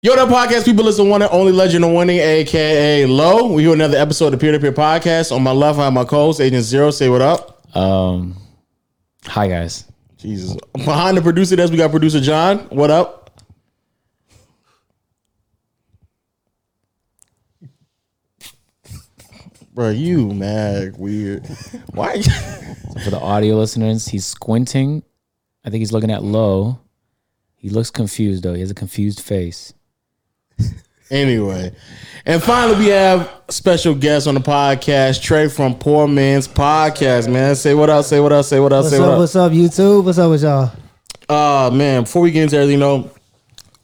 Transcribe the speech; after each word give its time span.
Yo, 0.00 0.14
that 0.14 0.28
podcast 0.28 0.64
people 0.64 0.84
listen 0.84 1.04
to 1.06 1.10
one 1.10 1.22
and 1.22 1.30
only 1.32 1.50
legend 1.50 1.84
of 1.84 1.90
winning, 1.92 2.18
aka 2.20 3.04
Low. 3.06 3.52
We 3.52 3.64
do 3.64 3.72
another 3.72 3.96
episode 3.98 4.26
of 4.26 4.32
the 4.32 4.38
Peer 4.38 4.52
to 4.52 4.60
Peer 4.60 4.70
Podcast. 4.72 5.34
On 5.34 5.42
my 5.42 5.50
left, 5.50 5.78
I 5.78 5.84
have 5.84 5.92
my 5.92 6.04
co-host 6.04 6.40
Agent 6.40 6.62
Zero. 6.62 6.90
Say 6.92 7.08
what 7.08 7.20
up. 7.20 7.66
Um, 7.76 8.36
hi 9.24 9.48
guys. 9.48 9.84
Jesus. 10.16 10.56
Behind 10.72 11.16
the 11.16 11.22
producer 11.22 11.56
desk, 11.56 11.72
we 11.72 11.76
got 11.78 11.90
producer 11.90 12.20
John. 12.20 12.58
What 12.70 12.90
up? 12.90 13.40
Bro, 19.72 19.90
you 19.90 20.32
mad 20.34 20.96
weird. 20.96 21.46
Why? 21.92 22.14
you- 22.14 22.22
For 23.04 23.10
the 23.10 23.20
audio 23.20 23.56
listeners, 23.56 24.08
he's 24.08 24.26
squinting. 24.26 25.02
I 25.64 25.70
think 25.70 25.80
he's 25.80 25.92
looking 25.92 26.10
at 26.10 26.22
low. 26.24 26.80
He 27.56 27.68
looks 27.70 27.90
confused 27.90 28.42
though. 28.42 28.54
He 28.54 28.60
has 28.60 28.70
a 28.70 28.74
confused 28.74 29.20
face. 29.20 29.72
Anyway, 31.10 31.74
and 32.26 32.42
finally, 32.42 32.78
we 32.78 32.86
have 32.88 33.30
special 33.48 33.94
guest 33.94 34.26
on 34.26 34.34
the 34.34 34.40
podcast, 34.40 35.22
Trey 35.22 35.48
from 35.48 35.74
Poor 35.74 36.06
Man's 36.06 36.46
Podcast. 36.46 37.32
Man, 37.32 37.56
say 37.56 37.72
what 37.72 37.88
up, 37.88 38.04
say 38.04 38.20
what 38.20 38.32
up, 38.32 38.44
say 38.44 38.60
what 38.60 38.72
up, 38.72 38.82
What's 38.82 38.94
say 38.94 39.00
what 39.00 39.08
up. 39.10 39.18
What's 39.18 39.36
up, 39.36 39.52
YouTube? 39.52 40.04
What's 40.04 40.18
up 40.18 40.30
with 40.30 40.42
y'all? 40.42 40.70
Uh 41.28 41.70
man, 41.72 42.02
before 42.02 42.22
we 42.22 42.30
get 42.30 42.42
into 42.42 42.56
everything, 42.56 42.80
though, 42.80 43.10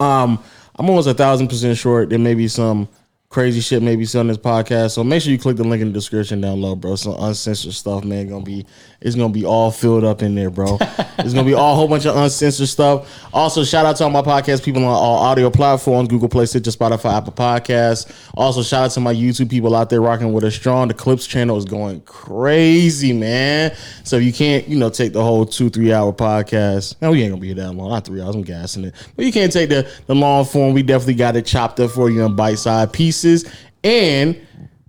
um, 0.01 0.43
I'm 0.77 0.89
almost 0.89 1.09
a 1.09 1.15
thousand 1.15 1.49
percent 1.49 1.79
short. 1.79 2.11
There 2.11 2.19
may 2.19 2.35
be 2.35 2.49
some 2.49 2.89
crazy 3.35 3.61
shit, 3.61 3.83
maybe 3.83 4.07
on 4.15 4.29
this 4.29 4.39
podcast. 4.39 4.93
So 4.93 5.03
make 5.03 5.21
sure 5.23 5.33
you 5.33 5.39
click 5.39 5.57
the 5.57 5.65
link 5.65 5.83
in 5.83 5.89
the 5.89 5.95
description 5.95 6.41
down 6.41 6.61
low, 6.61 6.77
bro. 6.77 6.95
Some 6.97 7.17
uncensored 7.19 7.73
stuff, 7.73 8.05
man. 8.05 8.29
Gonna 8.29 8.45
be 8.45 8.65
it's 9.05 9.15
gonna 9.15 9.33
be 9.33 9.45
all 9.45 9.71
filled 9.71 10.03
up 10.03 10.23
in 10.23 10.35
there, 10.35 10.49
bro. 10.49 10.79
it's 10.81 11.35
gonna 11.35 11.45
be 11.45 11.53
all 11.53 11.75
a 11.75 11.77
whole 11.77 11.87
bunch 11.87 12.07
of 12.07 12.17
uncensored 12.17 12.69
stuff. 12.69 13.23
Also, 13.35 13.63
shout 13.63 13.85
out 13.85 13.97
to 13.97 14.05
all 14.05 14.11
my 14.11 14.23
podcast 14.23 14.65
people 14.65 14.83
on 14.83 14.89
all 14.89 15.17
audio 15.19 15.51
platforms: 15.51 16.09
Google 16.09 16.31
Play, 16.31 16.47
Stitcher, 16.47 16.71
Spotify, 16.71 17.19
Apple 17.19 17.35
Podcasts. 17.35 18.11
Also, 18.35 18.63
shout 18.63 18.87
out 18.87 18.91
to 18.93 19.01
my 19.01 19.13
YouTube 19.13 19.51
people 19.51 19.77
out 19.77 19.91
there 19.91 20.01
rocking 20.01 20.33
with 20.33 20.43
us 20.43 20.55
strong. 20.55 20.89
The 20.89 20.95
Clips 20.95 21.27
channel 21.27 21.59
is 21.59 21.67
going 21.67 22.01
crazy, 22.01 23.13
man. 23.13 23.77
So 24.05 24.17
you 24.17 24.33
can't, 24.33 24.67
you 24.69 24.79
know, 24.79 24.89
take 24.89 25.13
the 25.13 25.23
whole 25.23 25.45
two, 25.45 25.69
three 25.69 25.93
hour 25.93 26.11
podcast. 26.11 26.97
No, 27.03 27.11
we 27.11 27.23
ain't 27.23 27.33
gonna 27.33 27.43
be 27.43 27.49
here 27.49 27.57
that 27.57 27.73
long. 27.73 27.91
Not 27.91 28.07
three 28.07 28.23
hours. 28.23 28.35
I'm 28.35 28.43
gassing 28.43 28.85
it. 28.85 28.95
But 29.17 29.27
you 29.27 29.33
can't 29.33 29.53
take 29.53 29.69
the 29.69 29.87
the 30.07 30.15
long 30.15 30.47
form. 30.47 30.73
We 30.73 30.83
definitely 30.83 31.17
got 31.17 31.37
it 31.37 31.45
chopped 31.45 31.79
up 31.79 31.91
for 31.91 32.09
you 32.09 32.25
in 32.25 32.35
bite 32.35 32.59
sized 32.59 32.95
pieces. 32.95 33.45
And 33.83 34.41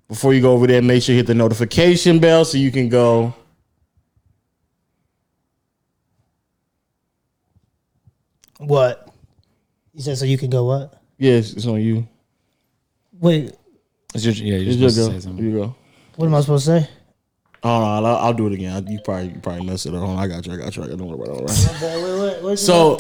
before 0.08 0.34
you 0.34 0.40
go 0.40 0.54
over 0.54 0.68
there, 0.68 0.82
make 0.82 1.04
sure 1.04 1.12
you 1.12 1.20
hit 1.20 1.28
the 1.28 1.36
notification 1.36 2.20
bell 2.20 2.46
so 2.46 2.58
you 2.58 2.72
can 2.72 2.88
go. 2.88 3.34
What? 8.60 9.10
You 9.94 10.02
said 10.02 10.18
so 10.18 10.26
you 10.26 10.38
can 10.38 10.50
go 10.50 10.66
what? 10.66 11.02
Yes, 11.18 11.54
it's 11.54 11.66
on 11.66 11.82
you. 11.82 12.08
Wait, 13.20 13.54
It's 14.14 14.26
your, 14.26 14.34
yeah, 14.34 14.58
you're 14.58 14.70
It's 14.72 14.78
your 14.78 14.90
supposed 14.90 15.10
go. 15.10 15.16
to 15.16 15.22
say 15.22 15.28
something. 15.28 15.46
You 15.46 15.52
go. 15.58 15.76
what 16.18 16.26
am 16.26 16.36
I 16.36 16.42
supposed 16.42 16.66
to 16.66 16.82
say? 16.82 16.90
Oh 17.64 17.80
no, 17.80 17.86
I'll, 17.86 18.06
I'll 18.18 18.34
do 18.34 18.46
it 18.48 18.54
again. 18.54 18.86
You 18.88 19.00
probably 19.04 19.30
you 19.30 19.40
probably 19.40 19.66
messed 19.66 19.86
it 19.88 19.94
up. 19.96 20.00
Hold 20.02 20.12
on, 20.12 20.20
I 20.20 20.28
got 20.28 20.46
you. 20.46 20.54
I 20.54 20.58
got 20.58 20.76
you. 20.76 20.84
I 20.84 20.86
got 20.88 20.92
you. 20.92 20.98
Don't 20.98 21.08
worry 21.08 21.30
about 21.30 21.50
it. 21.50 22.42
All 22.44 22.50
right. 22.50 22.60
So 22.60 22.98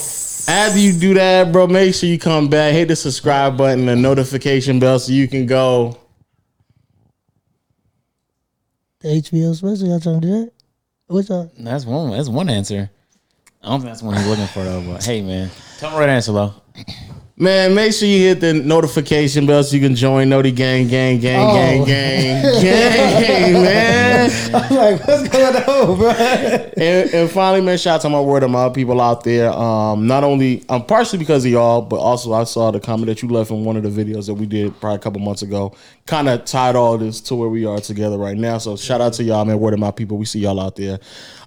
after 0.51 0.79
you 0.79 0.93
do 0.93 1.13
that, 1.13 1.51
bro, 1.51 1.67
make 1.67 1.93
sure 1.93 2.09
you 2.09 2.17
come 2.17 2.49
back, 2.49 2.73
hit 2.73 2.87
the 2.87 2.95
subscribe 2.95 3.57
button, 3.57 3.85
the 3.85 3.95
notification 3.95 4.79
bell, 4.79 4.97
so 4.97 5.11
you 5.11 5.27
can 5.27 5.45
go. 5.45 5.97
the 9.01 9.09
HBO 9.09 9.55
special, 9.55 9.87
y'all 9.87 9.99
trying 9.99 10.21
to 10.21 10.27
do 10.27 10.33
that? 10.45 10.51
What's 11.07 11.29
up? 11.29 11.49
That's 11.59 11.85
one. 11.85 12.11
That's 12.11 12.29
one 12.29 12.49
answer. 12.49 12.89
I 13.65 13.69
don't 13.69 13.79
think 13.79 13.89
that's 13.89 14.01
the 14.01 14.05
one 14.05 14.15
he's 14.15 14.27
looking 14.27 14.45
for 14.45 14.63
though. 14.63 14.81
But 14.81 15.03
hey, 15.03 15.23
man, 15.23 15.49
tell 15.79 15.89
me 15.89 15.97
right 15.97 16.09
answer, 16.09 16.31
low. 16.31 16.53
Man, 17.37 17.75
make 17.75 17.91
sure 17.91 18.07
you 18.07 18.17
hit 18.19 18.39
the 18.39 18.53
notification 18.53 19.45
bell 19.45 19.61
so 19.61 19.75
you 19.75 19.81
can 19.85 19.93
join 19.93 20.29
Noti 20.29 20.53
Gang, 20.53 20.87
Gang, 20.87 21.19
Gang, 21.19 21.41
Oh. 21.81 21.85
Gang, 21.85 21.85
Gang, 21.85 22.61
Gang, 22.63 23.53
man. 23.61 24.31
I'm 24.55 24.73
like, 24.73 25.05
what's 25.05 25.27
going 25.27 25.55
on, 25.57 25.97
bro? 25.97 26.11
and, 26.11 27.13
and 27.13 27.29
finally, 27.29 27.59
man, 27.59 27.77
shout 27.77 27.95
out 27.95 28.01
to 28.03 28.09
my 28.09 28.21
word 28.21 28.43
of 28.43 28.51
mouth 28.51 28.73
people 28.73 29.01
out 29.01 29.25
there. 29.25 29.51
Um, 29.51 30.07
not 30.07 30.23
only 30.23 30.63
um, 30.69 30.85
partially 30.85 31.19
because 31.19 31.43
of 31.43 31.51
y'all, 31.51 31.81
but 31.81 31.97
also 31.97 32.31
I 32.31 32.45
saw 32.45 32.71
the 32.71 32.79
comment 32.79 33.07
that 33.07 33.21
you 33.21 33.27
left 33.27 33.51
in 33.51 33.65
one 33.65 33.75
of 33.75 33.83
the 33.83 33.89
videos 33.89 34.27
that 34.27 34.35
we 34.35 34.45
did 34.45 34.79
probably 34.79 34.95
a 34.95 34.99
couple 34.99 35.19
months 35.19 35.41
ago. 35.41 35.75
Kind 36.05 36.29
of 36.29 36.45
tied 36.45 36.77
all 36.77 36.97
this 36.97 37.19
to 37.19 37.35
where 37.35 37.49
we 37.49 37.65
are 37.65 37.81
together 37.81 38.17
right 38.17 38.37
now. 38.37 38.59
So 38.59 38.77
shout 38.77 39.01
out 39.01 39.11
to 39.11 39.23
y'all, 39.23 39.43
man. 39.43 39.59
Word 39.59 39.73
of 39.73 39.81
mouth 39.81 39.97
people. 39.97 40.15
We 40.17 40.23
see 40.23 40.39
y'all 40.39 40.61
out 40.61 40.77
there. 40.77 40.99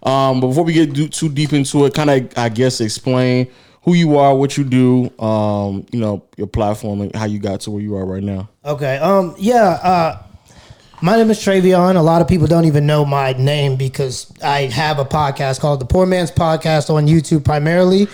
Um, 0.02 0.40
but 0.42 0.48
before 0.48 0.64
we 0.64 0.74
get 0.74 0.92
do, 0.92 1.08
too 1.08 1.30
deep 1.30 1.54
into 1.54 1.86
it, 1.86 1.94
kind 1.94 2.10
of 2.10 2.36
I 2.36 2.50
guess 2.50 2.82
explain 2.82 3.48
who 3.82 3.94
you 3.94 4.16
are, 4.18 4.34
what 4.34 4.56
you 4.56 4.64
do, 4.64 5.10
um, 5.18 5.86
you 5.92 6.00
know, 6.00 6.24
your 6.36 6.46
platform, 6.46 7.00
and 7.00 7.14
how 7.14 7.24
you 7.24 7.38
got 7.38 7.60
to 7.62 7.70
where 7.70 7.82
you 7.82 7.96
are 7.96 8.04
right 8.04 8.22
now. 8.22 8.48
Okay. 8.64 8.98
Um. 8.98 9.34
Yeah. 9.38 9.78
Uh. 9.82 10.22
My 11.00 11.16
name 11.16 11.30
is 11.30 11.38
Travion. 11.38 11.94
A 11.94 12.02
lot 12.02 12.22
of 12.22 12.26
people 12.26 12.48
don't 12.48 12.64
even 12.64 12.84
know 12.84 13.04
my 13.04 13.32
name 13.34 13.76
because 13.76 14.32
I 14.42 14.62
have 14.62 14.98
a 14.98 15.04
podcast 15.04 15.60
called 15.60 15.80
the 15.80 15.84
Poor 15.84 16.06
Man's 16.06 16.32
Podcast 16.32 16.90
on 16.92 17.06
YouTube 17.06 17.44
primarily. 17.44 18.08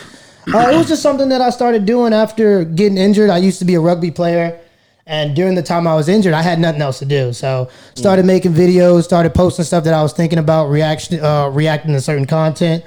Uh, 0.52 0.68
it 0.70 0.76
was 0.76 0.88
just 0.88 1.00
something 1.00 1.30
that 1.30 1.40
I 1.40 1.48
started 1.48 1.86
doing 1.86 2.12
after 2.12 2.62
getting 2.64 2.98
injured. 2.98 3.30
I 3.30 3.38
used 3.38 3.58
to 3.60 3.64
be 3.64 3.74
a 3.74 3.80
rugby 3.80 4.10
player, 4.10 4.60
and 5.06 5.34
during 5.34 5.54
the 5.54 5.62
time 5.62 5.86
I 5.86 5.94
was 5.94 6.10
injured, 6.10 6.34
I 6.34 6.42
had 6.42 6.58
nothing 6.58 6.82
else 6.82 6.98
to 6.98 7.06
do. 7.06 7.32
So 7.32 7.70
started 7.94 8.26
making 8.26 8.52
videos, 8.52 9.04
started 9.04 9.32
posting 9.32 9.64
stuff 9.64 9.84
that 9.84 9.94
I 9.94 10.02
was 10.02 10.12
thinking 10.12 10.38
about, 10.38 10.66
reaction, 10.66 11.20
uh, 11.20 11.48
reacting 11.48 11.92
to 11.94 12.00
certain 12.02 12.26
content. 12.26 12.84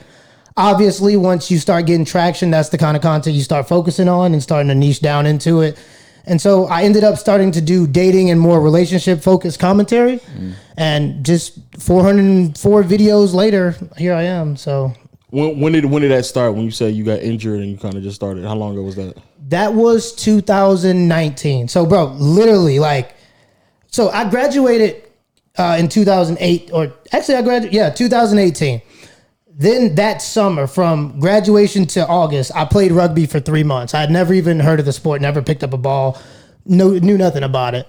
Obviously, 0.58 1.16
once 1.16 1.52
you 1.52 1.60
start 1.60 1.86
getting 1.86 2.04
traction, 2.04 2.50
that's 2.50 2.70
the 2.70 2.78
kind 2.78 2.98
of 2.98 3.04
content 3.04 3.36
you 3.36 3.44
start 3.44 3.68
focusing 3.68 4.10
on 4.10 4.34
and 4.34 4.42
starting 4.42 4.68
to 4.70 4.76
niche 4.76 5.02
down 5.02 5.26
into 5.28 5.62
it. 5.62 5.78
And 6.26 6.42
so 6.42 6.66
I 6.66 6.82
ended 6.84 7.04
up 7.06 7.18
starting 7.18 7.52
to 7.54 7.62
do 7.62 7.88
dating 7.88 8.32
and 8.32 8.42
more 8.42 8.60
relationship 8.60 9.22
focused 9.22 9.60
commentary. 9.60 10.20
And 10.76 11.26
just 11.26 11.60
404 11.80 12.84
videos 12.84 13.34
later, 13.34 13.76
here 13.98 14.14
I 14.14 14.24
am. 14.24 14.58
So 14.58 14.94
When, 15.30 15.60
when 15.62 15.72
did 15.74 15.86
when 15.86 16.02
did 16.02 16.12
that 16.12 16.26
start? 16.26 16.54
When 16.56 16.66
you 16.66 16.72
said 16.72 16.96
you 16.96 17.06
got 17.06 17.20
injured 17.20 17.62
and 17.62 17.72
you 17.72 17.78
kind 17.78 17.96
of 17.96 18.04
just 18.04 18.16
started? 18.16 18.44
How 18.44 18.56
long 18.56 18.74
ago 18.74 18.82
was 18.82 18.96
that? 18.96 19.16
that 19.50 19.74
was 19.74 20.14
2019. 20.16 21.68
So, 21.70 21.86
bro, 21.86 22.06
literally, 22.18 22.80
like, 22.80 23.16
so 23.88 24.10
I 24.10 24.30
graduated 24.30 25.04
uh, 25.58 25.78
in 25.80 25.88
2008, 25.88 26.72
or 26.74 26.94
actually, 27.14 27.36
I 27.36 27.42
graduated, 27.42 27.74
yeah, 27.74 27.90
2018. 27.90 28.82
Then 29.60 29.96
that 29.96 30.22
summer, 30.22 30.68
from 30.68 31.20
graduation 31.20 31.88
to 31.88 32.06
August, 32.08 32.52
I 32.56 32.66
played 32.66 32.92
rugby 32.92 33.26
for 33.26 33.40
three 33.40 33.64
months. 33.64 33.96
I 33.96 34.02
had 34.02 34.12
never 34.12 34.34
even 34.34 34.60
heard 34.60 34.80
of 34.80 34.86
the 34.86 34.94
sport, 34.94 35.20
never 35.20 35.42
picked 35.42 35.64
up 35.64 35.74
a 35.74 35.78
ball, 35.78 36.22
no, 36.66 36.90
knew 36.92 37.18
nothing 37.18 37.42
about 37.44 37.74
it. 37.74 37.88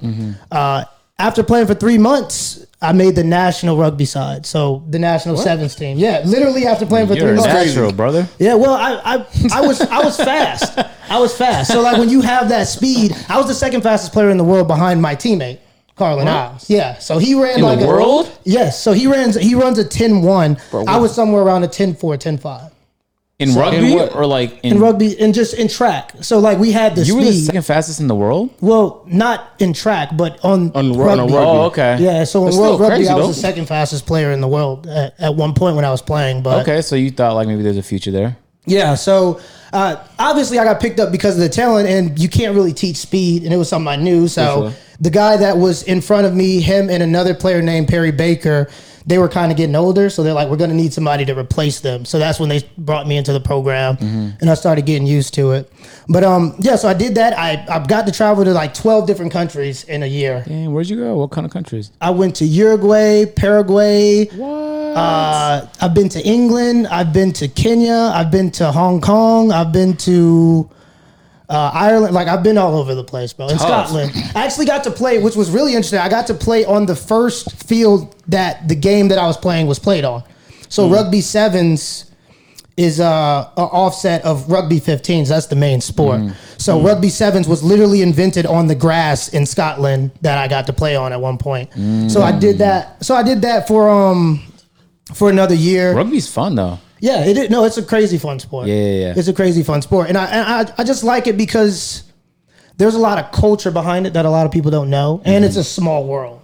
Uh, 0.51 0.84
after 1.19 1.43
playing 1.43 1.67
for 1.67 1.75
three 1.75 1.99
months, 1.99 2.65
I 2.81 2.93
made 2.93 3.17
the 3.17 3.25
national 3.25 3.77
rugby 3.77 4.05
side, 4.06 4.47
so 4.47 4.84
the 4.89 4.99
national 5.01 5.37
sevens 5.37 5.75
team. 5.75 5.99
Yeah, 5.99 6.23
literally 6.25 6.65
after 6.65 6.87
playing 6.87 7.09
for 7.09 7.15
You're 7.15 7.34
a 7.34 7.37
three 7.37 7.51
months. 7.51 7.67
natural, 7.75 7.93
brother. 7.93 8.29
Yeah, 8.39 8.55
well, 8.55 8.75
I, 8.75 9.17
I 9.17 9.27
I 9.53 9.61
was 9.67 9.81
I 9.81 9.99
was 10.05 10.17
fast. 10.17 10.79
I 11.11 11.19
was 11.19 11.37
fast. 11.37 11.73
So 11.73 11.81
like 11.83 11.99
when 11.99 12.09
you 12.09 12.21
have 12.21 12.49
that 12.50 12.69
speed, 12.69 13.17
I 13.29 13.37
was 13.37 13.49
the 13.49 13.55
second 13.55 13.83
fastest 13.83 14.12
player 14.12 14.31
in 14.31 14.37
the 14.39 14.45
world 14.45 14.69
behind 14.69 15.03
my 15.03 15.17
teammate. 15.17 15.59
Carlin 15.98 16.28
Isles. 16.28 16.70
Yeah. 16.70 16.98
So 16.98 17.19
he 17.19 17.34
ran 17.34 17.59
In 17.59 17.64
like 17.64 17.81
the 17.81 17.84
a- 17.84 17.88
world? 17.88 18.31
yes. 18.44 18.81
So 18.82 18.92
he 18.92 19.06
runs 19.06 19.34
he 19.36 19.54
runs 19.54 19.78
a 19.78 19.84
10-1. 19.84 20.59
I 20.88 20.98
was 20.98 21.14
somewhere 21.14 21.42
around 21.42 21.64
a 21.64 21.69
10-4, 21.69 22.16
10-5. 22.19 22.70
In 23.41 23.54
rugby 23.54 23.94
what- 23.94 24.16
or 24.16 24.26
like 24.26 24.58
in, 24.64 24.72
In 24.76 24.81
rugby 24.81 25.16
and 25.20 25.32
just 25.32 25.54
in 25.54 25.69
track. 25.69 26.12
So 26.22 26.41
like 26.41 26.58
we 26.58 26.72
had 26.72 26.97
the 26.97 27.04
you 27.04 27.14
were 27.16 27.25
the 27.25 27.32
second 27.32 27.62
fastest 27.62 28.00
in 28.00 28.08
the 28.08 28.14
world. 28.16 28.50
well, 28.60 29.04
not 29.06 29.50
in 29.60 29.72
track, 29.72 30.16
but 30.16 30.41
on, 30.44 30.72
On 30.75 30.92
ru- 30.92 31.04
rugby. 31.04 31.20
on 31.20 31.32
rugby. 31.32 31.34
Oh, 31.37 31.60
okay. 31.66 31.98
Yeah, 32.00 32.25
so 32.25 32.48
in 32.48 32.56
world 32.56 32.81
rugby, 32.81 32.97
crazy, 32.97 33.10
I 33.10 33.14
was 33.14 33.26
though. 33.26 33.28
the 33.28 33.34
second 33.34 33.66
fastest 33.66 34.06
player 34.06 34.32
in 34.32 34.41
the 34.41 34.48
world 34.48 34.88
at, 34.88 35.14
at 35.20 35.34
one 35.37 35.54
point 35.54 35.76
when 35.76 35.84
I 35.84 35.91
was 35.92 36.03
playing. 36.03 36.42
But 36.42 36.62
Okay, 36.62 36.82
so 36.82 36.97
you 36.97 37.12
thought 37.12 37.34
like 37.34 37.47
maybe 37.47 37.62
there's 37.62 37.76
a 37.76 37.82
future 37.82 38.10
there. 38.10 38.37
Yeah, 38.66 38.97
so 38.97 39.38
uh, 39.72 39.97
obviously 40.19 40.58
I 40.58 40.64
got 40.64 40.81
picked 40.81 40.98
up 40.98 41.12
because 41.12 41.37
of 41.37 41.41
the 41.41 41.48
talent, 41.48 41.88
and 41.88 42.19
you 42.19 42.28
can't 42.28 42.56
really 42.56 42.72
teach 42.75 42.97
speed, 42.97 43.44
and 43.44 43.54
it 43.54 43.56
was 43.56 43.69
something 43.69 43.87
I 43.88 43.96
knew. 43.96 44.26
So 44.26 44.62
sure. 44.73 44.73
The 45.00 45.11
guy 45.11 45.37
that 45.37 45.56
was 45.56 45.83
in 45.85 46.00
front 46.00 46.27
of 46.27 46.35
me, 46.35 46.61
him 46.61 46.91
and 46.91 47.03
another 47.03 47.35
player 47.35 47.62
named 47.62 47.89
Perry 47.89 48.11
Baker, 48.11 48.69
they 49.06 49.17
were 49.17 49.29
kind 49.29 49.50
of 49.50 49.56
getting 49.56 49.75
older, 49.75 50.11
so 50.11 50.23
they're 50.23 50.35
like, 50.35 50.50
we're 50.50 50.56
going 50.59 50.69
to 50.69 50.77
need 50.77 50.93
somebody 50.93 51.25
to 51.25 51.39
replace 51.39 51.81
them. 51.81 52.05
So 52.05 52.19
that's 52.19 52.39
when 52.39 52.50
they 52.50 52.69
brought 52.77 53.06
me 53.06 53.17
into 53.17 53.33
the 53.33 53.41
program, 53.41 53.97
and 54.00 54.50
I 54.50 54.55
started 54.55 54.85
getting 54.85 55.06
used 55.06 55.33
to 55.35 55.53
it. 55.53 55.73
But 56.11 56.25
um, 56.25 56.55
yeah, 56.59 56.77
so 56.77 56.89
I 56.89 56.95
did 56.95 57.15
that. 57.15 57.39
I 57.39 57.65
I 57.71 57.87
got 57.87 58.06
to 58.06 58.12
travel 58.12 58.45
to 58.45 58.53
like 58.53 58.75
twelve 58.75 59.06
different 59.06 59.33
countries 59.33 59.85
in 59.85 60.03
a 60.03 60.06
year. 60.06 60.45
Dang, 60.47 60.73
where'd 60.73 60.89
you 60.89 60.97
go? 60.97 61.17
What 61.17 61.31
kind 61.31 61.47
of 61.47 61.53
countries? 61.53 61.91
I 62.00 62.11
went 62.11 62.37
to 62.37 62.45
Uruguay, 62.45 63.25
Paraguay. 63.25 64.27
What? 64.27 64.49
Uh, 64.97 65.67
I've 65.81 65.95
been 65.95 66.09
to 66.11 66.21
England. 66.27 66.87
I've 66.89 67.12
been 67.12 67.33
to 67.35 67.49
Kenya. 67.49 68.11
I've 68.12 68.31
been 68.31 68.50
to 68.53 68.73
Hong 68.73 69.00
Kong. 69.00 69.53
I've 69.53 69.73
been 69.73 69.97
to 69.99 70.69
uh, 71.49 71.71
Ireland. 71.73 72.15
Like 72.15 72.29
I've 72.29 72.43
been 72.43 72.59
all 72.59 72.77
over 72.77 72.95
the 72.95 73.05
place, 73.05 73.33
bro. 73.33 73.49
In 73.49 73.59
Scotland, 73.59 74.12
I 74.35 74.45
actually 74.45 74.67
got 74.67 74.85
to 74.85 74.91
play, 74.91 75.19
which 75.23 75.37
was 75.37 75.50
really 75.50 75.73
interesting. 75.73 75.99
I 76.00 76.09
got 76.09 76.27
to 76.29 76.35
play 76.35 76.65
on 76.65 76.87
the 76.87 76.97
first 76.97 77.53
field 77.67 78.15
that 78.29 78.69
the 78.69 78.75
game 78.75 79.09
that 79.09 79.19
I 79.19 79.27
was 79.27 79.37
playing 79.37 79.67
was 79.67 79.79
played 79.79 80.05
on. 80.05 80.23
So 80.69 80.89
rugby 80.91 81.21
sevens 81.23 82.05
is 82.77 83.00
uh, 83.00 83.50
a 83.56 83.61
offset 83.61 84.25
of 84.25 84.49
rugby 84.50 84.79
15s. 84.81 85.29
That's 85.31 85.47
the 85.47 85.56
main 85.56 85.81
sport. 85.81 86.21
So 86.59 86.81
rugby 86.81 87.09
sevens 87.09 87.49
was 87.49 87.62
literally 87.62 88.03
invented 88.03 88.47
on 88.47 88.67
the 88.69 88.75
grass 88.75 89.29
in 89.31 89.47
Scotland 89.47 90.11
that 90.21 90.39
I 90.39 90.47
got 90.47 90.67
to 90.67 90.73
play 90.73 90.95
on 90.95 91.12
at 91.12 91.21
one 91.21 91.39
point. 91.39 91.71
So 92.11 92.23
I 92.23 92.39
did 92.39 92.59
that. 92.59 93.05
So 93.05 93.15
I 93.15 93.23
did 93.23 93.43
that 93.43 93.67
for 93.67 93.89
um 93.89 94.43
for 95.15 95.31
another 95.31 95.55
year. 95.55 95.95
Rugby's 95.95 96.29
fun 96.33 96.55
though. 96.55 96.79
Yeah, 97.00 97.25
it 97.25 97.37
is, 97.37 97.50
no, 97.50 97.65
it's 97.65 97.79
a 97.79 97.83
crazy 97.83 98.19
fun 98.19 98.39
sport. 98.41 98.67
Yeah, 98.67 98.75
yeah, 98.75 99.06
yeah. 99.06 99.15
It's 99.17 99.29
a 99.29 99.33
crazy 99.33 99.62
fun 99.62 99.83
sport, 99.83 100.09
and 100.09 100.19
I 100.19 100.25
and 100.27 100.69
I, 100.71 100.75
I 100.79 100.85
just 100.85 101.05
like 101.05 101.27
it 101.27 101.37
because 101.37 102.05
there's 102.77 102.95
a 102.95 102.99
lot 102.99 103.19
of 103.19 103.31
culture 103.33 103.71
behind 103.71 104.06
it 104.06 104.12
that 104.15 104.25
a 104.25 104.31
lot 104.31 104.47
of 104.47 104.53
people 104.53 104.71
don't 104.71 104.91
know, 104.91 105.21
and 105.25 105.45
it's 105.45 105.56
a 105.56 105.65
small 105.65 106.05
world. 106.06 106.41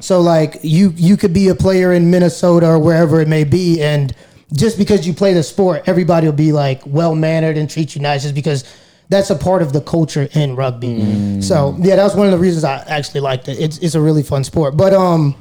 So 0.00 0.20
like 0.20 0.58
you 0.62 0.92
you 0.96 1.16
could 1.16 1.32
be 1.32 1.48
a 1.48 1.54
player 1.54 1.94
in 1.94 2.10
Minnesota 2.10 2.66
or 2.66 2.78
wherever 2.78 3.22
it 3.22 3.28
may 3.28 3.44
be, 3.44 3.80
and 3.80 4.14
just 4.52 4.76
because 4.76 5.06
you 5.06 5.14
play 5.14 5.32
the 5.32 5.42
sport, 5.42 5.84
everybody 5.86 6.26
will 6.26 6.34
be 6.34 6.52
like 6.52 6.82
well 6.84 7.14
mannered 7.14 7.56
and 7.56 7.70
treat 7.70 7.94
you 7.94 8.02
nice, 8.02 8.22
just 8.22 8.34
because 8.34 8.64
that's 9.08 9.30
a 9.30 9.34
part 9.34 9.62
of 9.62 9.72
the 9.72 9.80
culture 9.80 10.28
in 10.34 10.56
rugby. 10.56 11.40
So 11.40 11.74
yeah, 11.80 11.96
that 11.96 12.04
was 12.04 12.14
one 12.14 12.26
of 12.26 12.32
the 12.32 12.38
reasons 12.38 12.64
I 12.64 12.78
actually 12.86 13.20
liked 13.20 13.48
it. 13.48 13.58
It's 13.58 13.78
it's 13.78 13.94
a 13.94 14.00
really 14.00 14.22
fun 14.22 14.44
sport, 14.44 14.76
but 14.76 14.92
um, 14.92 15.34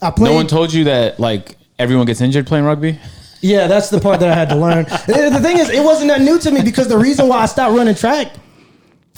I 0.00 0.10
played. 0.12 0.30
No 0.30 0.34
one 0.36 0.46
told 0.46 0.72
you 0.72 0.84
that 0.84 1.18
like 1.18 1.56
everyone 1.76 2.06
gets 2.06 2.20
injured 2.20 2.46
playing 2.46 2.64
rugby. 2.64 3.00
Yeah, 3.44 3.66
that's 3.66 3.90
the 3.90 4.00
part 4.00 4.20
that 4.20 4.30
I 4.30 4.34
had 4.34 4.48
to 4.48 4.56
learn. 4.56 4.84
the 5.06 5.38
thing 5.42 5.58
is, 5.58 5.68
it 5.68 5.84
wasn't 5.84 6.08
that 6.08 6.22
new 6.22 6.38
to 6.38 6.50
me 6.50 6.62
because 6.62 6.88
the 6.88 6.96
reason 6.96 7.28
why 7.28 7.40
I 7.40 7.46
stopped 7.46 7.76
running 7.76 7.94
track, 7.94 8.32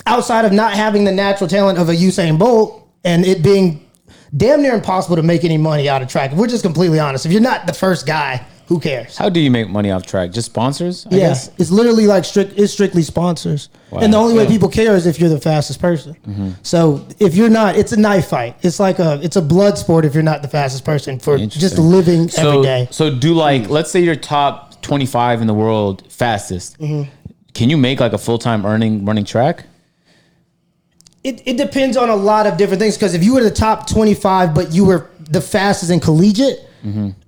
outside 0.04 0.44
of 0.44 0.50
not 0.50 0.72
having 0.72 1.04
the 1.04 1.12
natural 1.12 1.48
talent 1.48 1.78
of 1.78 1.88
a 1.90 1.92
Usain 1.92 2.36
Bolt 2.36 2.90
and 3.04 3.24
it 3.24 3.40
being 3.44 3.88
damn 4.36 4.62
near 4.62 4.74
impossible 4.74 5.14
to 5.14 5.22
make 5.22 5.44
any 5.44 5.56
money 5.56 5.88
out 5.88 6.02
of 6.02 6.08
track. 6.08 6.32
If 6.32 6.38
we're 6.38 6.48
just 6.48 6.64
completely 6.64 6.98
honest, 6.98 7.24
if 7.24 7.30
you're 7.30 7.40
not 7.40 7.68
the 7.68 7.72
first 7.72 8.04
guy, 8.04 8.44
who 8.66 8.80
cares? 8.80 9.16
How 9.16 9.28
do 9.28 9.38
you 9.38 9.50
make 9.50 9.68
money 9.68 9.90
off 9.90 10.04
track? 10.06 10.32
Just 10.32 10.46
sponsors? 10.46 11.06
I 11.10 11.16
Yes, 11.16 11.50
it's 11.56 11.70
literally 11.70 12.06
like 12.06 12.24
strict. 12.24 12.58
It's 12.58 12.72
strictly 12.72 13.02
sponsors, 13.02 13.68
and 13.92 14.12
the 14.12 14.18
only 14.18 14.34
way 14.34 14.46
people 14.46 14.68
care 14.68 14.96
is 14.96 15.06
if 15.06 15.20
you're 15.20 15.28
the 15.28 15.40
fastest 15.40 15.80
person. 15.80 16.16
So 16.62 17.06
if 17.20 17.36
you're 17.36 17.48
not, 17.48 17.76
it's 17.76 17.92
a 17.92 17.96
knife 17.96 18.28
fight. 18.28 18.56
It's 18.62 18.80
like 18.80 18.98
a 18.98 19.20
it's 19.22 19.36
a 19.36 19.42
blood 19.42 19.78
sport 19.78 20.04
if 20.04 20.14
you're 20.14 20.22
not 20.24 20.42
the 20.42 20.48
fastest 20.48 20.84
person 20.84 21.18
for 21.20 21.38
just 21.38 21.78
living 21.78 22.28
So, 22.28 22.48
every 22.50 22.62
day. 22.62 22.88
so 22.90 23.14
do 23.14 23.34
like, 23.34 23.68
let's 23.68 23.90
say 23.90 24.00
you're 24.00 24.16
top 24.16 24.82
25 24.82 25.40
in 25.40 25.46
the 25.46 25.54
world 25.54 26.02
fastest. 26.10 26.78
Mm-hmm. 26.80 27.10
Can 27.54 27.70
you 27.70 27.76
make 27.76 28.00
like 28.00 28.12
a 28.12 28.18
full 28.18 28.38
time 28.38 28.66
earning 28.66 29.04
running 29.04 29.24
track? 29.24 29.64
It, 31.24 31.42
it 31.44 31.56
depends 31.56 31.96
on 31.96 32.08
a 32.08 32.14
lot 32.16 32.46
of 32.46 32.56
different 32.56 32.80
things 32.80 32.96
because 32.96 33.14
if 33.14 33.24
you 33.24 33.34
were 33.34 33.42
the 33.42 33.50
top 33.50 33.88
25 33.88 34.54
but 34.54 34.72
you 34.72 34.84
were 34.84 35.10
the 35.18 35.40
fastest 35.40 35.90
in 35.90 35.98
collegiate 35.98 36.65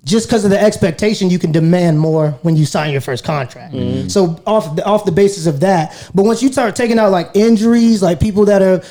just 0.05 0.27
because 0.29 0.45
of 0.45 0.51
the 0.51 0.61
expectation 0.61 1.31
you 1.31 1.39
can 1.39 1.53
demand 1.53 1.99
more 1.99 2.31
when 2.43 2.57
you 2.57 2.65
sign 2.65 2.93
your 2.93 3.01
first 3.01 3.25
contract. 3.25 3.75
Mm-hmm. 3.75 4.09
So 4.09 4.41
off 4.47 4.77
the, 4.77 4.85
off 4.85 5.05
the 5.05 5.13
basis 5.13 5.47
of 5.47 5.61
that 5.61 5.93
but 6.15 6.25
once 6.25 6.43
you 6.43 6.53
start 6.53 6.77
taking 6.77 6.99
out 6.99 7.11
like 7.11 7.29
injuries 7.35 8.03
like 8.03 8.21
people 8.21 8.45
that 8.47 8.63
are 8.63 8.83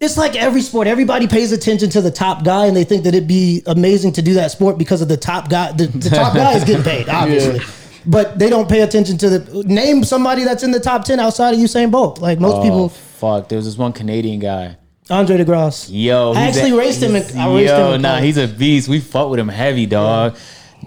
it's 0.00 0.16
like 0.16 0.36
every 0.36 0.60
sport 0.60 0.86
everybody 0.86 1.26
pays 1.26 1.52
attention 1.52 1.88
to 1.90 2.00
the 2.00 2.10
top 2.10 2.44
guy 2.44 2.66
and 2.66 2.76
they 2.76 2.84
think 2.84 3.04
that 3.04 3.14
it'd 3.14 3.28
be 3.28 3.62
amazing 3.66 4.12
to 4.12 4.22
do 4.22 4.34
that 4.34 4.50
sport 4.50 4.76
because 4.78 5.00
of 5.02 5.08
the 5.08 5.16
top 5.16 5.48
guy 5.50 5.72
the, 5.72 5.86
the 5.86 6.10
top 6.10 6.34
guy 6.42 6.54
is 6.54 6.64
getting 6.64 6.84
paid 6.84 7.08
obviously. 7.08 7.60
But 8.06 8.38
they 8.38 8.50
don't 8.50 8.68
pay 8.68 8.82
attention 8.82 9.16
to 9.18 9.30
the 9.38 9.64
name 9.64 10.04
somebody 10.04 10.44
that's 10.44 10.62
in 10.62 10.72
the 10.72 10.80
top 10.80 11.04
10 11.04 11.18
outside 11.20 11.54
of 11.54 11.60
Usain 11.60 11.90
Bolt. 11.90 12.20
Like 12.20 12.38
most 12.38 12.56
Oh, 12.56 12.62
people 12.62 12.88
fuck. 12.90 13.48
There 13.48 13.56
was 13.56 13.64
this 13.64 13.78
one 13.78 13.92
Canadian 13.94 14.40
guy. 14.40 14.76
Andre 15.10 15.36
DeGrasse 15.38 15.88
Yo, 15.90 16.32
I 16.32 16.46
actually 16.46 16.70
a- 16.70 16.76
raced 16.76 17.02
him 17.02 17.14
in- 17.14 17.22
he's- 17.22 17.36
I 17.36 17.54
raced 17.54 17.68
yo, 17.76 17.92
him 17.92 18.02
nah, 18.02 18.08
college. 18.10 18.24
he's 18.24 18.36
a 18.38 18.48
beast. 18.48 18.88
We 18.88 19.00
fought 19.00 19.30
with 19.30 19.38
him 19.38 19.48
heavy, 19.48 19.86
dog. 19.86 20.36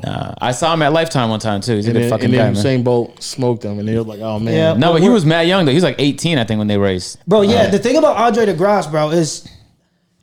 Nah, 0.03 0.33
I 0.39 0.51
saw 0.51 0.73
him 0.73 0.81
at 0.83 0.93
Lifetime 0.93 1.29
one 1.29 1.39
time 1.39 1.61
too. 1.61 1.75
He's 1.75 1.85
a 1.85 1.89
And 1.89 1.95
good 1.95 2.03
then, 2.03 2.09
fucking 2.11 2.25
and 2.25 2.33
guy, 2.33 2.43
then 2.51 2.53
man. 2.53 2.63
Usain 2.81 2.83
Bolt 2.83 3.21
smoked 3.23 3.63
him, 3.63 3.79
and 3.79 3.87
they 3.87 3.95
were 3.95 4.03
like, 4.03 4.19
"Oh 4.21 4.37
man, 4.39 4.53
Yeah. 4.53 4.73
No, 4.73 4.93
but 4.93 5.01
he 5.01 5.09
was 5.09 5.25
mad 5.25 5.47
young 5.47 5.65
though. 5.65 5.71
He 5.71 5.75
was 5.75 5.83
like 5.83 5.95
18, 5.99 6.37
I 6.37 6.43
think, 6.43 6.57
when 6.59 6.67
they 6.67 6.77
raced. 6.77 7.17
Bro, 7.27 7.41
yeah, 7.43 7.67
the 7.67 7.79
thing 7.79 7.95
about 7.95 8.15
Andre 8.17 8.45
DeGrasse, 8.45 8.91
bro, 8.91 9.09
is 9.09 9.47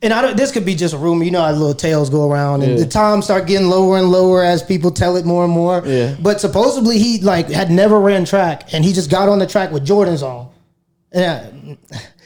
and 0.01 0.13
I 0.13 0.21
don't 0.21 0.37
this 0.37 0.51
could 0.51 0.65
be 0.65 0.75
just 0.75 0.93
a 0.93 0.97
rumor, 0.97 1.23
you 1.23 1.31
know 1.31 1.41
how 1.41 1.51
little 1.51 1.73
tales 1.73 2.09
go 2.09 2.29
around 2.29 2.63
and 2.63 2.73
Yeah. 2.73 2.77
the 2.79 2.85
times 2.85 3.25
start 3.25 3.47
getting 3.47 3.69
lower 3.69 3.97
and 3.97 4.11
lower 4.11 4.43
as 4.43 4.61
people 4.61 4.91
tell 4.91 5.15
it 5.15 5.25
more 5.25 5.43
and 5.45 5.51
more. 5.53 5.83
Yeah. 5.85 6.11
But 6.21 6.39
supposedly 6.41 6.97
he 6.99 7.19
like 7.19 7.49
had 7.49 7.71
never 7.71 7.99
ran 7.99 8.23
track 8.25 8.69
and 8.73 8.83
he 8.85 8.93
just 8.93 9.09
got 9.09 9.29
on 9.29 9.39
the 9.39 9.47
track 9.47 9.71
with 9.71 9.85
Jordans 9.85 10.21
on. 10.21 10.47
Yeah. 11.13 11.39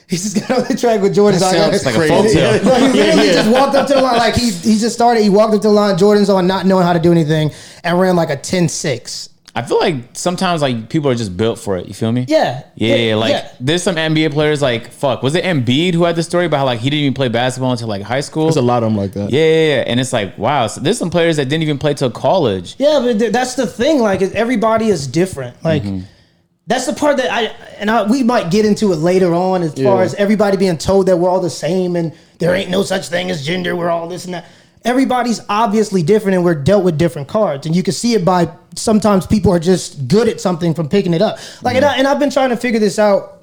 He 0.09 0.17
just 0.17 0.39
got 0.47 0.57
on 0.57 0.63
the 0.67 0.75
track 0.75 1.01
with 1.01 1.15
Jordans 1.15 1.33
on. 1.45 1.53
sounds 1.53 1.85
like 1.85 1.93
a 1.95 1.97
crazy. 1.97 2.13
folktale. 2.13 2.63
No, 2.65 2.75
he 2.75 2.97
literally 2.99 3.27
Yeah. 3.27 3.33
just 3.33 3.49
walked 3.51 3.75
up 3.75 3.87
to 3.87 3.93
the 3.93 4.01
line 4.01 4.17
like 4.17 4.35
he 4.35 4.49
he 4.51 4.77
just 4.77 4.95
started. 4.95 5.21
He 5.21 5.29
walked 5.29 5.53
up 5.53 5.61
to 5.61 5.67
the 5.67 5.73
line, 5.73 5.95
Jordans 5.97 6.33
on, 6.33 6.47
not 6.47 6.65
knowing 6.65 6.83
how 6.85 6.93
to 6.93 6.99
do 6.99 7.11
anything, 7.11 7.51
and 7.83 7.99
ran 7.99 8.15
like 8.15 8.31
a 8.31 8.37
10-6. 8.37 9.29
I 9.55 9.63
feel 9.63 9.79
like 9.79 9.95
sometimes 10.13 10.61
like 10.61 10.89
people 10.89 11.09
are 11.11 11.15
just 11.15 11.35
built 11.35 11.59
for 11.59 11.75
it. 11.77 11.87
You 11.87 11.93
feel 11.93 12.11
me? 12.11 12.25
Yeah. 12.27 12.63
Yeah, 12.75 12.95
yeah, 12.95 13.15
like 13.15 13.31
Yeah. 13.31 13.51
there's 13.59 13.83
some 13.83 13.95
NBA 13.97 14.31
players 14.31 14.61
like 14.61 14.89
fuck. 14.91 15.21
Was 15.23 15.35
it 15.35 15.43
Embiid 15.43 15.93
who 15.95 16.03
had 16.05 16.15
the 16.15 16.23
story 16.23 16.45
about 16.45 16.57
how 16.59 16.65
like 16.65 16.79
he 16.79 16.89
didn't 16.89 17.01
even 17.03 17.13
play 17.15 17.27
basketball 17.29 17.71
until 17.71 17.87
like 17.87 18.01
high 18.03 18.21
school? 18.21 18.45
There's 18.45 18.57
a 18.57 18.61
lot 18.61 18.83
of 18.83 18.89
them 18.91 18.97
like 18.97 19.11
that. 19.13 19.31
yeah, 19.31 19.43
yeah, 19.43 19.75
yeah, 19.75 19.83
and 19.87 19.99
it's 19.99 20.13
like 20.13 20.37
wow. 20.37 20.67
So 20.67 20.81
there's 20.81 20.97
some 20.97 21.09
players 21.09 21.35
that 21.37 21.45
didn't 21.49 21.63
even 21.63 21.77
play 21.77 21.93
till 21.93 22.11
college. 22.11 22.75
Yeah, 22.77 22.99
but 23.03 23.31
that's 23.33 23.55
the 23.55 23.67
thing. 23.67 23.99
Like, 23.99 24.21
everybody 24.21 24.87
is 24.87 25.07
different. 25.07 25.63
Like, 25.63 25.83
mm-hmm. 25.83 26.05
That's 26.69 26.85
the 26.85 26.93
part 26.93 27.17
that 27.17 27.29
I 27.33 27.45
and 27.79 27.89
I, 27.91 28.03
we 28.03 28.23
might 28.23 28.49
get 28.51 28.63
into 28.65 28.93
it 28.93 28.97
later 28.97 29.33
on, 29.33 29.63
as 29.63 29.73
far 29.73 29.97
Yeah. 29.97 30.03
as 30.03 30.13
everybody 30.15 30.55
being 30.55 30.77
told 30.77 31.07
that 31.07 31.17
we're 31.17 31.29
all 31.29 31.41
the 31.41 31.49
same 31.49 31.95
and 31.97 32.13
there 32.37 32.55
ain't 32.55 32.69
no 32.69 32.83
such 32.83 33.09
thing 33.09 33.29
as 33.31 33.45
gender. 33.45 33.75
We're 33.75 33.89
all 33.89 34.07
this 34.07 34.23
and 34.25 34.33
that. 34.35 34.45
Everybody's 34.85 35.41
obviously 35.49 36.03
different, 36.03 36.35
and 36.35 36.45
we're 36.45 36.55
dealt 36.55 36.85
with 36.85 36.97
different 36.97 37.27
cards, 37.27 37.65
and 37.65 37.75
you 37.75 37.83
can 37.83 37.93
see 37.93 38.13
it 38.13 38.23
by 38.23 38.49
sometimes 38.75 39.27
people 39.27 39.51
are 39.51 39.59
just 39.59 40.07
good 40.07 40.29
at 40.29 40.39
something 40.39 40.73
from 40.73 40.87
picking 40.87 41.13
it 41.13 41.21
up. 41.21 41.37
Like, 41.61 41.75
and, 41.75 41.83
I, 41.83 41.97
and 41.97 42.07
I've 42.07 42.19
been 42.19 42.29
trying 42.29 42.49
to 42.51 42.55
figure 42.55 42.79
this 42.79 42.97
out. 42.97 43.38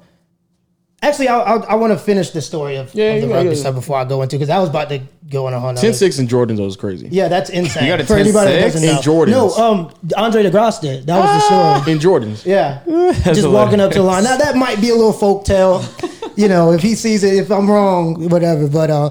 Actually, 1.07 1.27
I, 1.29 1.39
I, 1.39 1.55
I 1.57 1.75
want 1.75 1.93
to 1.93 1.99
finish 1.99 2.31
the 2.31 2.41
story 2.41 2.75
of, 2.75 2.93
Yeah, 2.93 3.11
of 3.13 3.21
the 3.21 3.27
yeah, 3.27 3.35
rugby 3.35 3.55
stuff 3.55 3.75
before 3.75 3.97
I 3.97 4.05
go 4.05 4.21
into 4.21 4.35
because 4.35 4.49
I 4.49 4.59
was 4.59 4.69
about 4.69 4.89
to 4.89 5.01
go 5.29 5.47
on 5.47 5.53
a 5.53 5.59
whole 5.59 5.71
nother- 5.73 5.81
10 5.81 5.93
6 5.93 6.19
and 6.19 6.29
Jordans, 6.29 6.57
that 6.57 6.63
was 6.63 6.75
crazy. 6.77 7.07
yeah, 7.11 7.27
that's 7.27 7.49
insane. 7.49 7.83
You 7.85 7.89
got 7.91 8.01
a 8.01 8.05
For 8.05 8.15
anybody 8.15 8.51
that 8.51 8.59
10-6? 8.59 8.73
doesn't 8.73 8.81
know. 8.83 8.91
In 8.97 8.97
Jordans. 9.03 9.31
No, 9.31 9.49
um, 9.63 9.91
Andre 10.15 10.43
DeGrasse 10.43 10.81
did. 10.81 11.07
That 11.07 11.19
was 11.19 11.29
the 11.29 11.81
story. 11.83 11.91
In 11.93 11.99
Jordans. 11.99 12.45
Yeah, 12.45 12.81
just 13.33 13.47
walking 13.49 13.79
up 13.79 13.91
to 13.91 13.97
the 13.99 14.03
line. 14.03 14.23
Now 14.23 14.37
that 14.37 14.55
might 14.55 14.79
be 14.81 14.89
a 14.89 14.95
little 14.95 15.13
folk 15.13 15.43
tale, 15.45 15.83
you 16.35 16.47
know. 16.47 16.71
If 16.71 16.81
he 16.81 16.95
sees 16.95 17.23
it, 17.23 17.33
if 17.35 17.51
I'm 17.51 17.69
wrong, 17.69 18.29
whatever. 18.29 18.67
But 18.67 18.89
uh, 18.89 19.09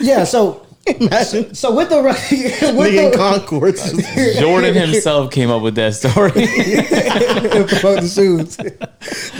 yeah. 0.00 0.24
So, 0.24 0.63
Imagine 0.86 1.54
so 1.54 1.74
with 1.74 1.88
the 1.88 2.02
rugby, 2.02 2.20
nigga 2.36 2.76
with 2.76 2.94
in 2.94 3.10
the, 3.10 3.16
Concourse. 3.16 3.92
Jordan 4.38 4.74
himself 4.74 5.30
came 5.30 5.50
up 5.50 5.62
with 5.62 5.74
that 5.76 5.94
story. 5.94 6.30
about 6.30 8.02
the 8.02 8.08
shoes. 8.12 8.58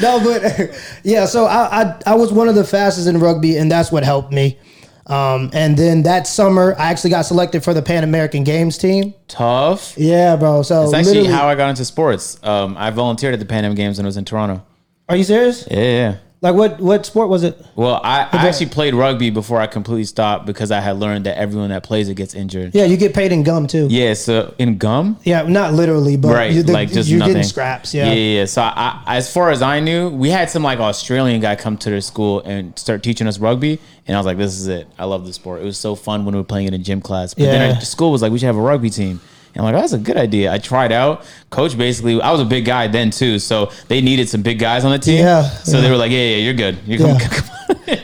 no, 0.03 0.21
but 0.25 0.75
yeah. 1.05 1.27
So 1.27 1.45
I, 1.45 1.83
I 1.83 2.01
I 2.07 2.15
was 2.15 2.33
one 2.33 2.49
of 2.49 2.55
the 2.55 2.65
fastest 2.65 3.09
in 3.09 3.19
rugby, 3.21 3.57
and 3.59 3.71
that's 3.71 3.93
what 3.93 4.05
helped 4.05 4.33
me. 4.33 4.59
Um, 5.07 5.51
and 5.53 5.77
then 5.77 6.03
that 6.05 6.27
summer, 6.27 6.75
I 6.79 6.91
actually 6.91 7.11
got 7.11 7.23
selected 7.23 7.63
for 7.63 7.75
the 7.75 7.83
Pan 7.83 8.05
American 8.05 8.43
Games 8.43 8.79
team. 8.79 9.13
Tough. 9.29 9.99
Yeah, 9.99 10.37
bro. 10.37 10.63
So 10.63 10.85
It's 10.85 10.95
actually 10.95 11.15
literally- 11.25 11.35
how 11.35 11.47
I 11.47 11.57
got 11.57 11.69
into 11.69 11.85
sports. 11.85 12.39
Um, 12.43 12.75
I 12.79 12.89
volunteered 12.91 13.35
at 13.35 13.39
the 13.41 13.45
Pan 13.47 13.67
Am 13.67 13.75
Games 13.75 13.99
when 13.99 14.07
I 14.07 14.09
was 14.09 14.17
in 14.17 14.25
Toronto. 14.25 14.65
are 15.11 15.17
you 15.17 15.25
serious? 15.25 15.69
Yeah, 15.71 15.79
yeah. 15.83 16.17
Like 16.45 16.55
what 16.57 16.79
what 16.79 17.07
sport 17.07 17.31
was 17.31 17.43
it? 17.43 17.59
Well, 17.75 18.03
I, 18.05 18.29
I 18.31 18.47
actually 18.47 18.67
played 18.69 18.93
rugby 18.95 19.31
before 19.31 19.63
I 19.63 19.67
completely 19.67 20.05
stopped 20.05 20.45
because 20.45 20.71
I 20.71 20.81
had 20.81 20.99
learned 20.99 21.25
that 21.25 21.39
everyone 21.39 21.71
that 21.71 21.83
plays 21.85 22.11
it 22.11 22.17
gets 22.17 22.35
injured. 22.35 22.75
Yeah, 22.75 22.85
you 22.85 22.99
get 22.99 23.15
paid 23.15 23.33
in 23.33 23.45
gum 23.45 23.67
too. 23.67 23.87
Yeah, 23.91 24.13
so 24.13 24.55
in 24.59 24.77
gum, 24.77 25.19
Yeah, 25.25 25.45
not 25.45 25.73
literally, 25.73 26.19
but 26.19 26.35
right? 26.35 26.53
you, 26.53 26.63
the- 26.63 26.75
like 26.75 26.93
just 26.93 27.09
you're 27.09 27.19
nothing. 27.19 27.33
getting 27.37 27.49
scraps. 27.49 27.95
Yeah. 27.95 28.09
yeah, 28.09 28.13
yeah. 28.13 28.39
yeah. 28.41 28.45
So 28.45 28.61
I, 28.61 29.03
I, 29.07 29.17
as 29.17 29.33
far 29.33 29.51
as 29.53 29.63
I 29.63 29.81
knew, 29.81 30.11
we 30.11 30.29
had 30.29 30.51
some 30.51 30.63
like 30.63 30.81
Australian 30.81 31.41
guy 31.41 31.57
come 31.57 31.79
to 31.79 31.89
their 31.89 32.03
school 32.03 32.41
and 32.41 32.79
start 32.79 33.03
teaching 33.03 33.27
us 33.27 33.39
rugby, 33.39 33.81
and 34.07 34.15
I 34.15 34.21
was 34.21 34.27
like, 34.27 34.37
"This 34.37 34.53
is 34.61 34.67
it. 34.69 34.87
I 34.99 35.07
love 35.07 35.25
this 35.25 35.37
sport. 35.37 35.63
It 35.63 35.65
was 35.65 35.79
so 35.79 35.95
fun 35.95 36.27
when 36.27 36.35
we 36.35 36.41
were 36.43 36.45
playing 36.45 36.67
it 36.69 36.75
in 36.75 36.85
gym 36.85 37.01
class." 37.01 37.33
But 37.33 37.45
then 37.45 37.71
Yeah. 37.71 37.77
our 37.77 37.81
school 37.81 38.13
was 38.13 38.21
like, 38.21 38.33
"We 38.33 38.39
should 38.39 38.47
have 38.53 38.57
a 38.59 38.61
rugby 38.61 38.91
team." 38.91 39.19
And 39.55 39.65
I'm 39.65 39.65
like, 39.73 39.75
oh, 39.77 39.81
that's 39.81 39.93
a 39.93 39.99
good 39.99 40.17
idea. 40.17 40.53
I 40.53 40.59
tried 40.59 40.91
out. 40.91 41.25
Coach 41.51 41.79
basically, 41.79 42.21
I 42.21 42.33
was 42.33 42.41
a 42.41 42.45
big 42.45 42.65
guy 42.65 42.89
then 42.89 43.11
too, 43.11 43.39
so 43.39 43.71
they 43.89 44.01
needed 44.01 44.29
some 44.29 44.43
big 44.43 44.59
guys 44.59 44.85
on 44.85 44.91
the 44.91 44.99
team. 44.99 45.19
Yeah, 45.21 45.43
So 45.49 45.77
yeah. 45.77 45.83
they 45.83 45.91
were 45.91 45.97
like, 45.97 46.11
yeah, 46.11 46.19
yeah, 46.19 46.37
you're 46.39 46.55
good. 46.55 46.79
You 46.87 46.99
Yeah. 46.99 47.19
come, 47.19 47.31
come 47.31 47.49
on. 47.51 47.55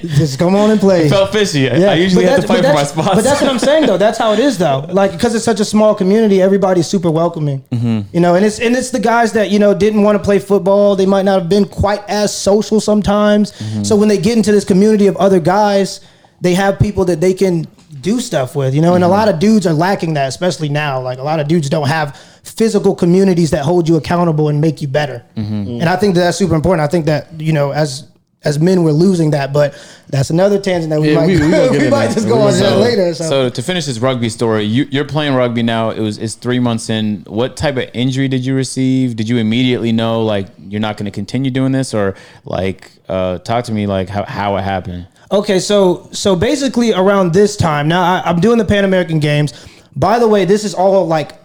Just 0.03 0.39
come 0.39 0.55
on 0.55 0.71
and 0.71 0.79
play. 0.81 1.09
Felt 1.09 1.33
fishy. 1.33 1.69
I- 1.71 1.77
Yeah, 1.77 1.91
I 1.91 1.95
usually 1.95 2.25
have 2.27 2.41
to 2.43 2.47
fight 2.47 2.65
for 2.65 2.73
my 2.73 2.85
spots. 2.85 3.15
But 3.17 3.25
that's 3.25 3.41
what 3.41 3.51
I'm 3.51 3.59
saying 3.59 3.87
though. 3.87 3.97
That's 3.99 4.19
how 4.19 4.33
it 4.33 4.39
is 4.39 4.59
though. 4.59 4.87
Like 4.91 5.11
because 5.13 5.35
it's 5.35 5.45
such 5.45 5.59
a 5.61 5.65
small 5.65 5.95
community, 5.95 6.41
everybody's 6.41 6.87
super 6.87 7.11
welcoming. 7.11 7.63
Mm-hmm. 7.73 8.01
You 8.15 8.21
know, 8.21 8.35
and 8.37 8.45
it's 8.45 8.59
and 8.61 8.77
it's 8.77 8.91
the 8.91 9.01
guys 9.01 9.33
that 9.33 9.51
you 9.51 9.59
know 9.59 9.75
didn't 9.75 10.03
want 10.03 10.17
to 10.19 10.23
play 10.25 10.39
football. 10.39 10.97
They 10.97 11.07
might 11.07 11.25
not 11.25 11.41
have 11.41 11.49
been 11.49 11.65
quite 11.67 12.03
as 12.09 12.35
social 12.37 12.81
sometimes. 12.81 13.53
Mm-hmm. 13.53 13.83
So 13.85 13.97
when 13.97 14.09
they 14.09 14.19
get 14.19 14.37
into 14.37 14.53
this 14.53 14.65
community 14.65 15.07
of 15.09 15.17
other 15.17 15.41
guys, 15.41 16.01
they 16.41 16.55
have 16.55 16.79
people 16.79 17.05
that 17.07 17.21
they 17.21 17.35
can 17.35 17.67
do 18.03 18.21
stuff 18.21 18.55
with. 18.57 18.75
You 18.75 18.81
know, 18.83 18.95
and 18.95 19.05
a 19.05 19.07
Mm-hmm. 19.07 19.13
lot 19.17 19.29
of 19.29 19.39
dudes 19.39 19.67
are 19.67 19.73
lacking 19.75 20.15
that, 20.15 20.29
especially 20.29 20.69
now. 20.69 21.01
Like 21.01 21.19
a 21.19 21.23
lot 21.23 21.41
of 21.41 21.49
dudes 21.49 21.69
don't 21.69 21.89
have 21.89 22.17
physical 22.45 22.95
communities 22.95 23.51
that 23.51 23.65
hold 23.65 23.89
you 23.89 23.97
accountable 23.97 24.49
and 24.49 24.61
make 24.61 24.81
you 24.83 24.89
better. 24.89 25.25
Mm-hmm. 25.37 25.81
And 25.81 25.85
I 25.89 25.97
think 25.97 26.15
that 26.15 26.21
that's 26.23 26.39
super 26.39 26.55
important. 26.55 26.87
I 26.87 26.91
think 26.91 27.07
that 27.07 27.29
you 27.41 27.53
know 27.53 27.71
as 27.73 28.07
as 28.43 28.59
men 28.59 28.83
we're 28.85 28.93
losing 28.93 29.33
that. 29.33 29.53
But 29.53 29.75
that's 30.09 30.31
another 30.31 30.59
tangent 30.59 30.89
that 30.91 30.99
we 31.01 31.11
Yeah, 31.11 31.17
might 31.17 31.27
we- 31.27 31.35
we 31.41 31.41
we 31.85 31.91
might 31.91 32.07
that. 32.07 32.15
just 32.15 32.25
We 32.27 32.33
go 32.33 32.39
on 32.41 32.53
gonna 32.53 32.63
that 32.63 32.79
later. 32.79 33.13
So, 33.15 33.25
So 33.29 33.51
to 33.51 33.63
finish 33.63 33.85
this 33.85 33.99
rugby 33.99 34.31
story, 34.31 34.65
you, 34.65 34.87
you're 34.91 35.05
playing 35.05 35.35
rugby 35.35 35.63
now. 35.63 35.91
It 35.91 36.01
was 36.01 36.17
it's 36.17 36.35
three 36.37 36.59
months 36.59 36.89
in. 36.89 37.25
What 37.27 37.57
type 37.59 37.77
of 37.77 37.91
injury 37.93 38.29
did 38.29 38.45
you 38.47 38.55
receive? 38.55 39.17
Did 39.17 39.29
you 39.29 39.37
immediately 39.37 39.93
know 39.93 40.23
like 40.23 40.47
you're 40.59 40.81
not 40.81 40.97
going 40.97 41.05
to 41.05 41.11
continue 41.11 41.51
doing 41.51 41.73
this, 41.73 41.93
or 41.93 42.15
like 42.47 42.91
uh, 43.11 43.39
talk 43.39 43.65
to 43.67 43.73
me 43.73 43.87
like 43.87 44.09
how, 44.09 44.25
how 44.25 44.57
it 44.57 44.63
happened? 44.63 45.07
Okay, 45.33 45.61
so 45.61 46.09
so 46.13 46.35
basically 46.35 46.93
around 46.93 47.33
this 47.33 47.57
time, 47.57 47.89
now 47.89 48.03
I, 48.03 48.23
I'm 48.25 48.41
doing 48.41 48.59
the 48.59 48.65
Pan 48.65 48.85
American 48.85 49.21
Games. 49.21 49.53
By 49.95 50.19
the 50.19 50.27
way, 50.29 50.45
this 50.45 50.65
is 50.65 50.75
all 50.75 51.07
like 51.07 51.41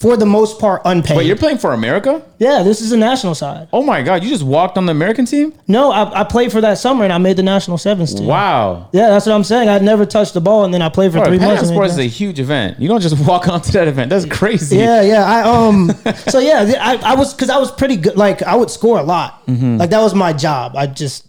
for 0.00 0.16
the 0.16 0.24
most 0.24 0.58
part 0.58 0.80
unpaid. 0.86 1.18
Wait, 1.18 1.26
you're 1.26 1.36
playing 1.36 1.58
for 1.58 1.72
America? 1.74 2.22
yeah, 2.38 2.62
this 2.62 2.80
is 2.80 2.88
the 2.88 2.96
national 2.96 3.34
side. 3.34 3.68
Oh 3.70 3.82
my 3.82 4.02
God, 4.02 4.24
you 4.24 4.30
just 4.30 4.42
walked 4.42 4.78
on 4.78 4.86
the 4.86 4.92
American 4.92 5.26
team? 5.26 5.52
No, 5.68 5.92
I, 5.92 6.22
I 6.22 6.24
played 6.24 6.50
for 6.50 6.62
that 6.62 6.78
summer 6.78 7.04
and 7.04 7.12
I 7.12 7.18
made 7.18 7.36
the 7.36 7.42
national 7.42 7.76
sevens 7.76 8.14
team. 8.14 8.26
Wow. 8.26 8.88
Yeah, 8.92 9.10
that's 9.10 9.26
what 9.26 9.34
I'm 9.34 9.44
saying. 9.44 9.68
I'd 9.68 9.82
never 9.82 10.06
touched 10.06 10.32
the 10.32 10.40
ball 10.40 10.64
and 10.64 10.72
then 10.72 10.80
I 10.80 10.88
played 10.88 11.12
for 11.12 11.18
Bro, 11.18 11.26
three 11.26 11.38
Pan 11.38 11.56
months. 11.56 11.68
Sports 11.68 11.92
is 11.92 11.98
a 11.98 12.04
huge 12.04 12.40
event. 12.40 12.80
You 12.80 12.88
don't 12.88 13.02
just 13.02 13.18
walk 13.26 13.46
onto 13.46 13.72
that 13.72 13.88
event. 13.88 14.08
That's 14.08 14.24
crazy. 14.24 14.76
Yeah, 14.78 15.02
yeah. 15.02 15.24
I 15.24 15.42
um. 15.42 15.90
so 16.28 16.38
yeah, 16.38 16.72
I, 16.80 17.12
I 17.12 17.14
was 17.14 17.34
because 17.34 17.50
I 17.50 17.58
was 17.58 17.70
pretty 17.70 17.96
good. 17.96 18.16
Like 18.16 18.42
I 18.42 18.56
would 18.56 18.70
score 18.70 18.98
a 18.98 19.02
lot. 19.02 19.46
Mm-hmm. 19.46 19.76
Like 19.76 19.90
that 19.90 20.00
was 20.00 20.14
my 20.14 20.32
job. 20.32 20.76
I 20.76 20.86
just 20.86 21.26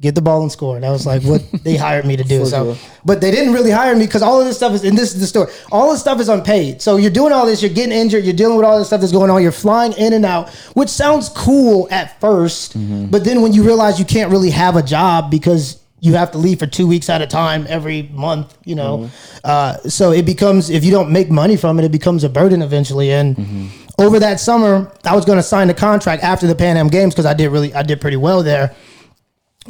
get 0.00 0.14
the 0.14 0.22
ball 0.22 0.42
and 0.42 0.52
score. 0.52 0.78
That 0.78 0.90
was 0.90 1.06
like 1.06 1.22
what 1.24 1.42
they 1.64 1.76
hired 1.86 2.04
me 2.06 2.16
to 2.16 2.22
do. 2.24 2.44
So, 2.46 2.74
sure. 2.74 2.90
but 3.04 3.20
they 3.20 3.30
didn't 3.30 3.52
really 3.52 3.70
hire 3.72 3.96
me 3.96 4.06
because 4.06 4.22
all 4.22 4.40
of 4.40 4.46
this 4.46 4.56
stuff 4.56 4.72
is. 4.74 4.84
And 4.84 4.96
this 4.96 5.12
is 5.14 5.20
the 5.20 5.26
story. 5.26 5.50
All 5.72 5.90
this 5.90 6.00
stuff 6.00 6.20
is 6.20 6.28
unpaid. 6.28 6.80
So 6.80 6.96
you're 6.96 7.10
doing 7.10 7.32
all 7.32 7.46
this. 7.46 7.62
You're 7.62 7.72
getting 7.72 7.92
injured. 7.96 8.24
You're 8.24 8.34
dealing 8.36 8.56
with 8.56 8.64
all 8.64 8.78
this 8.78 8.86
stuff 8.88 9.00
that's 9.00 9.12
going 9.12 9.30
on. 9.30 9.42
You're 9.42 9.50
flying 9.52 9.92
in 9.94 10.12
and 10.12 10.24
out, 10.24 10.50
which 10.74 10.88
sounds 10.88 11.28
cool 11.30 11.88
at 11.90 12.20
1st 12.20 12.68
Mm-hmm. 12.78 13.06
but 13.06 13.24
then 13.24 13.42
when 13.42 13.52
you 13.52 13.62
realize 13.64 13.98
you 13.98 14.04
can't 14.04 14.30
really 14.30 14.50
have 14.50 14.76
a 14.76 14.82
job 14.82 15.30
because 15.30 15.80
you 16.00 16.14
have 16.14 16.30
to 16.32 16.38
leave 16.38 16.58
for 16.60 16.66
two 16.66 16.86
weeks 16.86 17.08
at 17.08 17.20
a 17.22 17.26
time 17.26 17.66
every 17.68 18.02
month, 18.12 18.56
you 18.64 18.74
know. 18.76 18.98
Mm-hmm. 18.98 19.38
Uh, 19.44 19.76
so 19.88 20.12
it 20.12 20.24
becomes 20.24 20.70
if 20.70 20.84
you 20.84 20.92
don't 20.92 21.10
make 21.10 21.28
money 21.30 21.56
from 21.56 21.78
it, 21.80 21.84
it 21.84 21.90
becomes 21.92 22.22
a 22.24 22.28
burden 22.28 22.62
eventually. 22.62 23.10
And 23.10 23.36
Mm-hmm. 23.36 23.66
over 23.98 24.20
that 24.20 24.38
summer, 24.38 24.92
I 25.04 25.16
was 25.16 25.24
going 25.24 25.38
to 25.38 25.42
sign 25.42 25.66
the 25.66 25.74
contract 25.74 26.22
after 26.22 26.46
the 26.46 26.54
Pan 26.54 26.76
Am 26.76 26.86
Games 26.88 27.14
because 27.14 27.26
I 27.26 27.34
did 27.34 27.48
really 27.50 27.74
I 27.74 27.82
did 27.82 28.00
pretty 28.00 28.16
well 28.16 28.42
there. 28.44 28.74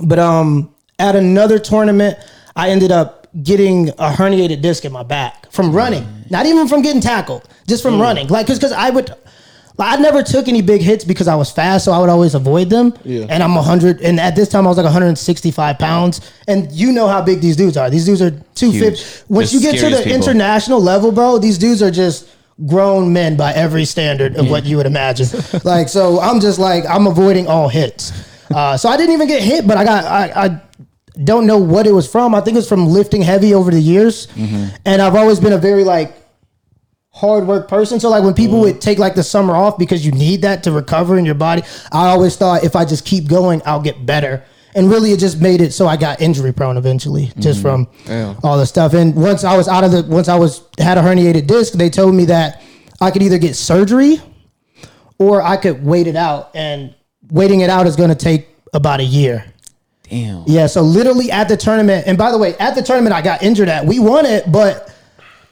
But 0.02 0.19
um, 0.19 0.75
at 0.99 1.17
another 1.17 1.59
tournament, 1.59 2.19
I 2.57 2.71
ended 2.71 2.90
up 2.93 3.26
getting 3.43 3.90
a 3.90 4.11
herniated 4.11 4.62
disc 4.62 4.85
in 4.85 4.93
my 4.93 5.02
back 5.02 5.50
from 5.52 5.73
running, 5.73 6.07
not 6.31 6.47
even 6.47 6.67
from 6.69 6.83
getting 6.83 7.00
tackled, 7.00 7.49
just 7.67 7.83
from 7.83 8.00
running. 8.00 8.26
Like 8.28 8.47
because 8.47 8.73
I 8.73 8.90
would. 8.90 9.11
like, 9.76 9.99
I 9.99 10.00
never 10.00 10.23
took 10.23 10.49
any 10.49 10.61
big 10.62 10.81
hits 10.81 11.05
because 11.05 11.28
I 11.28 11.35
was 11.37 11.50
fast, 11.52 11.85
so 11.85 11.93
I 11.93 11.99
would 12.00 12.09
always 12.09 12.35
avoid 12.35 12.69
them. 12.71 12.95
Yeah. 13.05 13.26
And 13.28 13.43
I'm 13.43 13.55
100, 13.55 14.00
and 14.00 14.19
at 14.19 14.35
this 14.35 14.49
time 14.49 14.67
I 14.67 14.71
was 14.71 14.76
like 14.76 14.85
165 14.85 15.78
pounds. 15.78 16.21
And 16.49 16.71
you 16.73 16.90
know 16.90 17.07
how 17.07 17.23
big 17.23 17.40
these 17.40 17.55
dudes 17.57 17.76
are. 17.76 17.90
These 17.90 18.07
dudes 18.07 18.23
are 18.23 18.31
250. 18.31 18.69
Huge. 18.97 19.23
Once 19.28 19.50
The 19.52 19.57
you 19.59 19.62
get 19.62 19.73
to 19.73 19.78
scariest 19.78 20.02
the 20.05 20.11
people. 20.11 20.23
international 20.28 20.81
level, 20.81 21.12
bro, 21.12 21.38
these 21.38 21.59
dudes 21.59 21.81
are 21.83 21.90
just 21.93 22.28
grown 22.67 23.12
men 23.12 23.37
by 23.37 23.52
every 23.52 23.85
standard 23.85 24.35
of 24.37 24.50
what 24.50 24.64
you 24.64 24.76
would 24.78 24.87
imagine. 24.87 25.28
like, 25.64 25.88
so 25.88 26.19
I'm 26.19 26.40
just 26.40 26.59
like, 26.59 26.85
I'm 26.88 27.07
avoiding 27.07 27.47
all 27.47 27.69
hits. 27.69 28.11
Uh, 28.55 28.76
so 28.76 28.88
I 28.88 28.97
didn't 28.97 29.14
even 29.14 29.28
get 29.28 29.43
hit, 29.43 29.67
but 29.67 29.76
I 29.76 29.85
got, 29.85 30.05
I, 30.05 30.45
I 30.45 30.61
don't 31.23 31.47
know 31.47 31.59
what 31.59 31.87
it 31.87 31.93
was 31.93 32.11
from. 32.11 32.35
I 32.35 32.40
think 32.40 32.55
it 32.55 32.59
was 32.59 32.69
from 32.69 32.87
lifting 32.87 33.23
heavy 33.23 33.55
over 33.55 33.71
the 33.71 33.81
years. 33.81 34.28
Mm-hmm. 34.28 34.76
And 34.85 35.02
I've 35.02 35.14
always 35.14 35.40
been 35.40 35.52
a 35.52 35.59
very 35.59 35.85
like 35.85 36.14
hard 37.11 37.47
work 37.47 37.69
person. 37.69 37.99
So 37.99 38.09
like 38.09 38.23
when 38.23 38.35
people 38.35 38.57
mm-hmm. 38.57 38.75
would 38.75 38.81
take 38.81 38.99
like 38.99 39.14
the 39.14 39.25
summer 39.25 39.55
off 39.55 39.78
because 39.78 40.07
you 40.07 40.12
need 40.12 40.43
that 40.43 40.62
to 40.64 40.73
recover 40.73 41.19
in 41.19 41.25
your 41.25 41.35
body, 41.35 41.62
I 41.93 42.09
always 42.09 42.37
thought 42.37 42.64
if 42.64 42.76
I 42.76 42.85
just 42.85 43.05
keep 43.05 43.28
going, 43.28 43.61
I'll 43.67 43.83
get 43.83 44.07
better. 44.07 44.45
And 44.75 44.88
really, 44.90 45.12
it 45.12 45.19
just 45.19 45.40
made 45.40 45.61
it 45.61 45.73
so 45.73 45.88
I 45.88 45.97
got 45.97 46.21
injury 46.21 46.52
prone 46.52 46.76
eventually, 46.76 47.33
just 47.38 47.64
mm-hmm. 47.64 47.85
from 48.12 48.38
all 48.45 48.59
the 48.59 48.67
stuff. 48.67 48.93
And 48.93 49.17
once 49.17 49.43
I 49.43 49.57
was 49.57 49.67
out 49.67 49.83
of 49.83 49.90
the, 49.90 50.02
once 50.02 50.28
I 50.28 50.37
was 50.37 50.62
had 50.78 50.99
a 50.99 51.00
herniated 51.00 51.47
disc, 51.47 51.73
they 51.73 51.90
told 51.90 52.14
me 52.14 52.26
that 52.26 52.62
I 53.00 53.11
could 53.11 53.23
either 53.23 53.38
get 53.38 53.57
surgery 53.57 54.21
or 55.19 55.43
I 55.43 55.57
could 55.57 55.85
wait 55.85 56.07
it 56.07 56.17
out. 56.17 56.50
And 56.55 56.95
waiting 57.30 57.61
it 57.61 57.70
out 57.70 57.87
is 57.87 57.97
going 57.97 58.11
to 58.11 58.14
take 58.14 58.49
about 58.73 59.00
a 59.00 59.04
year. 59.04 59.44
Damn. 60.04 60.44
Yeah, 60.47 60.66
so 60.66 60.82
literally 60.82 61.30
at 61.30 61.49
the 61.49 61.56
tournament, 61.56 62.06
and 62.06 62.16
by 62.16 62.30
the 62.30 62.38
way, 62.38 62.54
at 62.56 62.75
the 62.75 62.82
tournament 62.82 63.14
I 63.14 63.20
got 63.20 63.42
injured 63.42 63.68
at, 63.68 63.85
we 63.85 63.99
won 63.99 64.25
it, 64.25 64.50
but 64.50 64.94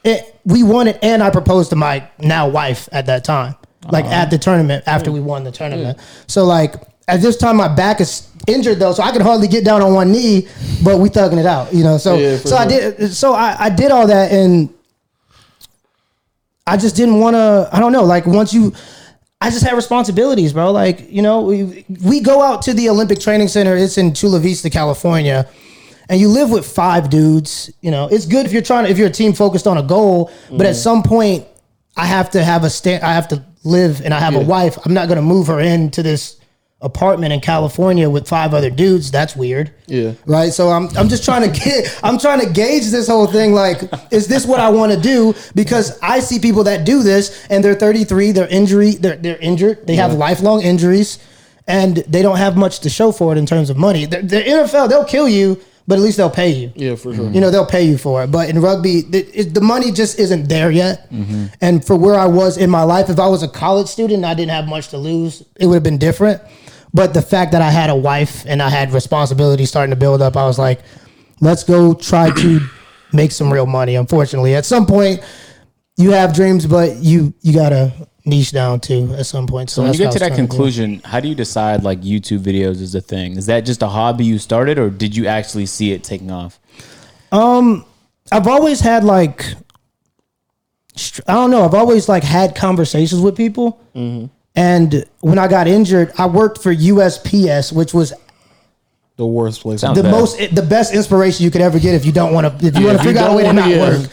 it, 0.03 0.39
we 0.45 0.63
won 0.63 0.87
it, 0.87 0.97
and 1.03 1.21
I 1.21 1.29
proposed 1.29 1.69
to 1.71 1.75
my 1.75 2.07
now 2.19 2.47
wife 2.47 2.89
at 2.91 3.05
that 3.05 3.23
time, 3.23 3.55
like 3.91 4.05
uh-huh. 4.05 4.13
at 4.13 4.29
the 4.31 4.37
tournament 4.37 4.83
after 4.87 5.11
we 5.11 5.19
mm. 5.19 5.23
won 5.25 5.43
the 5.43 5.51
tournament. 5.51 5.97
Mm. 5.97 6.03
So 6.27 6.45
like 6.45 6.75
at 7.07 7.21
this 7.21 7.37
time, 7.37 7.57
my 7.57 7.67
back 7.67 8.01
is 8.01 8.29
injured 8.47 8.79
though, 8.79 8.93
so 8.93 9.03
I 9.03 9.11
can 9.11 9.21
hardly 9.21 9.47
get 9.47 9.63
down 9.63 9.81
on 9.81 9.93
one 9.93 10.11
knee, 10.11 10.47
but 10.83 10.99
we 10.99 11.09
thugging 11.09 11.37
it 11.39 11.45
out, 11.45 11.73
you 11.73 11.83
know. 11.83 11.97
So 11.97 12.17
Yeah, 12.17 12.37
so 12.37 12.55
I 12.55 12.67
did, 12.67 13.13
so 13.13 13.33
I, 13.33 13.55
I 13.65 13.69
did 13.69 13.91
all 13.91 14.07
that, 14.07 14.31
and 14.31 14.73
I 16.65 16.77
just 16.77 16.95
didn't 16.95 17.19
want 17.19 17.35
to. 17.35 17.69
I 17.71 17.79
don't 17.79 17.91
know, 17.91 18.03
like 18.03 18.25
once 18.25 18.53
you. 18.53 18.73
I 19.39 19.49
just 19.51 19.63
had 19.63 19.75
responsibilities, 19.75 20.53
bro. 20.53 20.71
Like, 20.71 21.11
you 21.11 21.21
know, 21.21 21.41
we, 21.41 21.85
we 22.03 22.19
go 22.21 22.41
out 22.41 22.63
to 22.63 22.73
the 22.73 22.89
Olympic 22.89 23.19
Training 23.19 23.47
Center. 23.47 23.75
It's 23.75 23.97
in 23.97 24.13
Chula 24.13 24.39
Vista, 24.39 24.69
California. 24.69 25.47
And 26.09 26.19
you 26.19 26.29
live 26.29 26.49
with 26.49 26.65
five 26.65 27.09
dudes. 27.09 27.71
You 27.81 27.91
know, 27.91 28.07
it's 28.07 28.25
good 28.25 28.45
if 28.45 28.51
you're 28.51 28.61
trying 28.61 28.85
to, 28.85 28.89
if 28.89 28.97
you're 28.97 29.09
a 29.09 29.11
team 29.11 29.33
focused 29.33 29.67
on 29.67 29.77
a 29.77 29.83
goal, 29.83 30.31
but 30.49 30.65
at 30.65 30.71
mm-hmm. 30.71 30.73
some 30.73 31.03
point, 31.03 31.45
I 31.95 32.05
have 32.05 32.31
to 32.31 32.43
have 32.43 32.63
a 32.63 32.69
stand, 32.69 33.03
I 33.03 33.13
have 33.13 33.27
to 33.29 33.43
live 33.63 34.01
and 34.01 34.13
I 34.13 34.19
have 34.19 34.35
a 34.35 34.39
wife. 34.39 34.77
I'm 34.85 34.93
not 34.93 35.07
going 35.07 35.17
to 35.17 35.23
move 35.23 35.47
her 35.47 35.59
into 35.59 36.01
this 36.01 36.36
apartment 36.81 37.33
in 37.33 37.39
California 37.39 38.07
with 38.07 38.27
five 38.27 38.53
other 38.53 38.69
dudes. 38.69 39.09
That's 39.09 39.35
weird. 39.35 39.71
Yeah. 39.87 40.13
Right. 40.25 40.53
So 40.53 40.69
I'm 40.69 40.89
I'm 40.97 41.09
just 41.09 41.25
trying 41.25 41.51
to 41.51 41.59
get 41.63 41.99
I'm 42.03 42.19
trying 42.19 42.39
to 42.41 42.51
gauge 42.51 42.89
this 42.89 43.07
whole 43.07 43.27
thing. 43.27 43.53
Like, 43.53 43.81
is 44.11 44.27
this 44.27 44.45
what 44.45 44.59
I 44.59 44.69
want 44.69 44.91
to 44.91 44.99
do? 44.99 45.33
Because 45.55 45.97
I 46.01 46.19
see 46.19 46.39
people 46.39 46.63
that 46.65 46.85
do 46.85 47.03
this 47.03 47.47
and 47.49 47.63
they're 47.63 47.75
33, 47.75 48.31
they're 48.31 48.47
injury, 48.47 48.91
they're 48.91 49.17
they're 49.17 49.37
injured, 49.37 49.87
they 49.87 49.95
have 49.95 50.13
lifelong 50.13 50.61
injuries, 50.61 51.19
and 51.67 51.97
they 51.97 52.21
don't 52.21 52.37
have 52.37 52.55
much 52.55 52.79
to 52.81 52.89
show 52.89 53.11
for 53.11 53.31
it 53.33 53.37
in 53.37 53.45
terms 53.45 53.69
of 53.69 53.77
money. 53.77 54.05
The, 54.05 54.21
the 54.21 54.41
NFL, 54.41 54.89
they'll 54.89 55.05
kill 55.05 55.27
you, 55.27 55.59
but 55.87 55.97
at 55.97 56.01
least 56.01 56.17
they'll 56.17 56.29
pay 56.29 56.49
you. 56.49 56.71
Yeah, 56.75 56.95
for 56.95 57.13
sure. 57.13 57.31
You 57.31 57.41
know, 57.41 57.49
they'll 57.49 57.65
pay 57.65 57.83
you 57.83 57.97
for 57.97 58.23
it. 58.23 58.27
But 58.27 58.49
in 58.49 58.61
rugby, 58.61 59.01
the, 59.01 59.43
the 59.43 59.61
money 59.61 59.91
just 59.91 60.19
isn't 60.19 60.47
there 60.47 60.69
yet. 60.69 61.11
Mm-hmm. 61.11 61.45
And 61.59 61.83
for 61.85 61.95
where 61.95 62.15
I 62.15 62.27
was 62.27 62.57
in 62.57 62.69
my 62.69 62.83
life, 62.83 63.09
if 63.09 63.19
I 63.19 63.27
was 63.27 63.41
a 63.41 63.47
college 63.47 63.87
student 63.87 64.17
and 64.17 64.25
I 64.25 64.33
didn't 64.33 64.51
have 64.51 64.67
much 64.67 64.89
to 64.89 64.97
lose, 64.97 65.43
it 65.55 65.65
would 65.65 65.75
have 65.75 65.83
been 65.83 65.97
different. 65.97 66.41
But 66.97 67.13
the 67.13 67.21
fact 67.21 67.51
that 67.51 67.61
I 67.61 67.69
had 67.69 67.91
a 67.91 67.95
wife 67.95 68.43
and 68.47 68.59
I 68.59 68.69
had 68.69 68.91
responsibility 68.91 69.65
starting 69.65 69.91
to 69.91 69.95
build 69.95 70.19
up, 70.19 70.35
I 70.35 70.47
was 70.47 70.57
like, 70.57 70.79
let's 71.41 71.63
go 71.63 71.93
try 71.93 72.31
to 72.31 72.59
make 73.13 73.31
some 73.31 73.53
real 73.53 73.67
money. 73.67 73.93
Unfortunately, 73.95 74.55
at 74.55 74.65
some 74.65 74.87
point, 74.87 75.21
you 75.95 76.09
have 76.11 76.33
dreams, 76.33 76.65
but 76.65 76.95
you 76.97 77.35
you 77.43 77.53
gotta 77.53 77.93
niche 78.25 78.51
down 78.51 78.79
too 78.79 79.13
at 79.15 79.27
some 79.27 79.45
point. 79.45 79.69
So 79.69 79.83
When 79.83 79.93
you 79.93 79.99
get 79.99 80.11
to 80.13 80.19
that 80.19 80.31
was 80.31 80.37
trying 80.37 80.47
do. 80.47 80.47
conclusion, 80.47 81.01
how 81.05 81.19
do 81.19 81.27
you 81.27 81.35
decide 81.35 81.83
like 81.83 82.01
YouTube 82.01 82.39
videos 82.39 82.81
is 82.81 82.95
a 82.95 83.01
thing? 83.01 83.37
Is 83.37 83.45
that 83.45 83.61
just 83.61 83.83
a 83.83 83.87
hobby 83.87 84.25
you 84.25 84.39
started, 84.39 84.79
or 84.79 84.89
did 84.89 85.15
you 85.15 85.27
actually 85.27 85.67
see 85.67 85.91
it 85.91 86.03
taking 86.03 86.31
off? 86.31 86.59
Um, 87.31 87.85
I've 88.31 88.47
always 88.47 88.79
had 88.79 89.03
like 89.03 89.45
I 91.27 91.33
don't 91.33 91.51
know. 91.51 91.63
I've 91.63 91.75
always 91.75 92.09
like 92.09 92.23
had 92.23 92.55
conversations 92.55 93.21
with 93.21 93.37
people, 93.37 93.79
and 94.57 95.05
when 95.19 95.37
I 95.37 95.47
got 95.47 95.67
injured, 95.67 96.11
I 96.17 96.25
worked 96.25 96.63
for 96.63 96.73
USPS, 96.73 97.71
which 97.71 97.93
was 97.93 98.11
The 99.17 99.25
worst 99.25 99.61
place. 99.61 99.81
Sounds 99.81 99.97
the 99.97 100.03
bad. 100.03 100.11
most 100.11 100.37
the 100.53 100.61
best 100.61 100.93
inspiration 100.93 101.43
you 101.43 101.49
could 101.49 101.61
ever 101.61 101.79
get 101.79 101.95
if 101.95 102.05
you 102.05 102.11
don't 102.11 102.33
want 102.33 102.45
to 102.59 102.67
if 102.67 102.77
you 102.77 102.85
want 102.85 102.99
to 102.99 103.03
figure 103.03 103.19
out 103.19 103.31
a 103.31 103.35
way 103.35 103.41
to 103.41 103.51
not 103.51 103.67
yeah. 103.67 103.79
work. 103.79 103.99
it's 103.99 104.11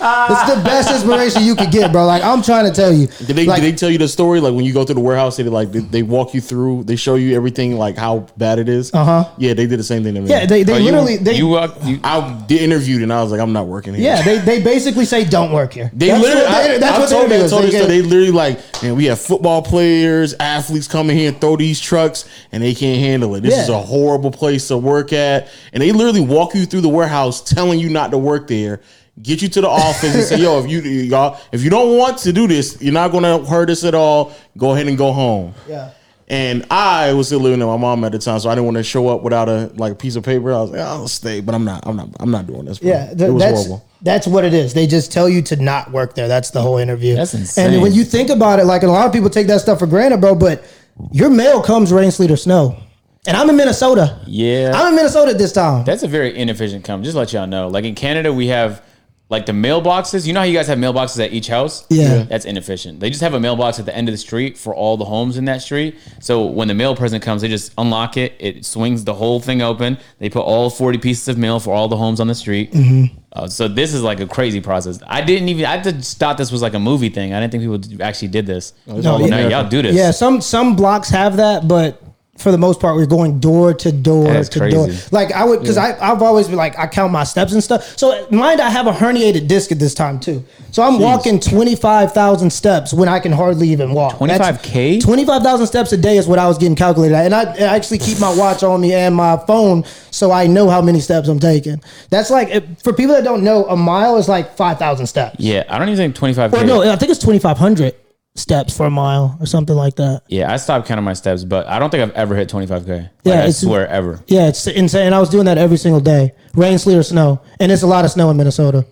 the 0.54 0.62
best 0.64 0.90
inspiration 0.90 1.42
you 1.42 1.54
could 1.54 1.70
get, 1.70 1.92
bro. 1.92 2.06
Like 2.06 2.22
I'm 2.24 2.40
trying 2.40 2.64
to 2.64 2.72
tell 2.72 2.90
you. 2.90 3.06
Did 3.26 3.36
they, 3.36 3.44
like, 3.44 3.60
did 3.60 3.70
they 3.70 3.76
tell 3.76 3.90
you 3.90 3.98
the 3.98 4.08
story? 4.08 4.40
Like 4.40 4.54
when 4.54 4.64
you 4.64 4.72
go 4.72 4.82
to 4.82 4.94
the 4.94 5.00
warehouse, 5.00 5.36
they 5.36 5.42
like 5.44 5.72
they, 5.72 5.80
they 5.80 6.02
walk 6.02 6.32
you 6.32 6.40
through. 6.40 6.84
They 6.84 6.96
show 6.96 7.16
you 7.16 7.36
everything, 7.36 7.76
like 7.76 7.98
how 7.98 8.20
bad 8.38 8.58
it 8.58 8.70
is. 8.70 8.94
Uh 8.94 9.00
Uh-huh. 9.00 9.34
Yeah, 9.36 9.52
they 9.52 9.66
did 9.66 9.78
the 9.78 9.84
same 9.84 10.04
thing 10.04 10.14
to 10.14 10.22
me. 10.22 10.30
yeah, 10.30 10.46
they, 10.46 10.62
they 10.62 10.72
Oh, 10.72 10.76
you- 10.78 10.84
literally 10.86 11.16
they 11.18 11.34
you, 11.36 11.54
uh, 11.54 11.74
you 11.84 12.00
I 12.02 12.42
did 12.48 12.62
interviewed 12.62 13.02
and 13.02 13.12
I 13.12 13.22
was 13.22 13.30
like, 13.30 13.42
I'm 13.42 13.52
not 13.52 13.66
working 13.66 13.92
here. 13.92 14.04
yeah 14.04 14.22
they, 14.22 14.38
they 14.38 14.62
basically 14.62 15.04
say 15.04 15.22
don't 15.26 15.52
work 15.52 15.74
here. 15.74 15.90
They 15.92 16.06
That's 16.08 16.22
literally, 16.22 16.46
what 16.46 16.62
they- 16.64 16.74
I, 16.76 16.78
that's 16.78 16.96
I 16.96 17.00
what 17.00 17.08
told 17.10 17.24
they 17.30 17.36
them, 17.36 17.44
do. 17.44 17.50
told 17.50 17.64
They 17.64 17.70
them, 17.72 17.80
so 17.82 17.86
they 17.88 18.00
literally 18.00 18.30
like, 18.30 18.82
man, 18.82 18.96
we 18.96 19.04
have 19.04 19.20
football 19.20 19.60
players, 19.60 20.32
athletes 20.40 20.88
coming 20.88 21.14
here 21.14 21.28
and 21.28 21.38
throw 21.42 21.58
these 21.58 21.78
trucks, 21.78 22.24
and 22.52 22.62
they 22.62 22.74
can't 22.74 22.98
handle 23.00 23.34
it. 23.34 23.42
This 23.42 23.58
is 23.58 23.68
a 23.68 23.78
horrible 23.78 24.30
place 24.30 24.68
to 24.68 24.78
work 24.78 24.93
at, 25.02 25.48
and 25.72 25.82
they 25.82 25.92
literally 25.92 26.20
walk 26.20 26.54
you 26.54 26.66
through 26.66 26.82
the 26.82 26.88
warehouse, 26.88 27.42
telling 27.42 27.78
you 27.80 27.88
not 27.88 28.10
to 28.12 28.18
work 28.18 28.46
there. 28.46 28.80
Get 29.22 29.42
you 29.42 29.48
to 29.48 29.60
the 29.60 29.68
office 29.68 30.14
and 30.14 30.24
say, 30.24 30.38
"Yo, 30.38 30.58
if 30.58 30.68
you 30.68 30.80
y'all, 30.80 31.40
if 31.52 31.62
you 31.62 31.70
don't 31.70 31.96
want 31.96 32.18
to 32.18 32.32
do 32.32 32.48
this, 32.48 32.80
you're 32.82 32.92
not 32.92 33.12
going 33.12 33.22
to 33.22 33.48
hurt 33.48 33.70
us 33.70 33.84
at 33.84 33.94
all. 33.94 34.32
Go 34.58 34.72
ahead 34.72 34.88
and 34.88 34.98
go 34.98 35.12
home." 35.12 35.54
Yeah. 35.68 35.90
And 36.26 36.66
I 36.70 37.12
was 37.12 37.26
still 37.26 37.38
living 37.38 37.60
with 37.60 37.68
my 37.68 37.76
mom 37.76 38.02
at 38.04 38.12
the 38.12 38.18
time, 38.18 38.40
so 38.40 38.48
I 38.48 38.54
didn't 38.54 38.64
want 38.64 38.78
to 38.78 38.82
show 38.82 39.08
up 39.08 39.22
without 39.22 39.48
a 39.48 39.70
like 39.76 39.92
a 39.92 39.94
piece 39.94 40.16
of 40.16 40.24
paper. 40.24 40.52
I 40.52 40.62
was 40.62 40.70
like, 40.70 40.80
"I'll 40.80 41.06
stay," 41.06 41.40
but 41.40 41.54
I'm 41.54 41.64
not. 41.64 41.86
I'm 41.86 41.96
not. 41.96 42.08
I'm 42.18 42.30
not 42.30 42.46
doing 42.46 42.64
this. 42.64 42.78
Bro. 42.78 42.90
Yeah, 42.90 43.06
th- 43.08 43.20
it 43.20 43.30
was 43.30 43.42
that's 43.42 43.66
horrible. 43.66 43.86
that's 44.02 44.26
what 44.26 44.42
it 44.44 44.54
is. 44.54 44.72
They 44.74 44.86
just 44.86 45.12
tell 45.12 45.28
you 45.28 45.42
to 45.42 45.56
not 45.56 45.92
work 45.92 46.14
there. 46.14 46.26
That's 46.26 46.50
the 46.50 46.62
whole 46.62 46.78
interview. 46.78 47.14
That's 47.14 47.34
insane. 47.34 47.74
And 47.74 47.82
when 47.82 47.92
you 47.92 48.04
think 48.04 48.30
about 48.30 48.58
it, 48.58 48.64
like 48.64 48.82
a 48.82 48.86
lot 48.88 49.06
of 49.06 49.12
people 49.12 49.28
take 49.30 49.46
that 49.48 49.60
stuff 49.60 49.78
for 49.78 49.86
granted, 49.86 50.20
bro. 50.22 50.34
But 50.34 50.64
your 51.12 51.28
mail 51.30 51.62
comes 51.62 51.92
rain, 51.92 52.10
sleet, 52.10 52.30
or 52.30 52.36
snow. 52.36 52.76
And 53.26 53.36
I'm 53.36 53.48
in 53.48 53.56
Minnesota. 53.56 54.20
Yeah. 54.26 54.72
I'm 54.74 54.88
in 54.88 54.96
Minnesota 54.96 55.34
this 55.34 55.52
time. 55.52 55.84
That's 55.84 56.02
a 56.02 56.08
very 56.08 56.36
inefficient 56.36 56.84
company. 56.84 57.06
Just 57.06 57.16
let 57.16 57.32
y'all 57.32 57.46
know. 57.46 57.68
Like 57.68 57.84
in 57.84 57.94
Canada, 57.94 58.32
we 58.32 58.48
have 58.48 58.84
like 59.30 59.46
the 59.46 59.52
mailboxes. 59.52 60.26
You 60.26 60.34
know 60.34 60.40
how 60.40 60.46
you 60.46 60.56
guys 60.56 60.66
have 60.66 60.78
mailboxes 60.78 61.24
at 61.24 61.32
each 61.32 61.48
house? 61.48 61.86
Yeah. 61.88 62.24
That's 62.24 62.44
inefficient. 62.44 63.00
They 63.00 63.08
just 63.08 63.22
have 63.22 63.32
a 63.32 63.40
mailbox 63.40 63.78
at 63.78 63.86
the 63.86 63.96
end 63.96 64.08
of 64.08 64.12
the 64.12 64.18
street 64.18 64.58
for 64.58 64.74
all 64.74 64.96
the 64.96 65.06
homes 65.06 65.38
in 65.38 65.46
that 65.46 65.62
street. 65.62 65.96
So 66.20 66.44
when 66.44 66.68
the 66.68 66.74
mail 66.74 66.94
person 66.94 67.20
comes, 67.20 67.40
they 67.40 67.48
just 67.48 67.72
unlock 67.78 68.16
it. 68.16 68.34
It 68.38 68.66
swings 68.66 69.04
the 69.04 69.14
whole 69.14 69.40
thing 69.40 69.62
open. 69.62 69.98
They 70.18 70.28
put 70.28 70.42
all 70.42 70.68
40 70.68 70.98
pieces 70.98 71.26
of 71.28 71.38
mail 71.38 71.58
for 71.58 71.72
all 71.74 71.88
the 71.88 71.96
homes 71.96 72.20
on 72.20 72.26
the 72.26 72.34
street. 72.34 72.72
Mm-hmm. 72.72 73.18
Uh, 73.32 73.48
so 73.48 73.66
this 73.66 73.94
is 73.94 74.02
like 74.02 74.20
a 74.20 74.26
crazy 74.26 74.60
process. 74.60 75.00
I 75.06 75.22
didn't 75.22 75.48
even, 75.48 75.64
I 75.64 75.82
just 75.82 76.18
thought 76.18 76.36
this 76.36 76.52
was 76.52 76.62
like 76.62 76.74
a 76.74 76.78
movie 76.78 77.08
thing. 77.08 77.32
I 77.32 77.40
didn't 77.40 77.50
think 77.52 77.62
people 77.62 78.04
actually 78.04 78.28
did 78.28 78.46
this. 78.46 78.74
all 78.86 78.98
no, 78.98 79.16
American. 79.16 79.50
y'all 79.50 79.68
do 79.68 79.82
this. 79.82 79.96
Yeah, 79.96 80.12
some 80.12 80.40
some 80.40 80.76
blocks 80.76 81.08
have 81.08 81.38
that, 81.38 81.66
but 81.66 82.00
for 82.36 82.50
the 82.50 82.58
most 82.58 82.80
part, 82.80 82.96
we're 82.96 83.06
going 83.06 83.38
door 83.38 83.72
to 83.72 83.92
door 83.92 84.24
That's 84.24 84.48
to 84.50 84.68
door. 84.68 84.88
Like 85.12 85.32
I 85.32 85.44
would, 85.44 85.60
because 85.60 85.76
I 85.76 85.96
I've 86.00 86.20
always 86.20 86.48
been 86.48 86.56
like 86.56 86.76
I 86.78 86.86
count 86.86 87.12
my 87.12 87.24
steps 87.24 87.52
and 87.52 87.62
stuff. 87.62 87.96
So 87.96 88.26
mind, 88.30 88.60
I 88.60 88.70
have 88.70 88.86
a 88.86 88.92
herniated 88.92 89.46
disc 89.46 89.70
at 89.70 89.78
this 89.78 89.94
time 89.94 90.18
too. 90.18 90.44
So 90.72 90.82
I'm 90.82 90.98
walking 90.98 91.38
twenty 91.38 91.76
five 91.76 92.12
thousand 92.12 92.50
steps 92.50 92.92
when 92.92 93.08
I 93.08 93.20
can 93.20 93.30
hardly 93.30 93.68
even 93.68 93.92
walk. 93.92 94.14
25K? 94.14 95.00
Twenty 95.02 95.24
five 95.24 95.42
thousand 95.42 95.68
steps 95.68 95.92
a 95.92 95.96
day 95.96 96.16
is 96.16 96.26
what 96.26 96.38
I 96.40 96.48
was 96.48 96.58
getting 96.58 96.74
calculated 96.74 97.14
at, 97.14 97.24
and 97.24 97.34
I, 97.34 97.42
I 97.42 97.76
actually 97.76 97.98
keep 97.98 98.18
my 98.18 98.34
watch 98.34 98.62
on 98.62 98.80
me 98.80 98.92
and 98.92 99.14
my 99.14 99.36
phone 99.46 99.84
so 100.10 100.32
I 100.32 100.46
know 100.48 100.68
how 100.68 100.82
many 100.82 101.00
steps 101.00 101.28
I'm 101.28 101.38
taking. 101.40 101.80
That's 102.10 102.30
like 102.30 102.80
for 102.80 102.92
people 102.92 103.14
that 103.14 103.24
don't 103.24 103.44
know, 103.44 103.66
a 103.66 103.76
mile 103.76 104.16
is 104.16 104.28
like 104.28 104.56
five 104.56 104.78
thousand 104.78 105.06
steps. 105.06 105.36
Yeah. 105.38 105.64
I 105.68 105.78
don't 105.78 105.88
even 105.88 105.98
think 105.98 106.16
25. 106.16 106.54
Or 106.54 106.64
no, 106.64 106.82
I 106.82 106.96
think 106.96 107.10
it's 107.10 107.20
twenty 107.20 107.38
five 107.38 107.58
hundred 107.58 107.94
steps 108.36 108.76
for 108.76 108.86
a 108.86 108.90
mile 108.90 109.36
or 109.40 109.46
something 109.46 109.76
like 109.76 109.94
that. 109.96 110.22
Yeah, 110.28 110.52
I 110.52 110.56
stopped 110.56 110.88
counting 110.88 111.04
my 111.04 111.12
steps, 111.12 111.44
but 111.44 111.66
I 111.68 111.78
don't 111.78 111.90
think 111.90 112.02
I've 112.02 112.14
ever 112.16 112.34
hit 112.34 112.48
25k. 112.48 112.88
Like, 112.88 113.08
Yeah, 113.24 113.34
I 113.34 113.36
it's- 113.38 113.58
swear 113.60 113.86
ever. 113.88 114.20
Yeah, 114.26 114.48
it's 114.48 114.66
insane. 114.66 115.06
And 115.06 115.14
I 115.14 115.20
was 115.20 115.28
doing 115.30 115.44
that 115.44 115.56
every 115.58 115.76
single 115.76 116.00
day, 116.00 116.32
rain, 116.54 116.78
sleet, 116.78 116.96
or 116.96 117.02
snow, 117.04 117.40
and 117.60 117.70
it's 117.70 117.82
a 117.82 117.86
lot 117.86 118.04
of 118.04 118.10
snow 118.10 118.30
in 118.30 118.36
Minnesota. 118.36 118.84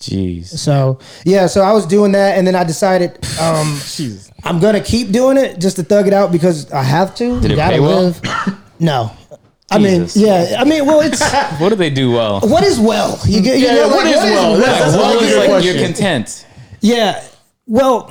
Jeez. 0.00 0.46
So 0.46 0.98
yeah, 1.24 1.46
so 1.46 1.62
I 1.62 1.72
was 1.72 1.86
doing 1.86 2.12
that, 2.12 2.36
and 2.38 2.46
then 2.46 2.54
I 2.54 2.64
decided 2.64 3.12
um, 3.40 3.74
Jesus. 3.96 4.30
I'm 4.44 4.60
gonna 4.60 4.80
keep 4.80 5.10
doing 5.12 5.38
it 5.38 5.58
just 5.60 5.76
to 5.76 5.82
thug 5.82 6.06
it 6.06 6.12
out 6.12 6.30
because 6.32 6.70
I 6.72 6.82
have 6.82 7.14
to. 7.16 7.40
Did 7.40 7.50
You 7.50 7.54
it 7.54 7.56
gotta 7.56 7.74
pay 7.76 7.80
well? 7.80 8.02
live. 8.02 8.20
No, 8.80 9.12
I 9.70 9.78
Jesus. 9.78 10.16
mean, 10.16 10.26
yeah, 10.26 10.56
I 10.58 10.64
mean, 10.64 10.84
well, 10.84 11.00
it's 11.00 11.22
What 11.60 11.68
do 11.68 11.76
they 11.76 11.90
do 11.90 12.10
well? 12.10 12.40
what 12.40 12.64
is 12.64 12.78
well. 12.80 13.18
You 13.24 13.40
get, 13.40 13.58
you 13.60 13.66
Yeah, 13.66 13.74
know, 13.74 13.88
what 13.88 14.04
like, 14.04 14.14
is 14.16 14.20
well? 14.22 14.56
That's- 14.58 14.80
that's 14.82 14.96
Well, 14.96 15.12
a 15.12 15.22
it's 15.22 15.26
good 15.32 15.38
like 15.38 15.48
question. 15.48 15.76
you're 15.76 15.84
content. 15.86 16.46
yeah. 16.80 17.22
Well, 17.66 18.10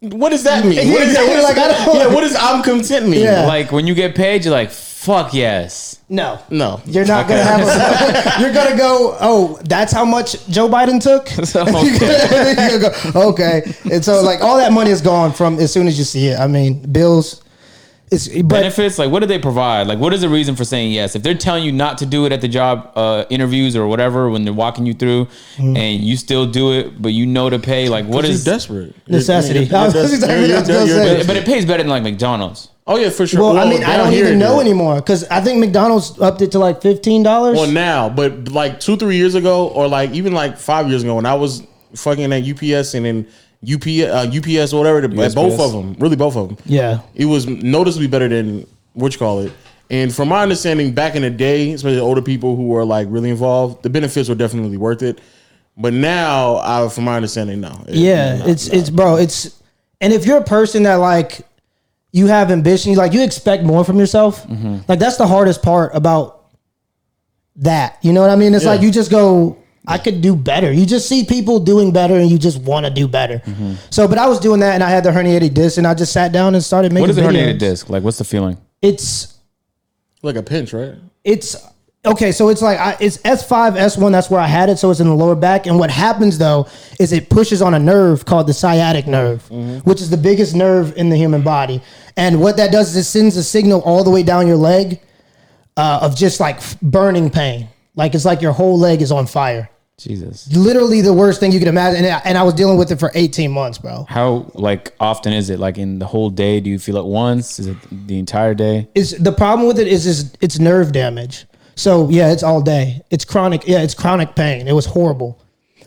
What 0.00 0.30
does 0.30 0.42
that 0.44 0.64
mean? 0.64 0.74
Yeah, 0.86 0.92
What 0.92 1.02
is 1.02 1.14
that? 1.14 1.26
What 1.28 1.36
is, 1.38 1.44
like, 1.44 1.58
I 1.58 1.68
don't- 1.84 1.96
yeah, 1.96 2.06
what 2.14 2.20
does 2.22 2.36
I'm 2.36 2.62
content 2.62 3.08
mean? 3.08 3.22
Yeah. 3.22 3.46
Like 3.46 3.72
when 3.72 3.86
you 3.86 3.94
get 3.94 4.14
paid, 4.14 4.44
you're 4.44 4.52
like, 4.54 4.70
fuck 4.70 5.34
yes. 5.34 5.98
no, 6.08 6.38
No. 6.50 6.80
You're 6.86 7.04
not 7.06 7.26
gonna 7.28 7.42
have. 7.42 7.60
A, 7.60 8.40
you're 8.40 8.52
gonna 8.52 8.76
go. 8.76 9.16
Oh, 9.20 9.58
that's 9.64 9.92
how 9.92 10.04
much 10.04 10.46
Joe 10.48 10.68
Biden 10.68 11.00
took. 11.00 11.28
So, 11.46 11.64
You're 11.66 12.54
gonna 12.54 12.78
go, 13.12 13.28
okay, 13.30 13.62
and 13.90 14.04
so 14.04 14.22
like 14.22 14.40
all 14.40 14.56
that 14.58 14.72
money 14.72 14.90
is 14.90 15.00
gone 15.00 15.32
from 15.32 15.58
as 15.58 15.72
soon 15.72 15.86
as 15.88 15.98
you 15.98 16.04
see 16.04 16.28
it. 16.28 16.38
I 16.38 16.46
mean, 16.46 16.80
bills. 16.92 17.41
It's 18.12 18.28
but 18.28 18.48
Benefits, 18.48 18.98
like 18.98 19.10
what 19.10 19.20
do 19.20 19.26
they 19.26 19.38
provide? 19.38 19.86
Like 19.86 19.98
what 19.98 20.12
is 20.12 20.20
the 20.20 20.28
reason 20.28 20.54
for 20.54 20.64
saying 20.64 20.92
yes? 20.92 21.16
If 21.16 21.22
they're 21.22 21.34
telling 21.34 21.64
you 21.64 21.72
not 21.72 21.98
to 21.98 22.06
do 22.06 22.26
it 22.26 22.32
at 22.32 22.40
the 22.42 22.48
job 22.48 22.92
uh, 22.94 23.24
interviews 23.30 23.74
or 23.74 23.86
whatever 23.86 24.28
when 24.30 24.44
they're 24.44 24.52
walking 24.52 24.84
you 24.86 24.94
through, 24.94 25.26
Mm-hmm. 25.56 25.76
and 25.76 26.00
you 26.02 26.16
still 26.16 26.46
do 26.46 26.72
it, 26.72 27.00
but 27.00 27.12
you 27.12 27.24
know 27.26 27.48
to 27.50 27.58
pay, 27.58 27.88
like 27.88 28.04
what 28.06 28.16
What 28.16 28.24
is 28.26 28.36
is? 28.40 28.44
desperate? 28.44 28.94
Necessity. 29.08 29.60
You're- 29.60 29.70
you're 29.70 29.90
That's 29.90 30.10
des- 30.10 30.14
exactly 30.16 30.40
what 30.42 30.50
I 30.50 30.58
was 30.60 30.68
gonna 30.68 30.86
say. 31.20 31.26
But 31.26 31.36
it 31.36 31.44
pays 31.46 31.64
better 31.64 31.82
than 31.82 31.90
like 31.90 32.02
McDonald's. 32.02 32.68
Oh 32.86 32.96
yeah, 32.96 33.10
for 33.10 33.26
sure. 33.26 33.40
well, 33.40 33.58
I 33.58 33.70
mean, 33.70 33.84
I 33.84 33.96
don't 33.96 34.12
even 34.12 34.38
know 34.38 34.56
is. 34.56 34.66
anymore 34.66 34.96
because 34.96 35.24
I 35.28 35.40
think 35.40 35.60
McDonald's 35.60 36.20
upped 36.20 36.42
it 36.42 36.50
to 36.52 36.58
like 36.58 36.82
fifteen 36.82 37.22
dollars. 37.22 37.56
Well, 37.56 37.70
now, 37.70 38.08
but 38.08 38.48
like 38.48 38.80
two, 38.80 38.96
three 38.96 39.16
years 39.16 39.34
ago, 39.36 39.68
or 39.68 39.86
like 39.88 40.10
even 40.10 40.32
like 40.32 40.58
five 40.58 40.88
years 40.90 41.02
ago, 41.04 41.14
when 41.14 41.24
I 41.26 41.34
was 41.34 41.62
fucking 41.94 42.32
at 42.32 42.42
UPS 42.42 42.94
and 42.94 43.06
then 43.06 43.28
UP, 43.64 43.86
uh, 43.86 44.26
UPS 44.36 44.72
or 44.72 44.78
whatever, 44.80 45.00
the, 45.00 45.08
USPS. 45.08 45.34
both 45.34 45.60
of 45.60 45.72
them, 45.72 45.94
really 45.98 46.16
both 46.16 46.36
of 46.36 46.48
them. 46.48 46.56
yeah, 46.66 47.00
it 47.14 47.26
was 47.26 47.46
noticeably 47.46 48.08
better 48.08 48.28
than 48.28 48.66
what 48.94 49.12
you 49.12 49.18
call 49.18 49.40
it. 49.40 49.52
And 49.90 50.12
from 50.14 50.28
my 50.28 50.42
understanding, 50.42 50.92
back 50.94 51.14
in 51.16 51.22
the 51.22 51.30
day, 51.30 51.72
especially 51.72 52.00
older 52.00 52.22
people 52.22 52.56
who 52.56 52.66
were 52.68 52.84
like 52.84 53.06
really 53.10 53.30
involved, 53.30 53.82
the 53.82 53.90
benefits 53.90 54.28
were 54.28 54.34
definitely 54.34 54.76
worth 54.78 55.02
it. 55.02 55.20
But 55.76 55.92
now, 55.92 56.56
I, 56.56 56.88
from 56.88 57.04
my 57.04 57.16
understanding, 57.16 57.60
no. 57.60 57.84
It- 57.88 57.94
yeah, 57.96 58.38
no, 58.38 58.46
it's 58.46 58.70
no. 58.72 58.78
it's 58.78 58.90
bro, 58.90 59.16
it's 59.16 59.62
and 60.00 60.12
if 60.12 60.26
you're 60.26 60.38
a 60.38 60.44
person 60.44 60.82
that 60.84 60.96
like 60.96 61.42
you 62.10 62.26
have 62.26 62.50
ambition, 62.50 62.94
like 62.94 63.12
you 63.12 63.22
expect 63.22 63.62
more 63.64 63.84
from 63.84 63.98
yourself, 63.98 64.46
Mm-hmm. 64.46 64.78
like 64.88 64.98
that's 64.98 65.16
the 65.18 65.26
hardest 65.26 65.62
part 65.62 65.92
about 65.94 66.46
that. 67.56 67.98
You 68.02 68.12
know 68.12 68.20
what 68.20 68.30
I 68.30 68.36
mean? 68.36 68.54
It's 68.54 68.64
Yeah. 68.64 68.70
like 68.72 68.82
you 68.82 68.90
just 68.90 69.10
go. 69.10 69.56
I 69.86 69.98
could 69.98 70.20
do 70.20 70.36
better. 70.36 70.72
You 70.72 70.86
just 70.86 71.08
see 71.08 71.24
people 71.24 71.58
doing 71.58 71.92
better, 71.92 72.14
and 72.14 72.30
you 72.30 72.38
just 72.38 72.58
want 72.62 72.86
to 72.86 72.90
do 72.92 73.08
better. 73.08 73.38
Mm-hmm. 73.38 73.74
So, 73.90 74.06
but 74.06 74.18
I 74.18 74.28
was 74.28 74.38
doing 74.38 74.60
that, 74.60 74.74
and 74.74 74.82
I 74.82 74.90
had 74.90 75.02
the 75.04 75.10
herniated 75.10 75.54
disc, 75.54 75.76
and 75.78 75.86
I 75.86 75.94
just 75.94 76.12
sat 76.12 76.32
down 76.32 76.54
and 76.54 76.62
started 76.62 76.92
making. 76.92 77.02
What 77.02 77.10
is 77.10 77.18
a 77.18 77.22
videos. 77.22 77.54
herniated 77.54 77.58
disc? 77.58 77.90
Like 77.90 78.02
what's 78.02 78.18
the 78.18 78.24
feeling? 78.24 78.58
It's 78.80 79.38
like 80.22 80.36
a 80.36 80.42
pinch, 80.42 80.72
right? 80.72 80.94
it's 81.24 81.56
okay. 82.04 82.32
So 82.32 82.48
it's 82.48 82.62
like 82.62 82.78
I, 82.78 82.96
it's 83.00 83.18
S 83.24 83.46
five 83.46 83.76
S 83.76 83.96
one. 83.96 84.12
That's 84.12 84.30
where 84.30 84.40
I 84.40 84.46
had 84.46 84.68
it. 84.70 84.78
So 84.78 84.90
it's 84.90 85.00
in 85.00 85.08
the 85.08 85.14
lower 85.14 85.34
back. 85.34 85.66
And 85.66 85.78
what 85.78 85.90
happens 85.90 86.38
though 86.38 86.66
is 86.98 87.12
it 87.12 87.28
pushes 87.28 87.62
on 87.62 87.74
a 87.74 87.78
nerve 87.78 88.24
called 88.24 88.46
the 88.46 88.52
sciatic 88.54 89.06
nerve, 89.06 89.48
which 89.84 90.00
is 90.00 90.10
the 90.10 90.16
biggest 90.16 90.54
nerve 90.54 90.96
in 90.96 91.10
the 91.10 91.16
human 91.16 91.42
body. 91.42 91.80
And 92.16 92.40
what 92.40 92.56
that 92.56 92.72
does 92.72 92.90
is 92.90 92.96
it 92.96 93.04
sends 93.04 93.36
a 93.36 93.42
signal 93.44 93.80
all 93.82 94.04
the 94.04 94.10
way 94.10 94.22
down 94.22 94.46
your 94.46 94.56
leg 94.56 95.00
uh, 95.76 96.00
of 96.02 96.16
just 96.16 96.40
like 96.40 96.56
f- 96.56 96.80
burning 96.80 97.30
pain. 97.30 97.68
Like 97.94 98.14
it's 98.14 98.24
like 98.24 98.42
your 98.42 98.52
whole 98.52 98.78
leg 98.78 99.00
is 99.00 99.12
on 99.12 99.26
fire. 99.26 99.70
Jesus. 99.98 100.50
Literally 100.56 101.00
the 101.00 101.12
worst 101.12 101.38
thing 101.38 101.52
you 101.52 101.58
could 101.58 101.68
imagine. 101.68 102.04
And 102.04 102.14
I, 102.14 102.22
and 102.24 102.38
I 102.38 102.42
was 102.42 102.54
dealing 102.54 102.76
with 102.78 102.90
it 102.90 102.98
for 102.98 103.10
18 103.14 103.50
months, 103.50 103.78
bro. 103.78 104.04
How 104.08 104.50
like 104.54 104.94
often 104.98 105.32
is 105.32 105.50
it? 105.50 105.58
Like 105.60 105.78
in 105.78 105.98
the 105.98 106.06
whole 106.06 106.30
day? 106.30 106.60
Do 106.60 106.70
you 106.70 106.78
feel 106.78 106.96
it 106.96 107.04
once? 107.04 107.58
Is 107.58 107.68
it 107.68 107.76
the 108.06 108.18
entire 108.18 108.54
day? 108.54 108.88
is 108.94 109.12
the 109.18 109.32
problem 109.32 109.68
with 109.68 109.78
it 109.78 109.86
is 109.86 110.06
is 110.06 110.32
it's 110.40 110.58
nerve 110.58 110.92
damage. 110.92 111.46
So 111.74 112.08
yeah, 112.10 112.32
it's 112.32 112.42
all 112.42 112.60
day. 112.60 113.02
It's 113.10 113.24
chronic. 113.24 113.66
Yeah, 113.66 113.80
it's 113.82 113.94
chronic 113.94 114.34
pain. 114.34 114.66
It 114.66 114.72
was 114.72 114.86
horrible, 114.86 115.40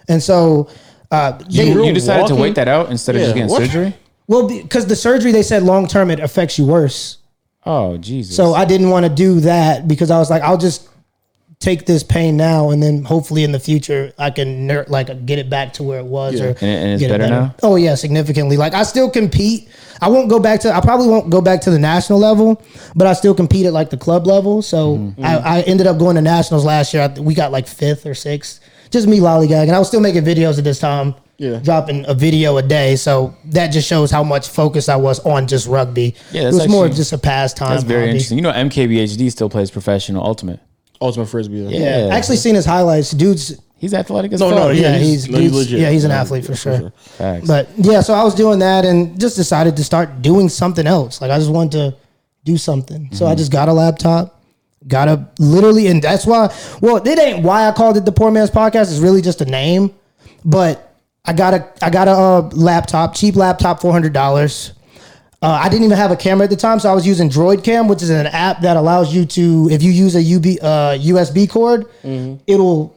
and 0.08 0.22
so 0.22 0.70
uh, 1.12 1.34
they, 1.50 1.72
You, 1.72 1.86
you 1.86 1.94
decided 1.94 2.28
to 2.28 2.36
wait 2.36 2.56
that 2.56 2.68
out 2.68 2.89
instead 2.89 3.15
of 3.15 3.22
Yeah, 3.22 3.28
just 3.28 3.36
getting 3.36 3.50
what? 3.52 3.62
surgery? 3.62 3.94
well 4.28 4.48
because 4.48 4.88
the 4.88 4.96
surgery 4.96 5.32
they 5.32 5.44
said 5.44 5.62
long 5.62 5.88
term 5.88 6.10
it 6.10 6.20
affects 6.20 6.58
you 6.58 6.65
worse. 6.65 7.18
Oh 7.65 7.98
Jesus. 7.98 8.36
So 8.36 8.54
I 8.54 8.65
didn't 8.65 8.89
want 8.89 9.06
to 9.06 9.13
do 9.13 9.39
that 9.41 9.88
because 9.88 10.10
I 10.10 10.18
was 10.20 10.30
like, 10.30 10.41
I'll 10.41 10.58
just 10.58 10.89
take 11.65 11.86
this 11.86 12.04
pain 12.04 12.38
now, 12.38 12.69
and 12.69 12.82
then 12.82 13.04
hopefully 13.04 13.43
in 13.43 13.51
the 13.51 13.60
future 13.60 14.13
I 14.17 14.30
can 14.30 14.67
ner- 14.67 14.86
like 14.88 15.25
get 15.25 15.39
it 15.39 15.49
back 15.49 15.73
to 15.73 15.84
where 15.84 15.99
it 15.99 16.06
was. 16.06 16.39
Or 16.39 16.49
And 16.62 16.91
it's 16.91 17.01
get 17.01 17.12
it 17.12 17.19
better 17.19 17.28
now? 17.34 17.56
Oh 17.63 17.75
yeah, 17.75 17.95
significantly. 17.95 18.56
Like 18.56 18.73
I 18.73 18.84
still 18.84 19.10
compete. 19.10 19.67
I 20.01 20.10
won't 20.10 20.30
go 20.30 20.39
back 20.39 20.60
to. 20.62 20.73
I 20.73 20.80
probably 20.82 21.08
won't 21.08 21.30
go 21.30 21.41
back 21.41 21.62
to 21.62 21.71
the 21.71 21.80
national 21.80 22.19
level, 22.19 22.62
but 22.95 23.08
I 23.08 23.13
still 23.13 23.34
compete 23.36 23.65
at 23.65 23.73
like 23.73 23.89
the 23.89 23.97
club 23.97 24.28
level. 24.28 24.62
So 24.62 24.97
Mm-hmm. 24.97 25.25
I, 25.25 25.38
I 25.58 25.62
ended 25.62 25.88
up 25.88 25.97
going 25.97 26.15
to 26.15 26.21
nationals 26.21 26.63
last 26.65 26.93
year. 26.93 27.04
I, 27.04 27.19
we 27.19 27.34
got 27.34 27.51
like 27.51 27.67
fifth 27.67 28.06
or 28.06 28.13
sixth. 28.13 28.60
Just 28.91 29.08
me 29.08 29.19
lollygagging. 29.19 29.63
And 29.67 29.71
I 29.75 29.80
was 29.80 29.88
still 29.88 29.99
making 30.01 30.23
videos 30.23 30.58
at 30.58 30.63
this 30.63 30.80
time. 30.80 31.15
Yeah. 31.38 31.60
Dropping 31.60 32.06
a 32.08 32.13
video 32.13 32.56
a 32.58 32.62
day. 32.62 32.95
So 32.95 33.36
that 33.45 33.67
just 33.67 33.88
shows 33.89 34.10
how 34.10 34.23
much 34.23 34.47
focus 34.47 34.88
I 34.88 34.95
was 34.95 35.19
on 35.25 35.47
just 35.47 35.67
rugby. 35.67 36.15
Yeah, 36.32 36.43
it 36.43 36.45
was 36.54 36.67
more 36.69 36.86
actually- 36.86 36.95
just 36.97 37.12
a 37.12 37.17
pastime. 37.17 37.69
That's 37.71 37.84
very 37.84 38.01
hobby. 38.01 38.12
interesting. 38.12 38.38
You 38.38 38.43
know, 38.43 38.51
MKBHD 38.54 39.30
still 39.32 39.49
plays 39.49 39.69
professional 39.71 40.23
ultimate. 40.25 40.60
Ultimate 41.02 41.26
frisbee. 41.28 41.58
Yeah, 41.70 42.08
Yeah. 42.08 42.16
actually 42.16 42.38
seen 42.38 42.56
his 42.56 42.66
highlights. 42.66 43.12
Dude's 43.12 43.60
He's 43.78 43.94
athletic 43.94 44.32
as 44.32 44.40
well. 44.40 44.52
No, 44.52 44.56
fuck. 44.56 44.66
no, 44.68 44.72
yeah, 44.72 44.94
Yeah, 44.94 44.98
he's, 44.98 45.26
he's- 45.26 45.28
no, 45.30 45.38
he's 45.40 45.52
dude's- 45.52 45.66
legit. 45.66 45.80
yeah, 45.82 45.90
he's 45.92 46.06
an 46.06 46.12
Yeah, 46.12 46.22
athlete 46.22 46.46
for 46.46 46.54
for 46.54 46.58
sure. 46.58 46.94
sure. 47.18 47.42
But 47.46 47.68
yeah, 47.78 48.00
so 48.02 48.14
I 48.14 48.24
was 48.24 48.34
doing 48.34 48.60
that 48.60 48.86
and 48.86 49.20
just 49.20 49.36
decided 49.36 49.76
to 49.78 49.84
start 49.84 50.22
doing 50.22 50.48
something 50.50 50.88
else. 50.88 51.20
Like 51.22 51.30
I 51.30 51.38
just 51.38 51.52
wanted 51.52 51.72
to 51.74 51.96
do 52.46 52.58
something. 52.58 53.10
So 53.12 53.26
Mm-hmm. 53.26 53.32
I 53.32 53.36
just 53.36 53.52
got 53.52 53.68
a 53.68 53.74
laptop, 53.74 54.42
got 54.88 55.10
a 55.10 55.28
literally, 55.40 55.88
and 55.88 56.02
that's 56.02 56.26
why. 56.26 56.54
Well, 56.82 56.98
it 57.06 57.20
ain't 57.20 57.44
why 57.44 57.68
I 57.68 57.74
called 57.74 57.98
it 57.98 58.06
the 58.06 58.12
Poor 58.14 58.32
Man's 58.32 58.50
Podcast. 58.50 58.84
It's 58.92 59.00
really 59.00 59.22
just 59.22 59.42
a 59.42 59.46
name. 59.46 59.92
But 60.46 60.94
I 61.26 61.34
got 61.34 61.54
a 61.54 61.68
I 61.82 61.90
got 61.90 62.08
a 62.08 62.12
uh, 62.12 62.50
laptop, 62.54 63.14
cheap 63.14 63.36
laptop, 63.36 63.82
four 63.82 63.92
hundred 63.92 64.14
dollars. 64.14 64.72
Uh, 65.46 65.60
I 65.64 65.70
didn't 65.70 65.84
even 65.86 65.98
have 65.98 66.10
a 66.10 66.16
camera 66.16 66.46
at 66.46 66.50
the 66.50 66.56
time, 66.56 66.80
so 66.80 66.90
I 66.90 66.94
was 66.96 67.06
using 67.06 67.30
Droid 67.30 67.64
Cam, 67.64 67.88
which 67.88 68.02
is 68.02 68.10
an 68.10 68.26
app 68.26 68.62
that 68.62 68.78
allows 68.78 69.14
you 69.14 69.26
to, 69.26 69.70
if 69.72 69.84
you 69.84 69.92
use 69.92 70.16
a 70.16 70.20
UB, 70.36 70.46
uh, 70.60 70.98
USB 70.98 71.48
cord, 71.48 71.86
Mm-hmm. 72.04 72.38
it'll 72.48 72.96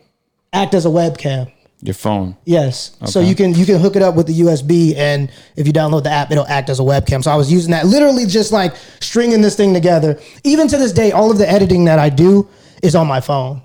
act 0.55 0.73
as 0.73 0.87
a 0.87 0.89
webcam. 0.89 1.53
Your 1.83 1.95
phone. 1.95 2.37
Yes. 2.47 2.97
So 3.05 3.21
you 3.21 3.35
can 3.35 3.55
you 3.55 3.65
can 3.67 3.79
hook 3.79 3.95
it 3.97 4.03
up 4.03 4.15
with 4.17 4.27
the 4.27 4.41
USB, 4.41 4.97
and 4.97 5.31
if 5.57 5.67
you 5.67 5.73
download 5.73 6.03
the 6.05 6.11
app, 6.11 6.31
it'll 6.33 6.47
act 6.47 6.71
as 6.71 6.81
a 6.81 6.83
webcam. 6.83 7.23
So 7.23 7.31
I 7.31 7.37
was 7.37 7.53
using 7.53 7.71
that, 7.73 7.85
literally 7.87 8.25
just 8.27 8.51
like 8.51 8.75
stringing 9.01 9.43
this 9.43 9.55
thing 9.55 9.75
together. 9.75 10.19
Even 10.43 10.67
to 10.69 10.77
this 10.79 10.93
day, 10.93 11.13
all 11.13 11.31
of 11.31 11.37
the 11.39 11.49
editing 11.49 11.85
that 11.85 11.99
I 11.99 12.09
do 12.09 12.49
is 12.83 12.97
on 12.97 13.07
my 13.07 13.21
phone. 13.21 13.61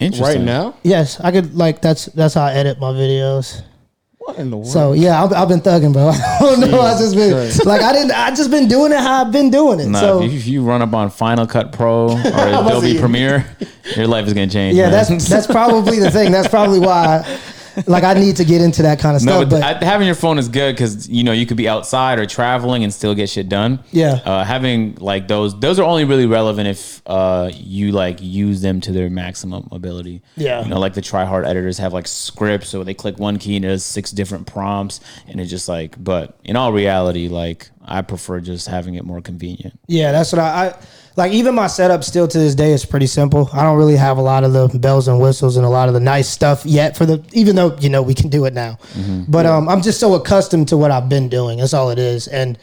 Interesting. 0.00 0.38
Right 0.38 0.44
now? 0.44 0.74
Yes, 0.82 1.20
I 1.20 1.30
could 1.30 1.54
like 1.54 1.80
that's 1.82 2.06
that's 2.06 2.34
how 2.34 2.44
I 2.46 2.54
edit 2.54 2.80
my 2.80 2.90
videos. 2.92 3.62
What 4.24 4.38
in 4.38 4.50
the 4.50 4.56
world? 4.56 4.68
So 4.68 4.92
yeah, 4.92 5.20
I've, 5.20 5.32
I've 5.32 5.48
been 5.48 5.60
thugging, 5.60 5.92
bro. 5.92 6.08
I 6.14 6.38
don't 6.38 6.60
know. 6.60 6.80
I 6.80 6.96
just 6.96 7.16
been 7.16 7.32
like 7.64 7.82
I 7.82 7.92
didn't. 7.92 8.12
I 8.12 8.30
just 8.32 8.52
been 8.52 8.68
doing 8.68 8.92
it 8.92 9.00
how 9.00 9.24
I've 9.24 9.32
been 9.32 9.50
doing 9.50 9.80
it. 9.80 9.88
Nah, 9.88 9.98
so 9.98 10.22
if, 10.22 10.30
you, 10.30 10.38
if 10.38 10.46
you 10.46 10.62
run 10.62 10.80
up 10.80 10.94
on 10.94 11.10
Final 11.10 11.44
Cut 11.44 11.72
Pro 11.72 12.10
or 12.10 12.20
Adobe 12.24 13.00
Premiere, 13.00 13.44
your 13.96 14.06
life 14.06 14.28
is 14.28 14.32
gonna 14.32 14.46
change. 14.46 14.76
yeah, 14.76 14.90
man. 14.90 14.92
that's 14.92 15.28
that's 15.28 15.46
probably 15.48 15.98
the 15.98 16.08
thing. 16.08 16.30
That's 16.30 16.46
probably 16.46 16.78
why. 16.78 17.24
Like 17.86 18.04
I 18.04 18.14
need 18.14 18.36
to 18.36 18.44
get 18.44 18.60
into 18.62 18.82
that 18.82 18.98
kind 18.98 19.16
of 19.16 19.24
No, 19.24 19.38
stuff. 19.40 19.50
but, 19.50 19.80
But, 19.80 19.82
having 19.82 20.06
your 20.06 20.14
phone 20.14 20.38
is 20.38 20.48
good 20.48 20.74
because 20.74 21.08
you 21.08 21.24
know 21.24 21.32
you 21.32 21.46
could 21.46 21.56
be 21.56 21.68
outside 21.68 22.18
or 22.18 22.26
traveling 22.26 22.84
and 22.84 22.92
still 22.92 23.14
get 23.14 23.28
shit 23.28 23.48
done. 23.48 23.82
Yeah. 23.90 24.20
Uh, 24.24 24.44
having 24.44 24.94
like 24.96 25.28
those, 25.28 25.58
those 25.60 25.78
are 25.78 25.84
only 25.84 26.04
really 26.04 26.26
relevant 26.26 26.68
if 26.68 27.02
uh, 27.06 27.50
you 27.54 27.92
like 27.92 28.18
use 28.20 28.60
them 28.60 28.80
to 28.82 28.92
their 28.92 29.10
maximum 29.10 29.68
ability. 29.72 30.22
Yeah. 30.36 30.62
You 30.62 30.68
know, 30.68 30.78
like 30.78 30.94
the 30.94 31.02
try 31.02 31.24
hard 31.24 31.44
editors 31.46 31.78
have 31.78 31.92
like 31.92 32.06
scripts, 32.06 32.68
so 32.68 32.84
they 32.84 32.94
click 32.94 33.18
one 33.18 33.38
key 33.38 33.56
and 33.56 33.64
there's 33.64 33.84
six 33.84 34.10
different 34.10 34.46
prompts, 34.46 35.00
and 35.28 35.40
it's 35.40 35.50
just 35.50 35.68
like. 35.68 36.02
But 36.02 36.38
in 36.44 36.56
all 36.56 36.72
reality, 36.72 37.28
like 37.28 37.70
I 37.84 38.02
prefer 38.02 38.40
just 38.40 38.68
having 38.68 38.94
it 38.94 39.04
more 39.04 39.20
convenient. 39.20 39.78
yeah, 39.88 40.12
that's 40.12 40.32
what 40.32 40.38
I, 40.40 40.66
I 40.68 40.74
like. 41.16 41.32
Even 41.32 41.54
my 41.54 41.66
setup 41.66 42.04
still 42.04 42.28
to 42.28 42.38
this 42.38 42.54
day 42.54 42.72
is 42.72 42.84
pretty 42.84 43.06
simple. 43.06 43.50
I 43.52 43.62
don't 43.64 43.76
really 43.76 43.96
have 43.96 44.18
a 44.18 44.22
lot 44.22 44.44
of 44.44 44.52
the 44.52 44.68
bells 44.78 45.08
and 45.08 45.20
whistles 45.20 45.56
and 45.56 45.66
a 45.66 45.68
lot 45.68 45.88
of 45.88 45.94
the 45.94 46.00
nice 46.00 46.28
stuff 46.28 46.64
yet. 46.64 46.96
For 46.96 47.04
the 47.06 47.24
even 47.32 47.56
though 47.56 47.76
you 47.78 47.88
know 47.88 48.00
we 48.02 48.14
can 48.14 48.28
do 48.30 48.44
it 48.44 48.54
now, 48.54 48.78
Mm-hmm. 48.94 49.24
but 49.30 49.46
um, 49.46 49.68
I'm 49.68 49.82
just 49.82 49.98
so 50.00 50.14
accustomed 50.14 50.68
to 50.68 50.76
what 50.76 50.90
I've 50.90 51.08
been 51.08 51.28
doing. 51.28 51.58
That's 51.58 51.74
all 51.74 51.90
it 51.90 51.98
is. 51.98 52.28
And 52.28 52.56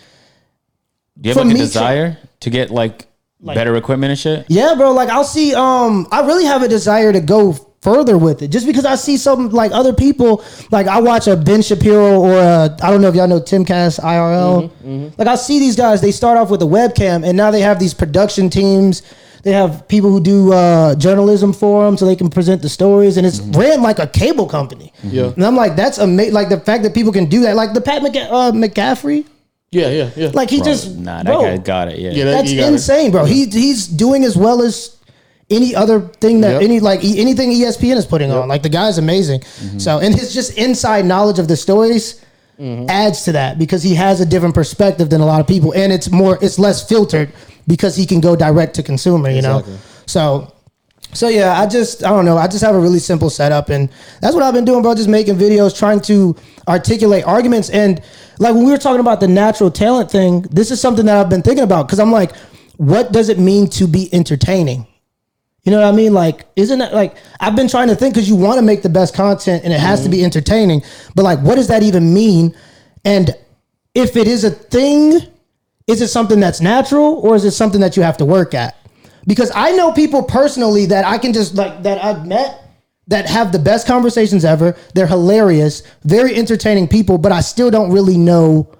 Do 1.19 1.29
you 1.29 1.36
have 1.36 1.38
like 1.38 1.45
a 1.45 1.47
me 1.47 1.53
to- 1.60 1.65
desire 1.65 2.17
to 2.39 2.49
get 2.49 2.71
like, 2.71 3.08
better 3.41 3.75
equipment 3.75 4.12
and 4.12 4.19
shit? 4.19 4.45
Yeah, 4.47 4.73
bro. 4.75 4.93
Like 4.93 5.10
I'll 5.10 5.23
see. 5.25 5.53
Um, 5.53 6.08
I 6.12 6.21
really 6.25 6.45
have 6.45 6.63
a 6.63 6.67
desire 6.67 7.12
to 7.12 7.19
go 7.19 7.68
further 7.82 8.18
with 8.18 8.42
it, 8.42 8.50
just 8.50 8.65
because 8.65 8.86
I 8.86 8.96
see 8.96 9.18
some 9.18 9.50
like 9.50 9.72
other 9.72 9.94
people. 9.94 10.44
Like 10.72 10.88
I 10.88 11.00
watch 11.00 11.28
a 11.28 11.36
Ben 11.36 11.62
Shapiro 11.62 12.20
or 12.20 12.34
a, 12.38 12.78
I 12.82 12.92
don't 12.92 13.02
know 13.02 13.08
if 13.08 13.15
y'all 13.15 13.28
know 13.28 13.39
Tim 13.42 13.63
Timcast 13.65 14.00
IRL. 14.02 15.18
Like 15.18 15.28
I 15.28 15.36
see 15.36 15.60
these 15.60 15.76
guys. 15.76 16.02
They 16.02 16.12
start 16.12 16.38
off 16.38 16.50
with 16.50 16.62
a 16.62 16.65
webcam, 16.65 17.26
and 17.28 17.36
now 17.38 17.52
they 17.52 17.62
have 17.62 17.80
these 17.80 17.94
production 17.94 18.50
teams. 18.50 19.02
They 19.42 19.54
have 19.54 19.88
people 19.88 20.10
who 20.12 20.20
do 20.20 20.52
uh, 20.52 20.96
journalism 20.96 21.54
for 21.54 21.86
them, 21.86 21.96
so 21.96 22.06
they 22.06 22.18
can 22.18 22.30
present 22.30 22.62
the 22.62 22.68
stories, 22.68 23.15
and 23.15 23.26
it's 23.26 23.39
ran 23.39 23.82
like 23.82 23.98
a 24.00 24.08
cable 24.08 24.46
company. 24.48 24.92
Yeah. 25.02 25.32
and 25.34 25.46
I'm 25.46 25.56
like, 25.56 25.78
that's 25.78 25.98
amazing. 25.98 26.34
Like 26.34 26.50
the 26.50 26.60
fact 26.60 26.84
that 26.84 26.94
people 26.94 27.13
can 27.13 27.28
do 27.28 27.39
that. 27.44 27.56
Like 27.56 27.74
the 27.74 27.80
Pat 27.80 28.02
McCa- 28.02 28.28
uh, 28.30 28.52
McAfee. 28.52 29.26
yeah, 29.72 29.88
yeah, 29.89 30.10
yeah. 30.18 30.32
Like 30.34 30.50
he 30.50 30.58
Bro, 30.58 30.65
just 30.65 30.98
nah, 30.98 31.18
that 31.24 31.26
bro, 31.26 31.42
guy 31.42 31.58
got 31.58 31.88
it. 31.88 32.00
Yeah. 32.00 32.12
Yeah, 32.12 32.26
that- 32.26 32.32
that's 32.34 32.52
you 32.52 32.60
gotta- 32.60 32.74
insane, 32.74 33.12
bro. 33.12 33.24
He 33.24 33.46
he's 33.46 33.88
doing 33.88 34.26
as 34.26 34.36
well 34.36 34.62
as 34.62 34.98
any 35.49 35.75
other 35.75 36.01
thing 36.21 36.41
that 36.41 36.53
Yep. 36.53 36.62
any 36.62 36.79
like 36.79 37.03
e- 37.03 37.19
anything 37.19 37.51
ESPN 37.51 37.97
is 37.97 38.05
putting 38.05 38.31
on. 38.31 38.47
Like 38.47 38.63
the 38.63 38.69
guy's 38.69 38.97
amazing. 38.97 39.41
Mm-hmm. 39.41 39.79
So 39.79 39.99
and 39.99 40.13
his 40.13 40.33
just 40.33 40.57
inside 40.57 41.05
knowledge 41.05 41.39
of 41.39 41.47
the 41.47 41.57
stories 41.57 42.21
mm-hmm. 42.59 42.89
adds 42.89 43.23
to 43.23 43.31
that 43.33 43.57
because 43.57 43.81
he 43.83 43.95
has 43.95 44.21
a 44.21 44.25
different 44.25 44.55
perspective 44.55 45.09
than 45.09 45.21
a 45.21 45.25
lot 45.25 45.41
of 45.41 45.47
people, 45.47 45.73
and 45.73 45.91
it's 45.91 46.12
more 46.12 46.38
it's 46.41 46.59
less 46.59 46.88
filtered 46.88 47.31
because 47.67 47.95
he 47.95 48.05
can 48.05 48.19
go 48.21 48.35
direct 48.35 48.75
to 48.75 48.83
consumer. 48.83 49.29
You 49.29 49.41
know, 49.41 49.63
so. 50.05 50.53
So 51.12 51.27
yeah, 51.27 51.59
I 51.59 51.65
just 51.65 52.03
I 52.03 52.09
don't 52.09 52.23
know. 52.23 52.38
I 52.38 52.45
just 52.45 52.63
have 52.63 52.75
a 52.75 52.79
really 52.79 52.99
simple 52.99 53.31
setup, 53.31 53.69
and 53.69 53.89
that's 54.21 54.35
what 54.35 54.43
I've 54.43 54.53
been 54.53 54.63
doing, 54.63 54.83
bro. 54.83 54.93
Just 54.93 55.09
making 55.09 55.38
videos, 55.38 55.75
trying 55.75 56.01
to 56.01 56.35
articulate 56.67 57.23
arguments, 57.23 57.71
and 57.71 57.99
like 58.38 58.53
when 58.53 58.63
we 58.63 58.71
were 58.71 58.77
talking 58.77 58.99
about 58.99 59.19
the 59.19 59.27
natural 59.27 59.71
talent 59.71 60.12
thing, 60.12 60.41
this 60.51 60.69
is 60.69 60.79
something 60.79 61.07
that 61.07 61.17
I've 61.17 61.27
been 61.27 61.41
thinking 61.41 61.63
about 61.63 61.88
because 61.88 61.99
I'm 61.99 62.12
like, 62.12 62.35
what 62.77 63.12
does 63.12 63.29
it 63.29 63.39
mean 63.39 63.71
to 63.71 63.88
be 63.88 64.13
entertaining? 64.13 64.85
You 65.63 65.72
know 65.72 65.82
what 65.82 65.93
I 65.93 65.95
mean? 65.95 66.13
Like, 66.13 66.45
isn't 66.56 66.80
that 66.80 66.93
like 66.93 67.15
I've 67.39 67.56
been 67.56 67.67
trying 67.67 67.89
to 67.89 67.95
think 67.95 68.13
because 68.13 68.30
you 68.30 68.36
want 68.36 68.58
to 68.58 68.62
make 68.62 68.82
the 68.82 68.89
best 68.89 69.13
content 69.13 69.63
and 69.63 69.74
it 69.74 69.80
has 69.80 70.04
to 70.04 70.10
be 70.10 70.17
mm-hmm. 70.17 70.26
entertaining, 70.26 70.84
but 71.15 71.24
like, 71.24 71.39
what 71.39 71.56
does 71.56 71.67
that 71.67 71.84
even 71.84 72.13
mean? 72.13 72.56
And 73.06 73.36
if 73.93 74.15
it 74.15 74.28
is 74.28 74.43
a 74.43 74.52
thing, 74.52 75.22
is 75.88 76.02
it 76.02 76.08
something 76.08 76.39
that's 76.39 76.62
natural 76.62 77.15
or 77.15 77.36
is 77.36 77.45
it 77.45 77.52
something 77.52 77.82
that 77.82 77.98
you 77.98 78.04
have 78.04 78.17
to 78.17 78.26
work 78.26 78.54
at? 78.54 78.78
Because 79.28 79.52
I 79.54 79.72
know 79.72 79.91
people 79.91 80.24
personally 80.24 80.86
that 80.88 81.06
I 81.06 81.17
can 81.17 81.34
just 81.34 81.56
like 81.56 81.84
that 81.84 82.04
I've 82.04 82.26
met 82.26 82.63
that 83.08 83.28
have 83.28 83.52
the 83.52 83.60
best 83.60 83.88
conversations 83.88 84.45
ever. 84.45 84.78
They're 84.93 85.08
hilarious, 85.08 85.84
very 86.04 86.36
entertaining 86.36 86.88
people, 86.88 87.17
but 87.17 87.32
I 87.32 87.41
still 87.41 87.69
don't 87.69 87.91
really 87.91 88.17
know 88.17 88.72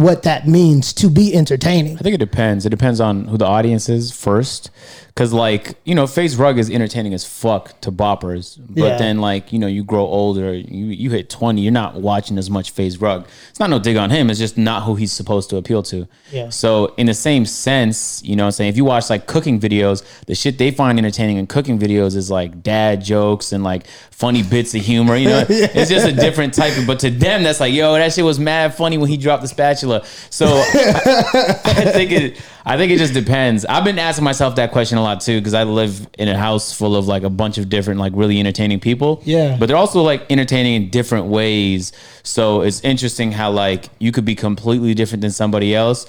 what 0.00 0.22
that 0.22 0.46
means 0.48 0.92
to 0.94 1.10
be 1.10 1.34
entertaining. 1.34 1.96
I 1.96 2.00
think 2.00 2.14
it 2.14 2.18
depends. 2.18 2.64
It 2.66 2.70
depends 2.70 3.00
on 3.00 3.24
who 3.26 3.36
the 3.36 3.46
audience 3.46 3.88
is 3.88 4.10
first. 4.12 4.70
Cause 5.16 5.32
like, 5.34 5.74
you 5.84 5.94
know, 5.94 6.06
Face 6.06 6.36
Rug 6.36 6.56
is 6.58 6.70
entertaining 6.70 7.12
as 7.12 7.26
fuck 7.26 7.78
to 7.82 7.92
boppers. 7.92 8.58
But 8.58 8.76
Yeah. 8.92 8.96
then 8.96 9.20
like, 9.20 9.52
you 9.52 9.58
know, 9.58 9.66
you 9.66 9.84
grow 9.84 10.04
older, 10.06 10.54
you, 10.54 10.86
you 10.86 11.10
hit 11.10 11.28
20, 11.28 11.60
you're 11.60 11.72
not 11.72 11.96
watching 11.96 12.38
as 12.38 12.48
much 12.48 12.70
Face 12.70 12.96
Rug. 12.96 13.26
It's 13.50 13.60
not 13.60 13.68
no 13.68 13.78
dig 13.78 13.96
on 13.98 14.08
him, 14.08 14.30
it's 14.30 14.38
just 14.38 14.56
not 14.56 14.84
who 14.84 14.94
he's 14.94 15.12
supposed 15.12 15.50
to 15.50 15.56
appeal 15.58 15.82
to. 15.84 16.08
Yeah. 16.32 16.48
So 16.48 16.94
in 16.96 17.06
the 17.06 17.12
same 17.12 17.44
sense, 17.44 18.22
you 18.24 18.34
know 18.36 18.44
what 18.44 18.48
I'm 18.48 18.52
saying, 18.52 18.70
if 18.70 18.76
you 18.78 18.84
watch 18.86 19.10
like 19.10 19.26
cooking 19.26 19.60
videos, 19.60 20.02
the 20.26 20.34
shit 20.34 20.56
they 20.56 20.70
find 20.70 20.96
entertaining 20.98 21.36
in 21.36 21.46
cooking 21.46 21.78
videos 21.78 22.16
is 22.16 22.30
like 22.30 22.62
dad 22.62 23.04
jokes 23.04 23.52
and 23.52 23.62
like 23.62 23.88
funny 24.10 24.42
bits 24.42 24.74
of 24.74 24.80
humor. 24.80 25.16
You 25.16 25.28
know, 25.28 25.44
it's 25.50 25.90
just 25.90 26.06
a 26.06 26.12
different 26.12 26.54
type 26.54 26.78
of 26.78 26.86
but 26.86 27.00
to 27.00 27.10
them 27.10 27.42
that's 27.42 27.60
like, 27.60 27.74
yo, 27.74 27.92
that 27.94 28.12
shit 28.14 28.24
was 28.24 28.38
mad 28.38 28.74
funny 28.74 28.96
when 28.96 29.10
he 29.10 29.16
dropped 29.18 29.42
the 29.42 29.48
spatula. 29.48 29.89
So 30.30 30.46
I 30.46 31.90
think 31.92 32.12
it. 32.12 32.40
I 32.64 32.76
think 32.76 32.92
it 32.92 32.98
just 32.98 33.14
depends. 33.14 33.64
I've 33.64 33.84
been 33.84 33.98
asking 33.98 34.24
myself 34.24 34.56
that 34.56 34.70
question 34.70 34.98
a 34.98 35.02
lot 35.02 35.22
too 35.22 35.40
because 35.40 35.54
I 35.54 35.64
live 35.64 36.06
in 36.18 36.28
a 36.28 36.36
house 36.36 36.72
full 36.72 36.94
of 36.94 37.08
like 37.08 37.22
a 37.22 37.30
bunch 37.30 37.56
of 37.58 37.68
different 37.68 37.98
like 37.98 38.12
really 38.14 38.38
entertaining 38.38 38.80
people. 38.80 39.22
Yeah. 39.24 39.56
but 39.58 39.66
they're 39.66 39.78
also 39.78 40.02
like 40.02 40.30
entertaining 40.30 40.74
in 40.74 40.90
different 40.90 41.26
ways. 41.26 41.92
So 42.22 42.60
it's 42.60 42.80
interesting 42.82 43.32
how 43.32 43.50
like 43.50 43.88
you 43.98 44.12
could 44.12 44.26
be 44.26 44.34
completely 44.34 44.94
different 44.94 45.22
than 45.22 45.30
somebody 45.30 45.74
else. 45.74 46.06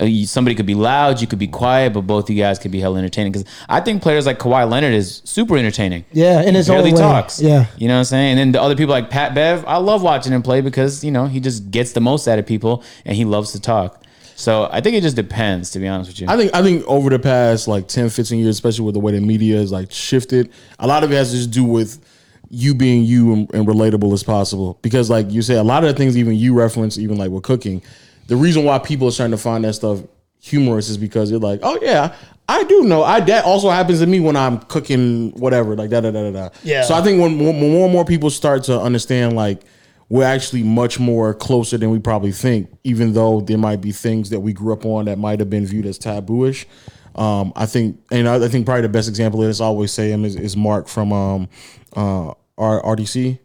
Uh, 0.00 0.04
you- 0.06 0.26
somebody 0.26 0.54
could 0.56 0.66
be 0.66 0.74
loud, 0.74 1.20
you 1.20 1.26
could 1.26 1.38
be 1.38 1.46
quiet, 1.46 1.92
but 1.92 2.00
both 2.02 2.28
you 2.28 2.36
guys 2.36 2.58
could 2.58 2.70
be 2.72 2.80
hell 2.80 2.96
entertaining. 2.96 3.30
Because 3.32 3.46
I 3.68 3.80
think 3.80 4.02
players 4.02 4.26
like 4.26 4.38
Kawhi 4.40 4.68
Leonard 4.68 4.92
is 4.94 5.22
super 5.24 5.56
entertaining 5.56 6.04
Yeah, 6.12 6.42
in 6.42 6.54
his 6.54 6.66
barely 6.68 6.90
own 6.90 6.96
way. 6.96 7.00
talks. 7.00 7.40
Yeah. 7.40 7.66
You 7.78 7.86
know 7.88 7.94
what 7.94 7.98
I'm 8.00 8.04
saying? 8.06 8.30
And 8.32 8.38
then 8.38 8.52
the 8.52 8.60
other 8.62 8.74
people 8.74 8.90
like 8.92 9.08
Pat 9.10 9.34
Bev, 9.34 9.64
I 9.68 9.76
love 9.76 10.02
watching 10.02 10.32
him 10.32 10.42
play 10.42 10.60
because, 10.60 11.04
you 11.04 11.10
know, 11.12 11.26
he 11.26 11.38
just 11.38 11.70
gets 11.70 11.92
the 11.92 12.00
most 12.00 12.26
out 12.26 12.38
of 12.40 12.46
people 12.46 12.82
and 13.04 13.16
he 13.16 13.24
loves 13.24 13.52
to 13.52 13.60
talk. 13.60 14.00
So 14.36 14.68
I 14.72 14.80
think 14.80 14.96
it 14.96 15.02
just 15.02 15.14
depends, 15.14 15.70
to 15.70 15.78
be 15.78 15.86
honest 15.86 16.10
with 16.10 16.20
you. 16.20 16.26
I 16.28 16.36
think 16.36 16.52
I 16.52 16.60
think 16.60 16.84
over 16.88 17.08
the 17.08 17.20
past 17.20 17.68
like 17.68 17.86
10, 17.86 18.08
15 18.10 18.40
years, 18.40 18.56
especially 18.56 18.84
with 18.84 18.94
the 18.94 19.00
way 19.00 19.12
the 19.12 19.20
media 19.20 19.58
is 19.60 19.70
like 19.70 19.92
shifted, 19.92 20.50
a 20.80 20.88
lot 20.88 21.04
of 21.04 21.12
it 21.12 21.14
has 21.14 21.30
to 21.30 21.36
just 21.36 21.52
do 21.52 21.62
with 21.62 22.04
you 22.50 22.74
being 22.74 23.04
you 23.04 23.32
and, 23.32 23.54
and 23.54 23.66
relatable 23.68 24.12
as 24.12 24.24
possible. 24.24 24.76
Because 24.82 25.08
like 25.08 25.30
you 25.30 25.40
say, 25.40 25.54
a 25.54 25.62
lot 25.62 25.84
of 25.84 25.88
the 25.88 25.94
things 25.96 26.16
even 26.16 26.34
you 26.34 26.52
reference, 26.52 26.98
even 26.98 27.16
like 27.16 27.30
with 27.30 27.44
cooking, 27.44 27.80
the 28.26 28.36
reason 28.36 28.64
why 28.64 28.78
people 28.78 29.08
are 29.08 29.10
starting 29.12 29.36
to 29.36 29.42
find 29.42 29.64
that 29.64 29.74
stuff 29.74 30.00
humorous 30.40 30.88
is 30.88 30.98
because 30.98 31.30
they're 31.30 31.38
like, 31.38 31.60
oh 31.62 31.78
yeah, 31.82 32.14
I 32.48 32.64
do 32.64 32.84
know. 32.84 33.02
I 33.02 33.20
that 33.20 33.44
also 33.44 33.70
happens 33.70 34.00
to 34.00 34.06
me 34.06 34.20
when 34.20 34.36
I'm 34.36 34.58
cooking 34.60 35.30
whatever, 35.32 35.74
like 35.76 35.90
da 35.90 36.00
da 36.00 36.10
da 36.10 36.30
da 36.30 36.48
da. 36.48 36.48
Yeah. 36.62 36.82
So 36.84 36.94
I 36.94 37.02
think 37.02 37.20
when 37.20 37.36
more, 37.36 37.52
when 37.52 37.70
more 37.72 37.84
and 37.84 37.92
more 37.92 38.04
people 38.04 38.30
start 38.30 38.64
to 38.64 38.78
understand 38.80 39.34
like 39.34 39.62
we're 40.10 40.24
actually 40.24 40.62
much 40.62 41.00
more 41.00 41.32
closer 41.32 41.78
than 41.78 41.90
we 41.90 41.98
probably 41.98 42.32
think, 42.32 42.68
even 42.84 43.14
though 43.14 43.40
there 43.40 43.56
might 43.58 43.80
be 43.80 43.90
things 43.90 44.30
that 44.30 44.40
we 44.40 44.52
grew 44.52 44.72
up 44.72 44.84
on 44.84 45.06
that 45.06 45.18
might 45.18 45.40
have 45.40 45.48
been 45.48 45.64
viewed 45.66 45.86
as 45.86 45.98
tabooish. 45.98 46.66
Um, 47.14 47.52
I 47.56 47.64
think, 47.66 48.00
and 48.10 48.28
I, 48.28 48.44
I 48.44 48.48
think 48.48 48.66
probably 48.66 48.82
the 48.82 48.88
best 48.90 49.08
example 49.08 49.40
of 49.40 49.48
this, 49.48 49.60
I 49.60 49.64
always 49.64 49.92
say 49.92 50.10
him 50.10 50.24
is, 50.24 50.36
is 50.36 50.56
Mark 50.56 50.88
from 50.88 51.12
um, 51.12 51.48
uh, 51.96 52.34
R- 52.58 52.82
RDC. 52.82 53.38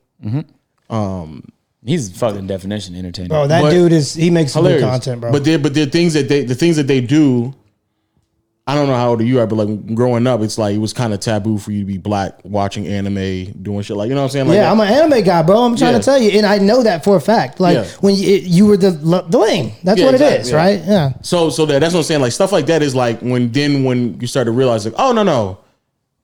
He's 1.86 2.12
fucking 2.18 2.48
definition 2.48 2.96
entertaining. 2.96 3.30
Bro, 3.30 3.48
that 3.48 3.62
But- 3.62 3.70
dude 3.72 3.94
is 3.94 4.14
he 4.14 4.30
makes 4.30 4.52
some 4.52 4.64
good 4.64 4.80
Hilarious. 4.80 4.92
content, 5.06 5.22
bro. 5.22 5.32
But 5.32 5.46
there, 5.46 5.58
but 5.60 5.74
there 5.74 5.88
are 5.88 5.90
things 5.90 6.14
that 6.14 6.28
they, 6.28 6.44
the 6.44 6.56
things 6.56 6.76
that 6.76 6.88
they 6.88 7.00
do. 7.02 7.54
I 8.68 8.76
don't 8.76 8.86
know 8.86 8.94
how 8.96 9.10
old 9.10 9.22
you 9.24 9.40
are, 9.40 9.48
but 9.48 9.56
like 9.56 9.96
growing 9.96 10.28
up, 10.28 10.42
it's 10.42 10.60
like 10.60 10.76
it 10.76 10.78
was 10.78 10.94
kind 10.94 11.12
of 11.12 11.20
taboo 11.22 11.58
for 11.58 11.72
you 11.72 11.80
to 11.80 11.86
be 11.86 11.98
black 11.98 12.40
watching 12.44 12.86
anime, 12.86 13.46
doing 13.64 13.82
shit 13.82 13.98
like 13.98 14.10
you 14.10 14.14
know 14.14 14.22
what 14.22 14.26
I'm 14.26 14.30
saying. 14.32 14.48
Like 14.48 14.58
yeah, 14.58 14.72
I'm 14.72 14.80
an 14.80 14.90
anime 14.90 15.24
guy, 15.24 15.42
bro. 15.42 15.58
I'm 15.64 15.76
trying 15.76 15.94
Yeah. 15.94 15.98
to 16.00 16.04
tell 16.06 16.20
you, 16.22 16.30
and 16.38 16.46
I 16.46 16.60
know 16.60 16.84
that 16.84 17.04
for 17.04 17.16
a 17.16 17.22
fact. 17.22 17.60
Like 17.60 17.78
Yeah. 17.78 17.86
when 18.02 18.14
you, 18.14 18.28
it, 18.36 18.44
you 18.44 18.68
were 18.68 18.78
the 18.78 18.92
the 18.92 19.38
lane, 19.40 19.72
that's 19.84 20.00
Yeah, 20.00 20.06
what 20.06 20.14
it 20.14 20.22
exactly, 20.22 20.40
is, 20.42 20.52
yeah. 20.52 20.56
right? 20.58 20.82
Yeah. 20.86 21.14
So 21.24 21.50
so 21.50 21.66
that, 21.66 21.80
that's 21.80 21.96
what 21.96 22.02
I'm 22.02 22.04
saying. 22.04 22.22
Like 22.22 22.32
stuff 22.32 22.52
like 22.52 22.68
that 22.68 22.84
is 22.84 22.94
like 22.94 23.22
when 23.22 23.52
then 23.52 23.86
when 23.86 24.20
you 24.22 24.28
start 24.28 24.46
to 24.46 24.52
realize 24.52 24.86
like 24.86 24.94
oh 25.00 25.14
no 25.14 25.24
no, 25.24 25.58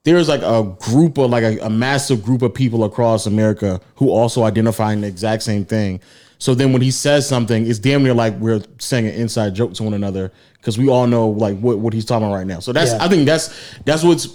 there's 0.06 0.28
like 0.28 0.42
a 0.42 0.62
group 0.78 1.18
of 1.18 1.30
like 1.30 1.42
a, 1.42 1.58
a 1.66 1.68
massive 1.68 2.22
group 2.22 2.40
of 2.42 2.54
people 2.54 2.84
across 2.84 3.26
America 3.26 3.80
who 3.96 4.08
also 4.08 4.44
identifying 4.44 5.00
the 5.00 5.08
exact 5.08 5.42
same 5.42 5.64
thing. 5.64 6.00
So 6.38 6.54
then 6.54 6.72
when 6.72 6.80
he 6.80 6.92
says 6.92 7.28
something, 7.28 7.66
it's 7.66 7.80
damn 7.80 8.04
near 8.04 8.14
like 8.14 8.38
we're 8.38 8.62
saying 8.78 9.06
an 9.08 9.14
inside 9.14 9.56
joke 9.56 9.74
to 9.74 9.82
one 9.82 9.94
another 9.94 10.30
because 10.58 10.78
we 10.78 10.88
all 10.88 11.08
know 11.08 11.28
like 11.28 11.58
what, 11.58 11.78
what 11.78 11.92
he's 11.92 12.04
talking 12.04 12.24
about 12.24 12.36
right 12.36 12.46
now. 12.46 12.60
So 12.60 12.72
that's 12.72 12.92
Yeah. 12.92 13.04
I 13.04 13.08
think 13.08 13.26
that's 13.26 13.74
that's 13.84 14.04
what's 14.04 14.28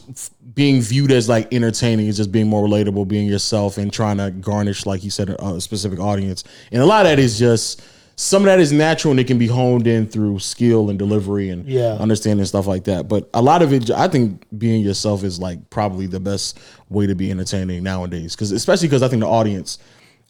being 0.56 0.82
viewed 0.82 1.10
as 1.10 1.30
like 1.30 1.54
entertaining 1.54 2.08
is 2.08 2.18
just 2.18 2.34
being 2.34 2.50
more 2.50 2.68
relatable, 2.68 3.08
being 3.08 3.28
yourself, 3.28 3.78
and 3.78 3.94
trying 3.94 4.18
to 4.18 4.30
garnish 4.30 4.86
like 4.86 5.06
you 5.06 5.10
said 5.10 5.30
a, 5.30 5.46
a 5.46 5.62
specific 5.62 6.00
audience. 6.00 6.44
And 6.74 6.82
a 6.82 6.86
lot 6.86 7.06
of 7.06 7.12
that 7.12 7.20
is 7.20 7.40
just 7.40 7.82
some 8.22 8.44
of 8.44 8.46
that 8.46 8.60
is 8.60 8.72
natural 8.72 9.10
and 9.10 9.20
it 9.20 9.26
can 9.26 9.40
be 9.40 9.48
honed 9.48 9.88
in 9.88 10.06
through 10.06 10.38
skill 10.38 10.92
and 10.92 11.00
delivery 11.00 11.50
and 11.50 11.68
Yeah. 11.68 11.94
understanding 12.00 12.46
stuff 12.46 12.68
like 12.68 12.84
that. 12.84 13.08
But 13.08 13.28
a 13.34 13.42
lot 13.42 13.64
of 13.64 13.74
it, 13.74 13.90
I 13.90 14.08
think 14.08 14.44
being 14.56 14.82
yourself 14.86 15.24
is 15.24 15.40
like 15.40 15.72
probably 15.72 16.06
the 16.06 16.20
best 16.20 16.60
way 16.92 17.08
to 17.08 17.16
be 17.16 17.32
entertaining 17.32 17.82
nowadays. 17.82 18.36
Because 18.36 18.52
especially 18.52 18.90
because 18.90 19.02
I 19.02 19.08
think 19.08 19.22
the 19.22 19.28
audience, 19.28 19.80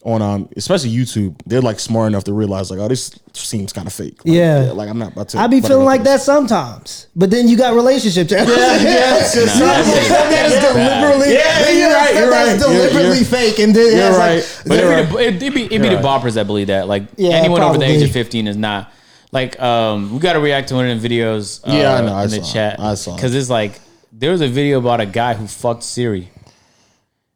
on 0.04 0.20
um 0.20 0.48
especially 0.56 0.90
YouTube, 0.90 1.40
they're 1.46 1.60
like 1.62 1.78
smart 1.78 2.08
enough 2.08 2.24
to 2.24 2.32
realize 2.32 2.70
like, 2.70 2.80
oh, 2.80 2.88
this 2.88 3.18
seems 3.34 3.72
kind 3.72 3.86
of 3.86 3.92
fake. 3.92 4.24
Like, 4.24 4.34
Yeah. 4.34 4.72
like 4.74 4.88
I'm 4.88 4.98
not 4.98 5.12
about 5.12 5.28
to. 5.30 5.38
I 5.38 5.46
be 5.46 5.60
feeling 5.60 5.84
like 5.84 6.00
through 6.00 6.10
that 6.12 6.20
sometimes, 6.22 7.06
but 7.14 7.30
then 7.30 7.46
you 7.46 7.56
got 7.56 7.74
relationships. 7.74 8.32
Yeah, 8.32 8.42
yeah, 8.42 9.22
some 9.22 9.42
yeah, 9.46 9.82
stuff 9.82 10.28
that 10.30 10.46
is 10.46 10.58
deliberately, 10.60 11.34
Yeah, 11.34 11.70
you're 11.70 11.92
right, 11.94 12.14
you're 12.14 12.30
that's 12.30 12.64
right. 12.64 12.72
You're- 12.72 12.88
deliberately 12.88 13.18
you're- 13.18 13.24
fake, 13.24 13.58
and 13.60 13.74
then 13.76 13.96
You're 13.96 14.08
it's 14.08 14.18
right. 14.18 14.34
like, 14.36 14.66
But 14.66 14.78
You're 14.78 14.92
it'd 14.92 15.08
be, 15.08 15.14
the, 15.14 15.20
it'd 15.44 15.54
be, 15.54 15.64
it'd 15.66 15.82
be 15.82 15.88
the 15.88 15.94
Right. 15.96 16.04
boppers 16.04 16.34
that 16.34 16.46
believe 16.48 16.66
that. 16.66 16.88
Like 16.88 17.04
Yeah, 17.16 17.34
anyone 17.36 17.62
over 17.62 17.78
the 17.78 17.84
age 17.84 18.02
of 18.02 18.10
15 18.10 18.48
is 18.48 18.56
not. 18.56 18.92
Like 19.30 19.58
um, 19.62 20.12
we 20.12 20.18
got 20.18 20.32
to 20.34 20.40
react 20.40 20.68
to 20.70 20.74
one 20.74 20.88
of 20.88 21.00
the 21.00 21.08
videos. 21.08 21.60
Uh, 21.66 21.72
Yeah, 21.72 21.94
I 21.94 22.00
know, 22.02 22.12
I 22.14 22.24
in 22.24 22.30
the 22.30 22.36
saw 22.36 22.42
it. 22.42 22.52
chat. 22.52 22.80
I 22.80 22.94
saw 22.96 23.14
because 23.14 23.34
it's 23.34 23.48
like 23.48 23.80
there 24.12 24.30
was 24.32 24.40
a 24.42 24.48
video 24.48 24.78
about 24.78 25.00
a 25.00 25.06
guy 25.06 25.32
who 25.34 25.46
fucked 25.46 25.84
Siri, 25.84 26.28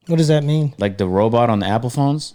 what 0.08 0.16
does 0.16 0.28
that 0.28 0.44
mean? 0.44 0.74
like 0.78 0.98
the 0.98 1.06
robot 1.06 1.48
on 1.48 1.58
the 1.60 1.66
Apple 1.66 1.90
phones. 1.90 2.34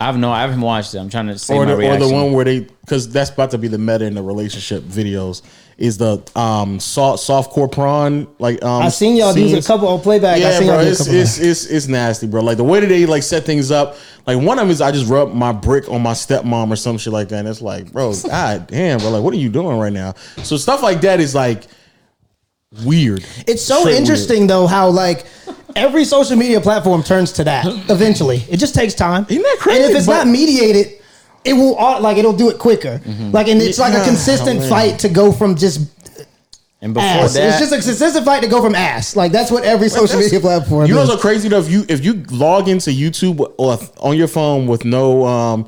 I've 0.00 0.16
no, 0.16 0.30
I 0.30 0.42
haven't 0.42 0.60
watched 0.60 0.94
it. 0.94 0.98
I'm 0.98 1.10
trying 1.10 1.26
to 1.26 1.38
say 1.38 1.56
or 1.56 1.66
my 1.66 1.74
the, 1.74 1.88
or 1.88 1.96
the 1.96 2.08
one 2.08 2.32
where 2.32 2.44
they 2.44 2.60
because 2.60 3.10
that's 3.10 3.30
about 3.30 3.50
to 3.50 3.58
be 3.58 3.66
the 3.66 3.78
meta 3.78 4.04
in 4.04 4.14
the 4.14 4.22
relationship 4.22 4.84
videos 4.84 5.42
is 5.76 5.98
the 5.98 6.22
um 6.36 6.78
soft 6.78 7.22
soft 7.22 7.50
core 7.50 7.68
prawn 7.68 8.26
like 8.38 8.62
um 8.64 8.82
I 8.82 8.88
seen 8.90 9.16
y'all 9.16 9.32
do 9.34 9.56
a 9.56 9.62
couple 9.62 9.88
on 9.88 10.00
playback. 10.00 10.36
I 10.36 10.40
Yeah, 10.40 10.58
seen 10.58 10.68
bro, 10.68 10.76
y'all 10.76 10.82
do 10.84 10.88
a 10.88 10.90
it's, 10.92 10.98
couple. 10.98 11.14
it's 11.14 11.38
it's 11.40 11.66
it's 11.66 11.88
nasty, 11.88 12.28
bro. 12.28 12.42
Like 12.42 12.58
the 12.58 12.64
way 12.64 12.78
that 12.78 12.86
they 12.86 13.06
like 13.06 13.24
set 13.24 13.44
things 13.44 13.72
up. 13.72 13.96
Like 14.24 14.36
one 14.38 14.58
of 14.58 14.64
them 14.64 14.70
is 14.70 14.80
I 14.80 14.92
just 14.92 15.08
rub 15.10 15.34
my 15.34 15.50
brick 15.50 15.88
on 15.88 16.00
my 16.02 16.12
stepmom 16.12 16.70
or 16.70 16.76
some 16.76 16.96
shit 16.98 17.12
like 17.12 17.28
that. 17.30 17.40
And 17.40 17.48
it's 17.48 17.62
like, 17.62 17.90
bro, 17.90 18.12
god 18.26 18.68
damn, 18.68 19.00
bro. 19.00 19.10
Like, 19.10 19.22
what 19.24 19.34
are 19.34 19.38
you 19.38 19.48
doing 19.48 19.78
right 19.78 19.92
now? 19.92 20.12
So 20.44 20.56
stuff 20.56 20.80
like 20.80 21.00
that 21.00 21.18
is 21.18 21.34
like 21.34 21.64
weird. 22.84 23.24
It's 23.48 23.62
so 23.64 23.80
Straight 23.80 23.96
interesting 23.96 24.46
though 24.46 24.66
how 24.68 24.90
like 24.90 25.26
every 25.76 26.04
social 26.04 26.36
media 26.36 26.60
platform 26.60 27.02
turns 27.02 27.32
to 27.32 27.44
that 27.44 27.66
eventually. 27.90 28.44
It 28.48 28.58
just 28.58 28.74
takes 28.74 28.94
time. 28.94 29.26
Isn't 29.28 29.42
that 29.42 29.56
crazy? 29.60 29.82
And 29.82 29.90
if 29.90 29.96
it's 29.98 30.06
But- 30.06 30.24
not 30.24 30.26
mediated, 30.28 30.94
it 31.44 31.52
will 31.54 31.76
au- 31.78 32.00
like 32.00 32.16
it'll 32.18 32.32
do 32.36 32.50
it 32.50 32.58
quicker. 32.58 33.00
Like 33.32 33.48
and 33.48 33.60
it's 33.62 33.78
like 33.78 33.94
a 33.94 34.04
consistent 34.04 34.60
man. 34.60 34.68
fight 34.68 34.98
to 35.00 35.08
go 35.08 35.32
from 35.32 35.54
just 35.56 35.80
and 36.80 36.94
before 36.94 37.08
ass. 37.08 37.34
that, 37.34 37.48
it's 37.48 37.58
just 37.58 37.72
a 37.72 37.76
consistent 37.76 38.24
fight 38.24 38.42
to 38.42 38.48
go 38.48 38.60
from 38.62 38.74
ass. 38.74 39.16
Like 39.16 39.32
that's 39.32 39.50
what 39.50 39.64
every 39.64 39.88
social 39.88 40.18
media 40.20 40.40
platform 40.40 40.86
You 40.86 40.94
know 40.94 41.02
is. 41.02 41.08
what's 41.08 41.22
so 41.22 41.28
crazy 41.28 41.48
though? 41.48 41.58
If 41.58 41.70
you 41.70 41.84
if 41.88 42.04
you 42.04 42.22
log 42.30 42.68
into 42.68 42.90
YouTube 42.90 43.40
or 43.58 43.78
on 44.00 44.16
your 44.16 44.28
phone 44.28 44.66
with 44.66 44.84
no 44.84 45.24
um 45.26 45.66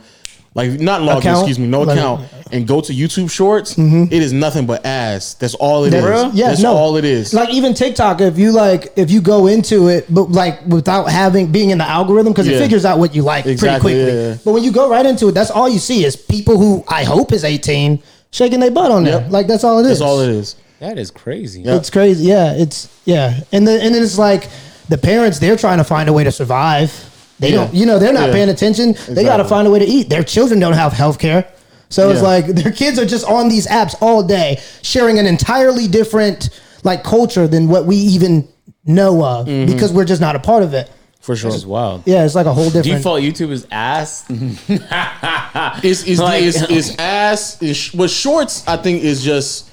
like 0.54 0.80
not 0.80 1.02
log 1.02 1.16
in, 1.16 1.18
Account? 1.30 1.38
excuse 1.38 1.58
me, 1.58 1.66
no 1.68 1.82
Like- 1.82 1.96
account, 1.96 2.22
uh, 2.22 2.26
and 2.52 2.66
go 2.66 2.80
to 2.80 2.92
YouTube 2.92 3.30
Shorts, 3.30 3.74
mm-hmm. 3.74 4.04
it 4.12 4.20
is 4.22 4.32
nothing 4.32 4.66
but 4.66 4.84
ass. 4.84 5.34
That's 5.34 5.54
all 5.54 5.84
it 5.84 5.94
is. 5.94 6.02
That- 6.02 6.34
yeah, 6.34 6.48
That's 6.48 6.60
no. 6.62 6.72
all 6.74 6.96
it 6.96 7.04
is. 7.04 7.32
Like 7.32 7.50
even 7.50 7.74
TikTok, 7.74 8.20
if 8.20 8.36
you 8.38 8.50
like, 8.50 8.92
if 8.96 9.10
you 9.10 9.20
go 9.20 9.46
into 9.46 9.88
it, 9.88 10.06
but 10.12 10.30
like 10.32 10.66
without 10.66 11.04
having 11.04 11.52
being 11.52 11.70
in 11.70 11.78
the 11.78 11.88
algorithm, 11.88 12.32
because 12.32 12.48
Yeah. 12.48 12.56
it 12.56 12.60
figures 12.60 12.84
out 12.84 12.98
what 12.98 13.14
you 13.14 13.22
like 13.22 13.46
Exactly, 13.46 13.92
pretty 13.92 14.04
quickly. 14.04 14.20
yeah, 14.22 14.28
yeah. 14.30 14.36
But 14.44 14.52
when 14.52 14.64
you 14.64 14.72
go 14.72 14.90
right 14.90 15.06
into 15.06 15.28
it, 15.28 15.32
that's 15.32 15.50
all 15.52 15.68
you 15.68 15.78
see 15.78 16.04
is 16.04 16.16
people 16.16 16.58
who 16.58 16.82
I 16.88 17.04
hope 17.04 17.32
is 17.32 17.44
eighteen 17.44 18.02
shaking 18.32 18.58
their 18.60 18.70
butt 18.72 18.90
on 18.90 19.04
there. 19.04 19.20
Yep. 19.20 19.30
Like 19.30 19.46
that's 19.46 19.62
all 19.62 19.78
it 19.78 19.82
is. 19.82 19.98
That's 19.98 20.00
all 20.00 20.20
it 20.20 20.30
is. 20.30 20.56
that 20.80 20.98
is 20.98 21.10
crazy. 21.12 21.62
Yeah. 21.62 21.76
It's 21.76 21.90
crazy. 21.90 22.24
Yeah, 22.24 22.54
it's 22.54 22.88
yeah, 23.04 23.38
and 23.52 23.68
then 23.68 23.80
and 23.82 23.94
then 23.94 24.02
it's 24.02 24.18
like 24.18 24.48
the 24.88 24.98
parents 24.98 25.38
they're 25.38 25.56
trying 25.56 25.78
to 25.78 25.84
find 25.84 26.08
a 26.08 26.12
way 26.12 26.24
to 26.24 26.32
survive. 26.32 26.90
They 27.40 27.50
Yeah. 27.50 27.56
don't, 27.56 27.74
you 27.74 27.86
know, 27.86 27.98
they're 27.98 28.12
not 28.12 28.28
Yeah. 28.28 28.34
paying 28.34 28.48
attention. 28.50 28.94
They 29.08 29.24
got 29.24 29.38
to 29.38 29.44
find 29.44 29.66
a 29.66 29.70
way 29.70 29.78
to 29.80 29.84
eat. 29.86 30.08
Their 30.10 30.22
children 30.22 30.60
don't 30.60 30.74
have 30.74 30.92
health 30.92 31.18
care. 31.18 31.46
So 31.88 32.10
it's 32.10 32.22
like 32.22 32.46
their 32.60 32.70
kids 32.70 32.98
are 32.98 33.06
just 33.06 33.24
on 33.26 33.48
these 33.48 33.66
apps 33.66 33.94
all 34.00 34.22
day, 34.22 34.60
sharing 34.82 35.18
an 35.18 35.26
entirely 35.26 35.88
different 35.88 36.50
like 36.84 37.02
culture 37.02 37.48
than 37.48 37.68
what 37.68 37.84
we 37.86 37.96
even 37.96 38.46
know 38.86 39.24
of 39.24 39.46
Mm-hmm. 39.46 39.72
because 39.72 39.92
we're 39.92 40.04
just 40.04 40.20
not 40.20 40.36
a 40.36 40.38
part 40.38 40.62
of 40.62 40.74
it. 40.74 40.88
For 41.20 41.36
sure. 41.36 41.50
This 41.50 41.58
is 41.60 41.66
wild. 41.66 42.02
Yeah, 42.06 42.24
it's 42.24 42.34
like 42.34 42.46
a 42.46 42.52
whole 42.54 42.70
different. 42.70 42.84
Default 42.98 43.20
YouTube 43.22 43.50
is 43.50 43.66
ass. 43.70 44.24
Is 45.82 46.04
is 46.04 46.18
Like- 46.20 46.42
is, 46.42 46.62
is 46.70 46.96
ass 46.98 47.60
is 47.62 47.92
what 47.94 48.10
shorts 48.10 48.64
I 48.66 48.76
think 48.76 49.02
is 49.02 49.22
just 49.22 49.69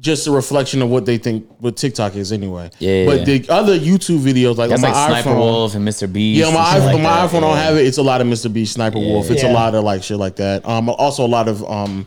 just 0.00 0.26
a 0.26 0.30
reflection 0.30 0.80
of 0.82 0.90
what 0.90 1.06
they 1.06 1.18
think 1.18 1.46
what 1.58 1.76
TikTok 1.76 2.14
is 2.14 2.30
anyway. 2.32 2.70
Yeah. 2.78 3.06
But 3.06 3.24
the 3.26 3.44
other 3.48 3.76
YouTube 3.78 4.20
videos 4.20 4.56
like 4.56 4.70
That's 4.70 4.82
on 4.84 4.90
like 4.92 5.10
my 5.10 5.20
Sniper. 5.22 5.36
Wolf 5.38 5.74
and 5.74 5.86
Mr. 5.86 6.12
Beast. 6.12 6.38
Yeah, 6.40 6.46
on 6.46 6.54
my 6.54 6.60
iPhone, 6.60 6.74
shit 6.86 6.94
on 6.94 7.02
my 7.02 7.08
that. 7.26 7.30
iPhone, 7.30 7.36
I 7.38 7.40
don't 7.40 7.56
have 7.56 7.76
it. 7.76 7.86
It's 7.86 7.98
a 7.98 8.02
lot 8.02 8.20
of 8.20 8.26
Mr. 8.26 8.52
Beast, 8.52 8.74
Sniper 8.74 8.98
Wolf. 8.98 9.30
It's 9.30 9.42
Yeah. 9.42 9.50
a 9.50 9.54
lot 9.54 9.74
of 9.74 9.82
like 9.84 10.02
shit 10.02 10.16
like 10.18 10.36
that. 10.36 10.64
Um, 10.66 10.88
also 10.88 11.24
a 11.24 11.28
lot 11.28 11.48
of 11.48 11.64
um, 11.68 12.06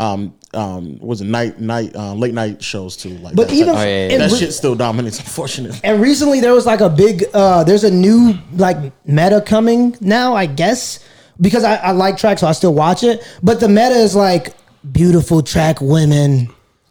um, 0.00 0.34
um, 0.54 0.98
was 1.00 1.20
it 1.20 1.24
night 1.26 1.60
night 1.60 1.94
uh, 1.96 2.14
late 2.14 2.34
night 2.34 2.62
shows 2.62 2.96
too. 2.96 3.10
Like, 3.18 3.34
But 3.34 3.48
that 3.48 3.54
even 3.54 3.74
type 3.74 3.84
Oh, 3.84 3.88
yeah, 3.88 4.08
yeah, 4.10 4.18
that 4.18 4.30
re- 4.32 4.38
shit 4.38 4.52
still 4.54 4.74
dominates, 4.76 5.18
unfortunately. 5.26 5.80
And 5.82 6.00
recently 6.00 6.40
there 6.40 6.54
was 6.54 6.66
like 6.66 6.80
a 6.80 6.88
big 6.88 7.24
uh 7.34 7.64
there's 7.64 7.84
a 7.84 7.90
new 7.90 8.34
like 8.54 8.76
meta 9.06 9.42
coming 9.44 9.96
now, 10.00 10.34
I 10.34 10.46
guess. 10.46 11.00
Because 11.40 11.62
I, 11.62 11.76
I 11.76 11.90
like 11.92 12.16
track, 12.16 12.38
so 12.40 12.48
I 12.48 12.52
still 12.52 12.74
watch 12.74 13.04
it. 13.04 13.24
But 13.42 13.60
the 13.60 13.68
meta 13.68 13.94
is 13.94 14.16
like 14.16 14.54
beautiful 14.90 15.40
track 15.42 15.80
women, 15.80 16.48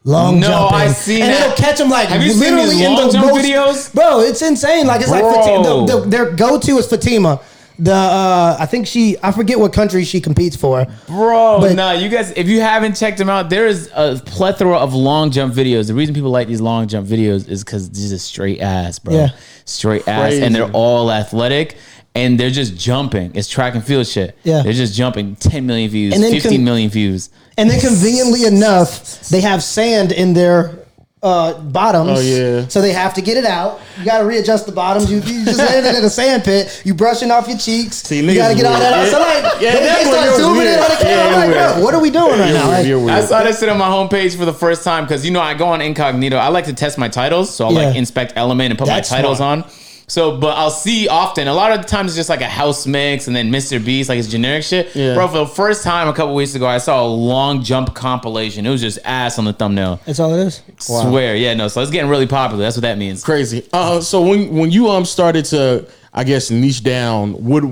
long 0.08 0.40
No, 0.40 0.48
jumping. 0.48 0.78
I 0.80 0.88
see 0.88 1.22
and 1.22 1.32
that. 1.32 1.42
it'll 1.52 1.58
catch 1.58 1.78
them 1.78 1.90
like 1.90 2.08
Have 2.10 2.24
you 2.24 2.32
seen 2.32 2.40
literally 2.56 2.70
these 2.78 2.82
in 2.82 2.94
long 2.94 3.08
the 3.08 3.14
jump 3.14 3.26
most, 3.28 3.46
videos? 3.46 3.94
Bro, 3.94 4.22
it's 4.22 4.42
insane. 4.42 4.88
Like 4.88 5.02
it's 5.02 5.12
like 5.12 5.22
Bro. 5.22 5.34
Fati- 5.34 5.88
the, 5.88 6.00
the, 6.00 6.10
their 6.10 6.32
go 6.32 6.60
to 6.60 6.72
is 6.78 6.88
Fatima. 6.88 7.40
The 7.80 7.94
uh 7.94 8.58
I 8.60 8.66
think 8.66 8.88
she 8.88 9.18
I 9.22 9.32
forget 9.32 9.60
what 9.60 9.72
country 9.72 10.04
she 10.04 10.20
competes 10.20 10.56
for. 10.56 10.88
Bro, 11.06 11.60
But- 11.60 11.76
nah, 11.76 11.92
you 11.92 12.10
guys, 12.10 12.32
if 12.32 12.48
you 12.48 12.60
haven't 12.62 12.96
checked 12.96 13.20
them 13.20 13.30
out, 13.30 13.52
there 13.52 13.68
is 13.68 13.92
a 13.94 14.20
plethora 14.26 14.78
of 14.78 14.96
long 14.96 15.30
jump 15.30 15.54
videos. 15.54 15.86
The 15.88 15.94
reason 15.94 16.16
people 16.16 16.32
like 16.32 16.48
these 16.48 16.62
long 16.62 16.88
jump 16.88 17.08
videos 17.08 17.48
is 17.48 17.64
because 17.64 17.90
this 17.92 18.12
is 18.12 18.24
straight 18.24 18.62
ass, 18.62 18.98
bro. 18.98 19.14
Yeah. 19.14 19.28
Straight 19.66 20.08
ass. 20.08 20.34
And 20.34 20.56
they're 20.56 20.72
all 20.72 21.12
athletic 21.12 21.78
and 22.18 22.40
they're 22.40 22.50
just 22.50 22.76
jumping. 22.78 23.32
It's 23.36 23.48
track 23.48 23.76
and 23.76 23.84
field 23.84 24.08
shit. 24.08 24.38
Yeah. 24.44 24.64
They're 24.64 24.74
just 24.74 24.94
jumping 24.96 25.36
10 25.36 25.66
million 25.66 25.90
views, 25.90 26.14
And 26.14 26.24
then 26.24 26.32
fifteen 26.32 26.60
con- 26.60 26.64
million 26.66 26.90
views. 26.90 27.30
And 27.58 27.70
then 27.70 27.80
conveniently 27.80 28.46
enough, 28.46 29.22
they 29.30 29.42
have 29.42 29.62
sand 29.64 30.12
in 30.12 30.34
their 30.34 30.80
uh, 31.24 31.60
bottoms. 31.60 32.10
Oh, 32.20 32.22
yeah. 32.22 32.68
So 32.68 32.80
they 32.82 32.94
have 32.94 33.14
to 33.16 33.22
get 33.22 33.38
it 33.38 33.46
out. 33.46 33.80
You 33.98 34.06
got 34.06 34.20
to 34.20 34.26
readjust 34.26 34.68
the 34.68 34.72
bottoms. 34.72 35.10
You, 35.12 35.18
you 35.18 35.46
just 35.46 35.58
landed 35.58 35.98
in 35.98 36.06
a 36.06 36.10
sand 36.10 36.44
pit. 36.44 36.84
You 36.86 36.94
brushing 36.94 37.32
off 37.32 37.48
your 37.48 37.58
cheeks. 37.58 37.98
See, 38.04 38.22
you 38.24 38.36
got 38.36 38.50
to 38.50 38.56
get 38.56 38.66
all 38.68 38.80
that 38.80 38.94
out. 38.94 39.00
weird. 39.02 39.12
So 39.12 39.20
like, 39.20 39.62
Yeah, 39.62 39.74
they 39.74 40.10
what 40.10 40.14
start 40.14 40.40
you're 40.40 40.62
in 40.62 40.80
on 40.80 40.90
the 40.90 40.98
camera. 41.02 41.10
Yeah, 41.10 41.26
I'm 41.28 41.50
like, 41.50 41.74
bro, 41.76 41.84
what 41.84 41.94
are 41.96 42.02
we 42.02 42.12
doing 42.12 42.40
right 42.40 42.50
You're 42.86 43.00
now? 43.00 43.04
weird, 43.04 43.08
Like. 43.08 43.24
I 43.24 43.26
saw 43.26 43.44
this 43.44 43.60
shit 43.60 43.70
on 43.70 43.78
my 43.80 43.88
homepage 43.90 44.38
for 44.38 44.46
the 44.46 44.54
first 44.54 44.84
time 44.84 45.06
because 45.06 45.26
you 45.26 45.32
know 45.32 45.42
I 45.42 45.56
go 45.56 45.66
on 45.68 45.82
incognito. 45.82 46.38
I 46.38 46.50
like 46.50 46.66
to 46.66 46.74
test 46.74 46.98
my 47.00 47.08
titles, 47.10 47.54
so 47.54 47.66
I'll 47.66 47.74
like 47.74 47.96
inspect 47.96 48.34
element 48.36 48.70
and 48.72 48.78
put 48.80 48.86
That's 48.88 49.10
my 49.10 49.18
titles 49.18 49.38
smart. 49.38 49.66
on. 49.66 49.72
So, 50.10 50.38
but 50.38 50.58
I'll 50.58 50.72
see 50.72 51.10
often. 51.10 51.50
A 51.50 51.54
lot 51.54 51.74
of 51.74 51.82
the 51.82 51.88
times 51.88 52.12
it's 52.12 52.16
just 52.16 52.30
like 52.30 52.40
a 52.40 52.48
house 52.48 52.88
mix 52.88 53.28
and 53.28 53.36
then 53.36 53.52
Mr. 53.52 53.84
Beast, 53.84 54.08
like 54.08 54.18
it's 54.18 54.30
generic 54.30 54.64
shit. 54.64 54.96
Yeah. 54.96 55.14
Bro, 55.16 55.28
for 55.28 55.38
the 55.40 55.46
first 55.48 55.84
time 55.84 56.08
a 56.08 56.14
couple 56.14 56.34
weeks 56.34 56.56
ago, 56.56 56.66
I 56.66 56.78
saw 56.78 57.06
a 57.06 57.08
long 57.08 57.62
jump 57.62 57.94
compilation. 57.94 58.66
It 58.66 58.70
was 58.70 58.80
just 58.80 59.00
ass 59.04 59.38
on 59.38 59.44
the 59.44 59.52
thumbnail. 59.52 60.00
That's 60.06 60.22
all 60.22 60.34
it 60.34 60.48
is. 60.48 60.64
Swear, 60.78 61.36
yeah, 61.36 61.54
no. 61.56 61.68
So 61.68 61.82
it's 61.82 61.92
getting 61.92 62.10
really 62.10 62.28
popular. 62.28 62.64
That's 62.64 62.78
what 62.78 62.84
that 62.84 62.98
means. 62.98 63.22
Crazy. 63.22 63.68
Uh, 63.74 64.00
so 64.00 64.22
when 64.22 64.56
when 64.56 64.72
you 64.72 64.88
um 64.90 65.04
started 65.04 65.44
to, 65.46 65.86
I 66.14 66.24
guess, 66.24 66.50
niche 66.52 66.84
down, 66.84 67.34
what 67.44 67.64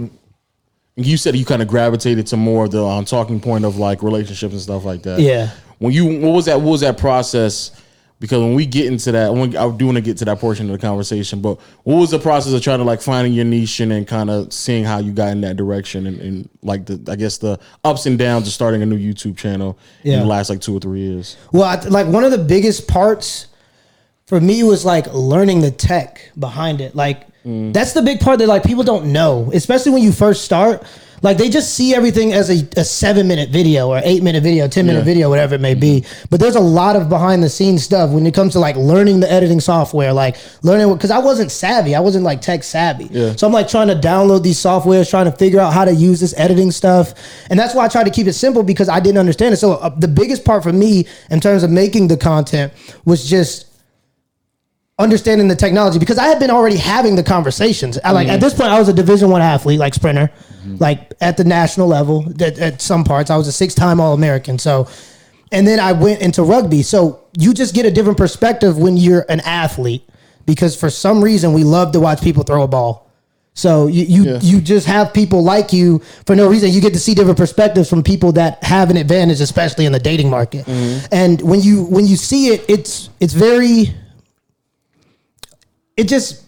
you 0.98 1.18
said 1.18 1.36
you 1.36 1.46
kind 1.46 1.62
of 1.62 1.70
gravitated 1.70 2.28
to 2.28 2.38
more 2.38 2.66
of 2.66 2.72
the 2.72 2.84
um, 2.86 3.06
talking 3.06 3.40
point 3.40 3.64
of 3.64 3.78
like 3.78 4.04
relationships 4.04 4.54
and 4.54 4.62
stuff 4.62 4.84
like 4.84 5.04
that. 5.04 5.20
Yeah. 5.20 5.52
When 5.80 5.94
you, 5.94 6.20
what 6.20 6.32
was 6.32 6.46
that? 6.46 6.60
What 6.62 6.72
was 6.72 6.82
that 6.82 6.98
process? 6.98 7.72
Because 8.20 8.40
when 8.40 8.54
we 8.54 8.66
get 8.66 8.86
into 8.86 9.12
that, 9.12 9.34
when, 9.34 9.56
I 9.58 9.70
do 9.70 9.86
want 9.86 9.98
to 9.98 10.02
get 10.02 10.18
to 10.20 10.26
that 10.26 10.40
portion 10.40 10.68
of 10.68 10.72
the 10.72 10.78
conversation, 10.78 11.42
but 11.42 11.60
what 11.84 11.98
was 11.98 12.12
the 12.12 12.20
process 12.20 12.54
of 12.54 12.62
trying 12.62 12.80
to 12.80 12.86
like 12.86 13.02
finding 13.02 13.34
your 13.34 13.44
niche 13.44 13.82
and 13.82 13.92
then 13.92 14.06
kind 14.06 14.30
of 14.30 14.54
seeing 14.54 14.86
how 14.86 15.00
you 15.00 15.12
got 15.12 15.30
in 15.30 15.42
that 15.42 15.58
direction 15.58 16.08
and, 16.08 16.20
and 16.22 16.50
like 16.64 16.86
the, 16.86 17.12
I 17.12 17.18
guess 17.18 17.38
the 17.40 17.60
ups 17.84 18.06
and 18.06 18.18
downs 18.18 18.48
of 18.48 18.54
starting 18.54 18.82
a 18.82 18.86
new 18.86 18.98
YouTube 18.98 19.38
channel 19.38 19.78
in 20.04 20.20
the 20.20 20.26
last 20.26 20.50
like 20.50 20.62
two 20.62 20.76
or 20.76 20.80
three 20.80 21.02
years. 21.02 21.36
Well, 21.52 21.64
I, 21.64 21.76
like 21.90 22.08
one 22.08 22.24
of 22.24 22.32
the 22.32 22.38
biggest 22.38 22.88
parts 22.88 23.48
for 24.28 24.40
me 24.40 24.64
was 24.64 24.86
like 24.86 25.14
learning 25.14 25.62
the 25.62 25.72
tech 25.72 26.32
behind 26.40 26.82
it. 26.82 26.96
Like 26.96 27.28
mm. 27.44 27.74
that's 27.74 27.94
the 27.94 28.02
big 28.02 28.22
part 28.22 28.40
that 28.40 28.48
like 28.48 28.64
people 28.64 28.84
don't 28.84 29.12
know, 29.12 29.52
especially 29.54 29.92
when 29.92 30.04
you 30.04 30.12
first 30.12 30.46
start. 30.46 30.84
Like 31.26 31.38
they 31.38 31.50
just 31.50 31.74
see 31.74 31.96
everything 31.96 32.34
as 32.34 32.52
a, 32.52 32.68
a 32.80 32.86
seven 32.86 33.28
minute 33.28 33.50
video 33.50 33.90
or 33.90 34.00
eight 34.04 34.22
minute 34.22 34.44
video, 34.44 34.68
ten 34.68 34.86
minute 34.86 35.00
Yeah. 35.00 35.06
video, 35.06 35.30
whatever 35.30 35.56
it 35.56 35.62
may 35.62 35.74
be. 35.74 36.06
But 36.30 36.40
there's 36.40 36.56
a 36.56 36.60
lot 36.60 36.96
of 36.96 37.10
behind 37.10 37.42
the 37.42 37.50
scenes 37.50 37.84
stuff 37.84 38.12
when 38.12 38.28
it 38.28 38.36
comes 38.36 38.54
to 38.54 38.60
like 38.60 38.76
learning 38.76 39.22
the 39.22 39.32
editing 39.32 39.60
software, 39.60 40.14
like 40.14 40.36
learning 40.62 40.94
because 40.94 41.10
I 41.10 41.18
wasn't 41.18 41.52
savvy, 41.52 41.96
I 41.96 42.00
wasn't 42.00 42.26
like 42.26 42.42
tech 42.42 42.64
savvy. 42.64 43.06
Yeah. 43.10 43.36
So 43.36 43.48
I'm 43.48 43.54
like 43.54 43.68
trying 43.68 43.88
to 43.88 43.96
download 43.96 44.44
these 44.44 44.60
softwares, 44.60 45.10
trying 45.10 45.26
to 45.26 45.32
figure 45.32 45.60
out 45.60 45.74
how 45.74 45.84
to 45.84 45.96
use 45.96 46.20
this 46.20 46.38
editing 46.38 46.70
stuff, 46.70 47.16
and 47.50 47.60
that's 47.60 47.74
why 47.74 47.86
I 47.86 47.88
tried 47.88 48.04
to 48.04 48.12
keep 48.12 48.28
it 48.28 48.34
simple 48.34 48.62
because 48.62 48.88
I 48.88 49.00
didn't 49.00 49.18
understand 49.18 49.56
it. 49.56 49.58
So 49.58 49.74
uh, 49.74 49.90
the 49.90 50.08
biggest 50.08 50.46
part 50.46 50.62
for 50.62 50.74
me 50.74 51.08
in 51.32 51.40
terms 51.40 51.64
of 51.64 51.72
making 51.72 52.08
the 52.08 52.18
content 52.18 52.72
was 53.04 53.28
just 53.28 53.66
understanding 55.00 55.48
the 55.48 55.56
technology 55.56 55.98
because 55.98 56.20
I 56.20 56.28
had 56.28 56.40
been 56.40 56.52
already 56.52 56.78
having 56.78 57.16
the 57.16 57.24
conversations. 57.24 57.98
I 58.04 58.12
like 58.12 58.28
at 58.28 58.40
this 58.40 58.54
point 58.54 58.70
I 58.70 58.78
was 58.78 58.90
a 58.90 58.94
Division 58.94 59.32
One 59.32 59.42
athlete, 59.42 59.80
like 59.80 59.96
sprinter, 59.96 60.30
Mm-hmm. 60.66 60.78
like 60.80 61.14
at 61.22 61.38
the 61.38 61.44
national 61.44 61.88
level. 61.88 62.26
At, 62.42 62.58
at 62.60 62.82
some 62.82 63.04
parts, 63.04 63.30
I 63.30 63.38
was 63.38 63.48
a 63.48 63.52
six-time 63.52 64.00
All 64.00 64.14
American. 64.14 64.58
So, 64.58 64.88
and 65.52 65.68
then 65.68 65.80
I 65.80 65.92
went 65.92 66.22
into 66.22 66.42
rugby. 66.44 66.82
So 66.82 67.24
you 67.38 67.54
just 67.54 67.74
get 67.76 67.86
a 67.86 67.92
different 67.92 68.18
perspective 68.18 68.78
when 68.78 68.98
you're 68.98 69.26
an 69.30 69.42
athlete 69.42 70.04
because 70.46 70.76
for 70.76 70.90
some 70.90 71.24
reason 71.24 71.54
we 71.54 71.64
love 71.64 71.92
to 71.94 72.00
watch 72.00 72.22
people 72.22 72.44
throw 72.44 72.64
a 72.64 72.68
ball. 72.68 73.04
So 73.58 73.88
you 73.88 74.04
you, 74.04 74.24
Yeah. 74.26 74.40
you 74.42 74.60
just 74.60 74.86
have 74.86 75.14
people 75.14 75.42
like 75.42 75.72
you 75.72 76.00
for 76.26 76.36
no 76.36 76.50
reason. 76.50 76.72
You 76.72 76.82
get 76.82 76.92
to 76.94 77.00
see 77.00 77.14
different 77.14 77.38
perspectives 77.38 77.90
from 77.90 78.04
people 78.04 78.34
that 78.34 78.62
have 78.64 78.90
an 78.90 78.98
advantage, 78.98 79.40
especially 79.40 79.86
in 79.86 79.94
the 79.94 80.00
dating 80.00 80.30
market. 80.30 80.66
Mm-hmm. 80.66 81.06
And 81.14 81.42
when 81.42 81.62
you 81.62 81.86
when 81.86 82.06
you 82.06 82.18
see 82.18 82.48
it, 82.50 82.66
it's 82.68 83.10
it's 83.22 83.34
very. 83.34 83.96
It 85.96 86.10
just 86.10 86.44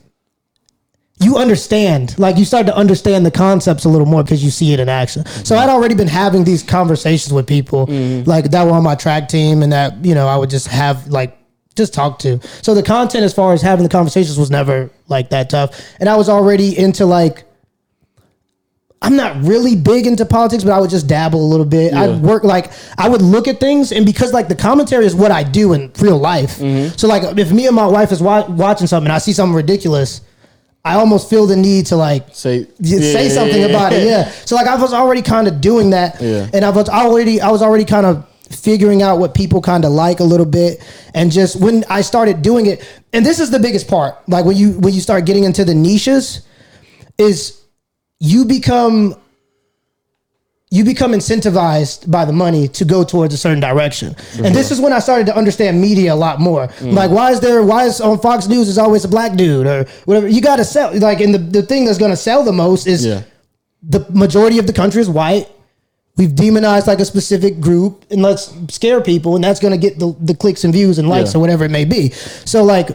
you 1.19 1.37
understand 1.37 2.17
like 2.19 2.37
you 2.37 2.45
start 2.45 2.65
to 2.67 2.75
understand 2.75 3.25
the 3.25 3.31
concepts 3.31 3.85
a 3.85 3.89
little 3.89 4.05
more 4.05 4.23
because 4.23 4.43
you 4.43 4.51
see 4.51 4.73
it 4.73 4.79
in 4.79 4.87
action 4.89 5.25
so 5.25 5.55
mm-hmm. 5.55 5.63
i'd 5.63 5.69
already 5.69 5.95
been 5.95 6.07
having 6.07 6.43
these 6.43 6.63
conversations 6.63 7.33
with 7.33 7.47
people 7.47 7.87
mm-hmm. 7.87 8.29
like 8.29 8.51
that 8.51 8.63
were 8.65 8.71
on 8.71 8.83
my 8.83 8.95
track 8.95 9.27
team 9.27 9.63
and 9.63 9.71
that 9.71 10.03
you 10.05 10.13
know 10.13 10.27
i 10.27 10.37
would 10.37 10.49
just 10.49 10.67
have 10.67 11.07
like 11.07 11.37
just 11.75 11.93
talk 11.93 12.19
to 12.19 12.39
so 12.61 12.73
the 12.73 12.83
content 12.83 13.23
as 13.23 13.33
far 13.33 13.53
as 13.53 13.61
having 13.61 13.83
the 13.83 13.89
conversations 13.89 14.37
was 14.37 14.49
never 14.51 14.89
like 15.07 15.29
that 15.29 15.49
tough 15.49 15.79
and 15.99 16.09
i 16.09 16.15
was 16.15 16.29
already 16.29 16.77
into 16.77 17.05
like 17.05 17.43
I'm 18.99 19.15
not 19.15 19.43
really 19.43 19.75
big 19.75 20.07
into 20.07 20.25
politics, 20.25 20.63
but 20.63 20.73
I 20.73 20.79
would 20.79 20.89
just 20.89 21.07
dabble 21.07 21.39
a 21.39 21.45
little 21.45 21.67
bit. 21.67 21.93
Yeah. 21.93 22.01
I'd 22.01 22.19
work 22.19 22.43
like 22.43 22.71
I 22.97 23.07
would 23.07 23.21
look 23.21 23.47
at 23.47 23.59
things, 23.59 23.91
and 23.91 24.07
because 24.07 24.33
like 24.33 24.47
the 24.47 24.55
commentary 24.55 25.05
is 25.05 25.13
what 25.13 25.29
I 25.29 25.43
do 25.43 25.73
in 25.73 25.91
real 25.99 26.17
life. 26.17 26.57
Mm-hmm. 26.57 26.95
So 26.97 27.07
like 27.07 27.37
if 27.37 27.51
me 27.51 27.67
and 27.67 27.75
my 27.75 27.85
wife 27.85 28.11
is 28.11 28.23
wa- 28.23 28.47
watching 28.49 28.87
something, 28.87 29.05
and 29.05 29.13
I 29.13 29.19
see 29.19 29.33
something 29.33 29.55
ridiculous, 29.55 30.21
I 30.91 30.95
almost 30.95 31.29
feel 31.29 31.45
the 31.47 31.55
need 31.55 31.85
to 31.87 31.95
like 31.95 32.23
Say 32.33 32.67
yeah, 32.79 32.99
say 32.99 33.29
something 33.29 33.61
yeah, 33.61 33.67
about 33.73 33.93
it. 33.93 34.05
Yeah. 34.07 34.31
So 34.45 34.55
like 34.55 34.67
I 34.67 34.75
was 34.75 34.93
already 34.93 35.21
kind 35.21 35.47
of 35.47 35.59
doing 35.61 35.89
that, 35.91 36.21
Yeah. 36.21 36.49
and 36.53 36.63
I 36.63 36.69
was 36.69 36.87
already 36.89 37.41
I 37.41 37.49
was 37.51 37.61
already 37.61 37.85
kind 37.85 38.05
of 38.05 38.25
figuring 38.49 39.01
out 39.01 39.19
what 39.19 39.33
people 39.33 39.61
kind 39.61 39.83
of 39.83 39.91
like 39.91 40.19
a 40.21 40.23
little 40.23 40.45
bit, 40.45 40.81
and 41.13 41.31
just 41.31 41.59
when 41.59 41.83
I 41.89 42.01
started 42.01 42.41
doing 42.41 42.65
it, 42.67 42.77
and 43.13 43.25
this 43.25 43.39
is 43.39 43.51
the 43.51 43.59
biggest 43.59 43.87
part, 43.87 44.15
like 44.29 44.45
when 44.45 44.55
you 44.55 44.79
when 44.79 44.93
you 44.93 45.01
start 45.01 45.25
getting 45.25 45.43
into 45.43 45.65
the 45.65 45.75
niches, 45.75 46.41
is 47.17 47.61
you 48.19 48.45
become 48.45 49.15
you 50.69 50.83
become 50.83 51.13
incentivized 51.13 52.11
by 52.11 52.25
the 52.25 52.33
money 52.33 52.67
to 52.67 52.83
go 52.83 53.03
towards 53.03 53.33
a 53.33 53.37
certain 53.37 53.61
direction. 53.61 54.13
And 54.43 54.53
this 54.53 54.69
is 54.69 54.81
when 54.81 54.91
I 54.91 54.99
started 54.99 55.25
to 55.27 55.35
understand 55.35 55.79
media 55.79 56.13
a 56.13 56.15
lot 56.15 56.41
more. 56.41 56.67
Mm. 56.67 56.93
Like, 56.93 57.09
why 57.09 57.31
is 57.31 57.39
there, 57.39 57.63
why 57.63 57.85
is 57.85 58.01
on 58.01 58.19
Fox 58.19 58.47
News 58.47 58.67
is 58.67 58.77
always 58.77 59.05
a 59.05 59.07
black 59.07 59.37
dude 59.37 59.65
or 59.65 59.85
whatever? 60.03 60.27
You 60.27 60.41
got 60.41 60.57
to 60.57 60.65
sell, 60.65 60.93
like, 60.99 61.21
and 61.21 61.33
the, 61.33 61.37
the 61.37 61.61
thing 61.61 61.85
that's 61.85 61.97
going 61.97 62.11
to 62.11 62.17
sell 62.17 62.43
the 62.43 62.51
most 62.51 62.85
is 62.85 63.05
Yeah. 63.05 63.21
the 63.81 64.05
majority 64.09 64.59
of 64.59 64.67
the 64.67 64.73
country 64.73 65.01
is 65.01 65.09
white. 65.09 65.47
We've 66.17 66.35
demonized 66.35 66.85
like 66.87 66.99
a 66.99 67.05
specific 67.05 67.61
group 67.61 68.03
and 68.11 68.21
let's 68.21 68.53
scare 68.69 68.99
people, 68.99 69.35
and 69.35 69.43
that's 69.43 69.61
going 69.61 69.71
to 69.73 69.77
get 69.77 69.99
the, 69.99 70.13
the 70.19 70.35
clicks 70.35 70.65
and 70.65 70.73
views 70.73 70.99
and 70.99 71.07
likes 71.07 71.31
Yeah. 71.33 71.37
or 71.37 71.41
whatever 71.41 71.63
it 71.63 71.71
may 71.71 71.85
be. 71.85 72.09
So, 72.43 72.63
like, 72.65 72.89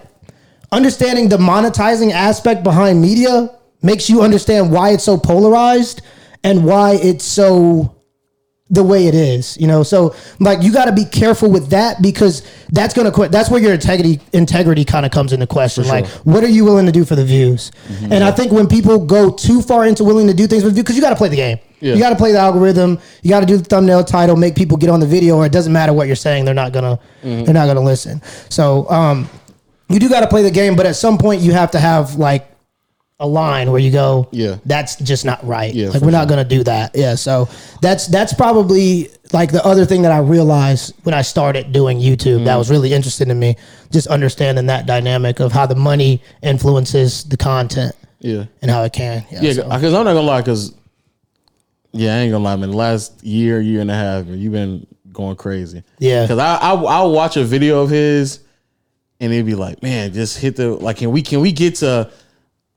understanding 0.72 1.30
the 1.30 1.38
monetizing 1.38 2.12
aspect 2.12 2.64
behind 2.64 3.00
media 3.00 3.48
makes 3.80 4.10
you 4.10 4.20
understand 4.20 4.70
why 4.72 4.90
it's 4.90 5.04
so 5.04 5.16
polarized 5.16 6.02
and 6.44 6.64
why 6.64 6.98
it's 7.02 7.24
so 7.24 7.96
the 8.70 8.82
way 8.82 9.06
it 9.06 9.14
is 9.14 9.58
you 9.58 9.66
know? 9.66 9.82
So 9.82 10.14
like 10.40 10.62
you 10.62 10.72
got 10.72 10.86
to 10.86 10.92
be 10.92 11.04
careful 11.04 11.50
with 11.50 11.68
that 11.70 12.00
because 12.00 12.42
that's 12.70 12.94
going 12.94 13.12
to 13.12 13.28
that's 13.28 13.50
where 13.50 13.60
your 13.60 13.74
integrity 13.74 14.18
integrity 14.32 14.84
kind 14.86 15.04
of 15.04 15.12
comes 15.12 15.32
into 15.34 15.46
question. 15.46 15.86
Like 15.86 16.06
what 16.24 16.42
are 16.42 16.48
you 16.48 16.64
willing 16.64 16.86
to 16.86 16.92
do 16.92 17.04
for 17.04 17.14
the 17.14 17.24
views? 17.24 17.70
And 18.02 18.24
i 18.24 18.30
think 18.30 18.50
when 18.50 18.66
people 18.66 19.04
go 19.04 19.30
too 19.30 19.60
far 19.60 19.84
into 19.86 20.04
willing 20.04 20.26
to 20.26 20.34
do 20.34 20.46
things 20.46 20.64
with 20.64 20.74
because 20.74 20.96
you 20.96 21.02
got 21.02 21.10
to 21.10 21.16
play 21.16 21.28
the 21.28 21.36
game. 21.36 21.58
Yeah. 21.80 21.94
you 21.94 22.00
got 22.00 22.10
to 22.10 22.16
play 22.16 22.30
the 22.32 22.38
algorithm. 22.38 22.98
You 23.22 23.30
got 23.30 23.40
to 23.40 23.46
do 23.46 23.56
the 23.58 23.64
thumbnail 23.64 24.04
title 24.04 24.36
make 24.36 24.54
people 24.54 24.76
get 24.78 24.88
on 24.88 25.00
the 25.00 25.06
video 25.06 25.36
or 25.36 25.44
it 25.44 25.52
doesn't 25.52 25.72
matter 25.72 25.92
what 25.92 26.06
you're 26.06 26.16
saying 26.16 26.44
they're 26.46 26.54
not 26.54 26.72
gonna 26.72 26.98
they're 27.22 27.52
not 27.52 27.66
gonna 27.66 27.80
listen. 27.80 28.22
So 28.48 28.88
um 28.88 29.28
you 29.90 29.98
do 29.98 30.08
got 30.08 30.20
to 30.20 30.28
play 30.28 30.42
the 30.42 30.50
game, 30.50 30.76
but 30.76 30.86
at 30.86 30.96
some 30.96 31.18
point 31.18 31.42
you 31.42 31.52
have 31.52 31.72
to 31.72 31.78
have 31.78 32.14
like 32.14 32.48
a 33.22 33.26
line 33.26 33.70
where 33.70 33.80
you 33.80 33.90
go, 33.92 34.28
Yeah. 34.32 34.56
that's 34.66 34.96
just 34.96 35.24
not 35.24 35.42
right. 35.46 35.72
Yeah, 35.72 35.88
like 35.90 36.02
we're 36.02 36.10
not 36.10 36.28
gonna 36.28 36.44
do 36.44 36.62
that. 36.64 36.90
Yeah, 36.94 37.14
so 37.14 37.48
that's 37.80 38.06
that's 38.08 38.34
probably 38.34 39.08
like 39.32 39.52
the 39.52 39.64
other 39.64 39.86
thing 39.86 40.02
that 40.02 40.12
I 40.12 40.18
realized 40.18 40.94
when 41.04 41.14
I 41.14 41.22
started 41.22 41.72
doing 41.72 41.98
YouTube 42.00 42.40
Mm. 42.40 42.44
that 42.46 42.56
was 42.56 42.68
really 42.68 42.92
interesting 42.92 43.28
to 43.28 43.34
me, 43.34 43.56
just 43.90 44.08
understanding 44.08 44.66
that 44.66 44.84
dynamic 44.86 45.40
of 45.40 45.52
how 45.52 45.64
the 45.66 45.74
money 45.76 46.20
influences 46.42 47.24
the 47.24 47.36
content 47.36 47.94
Yeah. 48.20 48.44
and 48.60 48.70
how 48.70 48.82
it 48.82 48.92
can. 48.92 49.24
Yeah, 49.30 49.40
Yeah, 49.40 49.52
so- 49.54 49.62
because 49.68 49.94
I'm 49.94 50.04
not 50.04 50.12
gonna 50.14 50.26
lie, 50.26 50.40
because 50.40 50.74
yeah, 51.92 52.14
I 52.14 52.18
ain't 52.18 52.32
gonna 52.32 52.44
lie, 52.44 52.56
man. 52.56 52.70
The 52.70 52.76
last 52.76 53.22
year, 53.24 53.60
year 53.60 53.80
and 53.80 53.90
a 53.90 53.94
half, 53.94 54.26
you've 54.26 54.52
been 54.52 54.86
going 55.12 55.36
crazy. 55.36 55.82
Yeah. 55.98 56.22
because 56.22 56.38
I, 56.38 56.56
I 56.56 56.72
I'll 56.74 57.12
watch 57.12 57.36
a 57.36 57.44
video 57.44 57.82
of 57.82 57.90
his, 57.90 58.40
and 59.20 59.32
it'd 59.32 59.46
be 59.46 59.54
like, 59.54 59.82
man, 59.82 60.12
just 60.12 60.38
hit 60.38 60.56
the 60.56 60.70
like, 60.74 60.96
can 60.96 61.10
we 61.12 61.22
can 61.22 61.40
we 61.40 61.52
get 61.52 61.76
to 61.76 62.10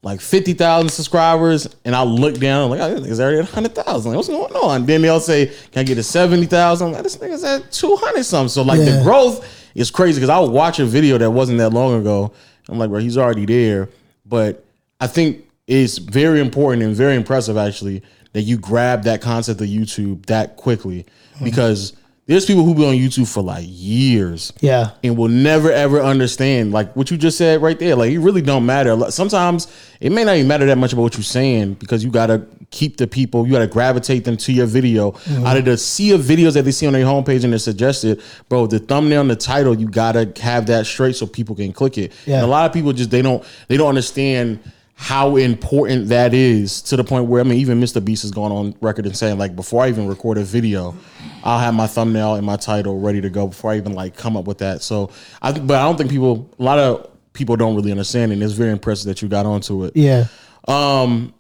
like 0.06 0.22
fifty 0.22 0.54
thousand 0.54 0.90
subscribers? 0.90 1.68
And 1.84 1.96
I'll 1.96 2.06
look 2.06 2.38
down, 2.38 2.64
I'm 2.64 2.70
like, 2.70 2.80
oh, 2.80 2.94
this 2.94 3.08
nigga's 3.08 3.20
already 3.20 3.40
at 3.40 3.50
hundred 3.50 3.74
thousand. 3.74 4.12
Like, 4.12 4.18
what's 4.18 4.30
going 4.30 4.54
on? 4.54 4.86
Then 4.86 5.02
they'll 5.02 5.20
say, 5.20 5.48
can 5.48 5.80
I 5.80 5.84
get 5.84 5.96
to 5.96 6.04
seventy 6.04 6.46
thousand? 6.46 6.92
Like, 6.92 7.04
this 7.04 7.18
nigga's 7.18 7.44
at 7.44 7.72
two 7.72 7.96
hundred 7.96 8.24
something. 8.24 8.50
So 8.50 8.62
like 8.62 8.80
Yeah. 8.80 8.98
the 8.98 9.04
growth 9.04 9.46
is 9.74 9.90
crazy 9.90 10.20
because 10.20 10.30
I'll 10.30 10.52
watch 10.52 10.80
a 10.80 10.86
video 10.86 11.18
that 11.18 11.32
wasn't 11.32 11.58
that 11.58 11.72
long 11.72 12.00
ago. 12.00 12.32
I'm 12.70 12.78
like, 12.78 12.92
bro, 12.92 13.00
he's 13.00 13.18
already 13.18 13.46
there. 13.46 13.90
But 14.28 14.64
I 15.02 15.08
think 15.08 15.44
it's 15.68 15.98
very 15.98 16.40
important 16.40 16.84
and 16.84 16.96
very 16.96 17.16
impressive 17.16 17.58
actually 17.58 18.04
that 18.34 18.44
you 18.44 18.58
grab 18.58 19.04
that 19.04 19.22
concept 19.22 19.60
of 19.60 19.68
YouTube 19.68 20.28
that 20.28 20.56
quickly 20.56 21.06
hmm. 21.38 21.44
because 21.44 21.94
there's 22.28 22.46
people 22.46 22.64
who 22.64 22.74
be 22.74 22.84
on 22.84 22.96
YouTube 22.96 23.32
for 23.32 23.44
like 23.44 23.66
years 23.68 24.52
yeah, 24.60 24.92
and 25.04 25.16
will 25.16 25.28
never 25.28 25.72
ever 25.72 26.02
understand 26.02 26.72
like 26.72 26.96
what 26.96 27.12
you 27.12 27.18
just 27.18 27.38
said 27.38 27.62
right 27.62 27.78
there. 27.78 27.96
Like 27.96 28.12
it 28.12 28.20
really 28.20 28.42
don't 28.42 28.66
matter. 28.66 28.96
Like, 28.96 29.12
Sometimes 29.12 29.68
it 30.02 30.12
may 30.12 30.24
not 30.24 30.36
even 30.36 30.48
matter 30.48 30.66
that 30.66 30.78
much 30.78 30.92
about 30.94 31.04
what 31.04 31.14
you're 31.16 31.24
saying 31.24 31.76
because 31.76 32.04
you 32.04 32.10
gotta 32.10 32.48
keep 32.72 32.98
the 32.98 33.06
people, 33.06 33.46
you 33.46 33.54
gotta 33.54 33.68
gravitate 33.68 34.26
them 34.26 34.38
to 34.38 34.52
your 34.52 34.66
video. 34.66 35.12
Mm-hmm. 35.12 35.46
Out 35.46 35.58
of 35.58 35.66
the 35.66 35.78
sea 35.78 36.14
of 36.14 36.22
videos 36.22 36.54
that 36.54 36.64
they 36.64 36.72
see 36.72 36.88
on 36.88 36.94
their 36.94 37.06
homepage 37.06 37.44
and 37.44 37.54
they're 37.54 37.60
suggested, 37.60 38.22
bro, 38.50 38.66
the 38.66 38.80
thumbnail 38.80 39.22
and 39.22 39.30
the 39.30 39.36
title, 39.36 39.80
you 39.80 39.88
gotta 39.88 40.34
have 40.42 40.66
that 40.66 40.88
straight 40.88 41.16
so 41.16 41.28
people 41.28 41.56
can 41.56 41.74
click 41.74 42.00
it. 42.00 42.12
Yeah. 42.26 42.38
And 42.38 42.46
a 42.46 42.48
lot 42.48 42.66
of 42.66 42.74
people 42.74 42.92
just 42.92 43.12
they 43.12 43.22
don't 43.22 43.46
they 43.68 43.78
don't 43.78 43.90
understand 43.90 44.60
how 44.98 45.36
important 45.36 46.08
that 46.08 46.34
is 46.34 46.82
to 46.84 46.96
the 46.96 47.04
point 47.04 47.26
where 47.26 47.42
I 47.42 47.44
mean 47.44 47.60
even 47.60 47.82
Mr. 47.82 48.04
Beast 48.04 48.24
is 48.24 48.32
going 48.32 48.52
on 48.52 48.76
record 48.82 49.06
and 49.06 49.16
saying 49.16 49.38
like 49.38 49.56
before 49.56 49.84
I 49.84 49.90
even 49.90 50.08
record 50.08 50.38
a 50.38 50.44
video, 50.44 50.96
I'll 51.44 51.60
have 51.60 51.74
my 51.74 51.86
thumbnail 51.86 52.36
and 52.36 52.46
my 52.46 52.56
title 52.56 53.00
ready 53.00 53.20
to 53.22 53.30
go 53.30 53.48
before 53.48 53.72
I 53.72 53.78
even 53.78 53.94
like 53.94 54.16
come 54.16 54.38
up 54.38 54.46
with 54.46 54.60
that. 54.60 54.82
So 54.82 55.12
I 55.42 55.52
but 55.52 55.78
I 55.78 55.84
don't 55.84 55.98
think 55.98 56.10
people 56.10 56.50
a 56.58 56.64
lot 56.64 56.80
of 56.80 57.10
people 57.34 57.58
don't 57.58 57.76
really 57.76 57.92
understand 57.92 58.32
and 58.32 58.42
It's 58.42 58.54
very 58.54 58.72
impressive 58.72 59.08
that 59.08 59.22
you 59.22 59.28
got 59.28 59.46
onto 59.46 59.84
it. 59.84 59.92
yeah. 59.96 60.26
Um 60.68 61.34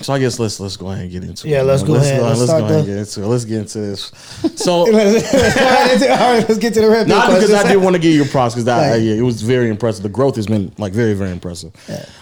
so 0.00 0.12
I 0.12 0.18
guess 0.18 0.38
let's 0.38 0.58
let's 0.60 0.76
go 0.76 0.90
ahead 0.90 1.02
and 1.04 1.10
get 1.12 1.24
into 1.24 1.48
Yeah, 1.48 1.56
it. 1.56 1.58
Yeah, 1.58 1.62
let's 1.64 1.82
go 1.82 1.94
ahead. 1.96 2.22
Let's, 2.22 2.38
Let's 2.40 2.50
go 2.52 2.58
ahead 2.58 2.70
and 2.78 2.86
get 2.86 2.96
into 2.98 3.22
it. 3.22 3.26
Let's 3.26 3.44
get 3.44 3.58
into 3.58 3.78
this. 3.80 4.12
So 4.56 4.72
All 4.80 4.86
right, 4.92 6.48
let's 6.48 6.58
get 6.58 6.74
to 6.74 6.80
the 6.80 6.88
rap. 6.88 7.06
not 7.06 7.26
because 7.28 7.52
I 7.52 7.68
did 7.68 7.76
want 7.82 7.94
to 7.96 8.00
give 8.02 8.12
you 8.14 8.24
props 8.24 8.54
because 8.54 8.64
that 8.66 8.90
Right. 8.92 9.02
yeah, 9.02 9.14
it 9.14 9.22
was 9.22 9.42
very 9.42 9.68
impressive. 9.70 10.02
The 10.02 10.08
growth 10.08 10.36
has 10.36 10.46
been 10.46 10.72
like 10.78 10.92
very 10.92 11.14
very 11.14 11.30
impressive. 11.30 11.72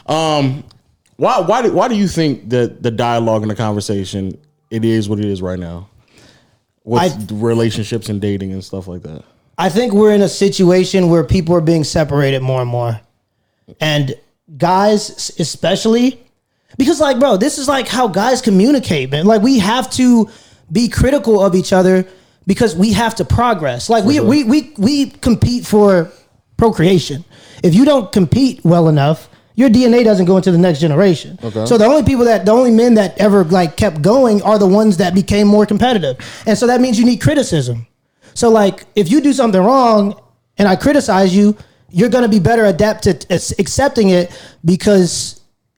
Um, 0.06 0.64
why 1.16 1.40
why 1.40 1.62
do, 1.62 1.72
why 1.72 1.88
do 1.88 1.94
you 1.96 2.08
think 2.08 2.48
that 2.50 2.82
the 2.82 2.90
dialogue 2.90 3.42
and 3.42 3.50
the 3.50 3.54
conversation 3.56 4.38
it 4.70 4.84
is 4.84 5.08
what 5.08 5.18
it 5.18 5.24
is 5.24 5.40
right 5.42 5.58
now? 5.58 5.88
With 6.84 7.02
I- 7.02 7.34
relationships 7.34 8.08
and 8.08 8.20
dating 8.20 8.52
and 8.52 8.62
stuff 8.64 8.86
like 8.88 9.02
that. 9.02 9.24
I 9.58 9.70
think 9.70 9.92
we're 9.94 10.12
in 10.12 10.20
a 10.22 10.28
situation 10.28 11.08
where 11.08 11.24
people 11.24 11.54
are 11.56 11.60
being 11.62 11.82
separated 11.82 12.42
more 12.42 12.60
and 12.60 12.68
more. 12.70 13.00
And 13.80 14.14
guys, 14.58 15.32
especially, 15.40 16.20
because, 16.76 17.00
like, 17.00 17.18
bro, 17.18 17.36
this 17.36 17.58
is 17.58 17.68
like 17.68 17.88
how 17.88 18.08
guys 18.08 18.40
communicate, 18.42 19.10
man. 19.10 19.26
Like, 19.26 19.42
we 19.42 19.58
have 19.58 19.90
to 19.92 20.28
be 20.70 20.88
critical 20.88 21.42
of 21.42 21.54
each 21.54 21.72
other 21.72 22.06
because 22.46 22.76
we 22.76 22.92
have 22.92 23.14
to 23.16 23.24
progress. 23.24 23.88
Like, 23.88 24.04
we, 24.04 24.20
we, 24.20 24.44
we, 24.44 24.74
we 24.78 25.10
compete 25.10 25.66
for 25.66 26.10
procreation. 26.56 27.24
If 27.62 27.74
you 27.74 27.84
don't 27.84 28.12
compete 28.12 28.64
well 28.64 28.88
enough, 28.88 29.28
your 29.54 29.70
DNA 29.70 30.04
doesn't 30.04 30.26
go 30.26 30.36
into 30.36 30.52
the 30.52 30.58
next 30.58 30.80
generation. 30.80 31.38
So 31.66 31.78
the 31.78 31.86
only 31.86 32.02
people 32.02 32.26
that 32.26 32.44
the 32.44 32.52
only 32.52 32.70
men 32.70 32.94
that 32.94 33.16
ever 33.18 33.42
like 33.44 33.76
kept 33.76 34.02
going 34.02 34.42
are 34.42 34.58
the 34.58 34.66
ones 34.66 34.98
that 34.98 35.14
became 35.14 35.48
more 35.48 35.64
competitive. 35.64 36.18
And 36.46 36.58
so 36.58 36.66
that 36.66 36.80
means 36.80 36.98
you 36.98 37.06
need 37.06 37.22
criticism. 37.22 37.86
So 38.34 38.50
like 38.50 38.84
if 38.94 39.10
you 39.10 39.22
do 39.22 39.32
something 39.32 39.60
wrong 39.60 40.20
and 40.58 40.68
I 40.68 40.76
criticize 40.76 41.34
you, 41.34 41.56
you're 41.90 42.10
going 42.10 42.22
to 42.22 42.28
be 42.28 42.38
better 42.38 42.66
adapted 42.66 43.22
to 43.22 43.54
accepting 43.58 44.10
it 44.10 44.30
because 44.62 45.35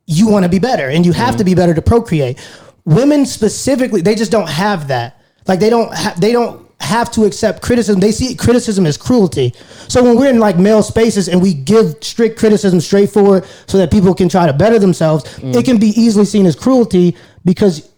you 0.09 0.27
want 0.27 0.43
to 0.43 0.49
be 0.49 0.59
better 0.59 0.89
and 0.89 1.05
you 1.05 1.13
have 1.13 1.37
to 1.37 1.45
be 1.45 1.51
mm-hmm. 1.53 1.61
better 1.61 1.75
to 1.75 1.83
procreate. 1.83 2.39
Women 2.87 3.27
specifically, 3.27 4.01
they 4.01 4.15
just 4.15 4.33
don't 4.33 4.49
have 4.49 4.89
that. 4.89 5.21
Like 5.47 5.61
they 5.61 5.69
don't 5.69 5.95
ha- 5.95 6.15
they 6.19 6.33
don't 6.33 6.67
have 6.81 7.11
to 7.13 7.25
accept 7.25 7.61
criticism. 7.61 8.01
They 8.01 8.13
see 8.13 8.35
criticism 8.35 8.87
as 8.87 8.97
cruelty. 8.97 9.53
So 9.89 10.03
when 10.03 10.17
we're 10.17 10.31
in 10.31 10.39
like 10.39 10.57
male 10.57 10.83
spaces 10.83 11.29
and 11.29 11.43
we 11.43 11.53
give 11.53 11.97
strict 12.01 12.39
criticism 12.39 12.81
straightforward 12.81 13.45
so 13.67 13.77
that 13.77 13.91
people 13.91 14.15
can 14.15 14.31
try 14.31 14.47
to 14.47 14.53
better 14.55 14.79
themselves, 14.79 15.25
mm. 15.37 15.55
it 15.55 15.67
can 15.67 15.79
be 15.79 15.89
easily 15.89 16.25
seen 16.25 16.47
as 16.47 16.57
cruelty 16.57 17.15
because 17.45 17.93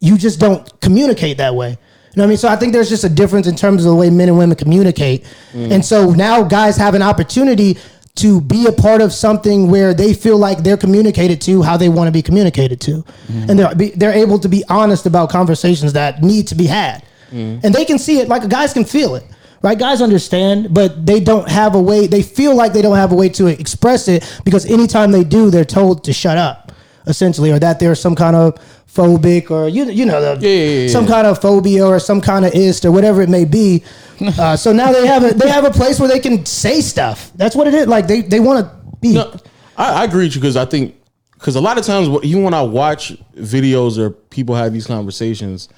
you 0.00 0.18
just 0.18 0.40
don't 0.40 0.80
communicate 0.80 1.36
that 1.36 1.54
way. 1.54 1.70
You 1.70 1.76
know 2.16 2.24
what 2.24 2.24
I 2.24 2.28
mean? 2.28 2.36
So 2.38 2.48
I 2.48 2.56
think 2.56 2.72
there's 2.72 2.88
just 2.88 3.04
a 3.04 3.08
difference 3.08 3.46
in 3.46 3.54
terms 3.54 3.84
of 3.84 3.90
the 3.90 3.96
way 3.96 4.10
men 4.10 4.28
and 4.28 4.36
women 4.36 4.56
communicate. 4.56 5.24
Mm. 5.52 5.70
And 5.70 5.84
so 5.84 6.10
now 6.10 6.42
guys 6.42 6.76
have 6.76 6.94
an 6.94 7.02
opportunity 7.02 7.78
to 8.14 8.40
be 8.40 8.66
a 8.66 8.72
part 8.72 9.00
of 9.00 9.12
something 9.12 9.70
where 9.70 9.94
they 9.94 10.12
feel 10.12 10.36
like 10.36 10.58
they're 10.58 10.76
communicated 10.76 11.40
to 11.42 11.62
how 11.62 11.76
they 11.76 11.88
want 11.88 12.08
to 12.08 12.12
be 12.12 12.22
communicated 12.22 12.80
to, 12.82 13.02
mm-hmm. 13.02 13.50
and 13.50 13.58
they're 13.58 13.74
be, 13.74 13.90
they're 13.90 14.12
able 14.12 14.38
to 14.38 14.48
be 14.48 14.62
honest 14.68 15.06
about 15.06 15.30
conversations 15.30 15.92
that 15.94 16.22
need 16.22 16.46
to 16.48 16.54
be 16.54 16.66
had, 16.66 17.04
mm-hmm. 17.30 17.64
and 17.64 17.74
they 17.74 17.84
can 17.84 17.98
see 17.98 18.20
it 18.20 18.28
like 18.28 18.46
guys 18.48 18.72
can 18.72 18.84
feel 18.84 19.14
it. 19.14 19.24
Right, 19.62 19.78
guys 19.78 20.02
understand, 20.02 20.74
but 20.74 21.06
they 21.06 21.20
don't 21.20 21.48
have 21.48 21.76
a 21.76 21.80
way. 21.80 22.08
They 22.08 22.20
feel 22.22 22.56
like 22.56 22.72
they 22.72 22.82
don't 22.82 22.96
have 22.96 23.12
a 23.12 23.14
way 23.14 23.28
to 23.28 23.46
express 23.46 24.08
it 24.08 24.40
because 24.44 24.66
anytime 24.66 25.12
they 25.12 25.22
do, 25.22 25.50
they're 25.50 25.64
told 25.64 26.02
to 26.02 26.12
shut 26.12 26.36
up, 26.36 26.61
essentially, 27.06 27.50
or 27.50 27.58
that 27.58 27.80
there's 27.80 28.00
some 28.00 28.14
kind 28.14 28.36
of 28.36 28.54
phobic 28.92 29.50
or 29.50 29.68
you 29.68 29.86
you 29.86 30.04
know 30.04 30.20
the, 30.20 30.46
Yeah, 30.46 30.54
yeah, 30.54 30.80
yeah, 30.82 30.88
some 30.88 31.06
kind 31.06 31.26
of 31.26 31.40
phobia 31.40 31.86
or 31.86 31.98
some 31.98 32.20
kind 32.20 32.44
of 32.44 32.52
ist 32.54 32.84
or 32.84 32.92
whatever 32.92 33.22
it 33.22 33.28
may 33.28 33.44
be. 33.44 33.82
Uh, 34.38 34.56
so 34.56 34.72
now 34.72 34.92
they 34.92 35.04
have 35.04 35.24
a 35.24 35.34
they 35.34 35.48
have 35.48 35.64
a 35.64 35.70
place 35.70 35.98
where 35.98 36.08
they 36.08 36.20
can 36.20 36.46
say 36.46 36.80
stuff. 36.80 37.32
That's 37.34 37.56
what 37.56 37.66
it 37.66 37.74
is. 37.74 37.88
Like 37.88 38.06
they 38.06 38.20
they 38.20 38.38
want 38.38 38.64
to 38.64 38.96
be. 39.00 39.14
No, 39.14 39.34
I, 39.76 40.02
I 40.02 40.04
agree 40.04 40.26
with 40.26 40.36
you 40.36 40.40
because 40.40 40.56
I 40.56 40.64
think 40.64 40.94
because 41.34 41.56
a 41.56 41.60
lot 41.60 41.76
of 41.76 41.84
times 41.84 42.08
even 42.22 42.44
when 42.44 42.54
I 42.54 42.62
watch 42.62 43.14
videos 43.34 43.98
or 43.98 44.10
people 44.10 44.54
have 44.54 44.72
these 44.72 44.86
conversations, 44.86 45.68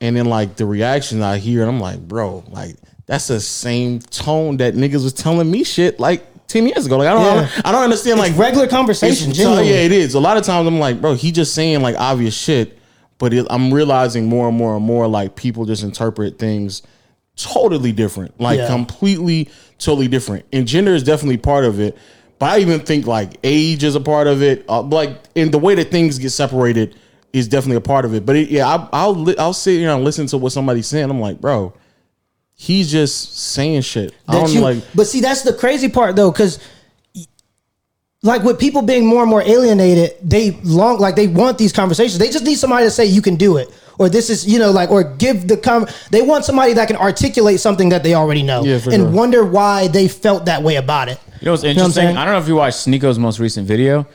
and 0.00 0.16
then 0.16 0.26
like 0.26 0.56
the 0.56 0.66
reactions 0.66 1.22
I 1.22 1.38
hear, 1.38 1.60
and 1.60 1.70
I'm 1.70 1.78
like, 1.78 2.00
bro, 2.00 2.42
like 2.48 2.74
that's 3.06 3.28
the 3.28 3.38
same 3.38 4.00
tone 4.00 4.56
that 4.56 4.74
niggas 4.74 5.04
was 5.04 5.12
telling 5.12 5.48
me 5.48 5.62
shit 5.62 6.00
like 6.00 6.26
ten 6.48 6.66
years 6.66 6.86
ago. 6.86 6.96
Like 6.98 7.08
I 7.08 7.12
don't, 7.14 7.24
Yeah. 7.24 7.50
I 7.64 7.72
don't, 7.72 7.82
understand 7.84 8.18
like 8.18 8.36
regular 8.36 8.66
conversation, 8.68 9.30
It's- 9.30 9.42
so, 9.44 9.60
yeah, 9.60 9.76
it 9.76 9.92
is. 9.92 10.14
A 10.14 10.20
lot 10.20 10.36
of 10.36 10.44
times 10.44 10.66
I'm 10.66 10.78
like, 10.78 11.00
bro, 11.00 11.14
he 11.14 11.32
just 11.32 11.54
saying 11.54 11.80
like 11.82 11.96
obvious 11.98 12.34
shit, 12.36 12.78
but 13.18 13.32
it, 13.34 13.46
I'm 13.50 13.72
realizing 13.72 14.26
more 14.26 14.48
and 14.48 14.56
more 14.56 14.76
and 14.76 14.84
more 14.84 15.06
like 15.08 15.36
people 15.36 15.64
just 15.64 15.82
interpret 15.82 16.38
things 16.38 16.82
totally 17.36 17.92
different, 17.92 18.38
like 18.40 18.58
Yeah. 18.58 18.68
completely, 18.68 19.48
totally 19.78 20.08
different. 20.08 20.44
And 20.52 20.66
gender 20.66 20.94
is 20.94 21.02
definitely 21.02 21.36
part 21.38 21.64
of 21.64 21.80
it. 21.80 21.96
But 22.38 22.50
I 22.50 22.58
even 22.60 22.80
think 22.80 23.06
like 23.06 23.38
age 23.44 23.82
is 23.84 23.94
a 23.94 24.00
part 24.00 24.26
of 24.26 24.42
it. 24.42 24.64
Uh, 24.68 24.82
like 24.82 25.18
in 25.34 25.50
the 25.50 25.58
way 25.58 25.74
that 25.74 25.90
things 25.90 26.18
get 26.18 26.30
separated 26.30 26.94
is 27.32 27.48
definitely 27.48 27.76
a 27.76 27.80
part 27.82 28.04
of 28.04 28.14
it. 28.14 28.24
But 28.26 28.36
it, 28.36 28.48
yeah, 28.50 28.66
I, 28.68 28.88
I'll 28.92 29.14
li- 29.14 29.36
I'll 29.38 29.52
sit 29.52 29.78
here 29.80 29.90
and 29.90 30.04
listen 30.04 30.26
to 30.28 30.38
what 30.38 30.52
somebody's 30.52 30.86
saying. 30.86 31.08
I'm 31.10 31.20
like, 31.20 31.40
bro, 31.40 31.72
he's 32.56 32.90
just 32.90 33.36
saying 33.38 33.82
shit. 33.82 34.12
I 34.26 34.32
don't 34.32 34.52
you, 34.52 34.60
like. 34.62 34.82
but 34.94 35.06
see, 35.06 35.20
that's 35.20 35.42
the 35.42 35.52
crazy 35.52 35.88
part 35.88 36.16
though, 36.16 36.32
because 36.32 36.58
like 38.22 38.42
with 38.42 38.58
people 38.58 38.82
being 38.82 39.06
more 39.06 39.20
and 39.22 39.30
more 39.30 39.42
alienated, 39.42 40.12
they 40.22 40.50
long 40.62 40.98
like 40.98 41.14
they 41.14 41.28
want 41.28 41.58
these 41.58 41.72
conversations. 41.72 42.18
They 42.18 42.30
just 42.30 42.44
need 42.44 42.56
somebody 42.56 42.84
to 42.86 42.90
say 42.90 43.04
you 43.06 43.22
can 43.22 43.36
do 43.36 43.56
it, 43.58 43.68
or 43.98 44.08
this 44.08 44.30
is 44.30 44.46
you 44.46 44.58
know 44.58 44.70
like 44.72 44.90
or 44.90 45.04
give 45.04 45.46
the 45.46 45.56
com. 45.56 45.86
They 46.10 46.22
want 46.22 46.44
somebody 46.44 46.72
that 46.72 46.88
can 46.88 46.96
articulate 46.96 47.60
something 47.60 47.90
that 47.90 48.02
they 48.02 48.14
already 48.14 48.42
know, 48.42 48.64
Yeah, 48.64 48.78
for 48.78 48.90
and 48.90 49.02
sure. 49.02 49.10
wonder 49.10 49.44
why 49.44 49.88
they 49.88 50.08
felt 50.08 50.46
that 50.46 50.62
way 50.62 50.76
about 50.76 51.08
it. 51.08 51.20
You 51.40 51.46
know 51.46 51.50
what's 51.52 51.62
what 51.62 51.68
I'm 51.70 51.76
interesting? 51.76 52.02
saying? 52.04 52.16
I 52.16 52.24
don't 52.24 52.34
know 52.34 52.40
if 52.40 52.48
you 52.48 52.56
watched 52.56 52.78
Sneako's 52.78 53.18
most 53.18 53.38
recent 53.38 53.68
video, 53.68 54.06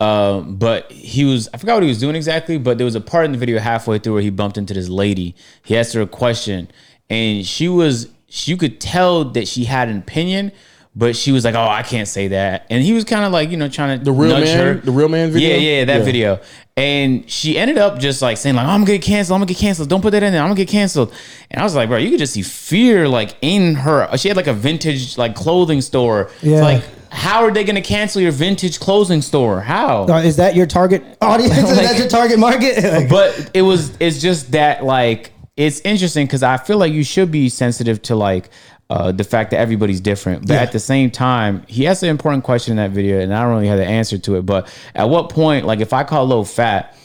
uh, 0.00 0.40
but 0.40 0.90
he 0.90 1.26
was, 1.26 1.46
I 1.52 1.58
forgot 1.58 1.74
what 1.74 1.82
he 1.82 1.90
was 1.90 2.00
doing 2.00 2.16
exactly, 2.16 2.56
but 2.56 2.78
there 2.78 2.86
was 2.86 2.94
a 2.94 3.02
part 3.02 3.26
in 3.26 3.32
the 3.32 3.38
video 3.38 3.58
halfway 3.60 3.98
through 3.98 4.14
where 4.14 4.22
he 4.22 4.30
bumped 4.30 4.56
into 4.56 4.72
this 4.72 4.88
lady. 4.88 5.36
He 5.62 5.76
asked 5.76 5.92
her 5.92 6.00
a 6.00 6.06
question, 6.06 6.70
and 7.10 7.44
she 7.44 7.68
was, 7.68 8.08
you 8.28 8.56
could 8.56 8.80
tell 8.80 9.24
that 9.32 9.46
she 9.48 9.64
had 9.64 9.88
an 9.88 9.98
opinion, 9.98 10.52
but 10.96 11.14
she 11.16 11.30
was 11.32 11.44
like, 11.44 11.54
oh, 11.54 11.60
I 11.68 11.82
can't 11.82 12.08
say 12.08 12.28
that. 12.28 12.66
And 12.70 12.82
he 12.82 12.92
was 12.92 13.04
kind 13.04 13.24
of 13.24 13.32
like, 13.32 13.50
you 13.50 13.56
know, 13.56 13.68
trying 13.68 13.98
to 13.98 14.04
The 14.04 14.12
real 14.12 14.38
man- 14.40 14.56
her. 14.56 14.74
the 14.80 14.90
real 14.92 15.08
man 15.08 15.30
video? 15.30 15.50
Yeah, 15.50 15.56
yeah, 15.56 15.84
that 15.84 15.98
Yeah. 15.98 16.04
video. 16.04 16.40
And 16.76 17.28
she 17.30 17.58
ended 17.58 17.76
up 17.78 17.98
just 17.98 18.22
like 18.22 18.36
saying 18.38 18.56
like, 18.56 18.66
oh, 18.66 18.70
I'm 18.70 18.80
gonna 18.84 18.98
get 18.98 19.02
canceled. 19.02 19.34
I'm 19.34 19.40
gonna 19.40 19.48
get 19.48 19.58
canceled. 19.58 19.88
Don't 19.88 20.00
put 20.00 20.10
that 20.12 20.22
in 20.22 20.32
there. 20.32 20.40
I'm 20.40 20.48
gonna 20.48 20.56
get 20.56 20.68
canceled. 20.68 21.12
And 21.50 21.60
I 21.60 21.64
was 21.64 21.74
like, 21.74 21.88
bro, 21.90 21.98
you 21.98 22.10
could 22.10 22.18
just 22.18 22.32
see 22.32 22.42
fear 22.42 23.06
like 23.08 23.36
in 23.42 23.74
her. 23.74 24.08
She 24.16 24.28
had 24.28 24.36
like 24.36 24.46
a 24.46 24.54
vintage 24.54 25.18
like 25.18 25.34
clothing 25.34 25.80
store. 25.82 26.30
Yeah. 26.42 26.52
It's 26.54 26.62
like, 26.62 26.84
how 27.10 27.44
are 27.44 27.50
they 27.52 27.64
gonna 27.64 27.82
cancel 27.82 28.22
your 28.22 28.32
vintage 28.32 28.80
clothing 28.80 29.20
store? 29.20 29.60
How? 29.60 30.06
Uh, 30.08 30.22
is 30.22 30.36
that 30.36 30.54
your 30.56 30.66
target 30.66 31.04
audience? 31.20 31.52
is 31.58 31.76
that 31.76 31.98
your 31.98 32.08
target 32.08 32.38
market? 32.38 33.08
but 33.10 33.50
it 33.52 33.62
was 33.62 33.92
it's 34.00 34.20
just 34.20 34.52
that 34.52 34.82
like 34.84 35.32
it's 35.60 35.80
interesting 35.80 36.26
because 36.26 36.42
I 36.42 36.56
feel 36.56 36.78
like 36.78 36.92
you 36.92 37.04
should 37.04 37.30
be 37.30 37.48
sensitive 37.50 38.00
to 38.02 38.16
like 38.16 38.48
uh, 38.88 39.12
the 39.12 39.24
fact 39.24 39.50
that 39.50 39.58
everybody's 39.58 40.00
different. 40.00 40.46
But 40.48 40.54
Yeah. 40.54 40.62
at 40.62 40.72
the 40.72 40.80
same 40.80 41.10
time, 41.10 41.62
he 41.68 41.86
asked 41.86 42.02
an 42.02 42.08
important 42.08 42.44
question 42.44 42.72
in 42.72 42.76
that 42.78 42.90
video, 42.92 43.20
and 43.20 43.32
I 43.34 43.42
don't 43.42 43.52
really 43.52 43.68
have 43.68 43.78
the 43.78 43.84
answer 43.86 44.16
to 44.18 44.36
it. 44.36 44.46
But 44.46 44.72
at 44.94 45.08
what 45.10 45.28
point, 45.28 45.66
like 45.66 45.80
if 45.80 45.92
I 45.92 46.02
call 46.02 46.24
low 46.24 46.44
fat, 46.44 46.96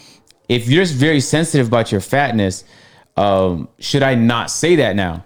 if 0.48 0.70
you're 0.70 0.84
just 0.84 0.96
very 0.96 1.20
sensitive 1.20 1.68
about 1.68 1.92
your 1.92 2.02
fatness, 2.02 2.64
um, 3.18 3.68
should 3.80 4.04
I 4.04 4.16
not 4.16 4.50
say 4.50 4.78
that 4.78 4.96
now? 4.96 5.26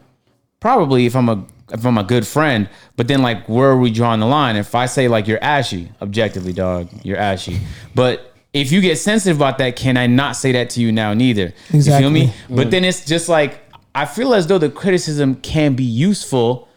Probably 0.60 1.06
if 1.06 1.16
I'm 1.16 1.30
a 1.30 1.46
if 1.72 1.86
I'm 1.86 2.00
a 2.00 2.04
good 2.04 2.26
friend, 2.26 2.68
but 2.96 3.08
then 3.08 3.22
like 3.22 3.48
where 3.48 3.70
are 3.70 3.78
we 3.78 3.92
drawing 3.92 4.20
the 4.22 4.26
line? 4.26 4.56
If 4.56 4.74
I 4.74 4.88
say 4.88 5.08
like 5.08 5.28
you're 5.28 5.44
ashy, 5.44 5.92
objectively, 6.02 6.52
dog, 6.52 6.90
you're 7.04 7.18
ashy. 7.18 7.60
But 7.94 8.34
if 8.54 8.72
you 8.72 8.82
get 8.82 8.97
sensitive 8.97 9.38
about 9.38 9.58
that, 9.60 9.76
can 9.76 9.97
I 9.97 10.08
not 10.08 10.36
say 10.36 10.52
that 10.54 10.72
to 10.72 10.82
you 10.82 10.91
now 10.91 11.14
neither? 11.14 11.54
Exactly. 11.74 11.82
You 11.93 12.00
feel 12.00 12.10
me? 12.10 12.34
But 12.50 12.72
then 12.72 12.84
it's 12.84 13.06
just 13.06 13.30
like 13.30 13.62
I 13.93 14.06
feel 14.06 14.34
as 14.34 14.47
though 14.47 14.58
the 14.58 14.70
criticism 14.70 15.36
can 15.36 15.76
be 15.76 15.84
useful 15.84 16.68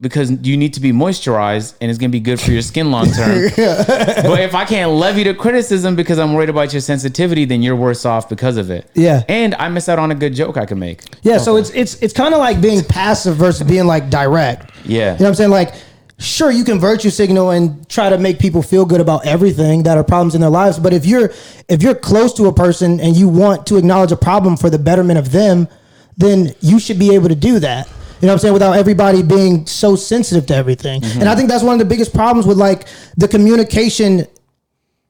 because 0.00 0.30
you 0.46 0.56
need 0.56 0.72
to 0.74 0.80
be 0.80 0.92
moisturized 0.92 1.74
and 1.80 1.90
it's 1.90 1.98
gonna 1.98 2.10
be 2.10 2.20
good 2.20 2.40
for 2.40 2.52
your 2.52 2.62
skin 2.62 2.90
long 2.90 3.10
term. 3.10 3.50
but 3.56 4.40
if 4.40 4.54
I 4.54 4.64
can't 4.64 4.92
levy 4.92 5.24
the 5.24 5.34
criticism 5.34 5.96
because 5.96 6.18
I'm 6.18 6.34
worried 6.34 6.50
about 6.50 6.72
your 6.72 6.80
sensitivity, 6.80 7.44
then 7.44 7.62
you're 7.62 7.76
worse 7.76 8.06
off 8.06 8.28
because 8.28 8.56
of 8.56 8.70
it. 8.70 8.88
Yeah. 8.94 9.24
And 9.28 9.54
I 9.56 9.68
miss 9.68 9.88
out 9.88 9.98
on 9.98 10.12
a 10.12 10.14
good 10.14 10.34
joke 10.34 10.56
I 10.56 10.66
can 10.66 10.78
make. 10.78 11.02
Yeah, 11.22 11.38
so 11.38 11.56
it's 11.56 11.70
it's 11.70 12.00
it's 12.00 12.12
kind 12.12 12.32
of 12.32 12.38
like 12.38 12.60
being 12.60 12.84
passive 12.84 13.36
versus 13.36 13.66
being 13.66 13.86
like 13.86 14.08
direct. 14.08 14.70
Yeah. 14.84 14.98
You 15.14 15.18
know 15.18 15.24
what 15.24 15.28
I'm 15.28 15.34
saying? 15.34 15.50
Like, 15.50 15.74
sure, 16.18 16.50
you 16.50 16.64
can 16.64 16.78
virtue 16.78 17.10
signal 17.10 17.50
and 17.50 17.88
try 17.88 18.10
to 18.10 18.18
make 18.18 18.38
people 18.38 18.62
feel 18.62 18.84
good 18.84 19.00
about 19.00 19.26
everything 19.26 19.84
that 19.84 19.96
are 19.96 20.04
problems 20.04 20.34
in 20.34 20.40
their 20.40 20.50
lives, 20.50 20.78
but 20.78 20.92
if 20.92 21.06
you're 21.06 21.30
if 21.68 21.82
you're 21.82 21.94
close 21.94 22.34
to 22.34 22.46
a 22.46 22.52
person 22.52 23.00
and 23.00 23.16
you 23.16 23.28
want 23.28 23.66
to 23.66 23.76
acknowledge 23.76 24.12
a 24.12 24.16
problem 24.16 24.56
for 24.56 24.68
the 24.70 24.78
betterment 24.78 25.18
of 25.18 25.32
them, 25.32 25.68
then 26.16 26.54
you 26.60 26.78
should 26.78 26.98
be 26.98 27.14
able 27.14 27.28
to 27.28 27.34
do 27.34 27.58
that. 27.60 27.86
You 28.20 28.26
know 28.26 28.28
what 28.28 28.32
I'm 28.32 28.38
saying? 28.40 28.54
Without 28.54 28.72
everybody 28.76 29.22
being 29.22 29.64
so 29.66 29.94
sensitive 29.94 30.46
to 30.46 30.54
everything. 30.56 31.04
And 31.04 31.28
I 31.28 31.36
think 31.36 31.48
that's 31.48 31.62
one 31.62 31.74
of 31.74 31.78
the 31.78 31.84
biggest 31.84 32.12
problems 32.12 32.46
with 32.46 32.58
like 32.58 32.88
the 33.16 33.28
communication 33.28 34.26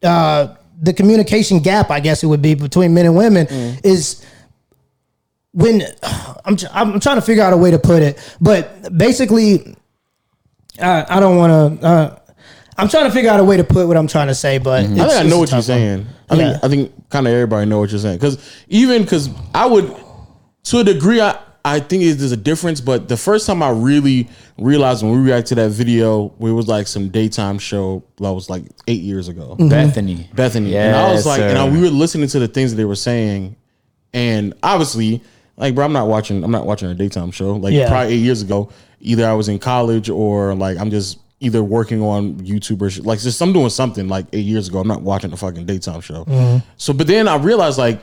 uh 0.02 0.54
the 0.80 0.92
communication 0.92 1.58
gap, 1.58 1.90
I 1.90 2.00
guess 2.00 2.22
it 2.22 2.26
would 2.26 2.42
be 2.42 2.54
between 2.54 2.94
men 2.94 3.06
and 3.06 3.16
women 3.16 3.46
is 3.82 4.24
when 5.52 5.82
I'm 6.44 6.56
I'm 6.72 7.00
trying 7.00 7.16
to 7.16 7.22
figure 7.22 7.42
out 7.42 7.52
a 7.52 7.56
way 7.56 7.70
to 7.70 7.78
put 7.78 8.02
it, 8.02 8.18
but 8.40 8.96
basically, 8.96 9.74
I, 10.80 11.16
I 11.16 11.20
don't 11.20 11.36
want 11.36 11.80
to. 11.80 11.86
Uh, 11.86 12.18
I'm 12.76 12.88
trying 12.88 13.04
to 13.06 13.10
figure 13.10 13.30
out 13.30 13.40
a 13.40 13.44
way 13.44 13.56
to 13.56 13.64
put 13.64 13.88
what 13.88 13.96
I'm 13.96 14.06
trying 14.06 14.28
to 14.28 14.34
say, 14.34 14.58
but 14.58 14.84
I 14.84 14.86
think 14.86 15.00
I 15.00 15.22
know 15.24 15.38
what 15.38 15.50
you're 15.50 15.62
saying. 15.62 16.06
I 16.30 16.34
Yeah. 16.36 16.52
think 16.52 16.64
I 16.64 16.68
think 16.68 17.08
kind 17.10 17.26
of 17.26 17.32
everybody 17.32 17.66
know 17.66 17.80
what 17.80 17.90
you're 17.90 17.98
saying 17.98 18.18
because 18.18 18.38
even 18.68 19.02
because 19.02 19.28
I 19.54 19.66
would 19.66 19.94
to 20.64 20.78
a 20.78 20.84
degree 20.84 21.20
I 21.20 21.38
I 21.64 21.80
think 21.80 22.02
it- 22.04 22.14
there's 22.14 22.32
a 22.32 22.36
difference, 22.36 22.80
but 22.80 23.08
the 23.08 23.16
first 23.16 23.46
time 23.46 23.62
I 23.62 23.70
really 23.70 24.28
realized 24.58 25.02
when 25.02 25.12
we 25.12 25.18
reacted 25.18 25.48
to 25.48 25.54
that 25.56 25.70
video, 25.70 26.28
where 26.38 26.52
it 26.52 26.54
was 26.54 26.68
like 26.68 26.86
some 26.86 27.08
daytime 27.08 27.58
show 27.58 28.04
that 28.20 28.32
was 28.32 28.48
like 28.48 28.62
eight 28.86 29.02
years 29.02 29.28
ago. 29.28 29.56
Bethenny. 29.58 30.32
Bethenny. 30.34 30.74
and 30.74 30.96
I 30.96 31.10
was 31.12 31.24
Yes, 31.24 31.26
like, 31.26 31.40
and 31.40 31.58
I, 31.58 31.66
sir. 31.66 31.72
we 31.72 31.80
were 31.80 31.90
listening 31.90 32.28
to 32.28 32.38
the 32.38 32.48
things 32.48 32.70
that 32.70 32.76
they 32.76 32.84
were 32.86 32.94
saying, 32.94 33.56
and 34.14 34.54
obviously, 34.62 35.20
like, 35.58 35.74
bro, 35.74 35.84
I'm 35.84 35.92
not 35.92 36.08
watching. 36.08 36.42
I'm 36.42 36.50
not 36.50 36.64
watching 36.66 36.88
a 36.88 36.94
daytime 36.94 37.30
show. 37.30 37.52
Like, 37.56 37.74
Yeah. 37.74 37.88
probably 37.88 38.14
eight 38.14 38.20
years 38.20 38.40
ago, 38.42 38.70
either 39.00 39.26
I 39.28 39.34
was 39.34 39.48
in 39.48 39.58
college 39.58 40.08
or 40.08 40.54
like 40.54 40.78
I'm 40.78 40.90
just 40.90 41.18
either 41.40 41.62
working 41.62 42.02
on 42.02 42.34
YouTube 42.40 42.80
or 42.82 42.90
shit. 42.90 43.04
like 43.04 43.20
just 43.20 43.40
I'm 43.42 43.52
doing 43.52 43.70
something. 43.70 44.08
Like 44.08 44.26
eight 44.32 44.44
years 44.46 44.68
ago, 44.68 44.78
I'm 44.80 44.88
not 44.88 45.02
watching 45.02 45.32
a 45.32 45.36
fucking 45.36 45.66
daytime 45.66 46.00
show. 46.00 46.24
Mm-hmm. 46.24 46.58
So, 46.78 46.92
but 46.92 47.06
then 47.06 47.28
I 47.28 47.36
realized 47.36 47.78
like. 47.78 48.00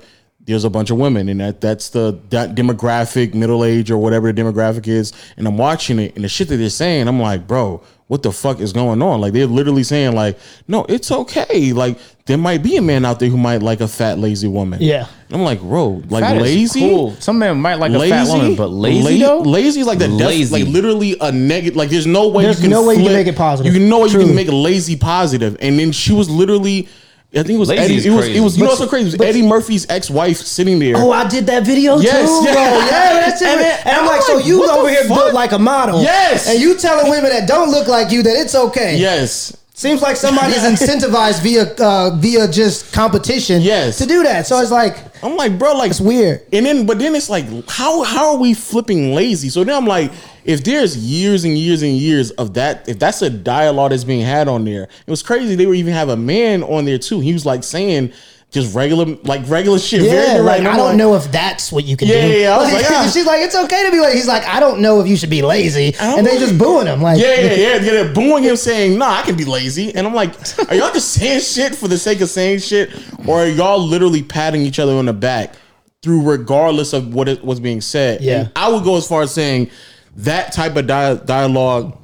There's 0.47 0.63
a 0.63 0.69
bunch 0.69 0.91
of 0.91 0.97
women, 0.99 1.27
and 1.27 1.39
that 1.39 1.59
that's 1.59 1.89
the 1.89 2.19
that 2.29 2.53
demographic, 2.53 3.33
middle 3.33 3.65
age 3.65 3.89
or 3.89 3.97
whatever 3.97 4.31
the 4.31 4.39
demographic 4.39 4.87
is. 4.87 5.11
And 5.37 5.47
I'm 5.47 5.57
watching 5.57 5.97
it, 5.97 6.13
and 6.15 6.23
the 6.23 6.29
shit 6.29 6.49
that 6.49 6.57
they're 6.57 6.69
saying, 6.69 7.07
I'm 7.07 7.19
like, 7.19 7.47
bro, 7.47 7.81
what 8.05 8.21
the 8.21 8.31
fuck 8.31 8.59
is 8.59 8.71
going 8.71 9.01
on? 9.01 9.21
Like 9.21 9.33
they're 9.33 9.47
literally 9.47 9.81
saying, 9.81 10.13
like, 10.13 10.37
no, 10.67 10.85
it's 10.87 11.11
okay. 11.11 11.73
Like 11.73 11.97
there 12.25 12.37
might 12.39 12.63
be 12.63 12.75
a 12.77 12.81
man 12.81 13.05
out 13.05 13.19
there 13.19 13.29
who 13.29 13.37
might 13.37 13.61
like 13.61 13.81
a 13.81 13.87
fat, 13.87 14.17
lazy 14.17 14.47
woman. 14.47 14.79
Yeah. 14.81 15.05
And 15.27 15.35
I'm 15.37 15.43
like, 15.43 15.61
bro, 15.61 16.01
like 16.09 16.23
Fat 16.23 16.41
lazy, 16.41 16.79
Cool. 16.79 17.11
Some 17.19 17.37
men 17.39 17.59
might 17.61 17.75
like 17.75 17.91
a 17.91 18.09
fat 18.09 18.27
woman, 18.27 18.55
but 18.55 18.67
lazy 18.69 19.19
La- 19.19 19.27
though. 19.27 19.41
lazy 19.41 19.81
is 19.81 19.87
like 19.87 19.99
that. 19.99 20.07
Def- 20.09 20.27
Lazy. 20.27 20.51
like 20.63 20.73
literally 20.73 21.15
a 21.21 21.31
negative. 21.31 21.75
Like 21.75 21.89
there's 21.89 22.07
no 22.07 22.29
way 22.29 22.43
There's 22.43 22.57
you 22.57 22.63
can. 22.63 22.71
no 22.71 22.83
way 22.85 22.95
you 22.95 23.03
can 23.03 23.13
make 23.13 23.27
it 23.27 23.35
positive. 23.35 23.71
You 23.73 23.79
can 23.79 23.89
know 23.89 24.05
you 24.05 24.17
can 24.17 24.33
make 24.35 24.47
lazy 24.49 24.95
positive. 24.95 25.55
And 25.59 25.77
then 25.77 25.91
she 25.91 26.13
was 26.13 26.27
literally. 26.29 26.87
I 27.33 27.39
think 27.43 27.57
it 27.57 27.57
was 27.57 27.67
Lazy 27.67 27.81
Eddie. 27.83 28.07
It 28.07 28.11
was. 28.11 28.27
It 28.27 28.39
was. 28.39 28.57
You 28.57 28.63
know 28.63 28.69
what's 28.69 28.79
so 28.79 28.87
crazy? 28.87 29.03
It 29.03 29.11
was 29.11 29.17
but- 29.17 29.27
Eddie 29.27 29.41
Murphy's 29.45 29.85
ex-wife 29.89 30.37
sitting 30.37 30.79
there. 30.79 30.95
Oh, 30.97 31.11
I 31.11 31.27
did 31.27 31.45
that 31.47 31.63
video 31.65 31.97
Yes, 31.99 32.27
too, 32.29 32.45
yeah. 32.45 32.53
bro. 32.53 32.61
Yeah, 32.79 32.87
that's 33.27 33.41
it. 33.41 33.47
And 33.49 33.59
And, 33.59 33.65
then- 33.85 33.97
I'm 33.97 33.99
I'm 34.03 34.05
like, 34.07 34.21
so 34.21 34.37
you 34.39 34.59
what 34.59 34.79
over 34.79 34.89
here 34.89 35.03
fuck? 35.03 35.17
built 35.17 35.33
like 35.33 35.51
a 35.51 35.59
model. 35.59 36.01
Yes. 36.01 36.47
And 36.49 36.59
you 36.61 36.75
telling 36.77 37.09
women 37.11 37.29
that 37.31 37.45
don't 37.47 37.69
look 37.71 37.87
like 37.89 38.09
you 38.11 38.23
that 38.23 38.35
it's 38.37 38.55
okay. 38.55 38.97
yes. 38.97 39.55
Seems 39.77 40.01
like 40.01 40.15
somebody's 40.15 40.57
incentivized 40.63 41.43
via 41.43 41.73
uh, 41.75 42.15
via 42.15 42.47
just 42.47 42.93
competition 42.93 43.61
Yes. 43.61 43.97
to 43.97 44.05
do 44.05 44.23
that. 44.23 44.47
So 44.47 44.57
it's 44.61 44.71
like 44.71 44.97
I'm 45.23 45.35
like, 45.35 45.59
bro, 45.59 45.73
like 45.75 45.91
it's 45.91 45.99
weird. 45.99 46.41
And 46.53 46.65
then, 46.65 46.85
but 46.85 46.97
then 46.97 47.13
it's 47.13 47.29
like, 47.29 47.45
how 47.69 48.03
how 48.03 48.33
are 48.35 48.37
we 48.39 48.53
flipping 48.53 49.13
lazy? 49.13 49.49
So 49.49 49.65
then 49.65 49.75
I'm 49.75 49.85
like, 49.85 50.11
if 50.45 50.63
there's 50.63 50.95
years 50.97 51.43
and 51.43 51.57
years 51.57 51.81
and 51.81 51.91
years 51.91 52.31
of 52.31 52.53
that, 52.53 52.87
if 52.87 52.99
that's 52.99 53.21
a 53.21 53.29
dialogue 53.29 53.89
that's 53.91 54.05
being 54.05 54.21
had 54.25 54.47
on 54.47 54.63
there, 54.63 54.83
it 54.83 55.09
was 55.09 55.21
crazy. 55.21 55.55
They 55.55 55.65
would 55.65 55.77
even 55.77 55.93
have 55.93 56.07
a 56.09 56.15
man 56.17 56.63
on 56.63 56.85
there 56.85 56.97
too. 56.97 57.19
He 57.19 57.33
was 57.33 57.45
like 57.45 57.63
saying 57.63 58.13
just 58.55 58.73
regular, 58.75 59.05
like 59.23 59.47
regular 59.47 59.77
shit. 59.77 60.01
very 60.01 60.37
Yeah, 60.37 60.41
like 60.41 60.61
I 60.61 60.75
don't 60.75 60.87
like, 60.87 60.97
know 60.97 61.13
if 61.15 61.31
that's 61.31 61.71
what 61.71 61.83
you 61.85 61.95
can 61.95 62.07
Yeah, 62.07 62.21
do. 62.21 62.27
yeah, 62.33 62.35
yeah. 62.37 62.55
I 62.55 62.57
was 62.57 62.73
like, 62.73 62.85
ah. 62.89 63.11
she's 63.13 63.25
like, 63.27 63.41
it's 63.41 63.55
okay 63.55 63.85
to 63.85 63.91
be 63.91 63.99
like. 63.99 64.13
He's 64.13 64.27
like, 64.27 64.43
I 64.47 64.59
don't 64.59 64.79
know 64.81 64.99
if 65.01 65.07
you 65.07 65.15
should 65.15 65.29
be 65.29 65.41
lazy, 65.43 65.93
and 65.99 66.25
they 66.25 66.39
just 66.39 66.57
booing 66.57 66.87
him. 66.87 67.01
Like, 67.01 67.19
Yeah, 67.21 67.35
yeah, 67.35 67.41
yeah. 67.41 67.55
yeah. 67.75 67.77
They're 67.79 68.13
booing 68.13 68.43
him 68.43 68.55
saying, 68.55 68.97
nah, 68.97 69.09
I 69.17 69.21
can 69.21 69.35
be 69.37 69.45
lazy. 69.45 69.93
And 69.93 70.07
I'm 70.07 70.13
like, 70.15 70.33
are 70.69 70.75
y'all 70.75 70.91
just 70.93 71.11
saying 71.11 71.41
shit 71.41 71.75
for 71.75 71.87
the 71.87 71.97
sake 71.97 72.21
of 72.21 72.29
saying 72.29 72.59
shit? 72.59 72.89
Or 73.27 73.41
are 73.43 73.47
y'all 73.47 73.79
literally 73.79 74.23
patting 74.23 74.61
each 74.61 74.79
other 74.79 74.93
on 74.93 75.05
the 75.05 75.13
back 75.13 75.55
through 76.01 76.21
regardless 76.27 76.93
of 76.93 77.13
what 77.13 77.27
it 77.27 77.43
was 77.43 77.59
being 77.59 77.81
said? 77.81 78.21
Yeah. 78.21 78.39
And 78.39 78.51
I 78.55 78.69
would 78.71 78.83
go 78.83 78.95
as 78.97 79.07
far 79.07 79.21
as 79.21 79.33
saying 79.33 79.69
that 80.15 80.53
type 80.53 80.75
of 80.77 80.87
dia- 80.87 81.21
dialogue 81.25 81.97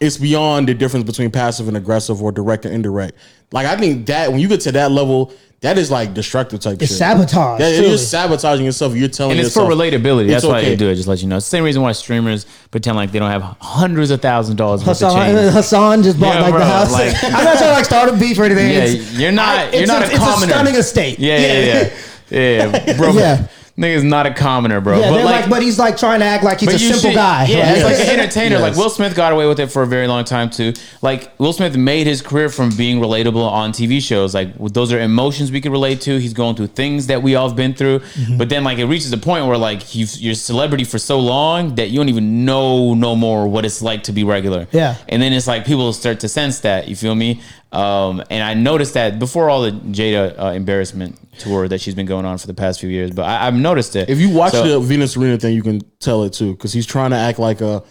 is 0.00 0.18
beyond 0.18 0.68
the 0.68 0.74
difference 0.74 1.04
between 1.04 1.30
passive 1.30 1.68
and 1.68 1.76
aggressive 1.76 2.22
or 2.22 2.30
direct 2.30 2.64
and 2.66 2.74
indirect. 2.74 3.16
Like 3.52 3.66
I 3.66 3.76
think 3.76 4.06
that 4.06 4.30
when 4.30 4.40
you 4.40 4.48
get 4.48 4.60
to 4.62 4.72
that 4.72 4.90
level, 4.92 5.32
that 5.62 5.78
is 5.78 5.90
like 5.90 6.12
destructive 6.14 6.60
type 6.60 6.74
It's 6.82 6.90
shit. 6.90 6.98
sabotage, 6.98 7.60
Yeah, 7.60 7.70
truly. 7.72 7.88
you're 7.88 7.98
sabotaging 7.98 8.64
yourself. 8.66 8.94
You're 8.94 9.08
telling 9.08 9.32
And 9.38 9.40
it's 9.46 9.54
for 9.54 9.62
relatability. 9.62 10.28
That's 10.28 10.44
it's 10.44 10.48
why 10.50 10.58
okay. 10.58 10.68
they 10.70 10.76
do 10.76 10.88
it. 10.90 10.96
Just 10.96 11.08
let 11.08 11.22
you 11.22 11.28
know. 11.28 11.36
It's 11.38 11.46
the 11.46 11.50
same 11.50 11.64
reason 11.64 11.80
why 11.82 11.92
streamers 11.92 12.44
pretend 12.70 12.96
like 12.96 13.10
they 13.10 13.18
don't 13.18 13.30
have 13.30 13.42
hundreds 13.60 14.10
of 14.10 14.20
thousands 14.20 14.52
of 14.52 14.56
dollars 14.58 14.84
worth 14.86 15.02
of 15.02 15.12
Hasan. 15.14 15.34
Uh, 15.36 15.50
Hasan 15.52 16.02
just 16.02 16.20
bought 16.20 16.34
Yeah, 16.34 16.40
like 16.42 16.50
bro, 16.50 16.58
the 16.60 16.66
house. 16.66 16.92
like- 16.92 17.14
I'm 17.24 17.32
not 17.44 17.56
trying 17.56 17.70
to 17.70 17.72
like 17.72 17.84
start 17.86 18.08
a 18.10 18.16
beef 18.16 18.38
or 18.38 18.44
anything. 18.44 18.68
Yeah, 18.70 18.84
It's- 18.84 19.12
you're 19.18 19.32
not. 19.32 19.48
I- 19.58 19.64
you're 19.72 19.82
it's 19.82 19.88
not 19.88 20.02
a, 20.02 20.06
a, 20.06 20.08
it's 20.10 20.18
commoner. 20.18 20.44
a 20.44 20.48
stunning 20.48 20.74
estate. 20.74 21.18
Yeah, 21.18 21.38
yeah, 21.38 21.52
yeah, 21.52 21.90
yeah, 22.30 22.82
yeah, 22.86 22.96
bro. 22.96 23.12
Yeah. 23.12 23.46
Nigga's 23.76 24.04
not 24.04 24.24
a 24.24 24.32
commoner, 24.32 24.80
bro. 24.80 24.98
Yeah, 24.98 25.10
but 25.10 25.24
like, 25.24 25.40
like, 25.42 25.50
but 25.50 25.62
he's 25.62 25.78
like 25.78 25.98
trying 25.98 26.20
to 26.20 26.24
act 26.24 26.42
like 26.42 26.60
he's 26.60 26.72
a 26.72 26.78
simple 26.78 27.00
should- 27.10 27.14
guy. 27.14 27.44
Yeah, 27.46 27.74
he's 27.74 27.84
Like- 27.84 27.98
like 27.98 28.08
an 28.08 28.20
entertainer. 28.20 28.58
Like 28.58 28.74
Will 28.74 28.88
Smith 28.88 29.14
got 29.14 29.32
away 29.34 29.46
with 29.46 29.60
it 29.60 29.70
for 29.70 29.82
a 29.82 29.86
very 29.86 30.06
long 30.06 30.24
time 30.24 30.48
too. 30.48 30.72
Like 31.02 31.38
Will 31.38 31.52
Smith 31.52 31.76
made 31.76 32.06
his 32.06 32.22
career 32.22 32.48
from 32.48 32.70
being 32.74 33.00
relatable 33.00 33.46
on 33.46 33.72
TV 33.72 34.00
shows. 34.00 34.34
Like 34.34 34.54
those 34.58 34.92
are 34.94 34.98
emotions 35.00 35.52
we 35.52 35.60
can 35.60 35.72
relate 35.72 36.00
to. 36.02 36.18
He's 36.18 36.32
going 36.32 36.56
through 36.56 36.68
things 36.68 37.08
that 37.08 37.22
we 37.22 37.34
all 37.34 37.48
have 37.48 37.56
been 37.56 37.74
through. 37.74 37.98
Mm-hmm. 37.98 38.38
But 38.38 38.48
then 38.48 38.64
like 38.64 38.78
it 38.78 38.86
reaches 38.86 39.12
a 39.12 39.18
point 39.18 39.46
where 39.46 39.58
like 39.58 39.94
you've, 39.94 40.16
you're 40.16 40.32
a 40.32 40.34
celebrity 40.36 40.84
for 40.84 40.98
so 40.98 41.20
long 41.20 41.74
that 41.74 41.90
you 41.90 41.98
don't 41.98 42.08
even 42.08 42.46
know 42.46 42.94
no 42.94 43.14
more 43.14 43.46
what 43.46 43.66
it's 43.66 43.82
like 43.82 44.04
to 44.04 44.12
be 44.12 44.24
regular. 44.24 44.66
Yeah. 44.72 44.96
And 45.10 45.20
then 45.20 45.34
it's 45.34 45.46
like 45.46 45.66
people 45.66 45.92
start 45.92 46.20
to 46.20 46.28
sense 46.30 46.60
that. 46.60 46.88
You 46.88 46.96
feel 46.96 47.14
me? 47.14 47.42
Um, 47.76 48.22
and 48.30 48.42
I 48.42 48.54
noticed 48.54 48.94
that 48.94 49.18
before 49.18 49.50
all 49.50 49.62
the 49.62 49.72
Jada 49.72 50.38
uh, 50.38 50.46
embarrassment 50.52 51.18
tour 51.38 51.68
that 51.68 51.80
she's 51.80 51.94
been 51.94 52.06
going 52.06 52.24
on 52.24 52.38
for 52.38 52.46
the 52.46 52.54
past 52.54 52.80
few 52.80 52.88
years. 52.88 53.10
But 53.10 53.24
I, 53.26 53.46
I've 53.46 53.54
noticed 53.54 53.94
it. 53.96 54.08
If 54.08 54.18
you 54.18 54.30
watch 54.30 54.52
So- 54.52 54.66
the 54.66 54.80
Venus 54.80 55.12
Serena 55.12 55.36
thing, 55.38 55.54
you 55.54 55.62
can 55.62 55.80
tell 56.00 56.22
it 56.24 56.32
too, 56.32 56.52
because 56.52 56.72
he's 56.72 56.86
trying 56.86 57.10
to 57.10 57.16
act 57.16 57.38
like 57.38 57.60
a 57.60 57.82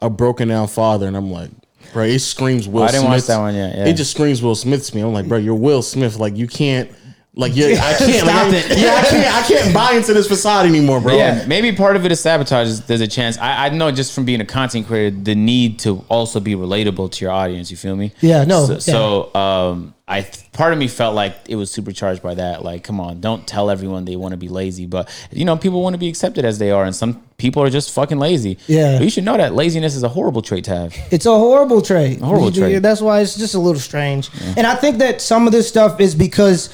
a 0.00 0.10
broken 0.10 0.48
down 0.48 0.66
father, 0.68 1.06
and 1.06 1.16
I'm 1.16 1.30
like, 1.30 1.50
bro, 1.92 2.02
it 2.04 2.18
screams 2.18 2.66
Will. 2.68 2.82
Smith. 2.88 2.88
I 2.88 2.98
didn't 2.98 3.10
watch 3.12 3.26
that 3.26 3.38
one 3.38 3.54
yet, 3.54 3.76
yeah. 3.76 3.84
It 3.86 3.94
just 3.94 4.10
screams 4.10 4.42
Will 4.42 4.54
Smith 4.54 4.84
to 4.86 4.96
me. 4.96 5.02
I'm 5.02 5.12
like, 5.12 5.28
bro, 5.28 5.38
you're 5.38 5.54
Will 5.54 5.82
Smith. 5.82 6.18
Like 6.18 6.36
you 6.36 6.46
can't, 6.48 6.90
like 7.36 7.56
you, 7.56 7.72
I 7.72 7.94
can't, 7.98 8.14
Stop 8.14 8.52
like, 8.52 8.70
it. 8.70 8.78
yeah, 8.78 8.94
I 8.94 9.02
can't, 9.02 9.34
I 9.34 9.42
can't 9.42 9.74
buy 9.74 9.92
into 9.94 10.12
this 10.14 10.28
facade 10.28 10.66
anymore, 10.66 11.00
bro. 11.00 11.16
Yeah, 11.16 11.44
maybe 11.48 11.72
part 11.72 11.96
of 11.96 12.04
it 12.06 12.12
is 12.12 12.20
sabotage. 12.20 12.78
There's 12.80 13.00
a 13.00 13.08
chance. 13.08 13.36
I, 13.38 13.66
I 13.66 13.68
know 13.70 13.90
just 13.90 14.12
from 14.12 14.24
being 14.24 14.40
a 14.40 14.44
content 14.44 14.86
creator, 14.86 15.16
the 15.16 15.34
need 15.34 15.80
to 15.80 16.04
also 16.08 16.38
be 16.38 16.54
relatable 16.54 17.10
to 17.12 17.24
your 17.24 17.32
audience. 17.32 17.70
You 17.70 17.76
feel 17.76 17.96
me? 17.96 18.12
Yeah, 18.20 18.44
no, 18.44 18.66
So, 18.66 18.72
yeah. 18.74 18.78
so 18.78 19.34
um, 19.34 19.94
I 20.06 20.28
part 20.52 20.72
of 20.72 20.78
me 20.78 20.86
felt 20.86 21.14
like 21.16 21.34
it 21.48 21.56
was 21.56 21.70
supercharged 21.72 22.22
by 22.22 22.34
that. 22.34 22.62
Like, 22.62 22.84
come 22.84 23.00
on, 23.00 23.20
don't 23.20 23.46
tell 23.48 23.68
everyone 23.68 24.04
they 24.04 24.14
want 24.16 24.30
to 24.32 24.36
be 24.36 24.48
lazy, 24.48 24.86
but 24.86 25.10
you 25.32 25.44
know, 25.44 25.56
people 25.56 25.82
want 25.82 25.94
to 25.94 25.98
be 25.98 26.08
accepted 26.08 26.44
as 26.44 26.58
they 26.58 26.70
are, 26.70 26.84
and 26.84 26.94
some 26.94 27.20
people 27.36 27.62
are 27.64 27.70
just 27.70 27.90
fucking 27.92 28.18
lazy. 28.20 28.58
Yeah. 28.68 28.98
but 28.98 29.04
you 29.04 29.10
should 29.10 29.24
know 29.24 29.36
that 29.36 29.54
laziness 29.54 29.96
is 29.96 30.04
a 30.04 30.08
horrible 30.08 30.40
trait 30.42 30.62
to 30.64 30.70
have. 30.76 30.94
It's 31.10 31.26
a 31.26 31.30
horrible 31.36 31.82
trait. 31.82 32.20
horrible 32.20 32.52
trait. 32.52 32.80
That's 32.80 33.00
why 33.00 33.22
it's 33.22 33.34
just 33.34 33.54
a 33.56 33.58
little 33.58 33.80
strange. 33.80 34.30
And 34.56 34.66
I 34.68 34.76
think 34.76 34.98
that 34.98 35.20
some 35.20 35.46
of 35.48 35.52
this 35.52 35.66
stuff 35.68 35.98
is 36.00 36.14
because, 36.14 36.68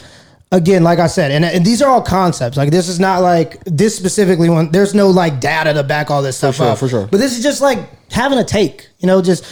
again, 0.53 0.83
like 0.83 0.99
I 0.99 1.07
said, 1.07 1.31
and, 1.31 1.45
and 1.45 1.65
these 1.65 1.81
are 1.83 1.91
all 1.91 2.03
concepts. 2.03 2.57
Like 2.57 2.71
this 2.71 2.89
is 2.89 2.99
not 3.01 3.23
like 3.23 3.63
this 3.65 3.97
specifically 3.97 4.49
one. 4.49 4.71
There's 4.71 4.95
no 4.95 5.09
like 5.09 5.41
data 5.41 5.73
to 5.75 5.83
back 5.83 6.11
all 6.11 6.23
this 6.23 6.37
stuff 6.37 6.57
sure, 6.57 6.67
up. 6.67 6.79
for 6.79 6.89
sure. 6.89 7.07
But 7.07 7.19
this 7.19 7.37
is 7.37 7.43
just 7.43 7.61
like 7.61 7.79
having 8.11 8.39
a 8.39 8.45
take. 8.45 8.89
You 8.99 9.07
know, 9.07 9.23
just. 9.23 9.45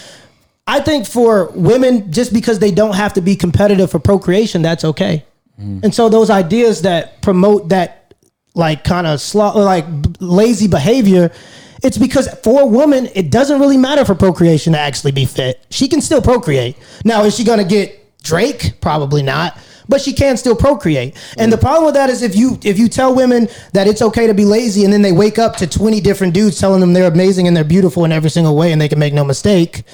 I 0.70 0.80
think 0.80 1.06
for 1.06 1.46
women, 1.54 2.12
just 2.12 2.30
because 2.30 2.58
they 2.58 2.70
don't 2.70 2.94
have 2.94 3.14
to 3.14 3.22
be 3.22 3.36
competitive 3.36 3.90
for 3.90 3.98
procreation, 3.98 4.60
that's 4.60 4.84
okay. 4.84 5.24
Mm-hmm. 5.58 5.80
And 5.82 5.94
so 5.94 6.10
those 6.10 6.28
ideas 6.28 6.82
that 6.82 7.22
promote 7.22 7.70
that 7.70 8.12
like 8.54 8.84
kind 8.84 9.06
of 9.06 9.18
slow, 9.18 9.56
like 9.56 9.86
b- 10.02 10.10
lazy 10.20 10.68
behavior, 10.68 11.32
it's 11.82 11.96
because 11.96 12.28
for 12.42 12.60
a 12.60 12.66
woman, 12.66 13.08
it 13.14 13.30
doesn't 13.30 13.60
really 13.60 13.78
matter 13.78 14.04
for 14.04 14.14
procreation 14.14 14.74
to 14.74 14.78
actually 14.78 15.12
be 15.12 15.24
fit. 15.24 15.64
She 15.70 15.88
can 15.88 16.02
still 16.02 16.20
procreate. 16.20 16.76
Now, 17.04 17.24
is 17.24 17.34
she 17.34 17.44
going 17.44 17.60
to 17.60 17.64
get 17.64 18.22
Drake? 18.22 18.74
Probably 18.82 19.22
not. 19.22 19.58
But 19.88 20.00
she 20.02 20.12
can 20.12 20.36
still 20.36 20.54
procreate. 20.54 21.16
And 21.38 21.50
the 21.52 21.56
problem 21.58 21.86
with 21.86 21.94
that 21.94 22.10
is 22.10 22.22
if 22.22 22.36
you 22.36 22.58
if 22.62 22.78
you 22.78 22.88
tell 22.88 23.14
women 23.14 23.48
that 23.72 23.86
it's 23.88 24.02
okay 24.02 24.26
to 24.26 24.34
be 24.34 24.44
lazy 24.44 24.84
and 24.84 24.92
then 24.92 25.00
they 25.02 25.12
wake 25.12 25.38
up 25.38 25.56
to 25.56 25.66
20 25.66 26.00
different 26.02 26.34
dudes 26.34 26.58
telling 26.60 26.80
them 26.80 26.92
they're 26.92 27.10
amazing 27.10 27.46
and 27.48 27.56
they're 27.56 27.64
beautiful 27.64 28.04
in 28.04 28.12
every 28.12 28.30
single 28.30 28.54
way 28.54 28.72
and 28.72 28.80
they 28.80 28.88
can 28.88 28.98
make 28.98 29.14
no 29.14 29.24
mistake, 29.24 29.84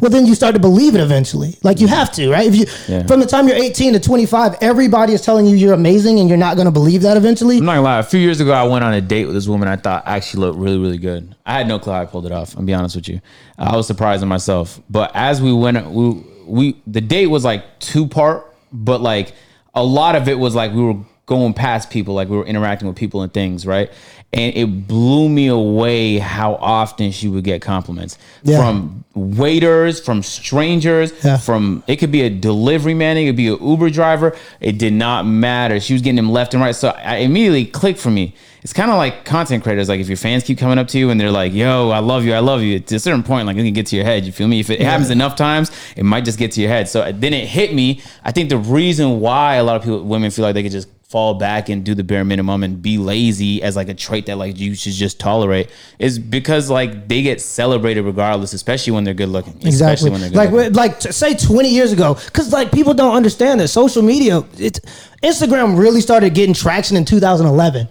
well 0.00 0.10
then 0.10 0.24
you 0.26 0.34
start 0.34 0.54
to 0.54 0.60
believe 0.60 0.94
it 0.94 1.00
eventually. 1.02 1.58
Like 1.62 1.78
you 1.80 1.86
have 1.88 2.10
to, 2.12 2.30
right? 2.30 2.46
If 2.46 2.56
you 2.56 2.66
Yeah. 2.88 3.06
from 3.06 3.20
the 3.20 3.26
time 3.26 3.46
you're 3.46 3.56
18 3.56 3.92
to 3.92 4.00
25, 4.00 4.56
everybody 4.62 5.12
is 5.12 5.20
telling 5.20 5.44
you 5.46 5.56
you're 5.56 5.74
amazing 5.74 6.18
and 6.20 6.28
you're 6.28 6.38
not 6.38 6.56
going 6.56 6.64
to 6.66 6.72
believe 6.72 7.02
that 7.02 7.16
eventually. 7.18 7.58
I'm 7.58 7.64
not 7.66 7.72
gonna 7.74 7.82
lie. 7.84 7.98
A 7.98 8.02
few 8.02 8.20
years 8.20 8.40
ago, 8.40 8.52
I 8.52 8.64
went 8.64 8.82
on 8.82 8.94
a 8.94 9.00
date 9.02 9.26
with 9.26 9.34
this 9.34 9.46
woman 9.46 9.68
I 9.68 9.76
thought 9.76 10.04
actually 10.06 10.40
looked 10.40 10.58
really, 10.58 10.78
really 10.78 10.98
good. 10.98 11.34
I 11.44 11.58
had 11.58 11.68
no 11.68 11.78
clue 11.78 11.92
I 11.92 12.06
pulled 12.06 12.24
it 12.24 12.32
off. 12.32 12.56
I'm 12.56 12.64
be 12.64 12.72
honest 12.72 12.96
with 12.96 13.08
you. 13.08 13.20
I 13.58 13.76
was 13.76 13.86
surprised 13.86 14.22
in 14.22 14.28
myself. 14.28 14.80
But 14.88 15.10
as 15.14 15.42
we 15.42 15.52
went, 15.52 15.90
we 15.90 16.24
we 16.46 16.82
the 16.86 17.00
date 17.00 17.28
was 17.28 17.44
like 17.44 17.78
two 17.78 18.06
part, 18.06 18.53
but 18.74 19.00
like 19.00 19.32
a 19.74 19.82
lot 19.82 20.16
of 20.16 20.28
it 20.28 20.38
was 20.38 20.54
like 20.54 20.72
we 20.74 20.82
were 20.82 20.96
going 21.26 21.54
past 21.54 21.88
people, 21.88 22.12
like 22.14 22.28
we 22.28 22.36
were 22.36 22.44
interacting 22.44 22.86
with 22.86 22.96
people 22.98 23.22
and 23.22 23.32
things, 23.32 23.66
right? 23.66 23.90
And 24.34 24.54
it 24.56 24.86
blew 24.88 25.28
me 25.28 25.46
away 25.46 26.18
how 26.18 26.56
often 26.56 27.12
she 27.12 27.28
would 27.28 27.44
get 27.44 27.62
compliments 27.62 28.18
Yeah. 28.42 28.58
from 28.58 29.04
waiters, 29.14 30.00
from 30.00 30.22
strangers, 30.22 31.12
Yeah. 31.24 31.36
from 31.38 31.82
it 31.86 31.96
could 31.96 32.10
be 32.12 32.22
a 32.22 32.30
delivery 32.30 32.94
man, 32.94 33.16
it 33.16 33.24
could 33.26 33.36
be 33.36 33.48
an 33.48 33.58
Uber 33.64 33.88
driver. 33.90 34.36
It 34.60 34.76
did 34.76 34.92
not 34.92 35.24
matter. 35.24 35.80
She 35.80 35.92
was 35.94 36.02
getting 36.02 36.16
them 36.16 36.30
left 36.32 36.52
and 36.52 36.62
right. 36.62 36.74
So 36.74 36.88
I 36.88 37.18
immediately 37.18 37.64
clicked 37.64 38.00
for 38.00 38.10
me. 38.10 38.34
It's 38.64 38.72
kind 38.72 38.90
of 38.90 38.96
like 38.96 39.26
content 39.26 39.62
creators. 39.62 39.90
Like 39.90 40.00
if 40.00 40.08
your 40.08 40.16
fans 40.16 40.42
keep 40.42 40.56
coming 40.56 40.78
up 40.78 40.88
to 40.88 40.98
you 40.98 41.10
and 41.10 41.20
they're 41.20 41.30
like, 41.30 41.52
"Yo, 41.52 41.90
I 41.90 41.98
love 41.98 42.24
you, 42.24 42.32
I 42.32 42.38
love 42.38 42.62
you." 42.62 42.80
To 42.80 42.94
a 42.96 42.98
certain 42.98 43.22
point, 43.22 43.46
like 43.46 43.58
it 43.58 43.62
can 43.62 43.74
get 43.74 43.86
to 43.88 43.96
your 43.96 44.06
head. 44.06 44.24
You 44.24 44.32
feel 44.32 44.48
me? 44.48 44.58
If 44.58 44.70
it 44.70 44.80
happens 44.80 45.10
enough 45.10 45.36
times, 45.36 45.70
it 45.96 46.04
might 46.04 46.24
just 46.24 46.38
get 46.38 46.52
to 46.52 46.62
your 46.62 46.70
head. 46.70 46.88
So 46.88 47.12
then 47.12 47.34
it 47.34 47.46
hit 47.46 47.74
me. 47.74 48.00
I 48.24 48.32
think 48.32 48.48
the 48.48 48.56
reason 48.56 49.20
why 49.20 49.56
a 49.56 49.62
lot 49.62 49.76
of 49.76 49.82
people, 49.82 50.02
women, 50.02 50.30
feel 50.30 50.44
like 50.46 50.54
they 50.54 50.62
could 50.62 50.72
just 50.72 50.88
fall 51.10 51.34
back 51.34 51.68
and 51.68 51.84
do 51.84 51.94
the 51.94 52.02
bare 52.02 52.24
minimum 52.24 52.62
and 52.64 52.80
be 52.80 52.96
lazy 52.96 53.62
as 53.62 53.76
like 53.76 53.90
a 53.90 53.94
trait 53.94 54.24
that 54.26 54.36
like 54.38 54.58
you 54.58 54.74
should 54.74 54.94
just 54.94 55.20
tolerate 55.20 55.70
is 55.98 56.18
because 56.18 56.70
like 56.70 57.06
they 57.06 57.20
get 57.20 57.42
celebrated 57.42 58.02
regardless, 58.02 58.54
especially 58.54 58.94
when 58.94 59.04
they're 59.04 59.12
good 59.12 59.28
looking. 59.28 59.52
Exactly. 59.60 59.68
Especially 60.08 60.10
when 60.10 60.20
they're 60.22 60.30
good 60.30 60.36
Like, 60.38 60.50
looking. 60.52 60.72
like 60.72 61.02
say 61.02 61.34
20 61.34 61.68
years 61.68 61.92
ago, 61.92 62.14
because 62.14 62.50
like 62.52 62.72
people 62.72 62.94
don't 62.94 63.14
understand 63.14 63.60
that 63.60 63.68
social 63.68 64.02
media, 64.02 64.42
it's 64.58 64.80
Instagram 65.22 65.78
really 65.78 66.00
started 66.00 66.34
getting 66.34 66.54
traction 66.54 66.96
in 66.96 67.04
2011. 67.04 67.88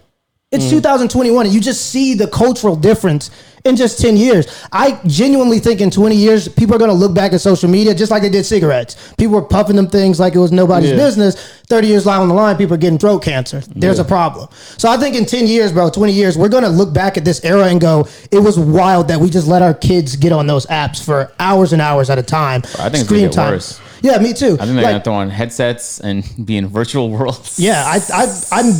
It's 0.54 0.66
mm. 0.66 0.70
2021, 0.70 1.46
and 1.48 1.54
you 1.54 1.60
just 1.60 1.88
see 1.90 2.14
the 2.14 2.28
cultural 2.28 2.76
difference 2.76 3.32
in 3.66 3.76
just 3.78 4.00
10 4.02 4.18
years. 4.18 4.46
I 4.74 5.00
genuinely 5.08 5.60
think 5.60 5.80
in 5.82 5.90
20 5.90 6.16
years, 6.16 6.48
people 6.50 6.76
are 6.76 6.78
going 6.78 6.92
to 6.92 6.96
look 6.96 7.14
back 7.14 7.32
at 7.34 7.40
social 7.42 7.70
media 7.70 7.96
just 7.96 8.12
like 8.12 8.22
they 8.22 8.30
did 8.30 8.46
cigarettes. 8.46 9.14
People 9.18 9.36
were 9.36 9.42
puffing 9.42 9.78
them 9.78 9.88
things 9.88 10.20
like 10.20 10.36
it 10.36 10.40
was 10.40 10.52
nobody's 10.52 10.90
Yeah. 10.92 10.98
business. 10.98 11.36
30 11.70 11.88
years 11.88 12.04
down 12.04 12.28
the 12.28 12.34
line, 12.34 12.58
people 12.58 12.74
are 12.74 12.78
getting 12.78 13.00
throat 13.00 13.20
cancer. 13.24 13.64
There's 13.74 14.00
a 14.00 14.04
problem. 14.04 14.50
So 14.78 14.90
I 14.90 14.98
think 14.98 15.16
in 15.16 15.26
10 15.26 15.48
years, 15.48 15.72
bro, 15.72 15.90
20 15.90 16.12
years, 16.12 16.38
we're 16.38 16.50
going 16.50 16.64
to 16.66 16.70
look 16.70 16.94
back 16.94 17.18
at 17.18 17.24
this 17.26 17.44
era 17.46 17.68
and 17.68 17.80
go, 17.80 18.06
it 18.32 18.40
was 18.40 18.60
wild 18.60 19.08
that 19.08 19.20
we 19.20 19.30
just 19.30 19.48
let 19.48 19.62
our 19.62 19.74
kids 19.74 20.18
get 20.18 20.34
on 20.34 20.46
those 20.46 20.66
apps 20.68 21.04
for 21.04 21.32
hours 21.40 21.72
and 21.74 21.82
hours 21.82 22.10
at 22.10 22.20
a 22.20 22.24
time. 22.24 22.62
I 22.80 22.90
think 22.90 23.10
it's 23.10 23.36
gonna 23.36 23.52
worse. 23.52 23.80
Yeah, 24.02 24.18
me 24.20 24.34
too. 24.34 24.58
I 24.60 24.66
think 24.66 24.76
they're 24.76 24.84
Like, 24.84 24.86
gonna 24.86 25.04
throw 25.06 25.14
on 25.14 25.30
headsets 25.30 26.02
and 26.02 26.26
be 26.46 26.58
in 26.58 26.68
virtual 26.68 27.10
worlds. 27.16 27.58
yeah, 27.58 27.86
I, 27.88 28.02
I, 28.14 28.60
I'm 28.60 28.74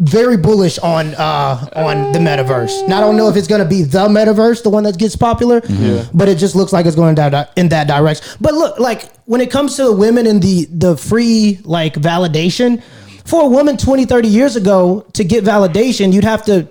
very 0.00 0.36
bullish 0.36 0.78
on 0.78 1.14
uh, 1.14 1.68
on 1.74 2.12
the 2.12 2.18
metaverse. 2.18 2.86
Now, 2.88 2.98
I 2.98 3.00
don't 3.00 3.16
know 3.16 3.28
if 3.28 3.36
it's 3.36 3.48
going 3.48 3.62
to 3.62 3.68
be 3.68 3.82
the 3.82 4.06
metaverse, 4.08 4.62
the 4.62 4.70
one 4.70 4.84
that 4.84 4.98
gets 4.98 5.16
popular, 5.16 5.60
but 6.14 6.28
it 6.28 6.38
just 6.38 6.54
looks 6.54 6.72
like 6.72 6.86
it's 6.86 6.96
going 6.96 7.14
down 7.16 7.46
in 7.56 7.68
that 7.70 7.88
direction. 7.88 8.24
But 8.40 8.54
look, 8.54 8.78
like 8.78 9.12
when 9.24 9.40
it 9.40 9.50
comes 9.50 9.76
to 9.76 9.84
the 9.84 9.92
women 9.92 10.26
and 10.26 10.42
the 10.42 10.66
the 10.70 10.96
free 10.96 11.60
like 11.64 11.94
validation, 11.94 12.82
for 13.24 13.42
a 13.42 13.48
woman 13.48 13.76
20, 13.76 14.04
30 14.06 14.28
years 14.28 14.56
ago 14.56 15.04
to 15.14 15.24
get 15.24 15.44
validation, 15.44 16.12
you'd 16.12 16.24
have 16.24 16.44
to 16.46 16.68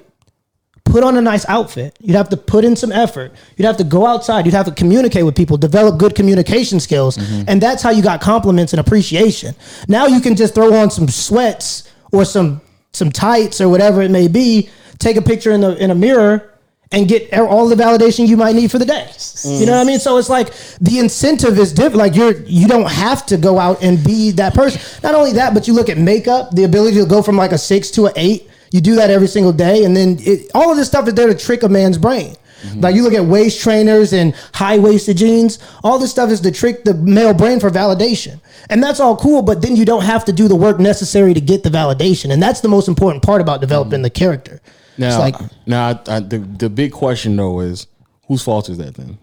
put 0.85 1.03
on 1.03 1.17
a 1.17 1.21
nice 1.21 1.45
outfit. 1.49 1.97
You'd 2.01 2.15
have 2.15 2.29
to 2.29 2.37
put 2.37 2.63
in 2.63 2.75
some 2.77 2.93
effort. 2.93 3.33
You'd 3.57 3.65
have 3.65 3.77
to 3.77 3.83
go 3.83 4.07
outside. 4.07 4.45
You'd 4.45 4.55
have 4.55 4.65
to 4.67 4.71
communicate 4.71 5.25
with 5.25 5.35
people, 5.35 5.57
develop 5.57 5.99
good 5.99 6.15
communication 6.15 6.79
skills. 6.79 7.17
And 7.47 7.61
that's 7.61 7.83
how 7.83 7.89
you 7.89 8.01
got 8.01 8.21
compliments 8.21 8.71
and 8.73 8.79
appreciation. 8.79 9.53
Now 9.89 10.07
you 10.07 10.21
can 10.21 10.35
just 10.37 10.55
throw 10.55 10.73
on 10.73 10.89
some 10.89 11.09
sweats 11.09 11.91
or 12.13 12.23
some 12.23 12.61
some 12.97 13.11
tights 13.11 13.61
or 13.61 13.69
whatever 13.69 14.01
it 14.01 14.11
may 14.11 14.27
be, 14.27 14.69
take 14.99 15.17
a 15.17 15.21
picture 15.21 15.51
in 15.51 15.61
the 15.61 15.75
in 15.77 15.91
a 15.91 15.95
mirror 15.95 16.53
and 16.91 17.07
get 17.07 17.33
all 17.33 17.67
the 17.67 17.75
validation 17.75 18.27
you 18.27 18.37
might 18.37 18.55
need 18.55 18.71
for 18.71 18.79
the 18.79 18.85
day. 18.85 19.11
You 19.43 19.65
know 19.65 19.73
what 19.73 19.81
I 19.81 19.83
mean? 19.83 19.99
So 19.99 20.17
it's 20.17 20.29
like 20.29 20.53
the 20.79 20.99
incentive 20.99 21.59
is 21.59 21.73
different. 21.73 21.97
Like 21.97 22.15
you're 22.15 22.33
you 22.43 22.67
don't 22.67 22.89
have 22.89 23.25
to 23.27 23.37
go 23.37 23.59
out 23.59 23.83
and 23.83 24.03
be 24.03 24.31
that 24.31 24.53
person. 24.53 24.81
Not 25.03 25.15
only 25.15 25.33
that, 25.33 25.53
but 25.53 25.67
you 25.67 25.73
look 25.73 25.89
at 25.89 25.97
makeup, 25.97 26.51
the 26.51 26.63
ability 26.63 26.97
to 26.97 27.05
go 27.05 27.21
from 27.21 27.35
like 27.35 27.51
a 27.51 27.57
six 27.57 27.91
to 27.91 28.07
an 28.07 28.13
eight. 28.15 28.49
You 28.71 28.81
do 28.81 28.95
that 28.95 29.09
every 29.09 29.27
single 29.27 29.53
day, 29.53 29.85
and 29.85 29.95
then 29.95 30.17
it, 30.19 30.51
all 30.53 30.71
of 30.71 30.77
this 30.77 30.87
stuff 30.87 31.07
is 31.07 31.13
there 31.13 31.27
to 31.27 31.35
trick 31.35 31.63
a 31.63 31.69
man's 31.69 31.97
brain. 31.97 32.35
Mm-hmm. 32.61 32.81
Like 32.81 32.95
you 32.95 33.03
look 33.03 33.13
at 33.13 33.25
waist 33.25 33.61
trainers 33.61 34.13
and 34.13 34.35
high 34.53 34.77
waisted 34.79 35.17
jeans, 35.17 35.59
all 35.83 35.99
this 35.99 36.11
stuff 36.11 36.29
is 36.29 36.41
to 36.41 36.51
trick 36.51 36.83
the 36.83 36.93
male 36.93 37.33
brain 37.33 37.59
for 37.59 37.69
validation. 37.69 38.39
And 38.69 38.81
that's 38.81 38.99
all 38.99 39.15
cool, 39.15 39.41
but 39.41 39.61
then 39.61 39.75
you 39.75 39.85
don't 39.85 40.03
have 40.03 40.25
to 40.25 40.33
do 40.33 40.47
the 40.47 40.55
work 40.55 40.79
necessary 40.79 41.33
to 41.33 41.41
get 41.41 41.63
the 41.63 41.69
validation. 41.69 42.31
And 42.33 42.41
that's 42.41 42.61
the 42.61 42.69
most 42.69 42.87
important 42.87 43.23
part 43.23 43.41
about 43.41 43.61
developing 43.61 43.93
mm-hmm. 43.93 44.03
the 44.03 44.09
character. 44.09 44.61
Now, 44.97 45.07
it's 45.07 45.17
like, 45.17 45.51
now 45.67 45.87
I, 45.89 46.15
I, 46.15 46.19
the 46.19 46.39
the 46.39 46.69
big 46.69 46.91
question 46.91 47.35
though 47.35 47.59
is 47.59 47.85
whose 48.27 48.43
fault 48.43 48.67
is 48.67 48.77
that 48.79 48.95
then? 48.95 49.19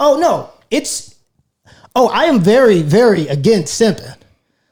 oh 0.00 0.18
no, 0.18 0.50
it's 0.70 1.14
oh, 1.94 2.08
I 2.08 2.24
am 2.24 2.40
very, 2.40 2.82
very 2.82 3.28
against 3.28 3.80
simping. 3.80 4.16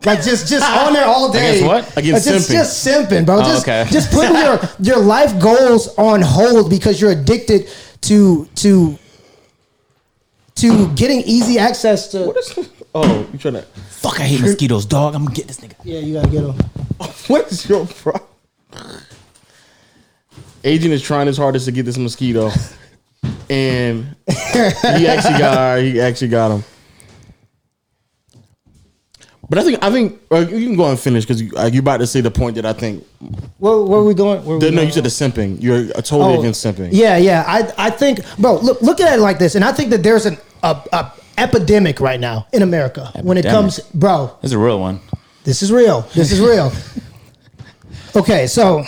Like 0.04 0.22
just 0.22 0.48
just 0.48 0.68
on 0.86 0.92
there 0.92 1.06
all 1.06 1.30
day. 1.30 1.61
Against 1.61 1.66
what? 1.66 1.96
Against 1.96 2.26
Like, 2.26 2.34
just, 2.34 2.50
simping. 2.50 2.52
just 2.52 2.86
simping, 2.86 3.26
bro. 3.26 3.36
Oh, 3.36 3.42
just 3.42 3.68
okay. 3.68 3.86
just 3.90 4.11
putting 4.11 4.36
your 4.36 4.61
your 4.80 5.04
life 5.04 5.40
goals 5.40 5.94
on 5.96 6.22
hold 6.22 6.70
because 6.70 7.00
you're 7.00 7.12
addicted 7.12 7.70
to 8.03 8.44
to 8.57 8.99
to 10.57 10.88
getting 10.94 11.20
easy 11.20 11.59
access 11.59 12.09
to. 12.09 12.26
What 12.26 12.36
is? 12.36 12.70
Oh, 12.94 13.26
you 13.32 13.38
trying 13.38 13.55
to? 13.55 13.62
Fuck, 13.62 14.20
I 14.20 14.24
hate 14.24 14.40
mosquitoes, 14.40 14.86
dog. 14.86 15.14
I'm 15.14 15.24
gonna 15.24 15.34
get 15.34 15.46
this 15.46 15.61
nigga. 15.61 15.74
Yeah, 15.84 16.01
you 16.01 16.14
gotta 16.14 16.28
get 16.28 16.44
him. 16.44 16.55
What 17.28 17.53
is 17.53 17.68
your 17.68 17.86
problem? 17.86 18.24
Agent 20.64 20.92
is 20.92 21.03
trying 21.03 21.26
his 21.26 21.36
hardest 21.36 21.66
to 21.66 21.72
get 21.72 21.84
this 21.84 21.96
mosquito, 21.99 22.51
and 23.49 24.16
he 24.26 25.07
actually 25.07 25.38
got 25.38 25.78
he 25.80 26.01
actually 26.01 26.28
got 26.28 26.51
him. 26.51 26.64
But 29.51 29.59
I 29.59 29.64
think 29.64 29.82
I 29.82 29.90
think 29.90 30.20
uh, 30.30 30.40
you 30.40 30.66
can 30.66 30.76
go 30.76 30.90
and 30.90 30.99
finish 31.01 31.24
because 31.24 31.40
you, 31.40 31.51
uh, 31.57 31.70
you're 31.72 31.80
about 31.80 31.99
to 31.99 32.07
say 32.07 32.20
the 32.20 32.30
point 32.30 32.57
that 32.57 32.66
I 32.66 32.74
think. 32.74 33.05
Where, 33.59 33.78
where 33.78 34.01
are 34.01 34.05
we 34.05 34.12
going? 34.14 34.44
Where 34.44 34.57
are 34.57 34.59
we 34.59 34.66
The, 34.66 34.70
no, 34.70 34.76
going? 34.76 34.86
you 34.88 34.92
said 34.92 35.05
the 35.05 35.09
simping. 35.09 35.62
You're 35.62 35.84
uh, 35.96 36.03
totally 36.03 36.34
Oh, 36.36 36.40
against 36.40 36.64
simping. 36.64 36.90
Yeah, 36.92 37.16
yeah. 37.16 37.44
I 37.46 37.86
I 37.86 37.90
think, 37.90 38.20
bro. 38.38 38.57
Look 38.59 38.82
look 38.82 39.01
at 39.01 39.14
it 39.16 39.20
like 39.22 39.38
this, 39.38 39.55
and 39.55 39.64
I 39.64 39.72
think 39.72 39.88
that 39.90 40.03
there's 40.03 40.26
an 40.26 40.36
a, 40.62 40.76
a 40.92 41.12
epidemic 41.38 41.99
right 42.01 42.20
now 42.20 42.46
in 42.53 42.62
America 42.62 43.11
when 43.22 43.38
it 43.38 43.46
Epidemic. 43.46 43.74
comes, 43.74 43.80
bro. 43.94 44.36
This 44.42 44.51
is 44.51 44.55
a 44.55 44.59
real 44.59 44.80
one. 44.80 45.01
This 45.44 45.62
is 45.62 45.72
real. 45.72 46.03
This 46.14 46.30
is 46.30 46.40
real. 46.40 46.70
okay, 48.16 48.46
so 48.46 48.84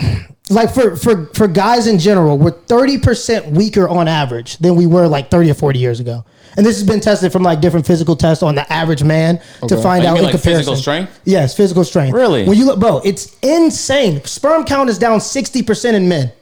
like 0.50 0.72
for 0.74 0.96
for 0.96 1.26
for 1.34 1.46
guys 1.48 1.86
in 1.86 1.98
general, 1.98 2.36
we're 2.38 2.50
thirty 2.50 2.98
percent 2.98 3.46
weaker 3.46 3.88
on 3.88 4.08
average 4.08 4.58
than 4.58 4.74
we 4.76 4.86
were 4.86 5.06
like 5.06 5.30
thirty 5.30 5.50
or 5.50 5.54
forty 5.54 5.78
years 5.78 6.00
ago. 6.00 6.24
And 6.56 6.66
this 6.66 6.76
has 6.78 6.86
been 6.86 6.98
tested 7.00 7.30
from 7.30 7.44
like 7.44 7.60
different 7.60 7.86
physical 7.86 8.16
tests 8.16 8.42
on 8.42 8.56
the 8.56 8.70
average 8.72 9.04
man 9.04 9.40
to 9.68 9.80
find 9.80 10.04
Oh, 10.04 10.08
out 10.08 10.14
mean 10.14 10.24
in 10.24 10.30
like 10.32 10.40
physical 10.42 10.74
strength? 10.74 11.20
Yes, 11.24 11.56
physical 11.56 11.84
strength. 11.84 12.12
Really? 12.12 12.44
When 12.44 12.58
you 12.58 12.64
look, 12.66 12.80
bro, 12.80 13.00
it's 13.04 13.36
insane. 13.40 14.24
Sperm 14.24 14.64
count 14.64 14.90
is 14.90 14.98
down 14.98 15.20
sixty 15.20 15.62
percent 15.62 15.96
in 15.96 16.08
men. 16.08 16.32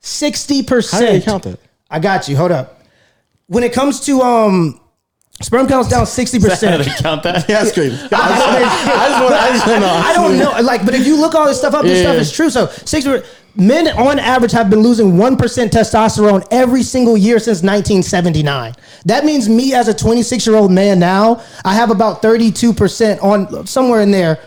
Sixty 0.00 0.62
percent. 0.64 0.92
How 1.04 1.06
do 1.12 1.18
percent. 1.20 1.24
you 1.26 1.30
count 1.30 1.42
that? 1.44 1.60
I 1.90 2.00
got 2.00 2.28
you. 2.28 2.36
Hold 2.36 2.50
up. 2.52 2.82
When 3.46 3.62
it 3.62 3.72
comes 3.72 4.00
to 4.06 4.20
um, 4.22 4.80
sperm 5.40 5.68
count's 5.68 5.88
down 5.88 6.06
sixty 6.20 6.38
How 6.38 6.44
do 6.46 6.50
percent. 6.50 6.84
they 6.84 6.90
count 7.00 7.22
that? 7.22 7.48
Yeah, 7.48 7.62
that's 7.62 7.72
crazy. 7.72 7.94
I 8.02 8.08
just, 8.08 8.12
I 8.12 9.08
just 9.08 9.22
want. 9.22 9.34
I 9.34 9.48
just 9.52 9.66
want. 9.68 9.84
I 9.84 10.12
don't 10.14 10.38
know. 10.38 10.60
Like, 10.66 10.84
but 10.84 10.94
if 10.94 11.06
you 11.06 11.20
look 11.20 11.36
all 11.36 11.46
this 11.46 11.58
stuff 11.58 11.74
up, 11.74 11.82
this 11.84 11.98
Yeah. 12.02 12.10
stuff 12.10 12.20
is 12.20 12.32
true. 12.32 12.50
So 12.50 12.66
six 12.84 13.06
men 13.54 13.88
on 13.88 14.18
average 14.18 14.52
have 14.52 14.70
been 14.70 14.80
losing 14.80 15.18
one 15.18 15.36
percent 15.36 15.72
testosterone 15.72 16.46
every 16.50 16.82
single 16.82 17.16
year 17.16 17.38
since 17.38 17.62
1979. 17.62 18.74
That 19.04 19.24
means 19.24 19.48
me 19.48 19.74
as 19.74 19.88
a 19.88 19.94
26 19.94 20.46
year 20.46 20.56
old 20.56 20.70
man 20.70 20.98
now, 20.98 21.42
I 21.64 21.74
have 21.74 21.90
about 21.90 22.22
32 22.22 22.72
percent 22.72 23.20
on 23.20 23.66
somewhere 23.66 24.00
in 24.00 24.10
there 24.10 24.40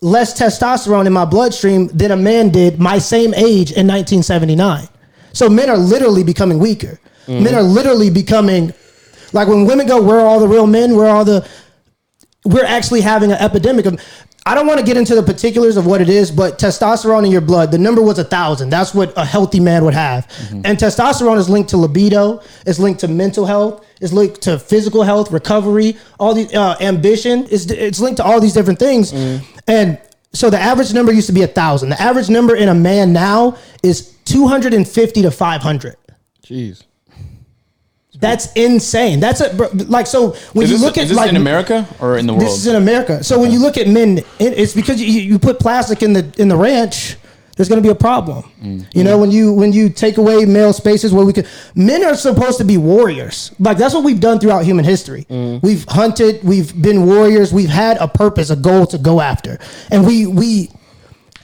less 0.00 0.38
testosterone 0.38 1.06
in 1.06 1.12
my 1.12 1.24
bloodstream 1.24 1.86
than 1.88 2.10
a 2.10 2.16
man 2.16 2.50
did 2.50 2.80
my 2.80 2.98
same 2.98 3.32
age 3.34 3.70
in 3.70 3.86
1979. 3.86 4.88
So 5.32 5.48
men 5.48 5.70
are 5.70 5.78
literally 5.78 6.24
becoming 6.24 6.58
weaker. 6.58 6.98
Mm-hmm. 7.26 7.44
Men 7.44 7.54
are 7.54 7.62
literally 7.62 8.10
becoming 8.10 8.72
like 9.32 9.48
when 9.48 9.64
women 9.64 9.86
go, 9.86 10.02
"Where 10.02 10.20
are 10.20 10.26
all 10.26 10.40
the 10.40 10.48
real 10.48 10.66
men? 10.66 10.96
Where 10.96 11.06
are 11.06 11.16
all 11.16 11.24
the?" 11.24 11.48
we're 12.44 12.64
actually 12.64 13.00
having 13.00 13.30
an 13.30 13.38
epidemic 13.38 13.86
of 13.86 14.00
I 14.44 14.54
don't 14.56 14.66
want 14.66 14.80
to 14.80 14.84
get 14.84 14.96
into 14.96 15.14
the 15.14 15.22
particulars 15.22 15.76
of 15.76 15.86
what 15.86 16.00
it 16.00 16.08
is, 16.08 16.30
but 16.30 16.58
testosterone 16.58 17.24
in 17.24 17.30
your 17.30 17.40
blood, 17.40 17.70
the 17.70 17.78
number 17.78 18.02
was 18.02 18.18
a 18.18 18.24
thousand. 18.24 18.70
That's 18.70 18.92
what 18.92 19.12
a 19.16 19.24
healthy 19.24 19.60
man 19.60 19.84
would 19.84 19.94
have. 19.94 20.26
And 20.50 20.76
testosterone 20.78 21.38
is 21.38 21.48
linked 21.48 21.70
to 21.70 21.76
libido, 21.76 22.42
it's 22.66 22.80
linked 22.80 23.00
to 23.00 23.08
mental 23.08 23.46
health, 23.46 23.86
it's 24.00 24.12
linked 24.12 24.40
to 24.42 24.58
physical 24.58 25.04
health, 25.04 25.30
recovery, 25.30 25.96
all 26.18 26.34
the 26.34 26.52
uh, 26.56 26.76
ambition. 26.80 27.46
It's, 27.50 27.70
it's 27.70 28.00
linked 28.00 28.16
to 28.16 28.24
all 28.24 28.40
these 28.40 28.52
different 28.52 28.80
things. 28.80 29.12
And 29.68 30.00
so 30.32 30.50
the 30.50 30.58
average 30.58 30.92
number 30.92 31.12
used 31.12 31.28
to 31.28 31.32
be 31.32 31.42
a 31.42 31.46
thousand. 31.46 31.90
The 31.90 32.02
average 32.02 32.28
number 32.28 32.56
in 32.56 32.68
a 32.68 32.74
man 32.74 33.12
now 33.12 33.56
is 33.82 34.16
250 34.24 35.22
to 35.22 35.30
500. 35.30 35.96
Jeez. 36.44 36.82
That's 38.22 38.50
insane. 38.54 39.20
That's 39.20 39.40
a 39.40 39.52
bro, 39.54 39.68
like 39.88 40.06
so 40.06 40.30
when 40.54 40.64
Is 40.64 40.70
you 40.70 40.76
this, 40.78 40.84
look 40.84 40.96
at 40.96 41.02
is 41.04 41.08
this 41.10 41.18
like 41.18 41.28
in 41.30 41.36
America 41.36 41.86
or 42.00 42.16
in 42.16 42.26
the 42.26 42.32
world? 42.32 42.46
this 42.46 42.54
is 42.56 42.66
in 42.66 42.76
America. 42.76 43.22
So 43.22 43.38
when 43.38 43.50
you 43.50 43.58
look 43.58 43.76
at 43.76 43.86
men, 43.88 44.18
it- 44.18 44.26
it's 44.38 44.72
because 44.74 45.00
you, 45.00 45.08
you 45.08 45.38
put 45.38 45.58
plastic 45.58 46.02
in 46.02 46.12
the 46.14 46.32
in 46.38 46.48
the 46.48 46.56
ranch. 46.56 47.16
There's 47.54 47.68
going 47.68 47.82
to 47.82 47.86
be 47.86 47.90
a 47.92 47.94
problem. 47.94 48.44
Mm. 48.62 48.86
You 48.94 49.04
know 49.04 49.18
when 49.18 49.30
you 49.30 49.52
when 49.52 49.74
you 49.74 49.90
take 49.90 50.16
away 50.16 50.46
male 50.46 50.72
spaces 50.72 51.12
where 51.12 51.26
we 51.26 51.34
could. 51.34 51.46
Men 51.74 52.02
are 52.02 52.14
supposed 52.14 52.56
to 52.58 52.64
be 52.64 52.78
warriors. 52.78 53.52
Like 53.58 53.76
that's 53.76 53.92
what 53.94 54.04
we've 54.04 54.20
done 54.20 54.40
throughout 54.40 54.64
human 54.64 54.86
history. 54.86 55.26
Mm. 55.28 55.62
We've 55.62 55.84
hunted. 55.86 56.42
We've 56.42 56.72
been 56.80 57.04
warriors. 57.04 57.52
We've 57.52 57.68
had 57.68 57.98
a 57.98 58.08
purpose, 58.08 58.48
a 58.48 58.56
goal 58.56 58.86
to 58.86 58.96
go 58.98 59.20
after, 59.20 59.58
and 59.90 60.06
we 60.06 60.26
we 60.26 60.70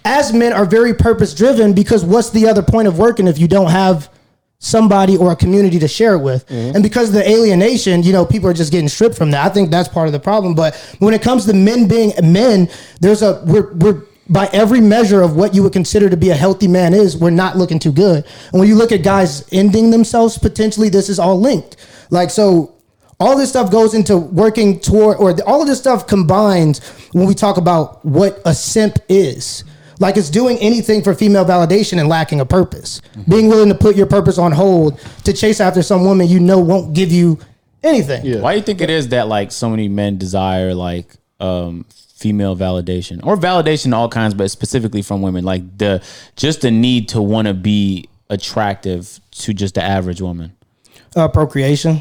as 0.05 0.33
men 0.33 0.53
are 0.55 0.65
very 0.65 0.95
purpose 0.95 1.35
driven 1.35 1.75
because 1.75 2.05
what's 2.05 2.31
the 2.31 2.47
other 2.49 2.63
point 2.63 2.89
of 2.89 2.99
working 2.99 3.27
if 3.29 3.39
you 3.39 3.47
don't 3.49 3.71
have 3.71 4.09
somebody 4.61 5.17
or 5.17 5.31
a 5.31 5.37
community 5.37 5.79
to 5.79 5.89
share 5.89 6.15
it 6.15 6.19
with. 6.19 6.47
Mm-hmm. 6.47 6.77
And 6.77 6.83
because 6.83 7.09
of 7.09 7.15
the 7.15 7.29
alienation 7.29 8.03
you 8.03 8.13
know 8.13 8.27
people 8.27 8.49
are 8.49 8.55
just 8.55 8.73
getting 8.73 8.89
stripped 8.89 9.17
from 9.17 9.31
that. 9.31 9.47
I 9.47 9.55
think 9.55 9.71
that's 9.71 9.89
part 9.89 10.07
of 10.07 10.13
the 10.13 10.21
problem. 10.21 10.55
But 10.55 10.75
when 10.99 11.15
it 11.15 11.23
comes 11.23 11.47
to 11.47 11.53
men 11.53 11.87
being 11.87 12.13
men 12.23 12.69
there's 13.01 13.23
a 13.23 13.43
we're, 13.47 13.73
we're 13.75 14.03
by 14.29 14.49
every 14.53 14.81
measure 14.81 15.23
of 15.23 15.37
what 15.37 15.55
you 15.55 15.63
would 15.63 15.73
consider 15.73 16.11
to 16.11 16.17
be 16.17 16.31
a 16.31 16.35
healthy 16.35 16.69
man 16.69 16.93
is 16.93 17.17
we're 17.17 17.31
not 17.31 17.57
looking 17.57 17.79
too 17.79 17.93
good. 17.93 18.25
And 18.53 18.61
when 18.61 18.69
you 18.69 18.75
look 18.75 18.93
at 18.93 19.03
guys 19.03 19.49
ending 19.53 19.91
themselves 19.91 20.37
potentially 20.37 20.89
this 20.89 21.09
is 21.09 21.19
all 21.19 21.41
linked. 21.41 21.77
Like 22.11 22.31
so 22.31 22.75
all 23.21 23.37
this 23.37 23.51
stuff 23.51 23.71
goes 23.71 23.95
into 23.95 24.17
working 24.17 24.81
toward 24.81 25.19
or 25.19 25.41
all 25.47 25.63
of 25.63 25.69
this 25.69 25.79
stuff 25.79 26.07
combines 26.07 26.81
when 27.13 27.27
we 27.27 27.35
talk 27.35 27.59
about 27.59 28.05
what 28.05 28.41
a 28.45 28.55
simp 28.55 28.99
is 29.09 29.65
like 30.01 30.17
it's 30.17 30.31
doing 30.31 30.57
anything 30.59 31.03
for 31.03 31.15
female 31.15 31.45
validation 31.45 31.99
and 31.99 32.09
lacking 32.09 32.41
a 32.41 32.47
purpose 32.47 33.01
being 33.29 33.49
willing 33.49 33.69
to 33.69 33.75
put 33.75 33.97
your 33.97 34.07
purpose 34.07 34.39
on 34.39 34.53
hold 34.53 34.99
to 35.25 35.33
chase 35.33 35.61
after 35.61 35.83
some 35.83 36.05
woman 36.05 36.27
you 36.29 36.39
know 36.41 36.59
won't 36.59 36.95
give 36.95 37.11
you 37.13 37.39
anything 37.83 38.25
Yeah. 38.25 38.41
Why 38.41 38.53
do 38.55 38.59
you 38.59 38.65
think 38.65 38.81
it 38.81 38.91
is 38.91 39.09
that 39.09 39.29
like 39.29 39.53
so 39.53 39.69
many 39.71 39.89
men 39.89 40.19
desire 40.19 40.75
like 40.75 41.07
um 41.41 41.85
female 42.17 42.57
validation 42.57 43.25
or 43.25 43.37
validation 43.37 43.93
all 43.95 44.09
kinds, 44.09 44.35
but 44.35 44.51
specifically 44.51 45.03
from 45.03 45.23
women, 45.23 45.45
like 45.45 45.79
the 45.79 46.03
just 46.35 46.63
the 46.63 46.71
need 46.73 47.09
to 47.11 47.23
want 47.23 47.47
to 47.47 47.55
be 47.55 48.09
attractive 48.29 49.21
to 49.31 49.55
just 49.55 49.75
the 49.77 49.83
average 49.83 50.21
woman. 50.21 50.53
uh, 51.15 51.29
procreation. 51.29 52.01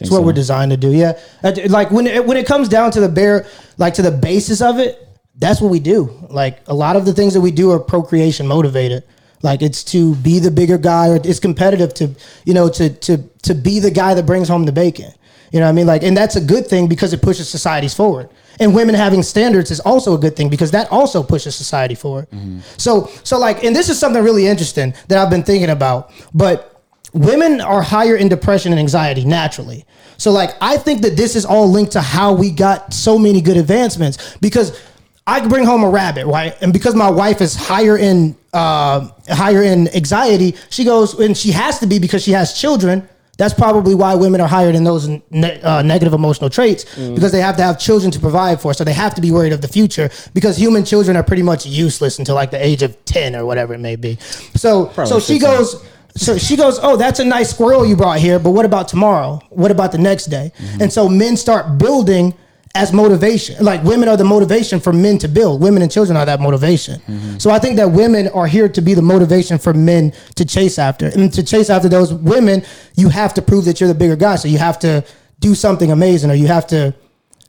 It's 0.00 0.10
what 0.10 0.18
so? 0.18 0.22
we're 0.22 0.32
designed 0.32 0.72
to 0.72 0.76
do. 0.76 0.90
Yeah, 0.92 1.12
Uh, 1.44 1.52
like 1.68 1.92
when 1.92 2.08
it, 2.08 2.26
when 2.26 2.36
it 2.36 2.44
comes 2.46 2.68
down 2.68 2.90
to 2.92 3.00
the 3.00 3.08
bare, 3.08 3.46
like 3.78 3.94
to 3.94 4.02
the 4.02 4.10
basis 4.10 4.60
of 4.60 4.80
it, 4.80 5.08
that's 5.42 5.60
what 5.60 5.72
we 5.72 5.80
do. 5.80 6.08
Like 6.30 6.60
a 6.68 6.74
lot 6.74 6.94
of 6.94 7.04
the 7.04 7.12
things 7.12 7.34
that 7.34 7.40
we 7.40 7.50
do 7.50 7.72
are 7.72 7.80
procreation 7.80 8.46
motivated. 8.46 9.02
Like 9.42 9.60
it's 9.60 9.82
to 9.84 10.14
be 10.14 10.38
the 10.38 10.52
bigger 10.52 10.78
guy, 10.78 11.08
or 11.08 11.16
it's 11.16 11.40
competitive 11.40 11.92
to 11.94 12.14
you 12.44 12.54
know 12.54 12.68
to 12.68 12.90
to 12.90 13.18
to 13.42 13.54
be 13.54 13.80
the 13.80 13.90
guy 13.90 14.14
that 14.14 14.24
brings 14.24 14.48
home 14.48 14.64
the 14.64 14.72
bacon. 14.72 15.10
You 15.50 15.58
know 15.58 15.66
what 15.66 15.70
I 15.70 15.72
mean? 15.72 15.86
Like, 15.86 16.04
and 16.04 16.16
that's 16.16 16.36
a 16.36 16.40
good 16.40 16.68
thing 16.68 16.88
because 16.88 17.12
it 17.12 17.20
pushes 17.20 17.48
societies 17.48 17.92
forward. 17.92 18.30
And 18.60 18.74
women 18.74 18.94
having 18.94 19.22
standards 19.22 19.70
is 19.70 19.80
also 19.80 20.14
a 20.14 20.18
good 20.18 20.34
thing 20.36 20.48
because 20.48 20.70
that 20.70 20.90
also 20.90 21.22
pushes 21.22 21.56
society 21.56 21.94
forward. 21.94 22.30
Mm-hmm. 22.30 22.60
So, 22.78 23.10
so 23.22 23.38
like, 23.38 23.62
and 23.62 23.76
this 23.76 23.90
is 23.90 23.98
something 23.98 24.22
really 24.22 24.46
interesting 24.46 24.94
that 25.08 25.18
I've 25.18 25.28
been 25.28 25.42
thinking 25.42 25.68
about. 25.68 26.10
But 26.32 26.82
women 27.12 27.60
are 27.60 27.82
higher 27.82 28.16
in 28.16 28.30
depression 28.30 28.72
and 28.72 28.78
anxiety 28.78 29.26
naturally. 29.26 29.84
So 30.16 30.30
like 30.30 30.50
I 30.60 30.76
think 30.76 31.02
that 31.02 31.16
this 31.16 31.36
is 31.36 31.44
all 31.44 31.68
linked 31.68 31.92
to 31.92 32.00
how 32.00 32.32
we 32.32 32.50
got 32.50 32.94
so 32.94 33.18
many 33.18 33.40
good 33.42 33.56
advancements 33.56 34.36
because 34.40 34.80
I 35.26 35.40
could 35.40 35.50
bring 35.50 35.64
home 35.64 35.84
a 35.84 35.88
rabbit, 35.90 36.26
right? 36.26 36.54
And 36.60 36.72
because 36.72 36.94
my 36.94 37.10
wife 37.10 37.40
is 37.40 37.54
higher 37.54 37.96
in 37.96 38.36
uh, 38.52 39.08
higher 39.28 39.62
in 39.62 39.88
anxiety, 39.94 40.56
she 40.68 40.84
goes 40.84 41.18
and 41.18 41.36
she 41.36 41.52
has 41.52 41.78
to 41.78 41.86
be 41.86 41.98
because 41.98 42.22
she 42.22 42.32
has 42.32 42.52
children. 42.58 43.08
That's 43.38 43.54
probably 43.54 43.94
why 43.94 44.14
women 44.14 44.40
are 44.42 44.48
higher 44.48 44.68
in 44.68 44.84
those 44.84 45.08
ne- 45.30 45.60
uh, 45.62 45.80
negative 45.82 46.12
emotional 46.12 46.50
traits 46.50 46.84
because 46.96 47.32
they 47.32 47.40
have 47.40 47.56
to 47.56 47.62
have 47.62 47.78
children 47.78 48.10
to 48.12 48.20
provide 48.20 48.60
for. 48.60 48.74
So 48.74 48.84
they 48.84 48.92
have 48.92 49.14
to 49.14 49.20
be 49.22 49.30
worried 49.30 49.52
of 49.54 49.62
the 49.62 49.68
future 49.68 50.10
because 50.34 50.56
human 50.56 50.84
children 50.84 51.16
are 51.16 51.22
pretty 51.22 51.42
much 51.42 51.64
useless 51.64 52.18
until 52.18 52.34
like 52.34 52.50
the 52.50 52.64
age 52.64 52.82
of 52.82 53.02
ten 53.06 53.34
or 53.34 53.46
whatever 53.46 53.72
it 53.74 53.78
may 53.78 53.96
be. 53.96 54.16
So 54.54 54.92
so 55.06 55.18
she 55.18 55.38
15. 55.38 55.40
goes 55.40 55.84
So 56.14 56.36
she 56.36 56.56
goes, 56.56 56.78
"Oh, 56.82 56.96
that's 56.96 57.20
a 57.20 57.24
nice 57.24 57.48
squirrel 57.50 57.86
you 57.86 57.96
brought 57.96 58.18
here, 58.18 58.38
but 58.38 58.50
what 58.50 58.66
about 58.66 58.86
tomorrow? 58.88 59.40
What 59.48 59.70
about 59.70 59.92
the 59.92 59.98
next 59.98 60.26
day?" 60.26 60.52
And 60.78 60.92
so 60.92 61.08
men 61.08 61.36
start 61.38 61.78
building 61.78 62.34
as 62.74 62.92
motivation. 62.92 63.62
Like 63.64 63.82
women 63.84 64.08
are 64.08 64.16
the 64.16 64.24
motivation 64.24 64.80
for 64.80 64.92
men 64.92 65.18
to 65.18 65.28
build. 65.28 65.60
Women 65.60 65.82
and 65.82 65.90
children 65.92 66.16
are 66.16 66.24
that 66.26 66.40
motivation. 66.40 67.00
So 67.38 67.50
I 67.50 67.58
think 67.58 67.76
that 67.76 67.90
women 67.90 68.28
are 68.28 68.46
here 68.46 68.68
to 68.68 68.80
be 68.80 68.94
the 68.94 69.02
motivation 69.02 69.58
for 69.58 69.74
men 69.74 70.12
to 70.36 70.44
chase 70.44 70.78
after. 70.78 71.06
And 71.06 71.32
to 71.34 71.42
chase 71.42 71.68
after 71.70 71.88
those 71.88 72.12
women, 72.14 72.62
you 72.96 73.08
have 73.10 73.34
to 73.34 73.42
prove 73.42 73.64
that 73.66 73.80
you're 73.80 73.88
the 73.88 73.94
bigger 73.94 74.16
guy. 74.16 74.36
So 74.36 74.48
you 74.48 74.58
have 74.58 74.78
to 74.80 75.04
do 75.40 75.54
something 75.54 75.90
amazing 75.90 76.30
or 76.30 76.34
you 76.34 76.46
have 76.46 76.66
to 76.68 76.94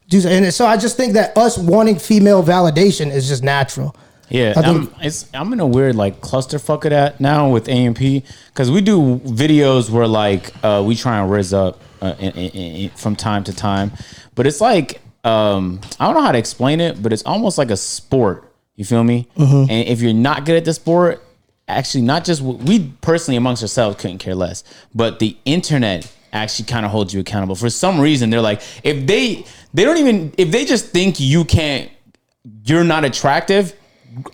do 0.09 0.19
so- 0.19 0.30
and 0.30 0.53
so 0.53 0.65
I 0.65 0.76
just 0.78 0.97
think 0.97 1.13
that 1.13 1.38
us 1.38 1.57
wanting 1.57 1.97
female 1.99 2.43
validation 2.43 3.09
is 3.11 3.28
just 3.28 3.43
natural. 3.43 3.95
Yeah, 4.30 4.53
I 4.57 4.61
think- 4.61 4.93
I'm, 4.99 5.05
it's, 5.05 5.26
I'm 5.34 5.53
in 5.53 5.59
a 5.59 5.67
weird 5.67 5.95
like 5.95 6.19
clusterfuck 6.19 6.84
of 6.86 6.89
that 6.89 7.21
now 7.21 7.49
with 7.49 7.69
AMP 7.69 7.99
because 8.47 8.69
we 8.71 8.82
do 8.82 9.19
videos 9.19 9.89
where 9.89 10.07
like 10.07 10.51
uh, 10.63 10.84
we 10.86 10.95
try 10.95 11.19
and 11.19 11.32
riz 11.32 11.53
up 11.53 11.80
uh, 12.01 12.15
in, 12.19 12.32
in, 12.34 12.49
in, 12.51 12.89
from 12.91 13.15
time 13.15 13.43
to 13.45 13.53
time, 13.53 13.91
but 14.36 14.45
it's 14.47 14.59
like 14.59 14.99
um, 15.24 15.80
I 15.99 16.05
don't 16.05 16.15
know 16.15 16.21
how 16.21 16.32
to 16.32 16.38
explain 16.38 16.82
it, 16.82 17.01
but 17.01 17.13
it's 17.13 17.24
almost 17.24 17.57
like 17.57 17.71
a 17.71 17.78
sport. 17.78 18.51
You 18.76 18.86
feel 18.86 19.03
me? 19.03 19.28
Mm-hmm. 19.38 19.69
And 19.71 19.88
if 19.88 20.01
you're 20.01 20.13
not 20.13 20.45
good 20.45 20.55
at 20.57 20.65
the 20.65 20.74
sport, 20.74 21.24
actually, 21.67 22.01
not 22.03 22.26
just 22.26 22.41
we 22.41 22.91
personally 23.01 23.38
amongst 23.38 23.61
ourselves 23.61 23.97
couldn't 24.01 24.17
care 24.17 24.36
less, 24.36 24.63
but 24.95 25.19
the 25.19 25.38
internet 25.45 26.11
actually 26.34 26.65
kind 26.65 26.86
of 26.86 26.91
holds 26.91 27.13
you 27.13 27.19
accountable. 27.21 27.55
For 27.55 27.69
some 27.69 27.99
reason, 27.99 28.30
they're 28.32 28.41
like 28.41 28.61
if 28.84 29.05
they 29.05 29.45
they 29.74 29.84
don't 29.86 29.97
even 29.97 30.34
if 30.38 30.51
they 30.51 30.65
just 30.65 30.88
think 30.88 31.19
you 31.19 31.45
can't 31.45 31.89
you're 32.65 32.84
not 32.84 33.05
attractive 33.05 33.74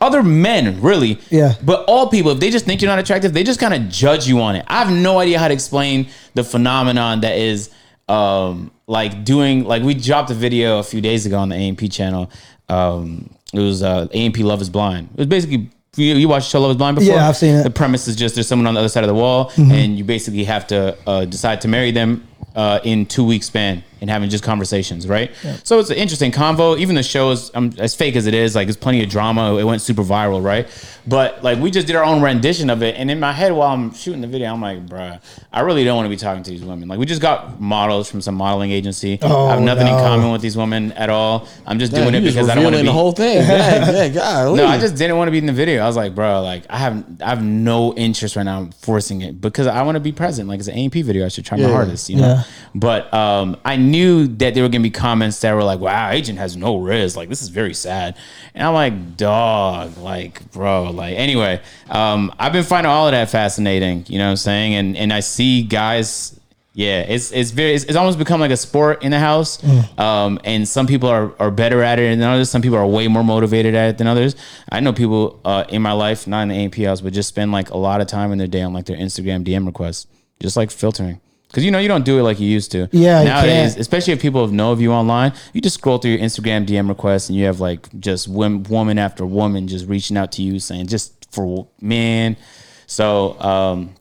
other 0.02 0.24
men 0.24 0.82
really 0.82 1.20
Yeah. 1.30 1.54
but 1.64 1.86
all 1.88 2.10
people 2.10 2.32
if 2.32 2.40
they 2.40 2.50
just 2.50 2.66
think 2.66 2.82
you're 2.82 2.90
not 2.90 2.98
attractive 3.00 3.34
they 3.34 3.44
just 3.44 3.60
kind 3.60 3.74
of 3.74 3.88
judge 3.88 4.28
you 4.28 4.42
on 4.42 4.56
it 4.56 4.66
i 4.68 4.84
have 4.84 4.92
no 4.92 5.20
idea 5.20 5.38
how 5.40 5.48
to 5.48 5.54
explain 5.54 6.10
the 6.34 6.44
phenomenon 6.44 7.22
that 7.22 7.38
is 7.38 7.70
um 8.10 8.72
like 8.88 9.24
doing 9.24 9.64
like 9.66 9.84
we 9.84 9.94
dropped 9.94 10.32
a 10.32 10.34
video 10.34 10.80
a 10.80 10.84
few 10.84 11.00
days 11.02 11.26
ago 11.26 11.38
on 11.38 11.50
the 11.50 11.56
amp 11.56 11.82
channel. 11.92 12.30
Um 12.68 13.30
it 13.54 13.60
was 13.60 13.84
uh 13.84 14.08
amp 14.14 14.38
love 14.40 14.62
is 14.62 14.70
blind. 14.70 15.10
It 15.14 15.18
was 15.20 15.28
basically 15.28 15.70
you, 15.96 16.16
you 16.16 16.28
watched 16.28 16.50
show 16.50 16.62
love 16.62 16.72
is 16.72 16.78
blind 16.78 16.96
before? 16.98 17.14
Yeah, 17.16 17.28
I've 17.28 17.38
seen 17.38 17.56
it. 17.56 17.64
the 17.64 17.70
premise 17.70 18.08
is 18.08 18.16
just 18.16 18.36
there's 18.36 18.48
someone 18.48 18.68
on 18.68 18.74
the 18.74 18.80
other 18.80 18.90
side 18.90 19.04
of 19.04 19.08
the 19.08 19.14
wall 19.16 19.52
and 19.58 19.98
you 19.98 20.04
basically 20.04 20.44
have 20.46 20.66
to 20.68 20.98
uh, 21.08 21.26
decide 21.26 21.62
to 21.62 21.68
marry 21.68 21.92
them 21.92 22.28
uh, 22.56 22.80
in 22.84 23.06
two 23.06 23.24
weeks 23.26 23.48
span 23.48 23.84
and 24.02 24.10
having 24.10 24.30
just 24.30 24.44
conversations 24.44 25.08
right 25.08 25.32
so 25.64 25.80
it's 25.80 25.90
an 25.90 25.98
interesting 25.98 26.32
convo 26.32 26.78
even 26.80 26.96
the 26.96 27.04
show 27.04 27.32
is 27.32 27.52
um, 27.56 27.72
as 27.78 27.96
fake 27.96 28.16
as 28.16 28.28
it 28.28 28.34
is 28.34 28.56
like 28.56 28.68
it's 28.68 28.78
plenty 28.78 29.04
of 29.04 29.10
drama 29.10 29.58
it 29.58 29.64
went 29.64 29.82
super 29.82 30.04
viral 30.04 30.44
right 30.44 30.68
but 31.08 31.44
like 31.44 31.60
we 31.60 31.72
just 31.72 31.88
did 31.88 31.96
our 31.96 32.04
own 32.04 32.22
rendition 32.22 32.70
of 32.70 32.82
it 32.84 32.96
and 32.96 33.10
in 33.10 33.20
my 33.20 33.32
head 33.32 33.52
while 33.52 33.72
i'm 33.74 33.94
shooting 33.94 34.22
the 34.22 34.28
video 34.28 34.52
i'm 34.54 34.62
like 34.62 34.86
bruh 34.86 35.20
i 35.54 35.62
really 35.62 35.84
don't 35.84 35.96
want 35.96 36.06
to 36.06 36.10
be 36.10 36.16
talking 36.18 36.44
to 36.44 36.52
these 36.52 36.64
women 36.64 36.88
like 36.88 37.00
we 37.00 37.06
just 37.06 37.22
got 37.22 37.60
models 37.60 38.10
from 38.10 38.22
some 38.22 38.36
modeling 38.36 38.72
agency 38.72 39.18
Oh, 39.22 39.48
i 39.48 39.52
have 39.52 39.62
nothing 39.62 39.88
in 39.88 39.94
common 39.94 40.32
with 40.32 40.42
these 40.42 40.58
women 40.58 40.92
at 40.94 41.10
all 41.10 41.48
i'm 41.66 41.80
just 41.80 41.92
Damn, 41.92 42.04
doing 42.12 42.16
it 42.16 42.26
just 42.26 42.36
because 42.36 42.50
i 42.50 42.56
don't 42.56 42.64
want 42.64 42.76
to 42.76 42.82
be 42.82 42.88
the 42.88 42.94
whole 42.94 43.12
thing. 43.12 43.38
Yeah, 43.38 43.92
yeah, 43.92 44.08
God. 44.10 44.56
no, 44.58 44.66
I 44.66 44.78
just 44.80 44.96
didn't 44.96 45.18
want 45.18 45.28
to 45.28 45.32
be 45.32 45.38
in 45.38 45.46
the 45.46 45.54
video. 45.54 45.84
I 45.84 45.88
was 45.88 45.96
like, 45.96 46.16
bro, 46.16 46.42
like 46.42 46.64
I 46.70 46.78
have 46.78 47.04
I 47.22 47.30
have 47.30 47.44
no 47.44 47.94
interest 47.96 48.36
right 48.36 48.44
now 48.44 48.60
in 48.62 48.72
forcing 48.72 49.22
it 49.22 49.40
because 49.42 49.68
I 49.68 49.82
want 49.84 49.96
to 49.96 50.00
be 50.00 50.12
present. 50.12 50.48
Like 50.50 50.60
it's 50.60 50.68
an 50.68 50.76
AMP 50.76 50.94
video. 50.94 51.26
I 51.26 51.30
should 51.30 51.46
try 51.46 51.58
my 51.58 51.70
hardest, 51.70 52.10
you 52.10 52.18
know. 52.18 52.42
But 52.76 53.14
um, 53.14 53.58
I 53.66 53.76
knew 53.90 54.28
that 54.28 54.54
there 54.54 54.64
were 54.64 54.70
gonna 54.70 54.84
be 54.84 54.90
comments 54.90 55.40
that 55.42 55.54
were 55.54 55.64
like, 55.64 55.80
"Wow, 55.80 56.10
agent 56.12 56.40
has 56.40 56.56
no 56.56 56.78
riz. 56.78 57.18
Like 57.18 57.30
this 57.30 57.42
is 57.42 57.50
very 57.50 57.74
sad." 57.74 58.16
And 58.54 58.66
I'm 58.66 58.74
like, 58.74 59.18
"Dog, 59.18 59.98
like, 59.98 60.50
bro, 60.52 60.92
like." 60.92 61.16
Anyway, 61.18 61.62
um, 61.90 62.32
I've 62.40 62.54
been 62.54 62.64
finding 62.64 62.92
all 62.92 63.08
of 63.08 63.12
that 63.12 63.30
fascinating. 63.30 64.06
You 64.08 64.18
know 64.20 64.26
what 64.26 64.32
I'm 64.32 64.38
saying? 64.38 64.76
And 64.76 64.96
and 64.98 65.12
I 65.14 65.20
see 65.22 65.64
guys. 65.64 66.36
Yeah, 66.76 67.02
it's 67.02 67.32
it's 67.32 67.52
very 67.52 67.74
it's, 67.74 67.84
it's 67.86 67.98
almost 67.98 68.18
become 68.20 68.40
like 68.40 68.52
a 68.52 68.56
sport 68.58 69.04
in 69.04 69.12
the 69.12 69.20
house, 69.20 69.58
Mm. 69.62 70.00
um, 70.00 70.40
and 70.46 70.66
some 70.68 70.88
people 70.88 71.10
are, 71.10 71.34
are 71.40 71.52
better 71.52 71.84
at 71.84 72.00
it 72.00 72.18
than 72.18 72.22
others. 72.30 72.50
Some 72.50 72.62
people 72.62 72.78
are 72.78 72.88
way 72.88 73.08
more 73.10 73.24
motivated 73.24 73.76
at 73.76 73.90
it 73.90 73.98
than 73.98 74.08
others. 74.08 74.36
I 74.72 74.80
know 74.80 74.94
people 74.94 75.42
uh, 75.44 75.66
in 75.68 75.82
my 75.82 75.92
life, 75.92 76.26
not 76.28 76.44
in 76.44 76.50
the 76.50 76.56
AMP 76.56 76.76
house, 76.78 77.02
but 77.02 77.12
just 77.12 77.28
spend 77.28 77.52
like 77.52 77.72
a 77.72 77.78
lot 77.78 78.00
of 78.00 78.08
time 78.08 78.32
in 78.32 78.38
their 78.38 78.48
day 78.48 78.62
on 78.62 78.72
like 78.72 78.86
their 78.86 78.96
Instagram 78.96 79.44
DM 79.44 79.66
requests, 79.66 80.08
just 80.40 80.56
like 80.56 80.72
filtering. 80.72 81.20
Because 81.50 81.66
you 81.66 81.72
know 81.72 81.80
you 81.80 81.88
don't 81.88 82.06
do 82.06 82.20
it 82.20 82.24
like 82.24 82.40
you 82.40 82.48
used 82.48 82.72
to. 82.74 82.88
Yeah, 82.92 83.22
you 83.22 83.28
nowadays, 83.28 83.76
especially 83.76 84.14
if 84.14 84.22
people 84.22 84.48
know 84.48 84.72
of 84.72 84.80
you 84.80 84.92
online, 84.92 85.34
you 85.52 85.62
just 85.62 85.78
scroll 85.78 85.98
through 85.98 86.12
your 86.12 86.20
Instagram 86.20 86.68
DM 86.68 86.88
requests 86.88 87.28
and 87.30 87.38
you 87.38 87.46
have 87.46 87.60
like 87.60 87.90
just 88.00 88.28
wom- 88.28 88.64
woman 88.64 89.00
after 89.00 89.26
woman 89.26 89.68
just 89.68 89.88
reaching 89.88 90.16
out 90.16 90.32
to 90.34 90.44
you 90.44 90.60
saying 90.60 90.88
just 90.88 91.34
for 91.34 91.68
men. 91.82 92.38
So 92.86 93.40
um, 93.42 93.96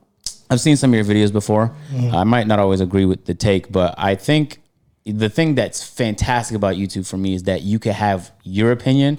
I've 0.50 0.60
seen 0.60 0.76
some 0.76 0.92
of 0.92 0.96
your 0.96 1.04
videos 1.04 1.32
before. 1.32 1.74
Mm-hmm. 1.90 2.14
I 2.14 2.24
might 2.24 2.46
not 2.46 2.58
always 2.58 2.82
agree 2.82 3.06
with 3.06 3.24
the 3.24 3.34
take, 3.34 3.72
but 3.72 3.94
I 3.96 4.14
think 4.14 4.60
the 5.06 5.30
thing 5.30 5.54
that's 5.54 5.82
fantastic 5.82 6.54
about 6.54 6.74
YouTube 6.76 7.08
for 7.08 7.16
me 7.16 7.34
is 7.34 7.44
that 7.44 7.62
you 7.62 7.78
can 7.78 7.94
have 7.94 8.30
your 8.42 8.72
opinion 8.72 9.18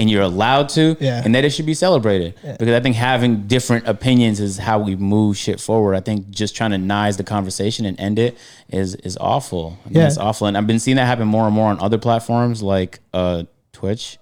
and 0.00 0.10
you're 0.10 0.22
allowed 0.22 0.68
to, 0.70 0.96
Yeah. 0.98 1.22
and 1.24 1.34
that 1.34 1.44
it 1.44 1.50
should 1.50 1.66
be 1.66 1.74
celebrated. 1.74 2.34
Because 2.58 2.74
I 2.74 2.80
think 2.80 2.96
having 2.96 3.46
different 3.46 3.86
opinions 3.86 4.40
is 4.40 4.58
how 4.58 4.78
we 4.80 4.96
move 4.96 5.36
shit 5.36 5.60
forward. 5.60 5.94
I 5.94 6.00
think 6.00 6.30
just 6.30 6.56
trying 6.56 6.72
to 6.72 6.78
nice 6.78 7.16
the 7.16 7.24
conversation 7.24 7.84
and 7.86 8.00
end 8.00 8.18
it 8.18 8.36
is 8.70 8.94
is 8.96 9.16
awful. 9.20 9.78
I 9.84 9.88
mean, 9.90 9.98
Yeah. 9.98 10.06
it's 10.08 10.18
awful, 10.18 10.46
and 10.48 10.56
I've 10.56 10.66
been 10.66 10.80
seeing 10.80 10.96
that 10.96 11.06
happen 11.06 11.28
more 11.28 11.46
and 11.46 11.54
more 11.54 11.68
on 11.70 11.78
other 11.80 11.98
platforms 11.98 12.62
like 12.62 12.98
uh, 13.14 13.44
Twitch. 13.72 14.18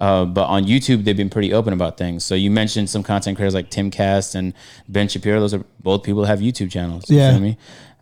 Uh, 0.00 0.24
but 0.24 0.46
on 0.46 0.64
YouTube, 0.64 1.04
they've 1.04 1.16
been 1.16 1.30
pretty 1.30 1.52
open 1.52 1.72
about 1.72 1.96
things. 1.96 2.24
So 2.24 2.34
you 2.34 2.50
mentioned 2.50 2.90
some 2.90 3.04
content 3.04 3.36
creators 3.36 3.54
like 3.54 3.70
Timcast 3.70 4.34
and 4.34 4.52
Ben 4.88 5.06
Shapiro. 5.06 5.38
Those 5.38 5.54
are 5.54 5.62
both 5.80 6.02
people 6.02 6.22
that 6.22 6.26
have 6.28 6.40
YouTube 6.40 6.72
channels. 6.72 7.08
You 7.08 7.18
Yeah. 7.18 7.30
feel 7.30 7.40
me? 7.40 7.56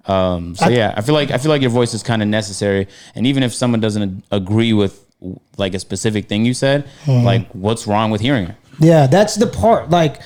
Um, 0.07 0.55
so 0.57 0.71
yeah, 0.71 0.95
I 0.97 1.03
feel 1.03 1.15
like 1.15 1.31
I 1.31 1.37
feel 1.37 1.51
like 1.51 1.61
your 1.61 1.71
voice 1.71 1.93
is 1.93 2.03
kind 2.03 2.23
of 2.23 2.29
necessary. 2.29 2.89
And 3.15 3.27
even 3.27 3.43
if 3.43 3.53
someone 3.53 3.81
doesn't 3.81 4.25
agree 4.31 4.73
with 4.73 5.05
like 5.57 5.75
a 5.75 5.79
specific 5.79 6.29
thing 6.29 6.45
you 6.45 6.55
said, 6.55 6.87
Mm-hmm. 7.05 7.25
like 7.25 7.49
what's 7.53 7.87
wrong 7.87 8.11
with 8.11 8.21
hearing 8.21 8.45
it? 8.49 8.55
Yeah, 8.79 9.07
that's 9.07 9.35
the 9.35 9.47
part. 9.47 9.91
Like, 9.91 10.21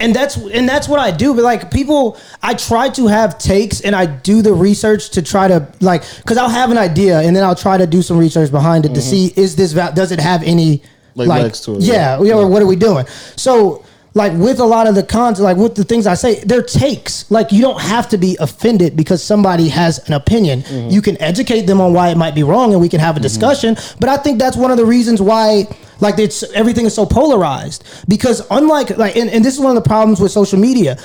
and 0.00 0.14
that's 0.14 0.36
and 0.36 0.68
that's 0.68 0.88
what 0.88 0.98
I 1.00 1.10
do. 1.10 1.34
But 1.34 1.44
like 1.44 1.70
people, 1.70 2.18
I 2.42 2.54
try 2.54 2.88
to 2.90 3.06
have 3.06 3.38
takes 3.38 3.80
and 3.80 3.94
I 3.96 4.04
do 4.06 4.42
the 4.42 4.52
research 4.52 5.10
to 5.10 5.22
try 5.22 5.48
to 5.48 5.68
like 5.80 6.02
because 6.18 6.36
I'll 6.36 6.48
have 6.50 6.70
an 6.70 6.78
idea 6.78 7.20
and 7.20 7.34
then 7.34 7.44
I'll 7.44 7.54
try 7.54 7.78
to 7.78 7.86
do 7.86 8.02
some 8.02 8.18
research 8.18 8.50
behind 8.50 8.84
it 8.84 8.94
to 8.94 9.00
see 9.00 9.32
is 9.36 9.56
this 9.56 9.72
does 9.72 10.12
it 10.12 10.20
have 10.20 10.42
any 10.42 10.82
Like 11.14 11.28
legs 11.28 11.60
to 11.62 11.76
it, 11.76 11.82
Yeah, 11.82 12.20
yeah. 12.22 12.34
Or 12.34 12.46
what 12.48 12.60
are 12.62 12.66
we 12.66 12.76
doing? 12.76 13.06
So. 13.36 13.83
Like 14.16 14.32
with 14.34 14.60
a 14.60 14.64
lot 14.64 14.86
of 14.86 14.94
the 14.94 15.02
cons, 15.02 15.40
like 15.40 15.56
with 15.56 15.74
the 15.74 15.82
things 15.82 16.06
I 16.06 16.14
say, 16.14 16.38
they're 16.44 16.62
takes. 16.62 17.28
Like 17.32 17.50
you 17.50 17.60
don't 17.60 17.80
have 17.80 18.08
to 18.10 18.16
be 18.18 18.36
offended 18.38 18.96
because 18.96 19.22
somebody 19.22 19.68
has 19.68 19.98
an 20.06 20.14
opinion. 20.14 20.62
Mm-hmm. 20.62 20.90
You 20.90 21.02
can 21.02 21.20
educate 21.20 21.62
them 21.62 21.80
on 21.80 21.92
why 21.92 22.10
it 22.10 22.16
might 22.16 22.34
be 22.34 22.44
wrong, 22.44 22.72
and 22.72 22.80
we 22.80 22.88
can 22.88 23.00
have 23.00 23.16
a 23.16 23.18
mm-hmm. 23.18 23.24
discussion. 23.24 23.76
But 23.98 24.08
I 24.08 24.16
think 24.16 24.38
that's 24.38 24.56
one 24.56 24.70
of 24.70 24.76
the 24.76 24.86
reasons 24.86 25.20
why, 25.20 25.66
like, 25.98 26.20
it's 26.20 26.44
everything 26.52 26.86
is 26.86 26.94
so 26.94 27.04
polarized. 27.04 27.84
Because 28.06 28.46
unlike 28.52 28.96
like, 28.96 29.16
and, 29.16 29.28
and 29.30 29.44
this 29.44 29.54
is 29.54 29.60
one 29.60 29.76
of 29.76 29.82
the 29.82 29.88
problems 29.88 30.20
with 30.20 30.30
social 30.30 30.60
media. 30.60 30.96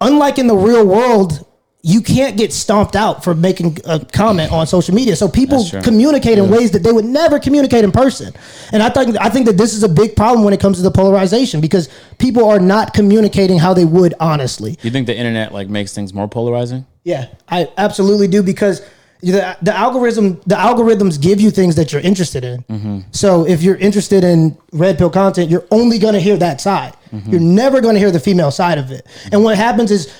Unlike 0.00 0.38
in 0.38 0.46
the 0.48 0.56
real 0.56 0.84
world, 0.84 1.45
you 1.86 2.00
can't 2.00 2.36
get 2.36 2.52
stomped 2.52 2.96
out 2.96 3.22
for 3.22 3.32
making 3.32 3.78
a 3.84 4.04
comment 4.04 4.50
on 4.50 4.66
social 4.66 4.92
media. 4.92 5.14
So 5.14 5.28
people 5.28 5.64
communicate 5.84 6.36
in 6.36 6.50
ways 6.50 6.72
that 6.72 6.82
they 6.82 6.90
would 6.90 7.04
never 7.04 7.38
communicate 7.38 7.84
in 7.84 7.92
person. 7.92 8.34
And 8.72 8.82
I 8.82 8.88
think 8.88 9.16
I 9.20 9.30
think 9.30 9.46
that 9.46 9.56
this 9.56 9.72
is 9.72 9.84
a 9.84 9.88
big 9.88 10.16
problem 10.16 10.44
when 10.44 10.52
it 10.52 10.58
comes 10.58 10.78
to 10.78 10.82
the 10.82 10.90
polarization 10.90 11.60
because 11.60 11.88
people 12.18 12.44
are 12.44 12.58
not 12.58 12.92
communicating 12.92 13.60
how 13.60 13.72
they 13.72 13.84
would 13.84 14.14
honestly. 14.18 14.76
You 14.82 14.90
think 14.90 15.06
the 15.06 15.16
internet 15.16 15.52
like 15.52 15.68
makes 15.68 15.94
things 15.94 16.12
more 16.12 16.26
polarizing? 16.26 16.84
Yeah, 17.04 17.28
I 17.48 17.68
absolutely 17.76 18.26
do 18.26 18.42
because 18.42 18.82
the 19.20 19.56
the 19.62 19.72
algorithm 19.72 20.40
the 20.44 20.56
algorithms 20.56 21.22
give 21.22 21.40
you 21.40 21.52
things 21.52 21.76
that 21.76 21.92
you're 21.92 22.02
interested 22.02 22.44
in. 22.44 22.64
Mm-hmm. 22.64 23.00
So 23.12 23.46
if 23.46 23.62
you're 23.62 23.76
interested 23.76 24.24
in 24.24 24.58
red 24.72 24.98
pill 24.98 25.10
content, 25.10 25.50
you're 25.50 25.66
only 25.70 26.00
going 26.00 26.14
to 26.14 26.20
hear 26.20 26.36
that 26.38 26.60
side. 26.60 26.96
Mm-hmm. 27.12 27.30
You're 27.30 27.40
never 27.40 27.80
going 27.80 27.94
to 27.94 28.00
hear 28.00 28.10
the 28.10 28.18
female 28.18 28.50
side 28.50 28.78
of 28.78 28.90
it. 28.90 29.06
And 29.30 29.44
what 29.44 29.56
happens 29.56 29.92
is 29.92 30.12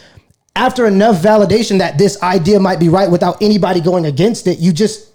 after 0.56 0.86
enough 0.86 1.22
validation 1.22 1.78
that 1.78 1.98
this 1.98 2.20
idea 2.22 2.58
might 2.58 2.80
be 2.80 2.88
right 2.88 3.10
without 3.10 3.40
anybody 3.42 3.80
going 3.80 4.06
against 4.06 4.46
it, 4.46 4.58
you 4.58 4.72
just 4.72 5.12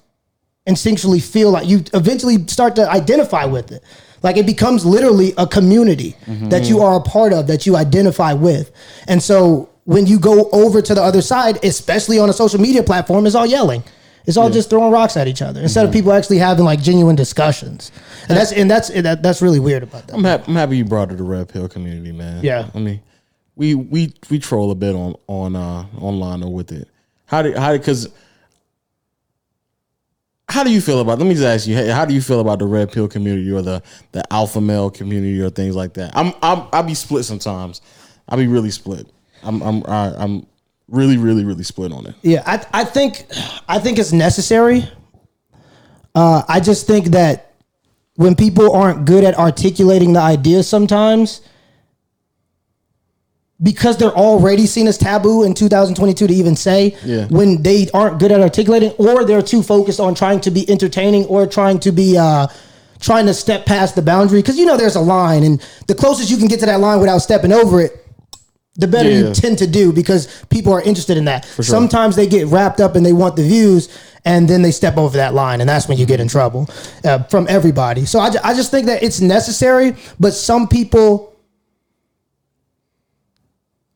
instinctually 0.67 1.21
feel 1.21 1.51
like 1.51 1.67
you 1.67 1.83
eventually 1.93 2.47
start 2.47 2.75
to 2.75 2.89
identify 2.89 3.45
with 3.45 3.71
it. 3.71 3.83
Like 4.23 4.37
it 4.37 4.45
becomes 4.45 4.85
literally 4.85 5.33
a 5.37 5.47
community 5.47 6.15
that 6.27 6.65
you 6.65 6.75
mm-hmm. 6.75 6.85
are 6.85 6.97
a 6.97 7.01
part 7.01 7.33
of, 7.33 7.47
that 7.47 7.65
you 7.65 7.75
identify 7.75 8.33
with. 8.33 8.71
And 9.07 9.21
so 9.21 9.69
when 9.85 10.05
you 10.05 10.19
go 10.19 10.47
over 10.51 10.79
to 10.79 10.93
the 10.93 11.01
other 11.01 11.23
side, 11.23 11.63
especially 11.65 12.19
on 12.19 12.29
a 12.29 12.33
social 12.33 12.61
media 12.61 12.83
platform, 12.83 13.25
it's 13.25 13.33
all 13.35 13.47
yelling. 13.47 13.83
It's 14.27 14.37
all 14.37 14.51
just 14.51 14.69
throwing 14.69 14.91
rocks 14.91 15.17
at 15.17 15.27
each 15.27 15.41
other 15.41 15.59
instead 15.61 15.83
of 15.83 15.89
mm-hmm. 15.89 15.97
people 15.97 16.13
actually 16.13 16.37
having 16.37 16.63
like 16.63 16.79
genuine 16.79 17.15
discussions. 17.15 17.91
And 18.29 18.37
that's 18.37 18.51
and 18.51 18.69
that's 18.69 18.91
and 18.91 19.03
that, 19.07 19.23
that's 19.23 19.41
really 19.41 19.59
weird 19.59 19.81
about 19.81 20.05
that. 20.05 20.15
I'm 20.15 20.23
happy, 20.23 20.43
I'm 20.47 20.55
happy 20.55 20.77
you 20.77 20.85
brought 20.85 21.09
it 21.09 21.13
to 21.13 21.17
the 21.17 21.23
red 21.23 21.49
pill 21.49 21.67
community, 21.67 22.11
man. 22.11 22.43
Yeah. 22.43 22.69
I 22.75 22.77
mean, 22.77 23.01
we 23.61 23.75
we 23.75 24.11
we 24.31 24.39
troll 24.39 24.71
a 24.71 24.75
bit 24.75 24.95
on 24.95 25.13
on 25.27 25.55
uh 25.55 25.85
online 25.99 26.41
or 26.41 26.51
with 26.51 26.71
it. 26.71 26.87
How 27.27 27.43
do 27.43 27.53
how 27.53 27.73
because 27.73 28.09
how 30.49 30.63
do 30.63 30.71
you 30.71 30.81
feel 30.81 30.99
about? 30.99 31.19
Let 31.19 31.27
me 31.27 31.35
just 31.35 31.45
ask 31.45 31.67
you. 31.67 31.77
How 31.93 32.03
do 32.03 32.15
you 32.15 32.23
feel 32.23 32.39
about 32.39 32.57
the 32.57 32.65
red 32.65 32.91
pill 32.91 33.07
community 33.07 33.51
or 33.51 33.61
the 33.61 33.83
the 34.13 34.23
alpha 34.33 34.59
male 34.59 34.89
community 34.89 35.39
or 35.39 35.51
things 35.51 35.75
like 35.75 35.93
that? 35.93 36.11
I'm 36.17 36.33
I'm 36.41 36.67
I'll 36.73 36.81
be 36.81 36.95
split 36.95 37.23
sometimes. 37.23 37.81
I'll 38.27 38.39
be 38.39 38.47
really 38.47 38.71
split. 38.71 39.07
I'm 39.43 39.61
I'm 39.61 39.83
I, 39.85 40.15
I'm 40.17 40.47
really 40.87 41.17
really 41.17 41.45
really 41.45 41.63
split 41.63 41.91
on 41.91 42.07
it. 42.07 42.15
Yeah, 42.23 42.41
I 42.47 42.65
I 42.81 42.83
think 42.83 43.27
I 43.69 43.77
think 43.77 43.99
it's 43.99 44.11
necessary. 44.11 44.89
Uh, 46.15 46.41
I 46.47 46.59
just 46.59 46.87
think 46.87 47.09
that 47.09 47.53
when 48.15 48.35
people 48.35 48.75
aren't 48.75 49.05
good 49.05 49.23
at 49.23 49.37
articulating 49.37 50.13
the 50.13 50.19
ideas 50.19 50.67
sometimes 50.67 51.41
because 53.63 53.97
they're 53.97 54.15
already 54.15 54.65
seen 54.65 54.87
as 54.87 54.97
taboo 54.97 55.43
in 55.43 55.53
2022 55.53 56.27
to 56.27 56.33
even 56.33 56.55
say 56.55 56.95
Yeah. 57.05 57.27
when 57.27 57.61
they 57.61 57.89
aren't 57.93 58.19
good 58.19 58.31
at 58.31 58.41
articulating 58.41 58.91
or 58.97 59.23
they're 59.25 59.41
too 59.41 59.61
focused 59.61 59.99
on 59.99 60.15
trying 60.15 60.39
to 60.41 60.51
be 60.51 60.69
entertaining 60.69 61.25
or 61.25 61.45
trying 61.45 61.79
to 61.81 61.91
be 61.91 62.17
uh 62.17 62.47
trying 62.99 63.25
to 63.25 63.33
step 63.33 63.65
past 63.65 63.95
the 63.95 64.01
boundary 64.01 64.41
because 64.41 64.57
you 64.57 64.65
know 64.65 64.77
there's 64.77 64.95
a 64.95 65.01
line 65.01 65.43
and 65.43 65.61
the 65.87 65.95
closest 65.95 66.29
you 66.29 66.37
can 66.37 66.47
get 66.47 66.59
to 66.59 66.65
that 66.65 66.79
line 66.79 66.99
without 66.99 67.19
stepping 67.19 67.51
over 67.51 67.81
it 67.81 67.97
the 68.75 68.87
better 68.87 69.09
Yeah. 69.09 69.27
you 69.27 69.33
tend 69.33 69.57
to 69.59 69.67
do 69.67 69.91
because 69.91 70.27
people 70.49 70.71
are 70.73 70.81
interested 70.81 71.17
in 71.17 71.25
that. 71.25 71.45
Sometimes 71.59 72.15
they 72.15 72.25
get 72.25 72.47
wrapped 72.47 72.79
up 72.79 72.95
and 72.95 73.05
they 73.05 73.11
want 73.11 73.35
the 73.35 73.43
views, 73.43 73.89
and 74.23 74.47
then 74.47 74.61
they 74.61 74.71
step 74.71 74.95
over 74.97 75.17
that 75.17 75.33
line, 75.33 75.59
and 75.59 75.69
that's 75.69 75.89
when 75.89 75.97
you 75.97 76.05
get 76.05 76.21
in 76.21 76.29
trouble 76.29 76.69
uh, 77.03 77.21
from 77.23 77.47
everybody. 77.49 78.05
So 78.05 78.19
I, 78.19 78.31
I 78.45 78.53
just 78.53 78.71
think 78.71 78.85
that 78.85 79.03
it's 79.03 79.19
necessary, 79.19 79.95
but 80.21 80.33
some 80.33 80.67
people. 80.69 81.30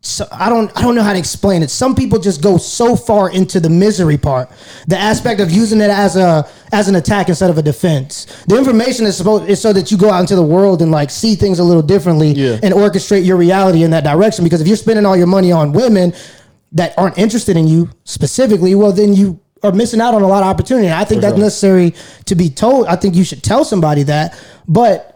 So 0.05 0.27
I 0.31 0.49
don't 0.49 0.71
I 0.77 0.83
don't 0.83 0.93
know 0.93 1.01
how 1.01 1.13
to 1.13 1.17
explain 1.19 1.63
it. 1.63 1.71
Some 1.71 1.95
people 1.95 2.19
just 2.19 2.39
go 2.43 2.57
so 2.57 2.95
far 2.95 3.31
into 3.31 3.59
the 3.59 3.71
misery 3.71 4.17
part, 4.17 4.51
the 4.87 4.95
aspect 4.97 5.41
of 5.41 5.49
using 5.49 5.81
it 5.81 5.89
as 5.89 6.15
a 6.15 6.47
as 6.71 6.87
an 6.87 6.93
attack 6.93 7.27
instead 7.27 7.49
of 7.49 7.57
a 7.57 7.63
defense. 7.63 8.27
The 8.47 8.55
information 8.55 9.07
is 9.07 9.17
supposed 9.17 9.49
is 9.49 9.59
so 9.59 9.73
that 9.73 9.89
you 9.91 9.97
go 9.97 10.11
out 10.11 10.19
into 10.19 10.35
the 10.35 10.43
world 10.43 10.83
and 10.83 10.91
like 10.91 11.09
see 11.09 11.33
things 11.33 11.57
a 11.57 11.63
little 11.63 11.81
differently 11.81 12.33
Yeah. 12.33 12.59
and 12.61 12.71
orchestrate 12.71 13.25
your 13.25 13.35
reality 13.35 13.83
in 13.83 13.89
that 13.91 14.03
direction. 14.03 14.43
Because 14.43 14.61
if 14.61 14.67
you're 14.67 14.77
spending 14.77 15.07
all 15.07 15.17
your 15.17 15.25
money 15.25 15.51
on 15.51 15.73
women 15.73 16.13
that 16.73 16.93
aren't 16.99 17.17
interested 17.17 17.57
in 17.57 17.67
you 17.67 17.89
specifically, 18.03 18.75
well 18.75 18.91
then 18.91 19.15
you 19.15 19.39
are 19.63 19.71
missing 19.71 20.01
out 20.01 20.13
on 20.13 20.21
a 20.21 20.27
lot 20.27 20.43
of 20.43 20.49
opportunity. 20.49 20.85
And 20.85 20.95
I 20.95 21.03
think 21.03 21.21
that's 21.21 21.33
sure. 21.33 21.43
necessary 21.43 21.95
to 22.25 22.35
be 22.35 22.51
told. 22.51 22.85
I 22.85 22.95
think 22.95 23.15
you 23.15 23.23
should 23.23 23.41
tell 23.41 23.65
somebody 23.65 24.03
that, 24.03 24.37
but 24.67 25.14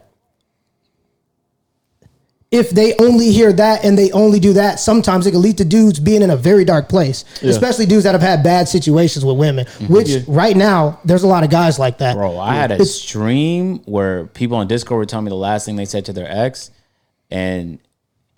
if 2.51 2.71
they 2.71 2.95
only 2.97 3.31
hear 3.31 3.53
that 3.53 3.85
and 3.85 3.97
they 3.97 4.11
only 4.11 4.39
do 4.39 4.53
that, 4.53 4.79
sometimes 4.79 5.27
it 5.27 5.31
can 5.31 5.41
lead 5.41 5.57
to 5.59 5.65
dudes 5.65 5.99
being 5.99 6.23
in 6.23 6.31
a 6.31 6.35
very 6.35 6.65
dark 6.65 6.89
place, 6.89 7.23
especially 7.43 7.85
dudes 7.85 8.05
that 8.05 8.13
have 8.13 8.23
had 8.23 8.43
bad 8.43 8.67
situations 8.67 9.23
with 9.23 9.37
women. 9.37 9.65
Mm-hmm. 9.65 9.93
Which 9.93 10.09
right 10.27 10.57
now, 10.57 10.99
there's 11.05 11.23
a 11.23 11.27
lot 11.27 11.43
of 11.43 11.51
guys 11.51 11.77
like 11.77 11.99
that. 11.99 12.15
Bro, 12.15 12.39
I 12.39 12.55
had 12.55 12.71
a 12.71 12.85
stream 12.85 13.79
where 13.85 14.25
people 14.25 14.57
on 14.57 14.67
Discord 14.67 14.97
were 14.97 15.05
telling 15.05 15.25
me 15.25 15.29
the 15.29 15.35
last 15.35 15.65
thing 15.65 15.75
they 15.75 15.85
said 15.85 16.05
to 16.05 16.13
their 16.13 16.27
ex, 16.29 16.71
and 17.29 17.77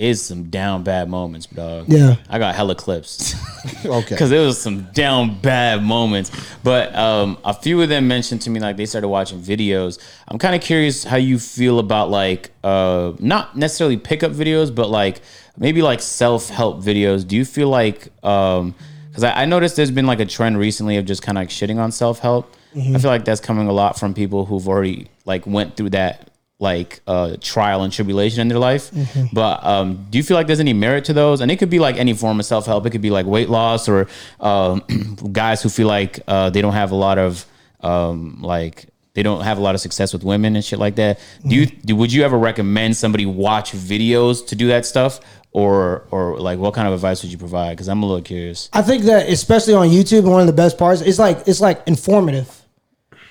it's 0.02 0.20
some 0.20 0.46
down 0.46 0.84
bad 0.84 1.10
moments, 1.10 1.46
dog. 1.46 1.86
Yeah. 1.88 2.16
I 2.28 2.40
got 2.40 2.56
hella 2.56 2.76
clips. 2.76 3.36
Okay. 3.86 4.02
Because 4.10 4.32
it 4.32 4.40
was 4.40 4.60
some 4.60 4.88
down 4.92 5.40
bad 5.40 5.84
moments. 5.84 6.32
But 6.64 6.96
um, 6.96 7.38
a 7.46 7.54
few 7.54 7.80
of 7.82 7.90
them 7.90 8.08
mentioned 8.08 8.42
to 8.44 8.50
me 8.50 8.60
like 8.60 8.76
they 8.76 8.88
started 8.88 9.08
watching 9.08 9.40
videos. 9.40 10.00
I'm 10.28 10.40
kind 10.40 10.56
of 10.56 10.62
curious 10.62 11.04
how 11.04 11.18
you 11.18 11.38
feel 11.38 11.78
about 11.78 12.10
like 12.10 12.50
uh, 12.64 13.14
not 13.20 13.56
necessarily 13.56 13.98
pickup 13.98 14.32
videos, 14.32 14.74
but 14.74 14.90
like 14.90 15.22
maybe 15.58 15.84
like 15.84 16.02
self 16.02 16.50
help 16.50 16.84
videos. 16.84 17.28
Do 17.28 17.36
you 17.36 17.46
feel 17.46 17.70
like 17.70 18.10
um, 18.26 18.74
because 19.10 19.24
I, 19.24 19.44
I 19.44 19.46
noticed 19.46 19.76
there's 19.76 19.92
been 19.92 20.08
like 20.08 20.20
a 20.20 20.26
trend 20.26 20.58
recently 20.58 20.98
of 20.98 21.06
just 21.06 21.22
kind 21.22 21.38
of 21.38 21.44
like 21.44 21.50
shitting 21.50 21.78
on 21.78 21.92
self 21.92 22.20
help. 22.20 22.56
I 22.76 22.98
feel 22.98 23.12
like 23.12 23.26
that's 23.26 23.42
coming 23.42 23.68
a 23.68 23.74
lot 23.74 24.00
from 24.00 24.14
people 24.16 24.46
who've 24.46 24.68
already 24.68 25.08
like 25.26 25.46
went 25.46 25.78
through 25.78 25.92
that 25.92 26.31
like 26.62 27.02
uh, 27.08 27.36
trial 27.42 27.82
and 27.84 27.92
tribulation 27.92 28.40
in 28.40 28.48
their 28.48 28.60
life. 28.60 28.92
But 29.34 29.64
um, 29.66 30.06
do 30.12 30.18
you 30.20 30.24
feel 30.24 30.38
like 30.38 30.46
there's 30.48 30.60
any 30.60 30.74
merit 30.74 31.06
to 31.06 31.14
those? 31.14 31.42
And 31.42 31.52
it 31.52 31.58
could 31.58 31.72
be 31.72 31.80
like 31.80 31.98
any 31.98 32.14
form 32.14 32.40
of 32.40 32.46
self 32.46 32.68
help. 32.68 32.86
It 32.86 32.92
could 32.92 33.02
be 33.02 33.10
like 33.10 33.26
weight 33.26 33.50
loss 33.50 33.90
or 33.90 34.08
um, 34.40 34.84
guys 35.32 35.64
who 35.64 35.70
feel 35.70 35.88
like 35.88 36.20
uh, 36.28 36.52
they 36.52 36.62
don't 36.62 36.74
have 36.74 36.92
a 36.92 36.96
lot 36.96 37.18
of 37.18 37.46
um, 37.82 38.42
like 38.42 38.86
they 39.14 39.24
don't 39.24 39.42
have 39.42 39.58
a 39.58 39.62
lot 39.62 39.76
of 39.76 39.82
success 39.82 40.14
with 40.14 40.24
women 40.24 40.56
and 40.56 40.64
shit 40.64 40.80
like 40.80 40.96
that. 40.96 41.20
Do 41.46 41.56
you 41.56 41.66
do, 41.66 41.96
would 41.96 42.14
you 42.14 42.24
ever 42.24 42.38
recommend 42.38 42.96
somebody 42.96 43.26
watch 43.26 43.72
videos 43.74 44.46
to 44.48 44.56
do 44.56 44.68
that 44.68 44.86
stuff? 44.86 45.20
Or, 45.54 46.08
or 46.12 46.40
like, 46.40 46.60
what 46.60 46.74
kind 46.74 46.88
of 46.88 46.94
advice 46.94 47.22
would 47.24 47.32
you 47.34 47.38
provide? 47.38 47.72
Because 47.72 47.90
I'm 47.90 48.04
a 48.04 48.06
little 48.06 48.24
curious. 48.24 48.70
I 48.72 48.82
think 48.82 49.04
that 49.04 49.28
especially 49.28 49.74
on 49.74 49.90
YouTube, 49.90 50.24
one 50.24 50.40
of 50.40 50.48
the 50.48 50.54
best 50.54 50.78
parts 50.78 51.02
it's 51.02 51.20
like 51.20 51.46
it's 51.46 51.60
like 51.60 51.86
informative. 51.88 52.61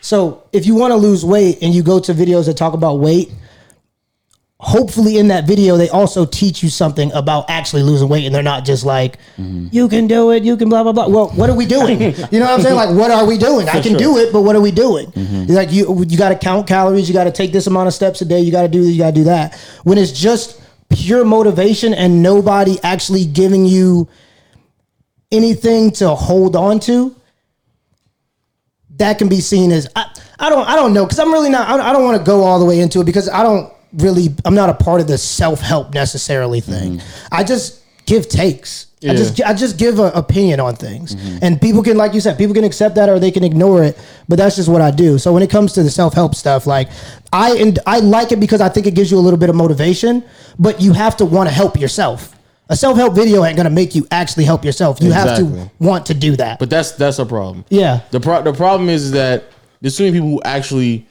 So 0.01 0.45
if 0.53 0.67
you 0.67 0.75
want 0.75 0.93
to 0.93 0.97
lose 0.97 1.25
weight 1.25 1.59
and 1.63 1.75
you 1.75 1.83
go 1.83 2.01
to 2.01 2.13
videos 2.13 2.47
that 2.47 2.57
talk 2.57 2.73
about 2.73 3.01
weight, 3.01 3.31
hopefully 4.61 5.17
in 5.17 5.29
that 5.29 5.47
video 5.47 5.79
they 5.79 5.89
also 5.89 6.27
teach 6.27 6.63
you 6.63 6.69
something 6.69 7.11
about 7.13 7.49
actually 7.49 7.83
losing 7.83 8.11
weight 8.11 8.27
and 8.27 8.35
they're 8.35 8.43
not 8.43 8.63
just 8.63 8.85
like 8.85 9.17
mm-hmm. 9.39 9.67
you 9.73 9.89
can 9.89 10.07
do 10.07 10.31
it, 10.33 10.43
you 10.43 10.57
can 10.57 10.69
blah 10.69 10.83
blah 10.83 10.93
blah. 10.93 11.09
Well, 11.09 11.29
what 11.31 11.49
are 11.49 11.57
we 11.57 11.65
doing? 11.67 12.01
you 12.01 12.39
know 12.39 12.47
what 12.47 12.51
I'm 12.51 12.61
saying? 12.61 12.77
Like 12.77 12.95
what 12.95 13.11
are 13.11 13.27
we 13.27 13.39
doing? 13.39 13.69
I 13.69 13.81
can 13.81 13.97
do 13.97 14.19
it, 14.19 14.33
but 14.33 14.43
what 14.43 14.55
are 14.55 14.61
we 14.61 14.71
doing? 14.71 15.07
Mm-hmm. 15.13 15.53
Like 15.53 15.73
you 15.73 16.05
you 16.05 16.19
got 16.19 16.29
to 16.29 16.39
count 16.39 16.67
calories, 16.67 17.09
you 17.09 17.15
got 17.15 17.25
to 17.25 17.33
take 17.33 17.53
this 17.53 17.67
amount 17.67 17.89
of 17.89 17.95
steps 17.95 18.21
a 18.21 18.25
day, 18.27 18.41
you 18.41 18.53
got 18.53 18.63
to 18.63 18.69
do 18.69 18.83
this, 18.83 18.93
you 18.93 18.99
got 18.99 19.15
to 19.15 19.21
do 19.21 19.25
that. 19.25 19.59
When 19.85 19.97
it's 19.97 20.13
just 20.13 20.61
pure 20.91 21.25
motivation 21.25 21.95
and 21.95 22.23
nobody 22.23 22.79
actually 22.83 23.25
giving 23.25 23.65
you 23.65 24.09
anything 25.33 25.91
to 25.93 26.15
hold 26.15 26.57
on 26.57 26.81
to, 26.81 27.17
that 29.01 29.19
can 29.19 29.29
be 29.29 29.41
seen 29.41 29.73
as 29.73 29.89
I, 29.97 30.07
I 30.39 30.49
don't 30.49 30.67
I 30.69 30.77
don't 30.77 30.93
know 30.93 31.05
because 31.05 31.19
I'm 31.19 31.33
really 31.33 31.51
not 31.51 31.69
I 31.69 31.77
don't, 31.77 31.87
I 31.87 31.93
don't 31.93 32.05
want 32.05 32.19
to 32.19 32.25
go 32.25 32.45
all 32.45 32.59
the 32.59 32.65
way 32.65 32.81
into 32.81 33.01
it 33.01 33.05
because 33.05 33.29
I 33.29 33.43
don't 33.43 33.73
really 33.95 34.29
I'm 34.45 34.55
not 34.55 34.69
a 34.69 34.75
part 34.75 35.01
of 35.01 35.09
the 35.09 35.19
self 35.19 35.61
help 35.61 35.93
necessarily 35.93 36.61
thing. 36.61 36.99
Mm-hmm. 36.99 37.35
I 37.35 37.43
just 37.45 37.83
give 38.07 38.29
takes. 38.29 38.87
I 39.03 39.15
just 39.15 39.41
I 39.43 39.55
just 39.55 39.79
give 39.79 39.99
an 39.99 40.13
opinion 40.15 40.61
on 40.61 40.77
things, 40.77 41.15
mm-hmm. 41.15 41.39
and 41.41 41.59
people 41.59 41.83
can 41.83 41.97
like 41.97 42.13
you 42.13 42.21
said 42.21 42.37
people 42.37 42.55
can 42.55 42.65
accept 42.65 42.97
that 42.97 43.09
or 43.09 43.19
they 43.19 43.31
can 43.31 43.43
ignore 43.43 43.83
it. 43.83 43.99
But 44.29 44.37
that's 44.37 44.57
just 44.57 44.69
what 44.69 44.83
I 44.83 44.91
do. 44.91 45.17
So 45.19 45.33
when 45.33 45.43
it 45.43 45.49
comes 45.49 45.73
to 45.75 45.83
the 45.83 45.91
self 45.91 46.13
help 46.13 46.35
stuff, 46.35 46.67
like 46.67 46.91
I 47.33 47.57
and 47.57 47.79
I 47.87 48.01
like 48.01 48.31
it 48.31 48.41
because 48.41 48.61
I 48.61 48.69
think 48.69 48.87
it 48.87 48.95
gives 48.95 49.11
you 49.11 49.17
a 49.17 49.25
little 49.25 49.39
bit 49.39 49.49
of 49.49 49.57
motivation. 49.57 50.23
But 50.59 50.83
you 50.83 50.93
have 50.93 51.17
to 51.17 51.25
want 51.25 51.49
to 51.49 51.55
help 51.55 51.81
yourself. 51.81 52.37
A 52.71 52.77
self 52.77 52.97
help 52.97 53.15
video 53.15 53.45
ain't 53.45 53.57
gonna 53.57 53.69
make 53.69 53.95
you 53.95 54.07
actually 54.11 54.45
help 54.45 54.65
yourself. 54.65 55.03
You 55.03 55.11
have 55.13 55.29
Exactly. 55.41 55.59
to 55.65 55.71
want 55.85 56.07
to 56.07 56.15
do 56.15 56.37
that. 56.37 56.59
But 56.59 56.71
that's 56.71 56.93
that's 56.93 57.19
a 57.19 57.27
problem. 57.27 57.65
yeah, 57.69 58.01
The 58.13 58.21
pro- 58.21 58.43
the 58.43 58.53
problem 58.53 58.89
is 58.89 59.11
that 59.11 59.45
there's 59.81 59.97
so 59.97 60.05
many 60.05 60.15
people 60.17 60.31
who 60.31 60.43
actually. 60.45 61.07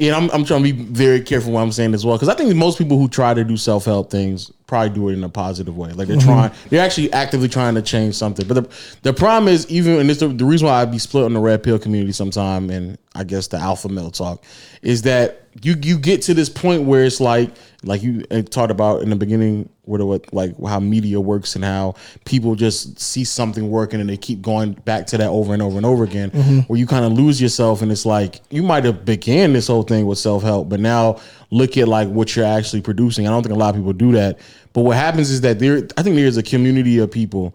And 0.00 0.12
I'm, 0.12 0.28
I'm 0.32 0.44
trying 0.44 0.64
to 0.64 0.72
be 0.72 0.82
very 0.84 1.20
careful 1.20 1.52
what 1.52 1.60
I'm 1.60 1.70
saying 1.70 1.94
as 1.94 2.04
well 2.04 2.16
because 2.16 2.28
I 2.28 2.34
think 2.34 2.52
most 2.56 2.78
people 2.78 2.98
who 2.98 3.06
try 3.06 3.32
to 3.32 3.44
do 3.44 3.56
self 3.56 3.84
help 3.84 4.10
things 4.10 4.50
probably 4.66 4.90
do 4.90 5.08
it 5.10 5.12
in 5.12 5.24
a 5.24 5.28
positive 5.28 5.76
way. 5.76 5.90
Like 5.92 6.08
they're 6.08 6.16
trying, 6.18 6.50
they're 6.70 6.84
actually 6.84 7.12
actively 7.12 7.48
trying 7.48 7.74
to 7.74 7.82
change 7.82 8.14
something. 8.14 8.46
But 8.46 8.54
the 8.54 8.68
the 9.02 9.12
problem 9.12 9.52
is 9.52 9.68
even 9.70 10.00
and 10.00 10.08
this 10.08 10.20
the, 10.20 10.28
the 10.28 10.44
reason 10.44 10.66
why 10.66 10.80
I'd 10.80 10.90
be 10.90 10.98
split 10.98 11.24
on 11.24 11.34
the 11.34 11.40
red 11.40 11.62
pill 11.62 11.78
community 11.78 12.12
sometime 12.12 12.70
and 12.70 12.98
I 13.14 13.24
guess 13.24 13.46
the 13.48 13.58
alpha 13.58 13.88
male 13.88 14.10
talk 14.10 14.42
is 14.82 15.02
that 15.02 15.42
you 15.62 15.76
you 15.82 15.98
get 15.98 16.22
to 16.22 16.34
this 16.34 16.48
point 16.48 16.82
where 16.82 17.04
it's 17.04 17.20
like 17.20 17.50
like 17.84 18.02
you 18.02 18.24
uh, 18.30 18.42
talked 18.42 18.72
about 18.72 19.02
in 19.02 19.10
the 19.10 19.16
beginning 19.16 19.68
what 19.82 20.02
what 20.04 20.32
like 20.34 20.58
how 20.66 20.80
media 20.80 21.20
works 21.20 21.54
and 21.54 21.64
how 21.64 21.94
people 22.24 22.56
just 22.56 22.98
see 22.98 23.22
something 23.22 23.70
working 23.70 24.00
and 24.00 24.08
they 24.08 24.16
keep 24.16 24.42
going 24.42 24.72
back 24.72 25.06
to 25.06 25.18
that 25.18 25.28
over 25.28 25.52
and 25.52 25.62
over 25.62 25.76
and 25.76 25.86
over 25.86 26.02
again 26.02 26.30
where 26.66 26.78
you 26.78 26.86
kind 26.86 27.04
of 27.04 27.12
lose 27.12 27.40
yourself 27.40 27.82
and 27.82 27.92
it's 27.92 28.04
like 28.06 28.40
you 28.50 28.62
might 28.62 28.84
have 28.84 29.04
began 29.04 29.52
this 29.52 29.68
whole 29.68 29.82
thing 29.84 30.06
with 30.06 30.18
self-help 30.18 30.68
but 30.68 30.80
now 30.80 31.20
look 31.54 31.76
at 31.76 31.88
like 31.88 32.08
what 32.08 32.34
you're 32.34 32.44
actually 32.44 32.82
producing. 32.82 33.26
I 33.26 33.30
don't 33.30 33.42
think 33.42 33.54
a 33.54 33.58
lot 33.58 33.70
of 33.70 33.76
people 33.76 33.92
do 33.92 34.12
that. 34.12 34.38
But 34.72 34.82
what 34.82 34.96
happens 34.96 35.30
is 35.30 35.40
that 35.42 35.58
there 35.58 35.86
i 35.96 36.02
think 36.02 36.16
there's 36.16 36.36
a 36.36 36.42
community 36.42 36.98
of 36.98 37.10
people 37.10 37.54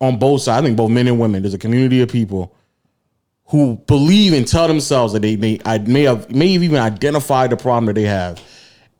on 0.00 0.18
both 0.18 0.42
sides. 0.42 0.62
I 0.62 0.66
think 0.66 0.76
both 0.76 0.90
men 0.90 1.06
and 1.06 1.20
women 1.20 1.42
there's 1.42 1.54
a 1.54 1.58
community 1.58 2.00
of 2.00 2.08
people 2.08 2.54
who 3.46 3.76
believe 3.86 4.32
and 4.32 4.48
tell 4.48 4.66
themselves 4.66 5.12
that 5.12 5.22
they 5.22 5.36
may 5.36 5.60
I 5.64 5.78
may 5.78 6.02
have 6.02 6.30
may 6.30 6.52
have 6.54 6.62
even 6.62 6.78
identified 6.78 7.50
the 7.50 7.56
problem 7.56 7.86
that 7.86 7.94
they 7.94 8.02
have, 8.02 8.42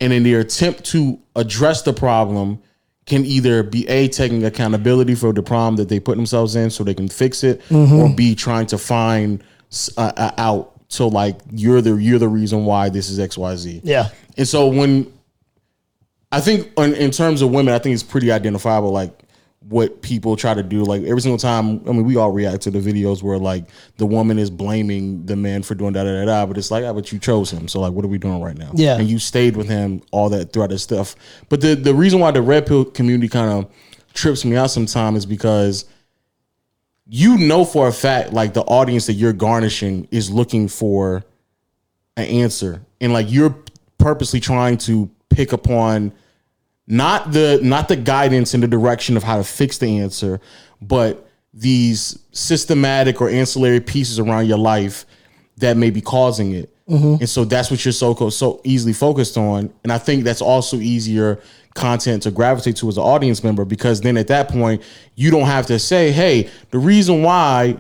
and 0.01 0.13
in 0.13 0.23
their 0.23 0.41
attempt 0.41 0.85
to 0.87 1.19
address 1.35 1.83
the 1.83 1.93
problem, 1.93 2.61
can 3.07 3.25
either 3.25 3.63
be 3.63 3.89
a 3.89 4.09
taking 4.09 4.45
accountability 4.45 5.15
for 5.15 5.33
the 5.33 5.43
problem 5.43 5.77
that 5.77 5.89
they 5.89 5.99
put 5.99 6.17
themselves 6.17 6.57
in 6.57 6.71
so 6.71 6.85
they 6.85 6.95
can 6.95 7.09
fix 7.09 7.43
it, 7.43 7.61
mm-hmm. 7.69 7.95
or 7.95 8.15
b 8.15 8.35
trying 8.35 8.67
to 8.67 8.79
find 8.79 9.43
a, 9.97 10.01
a 10.01 10.05
uh, 10.05 10.13
uh, 10.17 10.31
out. 10.37 10.74
So 10.95 11.09
like 11.09 11.37
you're 11.51 11.81
the 11.81 11.97
you're 11.97 12.19
the 12.19 12.29
reason 12.29 12.65
why 12.65 12.89
this 12.89 13.11
is 13.11 13.19
X 13.19 13.37
Y 13.37 13.57
Z. 13.57 13.81
yeah. 13.85 14.09
And 14.37 14.47
so 14.49 14.69
when 14.69 15.13
I 16.33 16.41
think 16.41 16.73
in, 16.79 16.95
in 16.95 17.11
terms 17.11 17.43
of 17.43 17.51
women, 17.51 17.75
I 17.75 17.79
think 17.79 17.95
it's 17.95 18.03
pretty 18.03 18.33
identifiable. 18.33 18.91
Like 18.91 19.25
what 19.69 20.03
people 20.03 20.37
try 20.37 20.53
to 20.53 20.63
do. 20.63 20.85
Like 20.85 21.03
every 21.05 21.21
single 21.23 21.39
time, 21.39 21.81
I 21.89 21.93
mean, 21.93 22.05
we 22.05 22.17
all 22.17 22.31
react 22.31 22.63
to 22.63 22.71
the 22.71 22.81
videos 22.81 23.23
where 23.23 23.39
like 23.39 23.65
the 23.97 24.07
woman 24.07 24.39
is 24.39 24.51
blaming 24.51 25.25
the 25.25 25.37
man 25.37 25.63
for 25.63 25.75
doing 25.75 25.93
da 25.95 26.05
da 26.05 26.13
da 26.13 26.25
da, 26.27 26.47
but 26.47 26.59
it's 26.59 26.71
like, 26.71 26.85
ah, 26.85 26.93
but 26.93 27.11
you 27.13 27.19
chose 27.19 27.51
him. 27.51 27.67
So 27.69 27.81
like, 27.81 27.93
what 27.93 28.05
are 28.05 28.09
we 28.09 28.19
doing 28.19 28.43
right 28.43 28.57
now? 28.57 28.71
Yeah. 28.75 28.99
and 28.99 29.09
you 29.09 29.19
stayed 29.19 29.57
with 29.57 29.69
him 29.69 30.03
all 30.11 30.29
that 30.31 30.53
throughout 30.53 30.71
this 30.71 30.83
stuff. 30.83 31.17
But 31.49 31.61
the 31.61 31.75
the 31.75 31.95
reason 31.95 32.21
why 32.21 32.31
the 32.31 32.43
red 32.43 32.67
pill 32.67 32.85
community 32.85 33.29
kind 33.29 33.51
of 33.51 33.73
trips 34.13 34.45
me 34.45 34.55
out 34.57 34.71
sometimes 34.71 35.19
is 35.19 35.27
because 35.27 35.87
you 37.07 37.39
know 37.39 37.65
for 37.65 37.89
a 37.89 37.93
fact 37.93 38.33
like 38.33 38.55
the 38.55 38.63
audience 38.63 39.07
that 39.07 39.15
you're 39.15 39.33
garnishing 39.33 40.09
is 40.11 40.31
looking 40.31 40.69
for 40.69 41.25
an 42.17 42.25
answer 42.25 42.83
and 43.01 43.13
like 43.13 43.31
you're 43.31 43.55
purposely 43.99 44.41
trying 44.41 44.79
to 44.79 45.11
pick 45.31 45.53
upon 45.53 46.13
not 46.87 47.33
the 47.33 47.61
not 47.63 47.89
the 47.89 47.97
guidance 47.97 48.55
in 48.55 48.61
the 48.61 48.69
direction 48.69 49.17
of 49.17 49.23
how 49.23 49.39
to 49.39 49.45
fix 49.45 49.79
the 49.79 50.01
answer, 50.01 50.41
but 50.81 51.29
these 51.53 52.19
systematic 52.33 53.21
or 53.21 53.31
ancillary 53.31 53.81
pieces 53.81 54.19
around 54.19 54.47
your 54.47 54.59
life 54.59 55.07
that 55.59 55.77
may 55.77 55.91
be 55.91 56.01
causing 56.01 56.53
it. 56.53 56.71
Mm-hmm. 56.89 57.21
And 57.21 57.29
so 57.29 57.45
that's 57.45 57.71
what 57.71 57.85
you're 57.85 57.93
so 57.93 58.29
so 58.29 58.61
easily 58.65 58.93
focused 58.93 59.39
on. 59.39 59.73
And 59.83 59.93
I 59.93 59.99
think 59.99 60.25
that's 60.25 60.43
also 60.43 60.77
easier 60.77 61.41
content 61.75 62.23
to 62.23 62.31
gravitate 62.31 62.77
to 62.77 62.89
as 62.89 62.97
an 62.97 63.03
audience 63.03 63.43
member 63.43 63.65
because 63.65 64.01
then 64.01 64.17
at 64.17 64.29
that 64.29 64.49
point 64.49 64.83
you 65.17 65.31
don't 65.31 65.47
have 65.47 65.67
to 65.67 65.79
say, 65.79 66.13
"Hey, 66.13 66.49
the 66.71 66.79
reason 66.79 67.23
why 67.23 67.77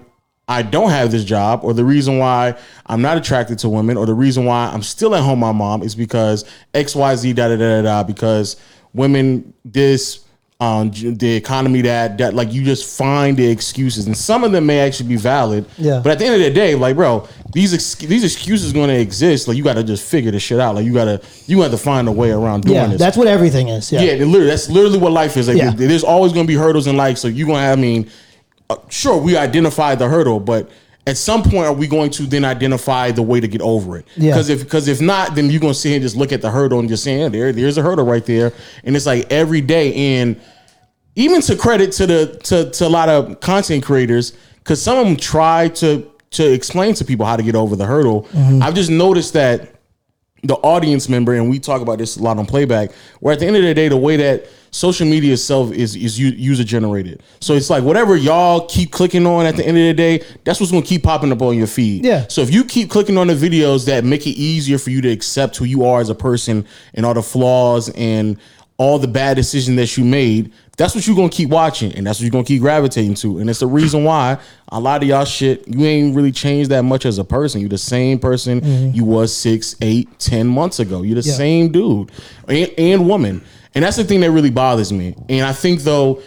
I 0.47 0.62
don't 0.62 0.90
have 0.90 1.11
this 1.11 1.24
job, 1.24 1.61
or 1.62 1.72
the 1.72 1.84
reason 1.84 2.18
why 2.18 2.55
I'm 2.86 3.01
not 3.01 3.16
attracted 3.16 3.59
to 3.61 3.68
women, 3.68 3.97
or 3.97 4.05
the 4.05 4.14
reason 4.14 4.45
why 4.45 4.66
I'm 4.66 4.82
still 4.82 5.14
at 5.14 5.22
home, 5.22 5.38
my 5.38 5.53
mom 5.53 5.82
is 5.82 5.95
because 5.95 6.45
X, 6.74 6.95
Y, 6.95 7.16
Z, 7.16 7.32
da 7.32 7.49
da 7.49 7.57
da 7.57 7.76
da 7.76 7.82
da. 7.82 8.03
Because 8.03 8.57
women, 8.92 9.55
this, 9.64 10.20
um, 10.61 10.90
the 10.92 11.34
economy, 11.34 11.82
that 11.82 12.16
that 12.18 12.32
like 12.34 12.52
you 12.52 12.62
just 12.64 12.96
find 12.96 13.36
the 13.36 13.46
excuses, 13.46 14.07
and 14.07 14.16
some 14.16 14.44
of 14.44 14.52
them 14.52 14.66
may 14.66 14.80
actually 14.80 15.09
be 15.09 15.16
valid. 15.16 15.66
Yeah. 15.76 16.00
But 16.02 16.12
at 16.12 16.18
the 16.20 16.26
end 16.26 16.34
of 16.36 16.40
the 16.40 16.50
day, 16.50 16.74
like 16.76 16.94
bro, 16.96 17.28
these 17.52 17.74
ex- 17.74 17.96
these 17.96 18.22
excuses 18.24 18.72
going 18.72 18.88
to 18.88 18.98
exist. 18.98 19.48
Like 19.48 19.57
you 19.57 19.64
got 19.64 19.74
to 19.74 19.82
just 19.84 20.09
figure 20.09 20.30
this 20.30 20.42
shit 20.42 20.61
out. 20.61 20.76
Like 20.76 20.84
you 20.86 20.94
gotta 20.94 21.20
you 21.46 21.57
got 21.59 21.72
to 21.72 21.76
find 21.76 22.07
a 22.09 22.12
way 22.12 22.30
around 22.30 22.62
doing 22.62 22.76
Yeah, 22.76 22.86
this. 22.86 22.98
that's 23.00 23.16
what 23.16 23.26
everything 23.26 23.68
is. 23.68 23.90
Yeah. 23.92 24.02
Yeah, 24.02 24.12
literally, 24.24 24.46
that's 24.46 24.70
literally 24.70 24.98
what 24.98 25.12
life 25.12 25.36
is. 25.36 25.48
Like, 25.48 25.57
Yeah. 25.59 25.70
there's 25.74 26.05
always 26.05 26.32
going 26.32 26.46
to 26.46 26.48
be 26.52 26.57
hurdles 26.59 26.86
in 26.86 26.96
life. 26.96 27.18
So 27.18 27.26
you're 27.28 27.46
going 27.48 27.59
to 27.59 27.62
have, 27.62 27.78
I 27.78 27.80
mean, 27.82 28.09
uh, 28.70 28.76
sure, 28.88 29.18
we 29.20 29.36
identify 29.36 29.94
the 29.96 30.09
hurdle, 30.09 30.38
but 30.40 30.70
at 31.07 31.16
some 31.18 31.42
point, 31.42 31.66
are 31.66 31.72
we 31.72 31.86
going 31.86 32.11
to 32.11 32.22
then 32.22 32.44
identify 32.44 33.11
the 33.11 33.22
way 33.22 33.38
to 33.38 33.46
get 33.46 33.61
over 33.61 33.98
it? 33.98 34.07
Yeah. 34.16 34.32
Because 34.32 34.48
if 34.48 34.61
because 34.61 34.88
if 34.88 35.00
not, 35.00 35.34
then 35.34 35.50
you're 35.50 35.61
going 35.61 35.74
to 35.74 35.78
sit 35.78 35.90
here 35.90 35.96
and 35.96 36.02
just 36.02 36.16
look 36.16 36.32
at 36.32 36.40
the 36.40 36.50
hurdle 36.50 36.78
and 36.78 36.88
just 36.88 37.05
say, 37.05 37.20
yeah, 37.20 37.28
there, 37.28 37.52
there's 37.52 37.76
a 37.76 37.82
hurdle 37.82 38.07
right 38.07 38.24
there, 38.24 38.52
and 38.84 38.96
it's 38.96 39.07
like 39.07 39.30
every 39.30 39.61
day. 39.61 39.94
And 40.20 40.40
even 41.14 41.40
to 41.42 41.57
credit 41.57 41.92
to 41.92 42.07
the 42.07 42.38
to, 42.44 42.70
to 42.70 42.86
a 42.86 42.88
lot 42.88 43.09
of 43.09 43.40
content 43.40 43.84
creators, 43.84 44.32
because 44.59 44.80
some 44.82 44.98
of 44.98 45.07
them 45.07 45.16
try 45.16 45.68
to 45.68 46.11
to 46.30 46.52
explain 46.52 46.94
to 46.94 47.05
people 47.05 47.26
how 47.26 47.36
to 47.36 47.42
get 47.42 47.55
over 47.55 47.76
the 47.76 47.86
hurdle. 47.86 48.24
Mm-hmm. 48.24 48.62
I've 48.62 48.74
just 48.74 48.90
noticed 48.90 49.34
that 49.34 49.74
the 50.42 50.55
audience 50.57 51.09
member, 51.09 51.34
and 51.34 51.48
we 51.48 51.59
talk 51.59 51.80
about 51.80 51.98
this 51.98 52.16
a 52.16 52.22
lot 52.22 52.38
on 52.38 52.46
playback, 52.46 52.92
where 53.20 53.32
at 53.32 53.40
the 53.40 53.46
end 53.46 53.57
of 53.57 53.62
the 53.62 53.74
day, 53.74 53.88
the 53.88 53.96
way 53.96 54.16
that 54.16 54.46
social 54.75 55.07
media 55.07 55.33
itself 55.35 55.70
is 55.72 55.95
is 55.95 56.18
user 56.18 56.64
generated. 56.64 57.22
So 57.41 57.55
it's 57.55 57.70
like 57.70 57.85
whatever 57.85 58.16
y'all 58.16 58.66
keep 58.66 58.91
clicking 58.91 59.25
on 59.25 59.47
at 59.47 59.55
the 59.57 59.64
end 59.64 59.79
of 59.79 59.85
the 59.85 59.95
day, 59.95 60.25
that's 60.43 60.59
what's 60.59 60.72
gonna 60.72 60.85
keep 60.85 61.05
popping 61.05 61.31
up 61.31 61.41
on 61.43 61.57
your 61.57 61.68
feed. 61.68 62.05
Yeah. 62.05 62.27
So 62.29 62.41
if 62.41 62.53
you 62.53 62.64
keep 62.64 62.91
clicking 62.91 63.16
on 63.16 63.29
the 63.29 63.35
videos 63.35 63.87
that 63.87 64.03
make 64.05 64.27
it 64.27 64.31
easier 64.31 64.79
for 64.79 64.91
you 64.91 65.01
to 65.03 65.09
accept 65.11 65.57
who 65.59 65.64
you 65.64 65.85
are 65.85 66.01
as 66.01 66.09
a 66.11 66.14
person 66.14 66.66
and 66.93 67.07
all 67.07 67.14
the 67.14 67.22
flaws 67.22 67.89
and 67.91 68.37
all 68.77 68.99
the 68.99 69.07
bad 69.07 69.37
decisions 69.37 69.77
that 69.77 69.97
you 69.97 70.05
made, 70.05 70.53
that's 70.77 70.97
what 70.97 71.07
you're 71.07 71.14
gonna 71.14 71.29
keep 71.29 71.49
watching, 71.51 71.93
and 71.95 72.05
that's 72.05 72.18
what 72.18 72.25
you're 72.25 72.33
gonna 72.33 72.43
keep 72.43 72.61
gravitating 72.61 73.14
to. 73.14 73.39
And 73.39 73.49
it's 73.49 73.61
the 73.61 73.68
reason 73.68 74.03
why 74.03 74.39
a 74.72 74.81
lot 74.81 75.01
of 75.05 75.09
y'all 75.09 75.25
shit, 75.25 75.68
you 75.68 75.87
ain't 75.87 76.16
really 76.16 76.33
changed 76.33 76.70
that 76.72 76.83
much 76.83 77.07
as 77.07 77.18
a 77.18 77.25
person. 77.25 77.61
You're 77.61 77.70
the 77.70 77.79
same 77.79 78.18
person 78.18 78.93
you 78.93 79.05
was 79.05 79.33
six, 79.33 79.77
eight, 79.81 80.18
ten 80.18 80.49
months 80.49 80.81
ago. 80.81 81.03
You're 81.03 81.14
the 81.14 81.20
Mm-hmm. 81.20 81.31
Yeah. 81.31 81.37
same 81.37 81.70
dude 81.70 82.11
and, 82.49 82.70
and 82.77 83.09
woman. 83.09 83.45
And 83.75 83.85
that's 83.85 83.97
the 83.97 84.05
thing 84.05 84.20
that 84.20 84.31
really 84.31 84.51
bothers 84.51 84.93
me. 84.93 85.16
And 85.29 85.45
I 85.45 85.53
think 85.53 85.81
though, 85.81 86.22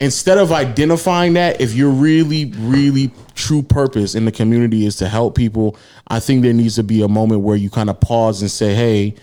instead 0.00 0.38
of 0.38 0.52
identifying 0.52 1.34
that, 1.34 1.60
if 1.60 1.74
your 1.74 1.90
really, 1.90 2.46
really 2.58 3.10
true 3.34 3.62
purpose 3.62 4.14
in 4.14 4.24
the 4.24 4.32
community 4.32 4.86
is 4.86 4.96
to 4.96 5.08
help 5.08 5.36
people, 5.36 5.76
I 6.08 6.20
think 6.20 6.42
there 6.42 6.52
needs 6.52 6.76
to 6.76 6.82
be 6.82 7.02
a 7.02 7.08
moment 7.08 7.40
where 7.40 7.56
you 7.56 7.70
kind 7.70 7.90
of 7.90 8.00
pause 8.00 8.40
and 8.42 8.50
say, 8.50 8.74
hey, 8.74 9.14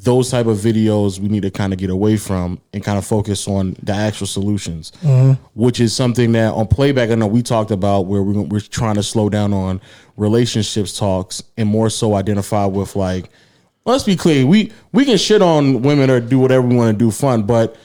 those 0.00 0.30
type 0.30 0.46
of 0.46 0.58
videos 0.58 1.18
we 1.18 1.28
need 1.28 1.42
to 1.42 1.50
kind 1.50 1.72
of 1.72 1.78
get 1.78 1.90
away 1.90 2.16
from 2.16 2.60
and 2.72 2.84
kind 2.84 2.98
of 2.98 3.04
focus 3.04 3.48
on 3.48 3.76
the 3.82 3.92
actual 3.92 4.28
solutions, 4.28 4.92
mm-hmm. 5.02 5.32
which 5.54 5.80
is 5.80 5.92
something 5.92 6.30
that 6.32 6.52
on 6.52 6.68
playback 6.68 7.10
I 7.10 7.16
know 7.16 7.26
we 7.26 7.42
talked 7.42 7.72
about 7.72 8.02
where 8.02 8.22
we're, 8.22 8.42
we're 8.42 8.60
trying 8.60 8.94
to 8.94 9.02
slow 9.02 9.28
down 9.28 9.52
on 9.52 9.80
relationships 10.16 10.96
talks 10.96 11.42
and 11.56 11.68
more 11.68 11.90
so 11.90 12.14
identify 12.14 12.64
with 12.66 12.94
like, 12.94 13.28
let's 13.92 14.04
be 14.04 14.16
clear, 14.16 14.46
we 14.46 14.72
we 14.92 15.04
can 15.04 15.16
shit 15.16 15.42
on 15.42 15.82
women 15.82 16.10
or 16.10 16.20
do 16.20 16.38
whatever 16.38 16.66
we 16.66 16.76
want 16.76 16.96
to 16.96 16.98
do 16.98 17.10
fun, 17.10 17.44
but 17.44 17.76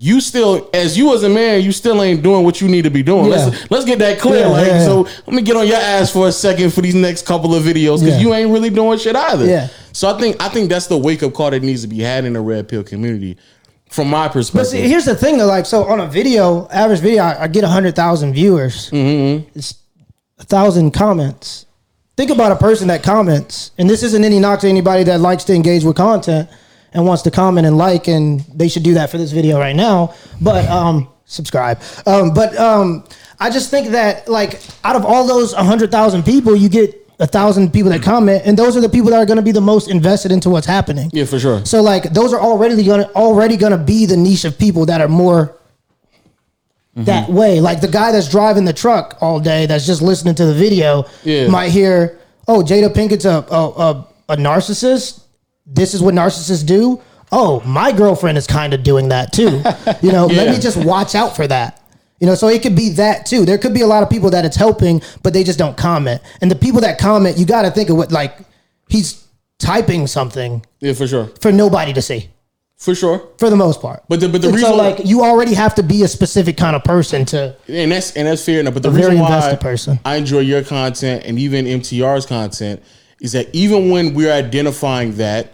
you 0.00 0.20
still, 0.20 0.70
as 0.72 0.96
you 0.96 1.12
as 1.12 1.24
a 1.24 1.28
man, 1.28 1.60
you 1.62 1.72
still 1.72 2.00
ain't 2.04 2.22
doing 2.22 2.44
what 2.44 2.60
you 2.60 2.68
need 2.68 2.82
to 2.82 2.90
be 2.90 3.02
doing. 3.02 3.24
Yeah. 3.24 3.46
Let's 3.46 3.70
let's 3.70 3.84
get 3.84 3.98
that 3.98 4.20
clear. 4.20 4.42
Yeah, 4.42 4.48
like, 4.48 4.66
yeah, 4.68 4.84
so 4.84 5.02
let 5.02 5.28
me 5.28 5.42
get 5.42 5.56
on 5.56 5.66
your 5.66 5.76
ass 5.76 6.12
for 6.12 6.28
a 6.28 6.32
second 6.32 6.72
for 6.72 6.82
these 6.82 6.94
next 6.94 7.26
couple 7.26 7.52
of 7.52 7.64
videos 7.64 7.98
because 7.98 8.22
you 8.22 8.32
ain't 8.32 8.50
really 8.50 8.70
doing 8.70 8.96
shit 8.98 9.16
either. 9.16 9.44
Yeah. 9.44 9.68
So 9.92 10.08
I 10.08 10.18
think 10.18 10.40
I 10.40 10.48
think 10.50 10.68
that's 10.68 10.86
the 10.86 10.96
wake 10.96 11.24
up 11.24 11.34
call 11.34 11.50
that 11.50 11.64
needs 11.64 11.82
to 11.82 11.88
be 11.88 11.98
had 11.98 12.24
in 12.24 12.34
the 12.34 12.40
red 12.40 12.68
pill 12.68 12.84
community, 12.84 13.36
from 13.90 14.08
my 14.08 14.28
perspective, 14.28 14.60
But 14.60 14.66
see, 14.66 14.88
here's 14.88 15.04
the 15.04 15.16
thing 15.16 15.36
though, 15.36 15.46
like 15.46 15.66
so 15.66 15.84
on 15.84 15.98
a 15.98 16.06
video, 16.06 16.68
average 16.68 17.00
video, 17.00 17.24
I, 17.24 17.42
I 17.42 17.48
get 17.48 17.64
hundred 17.64 17.96
thousand 17.96 18.34
viewers. 18.34 18.90
Mm-hmm. 18.90 19.48
It's 19.58 19.74
a 20.38 20.44
thousand 20.44 20.92
comments. 20.92 21.66
Think 22.18 22.32
about 22.32 22.50
a 22.50 22.56
person 22.56 22.88
that 22.88 23.04
comments, 23.04 23.70
and 23.78 23.88
this 23.88 24.02
isn't 24.02 24.24
any 24.24 24.40
knock 24.40 24.58
to 24.62 24.68
anybody 24.68 25.04
that 25.04 25.20
likes 25.20 25.44
to 25.44 25.54
engage 25.54 25.84
with 25.84 25.94
content 25.94 26.50
and 26.92 27.06
wants 27.06 27.22
to 27.22 27.30
comment 27.30 27.64
and 27.64 27.76
like, 27.76 28.08
and 28.08 28.40
they 28.52 28.66
should 28.66 28.82
do 28.82 28.94
that 28.94 29.08
for 29.08 29.18
this 29.18 29.30
video 29.30 29.56
right 29.56 29.76
now. 29.76 30.16
But 30.40 30.68
um, 30.68 31.10
subscribe. 31.26 31.80
Um, 32.06 32.34
but 32.34 32.56
um, 32.56 33.04
I 33.38 33.50
just 33.50 33.70
think 33.70 33.90
that 33.90 34.26
like 34.26 34.60
out 34.82 34.96
of 34.96 35.04
all 35.04 35.28
those 35.28 35.52
hundred 35.52 35.92
thousand 35.92 36.24
people, 36.24 36.56
you 36.56 36.68
get 36.68 36.92
a 37.20 37.26
thousand 37.28 37.72
people 37.72 37.92
that 37.92 38.02
comment, 38.02 38.42
and 38.44 38.58
those 38.58 38.76
are 38.76 38.80
the 38.80 38.88
people 38.88 39.10
that 39.10 39.18
are 39.18 39.26
going 39.26 39.36
to 39.36 39.42
be 39.42 39.52
the 39.52 39.60
most 39.60 39.88
invested 39.88 40.32
into 40.32 40.50
what's 40.50 40.66
happening. 40.66 41.10
yeah, 41.12 41.24
for 41.24 41.38
sure. 41.38 41.64
So 41.64 41.82
like 41.82 42.02
those 42.12 42.32
are 42.32 42.40
already 42.40 42.82
gonna 42.82 43.08
already 43.14 43.56
gonna 43.56 43.78
be 43.78 44.06
the 44.06 44.16
niche 44.16 44.44
of 44.44 44.58
people 44.58 44.86
that 44.86 45.00
are 45.00 45.06
more 45.06 45.56
Mm-hmm. 46.98 47.04
that 47.04 47.28
way. 47.30 47.60
Like 47.60 47.80
the 47.80 47.88
guy 47.88 48.10
that's 48.12 48.28
driving 48.28 48.64
the 48.64 48.72
truck 48.72 49.16
all 49.20 49.38
day 49.40 49.66
that's 49.66 49.86
just 49.86 50.02
listening 50.02 50.34
to 50.36 50.44
the 50.46 50.54
video 50.54 51.04
Yeah. 51.24 51.46
might 51.48 51.70
hear, 51.70 52.18
oh, 52.48 52.62
Jada 52.62 52.92
Pinkett's 52.92 53.24
a 53.24 53.44
a, 53.50 53.68
a 53.70 54.06
a 54.30 54.36
narcissist. 54.36 55.22
This 55.66 55.94
is 55.94 56.02
what 56.02 56.14
narcissists 56.14 56.66
do. 56.66 57.00
Oh, 57.30 57.60
my 57.66 57.92
girlfriend 57.92 58.36
is 58.38 58.46
kind 58.46 58.74
of 58.74 58.82
doing 58.82 59.08
that 59.10 59.32
too. 59.32 59.62
You 60.02 60.12
know, 60.12 60.26
let 60.26 60.48
me 60.54 60.58
just 60.60 60.76
watch 60.76 61.14
out 61.14 61.36
for 61.36 61.46
that. 61.46 61.80
You 62.20 62.26
know, 62.26 62.34
so 62.34 62.48
it 62.48 62.62
could 62.62 62.74
be 62.74 62.88
that 62.90 63.26
too. 63.26 63.44
There 63.44 63.58
could 63.58 63.72
be 63.74 63.82
a 63.82 63.86
lot 63.86 64.02
of 64.02 64.10
people 64.10 64.30
that 64.30 64.44
it's 64.44 64.56
helping, 64.56 65.02
but 65.22 65.32
they 65.32 65.44
just 65.44 65.58
don't 65.58 65.76
comment. 65.76 66.20
And 66.40 66.50
the 66.50 66.56
people 66.56 66.80
that 66.80 66.98
comment, 66.98 67.38
you 67.38 67.46
got 67.46 67.62
to 67.62 67.70
think 67.70 67.90
of 67.90 67.96
what 67.96 68.10
like 68.10 68.38
he's 68.88 69.24
typing 69.58 70.06
something 70.08 70.64
Yeah, 70.80 70.94
for 70.94 71.06
sure, 71.06 71.26
for 71.40 71.52
nobody 71.52 71.92
to 71.92 72.02
see 72.02 72.28
for 72.78 72.94
sure. 72.94 73.28
for 73.38 73.50
the 73.50 73.56
most 73.56 73.80
part. 73.82 74.04
But 74.08 74.20
the 74.20 74.28
but 74.28 74.40
the 74.40 74.48
And 74.48 74.56
reason 74.56 74.70
so 74.70 74.76
like 74.76 75.04
you 75.04 75.22
already 75.22 75.54
have 75.54 75.74
to 75.76 75.82
be 75.82 76.02
a 76.04 76.08
specific 76.08 76.56
kind 76.56 76.74
of 76.76 76.84
person 76.84 77.24
to 77.26 77.56
and 77.68 77.90
that's 77.92 78.12
and 78.16 78.26
that's 78.28 78.44
fair 78.44 78.60
enough. 78.60 78.74
But 78.74 78.84
the 78.84 78.90
reason 78.90 79.18
why 79.18 79.56
person. 79.60 79.98
I 80.04 80.16
enjoy 80.16 80.40
your 80.40 80.62
content 80.62 81.24
and 81.24 81.38
even 81.38 81.64
MTR's 81.66 82.24
content 82.26 82.82
is 83.20 83.32
that 83.32 83.52
even 83.52 83.90
when 83.90 84.14
we're 84.14 84.32
identifying 84.32 85.16
that, 85.16 85.52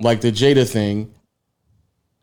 like 0.00 0.22
the 0.22 0.32
Jada 0.32 0.66
thing, 0.68 1.12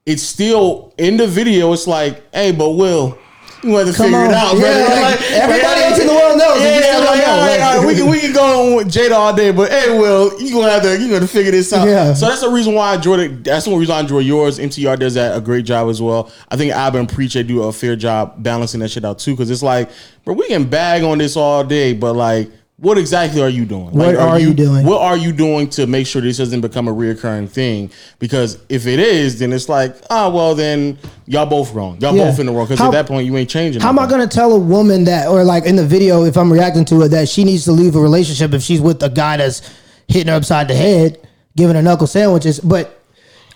it's 0.07 0.23
still 0.23 0.93
in 0.97 1.17
the 1.17 1.27
video. 1.27 1.71
It's 1.73 1.85
like, 1.87 2.23
hey, 2.33 2.51
but 2.51 2.71
Will. 2.71 3.17
You 3.63 3.75
have 3.75 3.85
to 3.87 3.93
Come 3.93 4.05
figure 4.07 4.17
on. 4.21 4.31
it 4.31 4.33
out, 4.33 4.55
Yeah, 4.55 4.61
brother. 4.87 5.01
like, 5.01 5.21
everybody 5.33 5.81
else 5.81 5.99
in 6.41 6.47
the 6.47 6.53
world 6.53 6.59
knows, 6.59 6.65
and 6.65 6.75
you 6.75 6.81
Yeah, 6.81 6.91
don't 6.97 7.05
like, 7.05 7.19
know. 7.19 7.31
all 7.31 7.39
right, 7.47 7.61
all 7.61 7.77
right, 7.77 7.87
we 7.87 7.95
can 7.95 8.09
we 8.09 8.19
can 8.19 8.33
go 8.33 8.43
on 8.71 8.75
with 8.77 8.87
Jada 8.93 9.11
all 9.11 9.33
day, 9.35 9.51
but 9.51 9.71
hey, 9.71 9.97
Will, 9.97 10.41
you 10.41 10.53
gonna 10.53 10.71
have 10.71 10.83
to 10.83 10.99
you 10.99 11.09
gonna 11.09 11.27
figure 11.27 11.51
this 11.51 11.71
out. 11.73 11.87
Yeah. 11.87 12.13
So 12.13 12.27
that's 12.27 12.41
the 12.41 12.49
reason 12.49 12.73
why 12.73 12.91
I 12.91 12.95
enjoyed 12.95 13.19
it. 13.19 13.43
That's 13.43 13.65
the 13.65 13.75
reason 13.75 13.95
I 13.95 13.99
enjoy 14.01 14.19
yours. 14.19 14.59
MTR 14.59 14.97
does 14.99 15.13
that 15.15 15.37
a 15.37 15.41
great 15.41 15.65
job 15.65 15.89
as 15.89 16.01
well. 16.01 16.31
I 16.49 16.55
think 16.57 16.73
Aba 16.73 16.97
and 16.99 17.09
Preacher 17.09 17.43
do 17.43 17.63
a 17.63 17.71
fair 17.71 17.95
job 17.95 18.41
balancing 18.43 18.79
that 18.81 18.89
shit 18.89 19.05
out 19.05 19.19
too. 19.19 19.31
Because 19.31 19.49
it's 19.49 19.63
like, 19.63 19.89
bro, 20.25 20.33
we 20.33 20.47
can 20.47 20.63
bag 20.65 21.03
on 21.03 21.17
this 21.17 21.35
all 21.37 21.63
day, 21.63 21.93
but 21.93 22.13
like, 22.13 22.49
what 22.81 22.97
exactly 22.97 23.39
are 23.43 23.47
you 23.49 23.63
doing? 23.63 23.91
What 23.91 24.15
Like, 24.15 24.17
are 24.17 24.39
you 24.39 24.55
doing? 24.55 24.87
What 24.87 25.01
are 25.01 25.15
you 25.15 25.31
doing 25.31 25.69
to 25.69 25.85
make 25.85 26.07
sure 26.07 26.19
this 26.19 26.37
doesn't 26.37 26.61
become 26.61 26.87
a 26.87 26.91
reoccurring 26.91 27.47
thing? 27.47 27.91
Because 28.17 28.57
if 28.69 28.87
it 28.87 28.99
is, 28.99 29.37
then 29.37 29.53
it's 29.53 29.69
like, 29.69 29.95
ah, 30.09 30.29
well, 30.29 30.55
then 30.55 30.97
y'all 31.27 31.45
both 31.45 31.73
wrong. 31.75 31.99
Y'all 32.01 32.15
Yeah. 32.15 32.25
both 32.31 32.39
in 32.39 32.47
the 32.47 32.51
wrong. 32.51 32.65
Because 32.67 32.81
at 32.83 32.91
that 32.91 33.05
point, 33.05 33.27
you 33.27 33.37
ain't 33.37 33.49
changing. 33.51 33.83
how 33.83 33.89
am 33.89 33.99
I 33.99 34.07
going 34.07 34.27
to 34.27 34.35
tell 34.35 34.51
a 34.53 34.57
woman 34.59 35.03
that 35.03 35.27
or 35.27 35.43
like 35.43 35.65
in 35.65 35.75
the 35.75 35.85
video 35.85 36.23
if 36.25 36.35
I'm 36.37 36.51
reacting 36.51 36.83
to 36.85 37.03
it 37.03 37.09
that 37.09 37.29
she 37.29 37.43
needs 37.43 37.65
to 37.65 37.71
leave 37.71 37.95
a 37.95 37.99
relationship 38.01 38.51
if 38.53 38.63
she's 38.63 38.81
with 38.81 39.03
a 39.03 39.09
guy 39.09 39.37
that's 39.37 39.61
hitting 40.07 40.29
her 40.29 40.35
upside 40.37 40.67
the 40.67 40.75
head, 40.75 41.19
giving 41.55 41.75
her 41.75 41.83
knuckle 41.83 42.07
sandwiches, 42.07 42.59
but 42.59 42.99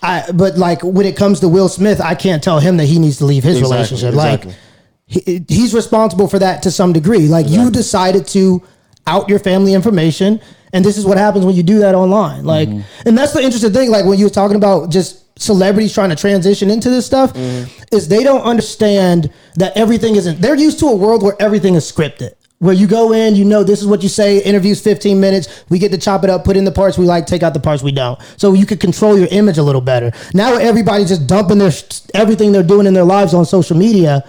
I 0.02 0.24
but 0.32 0.56
like 0.56 0.82
when 0.84 1.04
it 1.04 1.16
comes 1.16 1.40
to 1.40 1.48
Will 1.48 1.68
Smith, 1.68 2.00
I 2.00 2.14
can't 2.14 2.44
tell 2.44 2.60
him 2.60 2.76
that 2.76 2.84
he 2.84 3.00
needs 3.00 3.16
to 3.18 3.24
leave 3.24 3.42
his 3.42 3.58
Exactly, 3.58 3.74
relationship. 3.76 4.14
exactly. 4.14 4.50
Like 4.52 4.58
he, 5.06 5.44
he's 5.48 5.74
responsible 5.74 6.28
for 6.28 6.38
that 6.38 6.62
to 6.62 6.70
some 6.70 6.92
degree. 6.92 7.26
Like 7.26 7.48
you 7.48 7.72
decided 7.72 8.28
to 8.28 8.62
out 9.06 9.28
your 9.28 9.38
family 9.38 9.74
information, 9.74 10.40
and 10.72 10.84
this 10.84 10.98
is 10.98 11.06
what 11.06 11.18
happens 11.18 11.44
when 11.44 11.54
you 11.54 11.62
do 11.62 11.78
that 11.78 11.94
online. 11.94 12.44
Like, 12.44 12.68
mm-hmm. 12.68 13.08
and 13.08 13.16
that's 13.16 13.32
the 13.32 13.40
interesting 13.40 13.72
thing. 13.72 13.90
Like 13.90 14.04
when 14.04 14.18
you 14.18 14.26
were 14.26 14.30
talking 14.30 14.56
about 14.56 14.90
just 14.90 15.40
celebrities 15.40 15.92
trying 15.92 16.10
to 16.10 16.16
transition 16.16 16.70
into 16.70 16.90
this 16.90 17.06
stuff, 17.06 17.32
mm-hmm. 17.34 17.70
is 17.94 18.08
they 18.08 18.24
don't 18.24 18.42
understand 18.42 19.30
that 19.56 19.76
everything 19.76 20.16
isn't. 20.16 20.40
They're 20.40 20.56
used 20.56 20.78
to 20.80 20.86
a 20.86 20.96
world 20.96 21.22
where 21.22 21.36
everything 21.40 21.74
is 21.74 21.90
scripted. 21.90 22.32
where 22.58 22.72
you 22.72 22.86
go 22.86 23.12
in, 23.12 23.36
you 23.36 23.44
know 23.44 23.62
this 23.62 23.82
is 23.82 23.86
what 23.86 24.02
you 24.02 24.08
say. 24.08 24.42
Interviews 24.42 24.80
15 24.80 25.20
minutes. 25.20 25.64
We 25.68 25.78
get 25.78 25.92
to 25.92 25.98
chop 25.98 26.24
it 26.24 26.30
up, 26.30 26.44
put 26.44 26.56
in 26.56 26.64
the 26.64 26.72
parts 26.72 26.96
we 26.96 27.04
like, 27.04 27.26
take 27.26 27.42
out 27.42 27.52
the 27.52 27.60
parts 27.60 27.82
we 27.82 27.92
don't. 27.92 28.18
So 28.38 28.54
you 28.54 28.64
could 28.64 28.80
control 28.80 29.18
your 29.18 29.28
image 29.30 29.58
a 29.58 29.62
little 29.62 29.82
better. 29.82 30.10
Now 30.32 30.56
everybody's 30.56 31.08
just 31.08 31.26
dumping 31.26 31.58
their 31.58 31.72
everything 32.14 32.52
they're 32.52 32.62
doing 32.62 32.86
in 32.86 32.94
their 32.94 33.04
lives 33.04 33.34
on 33.34 33.44
social 33.44 33.76
media. 33.76 34.24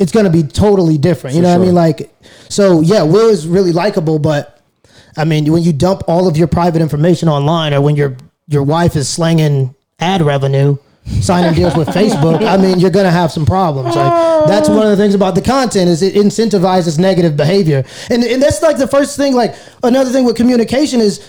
It's 0.00 0.10
going 0.12 0.24
to 0.24 0.32
be 0.32 0.42
totally 0.42 0.98
different. 0.98 1.36
You 1.36 1.42
know 1.42 1.48
what 1.48 1.54
I 1.54 1.58
sure. 1.58 1.66
mean? 1.66 1.74
Like, 1.74 2.14
so 2.48 2.80
yeah, 2.80 3.02
Will 3.02 3.28
is 3.28 3.46
really 3.46 3.70
likable, 3.72 4.18
but 4.18 4.60
I 5.16 5.24
mean, 5.24 5.52
when 5.52 5.62
you 5.62 5.72
dump 5.72 6.02
all 6.08 6.26
of 6.26 6.36
your 6.36 6.48
private 6.48 6.80
information 6.80 7.28
online, 7.28 7.74
or 7.74 7.80
when 7.80 7.96
your 7.96 8.16
your 8.46 8.62
wife 8.62 8.96
is 8.96 9.08
slanging 9.08 9.74
ad 9.98 10.22
revenue, 10.22 10.76
signing 11.20 11.54
deals 11.54 11.76
with 11.76 11.88
Facebook, 11.88 12.44
I 12.46 12.56
mean, 12.56 12.78
you're 12.80 12.90
gonna 12.90 13.10
have 13.10 13.30
some 13.30 13.44
problems. 13.44 13.94
Like 13.94 14.46
that's 14.46 14.68
one 14.68 14.86
of 14.86 14.90
the 14.90 14.96
things 14.96 15.14
about 15.14 15.34
the 15.34 15.42
content 15.42 15.88
is 15.88 16.02
it 16.02 16.14
incentivizes 16.14 16.98
negative 16.98 17.36
behavior, 17.36 17.84
and 18.08 18.24
and 18.24 18.42
that's 18.42 18.62
like 18.62 18.78
the 18.78 18.88
first 18.88 19.16
thing. 19.16 19.34
Like 19.34 19.54
another 19.82 20.10
thing 20.10 20.24
with 20.24 20.36
communication 20.36 21.00
is, 21.00 21.20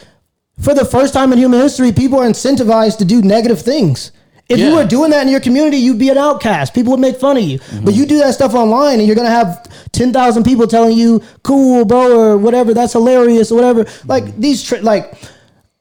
for 0.59 0.73
the 0.73 0.85
first 0.85 1.13
time 1.13 1.33
in 1.33 1.39
human 1.39 1.59
history, 1.59 1.91
people 1.91 2.19
are 2.19 2.27
incentivized 2.27 2.97
to 2.99 3.05
do 3.05 3.21
negative 3.21 3.61
things. 3.61 4.11
If 4.51 4.59
you 4.59 4.75
were 4.75 4.85
doing 4.85 5.11
that 5.11 5.23
in 5.23 5.29
your 5.29 5.39
community, 5.39 5.77
you'd 5.77 5.99
be 5.99 6.09
an 6.09 6.17
outcast. 6.17 6.73
People 6.73 6.91
would 6.91 6.99
make 6.99 7.17
fun 7.19 7.37
of 7.37 7.43
you. 7.43 7.57
But 7.57 7.67
mm-hmm. 7.67 7.89
you 7.89 8.05
do 8.05 8.17
that 8.19 8.33
stuff 8.33 8.53
online, 8.53 8.99
and 8.99 9.07
you're 9.07 9.15
gonna 9.15 9.29
have 9.29 9.67
ten 9.91 10.11
thousand 10.13 10.43
people 10.43 10.67
telling 10.67 10.97
you, 10.97 11.21
"Cool, 11.43 11.85
bro," 11.85 12.19
or 12.19 12.37
whatever. 12.37 12.73
That's 12.73 12.93
hilarious, 12.93 13.51
or 13.51 13.55
whatever. 13.55 13.85
Mm-hmm. 13.85 14.09
Like 14.09 14.37
these, 14.37 14.63
tri- 14.63 14.79
like 14.79 15.13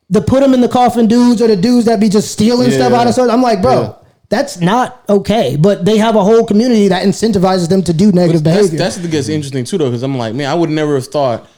the 0.08 0.20
put 0.20 0.40
them 0.40 0.54
in 0.54 0.60
the 0.60 0.68
coffin 0.68 1.06
dudes, 1.06 1.40
or 1.40 1.46
the 1.46 1.56
dudes 1.56 1.86
that 1.86 2.00
be 2.00 2.08
just 2.08 2.32
stealing 2.32 2.70
stuff 2.70 2.92
Yeah. 2.92 3.00
out 3.00 3.06
of 3.06 3.12
stores. 3.12 3.30
I'm 3.30 3.42
like, 3.42 3.62
bro, 3.62 3.82
Yeah. 3.82 3.92
that's 4.28 4.60
not 4.60 5.02
okay. 5.08 5.56
But 5.56 5.84
they 5.84 5.98
have 5.98 6.16
a 6.16 6.24
whole 6.24 6.44
community 6.44 6.88
that 6.88 7.06
incentivizes 7.06 7.68
them 7.68 7.82
to 7.84 7.92
do 7.92 8.10
negative 8.12 8.42
that's, 8.42 8.56
behavior. 8.56 8.78
that's 8.78 8.96
the 8.96 9.02
thing 9.02 9.10
that's 9.12 9.28
interesting 9.28 9.64
too, 9.64 9.78
though, 9.78 9.86
because 9.86 10.02
I'm 10.02 10.18
like, 10.18 10.34
man, 10.34 10.50
I 10.50 10.54
would 10.54 10.70
never 10.70 10.94
have 10.96 11.06
thought 11.06 11.48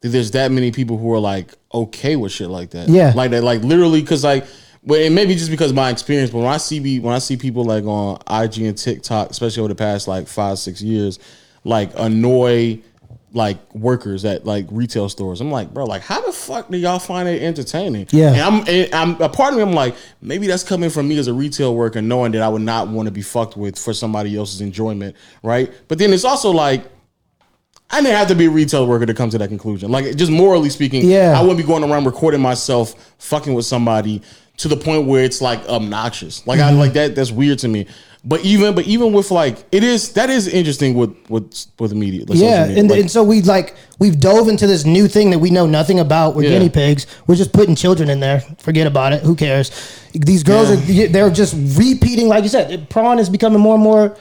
that 0.00 0.08
there's 0.08 0.32
that 0.32 0.50
many 0.50 0.72
people 0.72 0.98
who 0.98 1.12
are 1.12 1.20
like 1.20 1.54
okay 1.72 2.16
with 2.16 2.32
shit 2.32 2.50
like 2.50 2.70
that. 2.70 2.88
Yeah. 2.88 3.12
like 3.14 3.30
that, 3.30 3.44
like 3.44 3.62
literally, 3.62 4.00
because 4.00 4.24
like, 4.24 4.44
well, 4.82 5.00
it 5.00 5.10
may 5.10 5.26
be 5.26 5.34
just 5.34 5.50
because 5.50 5.70
of 5.70 5.76
my 5.76 5.90
experience, 5.90 6.30
but 6.30 6.38
when 6.38 6.46
I 6.48 6.56
see 6.56 6.80
be 6.80 7.00
when 7.00 7.14
I 7.14 7.18
see 7.18 7.36
people 7.36 7.64
like 7.64 7.84
on 7.84 8.18
IG 8.30 8.62
and 8.62 8.76
TikTok, 8.76 9.30
especially 9.30 9.60
over 9.60 9.68
the 9.68 9.74
past 9.74 10.08
like 10.08 10.26
five 10.26 10.58
six 10.58 10.80
years, 10.80 11.18
like 11.64 11.90
annoy 11.96 12.80
like 13.32 13.74
workers 13.74 14.24
at 14.24 14.44
like 14.44 14.66
retail 14.70 15.08
stores. 15.08 15.40
I'm 15.40 15.50
like, 15.50 15.72
bro, 15.72 15.84
like 15.84 16.02
how 16.02 16.20
the 16.24 16.32
fuck 16.32 16.70
do 16.70 16.78
y'all 16.78 16.98
find 16.98 17.28
it 17.28 17.42
entertaining? 17.42 18.08
Yeah. 18.10 18.32
and 18.32 18.40
I'm 18.40 18.68
and 18.68 18.94
I'm 18.94 19.20
a 19.20 19.28
part 19.28 19.52
of 19.52 19.58
me. 19.58 19.62
I'm 19.62 19.72
like, 19.72 19.94
maybe 20.22 20.46
that's 20.46 20.64
coming 20.64 20.90
from 20.90 21.08
me 21.08 21.18
as 21.18 21.28
a 21.28 21.34
retail 21.34 21.74
worker, 21.74 22.00
knowing 22.00 22.32
that 22.32 22.42
I 22.42 22.48
would 22.48 22.62
not 22.62 22.88
want 22.88 23.06
to 23.06 23.12
be 23.12 23.22
fucked 23.22 23.56
with 23.56 23.78
for 23.78 23.92
somebody 23.92 24.36
else's 24.36 24.60
enjoyment, 24.60 25.14
right? 25.42 25.70
But 25.88 25.98
then 25.98 26.12
it's 26.12 26.24
also 26.24 26.50
like. 26.50 26.84
I 27.92 28.00
didn't 28.00 28.14
have 28.18 28.28
to 28.28 28.36
be 28.36 28.46
a 28.46 28.50
retail 28.50 28.86
worker 28.86 29.04
to 29.04 29.14
come 29.14 29.30
to 29.30 29.38
that 29.38 29.48
conclusion. 29.48 29.90
Like, 29.90 30.14
just 30.14 30.30
morally 30.30 30.70
speaking, 30.70 31.04
Yeah. 31.04 31.34
I 31.36 31.40
wouldn't 31.40 31.58
be 31.58 31.64
going 31.64 31.82
around 31.82 32.04
recording 32.04 32.40
myself 32.40 32.94
fucking 33.18 33.52
with 33.52 33.66
somebody 33.66 34.22
to 34.60 34.68
the 34.68 34.76
point 34.76 35.06
where 35.06 35.24
it's 35.24 35.40
like 35.40 35.60
obnoxious. 35.68 36.46
Like, 36.46 36.60
I 36.60 36.70
mm-hmm. 36.70 36.78
like 36.78 36.92
that. 36.94 37.14
That's 37.14 37.30
weird 37.30 37.58
to 37.60 37.68
me. 37.68 37.86
But 38.22 38.44
even, 38.44 38.74
but 38.74 38.86
even 38.86 39.14
with 39.14 39.30
like, 39.30 39.64
it 39.72 39.82
is 39.82 40.12
that 40.12 40.28
is 40.28 40.46
interesting 40.46 40.94
with 40.94 41.16
with 41.30 41.66
with 41.78 41.94
media. 41.94 42.26
like 42.26 42.38
Yeah, 42.38 42.66
media. 42.66 42.80
and, 42.80 42.90
Like, 42.90 43.00
and 43.00 43.10
so 43.10 43.22
we 43.22 43.40
like 43.40 43.74
we've 43.98 44.20
dove 44.20 44.48
into 44.48 44.66
this 44.66 44.84
new 44.84 45.08
thing 45.08 45.30
that 45.30 45.38
we 45.38 45.48
know 45.50 45.64
nothing 45.66 45.98
about. 45.98 46.36
We're 46.36 46.42
Yeah. 46.42 46.50
guinea 46.50 46.68
pigs. 46.68 47.06
We're 47.26 47.36
just 47.36 47.52
putting 47.54 47.74
children 47.74 48.10
in 48.10 48.20
there. 48.20 48.44
Forget 48.58 48.86
about 48.86 49.14
it. 49.14 49.22
Who 49.22 49.34
cares? 49.34 49.70
These 50.12 50.42
girls 50.42 50.68
Yeah. 50.86 51.06
are 51.06 51.08
they're 51.08 51.30
just 51.30 51.54
repeating, 51.78 52.28
like 52.28 52.42
you 52.42 52.50
said. 52.50 52.90
Prawn 52.90 53.18
is 53.18 53.30
becoming 53.30 53.60
more 53.60 53.74
and 53.74 53.82
more. 53.82 54.14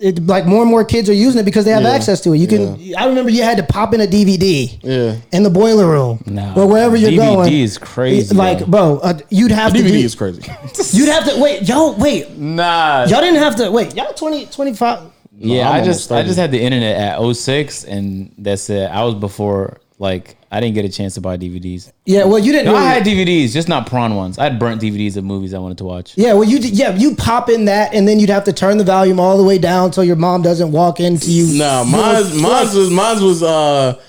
It, 0.00 0.24
like 0.26 0.46
more 0.46 0.62
and 0.62 0.70
more 0.70 0.84
kids 0.84 1.10
are 1.10 1.14
using 1.14 1.40
it 1.40 1.44
because 1.44 1.64
they 1.64 1.72
have 1.72 1.82
Yeah. 1.82 1.90
access 1.90 2.20
to 2.20 2.32
it. 2.32 2.38
You 2.38 2.46
can. 2.46 2.78
I 2.96 3.06
remember 3.06 3.32
you 3.32 3.42
had 3.42 3.56
to 3.56 3.64
pop 3.64 3.92
in 3.94 4.00
a 4.00 4.06
DVD 4.06 4.78
Yeah. 4.80 5.16
in 5.32 5.42
the 5.42 5.50
boiler 5.50 5.88
room 5.88 6.20
Nah, 6.24 6.54
or 6.54 6.66
wherever 6.68 6.94
you're 6.96 7.10
DVD 7.10 7.34
going. 7.34 7.52
is 7.52 7.78
crazy, 7.78 8.32
Like, 8.32 8.64
bro, 8.66 8.98
uh, 9.02 9.18
you'd 9.28 9.50
have 9.50 9.72
to. 9.72 9.78
DVD 9.80 9.98
do- 10.00 10.04
is 10.06 10.14
crazy. 10.14 10.42
You'd 10.92 11.08
have 11.08 11.28
to 11.28 11.40
wait. 11.40 11.68
Yo, 11.68 11.92
wait. 11.98 12.38
Nah. 12.38 13.06
Y'all 13.08 13.20
didn't 13.20 13.40
have 13.42 13.56
to 13.56 13.72
wait. 13.72 13.96
Y'all 13.96 14.12
20, 14.12 14.46
25. 14.46 15.00
Yeah, 15.36 15.62
I'm 15.68 15.74
I 15.74 15.80
almost 15.80 15.98
just 15.98 16.12
I 16.12 16.22
just 16.22 16.38
had 16.38 16.52
the 16.52 16.60
internet 16.60 16.96
at 16.96 17.18
06 17.34 17.82
and 17.84 18.30
that's 18.38 18.70
it. 18.70 18.88
I 18.90 19.02
was 19.04 19.14
before 19.14 19.78
like 19.98 20.36
I 20.50 20.60
didn't 20.60 20.74
get 20.74 20.84
a 20.84 20.88
chance 20.88 21.14
to 21.14 21.20
buy 21.20 21.36
DVDs. 21.36 21.92
Yeah, 22.06 22.24
well, 22.24 22.38
you 22.38 22.52
didn't. 22.52 22.66
No, 22.66 22.72
really- 22.74 22.84
I 22.86 22.94
had 22.94 23.04
DVDs, 23.04 23.52
just 23.52 23.68
not 23.68 23.86
prawn 23.86 24.14
ones. 24.14 24.38
I 24.38 24.44
had 24.44 24.58
burnt 24.58 24.80
DVDs 24.80 25.16
of 25.16 25.24
movies 25.24 25.52
I 25.54 25.58
wanted 25.58 25.78
to 25.78 25.84
watch. 25.84 26.12
Yeah, 26.16 26.34
well, 26.34 26.44
you 26.44 26.58
yeah 26.58 26.94
you 26.94 27.14
pop 27.16 27.48
in 27.50 27.64
that, 27.66 27.92
and 27.94 28.06
then 28.06 28.20
you'd 28.20 28.30
have 28.30 28.44
to 28.44 28.52
turn 28.52 28.78
the 28.78 28.84
volume 28.84 29.18
all 29.18 29.36
the 29.36 29.44
way 29.44 29.58
down 29.58 29.92
so 29.92 30.00
your 30.02 30.16
mom 30.16 30.42
doesn't 30.42 30.70
walk 30.72 31.00
into 31.00 31.30
you. 31.30 31.58
No, 31.58 31.84
mine's 31.84 32.34
mine's 32.40 32.74
was 32.74 32.90
mine's 32.90 33.20
was 33.22 33.42
uh 33.42 34.00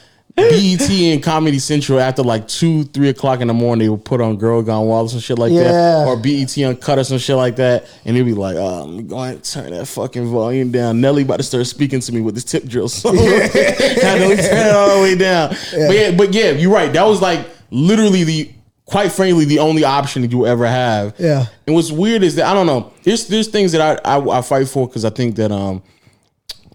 BET 0.49 0.89
and 0.89 1.21
Comedy 1.23 1.59
Central 1.59 1.99
after 1.99 2.23
like 2.23 2.47
two, 2.47 2.83
three 2.85 3.09
o'clock 3.09 3.41
in 3.41 3.47
the 3.47 3.53
morning. 3.53 3.85
They 3.85 3.89
would 3.89 4.05
put 4.05 4.21
on 4.21 4.37
Girl 4.37 4.61
Gone 4.61 4.85
Wild 4.87 5.07
or 5.07 5.09
some 5.09 5.19
shit 5.19 5.37
like 5.39 5.51
Yeah. 5.51 5.63
that, 5.63 6.07
or 6.07 6.17
BET 6.17 6.57
Uncut 6.57 6.99
or 6.99 7.03
some 7.03 7.17
shit 7.17 7.35
like 7.35 7.55
that, 7.57 7.85
and 8.05 8.15
they'd 8.15 8.23
be 8.23 8.33
like, 8.33 8.55
"Oh, 8.55 8.83
I'm 8.83 9.07
going 9.07 9.39
to 9.39 9.51
turn 9.51 9.71
that 9.71 9.85
fucking 9.87 10.27
volume 10.31 10.71
down." 10.71 11.01
Nelly 11.01 11.23
about 11.23 11.37
to 11.37 11.43
start 11.43 11.65
speaking 11.67 11.99
to 11.99 12.11
me 12.13 12.21
with 12.21 12.35
this 12.35 12.43
tip 12.43 12.65
drill 12.65 12.89
song. 12.89 13.15
Had 13.17 13.51
to 13.51 14.37
turn 14.37 14.67
it 14.67 14.75
all 14.75 14.95
the 14.97 15.01
way 15.03 15.15
down. 15.15 15.49
But 15.49 15.95
yeah, 15.95 16.11
but 16.11 16.33
yeah, 16.33 16.51
you're 16.51 16.71
right. 16.73 16.91
That 16.93 17.03
was 17.05 17.21
like 17.21 17.47
literally 17.71 18.23
the. 18.23 18.51
Quite 18.85 19.11
frankly, 19.11 19.45
the 19.45 19.59
only 19.59 19.83
option 19.83 20.23
that 20.23 20.31
you 20.31 20.47
ever 20.47 20.65
have. 20.65 21.13
Yeah. 21.19 21.45
And 21.67 21.75
what's 21.75 21.91
weird 21.91 22.23
is 22.23 22.33
that 22.37 22.47
I 22.47 22.55
don't 22.55 22.65
know. 22.65 22.91
There's 23.03 23.27
there's 23.27 23.47
things 23.47 23.71
that 23.73 24.01
I 24.03 24.17
I, 24.17 24.39
I 24.39 24.41
fight 24.41 24.67
for 24.67 24.87
because 24.87 25.05
I 25.05 25.11
think 25.11 25.35
that 25.35 25.51
um 25.51 25.83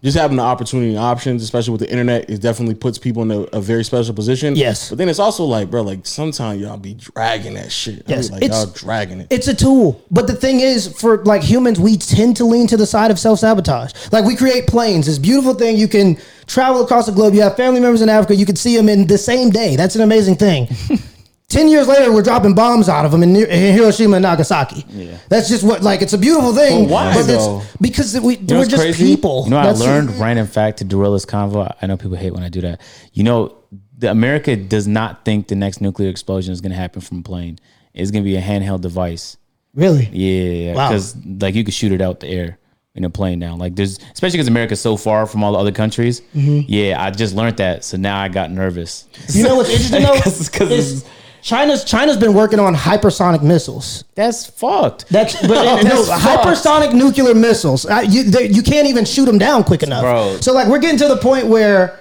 just 0.04 0.18
having 0.18 0.36
the 0.36 0.42
opportunity 0.42 0.90
and 0.90 0.98
options, 0.98 1.42
especially 1.42 1.72
with 1.72 1.80
the 1.80 1.90
internet, 1.90 2.28
it 2.28 2.40
definitely 2.42 2.74
puts 2.74 2.98
people 2.98 3.22
in 3.22 3.30
a, 3.30 3.40
a 3.56 3.60
very 3.60 3.82
special 3.82 4.14
position. 4.14 4.54
Yes. 4.54 4.90
But 4.90 4.98
then 4.98 5.08
it's 5.08 5.18
also 5.18 5.44
like, 5.44 5.70
bro, 5.70 5.80
like 5.82 6.06
sometimes 6.06 6.60
y'all 6.60 6.76
be 6.76 6.92
dragging 6.94 7.54
that 7.54 7.72
shit. 7.72 8.00
I 8.06 8.10
Yes, 8.12 8.30
like 8.30 8.42
it's- 8.42 8.62
y'all 8.64 8.72
dragging 8.74 9.20
it. 9.22 9.28
It's 9.30 9.48
a 9.48 9.54
tool, 9.54 10.00
but 10.10 10.26
the 10.26 10.34
thing 10.36 10.60
is, 10.60 10.86
for 11.00 11.24
like 11.24 11.42
humans, 11.42 11.80
we 11.80 11.96
tend 11.96 12.36
to 12.36 12.44
lean 12.44 12.66
to 12.68 12.76
the 12.76 12.86
side 12.86 13.10
of 13.10 13.18
self 13.18 13.38
sabotage. 13.38 13.92
Like 14.12 14.24
we 14.26 14.36
create 14.36 14.66
planes, 14.66 15.06
this 15.06 15.18
beautiful 15.18 15.54
thing. 15.54 15.76
You 15.78 15.88
can 15.88 16.18
travel 16.46 16.84
across 16.84 17.06
the 17.06 17.12
globe. 17.12 17.32
You 17.32 17.40
have 17.40 17.56
family 17.56 17.80
members 17.80 18.02
in 18.02 18.10
Africa. 18.10 18.34
You 18.36 18.44
can 18.44 18.56
see 18.56 18.76
them 18.76 18.90
in 18.90 19.06
the 19.06 19.16
same 19.18 19.48
day. 19.48 19.74
That's 19.74 19.96
an 19.96 20.02
amazing 20.02 20.36
thing. 20.36 20.68
Ten 21.48 21.68
years 21.68 21.86
later, 21.86 22.10
we're 22.12 22.22
dropping 22.22 22.54
bombs 22.54 22.88
out 22.88 23.04
of 23.04 23.12
them 23.12 23.22
in, 23.22 23.36
in 23.36 23.74
Hiroshima 23.76 24.16
and 24.16 24.22
Nagasaki. 24.22 24.84
Yeah. 24.88 25.18
That's 25.28 25.48
just 25.48 25.62
what 25.62 25.82
like 25.82 26.02
it's 26.02 26.12
a 26.12 26.18
beautiful 26.18 26.52
thing. 26.54 26.84
But 26.84 26.90
why, 26.90 27.10
it's- 27.10 27.26
though? 27.26 27.62
Because 27.80 28.18
we 28.20 28.36
You 28.38 28.46
know 28.46 28.58
we're 28.60 28.64
just 28.66 28.82
crazy? 28.82 29.04
people. 29.14 29.42
You 29.44 29.50
know, 29.50 29.56
That's- 29.56 29.80
I 29.80 29.84
learned 29.84 30.10
random 30.18 30.46
fact 30.46 30.78
to 30.78 30.84
derail 30.84 31.12
this 31.12 31.26
convo. 31.26 31.72
I 31.80 31.86
know 31.86 31.96
people 31.96 32.16
hate 32.16 32.32
when 32.32 32.42
I 32.42 32.48
do 32.48 32.60
that. 32.62 32.80
You 33.12 33.22
know, 33.24 33.56
the 33.96 34.10
America 34.10 34.56
does 34.56 34.88
not 34.88 35.24
think 35.24 35.46
the 35.48 35.54
next 35.54 35.80
nuclear 35.80 36.08
explosion 36.08 36.52
is 36.52 36.60
going 36.60 36.72
to 36.72 36.76
happen 36.78 37.00
from 37.00 37.18
a 37.18 37.22
plane. 37.22 37.58
It's 37.92 38.10
going 38.10 38.24
to 38.24 38.28
be 38.28 38.36
a 38.36 38.42
handheld 38.42 38.80
device. 38.80 39.36
Really? 39.74 40.08
Yeah, 40.12 40.74
Wow. 40.74 40.88
because 40.88 41.14
like 41.40 41.54
you 41.54 41.62
could 41.62 41.74
shoot 41.74 41.92
it 41.92 42.00
out 42.00 42.20
the 42.20 42.28
air 42.28 42.58
in 42.96 43.04
a 43.04 43.10
plane 43.10 43.38
now. 43.38 43.54
Like 43.54 43.76
there's, 43.76 43.98
especially 44.12 44.38
because 44.38 44.48
America's 44.48 44.80
so 44.80 44.96
far 44.96 45.26
from 45.26 45.44
all 45.44 45.52
the 45.52 45.58
other 45.58 45.72
countries. 45.72 46.20
Mm-hmm. 46.34 46.60
Yeah, 46.66 47.00
I 47.00 47.10
just 47.10 47.34
learned 47.34 47.58
that, 47.58 47.84
so 47.84 47.96
now 47.96 48.20
I 48.20 48.28
got 48.28 48.50
nervous. 48.50 49.06
You 49.28 49.44
know 49.44 49.56
what's 49.56 49.68
interesting 49.70 50.02
though? 50.04 50.20
'Cause- 50.20 50.48
'cause 50.48 50.70
is 50.70 51.02
it's- 51.02 51.10
China's 51.44 51.84
China's 51.84 52.16
been 52.16 52.32
working 52.32 52.58
on 52.58 52.74
hypersonic 52.74 53.42
missiles. 53.42 54.04
That's 54.14 54.46
fucked. 54.46 55.06
That's 55.10 55.38
but 55.42 55.48
no, 55.82 55.82
That's 55.82 56.08
fucked. 56.08 56.42
hypersonic 56.46 56.94
nuclear 56.94 57.34
missiles. 57.34 57.84
Uh, 57.84 58.02
you 58.08 58.22
they, 58.24 58.48
you 58.48 58.62
can't 58.62 58.88
even 58.88 59.04
shoot 59.04 59.26
them 59.26 59.36
down 59.36 59.62
quick 59.62 59.82
enough. 59.82 60.02
Bro. 60.02 60.38
So 60.40 60.54
like 60.54 60.68
we're 60.68 60.78
getting 60.78 60.98
to 61.00 61.08
the 61.08 61.18
point 61.18 61.46
where 61.48 62.00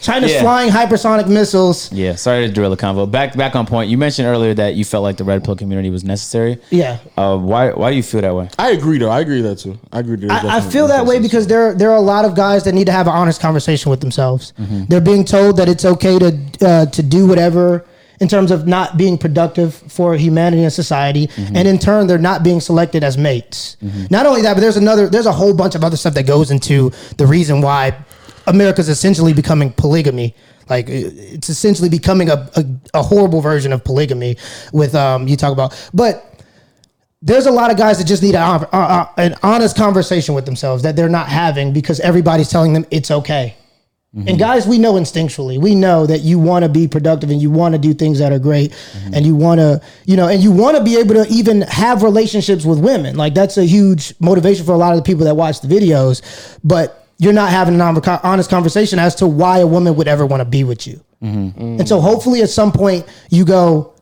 China's 0.00 0.30
Yeah. 0.30 0.42
flying 0.42 0.70
hypersonic 0.70 1.26
missiles. 1.26 1.90
Yeah, 1.90 2.14
sorry 2.14 2.46
to 2.46 2.52
derail 2.52 2.70
the 2.70 2.76
convo. 2.76 3.10
Back 3.10 3.36
back 3.36 3.56
on 3.56 3.66
point. 3.66 3.90
You 3.90 3.98
mentioned 3.98 4.28
earlier 4.28 4.54
that 4.54 4.76
you 4.76 4.84
felt 4.84 5.02
like 5.02 5.16
the 5.16 5.24
red 5.24 5.42
pill 5.42 5.56
community 5.56 5.90
was 5.90 6.04
necessary. 6.04 6.60
Yeah. 6.70 6.98
Uh, 7.16 7.36
why 7.36 7.70
why 7.72 7.90
do 7.90 7.96
you 7.96 8.04
feel 8.04 8.20
that 8.20 8.36
way? 8.36 8.48
I 8.56 8.70
agree 8.70 8.98
though. 8.98 9.10
I 9.10 9.18
agree 9.18 9.42
with 9.42 9.50
that 9.50 9.58
too. 9.58 9.80
I 9.92 9.98
agree. 9.98 10.14
there's 10.14 10.30
I, 10.30 10.58
I 10.58 10.60
feel 10.60 10.86
that 10.86 11.06
way 11.06 11.18
because 11.18 11.48
there 11.48 11.74
there 11.74 11.90
are 11.90 11.96
a 11.96 12.00
lot 12.14 12.24
of 12.24 12.36
guys 12.36 12.62
that 12.66 12.74
need 12.74 12.84
to 12.86 12.92
have 12.92 13.08
an 13.08 13.14
honest 13.14 13.40
conversation 13.40 13.90
with 13.90 14.00
themselves. 14.00 14.52
Mm-hmm. 14.60 14.84
They're 14.84 15.00
being 15.00 15.24
told 15.24 15.56
that 15.56 15.68
it's 15.68 15.84
okay 15.84 16.20
to 16.20 16.38
uh, 16.60 16.86
to 16.86 17.02
do 17.02 17.26
whatever 17.26 17.84
in 18.24 18.28
terms 18.28 18.50
of 18.50 18.66
not 18.66 18.88
being 19.02 19.16
productive 19.26 19.74
for 19.96 20.08
humanity 20.26 20.62
and 20.68 20.72
society, 20.72 21.24
Mm-hmm. 21.26 21.56
and 21.56 21.64
in 21.72 21.78
turn 21.78 22.06
they're 22.08 22.26
not 22.32 22.42
being 22.48 22.60
selected 22.70 23.02
as 23.08 23.14
mates. 23.28 23.76
Not 24.16 24.24
only 24.26 24.42
that, 24.42 24.54
but 24.54 24.60
there's 24.64 24.80
another 24.86 25.04
there's 25.14 25.30
a 25.34 25.36
whole 25.40 25.54
bunch 25.62 25.74
of 25.78 25.82
other 25.84 25.96
stuff 26.02 26.14
that 26.18 26.26
goes 26.26 26.48
into 26.50 26.76
the 27.20 27.26
reason 27.36 27.60
why 27.60 27.82
America's 28.46 28.88
essentially 28.88 29.32
becoming 29.42 29.68
polygamy. 29.82 30.28
Like 30.74 30.86
it's 30.88 31.48
essentially 31.50 31.90
becoming 31.98 32.28
a, 32.30 32.38
a, 32.60 32.62
a 33.00 33.02
horrible 33.10 33.40
version 33.50 33.70
of 33.76 33.80
polygamy. 33.84 34.32
With 34.72 34.94
um, 34.94 35.28
you 35.28 35.36
talk 35.36 35.52
about, 35.52 35.70
but 35.92 36.12
there's 37.28 37.46
a 37.46 37.50
lot 37.60 37.70
of 37.72 37.76
guys 37.84 37.96
that 37.98 38.06
just 38.06 38.22
need 38.22 38.34
a, 38.34 38.40
uh, 38.40 38.66
uh, 38.72 39.06
an 39.16 39.34
honest 39.42 39.76
conversation 39.76 40.34
with 40.34 40.44
themselves 40.44 40.82
that 40.82 40.94
they're 40.96 41.08
not 41.20 41.28
having 41.28 41.72
because 41.72 41.98
everybody's 42.00 42.50
telling 42.50 42.72
them 42.74 42.84
it's 42.90 43.10
okay. 43.10 43.56
Mm-hmm. 44.14 44.28
And 44.28 44.38
guys, 44.38 44.64
we 44.66 44.78
know 44.78 44.92
instinctually, 44.94 45.60
we 45.60 45.74
know 45.74 46.06
that 46.06 46.20
you 46.20 46.38
want 46.38 46.64
to 46.64 46.68
be 46.68 46.86
productive 46.86 47.30
and 47.30 47.42
you 47.42 47.50
want 47.50 47.74
to 47.74 47.80
do 47.80 47.92
things 47.92 48.20
that 48.20 48.30
are 48.32 48.38
great 48.38 48.70
mm-hmm. 48.70 49.14
and 49.14 49.26
you 49.26 49.34
want 49.34 49.58
to, 49.58 49.82
you 50.04 50.16
know, 50.16 50.28
and 50.28 50.40
you 50.40 50.52
want 50.52 50.76
to 50.76 50.84
be 50.84 50.96
able 50.96 51.14
to 51.14 51.26
even 51.28 51.62
have 51.62 52.04
relationships 52.04 52.64
with 52.64 52.78
women. 52.78 53.16
Like 53.16 53.34
that's 53.34 53.58
a 53.58 53.64
huge 53.64 54.14
motivation 54.20 54.64
for 54.64 54.70
a 54.72 54.76
lot 54.76 54.92
of 54.92 54.98
the 54.98 55.02
people 55.02 55.24
that 55.24 55.34
watch 55.34 55.62
the 55.62 55.68
videos. 55.68 56.22
But 56.62 57.08
you're 57.18 57.32
not 57.32 57.50
having 57.50 57.74
an 57.74 57.80
honest 57.80 58.50
conversation 58.50 59.00
as 59.00 59.16
to 59.16 59.26
why 59.26 59.58
a 59.58 59.66
woman 59.66 59.96
would 59.96 60.06
ever 60.06 60.24
want 60.26 60.42
to 60.42 60.44
be 60.44 60.62
with 60.62 60.86
you. 60.86 61.04
Mm-hmm. 61.20 61.80
And 61.80 61.88
so 61.88 62.00
hopefully 62.00 62.42
at 62.42 62.50
some 62.50 62.70
point 62.70 63.06
you 63.30 63.44
go, 63.44 63.93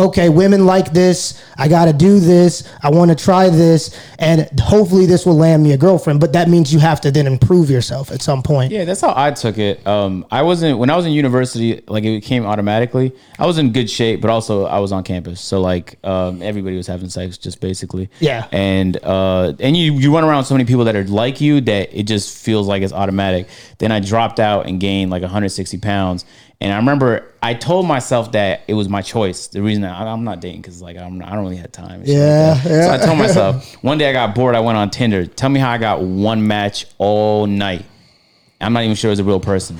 okay, 0.00 0.28
women 0.28 0.66
like 0.66 0.92
this. 0.92 1.42
I 1.56 1.68
got 1.68 1.84
to 1.84 1.92
do 1.92 2.20
this. 2.20 2.68
I 2.82 2.90
want 2.90 3.10
to 3.10 3.14
try 3.14 3.50
this. 3.50 3.96
And 4.18 4.48
hopefully 4.60 5.06
this 5.06 5.26
will 5.26 5.36
land 5.36 5.62
me 5.62 5.72
a 5.72 5.76
girlfriend. 5.76 6.20
But 6.20 6.32
that 6.32 6.48
means 6.48 6.72
you 6.72 6.78
have 6.78 7.00
to 7.02 7.10
then 7.10 7.26
improve 7.26 7.70
yourself 7.70 8.10
at 8.10 8.22
some 8.22 8.42
point. 8.42 8.72
Yeah, 8.72 8.84
that's 8.84 9.00
how 9.00 9.12
I 9.14 9.30
took 9.30 9.58
it. 9.58 9.86
Um, 9.86 10.26
I 10.30 10.42
wasn't 10.42 10.78
when 10.78 10.90
I 10.90 10.96
was 10.96 11.06
in 11.06 11.12
university, 11.12 11.82
like 11.86 12.04
it 12.04 12.22
came 12.22 12.46
automatically. 12.46 13.12
I 13.38 13.46
was 13.46 13.58
in 13.58 13.72
good 13.72 13.90
shape, 13.90 14.20
but 14.20 14.30
also 14.30 14.64
I 14.64 14.78
was 14.78 14.92
on 14.92 15.04
campus, 15.04 15.40
so 15.40 15.60
like 15.60 15.98
um, 16.04 16.42
everybody 16.42 16.76
was 16.76 16.86
having 16.86 17.08
sex, 17.08 17.36
just 17.36 17.60
basically. 17.60 18.08
Yeah. 18.20 18.46
And 18.52 18.96
uh, 19.02 19.54
and 19.60 19.76
you 19.76 19.92
you 19.92 20.14
run 20.14 20.24
around 20.24 20.44
so 20.44 20.54
many 20.54 20.64
people 20.64 20.84
that 20.84 20.96
are 20.96 21.04
like 21.04 21.40
you 21.40 21.60
that 21.62 21.90
it 21.92 22.04
just 22.04 22.42
feels 22.42 22.66
like 22.66 22.82
it's 22.82 22.92
automatic. 22.92 23.48
Then 23.78 23.92
I 23.92 24.00
dropped 24.00 24.40
out 24.40 24.66
and 24.66 24.80
gained 24.80 25.10
like 25.10 25.22
160 25.22 25.78
pounds. 25.78 26.24
And 26.62 26.72
I 26.72 26.76
remember 26.76 27.26
I 27.42 27.54
told 27.54 27.86
myself 27.86 28.32
that 28.32 28.64
it 28.68 28.74
was 28.74 28.88
my 28.88 29.00
choice. 29.00 29.46
The 29.46 29.62
reason 29.62 29.82
I- 29.84 30.12
I'm 30.12 30.24
not 30.24 30.40
dating 30.40 30.60
because 30.60 30.82
like 30.82 30.98
I'm 30.98 31.22
I 31.22 31.30
don't 31.30 31.40
really 31.44 31.56
have 31.56 31.72
time. 31.72 32.04
shit 32.04 32.08
like 32.14 32.16
Yeah, 32.16 32.62
yeah. 32.66 32.86
So 32.86 32.92
I 33.02 33.06
told 33.06 33.18
myself 33.18 33.74
one 33.82 33.96
day 33.98 34.10
I 34.10 34.12
got 34.12 34.34
bored. 34.34 34.54
I 34.54 34.60
went 34.60 34.76
on 34.76 34.90
Tinder. 34.90 35.24
Tell 35.26 35.48
me 35.48 35.58
how 35.58 35.70
I 35.70 35.78
got 35.78 36.02
one 36.02 36.46
match 36.46 36.86
all 36.98 37.46
night. 37.46 37.84
I'm 38.60 38.74
not 38.74 38.82
even 38.84 38.94
sure 38.94 39.08
it 39.08 39.12
was 39.12 39.20
a 39.20 39.24
real 39.24 39.40
person. 39.40 39.78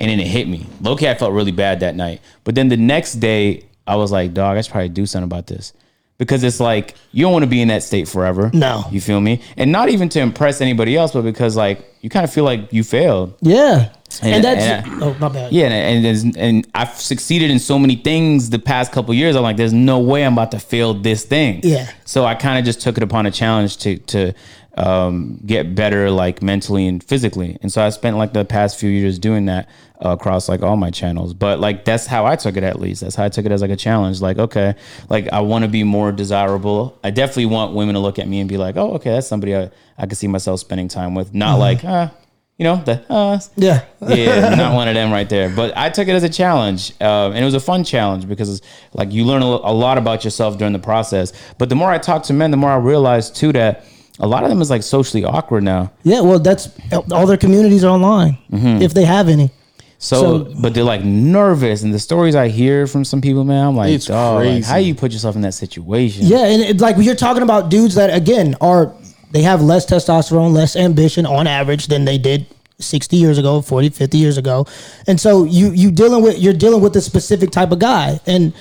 And 0.00 0.10
then 0.10 0.18
it 0.18 0.26
hit 0.26 0.48
me. 0.48 0.66
Low-key, 0.80 1.06
I 1.08 1.14
felt 1.14 1.32
really 1.32 1.52
bad 1.52 1.80
that 1.80 1.94
night. 1.94 2.22
But 2.44 2.54
then 2.56 2.68
the 2.68 2.76
next 2.76 3.14
day, 3.16 3.66
I 3.86 3.94
was 3.96 4.10
like, 4.10 4.32
dog, 4.34 4.56
I 4.56 4.60
should 4.62 4.72
probably 4.72 4.88
do 4.88 5.06
something 5.06 5.24
about 5.24 5.46
this. 5.46 5.72
Because 6.18 6.44
it's 6.44 6.60
like, 6.60 6.94
you 7.10 7.22
don't 7.24 7.32
want 7.32 7.42
to 7.42 7.48
be 7.50 7.60
in 7.60 7.68
that 7.68 7.82
state 7.82 8.06
forever. 8.06 8.50
No. 8.54 8.84
You 8.92 9.00
feel 9.00 9.20
me? 9.20 9.42
And 9.56 9.72
not 9.72 9.88
even 9.88 10.08
to 10.10 10.20
impress 10.20 10.60
anybody 10.60 10.96
else, 10.96 11.12
but 11.12 11.22
because 11.22 11.56
like 11.56 11.84
you 12.00 12.10
kind 12.10 12.22
of 12.24 12.32
feel 12.32 12.44
like 12.44 12.72
you 12.72 12.84
failed. 12.84 13.34
Yeah. 13.40 13.92
And, 14.22 14.34
And- 14.34 14.44
that's, 14.44 14.62
and 14.86 15.02
oh, 15.02 15.16
my 15.18 15.28
bad. 15.28 15.52
Yeah, 15.52 15.68
and 15.68 16.04
and, 16.06 16.36
and 16.36 16.68
I've 16.74 16.94
succeeded 17.00 17.50
in 17.50 17.58
so 17.58 17.78
many 17.78 17.96
things 17.96 18.50
the 18.50 18.58
past 18.58 18.92
couple 18.92 19.14
years. 19.14 19.34
I'm 19.36 19.42
like, 19.42 19.56
there's 19.56 19.72
no 19.72 19.98
way 20.00 20.24
I'm 20.24 20.34
about 20.34 20.50
to 20.52 20.58
fail 20.60 20.92
this 20.94 21.24
thing. 21.24 21.60
Yeah. 21.64 21.90
So 22.04 22.24
I 22.26 22.34
kind 22.34 22.58
of 22.58 22.64
just 22.66 22.82
took 22.82 22.98
it 22.98 23.02
upon 23.02 23.24
a 23.26 23.30
challenge 23.30 23.78
to 23.78 23.96
to 23.98 24.34
um, 24.76 25.40
get 25.44 25.74
better, 25.74 26.10
like 26.10 26.42
mentally 26.42 26.86
and 26.86 27.02
physically. 27.02 27.58
And 27.62 27.70
so 27.70 27.82
I 27.82 27.90
spent 27.90 28.16
like 28.16 28.32
the 28.32 28.44
past 28.44 28.78
few 28.78 28.90
years 28.90 29.18
doing 29.18 29.46
that 29.46 29.68
uh, 30.04 30.10
across 30.10 30.48
like 30.48 30.62
all 30.62 30.76
my 30.76 30.90
channels. 30.90 31.34
But 31.34 31.60
like 31.60 31.84
that's 31.84 32.06
how 32.06 32.26
I 32.26 32.36
took 32.36 32.56
it. 32.56 32.62
At 32.62 32.80
least 32.80 33.02
that's 33.02 33.14
how 33.14 33.24
I 33.24 33.28
took 33.28 33.44
it 33.44 33.52
as 33.52 33.60
like 33.60 33.70
a 33.70 33.76
challenge. 33.76 34.20
Like 34.20 34.38
okay, 34.38 34.74
like 35.08 35.28
I 35.28 35.40
want 35.40 35.64
to 35.64 35.68
be 35.68 35.84
more 35.84 36.12
desirable. 36.12 36.98
I 37.04 37.10
definitely 37.10 37.46
want 37.46 37.74
women 37.74 37.94
to 37.94 38.00
look 38.00 38.18
at 38.18 38.26
me 38.28 38.40
and 38.40 38.48
be 38.48 38.56
like, 38.56 38.76
oh, 38.76 38.94
okay, 38.94 39.10
that's 39.10 39.26
somebody 39.26 39.56
I 39.56 39.70
I 39.98 40.06
could 40.06 40.18
see 40.18 40.28
myself 40.28 40.60
spending 40.60 40.88
time 40.88 41.14
with. 41.14 41.34
Not 41.34 41.58
like 41.58 41.84
ah. 41.84 42.12
You 42.58 42.64
know 42.64 42.76
the 42.76 43.02
uh, 43.10 43.40
Yeah. 43.56 43.84
yeah, 44.08 44.54
not 44.54 44.74
one 44.74 44.86
of 44.86 44.94
them 44.94 45.10
right 45.10 45.28
there. 45.28 45.48
But 45.48 45.76
I 45.76 45.88
took 45.88 46.06
it 46.06 46.12
as 46.12 46.22
a 46.22 46.28
challenge, 46.28 46.92
uh, 47.00 47.30
and 47.30 47.38
it 47.38 47.44
was 47.44 47.54
a 47.54 47.60
fun 47.60 47.82
challenge 47.82 48.28
because 48.28 48.48
it's 48.48 48.66
like 48.92 49.10
you 49.10 49.24
learn 49.24 49.42
a, 49.42 49.46
a 49.46 49.74
lot 49.74 49.98
about 49.98 50.22
yourself 50.22 50.58
during 50.58 50.72
the 50.72 50.78
process. 50.78 51.32
But 51.58 51.70
the 51.70 51.74
more 51.74 51.90
I 51.90 51.98
talk 51.98 52.22
to 52.24 52.32
men, 52.32 52.50
the 52.50 52.56
more 52.56 52.70
I 52.70 52.76
realize 52.76 53.30
too 53.30 53.52
that 53.54 53.84
a 54.18 54.26
lot 54.26 54.42
of 54.44 54.50
them 54.50 54.60
is 54.60 54.70
like 54.70 54.82
socially 54.82 55.24
awkward 55.24 55.64
now. 55.64 55.90
Yeah. 56.02 56.20
Well, 56.20 56.38
that's 56.38 56.68
all 57.10 57.26
their 57.26 57.36
communities 57.36 57.84
are 57.84 57.88
online, 57.90 58.38
mm-hmm. 58.50 58.82
if 58.82 58.94
they 58.94 59.04
have 59.04 59.28
any. 59.28 59.50
So, 59.98 60.44
So- 60.44 60.54
but 60.60 60.74
they're 60.74 60.84
like 60.84 61.04
nervous, 61.04 61.82
and 61.82 61.94
the 61.94 61.98
stories 61.98 62.34
I 62.34 62.48
hear 62.48 62.86
from 62.86 63.04
some 63.04 63.20
people, 63.20 63.44
man, 63.44 63.68
I'm 63.68 63.76
like, 63.76 63.90
It's 63.92 64.06
dog, 64.06 64.44
like, 64.44 64.64
how 64.64 64.76
you 64.76 64.94
put 64.94 65.12
yourself 65.12 65.36
in 65.36 65.42
that 65.42 65.54
situation? 65.54 66.26
Yeah, 66.26 66.44
and 66.46 66.62
it, 66.62 66.80
like 66.80 66.96
you're 66.98 67.14
talking 67.14 67.42
about 67.42 67.70
dudes 67.70 67.94
that 67.94 68.14
again 68.14 68.56
are 68.60 68.92
they 69.30 69.42
have 69.42 69.62
less 69.62 69.86
testosterone, 69.86 70.52
less 70.52 70.76
ambition 70.76 71.24
on 71.24 71.46
average 71.46 71.86
than 71.86 72.04
they 72.04 72.18
did 72.18 72.46
60 72.80 73.16
years 73.16 73.38
ago, 73.38 73.62
40, 73.62 73.90
50 73.90 74.18
years 74.18 74.36
ago. 74.36 74.66
And 75.06 75.20
so 75.20 75.44
you 75.44 75.70
you 75.70 75.90
dealing 75.90 76.22
with 76.22 76.38
you're 76.38 76.52
dealing 76.52 76.82
with 76.82 76.94
a 76.96 77.00
specific 77.00 77.50
type 77.50 77.70
of 77.70 77.78
guy 77.78 78.20
and 78.26 78.52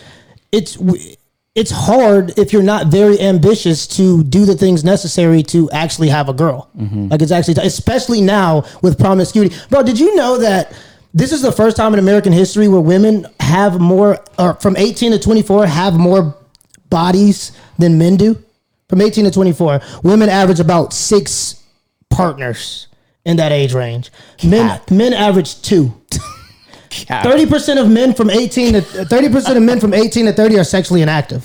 it's 0.51 0.75
w- 0.75 1.15
it's 1.53 1.71
hard 1.71 2.37
if 2.37 2.53
you're 2.53 2.63
not 2.63 2.87
very 2.87 3.19
ambitious 3.19 3.85
to 3.85 4.23
do 4.23 4.45
the 4.45 4.55
things 4.55 4.83
necessary 4.83 5.43
to 5.43 5.69
actually 5.71 6.07
have 6.09 6.29
a 6.29 6.33
girl. 6.33 6.69
Mm-hmm. 6.77 7.09
Like 7.09 7.21
it's 7.21 7.31
actually 7.31 7.55
especially 7.65 8.21
now 8.21 8.63
with 8.81 8.97
promiscuity. 8.97 9.55
Bro, 9.69 9.83
did 9.83 9.99
you 9.99 10.15
know 10.15 10.37
that 10.37 10.73
this 11.13 11.33
is 11.33 11.41
the 11.41 11.51
first 11.51 11.75
time 11.75 11.93
in 11.93 11.99
American 11.99 12.31
history 12.31 12.69
where 12.69 12.79
women 12.79 13.25
have 13.39 13.81
more 13.81 14.23
or 14.39 14.53
from 14.55 14.77
18 14.77 15.11
to 15.11 15.19
24 15.19 15.65
have 15.65 15.93
more 15.95 16.37
bodies 16.89 17.51
than 17.79 17.97
men 17.97 18.17
do. 18.17 18.37
From 18.87 19.01
18 19.01 19.25
to 19.25 19.31
24, 19.31 19.81
women 20.03 20.29
average 20.29 20.59
about 20.59 20.93
six 20.93 21.63
partners 22.09 22.87
in 23.25 23.37
that 23.37 23.51
age 23.51 23.73
range. 23.73 24.11
Men 24.43 24.67
Cap. 24.67 24.91
men 24.91 25.13
average 25.13 25.61
two. 25.61 25.93
Cap. 26.91 27.23
Thirty 27.23 27.45
percent 27.45 27.79
of 27.79 27.89
men 27.89 28.13
from 28.13 28.29
18 28.29 28.73
to 28.73 28.81
thirty 28.81 29.29
percent 29.29 29.57
of 29.57 29.63
men 29.63 29.79
from 29.79 29.93
18 29.93 30.25
to 30.25 30.33
30 30.33 30.59
are 30.59 30.63
sexually 30.63 31.01
inactive. 31.01 31.43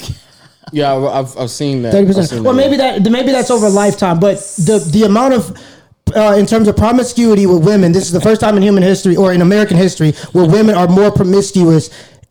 Yeah, 0.73 0.95
I've, 0.95 1.05
I've, 1.05 1.39
I've 1.39 1.51
seen 1.51 1.83
that. 1.83 1.93
Thirty 1.93 2.07
percent. 2.13 2.45
Well, 2.45 2.53
maybe 2.55 2.77
that 2.77 3.03
maybe 3.11 3.31
that's 3.33 3.51
over 3.51 3.67
a 3.67 3.71
lifetime, 3.71 4.19
but 4.19 4.37
the 4.59 4.79
the 4.93 5.05
amount 5.05 5.35
of 5.35 5.57
uh, 6.15 6.37
in 6.39 6.47
terms 6.47 6.67
of 6.69 6.77
promiscuity 6.77 7.47
with 7.47 7.65
women, 7.65 7.93
this 7.93 8.05
is 8.05 8.13
the 8.13 8.21
first 8.21 8.41
time 8.41 8.57
in 8.57 8.63
human 8.63 8.83
history 8.83 9.17
or 9.17 9.33
in 9.33 9.41
American 9.43 9.77
history 9.77 10.13
where 10.33 10.49
women 10.49 10.75
are 10.75 10.89
more 10.89 11.11
promiscuous 11.11 11.91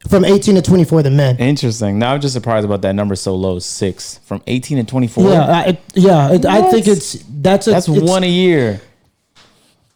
from 0.10 0.24
18 0.24 0.56
to 0.56 0.62
24 0.62 1.04
than 1.04 1.16
men. 1.16 1.38
Interesting. 1.38 1.98
Now 1.98 2.14
I'm 2.14 2.22
just 2.22 2.34
surprised 2.34 2.66
about 2.66 2.82
that 2.84 2.94
number 2.94 3.16
so 3.16 3.36
low, 3.36 3.60
six 3.60 4.20
from 4.20 4.42
18 4.48 4.78
to 4.78 4.84
24. 4.84 5.30
Yeah, 5.30 5.42
I, 5.44 5.78
yeah. 5.94 6.34
It, 6.34 6.46
I 6.46 6.70
think 6.72 6.88
it's 6.88 7.14
that's 7.30 7.68
a, 7.68 7.72
that's 7.72 7.88
it's- 7.88 8.10
one 8.10 8.24
a 8.24 8.30
year. 8.30 8.82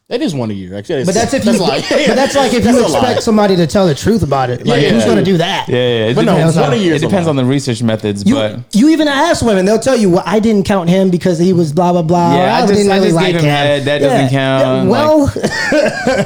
That 0.10 0.24
is 0.24 0.34
one 0.34 0.50
a 0.50 0.54
year. 0.56 0.76
Actually, 0.76 1.06
But 1.06 1.14
that's 1.14 1.36
if 1.36 1.46
you. 1.46 1.52
like, 1.60 1.88
but 1.90 2.16
that's 2.16 2.36
like 2.36 2.52
if 2.52 2.64
That's 2.64 2.76
you 2.76 2.84
a 2.84 2.88
lie. 2.88 2.98
expect 3.00 3.22
somebody 3.24 3.56
to 3.58 3.68
tell 3.68 3.86
the 3.86 3.94
truth 3.94 4.24
about 4.24 4.50
it. 4.50 4.66
Like 4.66 4.82
Yeah, 4.82 4.90
who's 4.90 5.04
yeah. 5.04 5.06
going 5.06 5.18
to 5.20 5.24
do 5.24 5.38
that? 5.38 5.70
Yeah, 5.70 5.76
yeah. 5.76 6.06
It 6.08 6.16
But 6.16 6.26
no, 6.26 6.36
depends, 6.36 6.58
one 6.58 6.74
a 6.74 6.76
year 6.78 6.94
it 6.94 6.96
is 6.96 7.04
a 7.04 7.06
depends 7.08 7.28
on 7.28 7.36
the 7.36 7.46
research 7.46 7.84
methods, 7.84 8.26
You, 8.26 8.34
but 8.34 8.60
you 8.76 8.90
even 8.90 9.08
ask 9.08 9.46
women, 9.46 9.66
they'll 9.66 9.78
tell 9.78 9.96
you, 9.96 10.10
"Well, 10.10 10.24
I 10.26 10.40
didn't 10.40 10.66
count 10.66 10.90
him 10.90 11.12
because 11.12 11.38
he 11.38 11.54
was 11.54 11.72
blah 11.74 11.92
blah 11.92 12.02
blah. 12.02 12.36
Yeah, 12.36 12.56
I 12.58 12.64
or 12.64 12.68
just- 12.68 12.74
didn't 12.74 12.92
I 12.92 12.96
really 12.96 13.08
just 13.10 13.16
like 13.18 13.26
gave 13.28 13.36
him 13.36 13.42
him. 13.42 13.50
head. 13.52 13.84
That 13.86 14.00
doesn't 14.00 14.30
count. 14.30 14.90
well, 14.90 15.20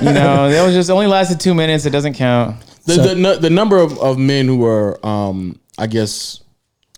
you 0.01 0.13
know, 0.13 0.49
that 0.51 0.63
was 0.65 0.73
just 0.73 0.89
only 0.89 1.07
lasted 1.07 1.41
two 1.41 1.53
minutes. 1.53 1.85
It 1.85 1.89
doesn't 1.89 2.13
count. 2.13 2.55
the, 2.85 2.93
So- 2.93 3.03
the 3.03 3.15
nu- 3.15 3.35
the 3.37 3.49
number 3.49 3.77
of, 3.79 3.99
of 3.99 4.17
men 4.17 4.47
who 4.47 4.65
are 4.65 5.05
um 5.05 5.59
I 5.77 5.87
guess 5.87 6.39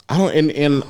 I 0.07 0.19
don't 0.19 0.35
and 0.35 0.51
and 0.51 0.83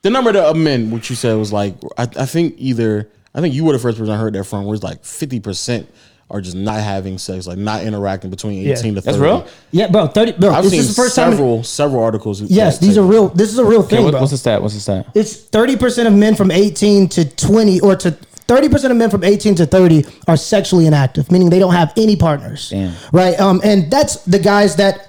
the 0.00 0.08
number 0.08 0.30
of 0.38 0.56
men 0.56 0.90
which 0.90 1.10
you 1.10 1.16
said 1.16 1.34
was 1.36 1.52
like 1.52 1.74
I, 1.98 2.04
I 2.16 2.24
think 2.24 2.54
either 2.56 3.10
I 3.34 3.40
think 3.40 3.54
you 3.54 3.64
were 3.64 3.72
the 3.72 3.78
first 3.78 3.98
person 3.98 4.12
I 4.12 4.18
heard 4.18 4.34
that 4.34 4.44
from 4.44 4.64
where 4.64 4.74
it's 4.74 4.84
like 4.84 5.04
fifty 5.04 5.40
percent 5.40 5.88
are 6.30 6.40
just 6.40 6.56
not 6.56 6.80
having 6.80 7.18
sex 7.18 7.46
like 7.46 7.58
not 7.58 7.82
interacting 7.82 8.30
between 8.30 8.62
Yeah. 8.62 8.72
eighteen 8.72 8.94
to 8.94 9.00
That's 9.02 9.16
thirty. 9.16 9.26
real? 9.28 9.46
yeah, 9.70 9.88
bro. 9.88 10.06
Thirty. 10.06 10.32
Bro, 10.32 10.50
I've 10.54 10.62
this 10.64 10.72
seen 10.72 10.80
is 10.80 10.88
the 10.88 11.02
first 11.02 11.14
time. 11.16 11.30
several 11.32 11.62
several 11.62 12.02
articles. 12.02 12.40
Yes, 12.42 12.78
these 12.78 12.94
say 12.94 13.00
are 13.00 13.04
real. 13.04 13.28
This 13.28 13.52
is 13.52 13.58
a 13.58 13.64
real 13.64 13.82
thing, 13.82 13.98
Okay, 13.98 14.04
what, 14.04 14.10
bro. 14.12 14.20
what's 14.20 14.32
the 14.32 14.38
stat? 14.38 14.62
What's 14.62 14.74
the 14.74 14.80
stat? 14.80 15.06
it's 15.14 15.36
thirty 15.36 15.76
percent 15.76 16.08
of 16.08 16.14
men 16.14 16.34
from 16.34 16.50
eighteen 16.50 17.08
to 17.10 17.24
twenty, 17.36 17.80
or 17.80 17.96
to 17.96 18.12
thirty 18.12 18.68
percent 18.68 18.92
of 18.92 18.96
men 18.98 19.10
from 19.10 19.24
eighteen 19.24 19.54
to 19.56 19.66
thirty 19.66 20.04
are 20.26 20.36
sexually 20.36 20.86
inactive, 20.86 21.30
meaning 21.30 21.50
they 21.50 21.58
don't 21.58 21.74
have 21.74 21.92
any 21.96 22.16
partners. 22.16 22.70
Damn. 22.70 22.94
Right. 23.12 23.38
Um, 23.38 23.60
and 23.64 23.90
that's 23.90 24.16
the 24.24 24.38
guys 24.38 24.76
that 24.76 25.08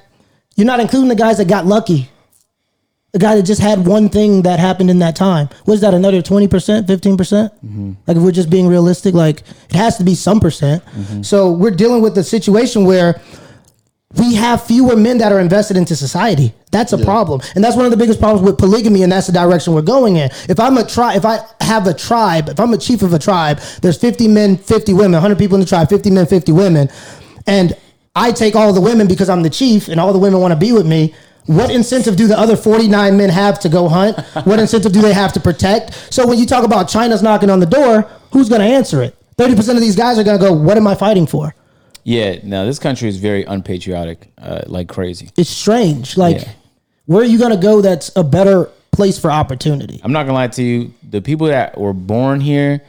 you're 0.55 0.67
not 0.67 0.79
including 0.81 1.07
the 1.09 1.15
guys 1.15 1.37
that 1.37 1.47
got 1.47 1.65
lucky. 1.65 2.09
The 3.13 3.19
guy 3.19 3.35
that 3.35 3.43
just 3.43 3.61
had 3.61 3.85
one 3.85 4.09
thing 4.09 4.41
that 4.41 4.59
happened 4.59 4.89
in 4.89 4.99
that 4.99 5.15
time. 5.15 5.47
Was 5.67 5.81
that 5.81 5.93
another 5.93 6.21
twenty 6.21 6.47
percent, 6.47 6.87
fifteen 6.87 7.15
percent? 7.15 7.53
Mm-hmm. 7.63 7.93
Like 8.07 8.17
if 8.17 8.23
we're 8.23 8.31
just 8.31 8.49
being 8.49 8.67
realistic, 8.67 9.13
like 9.13 9.41
it 9.69 9.75
has 9.75 9.97
to 9.97 10.03
be 10.03 10.15
some 10.15 10.39
percent. 10.39 10.83
Mm-hmm. 10.85 11.21
So 11.21 11.51
we're 11.51 11.71
dealing 11.71 12.01
with 12.01 12.17
a 12.17 12.23
situation 12.23 12.85
where 12.85 13.21
we 14.15 14.35
have 14.35 14.63
fewer 14.63 14.95
men 14.95 15.17
that 15.19 15.31
are 15.31 15.39
invested 15.39 15.77
into 15.77 15.95
society. 15.95 16.53
That's 16.71 16.93
a 16.93 16.97
problem, 16.97 17.41
and 17.53 17.63
that's 17.63 17.75
one 17.75 17.85
of 17.85 17.91
the 17.91 17.97
biggest 17.97 18.19
problems 18.19 18.43
with 18.43 18.57
polygamy, 18.57 19.03
and 19.03 19.11
that's 19.11 19.27
the 19.27 19.33
direction 19.33 19.73
we're 19.73 19.81
going 19.83 20.15
in. 20.15 20.29
If 20.49 20.59
I'm 20.59 20.77
a 20.77 20.85
tribe, 20.85 21.17
if 21.17 21.25
I 21.25 21.39
have 21.61 21.85
a 21.85 21.93
tribe, 21.93 22.49
if 22.49 22.59
I'm 22.59 22.73
a 22.73 22.77
chief 22.77 23.03
of 23.03 23.13
a 23.13 23.19
tribe, 23.19 23.59
there's 23.81 23.97
50 23.97 24.27
men, 24.27 24.57
50 24.57 24.93
women, 24.93 25.13
100 25.13 25.37
people 25.37 25.55
in 25.55 25.61
the 25.61 25.67
tribe, 25.67 25.89
50 25.89 26.09
men, 26.09 26.25
50 26.25 26.51
women, 26.51 26.89
and 27.45 27.77
I 28.15 28.31
take 28.31 28.55
all 28.55 28.73
the 28.73 28.81
women 28.81 29.07
because 29.07 29.29
I'm 29.29 29.43
the 29.43 29.49
chief, 29.51 29.87
and 29.87 29.99
all 29.99 30.13
the 30.13 30.19
women 30.19 30.39
want 30.39 30.51
to 30.51 30.59
be 30.59 30.71
with 30.71 30.87
me. 30.87 31.13
What 31.45 31.69
incentive 31.71 32.15
do 32.15 32.27
the 32.27 32.37
other 32.39 32.55
49 32.55 33.17
men 33.17 33.29
have 33.29 33.59
to 33.61 33.69
go 33.69 33.89
hunt? 33.89 34.17
What 34.45 34.59
incentive 34.59 34.91
do 34.93 35.01
they 35.01 35.13
have 35.13 35.33
to 35.33 35.39
protect? 35.39 36.13
So 36.13 36.25
when 36.27 36.37
you 36.39 36.45
talk 36.45 36.63
about 36.63 36.87
China's 36.87 37.21
knocking 37.21 37.49
on 37.49 37.59
the 37.59 37.65
door, 37.65 38.03
who's 38.31 38.47
going 38.49 38.61
to 38.61 38.67
answer 38.67 39.01
it? 39.03 39.15
30% 39.37 39.75
of 39.75 39.81
these 39.81 39.95
guys 39.95 40.17
are 40.17 40.23
going 40.23 40.39
to 40.39 40.43
go, 40.45 40.53
What 40.53 40.77
am 40.77 40.87
I 40.87 40.95
fighting 40.95 41.27
for? 41.27 41.53
Yeah, 42.05 42.37
no, 42.43 42.65
this 42.65 42.79
country 42.79 43.07
is 43.09 43.17
very 43.17 43.43
unpatriotic, 43.45 44.31
uh, 44.37 44.61
like 44.67 44.89
crazy. 44.89 45.29
it's 45.37 45.49
strange. 45.49 46.17
Like, 46.17 46.41
Yeah. 46.41 46.49
where 47.05 47.21
are 47.21 47.25
you 47.25 47.39
gonna 47.39 47.55
go? 47.55 47.79
That's 47.81 48.11
a 48.17 48.23
better 48.25 48.69
place 48.91 49.17
for 49.17 49.31
opportunity. 49.31 50.01
I'm 50.03 50.11
not 50.11 50.23
gonna 50.23 50.33
lie 50.33 50.47
to 50.49 50.63
you. 50.63 50.93
The 51.09 51.21
people 51.21 51.47
that 51.47 51.77
were 51.77 51.93
born 51.93 52.41
here, 52.41 52.81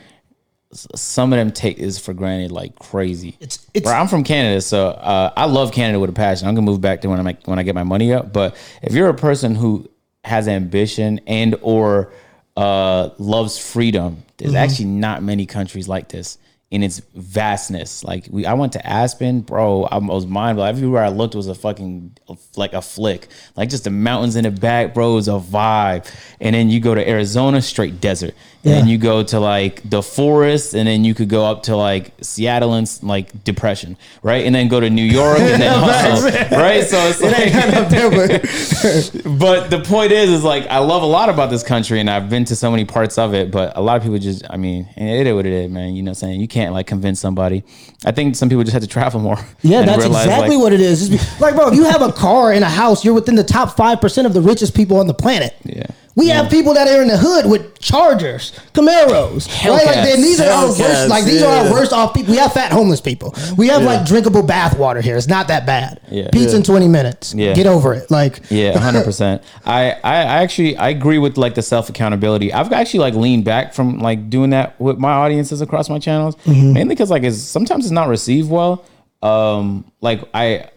some 0.94 1.32
of 1.32 1.38
them 1.38 1.51
take 1.52 1.78
is 1.78 1.98
for 1.98 2.12
granted 2.14 2.51
like 2.52 2.78
crazy. 2.78 3.36
It's- 3.40 3.59
it's- 3.74 3.90
Bro, 3.90 3.98
I'm 4.01 4.09
from 4.09 4.24
Canada, 4.24 4.60
so 4.60 4.88
uh, 4.88 5.32
I 5.36 5.46
love 5.46 5.72
Canada 5.72 6.01
with 6.01 6.10
a 6.10 6.14
passion. 6.14 6.48
I'm 6.48 6.55
gonna 6.55 6.64
move 6.64 6.80
back 6.80 7.01
to 7.02 7.09
when 7.09 7.18
I 7.18 7.22
make, 7.22 7.46
when 7.46 7.59
I 7.59 7.62
get 7.62 7.74
my 7.74 7.84
money 7.84 8.12
up. 8.12 8.32
But 8.32 8.56
if 8.82 8.92
you're 8.92 9.09
a 9.09 9.14
person 9.14 9.55
who 9.55 9.88
has 10.24 10.48
ambition 10.48 11.20
and 11.26 11.55
or 11.60 12.12
uh, 12.56 13.10
loves 13.18 13.59
freedom. 13.59 14.22
There's 14.36 14.55
actually 14.55 14.86
not 14.86 15.22
many 15.22 15.44
countries 15.46 15.88
like 15.88 16.09
this 16.09 16.38
in 16.74 16.82
its 16.82 17.01
vastness. 17.14 18.02
Like 18.02 18.26
we, 18.28 18.44
I 18.44 18.55
went 18.55 18.72
to 18.72 18.84
Aspen, 18.84 19.42
bro. 19.42 19.84
I 19.84 19.98
was 19.98 20.26
mind 20.26 20.56
blown. 20.56 20.68
Everywhere 20.68 21.05
I 21.05 21.09
looked 21.09 21.36
was 21.36 21.46
a 21.46 21.55
fucking 21.55 22.16
like 22.56 22.72
a 22.72 22.82
flick. 22.82 23.28
Like 23.56 23.68
just 23.68 23.84
the 23.84 23.90
mountains 23.90 24.34
in 24.34 24.42
the 24.42 24.51
back, 24.51 24.92
bro. 24.92 25.12
It 25.12 25.14
was 25.14 25.28
a 25.28 25.38
vibe. 25.38 26.12
And 26.40 26.52
then 26.52 26.70
you 26.70 26.80
go 26.80 26.92
to 26.92 27.09
Arizona, 27.09 27.62
straight 27.62 28.01
desert. 28.01 28.34
And 28.64 28.72
then 28.72 28.88
you 28.88 28.96
go 28.96 29.22
to 29.22 29.40
like 29.40 29.88
the 29.88 30.02
forest, 30.02 30.72
and 30.72 30.88
then 30.88 31.05
you 31.05 31.12
could 31.14 31.28
go 31.28 31.44
up 31.44 31.64
to 31.64 31.76
like 31.76 32.14
Seattle 32.22 32.72
and 32.72 32.90
like 33.02 33.44
depression, 33.44 33.98
right? 34.22 34.46
And 34.46 34.55
then 34.55 34.68
go 34.68 34.80
to 34.80 34.88
New 34.88 35.05
York, 35.05 35.38
and 35.38 35.60
then 35.60 35.78
hustle, 35.78 36.30
right? 36.59 36.82
So 36.82 36.96
it's 36.98 37.20
like, 37.20 37.52
but 39.38 39.68
the 39.68 39.82
point 39.86 40.12
is, 40.12 40.30
is 40.30 40.44
like 40.44 40.66
I 40.68 40.78
love 40.78 41.02
a 41.02 41.06
lot 41.06 41.28
about 41.28 41.51
this 41.51 41.62
country, 41.62 42.01
and 42.01 42.09
I've 42.09 42.30
been 42.30 42.46
to 42.46 42.56
so 42.56 42.70
many 42.70 42.86
parts 42.86 43.18
of 43.18 43.34
it. 43.34 43.51
But 43.51 43.76
a 43.76 43.82
lot 43.82 43.98
of 43.98 44.02
people 44.02 44.18
just, 44.18 44.44
I 44.48 44.56
mean, 44.56 44.88
and 44.96 45.10
it 45.10 45.26
is 45.26 45.34
what 45.34 45.44
it 45.44 45.52
is, 45.52 45.70
man. 45.70 45.94
You 45.94 46.02
know, 46.02 46.12
what 46.12 46.22
I'm 46.22 46.28
saying 46.28 46.40
you 46.40 46.48
can't 46.48 46.63
like 46.72 46.86
convince 46.86 47.20
somebody. 47.20 47.64
I 48.04 48.12
think 48.12 48.36
some 48.36 48.48
people 48.48 48.64
just 48.64 48.72
have 48.72 48.82
to 48.82 48.88
travel 48.88 49.20
more. 49.20 49.38
Yeah, 49.62 49.82
that's 49.82 50.04
realize, 50.04 50.26
exactly 50.26 50.56
like, 50.56 50.62
what 50.62 50.72
it 50.72 50.80
is. 50.80 51.10
Be- 51.10 51.18
like, 51.40 51.54
bro, 51.54 51.68
if 51.68 51.74
you 51.74 51.84
have 51.84 52.02
a 52.02 52.12
car 52.12 52.52
and 52.52 52.62
a 52.62 52.68
house, 52.68 53.04
you're 53.04 53.14
within 53.14 53.34
the 53.34 53.44
top 53.44 53.76
five 53.76 54.00
percent 54.00 54.26
of 54.26 54.34
the 54.34 54.42
richest 54.42 54.74
people 54.74 54.98
on 54.98 55.06
the 55.06 55.14
planet. 55.14 55.54
Yeah. 55.64 55.86
We 56.16 56.28
have 56.28 56.48
people 56.48 56.74
that 56.74 56.86
are 56.86 57.02
in 57.02 57.08
the 57.08 57.16
hood 57.16 57.46
with 57.50 57.78
Chargers, 57.80 58.52
Camaros, 58.72 59.48
right? 59.64 59.84
Like, 59.84 59.94
then 59.96 60.22
these 60.22 60.40
are 60.40 60.48
our 60.48 60.68
worst. 60.68 61.08
Like 61.08 61.24
these 61.24 61.42
are 61.42 61.66
our 61.66 61.72
worst 61.72 61.92
off 61.92 62.14
people. 62.14 62.32
We 62.32 62.38
have 62.38 62.52
fat 62.52 62.70
homeless 62.72 63.00
people. 63.00 63.34
We 63.56 63.68
have 63.68 63.82
like 63.82 64.06
drinkable 64.06 64.42
bath 64.42 64.78
water 64.78 65.00
here. 65.00 65.16
It's 65.16 65.26
not 65.28 65.48
that 65.48 65.66
bad. 65.66 66.00
Yeah. 66.10 66.28
Pizza 66.32 66.56
in 66.56 66.62
twenty 66.62 66.88
minutes. 66.88 67.34
Yeah. 67.34 67.54
Get 67.54 67.66
over 67.66 67.94
it. 67.94 68.10
Like 68.10 68.42
Yeah, 68.50 68.78
hundred 68.78 69.04
percent. 69.10 69.42
I, 69.64 69.92
I 70.04 70.14
actually 70.42 70.76
I 70.76 70.90
agree 70.90 71.18
with 71.18 71.36
like 71.36 71.54
the 71.56 71.62
self 71.62 71.88
accountability. 71.88 72.52
I've 72.52 72.72
actually 72.72 73.00
like 73.00 73.14
leaned 73.14 73.44
back 73.44 73.74
from 73.74 73.98
like 73.98 74.30
doing 74.30 74.50
that 74.50 74.80
with 74.80 74.98
my 74.98 75.12
audiences 75.12 75.60
across 75.60 75.90
my 75.90 75.98
channels, 75.98 76.36
mainly 76.46 76.94
because 76.94 77.10
like 77.10 77.24
it's 77.24 77.38
sometimes 77.38 77.84
it's 77.86 77.92
not 77.92 78.08
received 78.08 78.50
well. 78.50 78.84
Um, 79.22 79.90
like 80.00 80.22
I 80.32 80.70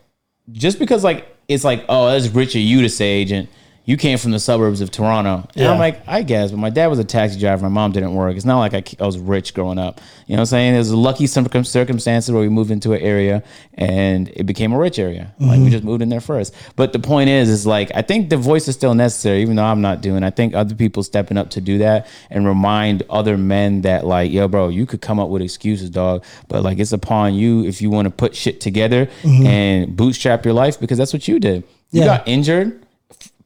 just 0.51 0.79
because 0.79 1.03
like 1.03 1.35
it's 1.47 1.63
like 1.63 1.85
oh 1.89 2.07
that's 2.09 2.27
rich 2.29 2.55
of 2.55 2.61
you 2.61 2.81
to 2.81 2.89
say 2.89 3.07
agent. 3.07 3.49
You 3.87 3.95
came 3.95 4.17
from 4.17 4.31
the 4.31 4.39
suburbs 4.41 4.81
of 4.81 4.91
Toronto. 4.91 5.47
And 5.55 5.65
I'm 5.65 5.79
like, 5.79 6.05
I 6.05 6.21
guess, 6.21 6.51
but 6.51 6.57
my 6.57 6.69
dad 6.69 6.87
was 6.87 6.99
a 6.99 7.05
taxi 7.05 7.39
driver. 7.39 7.63
My 7.63 7.69
mom 7.69 7.93
didn't 7.93 8.13
work. 8.13 8.35
It's 8.35 8.43
not 8.43 8.59
like 8.59 8.73
I, 8.73 8.83
I 9.01 9.05
was 9.05 9.17
rich 9.17 9.53
growing 9.53 9.79
up. 9.79 10.01
You 10.25 10.35
know 10.35 10.41
what 10.41 10.41
I'm 10.41 10.45
saying? 10.47 10.73
There's 10.73 10.89
a 10.89 10.97
lucky 10.97 11.25
circum- 11.25 11.63
circumstances 11.63 12.29
where 12.29 12.41
we 12.41 12.49
moved 12.49 12.69
into 12.69 12.91
an 12.91 13.01
area 13.01 13.43
and 13.75 14.27
it 14.35 14.43
became 14.43 14.73
a 14.73 14.77
rich 14.77 14.99
area. 14.99 15.33
Like 15.39 15.51
we 15.51 15.55
mm-hmm. 15.55 15.69
just 15.69 15.85
moved 15.85 16.01
in 16.01 16.09
there 16.09 16.19
first. 16.19 16.53
But 16.75 16.91
the 16.91 16.99
point 16.99 17.29
is, 17.29 17.47
is 17.47 17.65
like, 17.65 17.89
I 17.95 18.01
think 18.01 18.29
the 18.29 18.35
voice 18.35 18.67
is 18.67 18.75
still 18.75 18.93
necessary, 18.93 19.41
even 19.41 19.55
though 19.55 19.63
I'm 19.63 19.79
not 19.79 20.01
doing 20.01 20.21
I 20.21 20.31
think 20.31 20.53
other 20.53 20.75
people 20.75 21.01
stepping 21.01 21.37
up 21.37 21.51
to 21.51 21.61
do 21.61 21.77
that 21.77 22.07
and 22.29 22.45
remind 22.45 23.03
other 23.09 23.37
men 23.37 23.83
that, 23.83 24.05
like, 24.05 24.29
yo, 24.33 24.49
bro, 24.49 24.67
you 24.67 24.85
could 24.85 24.99
come 24.99 25.17
up 25.17 25.29
with 25.29 25.41
excuses, 25.41 25.89
dog. 25.89 26.25
But 26.49 26.61
like, 26.61 26.79
it's 26.79 26.91
upon 26.91 27.35
you 27.35 27.63
if 27.63 27.81
you 27.81 27.89
want 27.89 28.07
to 28.07 28.11
put 28.11 28.35
shit 28.35 28.59
together 28.59 29.05
mm-hmm. 29.21 29.45
and 29.47 29.95
bootstrap 29.95 30.43
your 30.43 30.53
life 30.53 30.77
because 30.77 30.97
that's 30.97 31.13
what 31.13 31.25
you 31.29 31.39
did. 31.39 31.63
You 31.91 32.01
Yeah. 32.01 32.17
got 32.17 32.27
injured 32.27 32.83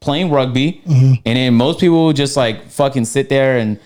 playing 0.02 0.30
rugby, 0.30 0.82
Mm-hmm. 0.86 1.14
and 1.24 1.36
then 1.36 1.54
most 1.54 1.80
people 1.80 2.06
would 2.06 2.16
just 2.16 2.36
like 2.36 2.68
fucking 2.68 3.04
sit 3.06 3.28
there 3.28 3.56
and 3.58 3.78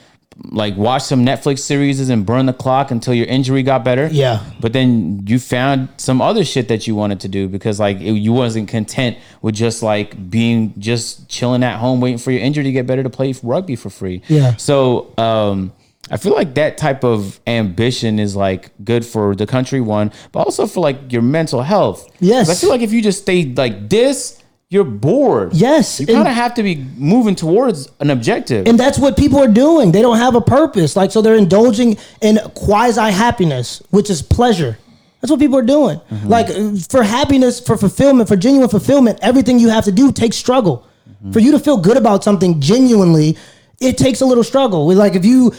like 0.51 0.77
watch 0.77 1.03
some 1.03 1.25
Netflix 1.25 1.61
series 1.61 2.11
and 2.11 2.27
burn 2.27 2.45
the 2.45 2.53
clock 2.53 2.91
until 2.91 3.15
your 3.15 3.25
injury 3.27 3.63
got 3.63 3.83
better. 3.85 4.07
Yeah. 4.13 4.45
But 4.61 4.75
then 4.75 5.23
you 5.27 5.39
found 5.39 5.89
some 5.97 6.21
other 6.21 6.45
shit 6.45 6.69
that 6.69 6.87
you 6.87 6.95
wanted 6.95 7.21
to 7.21 7.29
do 7.29 7.49
because 7.49 7.81
like 7.81 8.01
it, 8.01 8.13
you 8.13 8.35
wasn't 8.35 8.69
content 8.69 9.17
with 9.41 9.55
just 9.55 9.83
like 9.83 10.29
being 10.31 10.75
just 10.79 11.27
chilling 11.31 11.63
at 11.65 11.79
home 11.79 12.03
waiting 12.03 12.19
for 12.19 12.33
your 12.33 12.43
injury 12.43 12.65
to 12.65 12.73
get 12.73 12.87
better 12.87 13.03
to 13.03 13.09
play 13.09 13.35
rugby 13.43 13.77
for 13.77 13.89
free. 13.89 14.21
Yeah. 14.29 14.57
So 14.57 15.15
um 15.17 15.73
I 16.11 16.19
feel 16.19 16.35
like 16.35 16.55
that 16.55 16.77
type 16.77 17.03
of 17.03 17.41
ambition 17.47 18.19
is 18.21 18.37
like 18.37 18.71
good 18.85 19.05
for 19.07 19.35
the 19.35 19.47
country 19.47 19.81
one, 19.81 20.13
but 20.33 20.41
also 20.41 20.67
for 20.67 20.81
like 20.81 21.11
your 21.13 21.23
mental 21.23 21.63
health. 21.63 22.07
Yes. 22.21 22.51
I 22.51 22.55
feel 22.55 22.69
like 22.69 22.83
if 22.83 22.93
you 22.93 23.01
just 23.03 23.23
stay 23.23 23.47
like 23.55 23.89
this, 23.89 24.41
you're 24.69 24.85
bored. 24.85 25.55
Yes, 25.55 26.01
You 26.01 26.07
kind 26.07 26.27
of 26.27 26.35
have 26.35 26.55
to 26.55 26.63
be 26.63 26.77
moving 26.97 27.37
towards 27.37 27.89
an 28.01 28.11
objective. 28.11 28.67
And 28.67 28.79
that's 28.79 28.99
what 28.99 29.17
people 29.17 29.39
are 29.39 29.49
doing. 29.49 29.93
They 29.93 30.03
don't 30.03 30.19
have 30.19 30.35
a 30.35 30.41
purpose. 30.41 30.97
Like, 30.97 31.13
so 31.13 31.23
they're 31.23 31.37
indulging 31.37 31.99
in 32.21 32.39
quasi 32.57 33.13
happiness, 33.13 33.81
which 33.91 34.11
is 34.11 34.23
pleasure. 34.23 34.77
That's 35.21 35.31
what 35.31 35.39
people 35.39 35.57
are 35.59 35.63
doing. 35.63 35.99
Mm-hmm. 35.99 36.29
Like, 36.29 36.51
uh, 36.51 36.75
for 36.91 37.05
happiness, 37.05 37.61
for 37.61 37.77
fulfillment, 37.77 38.29
for 38.29 38.37
genuine 38.37 38.69
fulfillment, 38.69 39.21
everything 39.23 39.61
you 39.61 39.69
have 39.69 39.85
to 39.85 39.93
do 39.93 40.11
takes 40.11 40.37
struggle. 40.37 40.85
Mm-hmm. 41.09 41.31
For 41.31 41.39
you 41.39 41.53
to 41.53 41.61
feel 41.61 41.77
good 41.77 41.97
about 41.97 42.25
something 42.25 42.61
genuinely, 42.61 43.39
it 43.81 43.97
takes 43.97 44.21
a 44.21 44.27
little 44.27 44.45
struggle. 44.45 44.93
Like, 44.93 45.15
if 45.15 45.25
you 45.25 45.53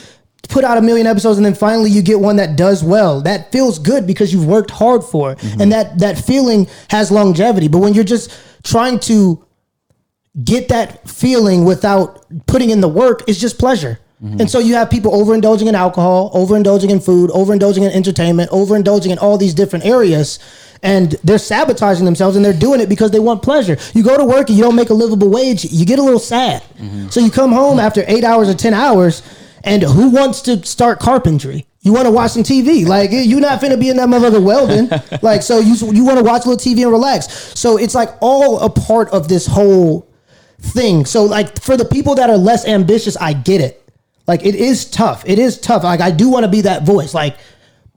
put 0.49 0.65
out 0.65 0.77
a 0.77 0.81
million 0.81 1.07
episodes 1.07 1.37
and 1.37 1.45
then 1.45 1.55
finally 1.55 1.89
you 1.89 2.01
get 2.01 2.19
one 2.19 2.35
that 2.37 2.57
does 2.57 2.83
well, 2.83 3.21
that 3.21 3.51
feels 3.53 3.79
good 3.79 4.05
because 4.05 4.33
you've 4.33 4.45
worked 4.45 4.71
hard 4.71 5.03
for 5.03 5.31
it. 5.31 5.37
Mm-hmm. 5.37 5.61
And 5.61 5.71
that, 5.71 5.99
that 5.99 6.17
feeling 6.17 6.67
has 6.89 7.09
longevity. 7.09 7.69
But 7.69 7.79
when 7.79 7.93
you're 7.93 8.03
just 8.03 8.31
trying 8.67 8.99
to 8.99 9.43
get 10.43 10.67
that 10.67 11.09
feeling 11.09 11.63
without 11.65 12.25
putting 12.45 12.69
in 12.69 12.81
the 12.81 12.87
work 12.87 13.27
is 13.27 13.39
just 13.39 13.57
pleasure. 13.57 13.99
Mm-hmm. 14.21 14.41
And 14.41 14.49
so 14.49 14.59
you 14.59 14.73
have 14.75 14.89
people 14.89 15.11
overindulging 15.11 15.67
in 15.67 15.75
alcohol, 15.75 16.31
overindulging 16.33 16.89
in 16.89 16.99
food, 16.99 17.29
overindulging 17.29 17.83
in 17.83 17.91
entertainment, 17.91 18.51
overindulging 18.51 19.11
in 19.11 19.19
all 19.19 19.37
these 19.37 19.53
different 19.53 19.85
areas. 19.85 20.39
And 20.83 21.13
they're 21.23 21.37
sabotaging 21.37 22.05
themselves 22.05 22.35
and 22.35 22.43
they're 22.43 22.53
doing 22.53 22.81
it 22.81 22.89
because 22.89 23.11
they 23.11 23.19
want 23.19 23.41
pleasure. 23.41 23.77
You 23.93 24.03
go 24.03 24.17
to 24.17 24.25
work 24.25 24.49
and 24.49 24.57
you 24.57 24.63
don't 24.63 24.75
make 24.75 24.89
a 24.89 24.93
livable 24.93 25.29
wage, 25.29 25.65
you 25.65 25.85
get 25.85 25.97
a 25.97 26.03
little 26.03 26.19
sad. 26.19 26.61
Mm-hmm. 26.77 27.09
So 27.09 27.19
you 27.19 27.31
come 27.31 27.51
home 27.51 27.79
after 27.79 28.03
eight 28.07 28.23
hours 28.23 28.49
or 28.49 28.53
10 28.53 28.73
hours, 28.73 29.23
and 29.63 29.81
who 29.81 30.09
wants 30.09 30.41
to 30.41 30.63
start 30.65 30.99
carpentry? 30.99 31.65
You 31.87 31.93
want 31.93 32.05
to 32.05 32.11
watch 32.11 32.31
some 32.31 32.43
TV. 32.43 32.85
Like 32.85 33.11
you're 33.13 33.39
not 33.39 33.61
finna 33.61 33.79
be 33.79 33.89
in 33.89 33.95
that 33.95 34.09
motherfucker 34.09 34.43
welding. 34.43 34.89
like 35.21 35.41
so 35.41 35.59
you 35.59 35.73
you 35.93 36.03
want 36.03 36.17
to 36.17 36.23
watch 36.23 36.43
a 36.43 36.49
little 36.49 36.57
TV 36.57 36.81
and 36.83 36.91
relax. 36.91 37.27
So 37.57 37.77
it's 37.77 37.95
like 37.95 38.09
all 38.19 38.59
a 38.59 38.69
part 38.69 39.07
of 39.11 39.29
this 39.29 39.47
whole 39.47 40.05
thing. 40.59 41.05
So 41.05 41.23
like 41.23 41.61
for 41.61 41.77
the 41.77 41.85
people 41.85 42.15
that 42.15 42.29
are 42.29 42.35
less 42.35 42.67
ambitious, 42.67 43.15
I 43.15 43.31
get 43.31 43.61
it. 43.61 43.89
Like 44.27 44.45
it 44.45 44.55
is 44.55 44.83
tough. 44.83 45.23
It 45.25 45.39
is 45.39 45.57
tough. 45.57 45.85
Like 45.85 46.01
I 46.01 46.11
do 46.11 46.29
want 46.29 46.43
to 46.43 46.51
be 46.51 46.59
that 46.61 46.83
voice. 46.83 47.13
Like 47.13 47.37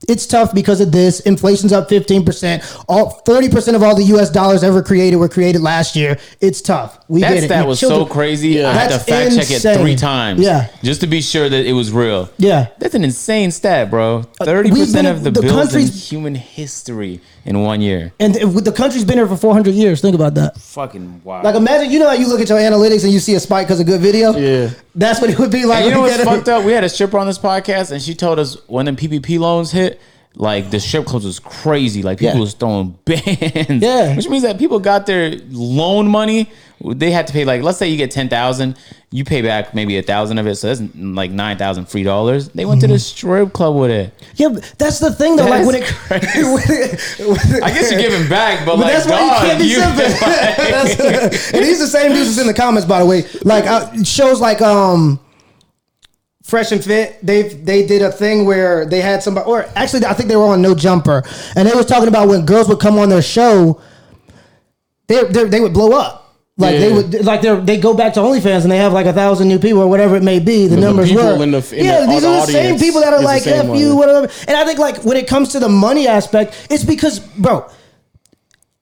it's 0.09 0.25
tough 0.25 0.53
because 0.53 0.81
of 0.81 0.91
this. 0.91 1.19
Inflation's 1.21 1.71
up 1.73 1.89
15%. 1.89 2.83
All 2.89 3.21
40% 3.25 3.75
of 3.75 3.83
all 3.83 3.95
the 3.95 4.03
US 4.15 4.29
dollars 4.29 4.63
ever 4.63 4.81
created 4.81 5.17
were 5.17 5.29
created 5.29 5.61
last 5.61 5.95
year. 5.95 6.17
It's 6.39 6.61
tough. 6.61 6.99
We 7.07 7.21
that 7.21 7.33
get 7.35 7.43
it. 7.43 7.45
stat 7.47 7.57
Your 7.59 7.67
was 7.67 7.79
children- 7.79 8.07
so 8.07 8.13
crazy. 8.13 8.63
I 8.63 8.71
had 8.73 8.83
to 8.89 8.89
That's 8.97 9.03
fact 9.35 9.49
check 9.49 9.75
it 9.75 9.79
three 9.79 9.95
times. 9.95 10.41
Yeah. 10.41 10.69
Just 10.83 11.01
to 11.01 11.07
be 11.07 11.21
sure 11.21 11.47
that 11.49 11.65
it 11.65 11.73
was 11.73 11.91
real. 11.91 12.29
Yeah. 12.37 12.67
That's 12.79 12.95
an 12.95 13.03
insane 13.03 13.51
stat, 13.51 13.89
bro. 13.89 14.25
Uh, 14.39 14.45
Thirty 14.45 14.71
we've 14.71 14.85
percent 14.85 15.05
been- 15.05 15.15
of 15.15 15.23
the, 15.23 15.31
the 15.31 15.41
bills 15.41 15.75
in 15.75 15.87
human 15.87 16.35
history 16.35 17.21
in 17.45 17.61
one 17.61 17.81
year. 17.81 18.11
And 18.19 18.33
th- 18.33 18.45
the 18.63 18.71
country's 18.71 19.03
been 19.05 19.17
here 19.17 19.27
for 19.27 19.37
400 19.37 19.73
years. 19.73 20.01
Think 20.01 20.15
about 20.15 20.35
that. 20.35 20.57
Fucking 20.57 21.21
wow. 21.23 21.41
Like 21.43 21.55
imagine, 21.55 21.91
you 21.91 21.99
know 21.99 22.07
how 22.07 22.13
you 22.13 22.27
look 22.27 22.39
at 22.41 22.49
your 22.49 22.59
analytics 22.59 23.03
and 23.03 23.11
you 23.11 23.19
see 23.19 23.35
a 23.35 23.39
spike 23.39 23.67
because 23.67 23.79
of 23.79 23.85
good 23.87 24.01
video? 24.01 24.31
Yeah. 24.35 24.69
That's 24.95 25.19
what 25.21 25.29
it 25.29 25.39
would 25.39 25.51
be 25.51 25.65
like. 25.65 25.79
And 25.79 25.85
you 25.85 25.91
know 25.91 26.01
what's 26.01 26.23
fucked 26.23 26.49
up? 26.49 26.63
We 26.65 26.71
had 26.71 26.83
a 26.83 26.89
stripper 26.89 27.17
on 27.17 27.27
this 27.27 27.39
podcast, 27.39 27.91
and 27.91 28.01
she 28.01 28.13
told 28.15 28.37
us 28.39 28.57
when 28.67 28.85
the 28.85 28.91
PPP 28.91 29.39
loans 29.39 29.71
hit, 29.71 29.99
like 30.35 30.69
the 30.71 30.79
strip 30.79 31.05
clubs 31.05 31.25
was 31.25 31.39
crazy. 31.39 32.01
Like 32.03 32.19
people 32.19 32.35
Yeah. 32.35 32.41
was 32.41 32.53
throwing 32.53 32.91
bands. 33.05 33.83
Yeah. 33.83 34.15
which 34.15 34.29
means 34.29 34.43
that 34.43 34.57
people 34.57 34.79
got 34.79 35.05
their 35.05 35.31
loan 35.49 36.07
money. 36.07 36.49
They 36.83 37.11
had 37.11 37.27
to 37.27 37.33
pay 37.33 37.45
like, 37.45 37.61
let's 37.61 37.77
say 37.77 37.89
you 37.89 37.97
get 37.97 38.09
ten 38.11 38.27
thousand, 38.29 38.77
you 39.11 39.23
pay 39.23 39.41
back 39.41 39.75
maybe 39.75 39.97
a 39.97 40.01
thousand 40.01 40.37
of 40.39 40.47
it, 40.47 40.55
so 40.55 40.73
that's 40.73 40.81
like 40.95 41.29
nine 41.29 41.57
thousand 41.57 41.85
free 41.85 42.03
dollars. 42.03 42.49
They 42.49 42.65
went 42.65 42.81
to 42.81 42.87
the 42.87 42.97
strip 42.97 43.53
club 43.53 43.75
with 43.75 43.91
it. 43.91 44.13
Yeah, 44.35 44.49
that's 44.77 44.99
the 44.99 45.11
thing 45.13 45.35
though. 45.35 45.43
That 45.45 45.65
like 45.65 45.65
when 45.67 45.75
it, 45.75 45.85
crazy. 45.85 46.43
when 46.43 46.63
it- 46.69 47.63
I 47.63 47.69
guess 47.71 47.91
you're 47.91 48.01
giving 48.01 48.27
back, 48.27 48.65
but, 48.65 48.77
But 48.77 48.85
like, 48.85 48.93
that's 48.93 49.07
why 49.07 49.23
you 49.23 49.31
can't 49.47 49.59
be 49.59 49.65
you- 49.65 49.81
simple. 49.81 50.05
And 51.59 51.65
these 51.65 51.79
the 51.79 51.87
same 51.87 52.13
dude 52.13 52.25
that's 52.25 52.39
in 52.39 52.47
the 52.47 52.53
comments, 52.53 52.87
by 52.87 52.99
the 52.99 53.05
way. 53.05 53.25
Like 53.43 53.65
uh, 53.65 54.03
shows 54.03 54.39
like 54.41 54.61
um, 54.61 55.19
Fresh 56.43 56.71
and 56.71 56.83
Fit. 56.83 57.19
They 57.21 57.43
they 57.43 57.85
did 57.85 58.01
a 58.01 58.11
thing 58.11 58.45
where 58.45 58.85
they 58.85 59.01
had 59.01 59.21
somebody, 59.21 59.45
or 59.47 59.65
actually, 59.75 60.05
I 60.05 60.13
think 60.13 60.29
they 60.29 60.35
were 60.35 60.45
on 60.47 60.61
No 60.61 60.73
Jumper, 60.73 61.23
and 61.55 61.67
they 61.67 61.73
was 61.75 61.85
talking 61.85 62.07
about 62.07 62.27
when 62.27 62.45
girls 62.45 62.67
would 62.69 62.79
come 62.79 62.97
on 62.97 63.09
their 63.09 63.21
show, 63.21 63.79
they 65.07 65.23
they, 65.25 65.43
they 65.45 65.59
would 65.61 65.73
blow 65.73 65.91
up. 65.91 66.17
Like 66.57 66.77
they 66.77 66.91
would, 66.93 67.25
like 67.25 67.41
they 67.41 67.55
they 67.61 67.77
go 67.77 67.93
back 67.95 68.13
to 68.15 68.19
OnlyFans 68.19 68.63
and 68.63 68.71
they 68.71 68.77
have 68.77 68.93
like 68.93 69.05
a 69.05 69.13
thousand 69.13 69.47
new 69.47 69.57
people 69.57 69.79
or 69.81 69.87
whatever 69.87 70.15
it 70.15 70.21
may 70.23 70.37
be. 70.39 70.67
The 70.67 70.75
the 70.75 70.81
numbers 70.81 71.09
people 71.09 71.23
were, 71.37 71.43
in 71.43 71.51
the- 71.51 71.75
in 71.75 71.85
yeah. 71.85 72.01
the- 72.01 72.07
these 72.07 72.23
are 72.23 72.41
the 72.41 72.45
the 72.45 72.51
same 72.51 72.77
people 72.77 73.01
that 73.01 73.13
are 73.13 73.21
like 73.21 73.47
F 73.47 73.75
you, 73.77 73.95
whatever. 73.95 74.27
And 74.47 74.57
I 74.57 74.65
think 74.65 74.77
like 74.77 74.97
when 75.03 75.17
it 75.17 75.27
comes 75.27 75.49
to 75.53 75.59
the 75.59 75.69
money 75.69 76.07
aspect, 76.07 76.67
it's 76.69 76.83
because, 76.83 77.19
bro, 77.19 77.65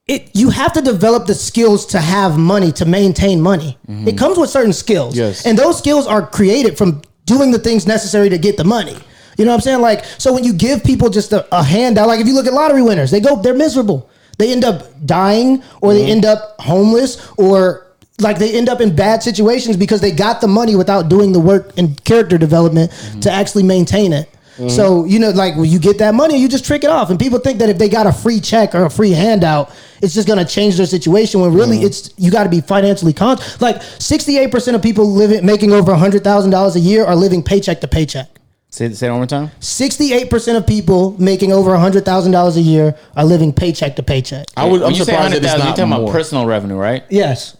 it 0.08 0.30
you 0.34 0.50
have 0.50 0.72
to 0.74 0.82
develop 0.82 1.26
the 1.26 1.34
skills 1.34 1.86
to 1.86 2.00
have 2.00 2.36
money 2.36 2.72
to 2.72 2.84
maintain 2.84 3.40
money. 3.40 3.78
Mm-hmm. 3.88 4.08
It 4.08 4.18
comes 4.18 4.36
with 4.36 4.50
certain 4.50 4.72
skills, 4.72 5.16
Yes. 5.16 5.46
and 5.46 5.56
those 5.56 5.78
skills 5.78 6.06
are 6.06 6.26
created 6.26 6.76
from 6.76 7.00
doing 7.24 7.52
the 7.52 7.58
things 7.58 7.86
necessary 7.86 8.28
to 8.30 8.38
get 8.38 8.56
the 8.56 8.64
money. 8.64 8.96
You 9.38 9.44
know 9.44 9.52
what 9.52 9.58
I'm 9.58 9.60
saying? 9.62 9.80
Like, 9.80 10.04
so 10.18 10.32
when 10.34 10.44
you 10.44 10.52
give 10.52 10.82
people 10.84 11.08
just 11.08 11.32
a, 11.32 11.46
a 11.56 11.62
handout, 11.62 12.08
like 12.08 12.20
if 12.20 12.26
you 12.26 12.34
look 12.34 12.46
at 12.46 12.52
lottery 12.52 12.82
winners, 12.82 13.10
they 13.12 13.20
go, 13.20 13.40
they're 13.40 13.54
miserable. 13.54 14.09
They 14.40 14.50
end 14.50 14.64
up 14.64 14.82
dying, 15.04 15.62
or 15.82 15.92
they 15.92 16.00
mm-hmm. 16.00 16.10
end 16.12 16.24
up 16.24 16.56
homeless, 16.58 17.30
or 17.36 17.86
like 18.18 18.38
they 18.38 18.56
end 18.56 18.68
up 18.70 18.80
in 18.80 18.96
bad 18.96 19.22
situations 19.22 19.76
because 19.76 20.00
they 20.00 20.12
got 20.12 20.40
the 20.40 20.48
money 20.48 20.76
without 20.76 21.10
doing 21.10 21.32
the 21.32 21.40
work 21.40 21.72
and 21.76 22.02
character 22.04 22.38
development 22.38 22.90
mm-hmm. 22.90 23.20
to 23.20 23.30
actually 23.30 23.64
maintain 23.64 24.14
it. 24.14 24.28
Mm-hmm. 24.56 24.68
So 24.68 25.04
you 25.04 25.18
know, 25.18 25.28
like 25.30 25.56
when 25.56 25.68
you 25.68 25.78
get 25.78 25.98
that 25.98 26.14
money, 26.14 26.38
you 26.38 26.48
just 26.48 26.64
trick 26.64 26.84
it 26.84 26.90
off, 26.90 27.10
and 27.10 27.20
people 27.20 27.38
think 27.38 27.58
that 27.58 27.68
if 27.68 27.76
they 27.76 27.90
got 27.90 28.06
a 28.06 28.12
free 28.12 28.40
check 28.40 28.74
or 28.74 28.86
a 28.86 28.90
free 28.90 29.10
handout, 29.10 29.70
it's 30.00 30.14
just 30.14 30.26
gonna 30.26 30.46
change 30.46 30.78
their 30.78 30.86
situation. 30.86 31.42
When 31.42 31.52
really, 31.52 31.82
it's 31.82 32.14
you 32.16 32.30
got 32.30 32.44
to 32.44 32.50
be 32.50 32.62
financially 32.62 33.12
conscious. 33.12 33.60
Like 33.60 33.82
sixty-eight 33.82 34.50
percent 34.50 34.74
of 34.74 34.82
people 34.82 35.04
living 35.04 35.44
making 35.44 35.72
over 35.72 35.94
hundred 35.94 36.24
thousand 36.24 36.50
dollars 36.50 36.76
a 36.76 36.80
year 36.80 37.04
are 37.04 37.14
living 37.14 37.42
paycheck 37.42 37.82
to 37.82 37.88
paycheck. 37.88 38.39
Say, 38.72 38.92
say 38.92 39.08
it 39.08 39.10
one 39.10 39.18
more 39.20 39.26
time. 39.26 39.50
Sixty-eight 39.58 40.30
percent 40.30 40.56
of 40.56 40.66
people 40.66 41.20
making 41.20 41.52
over 41.52 41.76
hundred 41.76 42.04
thousand 42.04 42.30
dollars 42.32 42.56
a 42.56 42.60
year 42.60 42.96
are 43.16 43.24
living 43.24 43.52
paycheck 43.52 43.96
to 43.96 44.02
paycheck. 44.02 44.46
I 44.56 44.64
would. 44.64 44.80
When 44.80 44.84
I'm 44.84 44.90
you 44.92 45.04
say 45.04 45.12
surprised 45.12 45.34
that 45.34 45.42
it's 45.42 45.46
100,000, 45.52 45.58
not 45.58 45.64
you're 45.66 45.76
talking 45.76 45.88
more. 45.90 46.02
about 46.10 46.12
personal 46.12 46.46
revenue, 46.46 46.76
right? 46.76 47.04
Yes. 47.10 47.56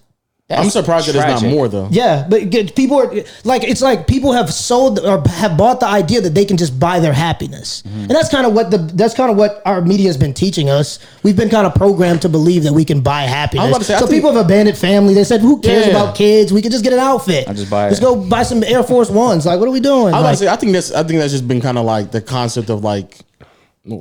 I'm 0.51 0.65
That's 0.65 0.73
surprised 0.73 1.07
that 1.09 1.15
it's 1.15 1.43
not 1.43 1.49
more 1.51 1.69
though. 1.69 1.87
Yeah, 1.93 2.27
but 2.29 2.51
people 2.75 2.99
are 2.99 3.15
like, 3.45 3.63
it's 3.63 3.81
like 3.81 4.09
people 4.09 4.33
have 4.33 4.53
sold 4.53 4.99
or 4.99 5.23
have 5.29 5.57
bought 5.57 5.79
the 5.79 5.87
idea 5.87 6.21
that 6.23 6.35
they 6.35 6.45
can 6.45 6.57
just 6.57 6.79
buy 6.81 6.99
their 6.99 7.13
happiness, 7.13 7.83
Mm-hmm. 7.87 8.01
and 8.01 8.11
that's 8.11 8.29
kind 8.31 8.45
of 8.47 8.53
what 8.53 8.71
the 8.73 8.79
that's 8.79 9.15
kind 9.15 9.31
of 9.31 9.37
what 9.37 9.63
our 9.65 9.81
media 9.81 10.09
has 10.09 10.17
been 10.17 10.35
teaching 10.35 10.69
us. 10.69 10.99
We've 11.23 11.37
been 11.37 11.51
kind 11.51 11.67
of 11.69 11.75
programmed 11.77 12.23
to 12.23 12.29
believe 12.29 12.65
that 12.65 12.73
we 12.73 12.85
can 12.85 13.01
buy 13.01 13.23
happiness. 13.23 13.69
about 13.69 13.79
to 13.79 13.85
say, 13.85 13.95
so 13.95 14.07
think- 14.07 14.19
people 14.19 14.33
have 14.33 14.45
abandoned 14.45 14.77
family. 14.77 15.15
They 15.15 15.23
said, 15.25 15.41
"Who 15.41 15.61
cares 15.61 15.87
Yeah. 15.87 15.93
about 15.93 16.17
kids? 16.17 16.53
We 16.53 16.63
can 16.63 16.73
just 16.73 16.83
get 16.83 16.93
an 16.93 16.99
outfit. 16.99 17.47
I'll 17.47 17.55
just 17.55 17.71
buy 17.71 17.85
Let's 17.87 17.99
it." 17.99 18.03
go 18.03 18.17
buy 18.17 18.43
some 18.43 18.65
Air 18.65 18.83
Force 18.83 19.09
Ones. 19.11 19.47
Like, 19.47 19.61
what 19.61 19.69
are 19.69 19.73
we 19.73 19.81
doing? 19.81 20.13
I 20.15 20.19
was 20.19 20.21
about 20.21 20.23
Like, 20.25 20.33
to 20.39 20.45
say, 20.45 20.49
I 20.49 20.57
think 20.57 20.73
that's 20.73 20.91
I 20.93 21.03
think 21.05 21.21
that's 21.21 21.33
just 21.33 21.47
been 21.47 21.61
kind 21.61 21.79
of 21.79 21.85
like 21.85 22.11
the 22.11 22.21
concept 22.21 22.71
of 22.71 22.83
like 22.83 23.19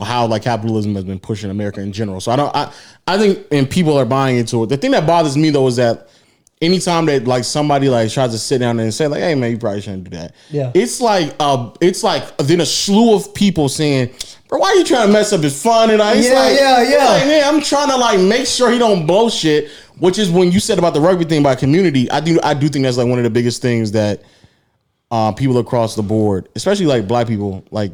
how 0.04 0.26
like 0.28 0.42
capitalism 0.44 0.94
has 0.96 1.04
been 1.06 1.20
pushing 1.20 1.50
America 1.50 1.80
in 1.80 1.92
general. 1.94 2.20
So 2.20 2.32
I 2.32 2.36
don't 2.36 2.54
I 2.56 2.70
I 3.08 3.18
think 3.18 3.40
and 3.52 3.70
people 3.70 3.98
are 3.98 4.06
buying 4.06 4.38
into 4.38 4.64
it. 4.64 4.70
The 4.70 4.78
thing 4.78 4.92
that 4.92 5.08
bothers 5.08 5.38
me 5.38 5.52
though 5.52 5.68
is 5.68 5.78
that 5.78 6.10
anytime 6.61 7.06
that 7.06 7.26
like 7.26 7.44
somebody 7.44 7.90
like 7.90 8.11
tries 8.11 8.31
to 8.31 8.38
sit 8.38 8.60
down 8.60 8.77
there 8.77 8.86
and 8.86 8.94
say 8.94 9.07
like, 9.07 9.22
hey 9.22 9.36
man, 9.36 9.52
you 9.52 9.57
probably 9.57 9.81
shouldn't 9.81 10.06
do 10.06 10.18
that. 10.18 10.36
Yeah. 10.49 10.72
It's 10.73 10.99
like 11.02 11.36
uh 11.40 11.72
it's 11.81 12.03
like 12.03 12.38
then 12.38 12.61
a 12.61 12.65
slew 12.65 13.15
of 13.15 13.34
people 13.34 13.69
saying, 13.69 14.14
Bro, 14.48 14.60
why 14.60 14.69
are 14.69 14.76
you 14.76 14.84
trying 14.84 15.07
to 15.07 15.14
mess 15.14 15.31
up 15.31 15.41
his 15.41 15.61
fun? 15.61 15.91
And 15.91 16.02
I, 16.02 16.15
it's 16.15 16.27
yeah, 16.27 16.40
like, 16.40 16.60
yeah, 16.60 16.81
yeah, 16.81 17.10
like, 17.10 17.26
man, 17.27 17.53
I'm 17.53 17.61
trying 17.61 17.90
to 17.90 17.98
like 17.98 18.19
make 18.19 18.48
sure 18.48 18.72
he 18.72 18.80
don't 18.80 19.06
blow 19.06 19.30
shit. 19.30 19.69
Which 19.99 20.18
is 20.18 20.31
when 20.31 20.52
you 20.52 20.61
said 20.61 20.80
about 20.80 20.94
the 20.94 21.02
rugby 21.02 21.26
thing 21.26 21.41
about 21.41 21.60
community. 21.60 22.10
I 22.10 22.22
do 22.22 22.40
I 22.41 22.53
do 22.53 22.69
think 22.69 22.84
that's 22.84 22.98
like 22.98 23.07
one 23.07 23.19
of 23.19 23.26
the 23.26 23.30
biggest 23.30 23.61
things 23.61 23.91
that 23.91 24.23
uh, 25.11 25.34
people 25.34 25.57
across 25.57 25.95
the 25.95 26.03
board, 26.03 26.48
especially 26.56 26.86
like 26.86 27.07
black 27.07 27.27
people, 27.27 27.65
like 27.72 27.91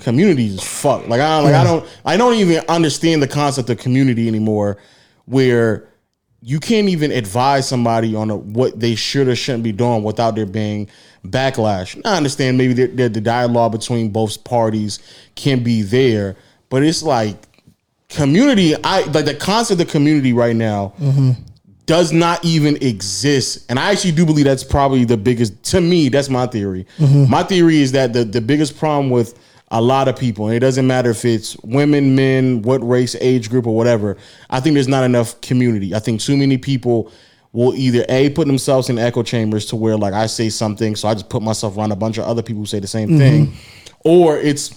communities 0.00 0.54
is 0.54 0.62
fuck. 0.62 1.08
Like 1.08 1.20
I 1.20 1.40
don't, 1.40 1.44
like 1.44 1.54
I 1.54 1.64
don't 1.64 1.88
I 2.04 2.16
don't 2.16 2.34
even 2.34 2.64
understand 2.68 3.22
the 3.22 3.28
concept 3.28 3.70
of 3.70 3.78
community 3.78 4.28
anymore, 4.28 4.78
where 5.26 5.87
you 6.40 6.60
can't 6.60 6.88
even 6.88 7.10
advise 7.10 7.68
somebody 7.68 8.14
on 8.14 8.30
a, 8.30 8.36
what 8.36 8.78
they 8.78 8.94
should 8.94 9.28
or 9.28 9.34
shouldn't 9.34 9.64
be 9.64 9.72
doing 9.72 10.02
without 10.02 10.36
there 10.36 10.46
being 10.46 10.88
backlash. 11.26 12.00
I 12.04 12.16
understand 12.16 12.56
maybe 12.58 12.74
the, 12.74 12.86
the, 12.86 13.08
the 13.08 13.20
dialogue 13.20 13.72
between 13.72 14.10
both 14.10 14.44
parties 14.44 15.00
can 15.34 15.62
be 15.62 15.82
there, 15.82 16.36
but 16.68 16.82
it's 16.84 17.02
like 17.02 17.36
community. 18.08 18.74
I 18.84 19.02
like 19.06 19.24
the 19.24 19.34
concept 19.34 19.80
of 19.80 19.88
community 19.88 20.32
right 20.32 20.54
now 20.54 20.92
mm-hmm. 21.00 21.32
does 21.86 22.12
not 22.12 22.44
even 22.44 22.76
exist. 22.76 23.66
And 23.68 23.78
I 23.78 23.90
actually 23.90 24.12
do 24.12 24.24
believe 24.24 24.44
that's 24.44 24.64
probably 24.64 25.04
the 25.04 25.16
biggest 25.16 25.62
to 25.64 25.80
me, 25.80 26.08
that's 26.08 26.28
my 26.28 26.46
theory. 26.46 26.86
Mm-hmm. 26.98 27.30
My 27.30 27.42
theory 27.42 27.80
is 27.80 27.92
that 27.92 28.12
the, 28.12 28.24
the 28.24 28.40
biggest 28.40 28.78
problem 28.78 29.10
with 29.10 29.38
a 29.70 29.80
lot 29.80 30.08
of 30.08 30.16
people, 30.16 30.46
and 30.46 30.56
it 30.56 30.60
doesn't 30.60 30.86
matter 30.86 31.10
if 31.10 31.24
it's 31.24 31.56
women, 31.58 32.14
men, 32.14 32.62
what 32.62 32.86
race, 32.86 33.14
age 33.20 33.50
group, 33.50 33.66
or 33.66 33.76
whatever, 33.76 34.16
I 34.48 34.60
think 34.60 34.74
there's 34.74 34.88
not 34.88 35.04
enough 35.04 35.40
community. 35.40 35.94
I 35.94 35.98
think 35.98 36.20
too 36.20 36.36
many 36.36 36.56
people 36.56 37.12
will 37.52 37.74
either 37.74 38.04
A 38.08 38.30
put 38.30 38.46
themselves 38.46 38.88
in 38.88 38.98
echo 38.98 39.22
chambers 39.22 39.66
to 39.66 39.76
where 39.76 39.96
like 39.96 40.14
I 40.14 40.26
say 40.26 40.48
something, 40.48 40.96
so 40.96 41.08
I 41.08 41.14
just 41.14 41.28
put 41.28 41.42
myself 41.42 41.76
around 41.76 41.92
a 41.92 41.96
bunch 41.96 42.18
of 42.18 42.24
other 42.24 42.42
people 42.42 42.62
who 42.62 42.66
say 42.66 42.80
the 42.80 42.86
same 42.86 43.10
mm-hmm. 43.10 43.18
thing. 43.18 43.52
Or 44.04 44.38
it's 44.38 44.74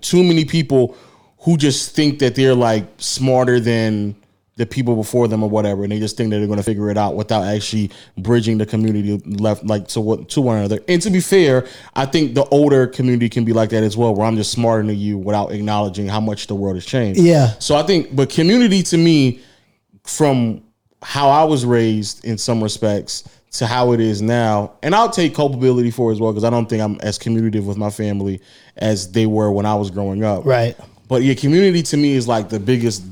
too 0.00 0.22
many 0.22 0.44
people 0.44 0.96
who 1.38 1.56
just 1.56 1.94
think 1.94 2.18
that 2.20 2.34
they're 2.34 2.54
like 2.54 2.86
smarter 2.98 3.60
than 3.60 4.16
the 4.60 4.66
people 4.66 4.94
before 4.94 5.26
them 5.26 5.42
or 5.42 5.48
whatever, 5.48 5.84
and 5.84 5.90
they 5.90 5.98
just 5.98 6.18
think 6.18 6.28
that 6.30 6.36
they're 6.36 6.46
going 6.46 6.58
to 6.58 6.62
figure 6.62 6.90
it 6.90 6.98
out 6.98 7.16
without 7.16 7.44
actually 7.44 7.90
bridging 8.18 8.58
the 8.58 8.66
community 8.66 9.16
left 9.24 9.64
like 9.64 9.88
to 9.88 10.02
what 10.02 10.28
to 10.28 10.42
one 10.42 10.58
another. 10.58 10.80
And 10.86 11.00
to 11.00 11.08
be 11.08 11.20
fair, 11.20 11.66
I 11.94 12.04
think 12.04 12.34
the 12.34 12.44
older 12.50 12.86
community 12.86 13.30
can 13.30 13.46
be 13.46 13.54
like 13.54 13.70
that 13.70 13.82
as 13.82 13.96
well, 13.96 14.14
where 14.14 14.26
I'm 14.26 14.36
just 14.36 14.52
smarter 14.52 14.86
than 14.86 14.98
you 14.98 15.16
without 15.16 15.50
acknowledging 15.52 16.08
how 16.08 16.20
much 16.20 16.46
the 16.46 16.54
world 16.54 16.76
has 16.76 16.84
changed. 16.84 17.18
Yeah. 17.18 17.54
So 17.58 17.74
I 17.74 17.82
think, 17.82 18.14
but 18.14 18.28
community 18.28 18.82
to 18.82 18.98
me, 18.98 19.40
from 20.04 20.62
how 21.00 21.30
I 21.30 21.44
was 21.44 21.64
raised 21.64 22.22
in 22.26 22.36
some 22.36 22.62
respects 22.62 23.26
to 23.52 23.66
how 23.66 23.92
it 23.92 24.00
is 24.00 24.20
now, 24.20 24.74
and 24.82 24.94
I'll 24.94 25.08
take 25.08 25.34
culpability 25.34 25.90
for 25.90 26.10
it 26.10 26.16
as 26.16 26.20
well 26.20 26.32
because 26.32 26.44
I 26.44 26.50
don't 26.50 26.68
think 26.68 26.82
I'm 26.82 27.00
as 27.00 27.16
communicative 27.16 27.66
with 27.66 27.78
my 27.78 27.88
family 27.88 28.42
as 28.76 29.10
they 29.10 29.24
were 29.24 29.50
when 29.50 29.64
I 29.64 29.74
was 29.74 29.90
growing 29.90 30.22
up. 30.22 30.44
Right. 30.44 30.76
But 31.08 31.22
yeah, 31.22 31.32
community 31.32 31.82
to 31.82 31.96
me 31.96 32.12
is 32.12 32.28
like 32.28 32.50
the 32.50 32.60
biggest, 32.60 33.02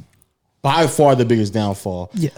by 0.63 0.87
far 0.87 1.15
the 1.15 1.25
biggest 1.25 1.53
downfall. 1.53 2.11
Yeah. 2.15 2.31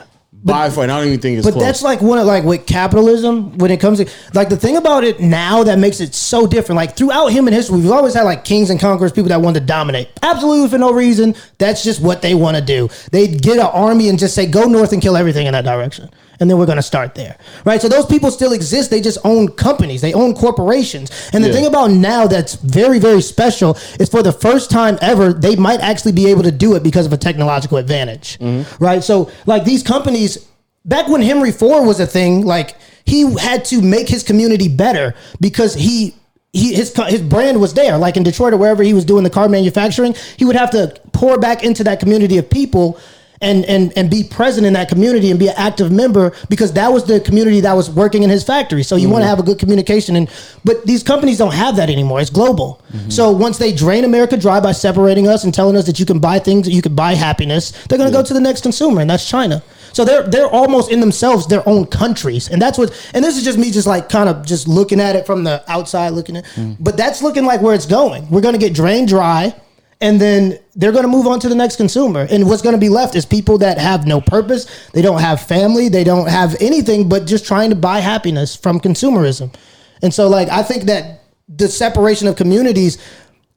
By 0.42 0.70
far, 0.70 0.84
and 0.84 0.92
I 0.92 0.98
don't 0.98 1.08
even 1.08 1.20
think 1.20 1.36
it's 1.38 1.46
But 1.46 1.52
close. 1.52 1.64
that's 1.64 1.82
like 1.82 2.00
one 2.00 2.18
of 2.18 2.26
like 2.26 2.44
with 2.44 2.64
capitalism 2.64 3.58
when 3.58 3.70
it 3.70 3.78
comes 3.78 3.98
to 3.98 4.08
like 4.32 4.48
the 4.48 4.56
thing 4.56 4.76
about 4.78 5.04
it 5.04 5.20
now 5.20 5.64
that 5.64 5.78
makes 5.78 6.00
it 6.00 6.14
so 6.14 6.46
different. 6.46 6.76
Like 6.76 6.96
throughout 6.96 7.26
human 7.28 7.52
history, 7.52 7.78
we've 7.80 7.90
always 7.90 8.14
had 8.14 8.22
like 8.22 8.44
kings 8.44 8.70
and 8.70 8.80
conquerors, 8.80 9.12
people 9.12 9.28
that 9.30 9.40
want 9.42 9.54
to 9.56 9.60
dominate 9.60 10.08
absolutely 10.22 10.68
for 10.70 10.78
no 10.78 10.92
reason. 10.94 11.34
That's 11.58 11.82
just 11.84 12.00
what 12.00 12.22
they 12.22 12.34
want 12.34 12.56
to 12.56 12.62
do. 12.62 12.88
They 13.12 13.26
get 13.28 13.58
an 13.58 13.66
army 13.66 14.08
and 14.08 14.18
just 14.18 14.34
say 14.34 14.46
go 14.46 14.64
north 14.64 14.92
and 14.94 15.02
kill 15.02 15.16
everything 15.16 15.46
in 15.46 15.52
that 15.52 15.64
direction, 15.64 16.08
and 16.40 16.50
then 16.50 16.58
we're 16.58 16.66
gonna 16.66 16.82
start 16.82 17.14
there, 17.14 17.36
right? 17.64 17.80
So 17.80 17.88
those 17.88 18.06
people 18.06 18.30
still 18.30 18.52
exist. 18.52 18.90
They 18.90 19.00
just 19.00 19.18
own 19.24 19.48
companies, 19.48 20.00
they 20.00 20.12
own 20.14 20.34
corporations. 20.34 21.10
And 21.32 21.44
the 21.44 21.48
Yeah. 21.48 21.54
thing 21.54 21.66
about 21.66 21.90
now 21.90 22.26
that's 22.26 22.54
very 22.54 22.98
very 22.98 23.22
special 23.22 23.76
is 23.98 24.08
for 24.08 24.22
the 24.22 24.32
first 24.32 24.70
time 24.70 24.98
ever 25.00 25.32
they 25.32 25.54
might 25.56 25.80
actually 25.80 26.12
be 26.12 26.26
able 26.30 26.42
to 26.42 26.50
do 26.50 26.74
it 26.74 26.82
because 26.82 27.06
of 27.06 27.12
a 27.12 27.16
technological 27.18 27.78
advantage, 27.78 28.38
mm-hmm. 28.40 28.82
right? 28.82 29.04
So 29.04 29.30
like 29.46 29.64
these 29.64 29.82
companies 29.82 30.38
back 30.84 31.08
when 31.08 31.22
Henry 31.22 31.52
Ford 31.52 31.86
was 31.86 32.00
a 32.00 32.06
thing, 32.06 32.44
like 32.44 32.74
he 33.04 33.34
had 33.36 33.64
to 33.66 33.80
make 33.82 34.08
his 34.08 34.22
community 34.22 34.68
better 34.68 35.14
because 35.40 35.74
he. 35.74 36.14
He, 36.52 36.74
his 36.74 36.92
his 37.06 37.22
brand 37.22 37.60
was 37.60 37.74
there, 37.74 37.96
like 37.96 38.16
in 38.16 38.24
Detroit 38.24 38.52
or 38.52 38.56
wherever 38.56 38.82
he 38.82 38.92
was 38.92 39.04
doing 39.04 39.22
the 39.22 39.30
car 39.30 39.48
manufacturing. 39.48 40.16
He 40.36 40.44
would 40.44 40.56
have 40.56 40.72
to 40.72 40.92
pour 41.12 41.38
back 41.38 41.62
into 41.62 41.84
that 41.84 42.00
community 42.00 42.38
of 42.38 42.50
people 42.50 42.98
and 43.40 43.64
and 43.64 43.92
and 43.96 44.10
be 44.10 44.22
present 44.22 44.66
in 44.66 44.74
that 44.74 44.88
community 44.88 45.30
and 45.30 45.38
be 45.38 45.48
an 45.48 45.54
active 45.56 45.90
member 45.90 46.32
because 46.48 46.72
that 46.74 46.92
was 46.92 47.04
the 47.04 47.20
community 47.20 47.60
that 47.60 47.72
was 47.72 47.88
working 47.88 48.22
in 48.22 48.30
his 48.30 48.44
factory. 48.44 48.82
So 48.82 48.96
you 48.96 49.08
want 49.08 49.22
to 49.22 49.26
mm-hmm. 49.26 49.30
have 49.30 49.38
a 49.38 49.42
good 49.42 49.58
communication 49.58 50.16
and 50.16 50.30
but 50.64 50.84
these 50.86 51.02
companies 51.02 51.38
don't 51.38 51.54
have 51.54 51.76
that 51.76 51.88
anymore. 51.88 52.20
It's 52.20 52.30
global. 52.30 52.82
Mm-hmm. 52.92 53.10
So 53.10 53.30
once 53.30 53.58
they 53.58 53.72
drain 53.72 54.04
America 54.04 54.36
dry 54.36 54.60
by 54.60 54.72
separating 54.72 55.26
us 55.26 55.44
and 55.44 55.54
telling 55.54 55.76
us 55.76 55.86
that 55.86 55.98
you 55.98 56.06
can 56.06 56.18
buy 56.18 56.38
things, 56.38 56.66
that 56.66 56.72
you 56.72 56.82
can 56.82 56.94
buy 56.94 57.14
happiness, 57.14 57.70
they're 57.86 57.98
going 57.98 58.10
to 58.10 58.16
go 58.16 58.22
to 58.22 58.34
the 58.34 58.40
next 58.40 58.62
consumer 58.62 59.00
and 59.00 59.08
that's 59.08 59.28
China. 59.28 59.62
So 59.92 60.04
they're 60.04 60.22
they're 60.22 60.48
almost 60.48 60.90
in 60.90 61.00
themselves 61.00 61.46
their 61.46 61.68
own 61.68 61.86
countries, 61.86 62.48
and 62.48 62.60
that's 62.60 62.78
what. 62.78 62.90
And 63.14 63.24
this 63.24 63.36
is 63.36 63.44
just 63.44 63.58
me, 63.58 63.70
just 63.70 63.86
like 63.86 64.08
kind 64.08 64.28
of 64.28 64.46
just 64.46 64.68
looking 64.68 65.00
at 65.00 65.16
it 65.16 65.26
from 65.26 65.44
the 65.44 65.64
outside, 65.70 66.10
looking 66.10 66.36
at. 66.36 66.44
Mm. 66.56 66.76
But 66.78 66.96
that's 66.96 67.22
looking 67.22 67.44
like 67.44 67.60
where 67.60 67.74
it's 67.74 67.86
going. 67.86 68.28
We're 68.30 68.40
going 68.40 68.54
to 68.54 68.60
get 68.60 68.74
drained 68.74 69.08
dry, 69.08 69.54
and 70.00 70.20
then 70.20 70.58
they're 70.74 70.92
going 70.92 71.04
to 71.04 71.08
move 71.08 71.26
on 71.26 71.40
to 71.40 71.48
the 71.48 71.54
next 71.54 71.76
consumer. 71.76 72.26
And 72.30 72.46
what's 72.48 72.62
going 72.62 72.74
to 72.74 72.80
be 72.80 72.88
left 72.88 73.14
is 73.14 73.26
people 73.26 73.58
that 73.58 73.78
have 73.78 74.06
no 74.06 74.20
purpose. 74.20 74.66
They 74.92 75.02
don't 75.02 75.20
have 75.20 75.42
family. 75.42 75.88
They 75.88 76.04
don't 76.04 76.28
have 76.28 76.56
anything 76.60 77.08
but 77.08 77.26
just 77.26 77.44
trying 77.44 77.70
to 77.70 77.76
buy 77.76 78.00
happiness 78.00 78.56
from 78.56 78.80
consumerism. 78.80 79.54
And 80.02 80.12
so, 80.12 80.28
like, 80.28 80.48
I 80.48 80.62
think 80.62 80.84
that 80.84 81.24
the 81.48 81.68
separation 81.68 82.28
of 82.28 82.36
communities, 82.36 82.96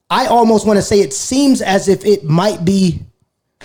I 0.10 0.26
almost 0.26 0.68
want 0.68 0.78
to 0.78 0.84
say 0.84 1.00
it 1.00 1.14
seems 1.14 1.62
as 1.62 1.88
if 1.88 2.06
it 2.06 2.26
might 2.26 2.66
be 2.66 3.00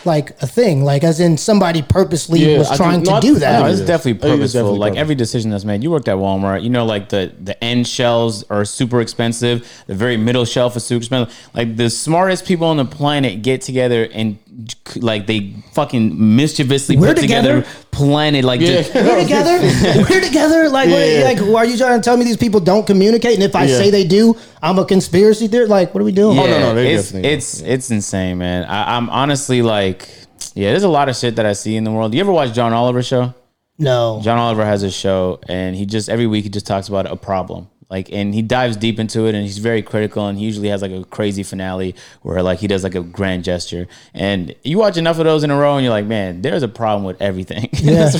like 0.06 0.30
a 0.42 0.46
thing, 0.46 0.84
like 0.84 1.04
as 1.04 1.20
in 1.20 1.36
somebody 1.36 1.82
purposely 1.82 2.40
Yeah, 2.40 2.58
was 2.58 2.70
I 2.70 2.76
trying 2.76 3.04
think- 3.04 3.06
no, 3.06 3.10
to 3.12 3.16
I- 3.16 3.20
do 3.20 3.36
I 3.36 3.38
that. 3.40 3.60
No, 3.60 3.66
it's 3.66 3.80
definitely 3.80 4.12
I 4.12 4.14
think 4.14 4.14
it's 4.14 4.22
purposeful. 4.22 4.60
definitely 4.60 4.78
like 4.78 4.90
purposeful. 4.90 5.00
every 5.00 5.14
decision 5.14 5.50
that's 5.50 5.64
made. 5.64 5.82
You 5.82 5.90
worked 5.90 6.08
at 6.08 6.16
Walmart. 6.16 6.62
You 6.62 6.70
know, 6.70 6.84
like 6.84 7.08
the 7.10 7.32
the 7.42 7.62
end 7.64 7.86
shelves 7.86 8.44
are 8.50 8.64
super 8.64 9.00
expensive. 9.00 9.66
The 9.86 9.94
very 9.94 10.16
middle 10.16 10.44
shelf 10.44 10.76
is 10.76 10.84
super 10.84 10.98
expensive. 10.98 11.34
Like 11.54 11.76
the 11.76 11.90
smartest 11.90 12.44
people 12.46 12.66
on 12.66 12.76
the 12.76 12.84
planet 12.84 13.42
get 13.42 13.60
together 13.62 14.08
and 14.12 14.38
like 14.96 15.26
they 15.26 15.54
fucking 15.72 16.14
mischievously 16.36 16.96
We're 16.96 17.08
put 17.14 17.18
together, 17.18 17.62
together? 17.62 17.78
planet 17.92 18.44
like 18.44 18.60
Yeah. 18.60 18.82
just, 18.82 18.94
We're 18.94 19.22
together. 19.22 19.58
We're 20.10 20.20
together. 20.20 20.68
Like, 20.68 20.88
what, 20.88 20.98
Yeah. 21.08 21.24
like, 21.24 21.40
are 21.40 21.64
you 21.64 21.76
trying 21.76 21.98
to 22.00 22.04
tell 22.04 22.16
me 22.16 22.24
these 22.24 22.36
people 22.36 22.58
don't 22.60 22.86
communicate? 22.86 23.34
And 23.34 23.42
if 23.42 23.54
I 23.54 23.64
Yeah. 23.64 23.76
say 23.78 23.90
they 23.90 24.04
do, 24.04 24.36
I'm 24.62 24.78
a 24.78 24.84
conspiracy 24.84 25.46
theorist. 25.46 25.70
Like, 25.70 25.94
what 25.94 26.00
are 26.00 26.04
we 26.04 26.12
doing? 26.12 26.36
Yeah, 26.36 26.42
Oh, 26.42 26.46
no, 26.46 26.74
no, 26.74 26.80
it's 26.80 27.12
it's 27.14 27.60
it's 27.62 27.90
insane, 27.90 28.38
man. 28.38 28.64
I, 28.64 28.96
I'm 28.96 29.08
honestly 29.10 29.62
like, 29.62 30.08
yeah, 30.54 30.70
there's 30.70 30.82
a 30.82 30.88
lot 30.88 31.08
of 31.08 31.16
shit 31.16 31.36
that 31.36 31.46
I 31.46 31.52
see 31.52 31.76
in 31.76 31.84
the 31.84 31.92
world. 31.92 32.12
You 32.14 32.20
ever 32.20 32.32
watch 32.32 32.52
John 32.52 32.72
Oliver 32.72 33.02
show? 33.02 33.34
No. 33.78 34.20
John 34.24 34.38
Oliver 34.38 34.64
has 34.64 34.82
a 34.82 34.90
show, 34.90 35.38
and 35.48 35.76
he 35.76 35.86
just 35.86 36.08
every 36.08 36.26
week 36.26 36.42
he 36.42 36.50
just 36.50 36.66
talks 36.66 36.88
about 36.88 37.06
a 37.06 37.14
problem. 37.14 37.68
Like 37.90 38.12
and 38.12 38.34
he 38.34 38.42
dives 38.42 38.76
deep 38.76 38.98
into 38.98 39.26
it 39.26 39.34
and 39.34 39.44
he's 39.44 39.58
very 39.58 39.80
critical 39.80 40.26
and 40.26 40.38
he 40.38 40.44
usually 40.44 40.68
has 40.68 40.82
like 40.82 40.90
a 40.90 41.04
crazy 41.04 41.42
finale 41.42 41.94
where 42.20 42.42
like 42.42 42.58
he 42.58 42.66
does 42.66 42.84
like 42.84 42.94
a 42.94 43.02
grand 43.02 43.44
gesture. 43.44 43.88
And 44.12 44.54
you 44.62 44.78
watch 44.78 44.98
enough 44.98 45.18
of 45.18 45.24
those 45.24 45.42
in 45.42 45.50
a 45.50 45.56
row 45.56 45.76
and 45.76 45.84
you're 45.84 45.92
like 45.92 46.04
man 46.04 46.42
there's 46.42 46.62
a 46.62 46.68
problem 46.68 47.04
with 47.04 47.20
everything. 47.20 47.70
Yeah. 47.78 48.10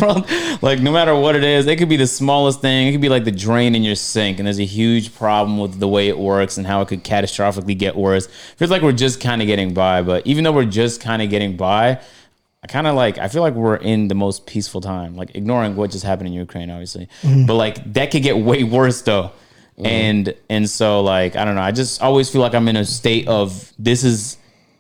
like 0.63 0.81
no 0.81 0.91
matter 0.91 1.15
what 1.15 1.37
it 1.37 1.45
is 1.45 1.67
it 1.67 1.77
could 1.77 1.89
be 1.89 1.97
the 1.97 2.07
smallest 2.07 2.63
thing. 2.63 2.89
It 2.89 2.93
could 2.93 3.03
be 3.03 3.11
like 3.11 3.25
the 3.25 3.31
drain 3.33 3.75
in 3.75 3.83
your 3.83 3.97
sink 3.97 4.39
and 4.39 4.47
there's 4.47 4.61
a 4.61 4.65
huge 4.65 5.15
problem 5.15 5.59
with 5.59 5.79
the 5.79 5.89
way 5.89 6.09
it 6.09 6.19
works 6.19 6.57
and 6.57 6.67
how 6.67 6.81
it 6.81 6.89
could 6.89 7.05
catastrophically 7.05 7.77
get 7.77 7.95
worse. 7.95 8.27
Feels 8.57 8.71
like 8.71 8.81
we're 8.81 8.93
just 8.93 9.21
kind 9.21 9.43
of 9.43 9.47
getting 9.47 9.75
by 9.75 10.01
but 10.01 10.27
even 10.27 10.45
though 10.45 10.53
we're 10.53 10.65
just 10.65 11.03
kind 11.03 11.21
of 11.21 11.29
getting 11.29 11.57
by 11.57 12.01
I 12.63 12.67
kind 12.67 12.87
of 12.87 12.95
like 12.95 13.19
I 13.19 13.29
feel 13.29 13.43
like 13.43 13.55
we're 13.55 13.77
in 13.77 14.09
the 14.09 14.15
most 14.15 14.47
peaceful 14.47 14.81
time, 14.81 15.15
like 15.15 15.35
ignoring 15.35 15.77
what 15.77 15.91
just 15.91 16.05
happened 16.05 16.29
in 16.29 16.33
Ukraine, 16.33 16.71
obviously. 16.71 17.09
Mm-hmm. 17.23 17.47
But 17.47 17.55
like 17.55 17.93
that 17.93 18.11
could 18.11 18.23
get 18.23 18.39
way 18.39 18.65
worse 18.65 19.03
though. 19.03 19.33
And 19.85 20.35
and 20.51 20.69
so 20.69 21.01
like 21.03 21.37
I 21.37 21.45
don't 21.45 21.55
know, 21.55 21.61
I 21.63 21.71
just 21.73 22.03
always 22.03 22.29
feel 22.31 22.41
like 22.41 22.55
I'm 22.55 22.67
in 22.69 22.77
a 22.77 22.85
state 22.85 23.29
of 23.29 23.73
this 23.79 24.03
is 24.05 24.37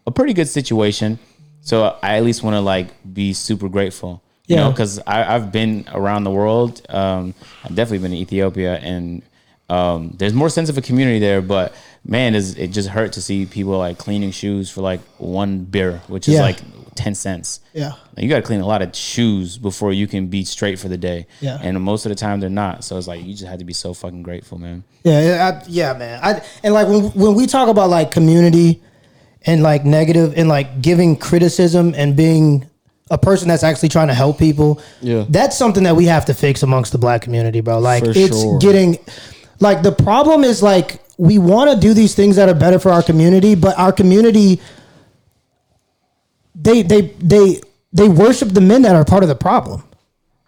a 0.06 0.10
pretty 0.10 0.32
good 0.34 0.48
situation. 0.48 1.18
So 1.60 1.96
I 2.02 2.16
at 2.16 2.24
least 2.24 2.42
want 2.42 2.54
to 2.54 2.60
like 2.60 2.88
be 3.14 3.32
super 3.32 3.68
grateful. 3.68 4.22
You 4.46 4.56
know, 4.56 4.70
because 4.70 4.98
I've 5.06 5.52
been 5.52 5.84
around 5.92 6.24
the 6.24 6.30
world. 6.30 6.80
Um, 6.88 7.34
I've 7.62 7.74
definitely 7.74 7.98
been 7.98 8.12
in 8.14 8.18
Ethiopia, 8.18 8.76
and 8.78 9.20
um, 9.68 10.14
there's 10.16 10.32
more 10.32 10.48
sense 10.48 10.70
of 10.70 10.78
a 10.78 10.80
community 10.80 11.18
there. 11.18 11.42
But 11.42 11.74
man, 12.02 12.34
is 12.34 12.56
it 12.56 12.68
just 12.68 12.88
hurt 12.88 13.12
to 13.12 13.20
see 13.20 13.44
people 13.44 13.76
like 13.76 13.98
cleaning 13.98 14.30
shoes 14.30 14.70
for 14.70 14.80
like 14.80 15.00
one 15.18 15.64
beer, 15.64 16.00
which 16.08 16.28
is 16.28 16.34
Yeah. 16.36 16.40
like 16.42 16.60
ten 16.98 17.14
cents. 17.14 17.60
Yeah. 17.72 17.92
Like, 18.16 18.24
you 18.24 18.28
got 18.28 18.36
to 18.36 18.42
clean 18.42 18.60
a 18.60 18.66
lot 18.66 18.82
of 18.82 18.94
shoes 18.94 19.56
before 19.56 19.92
you 19.92 20.06
can 20.08 20.26
be 20.26 20.44
straight 20.44 20.78
for 20.78 20.88
the 20.88 20.98
day. 20.98 21.26
Yeah. 21.40 21.58
And 21.62 21.80
most 21.80 22.04
of 22.04 22.10
the 22.10 22.16
time 22.16 22.40
they're 22.40 22.50
not. 22.50 22.82
So 22.84 22.98
it's 22.98 23.06
like 23.06 23.24
you 23.24 23.32
just 23.32 23.46
have 23.46 23.60
to 23.60 23.64
be 23.64 23.72
so 23.72 23.94
fucking 23.94 24.22
grateful, 24.22 24.58
man. 24.58 24.82
Yeah, 25.04 25.20
yeah, 25.22 25.60
I, 25.62 25.64
yeah, 25.68 25.92
man. 25.94 26.20
I 26.22 26.42
and 26.62 26.74
like 26.74 26.88
when 26.88 27.04
when 27.10 27.34
we 27.34 27.46
talk 27.46 27.68
about 27.68 27.88
like 27.88 28.10
community 28.10 28.82
and 29.46 29.62
like 29.62 29.84
negative 29.84 30.34
and 30.36 30.48
like 30.48 30.82
giving 30.82 31.16
criticism 31.16 31.94
and 31.96 32.16
being 32.16 32.66
a 33.10 33.16
person 33.16 33.48
that's 33.48 33.62
actually 33.62 33.88
trying 33.88 34.08
to 34.08 34.14
help 34.14 34.38
people. 34.38 34.82
Yeah. 35.00 35.24
that's 35.28 35.56
something 35.56 35.84
that 35.84 35.96
we 35.96 36.06
have 36.06 36.26
to 36.26 36.34
fix 36.34 36.62
amongst 36.62 36.92
the 36.92 36.98
black 36.98 37.22
community, 37.22 37.60
bro. 37.60 37.78
Like 37.78 38.04
For 38.04 38.10
it's 38.10 38.42
sure. 38.42 38.58
getting 38.58 38.98
like 39.60 39.82
the 39.82 39.92
problem 39.92 40.44
is 40.44 40.62
like 40.62 41.00
we 41.16 41.38
want 41.38 41.70
to 41.70 41.78
do 41.78 41.94
these 41.94 42.14
things 42.14 42.36
that 42.36 42.48
are 42.48 42.54
better 42.54 42.78
for 42.78 42.90
our 42.90 43.02
community, 43.02 43.54
but 43.54 43.78
our 43.78 43.92
community 43.92 44.60
they 46.60 46.82
they 46.82 47.02
they 47.18 47.60
they 47.92 48.08
worship 48.08 48.50
the 48.50 48.60
men 48.60 48.82
that 48.82 48.94
are 48.94 49.04
part 49.04 49.22
of 49.22 49.28
the 49.28 49.34
problem. 49.34 49.82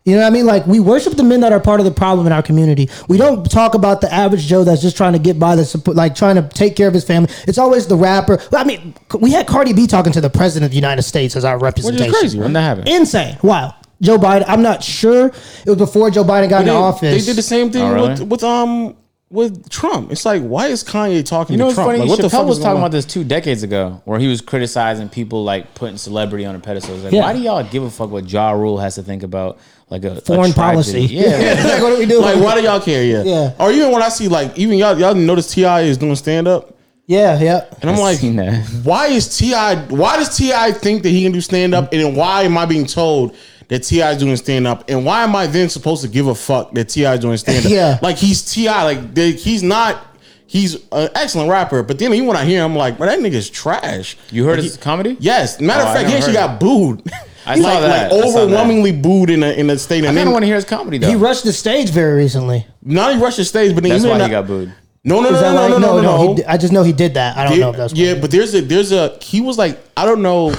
You 0.07 0.15
know 0.16 0.23
what 0.23 0.28
I 0.28 0.31
mean? 0.31 0.47
Like 0.47 0.66
we 0.66 0.81
worship 0.81 1.12
the 1.15 1.23
men 1.23 1.41
that 1.43 1.53
are 1.53 1.61
part 1.61 1.78
of 1.78 1.85
the 1.85 1.93
problem 1.93 2.27
in 2.27 2.32
our 2.32 2.43
community. 2.43 2.89
We 3.09 3.19
don't 3.19 3.49
talk 3.51 3.74
about 3.74 4.01
the 4.01 4.12
average 4.12 4.47
Joe 4.47 4.65
that's 4.65 4.81
just 4.81 4.97
trying 4.97 5.12
to 5.12 5.19
get 5.19 5.39
by 5.39 5.57
the 5.57 5.65
support, 5.65 5.95
like 5.97 6.15
trying 6.15 6.37
to 6.37 6.43
take 6.49 6.74
care 6.74 6.89
of 6.89 6.95
his 6.95 7.05
family. 7.05 7.31
It's 7.47 7.59
always 7.59 7.87
the 7.87 7.97
rapper. 7.97 8.41
I 8.57 8.65
mean, 8.65 8.95
we 9.20 9.31
had 9.31 9.47
Cardi 9.47 9.74
B 9.74 9.87
talking 9.87 10.12
to 10.15 10.20
the 10.23 10.31
president 10.31 10.65
of 10.66 10.70
the 10.70 10.77
United 10.77 11.03
States 11.03 11.37
as 11.37 11.45
our 11.45 11.57
Which 11.57 11.62
representation. 11.65 12.07
is 12.15 12.19
crazy, 12.19 12.39
When 12.41 12.55
that 12.55 12.62
happened? 12.62 12.89
Insane. 12.89 13.37
Wow. 13.43 13.74
Joe 14.01 14.16
Biden. 14.16 14.45
I'm 14.49 14.62
not 14.62 14.82
sure. 14.82 15.27
It 15.27 15.66
was 15.66 15.77
before 15.77 16.11
Joe 16.11 16.24
Biden 16.24 16.49
got 16.49 16.65
They, 16.65 16.70
into 16.70 16.73
office. 16.73 17.20
they 17.27 17.31
did 17.32 17.37
the 17.37 17.43
same 17.43 17.70
thing 17.70 17.82
Oh, 17.82 17.93
really? 17.93 18.09
with 18.09 18.23
with 18.23 18.43
um 18.43 18.97
with 19.31 19.69
Trump. 19.70 20.11
It's 20.11 20.24
like 20.24 20.43
why 20.43 20.66
is 20.66 20.82
Kanye 20.85 21.24
talking 21.24 21.55
You 21.55 21.59
know 21.59 21.65
to 21.65 21.66
what's 21.69 21.74
Trump? 21.77 21.89
funny? 21.89 21.98
Like, 22.01 22.09
what 22.09 22.16
the 22.20 22.27
Chappelle 22.28 22.31
fuck 22.31 22.47
was 22.47 22.59
talking 22.59 22.73
on? 22.73 22.77
about 22.78 22.90
this 22.93 23.05
two 23.05 23.23
decades 23.24 23.62
ago, 23.62 24.02
where 24.05 24.19
he 24.19 24.27
was 24.28 24.40
criticizing 24.40 25.09
people 25.09 25.44
like 25.44 25.74
putting 25.74 25.97
celebrity 25.97 26.44
on 26.47 26.55
a 26.57 26.59
pedestal. 26.59 26.97
Like, 26.97 27.12
Yeah. 27.12 27.23
why 27.23 27.32
do 27.32 27.39
y'all 27.40 27.62
give 27.62 27.82
a 27.85 27.90
fuck 27.90 28.11
what 28.11 28.31
Ja 28.31 28.51
Rule 28.51 28.78
has 28.78 28.97
to 28.97 29.02
think 29.02 29.23
about 29.23 29.59
like 29.89 30.05
a 30.05 30.12
a 30.16 30.20
Foreign 30.20 30.52
tragedy? 30.52 31.07
policy. 31.09 31.15
Yeah, 31.15 31.62
like, 31.74 31.82
what 31.82 31.90
do 31.90 31.98
we 31.98 32.07
do? 32.07 32.20
Like 32.20 32.40
why 32.43 32.57
do 32.57 32.62
y'all 32.62 32.81
care? 32.81 33.05
Yeah. 33.05 33.23
Yeah. 33.23 33.52
Or 33.59 33.70
even 33.70 33.93
when 33.93 34.02
I 34.02 34.09
see 34.09 34.28
like 34.28 34.59
even 34.59 34.77
y'all 34.78 34.98
y'all 34.98 35.15
notice 35.15 35.52
T.I. 35.52 35.82
is 35.82 35.97
doing 35.97 36.16
stand 36.16 36.48
up, 36.48 36.77
yeah, 37.07 37.39
yeah. 37.40 37.65
and 37.81 37.90
I'm 37.90 37.94
I've 37.97 38.01
like, 38.01 38.19
seen 38.19 38.36
that. 38.36 38.65
why 38.82 39.07
is 39.09 39.36
T.I.? 39.39 39.77
Why 39.86 40.16
does 40.16 40.36
T.I. 40.36 40.73
think 40.73 41.02
that 41.05 41.11
he 41.11 41.23
can 41.23 41.31
do 41.32 41.40
stand 41.40 41.73
up, 41.74 41.93
and 41.93 42.02
then 42.02 42.15
why 42.16 42.43
am 42.43 42.59
I 42.59 42.66
being 42.66 42.86
told? 42.86 43.36
That 43.70 43.82
T.I. 43.84 44.10
is 44.10 44.18
doing 44.18 44.36
stand 44.36 44.66
up, 44.66 44.84
and 44.90 45.05
why 45.06 45.22
am 45.24 45.34
I 45.34 45.47
then 45.47 45.68
supposed 45.70 46.02
to 46.02 46.09
give 46.09 46.26
a 46.26 46.34
fuck 46.34 46.72
that 46.74 46.90
T.I. 46.90 47.14
is 47.14 47.20
doing 47.20 47.36
stand 47.38 47.64
up? 47.64 47.72
Yeah. 47.80 47.98
like 48.02 48.16
he's 48.18 48.42
T.I., 48.44 48.82
like 48.84 49.14
they, 49.14 49.32
he's 49.32 49.62
not. 49.62 50.06
He's 50.47 50.74
an 50.90 51.09
excellent 51.14 51.48
rapper, 51.48 51.84
but 51.84 52.01
then 52.01 52.12
even 52.12 52.26
when 52.26 52.36
I 52.36 52.44
hear 52.44 52.64
him, 52.64 52.72
I'm 52.72 52.76
like, 52.76 52.98
man, 52.98 53.09
that 53.09 53.20
nigga's 53.20 53.48
trash. 53.48 54.16
You 54.32 54.44
heard 54.44 54.56
Like, 54.59 54.64
his 54.64 54.74
he- 54.74 54.82
comedy? 54.82 55.16
Yes. 55.20 55.60
Matter 55.60 55.82
Oh, 55.82 55.84
of 55.84 55.88
I 55.90 55.94
fact, 55.94 56.09
he 56.10 56.14
actually 56.16 56.32
got 56.32 56.59
booed. 56.59 57.02
I 57.47 57.55
like, 57.55 57.62
saw 57.62 57.80
that. 57.80 57.88
like 57.88 58.01
I 58.02 58.09
saw 58.09 58.16
that. 58.16 58.42
overwhelmingly 58.42 58.90
booed 58.90 59.30
in 59.30 59.44
a 59.44 59.52
in 59.52 59.70
a 59.70 59.78
state. 59.78 60.02
I 60.05 60.09
And 60.09 60.16
kind 60.16 60.18
of 60.18 60.24
then 60.24 60.32
want 60.32 60.42
to 60.42 60.47
hear 60.47 60.56
his 60.56 60.64
comedy 60.64 60.98
though. 60.98 61.06
He 61.09 61.14
rushed 61.14 61.44
the 61.44 61.52
stage 61.52 61.90
very 61.90 62.14
recently. 62.16 62.66
not 62.82 63.14
he 63.14 63.22
rushed 63.22 63.36
the 63.36 63.44
stage, 63.44 63.74
but 63.76 63.84
then 63.84 63.92
That's 63.92 64.05
why 64.05 64.14
in 64.16 64.20
he 64.22 64.26
the- 64.26 64.30
got 64.30 64.47
booed. 64.48 64.74
No, 65.05 65.20
no, 65.20 65.30
no, 65.30 65.36
Is 65.36 65.40
that 65.40 65.55
no, 65.55 65.68
no, 65.68 65.78
no, 65.78 66.01
no, 66.02 66.02
no. 66.26 66.34
he 66.34 66.44
I 66.44 66.56
just 66.56 66.72
know 66.72 66.82
he 66.82 66.92
did 66.92 67.14
that. 67.14 67.36
I 67.36 67.44
don't 67.44 67.52
There- 67.52 67.60
know 67.60 67.70
if 67.70 67.76
that's 67.76 67.92
yeah, 67.94 68.14
but 68.20 68.32
there's 68.32 68.52
a 68.52 68.60
there's 68.60 68.90
a 68.90 69.16
he 69.22 69.40
was 69.40 69.56
like 69.56 69.78
I 69.97 70.05
don't 70.05 70.20
know. 70.20 70.52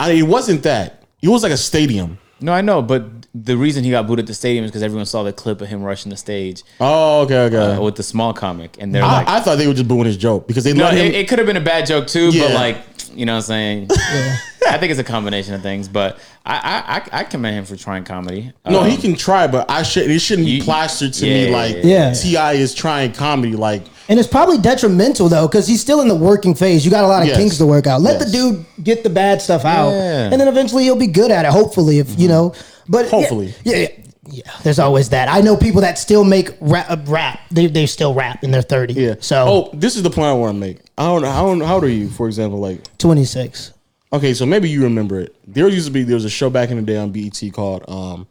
I 0.00 0.12
it 0.12 0.22
wasn't 0.22 0.62
that. 0.62 0.97
It 1.22 1.28
was 1.28 1.42
like 1.42 1.52
a 1.52 1.56
stadium. 1.56 2.18
No, 2.40 2.52
I 2.52 2.60
know, 2.60 2.82
but 2.82 3.04
the 3.34 3.56
reason 3.56 3.82
he 3.82 3.90
got 3.90 4.06
booed 4.06 4.20
at 4.20 4.26
the 4.28 4.34
stadium 4.34 4.64
is 4.64 4.70
because 4.70 4.82
everyone 4.84 5.06
saw 5.06 5.24
the 5.24 5.32
clip 5.32 5.60
of 5.60 5.66
him 5.68 5.82
rushing 5.82 6.10
the 6.10 6.16
stage 6.16 6.62
Oh, 6.78 7.22
okay, 7.22 7.38
okay. 7.46 7.56
uh, 7.56 7.80
with 7.80 7.96
the 7.96 8.04
small 8.04 8.32
comic, 8.32 8.76
and 8.78 8.94
they're 8.94 9.02
I, 9.02 9.12
like, 9.18 9.28
I 9.28 9.40
thought 9.40 9.56
they 9.56 9.66
were 9.66 9.74
just 9.74 9.88
booing 9.88 10.04
his 10.06 10.16
joke 10.16 10.46
because 10.46 10.62
they 10.62 10.72
no, 10.72 10.84
let 10.84 10.94
him. 10.94 11.06
it, 11.06 11.14
it 11.16 11.28
could 11.28 11.38
have 11.40 11.46
been 11.48 11.56
a 11.56 11.60
bad 11.60 11.84
joke 11.86 12.06
too, 12.06 12.30
but 12.38 12.52
like, 12.54 12.78
you 13.12 13.26
know 13.26 13.32
what 13.32 13.38
I'm 13.38 13.42
saying? 13.42 13.88
I 14.68 14.76
think 14.78 14.90
it's 14.92 15.00
a 15.00 15.04
combination 15.04 15.54
of 15.54 15.62
things, 15.62 15.88
but 15.88 16.18
I 16.46 16.56
I, 16.56 16.96
I, 17.18 17.20
I 17.20 17.24
commend 17.24 17.56
him 17.56 17.64
for 17.64 17.74
trying 17.74 18.04
comedy. 18.04 18.52
no, 18.68 18.82
Um, 18.82 18.88
he 18.90 18.96
can 18.96 19.16
try, 19.16 19.48
but 19.48 19.68
I 19.68 19.82
should. 19.82 20.08
It 20.08 20.20
shouldn't 20.20 20.46
be 20.46 20.52
You- 20.52 20.62
plastered 20.62 21.14
to 21.14 21.26
yeah, 21.26 21.46
me 21.46 21.50
like 21.50 21.76
yeah, 21.82 22.12
T.I. 22.12 22.52
is 22.52 22.72
trying 22.72 23.12
comedy. 23.12 23.56
Like 23.56 23.82
And 24.08 24.18
it's 24.18 24.28
probably 24.28 24.56
detrimental 24.58 25.28
though, 25.28 25.46
because 25.46 25.66
he's 25.68 25.80
still 25.80 26.00
in 26.00 26.08
the 26.08 26.14
working 26.14 26.54
phase. 26.54 26.84
You 26.84 26.90
got 26.90 27.04
a 27.04 27.06
lot 27.06 27.22
of 27.22 27.28
Yes. 27.28 27.36
kinks 27.36 27.58
to 27.58 27.66
work 27.66 27.86
out. 27.86 28.00
Let 28.00 28.18
Yes. 28.20 28.24
the 28.24 28.30
dude 28.38 28.64
get 28.82 29.02
the 29.04 29.10
bad 29.10 29.42
stuff 29.42 29.64
out, 29.64 29.90
Yeah. 29.90 30.30
and 30.30 30.40
then 30.40 30.48
eventually 30.48 30.84
he'll 30.84 30.96
be 30.96 31.06
good 31.08 31.30
at 31.30 31.44
it. 31.44 31.50
Hopefully, 31.52 31.98
if 31.98 32.18
you 32.18 32.26
know. 32.28 32.52
But 32.88 33.08
Hopefully. 33.10 33.54
yeah, 33.64 33.76
yeah, 33.76 33.88
yeah. 34.30 34.42
There's 34.62 34.78
always 34.78 35.10
that. 35.10 35.28
I 35.30 35.42
know 35.42 35.56
people 35.58 35.82
that 35.82 35.98
still 35.98 36.24
make 36.24 36.50
rap. 36.60 36.86
uh, 36.90 36.96
rap. 37.06 37.38
They 37.50 37.66
they 37.66 37.84
still 37.84 38.14
rap 38.14 38.42
in 38.42 38.50
their 38.50 38.62
30. 38.62 38.94
yeah. 38.94 39.14
So 39.20 39.44
oh, 39.46 39.70
this 39.76 39.94
is 39.94 40.02
the 40.02 40.10
point 40.10 40.28
I 40.28 40.32
want 40.32 40.54
to 40.54 40.58
make. 40.60 40.78
I 40.96 41.04
don't 41.04 41.20
know 41.20 41.30
how 41.30 41.66
how 41.66 41.74
old 41.74 41.84
are 41.84 41.88
you, 41.88 42.08
for 42.08 42.26
example, 42.26 42.58
like. 42.60 42.80
26. 42.96 43.72
Okay, 44.10 44.32
so 44.32 44.46
maybe 44.46 44.70
you 44.70 44.82
remember 44.84 45.20
it. 45.20 45.36
There 45.46 45.68
used 45.68 45.84
to 45.86 45.92
be 45.92 46.02
there 46.02 46.14
was 46.14 46.24
a 46.24 46.30
show 46.30 46.48
back 46.48 46.70
in 46.70 46.76
the 46.78 46.82
day 46.82 46.96
on 46.96 47.10
BET 47.10 47.38
called 47.52 47.84
um, 47.88 48.26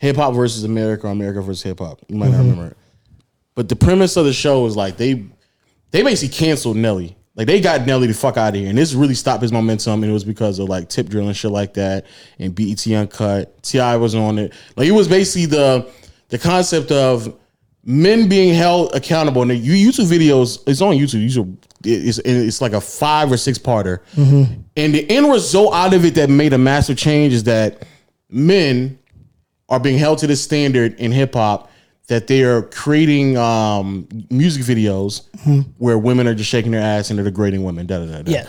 Hip 0.00 0.16
Hop 0.16 0.34
versus 0.34 0.64
America 0.64 1.06
or 1.06 1.10
America 1.10 1.40
versus 1.40 1.62
Hip 1.62 1.78
Hop. 1.78 2.00
You 2.08 2.16
might 2.16 2.30
not 2.30 2.38
remember 2.40 2.66
it. 2.66 2.76
But 3.54 3.68
the 3.68 3.76
premise 3.76 4.16
of 4.16 4.24
the 4.24 4.32
show 4.32 4.62
was 4.62 4.76
like 4.76 4.96
they 4.96 5.24
they 5.90 6.02
basically 6.02 6.34
canceled 6.36 6.76
Nelly. 6.76 7.16
Like 7.34 7.46
they 7.46 7.60
got 7.60 7.86
Nelly 7.86 8.06
the 8.06 8.14
fuck 8.14 8.36
out 8.36 8.54
of 8.54 8.60
here. 8.60 8.68
And 8.68 8.76
this 8.76 8.92
really 8.94 9.14
stopped 9.14 9.42
his 9.42 9.52
momentum. 9.52 10.02
And 10.02 10.10
it 10.10 10.12
was 10.12 10.24
because 10.24 10.58
of 10.58 10.68
like 10.68 10.88
tip 10.88 11.08
drill 11.08 11.26
and 11.26 11.36
shit 11.36 11.50
like 11.50 11.74
that. 11.74 12.06
And 12.38 12.54
BET 12.54 12.86
Uncut. 12.86 13.62
T.I. 13.62 13.96
was 13.96 14.14
on 14.14 14.38
it. 14.38 14.52
Like 14.76 14.88
it 14.88 14.92
was 14.92 15.08
basically 15.08 15.46
the 15.46 15.90
the 16.28 16.38
concept 16.38 16.90
of 16.90 17.38
men 17.84 18.28
being 18.28 18.54
held 18.54 18.94
accountable. 18.94 19.42
And 19.42 19.50
the 19.50 19.60
YouTube 19.60 20.06
videos, 20.06 20.62
it's 20.66 20.80
on 20.80 20.94
YouTube. 20.94 21.26
YouTube 21.26 21.56
it's 21.84 22.18
it's 22.18 22.60
like 22.60 22.72
a 22.72 22.80
five 22.80 23.30
or 23.32 23.36
six 23.36 23.58
parter. 23.58 23.98
Mm-hmm. 24.14 24.60
And 24.76 24.94
the 24.94 25.10
end 25.10 25.30
result 25.30 25.74
out 25.74 25.94
of 25.94 26.04
it 26.04 26.14
that 26.14 26.30
made 26.30 26.52
a 26.52 26.58
massive 26.58 26.96
change 26.96 27.32
is 27.32 27.44
that 27.44 27.84
men 28.30 28.98
are 29.68 29.80
being 29.80 29.98
held 29.98 30.18
to 30.18 30.26
the 30.26 30.36
standard 30.36 30.94
in 31.00 31.12
hip 31.12 31.34
hop 31.34 31.70
that 32.08 32.26
they 32.26 32.42
are 32.42 32.62
creating 32.62 33.36
um, 33.36 34.08
music 34.30 34.62
videos 34.64 35.22
where 35.78 35.96
women 35.98 36.26
are 36.26 36.34
just 36.34 36.50
shaking 36.50 36.72
their 36.72 36.82
ass 36.82 37.10
and 37.10 37.18
they're 37.18 37.24
degrading 37.24 37.62
women. 37.62 37.86
Da, 37.86 38.04
da, 38.04 38.22
da. 38.22 38.30
Yeah. 38.30 38.46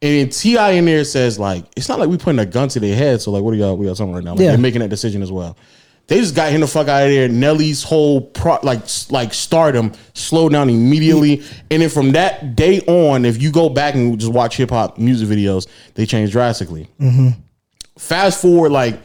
And 0.00 0.30
T.I. 0.32 0.72
in 0.72 0.84
there 0.84 1.02
says 1.04 1.38
like, 1.38 1.64
it's 1.76 1.88
not 1.88 1.98
like 1.98 2.08
we 2.08 2.18
putting 2.18 2.38
a 2.38 2.46
gun 2.46 2.68
to 2.68 2.80
their 2.80 2.94
head. 2.96 3.20
So 3.20 3.30
like, 3.30 3.42
what 3.42 3.52
are 3.52 3.56
y'all? 3.56 3.76
We 3.76 3.86
got 3.86 3.96
something 3.96 4.14
right 4.14 4.24
now. 4.24 4.32
Like, 4.32 4.40
Yeah. 4.40 4.48
They're 4.50 4.58
making 4.58 4.80
that 4.80 4.90
decision 4.90 5.22
as 5.22 5.32
well. 5.32 5.56
They 6.06 6.20
just 6.20 6.34
got 6.34 6.52
him 6.52 6.60
the 6.60 6.66
fuck 6.66 6.86
out 6.88 7.04
of 7.04 7.08
there. 7.10 7.28
Nelly's 7.28 7.82
whole 7.82 8.20
pro, 8.20 8.58
like 8.62 8.82
like 9.10 9.32
stardom 9.32 9.92
slowed 10.12 10.52
down 10.52 10.68
immediately. 10.68 11.42
And 11.70 11.80
then 11.80 11.88
from 11.88 12.12
that 12.12 12.54
day 12.56 12.80
on, 12.82 13.24
if 13.24 13.40
you 13.40 13.50
go 13.50 13.70
back 13.70 13.94
and 13.94 14.18
just 14.20 14.30
watch 14.30 14.58
hip 14.58 14.68
hop 14.68 14.98
music 14.98 15.26
videos, 15.28 15.66
they 15.94 16.04
change 16.04 16.30
drastically. 16.30 16.88
Fast 17.98 18.42
forward 18.42 18.72
like 18.72 19.00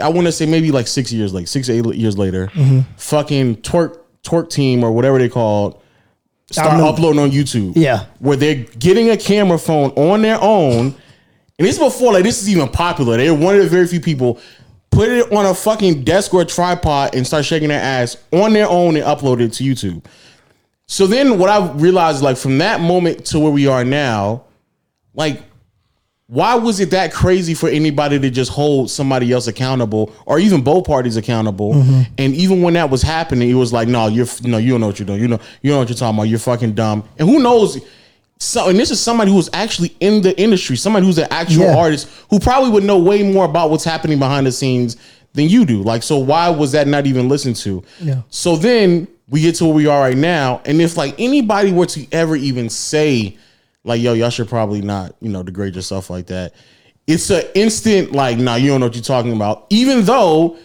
I 0.00 0.08
want 0.08 0.26
to 0.26 0.32
say 0.32 0.46
maybe 0.46 0.72
like 0.72 0.86
six 0.86 1.12
years, 1.12 1.32
like 1.32 1.46
six 1.46 1.68
eight 1.68 1.84
years 1.94 2.18
later, 2.18 2.48
mm-hmm. 2.48 2.80
fucking 2.96 3.56
twerk 3.58 3.98
twerk 4.22 4.50
team 4.50 4.82
or 4.82 4.92
whatever 4.92 5.18
they 5.18 5.28
called 5.28 5.80
start 6.50 6.80
uploading 6.80 7.20
on 7.20 7.30
YouTube. 7.30 7.72
Yeah. 7.76 8.06
where 8.18 8.36
they're 8.36 8.56
getting 8.56 9.10
a 9.10 9.16
camera 9.16 9.58
phone 9.58 9.90
on 9.90 10.22
their 10.22 10.38
own, 10.40 10.86
and 10.86 10.94
this 11.68 11.74
is 11.74 11.78
before 11.78 12.12
like 12.12 12.24
this 12.24 12.42
is 12.42 12.48
even 12.48 12.68
popular. 12.68 13.16
They're 13.16 13.34
one 13.34 13.54
of 13.54 13.62
the 13.62 13.68
very 13.68 13.86
few 13.86 14.00
people 14.00 14.40
put 14.90 15.08
it 15.08 15.32
on 15.32 15.46
a 15.46 15.54
fucking 15.54 16.04
desk 16.04 16.34
or 16.34 16.42
a 16.42 16.44
tripod 16.44 17.14
and 17.14 17.26
start 17.26 17.44
shaking 17.44 17.68
their 17.68 17.80
ass 17.80 18.16
on 18.32 18.52
their 18.52 18.68
own 18.68 18.96
and 18.96 19.04
upload 19.04 19.40
it 19.40 19.52
to 19.54 19.64
YouTube. 19.64 20.04
So 20.86 21.06
then 21.06 21.38
what 21.38 21.48
I 21.48 21.70
realized, 21.74 22.22
like 22.22 22.36
from 22.36 22.58
that 22.58 22.80
moment 22.80 23.24
to 23.26 23.38
where 23.38 23.52
we 23.52 23.68
are 23.68 23.84
now, 23.84 24.44
like 25.14 25.42
why 26.30 26.54
was 26.54 26.78
it 26.78 26.90
that 26.92 27.12
crazy 27.12 27.54
for 27.54 27.68
anybody 27.68 28.16
to 28.16 28.30
just 28.30 28.52
hold 28.52 28.88
somebody 28.88 29.32
else 29.32 29.48
accountable 29.48 30.14
or 30.26 30.38
even 30.38 30.62
both 30.62 30.86
parties 30.86 31.16
accountable? 31.16 31.74
Mm-hmm. 31.74 32.02
And 32.18 32.34
even 32.36 32.62
when 32.62 32.74
that 32.74 32.88
was 32.88 33.02
happening, 33.02 33.50
it 33.50 33.54
was 33.54 33.72
like, 33.72 33.88
no, 33.88 34.06
you're 34.06 34.28
no, 34.44 34.58
you 34.58 34.70
don't 34.70 34.80
know 34.80 34.86
what 34.86 35.00
you're 35.00 35.06
doing. 35.06 35.20
You 35.20 35.26
know, 35.26 35.40
you 35.60 35.72
know 35.72 35.78
what 35.78 35.88
you're 35.88 35.96
talking 35.96 36.16
about. 36.16 36.28
You're 36.28 36.38
fucking 36.38 36.74
dumb. 36.74 37.02
And 37.18 37.28
who 37.28 37.42
knows? 37.42 37.80
So, 38.38 38.68
and 38.68 38.78
this 38.78 38.92
is 38.92 39.00
somebody 39.00 39.32
who's 39.32 39.50
actually 39.52 39.96
in 39.98 40.22
the 40.22 40.38
industry, 40.40 40.76
somebody 40.76 41.04
who's 41.04 41.18
an 41.18 41.26
actual 41.32 41.64
Yeah. 41.64 41.76
artist 41.76 42.08
who 42.30 42.38
probably 42.38 42.70
would 42.70 42.84
know 42.84 42.96
way 42.96 43.24
more 43.24 43.44
about 43.44 43.70
what's 43.70 43.84
happening 43.84 44.20
behind 44.20 44.46
the 44.46 44.52
scenes 44.52 44.96
than 45.32 45.48
you 45.48 45.64
do. 45.64 45.82
Like, 45.82 46.04
so 46.04 46.16
why 46.16 46.48
was 46.48 46.70
that 46.72 46.86
not 46.86 47.06
even 47.06 47.28
listened 47.28 47.56
to? 47.56 47.82
Yeah. 48.00 48.22
So 48.30 48.54
then 48.54 49.08
we 49.28 49.40
get 49.40 49.56
to 49.56 49.64
where 49.64 49.74
we 49.74 49.88
are 49.88 50.00
right 50.00 50.16
now, 50.16 50.60
and 50.64 50.80
if 50.80 50.96
like 50.96 51.16
anybody 51.18 51.72
were 51.72 51.86
to 51.86 52.06
ever 52.12 52.36
even 52.36 52.68
say, 52.68 53.36
like, 53.84 54.00
yo, 54.00 54.12
y'all 54.12 54.30
should 54.30 54.48
probably 54.48 54.82
not, 54.82 55.14
you 55.20 55.28
know, 55.30 55.42
degrade 55.42 55.74
yourself 55.74 56.10
like 56.10 56.26
that, 56.26 56.54
it's 57.06 57.30
an 57.30 57.42
instant 57.54 58.12
like, 58.12 58.38
nah, 58.38 58.54
you 58.56 58.68
don't 58.68 58.80
know 58.80 58.86
what 58.86 58.94
you're 58.94 59.02
talking 59.02 59.32
about. 59.32 59.66
Even 59.70 60.04
though 60.04 60.56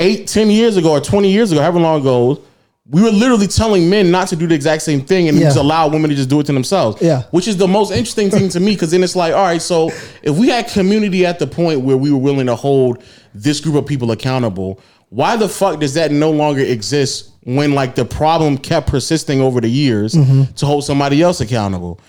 eight, 0.00 0.26
ten 0.26 0.50
years 0.50 0.76
ago 0.76 0.90
or 0.92 1.00
20 1.00 1.30
years 1.30 1.52
ago, 1.52 1.60
however 1.60 1.78
long 1.80 2.00
ago, 2.00 2.42
we 2.90 3.00
were 3.00 3.10
literally 3.12 3.46
telling 3.46 3.88
men 3.88 4.10
not 4.10 4.26
to 4.28 4.36
do 4.36 4.46
the 4.46 4.54
exact 4.54 4.82
same 4.82 5.00
thing 5.02 5.28
and 5.28 5.38
Yeah. 5.38 5.44
just 5.44 5.56
allow 5.56 5.86
women 5.88 6.10
to 6.10 6.16
just 6.16 6.28
do 6.28 6.40
it 6.40 6.46
to 6.46 6.52
themselves. 6.52 7.00
Yeah. 7.00 7.22
Which 7.30 7.46
is 7.46 7.56
the 7.56 7.68
most 7.68 7.92
interesting 7.92 8.28
thing 8.28 8.48
to 8.50 8.60
me 8.60 8.72
because 8.74 8.90
then 8.90 9.02
it's 9.04 9.14
like, 9.14 9.32
all 9.32 9.44
right, 9.44 9.62
so 9.62 9.90
if 10.22 10.36
we 10.36 10.48
had 10.48 10.66
community 10.68 11.24
at 11.24 11.38
the 11.38 11.46
point 11.46 11.82
where 11.82 11.96
we 11.96 12.10
were 12.10 12.18
willing 12.18 12.46
to 12.46 12.56
hold 12.56 13.02
this 13.34 13.60
group 13.60 13.76
of 13.76 13.86
people 13.86 14.10
accountable, 14.10 14.80
why 15.10 15.36
the 15.36 15.48
fuck 15.48 15.78
does 15.78 15.94
that 15.94 16.10
no 16.10 16.30
longer 16.32 16.60
exist 16.60 17.30
when 17.44 17.72
like 17.72 17.94
the 17.94 18.04
problem 18.04 18.58
kept 18.58 18.88
persisting 18.88 19.40
over 19.40 19.60
the 19.60 19.68
years 19.68 20.14
Mm-hmm. 20.14 20.52
to 20.54 20.66
hold 20.66 20.84
somebody 20.84 21.22
else 21.22 21.40
accountable? 21.40 22.00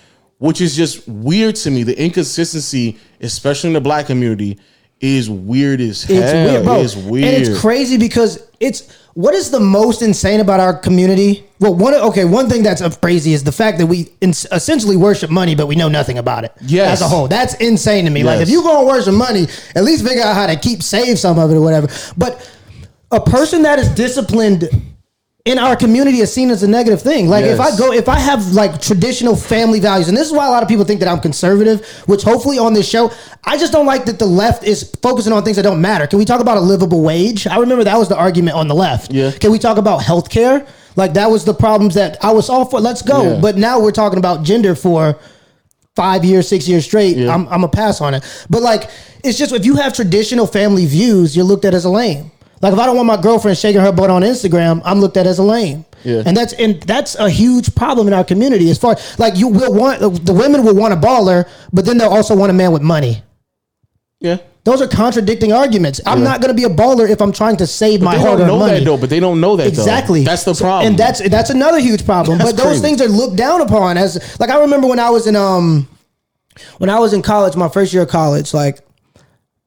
Which 0.43 0.59
is 0.59 0.75
just 0.75 1.07
weird 1.07 1.55
to 1.55 1.71
me. 1.71 1.83
The 1.83 1.97
inconsistency, 1.97 2.97
especially 3.21 3.69
in 3.69 3.75
the 3.75 3.81
black 3.81 4.07
community, 4.07 4.59
is 4.99 5.29
weird 5.29 5.79
as 5.79 6.03
hell. 6.03 6.21
It's 6.21 6.33
weird, 6.33 6.65
bro. 6.65 6.81
It's 6.81 6.95
weird. 6.97 7.33
And 7.33 7.47
it's 7.47 7.61
crazy 7.61 7.97
because 7.97 8.45
it's 8.59 8.91
what 9.13 9.35
is 9.35 9.51
the 9.51 9.61
most 9.61 10.01
insane 10.01 10.41
about 10.41 10.59
our 10.59 10.77
community? 10.77 11.45
Well, 11.61 11.73
one 11.73 11.93
okay, 11.93 12.25
one 12.25 12.49
thing 12.49 12.61
that's 12.61 12.97
crazy 12.97 13.31
is 13.31 13.45
the 13.45 13.53
fact 13.53 13.77
that 13.77 13.87
we 13.87 14.11
essentially 14.21 14.97
worship 14.97 15.29
money, 15.29 15.55
but 15.55 15.67
we 15.67 15.75
know 15.75 15.87
nothing 15.87 16.17
about 16.17 16.43
it. 16.43 16.51
Yes. 16.59 17.01
as 17.01 17.01
a 17.01 17.07
whole, 17.07 17.29
that's 17.29 17.53
insane 17.55 18.03
to 18.03 18.11
me. 18.11 18.23
Like 18.23 18.41
if 18.41 18.49
you 18.49 18.63
gonna 18.63 18.85
worship 18.85 19.13
money, 19.13 19.47
at 19.75 19.85
least 19.85 20.05
figure 20.05 20.23
out 20.23 20.35
how 20.35 20.47
to 20.47 20.57
keep 20.57 20.83
save 20.83 21.19
some 21.19 21.39
of 21.39 21.51
it 21.51 21.55
or 21.55 21.61
whatever. 21.61 21.87
But 22.17 22.51
a 23.11 23.21
person 23.21 23.61
that 23.61 23.79
is 23.79 23.87
disciplined 23.95 24.67
in 25.45 25.59
our 25.59 25.75
community 25.75 26.19
is 26.19 26.31
seen 26.33 26.49
as 26.51 26.63
a 26.63 26.67
negative 26.67 27.01
thing. 27.01 27.27
Like 27.27 27.43
if 27.43 27.59
I 27.59 27.75
go, 27.77 27.91
if 27.91 28.07
I 28.07 28.17
have 28.17 28.53
like 28.53 28.79
traditional 28.81 29.35
family 29.35 29.81
values, 29.81 30.07
and 30.07 30.15
this 30.15 30.27
is 30.27 30.33
why 30.33 30.47
a 30.47 30.49
lot 30.49 30.63
of 30.63 30.69
people 30.69 30.85
think 30.85 31.01
that 31.01 31.09
I'm 31.09 31.19
conservative, 31.19 31.85
which 32.05 32.23
hopefully 32.23 32.57
on 32.57 32.73
this 32.73 32.87
show, 32.87 33.11
I 33.43 33.57
just 33.57 33.73
don't 33.73 33.85
like 33.85 34.05
that 34.05 34.19
the 34.19 34.25
left 34.25 34.63
is 34.63 34.89
focusing 35.01 35.33
on 35.33 35.43
things 35.43 35.57
that 35.57 35.63
don't 35.63 35.81
matter. 35.81 36.07
Can 36.07 36.17
we 36.17 36.23
talk 36.23 36.39
about 36.39 36.55
a 36.55 36.61
livable 36.61 37.01
wage? 37.01 37.45
I 37.45 37.57
remember 37.57 37.83
that 37.83 37.97
was 37.97 38.07
the 38.07 38.15
argument 38.15 38.55
on 38.55 38.69
the 38.69 38.75
left. 38.75 39.11
Yeah. 39.11 39.31
Can 39.31 39.51
we 39.51 39.59
talk 39.59 39.77
about 39.77 39.99
healthcare? 39.99 40.65
Like 40.95 41.13
that 41.13 41.29
was 41.29 41.43
the 41.43 41.53
problems 41.53 41.95
that 41.95 42.23
I 42.23 42.31
was 42.31 42.49
all 42.49 42.63
for. 42.63 42.79
Let's 42.79 43.01
go. 43.01 43.33
Yeah. 43.33 43.41
But 43.41 43.57
now 43.57 43.81
we're 43.81 43.91
talking 43.91 44.19
about 44.19 44.43
gender 44.43 44.75
for 44.75 45.19
five 45.95 46.23
years, 46.23 46.47
six 46.47 46.67
years 46.69 46.85
straight, 46.85 47.17
Yeah. 47.17 47.33
I'm, 47.33 47.47
I'm 47.49 47.63
a 47.63 47.67
pass 47.67 47.99
on 47.99 48.13
it. 48.13 48.23
But 48.49 48.61
like, 48.61 48.89
it's 49.23 49.37
just 49.37 49.51
if 49.51 49.65
you 49.65 49.75
have 49.75 49.93
traditional 49.93 50.47
family 50.47 50.85
views, 50.85 51.35
you're 51.35 51.45
looked 51.45 51.65
at 51.65 51.73
as 51.73 51.85
a 51.85 51.89
lame. 51.89 52.31
Like 52.63 52.73
if 52.73 52.79
I 52.79 52.85
don't 52.87 52.95
want 52.95 53.07
my 53.07 53.21
girlfriend 53.21 53.57
shaking 53.57 53.81
her 53.81 53.91
butt 53.91 54.09
on 54.09 54.21
Instagram, 54.23 54.81
I'm 54.85 54.99
looked 55.01 55.17
at 55.17 55.27
as 55.27 55.37
a 55.37 55.43
lame. 55.43 55.85
Yeah. 56.03 56.23
And 56.25 56.35
that's 56.35 56.53
and 56.53 56.81
that's 56.83 57.15
a 57.15 57.29
huge 57.29 57.75
problem 57.75 58.07
in 58.07 58.13
our 58.13 58.23
community. 58.23 58.69
As 58.71 58.77
far 58.77 58.95
like 59.17 59.35
you 59.37 59.47
will 59.49 59.73
want 59.73 59.99
the 60.25 60.33
women 60.33 60.63
will 60.63 60.73
want 60.75 60.93
a 60.93 60.97
baller, 60.97 61.47
but 61.71 61.85
then 61.85 61.97
they'll 61.97 62.09
also 62.09 62.35
want 62.35 62.49
a 62.49 62.53
man 62.53 62.71
with 62.71 62.81
money. 62.81 63.21
yeah. 64.19 64.37
Those 64.65 64.81
are 64.81 64.87
contradicting 64.87 65.51
arguments. 65.51 65.99
I'm 66.05 66.19
Yeah. 66.19 66.23
not 66.29 66.39
going 66.41 66.47
to 66.47 66.53
be 66.53 66.63
a 66.63 66.73
baller 66.73 67.09
if 67.09 67.21
I'm 67.21 67.33
trying 67.33 67.57
to 67.57 67.67
save 67.67 68.01
my 68.01 68.11
They 68.11 68.17
don't 68.19 68.27
hard-earned 68.27 68.47
know 68.47 68.59
money. 68.59 68.79
that 68.79 68.85
though, 68.85 68.95
but 68.95 69.09
they 69.09 69.19
don't 69.19 69.41
know 69.41 69.57
that 69.57 69.67
Exactly. 69.67 70.21
Though. 70.23 70.31
That's 70.31 70.45
the 70.45 70.55
So- 70.55 70.63
problem. 70.63 70.87
and 70.87 70.97
that's 70.97 71.19
that's 71.29 71.49
another 71.49 71.79
huge 71.79 72.05
problem. 72.05 72.37
That's 72.37 72.51
but 72.51 72.57
those 72.57 72.79
crazy. 72.79 72.81
things 72.81 73.01
are 73.01 73.09
looked 73.09 73.35
down 73.35 73.59
upon 73.59 73.97
as 73.97 74.17
like 74.39 74.49
I 74.49 74.57
remember 74.59 74.87
when 74.87 74.99
I 74.99 75.09
was 75.09 75.27
in 75.27 75.35
um 75.35 75.89
when 76.77 76.89
I 76.89 76.97
was 76.99 77.11
in 77.11 77.21
college, 77.21 77.57
my 77.57 77.67
first 77.67 77.91
year 77.93 78.03
of 78.03 78.09
college, 78.09 78.53
like 78.53 78.79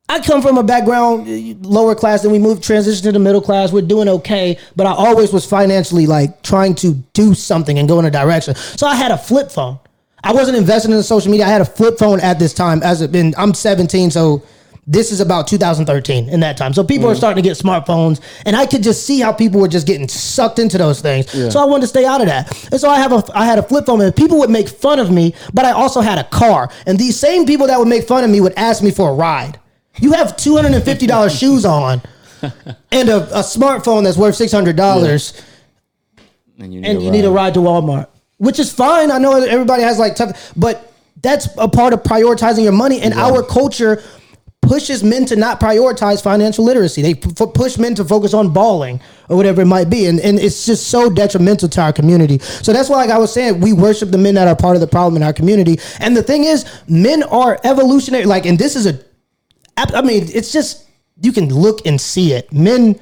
I 0.09 0.20
come 0.20 0.41
from 0.41 0.57
a 0.57 0.62
background 0.62 1.27
uh, 1.28 1.69
lower 1.69 1.95
class, 1.95 2.23
and 2.23 2.33
we 2.33 2.39
moved 2.39 2.62
transition 2.62 3.03
to 3.05 3.12
the 3.12 3.19
middle 3.19 3.41
class. 3.41 3.73
We're 3.73 3.83
doing 3.83 4.09
okay, 4.09 4.59
but 4.77 4.87
I 4.87 4.93
always 4.93 5.33
was 5.33 5.45
financially 5.45 6.07
like 6.07 6.43
trying 6.43 6.74
to 6.77 6.95
do 7.12 7.35
something 7.35 7.78
and 7.78 7.89
go 7.89 7.99
in 7.99 8.05
a 8.05 8.11
direction. 8.11 8.55
So 8.55 8.87
I 8.87 8.95
had 8.95 9.11
a 9.11 9.19
flip 9.19 9.51
phone. 9.51 9.78
I 10.23 10.33
wasn't 10.33 10.57
investing 10.57 10.91
in 10.93 10.97
the 10.97 11.03
social 11.03 11.31
media. 11.31 11.47
I 11.47 11.51
had 11.51 11.61
a 11.61 11.65
flip 11.66 11.99
phone 11.99 12.20
at 12.20 12.39
this 12.39 12.55
time. 12.55 12.83
As 12.83 13.01
it 13.03 13.11
been, 13.12 13.35
I'm 13.37 13.53
17, 13.53 14.11
so 14.11 14.43
this 14.87 15.11
is 15.11 15.20
about 15.20 15.49
2013 15.49 16.28
in 16.28 16.39
that 16.41 16.57
time. 16.57 16.73
So 16.73 16.85
people 16.85 17.09
are 17.11 17.15
starting 17.16 17.43
to 17.43 17.49
get 17.49 17.59
smartphones, 17.59 18.20
and 18.47 18.55
I 18.55 18.66
could 18.66 18.85
just 18.85 19.05
see 19.05 19.20
how 19.20 19.33
people 19.33 19.61
were 19.61 19.69
just 19.69 19.87
getting 19.89 20.07
sucked 20.07 20.61
into 20.61 20.78
those 20.78 21.01
things. 21.01 21.28
So 21.51 21.61
I 21.61 21.65
wanted 21.65 21.83
to 21.83 21.89
stay 21.89 22.07
out 22.07 22.20
of 22.20 22.28
that. 22.28 22.69
And 22.70 22.81
so 22.81 22.89
I 22.89 22.99
have 22.99 23.12
a 23.12 23.24
I 23.35 23.45
had 23.45 23.59
a 23.59 23.62
flip 23.65 23.87
phone, 23.87 24.01
and 24.01 24.15
people 24.15 24.39
would 24.39 24.51
make 24.51 24.69
fun 24.69 25.01
of 25.01 25.11
me, 25.11 25.35
but 25.53 25.65
I 25.65 25.73
also 25.73 26.01
had 26.01 26.19
a 26.19 26.24
car. 26.24 26.70
And 26.87 26.97
these 26.97 27.19
same 27.19 27.45
people 27.45 27.66
that 27.66 27.78
would 27.78 27.89
make 27.89 28.07
fun 28.07 28.23
of 28.23 28.31
me 28.31 28.41
would 28.41 28.55
ask 28.57 28.83
me 28.85 28.93
for 28.93 29.11
a 29.11 29.15
ride. 29.15 29.59
You 30.01 30.12
have 30.12 30.36
two 30.36 30.56
hundred 30.56 30.74
and 30.74 30.85
fifty 30.85 31.06
dollars 31.06 31.36
shoes 31.39 31.64
on, 31.64 32.02
and 32.93 33.09
a, 33.09 33.16
a 33.39 33.43
smartphone 33.43 34.05
that's 34.05 34.16
worth 34.16 34.36
six 34.36 34.52
hundred 34.52 34.77
dollars 34.77 35.32
And 36.59 36.73
you 36.73 36.81
need, 36.81 36.89
and 36.89 36.98
a 36.98 37.02
you 37.02 37.10
need 37.10 37.24
a 37.24 37.31
ride. 37.31 37.55
to 37.55 37.60
Walmart, 37.60 38.09
which 38.39 38.59
is 38.59 38.73
fine. 38.73 39.10
I 39.10 39.18
know 39.18 39.40
everybody 39.43 39.82
has 39.82 39.98
like 39.98 40.14
tough, 40.16 40.52
but 40.56 40.93
that's 41.23 41.48
a 41.59 41.68
part 41.68 41.93
of 41.93 42.02
prioritizing 42.02 42.62
your 42.62 42.73
money. 42.73 43.01
And 43.01 43.14
our 43.14 43.43
culture 43.43 44.02
pushes 44.62 45.02
men 45.05 45.24
to 45.24 45.36
not 45.36 45.60
prioritize 45.60 46.20
financial 46.23 46.64
literacy. 46.64 47.01
They 47.01 47.14
push 47.14 47.78
men 47.78 47.94
to 47.94 48.05
focus 48.05 48.35
on 48.35 48.52
balling 48.52 49.01
or 49.28 49.36
whatever 49.36 49.62
it 49.62 49.66
might 49.66 49.89
be, 49.89 50.06
and 50.06 50.20
and 50.20 50.39
it's 50.39 50.66
just 50.66 50.89
so 50.89 51.09
detrimental 51.09 51.68
to 51.70 51.81
our 51.81 51.93
community. 51.93 52.39
So 52.39 52.73
that's 52.73 52.89
why, 52.90 52.97
like 52.97 53.10
I 53.10 53.18
was 53.18 53.32
saying, 53.32 53.60
we 53.60 53.73
worship 53.73 54.10
the 54.10 54.18
men 54.18 54.35
that 54.35 54.47
are 54.48 54.56
part 54.56 54.77
of 54.77 54.81
the 54.81 54.86
problem 54.89 55.16
in 55.16 55.23
our 55.23 55.32
community. 55.32 55.78
And 56.01 56.16
the 56.16 56.23
thing 56.23 56.44
is, 56.44 56.64
men 56.89 57.23
are 57.23 57.59
evolutionary. 57.64 58.24
Like, 58.27 58.44
and 58.44 58.59
this 58.59 58.77
is 58.77 58.86
a 58.86 58.98
I 59.77 60.03
mean, 60.03 60.28
it's 60.32 60.53
just 60.53 60.86
you 61.20 61.32
can 61.32 61.48
look 61.55 61.86
and 61.86 62.01
see 62.01 62.32
it. 62.32 62.53
Men 62.53 62.98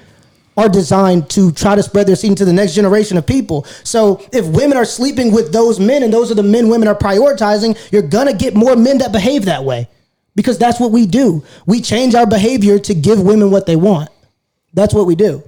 are 0.57 0.69
designed 0.69 1.29
to 1.31 1.51
try 1.53 1.75
to 1.75 1.83
spread 1.83 2.07
their 2.07 2.15
seed 2.15 2.31
into 2.31 2.45
the 2.45 2.53
next 2.53 2.75
generation 2.75 3.17
of 3.19 3.27
people. 3.27 3.65
So 3.83 4.25
if 4.33 4.47
women 4.47 4.77
are 4.79 4.85
sleeping 4.85 5.33
with 5.33 5.53
those 5.53 5.81
men 5.81 6.03
and 6.05 6.13
those 6.13 6.31
are 6.31 6.37
the 6.37 6.45
men 6.45 6.69
women 6.69 6.87
are 6.87 6.95
prioritizing, 6.95 7.77
you're 7.91 8.03
gonna 8.03 8.33
get 8.35 8.55
more 8.55 8.77
men 8.77 8.99
that 8.99 9.11
behave 9.13 9.47
that 9.47 9.65
way. 9.65 9.89
Because 10.37 10.59
that's 10.59 10.81
what 10.81 10.91
we 10.91 11.07
do. 11.07 11.45
We 11.67 11.81
change 11.81 12.15
our 12.17 12.27
behavior 12.27 12.79
to 12.81 12.95
give 12.95 13.21
women 13.21 13.51
what 13.53 13.67
they 13.67 13.77
want. 13.77 14.11
That's 14.75 14.93
what 14.93 15.07
we 15.07 15.15
do. 15.15 15.43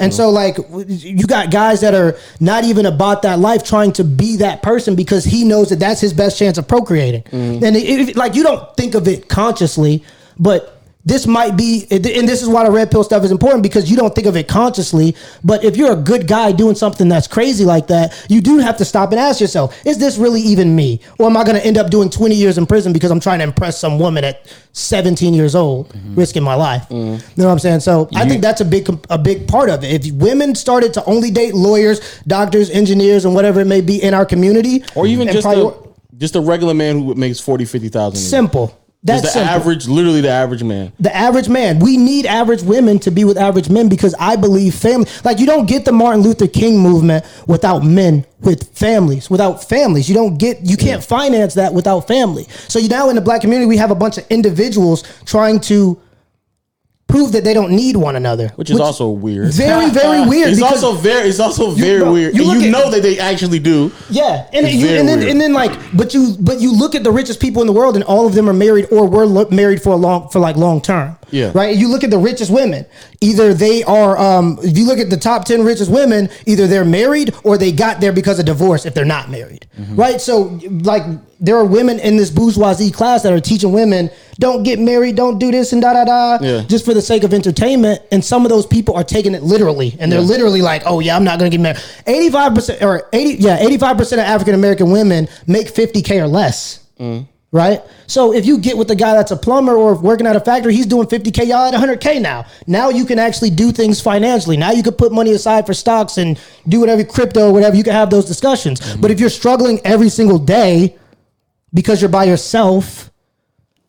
And 0.00 0.12
so, 0.12 0.28
like, 0.28 0.58
you 0.86 1.24
got 1.26 1.50
guys 1.50 1.80
that 1.80 1.94
are 1.94 2.16
not 2.38 2.64
even 2.64 2.84
about 2.84 3.22
that 3.22 3.38
life, 3.38 3.64
trying 3.64 3.92
to 3.92 4.04
be 4.04 4.36
that 4.36 4.62
person 4.62 4.94
because 4.94 5.24
he 5.24 5.44
knows 5.44 5.70
that 5.70 5.78
that's 5.78 6.00
his 6.00 6.12
best 6.12 6.38
chance 6.38 6.58
of 6.58 6.68
procreating. 6.68 7.22
Mm-hmm. 7.22 7.64
And 7.64 7.74
it, 7.74 8.08
it- 8.10 8.16
like, 8.16 8.34
you 8.34 8.42
don't 8.42 8.76
think 8.76 8.94
of 8.94 9.08
it 9.08 9.28
consciously, 9.28 10.04
but 10.38 10.78
this 11.08 11.26
might 11.26 11.56
be, 11.56 11.86
and 11.90 12.04
this 12.04 12.42
is 12.42 12.48
why 12.48 12.64
the 12.64 12.70
red 12.70 12.90
pill 12.90 13.02
stuff 13.02 13.24
is 13.24 13.30
important 13.30 13.62
because 13.62 13.90
you 13.90 13.96
don't 13.96 14.14
think 14.14 14.26
of 14.26 14.36
it 14.36 14.46
consciously. 14.46 15.16
But 15.42 15.64
if 15.64 15.74
you're 15.74 15.92
a 15.92 15.96
good 15.96 16.28
guy 16.28 16.52
doing 16.52 16.74
something 16.74 17.08
that's 17.08 17.26
crazy 17.26 17.64
like 17.64 17.86
that, 17.86 18.26
you 18.28 18.42
do 18.42 18.58
have 18.58 18.76
to 18.76 18.84
stop 18.84 19.10
and 19.12 19.18
ask 19.18 19.40
yourself, 19.40 19.74
is 19.86 19.96
this 19.96 20.18
really 20.18 20.42
even 20.42 20.76
me? 20.76 21.00
Or 21.18 21.26
am 21.26 21.36
I 21.38 21.44
going 21.44 21.56
to 21.56 21.64
end 21.64 21.78
up 21.78 21.90
doing 21.90 22.10
20 22.10 22.34
years 22.34 22.58
in 22.58 22.66
prison 22.66 22.92
because 22.92 23.10
I'm 23.10 23.20
trying 23.20 23.38
to 23.38 23.44
impress 23.44 23.78
some 23.78 23.98
woman 23.98 24.22
at 24.22 24.46
17 24.72 25.32
years 25.32 25.54
old, 25.54 25.88
mm-hmm. 25.88 26.14
risking 26.14 26.42
my 26.42 26.54
life? 26.54 26.82
Mm-hmm. 26.90 26.96
You 26.96 27.42
know 27.42 27.46
what 27.46 27.52
I'm 27.52 27.58
saying? 27.58 27.80
So 27.80 28.10
I 28.14 28.28
think 28.28 28.42
that's 28.42 28.60
a 28.60 28.66
big, 28.66 28.86
a 29.08 29.16
big 29.16 29.48
part 29.48 29.70
of 29.70 29.82
it. 29.84 30.06
If 30.06 30.12
women 30.12 30.54
started 30.54 30.92
to 30.94 31.04
only 31.06 31.30
date 31.30 31.54
lawyers, 31.54 32.20
doctors, 32.26 32.68
engineers, 32.68 33.24
and 33.24 33.34
whatever 33.34 33.60
it 33.60 33.66
may 33.66 33.80
be 33.80 34.02
in 34.02 34.12
our 34.12 34.26
community, 34.26 34.84
or 34.94 35.06
even 35.06 35.28
just 35.28 35.44
prior- 35.44 35.68
a, 35.68 36.18
just 36.18 36.36
a 36.36 36.40
regular 36.40 36.74
man 36.74 37.02
who 37.02 37.14
makes 37.14 37.40
40, 37.40 37.64
50,000. 37.64 38.16
simple. 38.16 38.78
That's 39.02 39.22
the 39.22 39.28
simple. 39.28 39.54
average, 39.54 39.86
literally 39.86 40.20
the 40.20 40.30
average 40.30 40.64
man. 40.64 40.92
the 40.98 41.14
average 41.14 41.48
man. 41.48 41.78
We 41.78 41.96
need 41.96 42.26
average 42.26 42.62
women 42.62 42.98
to 43.00 43.12
be 43.12 43.24
with 43.24 43.38
average 43.38 43.70
men 43.70 43.88
because 43.88 44.14
I 44.18 44.34
believe 44.34 44.74
family. 44.74 45.08
Like 45.24 45.38
you 45.38 45.46
don't 45.46 45.66
get 45.66 45.84
the 45.84 45.92
Martin 45.92 46.22
Luther 46.22 46.48
King 46.48 46.80
movement 46.80 47.24
without 47.46 47.84
men 47.84 48.26
with 48.40 48.76
families. 48.76 49.30
Without 49.30 49.62
families, 49.62 50.08
you 50.08 50.14
don't 50.14 50.36
get. 50.36 50.60
You 50.62 50.76
can't 50.76 51.02
finance 51.02 51.54
that 51.54 51.72
without 51.72 52.08
family. 52.08 52.46
So 52.66 52.80
you 52.80 52.88
now 52.88 53.08
in 53.08 53.14
the 53.14 53.22
black 53.22 53.40
community, 53.40 53.68
we 53.68 53.76
have 53.76 53.92
a 53.92 53.96
bunch 53.96 54.18
of 54.18 54.26
individuals 54.30 55.04
trying 55.24 55.60
to 55.60 56.00
prove 57.08 57.32
that 57.32 57.42
they 57.42 57.54
don't 57.54 57.72
need 57.72 57.96
one 57.96 58.14
another, 58.16 58.48
Which 58.56 58.70
is 58.70 58.78
also 58.78 59.08
weird. 59.08 59.52
very 59.54 59.88
very 59.90 60.26
weird. 60.32 60.50
It's 60.52 60.62
also 60.62 60.92
very, 60.92 61.28
it's 61.28 61.40
also 61.40 61.70
very 61.70 62.00
bro, 62.00 62.12
weird. 62.12 62.34
you 62.36 62.50
and 62.50 62.60
you 62.60 62.68
at- 62.68 62.72
know 62.72 62.90
that 62.90 63.02
they 63.02 63.18
actually 63.18 63.58
do. 63.58 63.90
Yeah, 64.10 64.46
and 64.52 64.68
you, 64.68 64.86
and 64.88 65.08
then 65.08 65.18
weird. 65.20 65.30
and 65.30 65.40
then 65.40 65.52
like, 65.54 65.72
but 65.96 66.12
you 66.14 66.36
but 66.38 66.60
you 66.60 66.70
look 66.72 66.94
at 66.94 67.02
the 67.04 67.10
richest 67.10 67.40
people 67.40 67.62
in 67.62 67.66
the 67.66 67.72
world, 67.72 67.96
and 67.96 68.04
all 68.04 68.26
of 68.26 68.34
them 68.34 68.48
are 68.48 68.52
married 68.52 68.86
or 68.92 69.08
were 69.08 69.26
lo- 69.26 69.48
married 69.50 69.82
for 69.82 69.90
a 69.90 69.96
long 69.96 70.28
for 70.28 70.38
like 70.38 70.56
long 70.56 70.80
term. 70.80 71.16
Yeah. 71.30 71.52
Right. 71.54 71.76
You 71.76 71.88
look 71.88 72.04
at 72.04 72.10
the 72.10 72.18
richest 72.18 72.50
women. 72.50 72.86
Either 73.20 73.52
they 73.52 73.82
are, 73.84 74.16
um, 74.16 74.58
if 74.62 74.78
you 74.78 74.86
look 74.86 74.98
at 74.98 75.10
the 75.10 75.16
top 75.16 75.44
ten 75.44 75.64
richest 75.64 75.90
women, 75.90 76.28
either 76.46 76.66
they're 76.66 76.84
married 76.84 77.34
or 77.44 77.58
they 77.58 77.72
got 77.72 78.00
there 78.00 78.12
because 78.12 78.38
of 78.38 78.46
divorce. 78.46 78.86
If 78.86 78.94
they're 78.94 79.04
not 79.04 79.30
married, 79.30 79.66
Mm-hmm. 79.78 79.96
right? 79.96 80.20
So 80.20 80.58
like 80.82 81.02
there 81.40 81.56
are 81.56 81.64
women 81.64 81.98
in 82.00 82.16
this 82.16 82.30
bourgeoisie 82.30 82.90
class 82.90 83.22
that 83.22 83.32
are 83.32 83.40
teaching 83.40 83.72
women 83.72 84.10
don't 84.40 84.62
get 84.62 84.78
married, 84.78 85.16
don't 85.16 85.38
do 85.38 85.50
this 85.50 85.72
and 85.72 85.82
da 85.82 85.92
da 85.92 86.04
da, 86.04 86.38
Yeah. 86.44 86.62
just 86.68 86.84
for 86.84 86.94
the 86.94 87.02
sake 87.02 87.22
of 87.24 87.32
entertainment. 87.34 88.02
And 88.12 88.24
some 88.24 88.44
of 88.44 88.50
those 88.50 88.66
people 88.66 88.94
are 88.96 89.04
taking 89.04 89.34
it 89.34 89.42
literally, 89.42 89.96
and 89.98 90.10
they're 90.10 90.20
Yeah. 90.20 90.26
literally 90.26 90.62
like, 90.62 90.82
"Oh 90.86 91.00
yeah, 91.00 91.16
I'm 91.16 91.24
not 91.24 91.38
gonna 91.38 91.50
get 91.50 91.60
married." 91.60 91.78
Eighty 92.06 92.30
five 92.30 92.54
percent 92.54 92.82
or 92.82 93.04
eighty, 93.12 93.42
yeah, 93.42 93.58
eighty 93.60 93.78
five 93.78 93.96
percent 93.96 94.20
of 94.20 94.26
African 94.26 94.54
American 94.54 94.90
women 94.90 95.28
make 95.46 95.68
fifty 95.68 96.02
k 96.02 96.20
or 96.20 96.28
less. 96.28 96.80
Mm. 97.00 97.26
Right? 97.50 97.80
So 98.06 98.34
if 98.34 98.44
you 98.44 98.58
get 98.58 98.76
with 98.76 98.88
the 98.88 98.94
guy 98.94 99.14
that's 99.14 99.30
a 99.30 99.36
plumber 99.36 99.74
or 99.74 99.94
working 99.94 100.26
at 100.26 100.36
a 100.36 100.40
factory, 100.40 100.74
he's 100.74 100.84
doing 100.84 101.06
50K, 101.06 101.46
y'all 101.46 101.64
at 101.64 101.72
100K 101.72 102.18
now. 102.20 102.44
Now 102.66 102.90
you 102.90 103.06
can 103.06 103.18
actually 103.18 103.48
do 103.48 103.72
things 103.72 104.02
financially. 104.02 104.58
Now 104.58 104.72
you 104.72 104.82
can 104.82 104.92
put 104.92 105.12
money 105.12 105.32
aside 105.32 105.64
for 105.64 105.72
stocks 105.72 106.18
and 106.18 106.38
do 106.68 106.78
whatever, 106.80 107.04
crypto 107.04 107.50
whatever. 107.50 107.74
You 107.74 107.84
can 107.84 107.94
have 107.94 108.10
those 108.10 108.26
discussions. 108.26 108.80
Mm-hmm. 108.80 109.00
But 109.00 109.10
if 109.12 109.18
you're 109.18 109.30
struggling 109.30 109.80
every 109.82 110.10
single 110.10 110.36
day 110.38 110.94
because 111.72 112.00
you're 112.00 112.10
by 112.10 112.24
yourself, 112.24 113.10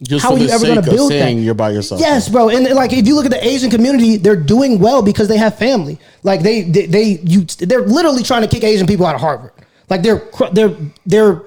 Just 0.02 0.24
How 0.24 0.34
are 0.34 0.38
you 0.38 0.50
ever 0.50 0.66
gonna 0.66 0.82
build 0.82 1.12
saying 1.12 1.38
that? 1.38 1.44
you're 1.44 1.54
by 1.54 1.72
yourself. 1.72 2.00
Yes, 2.00 2.30
bro. 2.30 2.50
And 2.50 2.70
like 2.74 2.94
if 2.94 3.06
you 3.06 3.16
look 3.16 3.26
at 3.26 3.32
the 3.32 3.46
Asian 3.46 3.70
community, 3.70 4.16
they're 4.16 4.36
doing 4.36 4.80
well 4.80 5.02
because 5.02 5.28
they 5.28 5.38
have 5.38 5.58
family. 5.58 6.00
Like 6.24 6.42
they 6.42 6.62
they, 6.62 6.86
they 6.86 7.04
you 7.24 7.42
they're 7.44 7.86
literally 7.86 8.24
trying 8.24 8.42
to 8.44 8.48
kick 8.48 8.64
Asian 8.64 8.88
people 8.88 9.06
out 9.06 9.16
of 9.16 9.22
Harvard. 9.22 9.52
Like 9.90 10.02
they're 10.02 10.24
they're 10.54 10.76
they're 11.06 11.42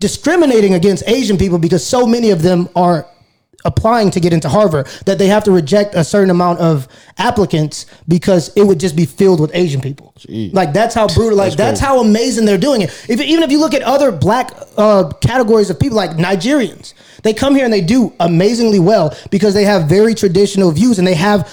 discriminating 0.00 0.74
against 0.74 1.02
Asian 1.06 1.38
people 1.38 1.58
because 1.58 1.86
so 1.86 2.06
many 2.06 2.30
of 2.30 2.42
them 2.42 2.68
are 2.76 3.06
applying 3.64 4.10
to 4.10 4.20
get 4.20 4.32
into 4.32 4.48
Harvard 4.48 4.86
that 5.06 5.18
they 5.18 5.26
have 5.28 5.44
to 5.44 5.50
reject 5.50 5.94
a 5.94 6.04
certain 6.04 6.30
amount 6.30 6.60
of 6.60 6.86
applicants 7.18 7.86
because 8.06 8.54
it 8.56 8.62
would 8.62 8.78
just 8.78 8.94
be 8.94 9.06
filled 9.06 9.40
with 9.40 9.50
Asian 9.54 9.80
people. 9.80 10.14
Like 10.28 10.72
that's 10.72 10.94
how 10.94 11.06
brutal. 11.08 11.36
Like 11.36 11.52
that's, 11.54 11.56
That's 11.56 11.80
how 11.80 12.00
amazing 12.00 12.44
they're 12.44 12.58
doing 12.58 12.82
it. 12.82 12.90
If, 13.08 13.20
even 13.20 13.42
if 13.42 13.50
you 13.50 13.58
look 13.60 13.74
at 13.74 13.82
other 13.82 14.12
black 14.12 14.52
uh, 14.76 15.10
categories 15.20 15.70
of 15.70 15.80
people, 15.80 15.96
like 15.96 16.10
Nigerians, 16.12 16.94
they 17.22 17.32
come 17.32 17.54
here 17.54 17.64
and 17.64 17.72
they 17.72 17.80
do 17.80 18.12
amazingly 18.20 18.80
well 18.80 19.16
because 19.30 19.54
they 19.54 19.64
have 19.64 19.88
very 19.88 20.14
traditional 20.14 20.70
views 20.70 20.98
and 20.98 21.06
they 21.06 21.14
have 21.14 21.50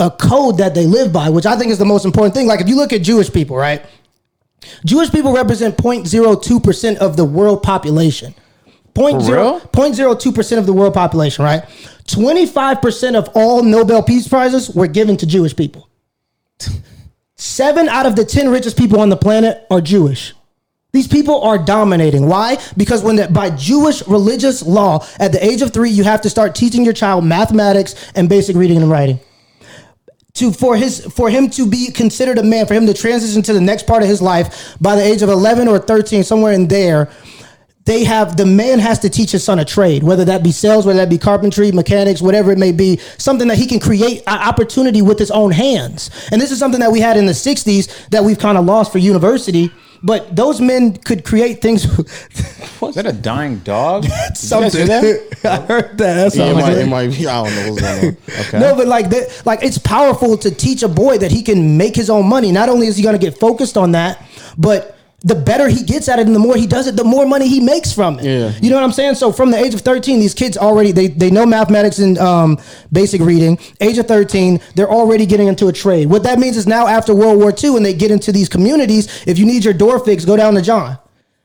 a 0.00 0.10
code 0.10 0.58
that 0.58 0.74
they 0.74 0.86
live 0.86 1.12
by, 1.12 1.28
which 1.28 1.46
I 1.46 1.56
think 1.56 1.72
is 1.72 1.78
the 1.78 1.84
most 1.84 2.04
important 2.04 2.34
thing. 2.34 2.46
Like 2.46 2.60
if 2.60 2.68
you 2.68 2.76
look 2.76 2.92
at 2.92 3.02
Jewish 3.02 3.32
people, 3.32 3.56
right? 3.56 3.84
Jewish 4.84 5.10
people 5.10 5.32
represent 5.32 5.76
0.02% 5.76 6.96
of 6.98 7.16
the 7.16 7.24
world 7.24 7.62
population. 7.62 8.34
Point 8.98 9.20
For 9.20 9.26
zero, 9.26 9.60
0.02% 9.72 10.58
of 10.58 10.66
the 10.66 10.72
world 10.72 10.92
population, 10.92 11.44
right? 11.44 11.62
25% 12.06 13.14
of 13.14 13.30
all 13.34 13.62
Nobel 13.62 14.02
Peace 14.02 14.26
Prizes 14.26 14.70
were 14.70 14.88
given 14.88 15.16
to 15.18 15.26
Jewish 15.26 15.54
people. 15.54 15.88
Seven 17.36 17.88
out 17.88 18.06
of 18.06 18.16
the 18.16 18.24
10 18.24 18.48
richest 18.48 18.76
people 18.76 19.00
on 19.00 19.08
the 19.08 19.16
planet 19.16 19.64
are 19.70 19.80
Jewish. 19.80 20.34
These 20.92 21.06
people 21.06 21.42
are 21.42 21.58
dominating. 21.58 22.26
Why? 22.26 22.56
Because 22.76 23.02
when 23.02 23.16
the, 23.16 23.28
by 23.28 23.50
Jewish 23.50 24.06
religious 24.08 24.64
law, 24.64 25.06
at 25.20 25.30
the 25.30 25.44
age 25.44 25.62
of 25.62 25.72
three, 25.72 25.90
you 25.90 26.02
have 26.02 26.22
to 26.22 26.30
start 26.30 26.56
teaching 26.56 26.84
your 26.84 26.94
child 26.94 27.24
mathematics 27.24 28.10
and 28.16 28.28
basic 28.28 28.56
reading 28.56 28.78
and 28.78 28.90
writing 28.90 29.20
to 30.38 30.52
for 30.52 30.76
his 30.76 31.04
for 31.06 31.28
him 31.28 31.50
to 31.50 31.66
be 31.66 31.90
considered 31.90 32.38
a 32.38 32.42
man, 32.42 32.66
for 32.66 32.74
him 32.74 32.86
to 32.86 32.94
transition 32.94 33.42
to 33.42 33.52
the 33.52 33.60
next 33.60 33.86
part 33.86 34.02
of 34.02 34.08
his 34.08 34.22
life 34.22 34.76
by 34.80 34.94
the 34.94 35.02
age 35.02 35.20
of 35.22 35.28
11 35.28 35.68
or 35.68 35.78
13, 35.78 36.22
somewhere 36.22 36.52
in 36.52 36.68
there, 36.68 37.10
they 37.88 38.04
have 38.04 38.36
the 38.36 38.44
man 38.44 38.78
has 38.78 38.98
to 38.98 39.08
teach 39.08 39.30
his 39.30 39.42
son 39.42 39.58
a 39.58 39.64
trade, 39.64 40.02
whether 40.02 40.22
that 40.26 40.42
be 40.42 40.52
sales, 40.52 40.84
whether 40.84 40.98
that 40.98 41.08
be 41.08 41.16
carpentry, 41.16 41.72
mechanics, 41.72 42.20
whatever 42.20 42.52
it 42.52 42.58
may 42.58 42.70
be, 42.70 42.98
something 43.16 43.48
that 43.48 43.56
he 43.56 43.66
can 43.66 43.80
create 43.80 44.22
an 44.26 44.38
opportunity 44.38 45.00
with 45.00 45.18
his 45.18 45.30
own 45.30 45.50
hands. 45.50 46.10
And 46.30 46.38
this 46.38 46.50
is 46.50 46.58
something 46.58 46.80
that 46.80 46.92
we 46.92 47.00
had 47.00 47.16
in 47.16 47.24
the 47.24 47.32
60s 47.32 48.10
that 48.10 48.22
we've 48.22 48.38
kind 48.38 48.58
of 48.58 48.66
lost 48.66 48.92
for 48.92 48.98
university. 48.98 49.72
But 50.02 50.36
those 50.36 50.60
men 50.60 50.98
could 50.98 51.24
create 51.24 51.62
things. 51.62 51.84
Is 52.82 52.94
that 52.94 53.06
a 53.06 53.12
dying 53.12 53.60
dog? 53.60 54.02
Did 54.02 54.12
you 54.12 54.18
guys 54.18 54.38
something. 54.38 54.86
hear 54.86 55.26
that? 55.42 55.44
I 55.44 55.64
heard 55.64 55.96
that. 55.98 56.14
That's 56.14 56.36
Yeah, 56.36 56.50
it, 56.50 56.54
might, 56.54 56.72
it 56.76 56.86
might 56.88 57.10
be. 57.10 57.26
I 57.26 57.42
don't 57.42 57.56
know 57.56 57.72
what's 57.72 57.80
going 57.80 58.04
on. 58.06 58.16
Okay. 58.40 58.58
No, 58.60 58.76
but 58.76 58.86
like 58.86 59.08
that, 59.08 59.42
like 59.46 59.62
it's 59.62 59.78
powerful 59.78 60.36
to 60.36 60.50
teach 60.50 60.82
a 60.82 60.88
boy 60.88 61.16
that 61.18 61.32
he 61.32 61.42
can 61.42 61.78
make 61.78 61.96
his 61.96 62.10
own 62.10 62.28
money. 62.28 62.52
Not 62.52 62.68
only 62.68 62.86
is 62.86 62.98
he 62.98 63.02
going 63.02 63.18
to 63.18 63.24
get 63.24 63.38
focused 63.38 63.78
on 63.78 63.92
that, 63.92 64.24
but 64.58 64.97
the 65.22 65.34
better 65.34 65.68
he 65.68 65.82
gets 65.82 66.08
at 66.08 66.20
it 66.20 66.26
and 66.26 66.34
the 66.34 66.40
more 66.40 66.56
he 66.56 66.66
does 66.66 66.86
it, 66.86 66.94
the 66.94 67.02
more 67.02 67.26
money 67.26 67.48
he 67.48 67.58
makes 67.58 67.92
from 67.92 68.20
it. 68.20 68.24
Yeah. 68.24 68.52
You 68.62 68.70
know 68.70 68.76
what 68.76 68.84
I'm 68.84 68.92
saying? 68.92 69.16
So 69.16 69.32
from 69.32 69.50
the 69.50 69.58
age 69.58 69.74
of 69.74 69.80
13, 69.80 70.20
these 70.20 70.32
kids 70.34 70.56
already 70.56 70.92
they 70.92 71.08
they 71.08 71.30
know 71.30 71.44
mathematics 71.44 71.98
and 71.98 72.16
um, 72.18 72.58
basic 72.92 73.20
reading. 73.20 73.58
Age 73.80 73.98
of 73.98 74.06
13, 74.06 74.60
they're 74.76 74.90
already 74.90 75.26
getting 75.26 75.48
into 75.48 75.66
a 75.66 75.72
trade. 75.72 76.08
What 76.08 76.22
that 76.22 76.38
means 76.38 76.56
is 76.56 76.68
now 76.68 76.86
after 76.86 77.14
World 77.14 77.38
War 77.38 77.52
II, 77.52 77.76
and 77.76 77.84
they 77.84 77.94
get 77.94 78.12
into 78.12 78.30
these 78.30 78.48
communities, 78.48 79.24
if 79.26 79.38
you 79.38 79.46
need 79.46 79.64
your 79.64 79.74
door 79.74 79.98
fixed, 79.98 80.26
go 80.26 80.36
down 80.36 80.54
to 80.54 80.62
John. 80.62 80.98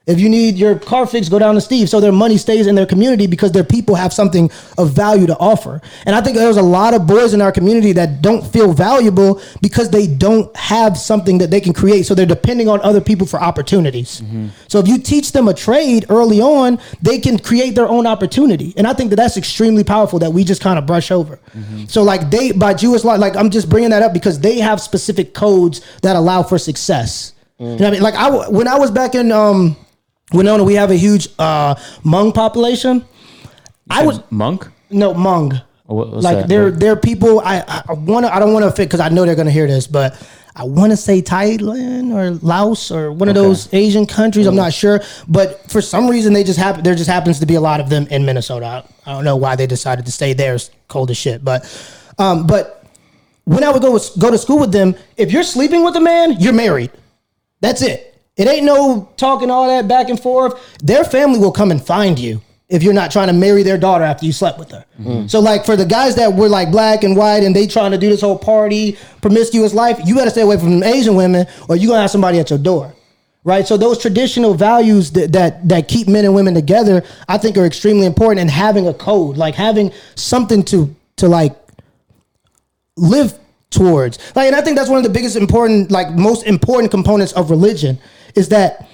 If 0.05 0.19
you 0.19 0.27
need 0.27 0.55
your 0.55 0.77
car 0.77 1.07
fixed, 1.07 1.31
go 1.31 1.39
down 1.39 1.55
to 1.55 1.61
Steve. 1.61 1.87
So 1.87 2.01
their 2.01 2.11
money 2.11 2.35
stays 2.37 2.67
in 2.67 2.75
their 2.75 2.85
community 2.85 3.25
because 3.25 3.53
their 3.53 3.63
people 3.63 3.95
have 3.95 4.11
something 4.11 4.51
of 4.77 4.91
value 4.91 5.25
to 5.27 5.37
offer. 5.37 5.79
And 6.05 6.13
I 6.13 6.19
think 6.19 6.35
there's 6.35 6.57
a 6.57 6.61
lot 6.61 6.93
of 6.93 7.07
boys 7.07 7.33
in 7.33 7.41
our 7.41 7.53
community 7.53 7.93
that 7.93 8.21
don't 8.21 8.45
feel 8.45 8.73
valuable 8.73 9.41
because 9.61 9.91
they 9.91 10.05
don't 10.07 10.53
have 10.57 10.97
something 10.97 11.37
that 11.37 11.51
they 11.51 11.61
can 11.61 11.71
create. 11.71 12.05
So 12.05 12.15
they're 12.15 12.25
depending 12.25 12.67
on 12.67 12.81
other 12.81 12.99
people 12.99 13.25
for 13.25 13.41
opportunities. 13.41 14.21
So 14.67 14.79
if 14.79 14.89
you 14.89 14.97
teach 14.97 15.31
them 15.31 15.47
a 15.47 15.53
trade 15.53 16.05
early 16.09 16.41
on, 16.41 16.79
they 17.01 17.17
can 17.19 17.39
create 17.39 17.73
their 17.75 17.87
own 17.87 18.05
opportunity. 18.05 18.73
And 18.75 18.85
I 18.85 18.91
think 18.91 19.09
that 19.11 19.15
that's 19.15 19.37
extremely 19.37 19.85
powerful 19.85 20.19
that 20.19 20.31
we 20.33 20.43
just 20.43 20.59
kind 20.61 20.77
of 20.77 20.85
brush 20.85 21.11
over. 21.11 21.39
So 21.87 22.03
like 22.03 22.29
they 22.29 22.51
by 22.51 22.73
Jewish 22.73 23.05
law, 23.05 23.13
like 23.15 23.37
I'm 23.37 23.49
just 23.49 23.69
bringing 23.69 23.91
that 23.91 24.01
up 24.03 24.11
because 24.11 24.41
they 24.41 24.59
have 24.59 24.81
specific 24.81 25.33
codes 25.33 25.79
that 26.01 26.17
allow 26.17 26.43
for 26.43 26.57
success. 26.57 27.31
You 27.57 27.67
know 27.67 27.73
what 27.75 27.81
I 27.85 27.91
mean? 27.91 28.01
Like 28.01 28.15
I, 28.15 28.49
when 28.49 28.67
I 28.67 28.77
was 28.77 28.91
back 28.91 29.15
in 29.15 29.31
um 29.31 29.77
Winona, 30.31 30.63
we 30.63 30.75
have 30.75 30.91
a 30.91 30.95
huge 30.95 31.27
uh 31.39 31.75
Hmong 32.03 32.33
population. 32.33 33.03
I 33.89 34.05
was 34.05 34.19
monk. 34.29 34.67
no 34.89 35.13
Hmong. 35.13 35.61
What- 35.85 36.13
like 36.23 36.37
that? 36.37 36.47
they're 36.47 36.71
they're 36.71 36.95
people. 36.95 37.39
I 37.41 37.83
I 37.89 37.93
want 37.93 38.25
to. 38.25 38.33
I 38.33 38.39
don't 38.39 38.53
want 38.53 38.63
to 38.65 38.71
fit 38.71 38.85
because 38.87 38.99
I 39.01 39.09
know 39.09 39.25
they're 39.25 39.35
gonna 39.35 39.51
hear 39.51 39.67
this, 39.67 39.85
but 39.85 40.15
I 40.55 40.63
want 40.63 40.91
to 40.91 40.97
say 40.97 41.21
Thailand 41.21 42.13
or 42.13 42.31
Laos 42.45 42.89
or 42.89 43.11
one 43.11 43.27
of 43.27 43.35
Okay. 43.35 43.45
those 43.45 43.71
Asian 43.73 44.05
countries. 44.05 44.47
I'm 44.47 44.55
not 44.55 44.71
sure, 44.73 45.01
but 45.27 45.69
for 45.69 45.81
some 45.81 46.07
reason 46.09 46.31
they 46.33 46.43
just 46.43 46.57
happen. 46.59 46.83
There 46.83 46.95
just 46.95 47.09
happens 47.09 47.39
to 47.39 47.45
be 47.45 47.55
a 47.55 47.61
lot 47.61 47.79
of 47.81 47.89
them 47.89 48.07
in 48.09 48.23
Minnesota. 48.25 48.65
I, 49.05 49.09
I 49.11 49.13
don't 49.13 49.25
know 49.25 49.35
why 49.35 49.55
they 49.55 49.67
decided 49.67 50.05
to 50.05 50.11
stay 50.11 50.33
there. 50.33 50.55
It's 50.55 50.71
cold 50.87 51.11
as 51.11 51.17
shit, 51.17 51.43
but 51.43 51.65
um, 52.17 52.47
but 52.47 52.85
when 53.43 53.63
I 53.63 53.69
would 53.71 53.81
go 53.81 53.99
go 54.19 54.31
to 54.31 54.37
school 54.37 54.59
with 54.59 54.71
them, 54.71 54.95
if 55.17 55.31
you're 55.31 55.43
sleeping 55.43 55.83
with 55.83 55.95
a 55.97 56.01
man, 56.01 56.39
you're 56.39 56.53
married. 56.53 56.91
That's 57.59 57.81
it. 57.81 58.12
It 58.35 58.47
ain't 58.47 58.65
no 58.65 59.09
talking 59.15 59.51
all 59.51 59.67
that 59.67 59.87
back 59.87 60.09
and 60.09 60.19
forth. 60.19 60.77
Their 60.79 61.03
family 61.03 61.39
will 61.39 61.51
come 61.51 61.69
and 61.71 61.83
find 61.83 62.17
you 62.17 62.41
if 62.67 62.81
you're 62.81 62.93
not 62.93 63.11
trying 63.11 63.27
to 63.27 63.33
marry 63.33 63.61
their 63.61 63.77
daughter 63.77 64.03
after 64.03 64.25
you 64.25 64.31
slept 64.31 64.57
with 64.57 64.71
her. 64.71 64.83
Mm-hmm. 64.99 65.27
So 65.27 65.39
like 65.39 65.65
for 65.65 65.75
the 65.75 65.85
guys 65.85 66.15
that 66.15 66.33
were 66.33 66.49
like 66.49 66.71
black 66.71 67.03
and 67.03 67.15
white 67.15 67.43
and 67.43 67.55
they 67.55 67.67
trying 67.67 67.91
to 67.91 67.97
do 67.99 68.09
this 68.09 68.21
whole 68.21 68.37
party 68.37 68.97
promiscuous 69.21 69.73
life, 69.73 69.99
you 70.05 70.15
got 70.15 70.23
to 70.25 70.31
stay 70.31 70.41
away 70.41 70.57
from 70.57 70.81
Asian 70.81 71.15
women 71.15 71.45
or 71.69 71.75
you're 71.75 71.89
going 71.89 71.97
to 71.97 72.01
have 72.01 72.09
somebody 72.11 72.39
at 72.39 72.49
your 72.49 72.59
door. 72.59 72.95
Right? 73.43 73.67
So 73.67 73.75
those 73.75 73.99
traditional 73.99 74.53
values 74.53 75.11
that, 75.11 75.33
that 75.33 75.67
that 75.67 75.89
keep 75.89 76.07
men 76.07 76.23
and 76.23 76.33
women 76.33 76.53
together, 76.53 77.03
I 77.27 77.37
think 77.37 77.57
are 77.57 77.65
extremely 77.65 78.05
important 78.05 78.39
and 78.39 78.49
having 78.49 78.87
a 78.87 78.93
code, 78.93 79.35
like 79.35 79.53
having 79.53 79.91
something 80.15 80.63
to 80.63 80.95
to 81.17 81.27
like 81.27 81.53
live 82.95 83.37
towards. 83.69 84.17
Like, 84.33 84.47
and 84.47 84.55
I 84.55 84.61
think 84.61 84.77
that's 84.77 84.89
one 84.89 84.97
of 84.97 85.03
the 85.03 85.09
biggest 85.09 85.35
important, 85.35 85.91
like 85.91 86.11
most 86.11 86.45
important 86.45 86.89
components 86.89 87.33
of 87.33 87.49
religion 87.49 87.99
is 88.35 88.49
that 88.49 88.87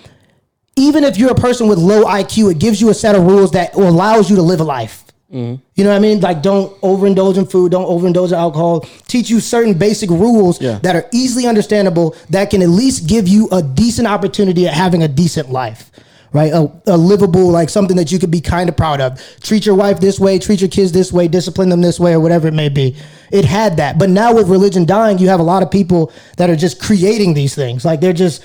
even 0.76 1.04
if 1.04 1.18
you're 1.18 1.32
a 1.32 1.36
person 1.36 1.68
with 1.68 1.78
low 1.78 2.06
IQ, 2.06 2.52
it 2.52 2.60
gives 2.60 2.80
you 2.80 2.90
a 2.90 2.94
set 2.94 3.16
of 3.16 3.24
rules 3.24 3.52
that 3.52 3.74
allows 3.76 4.30
you 4.30 4.36
to 4.38 4.42
live 4.42 4.60
a 4.62 4.64
life. 4.64 5.04
Mm-hmm. 5.32 5.62
You 5.76 5.84
know 5.84 5.92
what 5.92 5.96
I 5.98 6.00
mean? 6.00 6.22
Like, 6.22 6.42
don't 6.42 6.80
overindulge 6.82 7.38
in 7.38 7.46
food, 7.46 7.72
don't 7.72 7.86
overindulge 7.86 8.30
in 8.30 8.34
alcohol. 8.36 8.82
Teach 9.08 9.30
you 9.30 9.40
certain 9.40 9.76
basic 9.78 10.10
rules 10.10 10.60
Yeah. 10.60 10.80
that 10.80 10.96
are 10.96 11.06
easily 11.12 11.46
understandable 11.46 12.16
that 12.30 12.50
can 12.50 12.62
at 12.62 12.70
least 12.70 13.08
give 13.08 13.28
you 13.28 13.48
a 13.52 13.62
decent 13.62 14.08
opportunity 14.08 14.68
at 14.68 14.74
having 14.74 15.04
a 15.04 15.08
decent 15.08 15.52
life. 15.52 15.92
Right, 16.32 16.54
a, 16.54 16.72
a 16.86 16.96
livable, 16.96 17.50
like 17.50 17.70
something 17.70 17.98
that 17.98 18.12
you 18.12 18.20
could 18.20 18.30
be 18.30 18.40
kind 18.40 18.70
of 18.70 18.78
proud 18.78 19.02
of. 19.02 19.20
Treat 19.42 19.66
your 19.66 19.74
wife 19.74 20.00
this 20.00 20.20
way, 20.20 20.38
treat 20.38 20.62
your 20.62 20.70
kids 20.70 20.92
this 20.92 21.12
way, 21.12 21.28
discipline 21.28 21.70
them 21.70 21.82
this 21.82 22.00
way, 22.00 22.14
or 22.14 22.20
whatever 22.20 22.48
it 22.48 22.54
may 22.54 22.70
be. 22.70 22.96
It 23.32 23.46
had 23.46 23.78
that, 23.78 23.98
but 23.98 24.12
now 24.12 24.36
with 24.36 24.48
religion 24.48 24.86
dying, 24.86 25.18
you 25.18 25.28
have 25.30 25.40
a 25.40 25.44
lot 25.44 25.64
of 25.64 25.72
people 25.72 26.14
that 26.38 26.48
are 26.48 26.56
just 26.56 26.80
creating 26.80 27.34
these 27.34 27.56
things. 27.56 27.84
Like 27.84 28.00
they're 28.00 28.14
just 28.14 28.44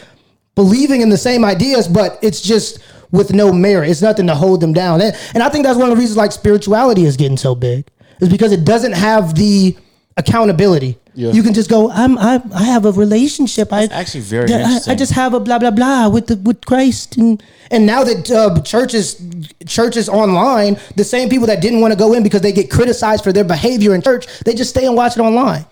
believing 0.54 1.00
in 1.00 1.08
the 1.08 1.18
same 1.18 1.44
ideas, 1.44 1.88
but 1.88 2.18
it's 2.22 2.40
just 2.40 2.78
with 3.10 3.32
no 3.32 3.52
merit. 3.52 3.90
It's 3.90 4.02
nothing 4.02 4.26
to 4.26 4.34
hold 4.34 4.60
them 4.60 4.72
down. 4.72 5.00
And, 5.00 5.16
and 5.34 5.42
I 5.42 5.48
think 5.48 5.64
that's 5.64 5.78
one 5.78 5.90
of 5.90 5.96
the 5.96 6.00
reasons 6.00 6.16
like 6.16 6.32
spirituality 6.32 7.04
is 7.04 7.16
getting 7.16 7.36
so 7.36 7.54
big. 7.54 7.86
Is 8.20 8.28
because 8.28 8.52
it 8.52 8.64
doesn't 8.64 8.92
have 8.92 9.34
the 9.34 9.76
accountability. 10.16 10.98
Yeah. 11.14 11.30
You 11.32 11.42
can 11.42 11.54
just 11.54 11.70
go. 11.70 11.90
I'm. 11.90 12.18
I. 12.18 12.42
I 12.52 12.64
have 12.64 12.84
a 12.86 12.92
relationship. 12.92 13.72
I 13.72 13.84
actually 13.84 14.22
very 14.22 14.52
I- 14.52 14.80
I, 14.88 14.94
just 14.96 15.12
have 15.12 15.32
a 15.32 15.38
blah 15.40 15.60
blah 15.60 15.70
blah 15.70 16.08
with 16.08 16.26
the 16.26 16.36
with 16.38 16.64
Christ 16.64 17.16
and 17.16 17.40
and 17.70 17.86
now 17.86 18.02
that 18.02 18.30
uh, 18.30 18.60
churches 18.62 19.22
churches 19.66 20.08
online, 20.08 20.76
the 20.96 21.04
same 21.04 21.28
people 21.28 21.46
that 21.46 21.62
didn't 21.62 21.80
want 21.80 21.92
to 21.92 21.98
go 21.98 22.14
in 22.14 22.22
because 22.24 22.40
they 22.40 22.52
get 22.52 22.68
criticized 22.68 23.22
for 23.22 23.32
their 23.32 23.44
behavior 23.44 23.94
in 23.94 24.02
church, 24.02 24.26
they 24.44 24.54
just 24.54 24.70
stay 24.70 24.86
and 24.86 24.96
watch 24.96 25.16
it 25.16 25.20
online. 25.20 25.66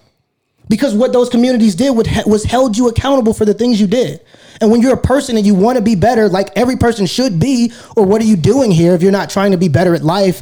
Because 0.69 0.95
what 0.95 1.13
those 1.13 1.29
communities 1.29 1.75
did 1.75 1.91
would, 1.91 2.09
was 2.25 2.45
held 2.45 2.79
you 2.79 2.89
accountable 2.89 3.35
for 3.35 3.45
the 3.45 3.53
things 3.53 3.81
you 3.81 3.87
did. 3.87 4.21
And 4.63 4.71
when 4.71 4.81
you're 4.81 4.95
a 4.95 4.97
person 4.97 5.37
and 5.37 5.45
you 5.45 5.55
want 5.57 5.77
to 5.77 5.83
be 5.83 5.97
better, 5.97 6.29
like 6.29 6.51
every 6.57 6.77
person 6.77 7.05
should 7.07 7.41
be, 7.41 7.73
or 7.97 8.07
what 8.07 8.23
are 8.23 8.25
you 8.25 8.37
doing 8.37 8.71
here 8.71 8.95
if 8.95 9.03
you're 9.03 9.11
not 9.13 9.29
trying 9.29 9.51
to 9.51 9.59
be 9.59 9.69
better 9.69 9.93
at 9.93 10.03
life? 10.03 10.41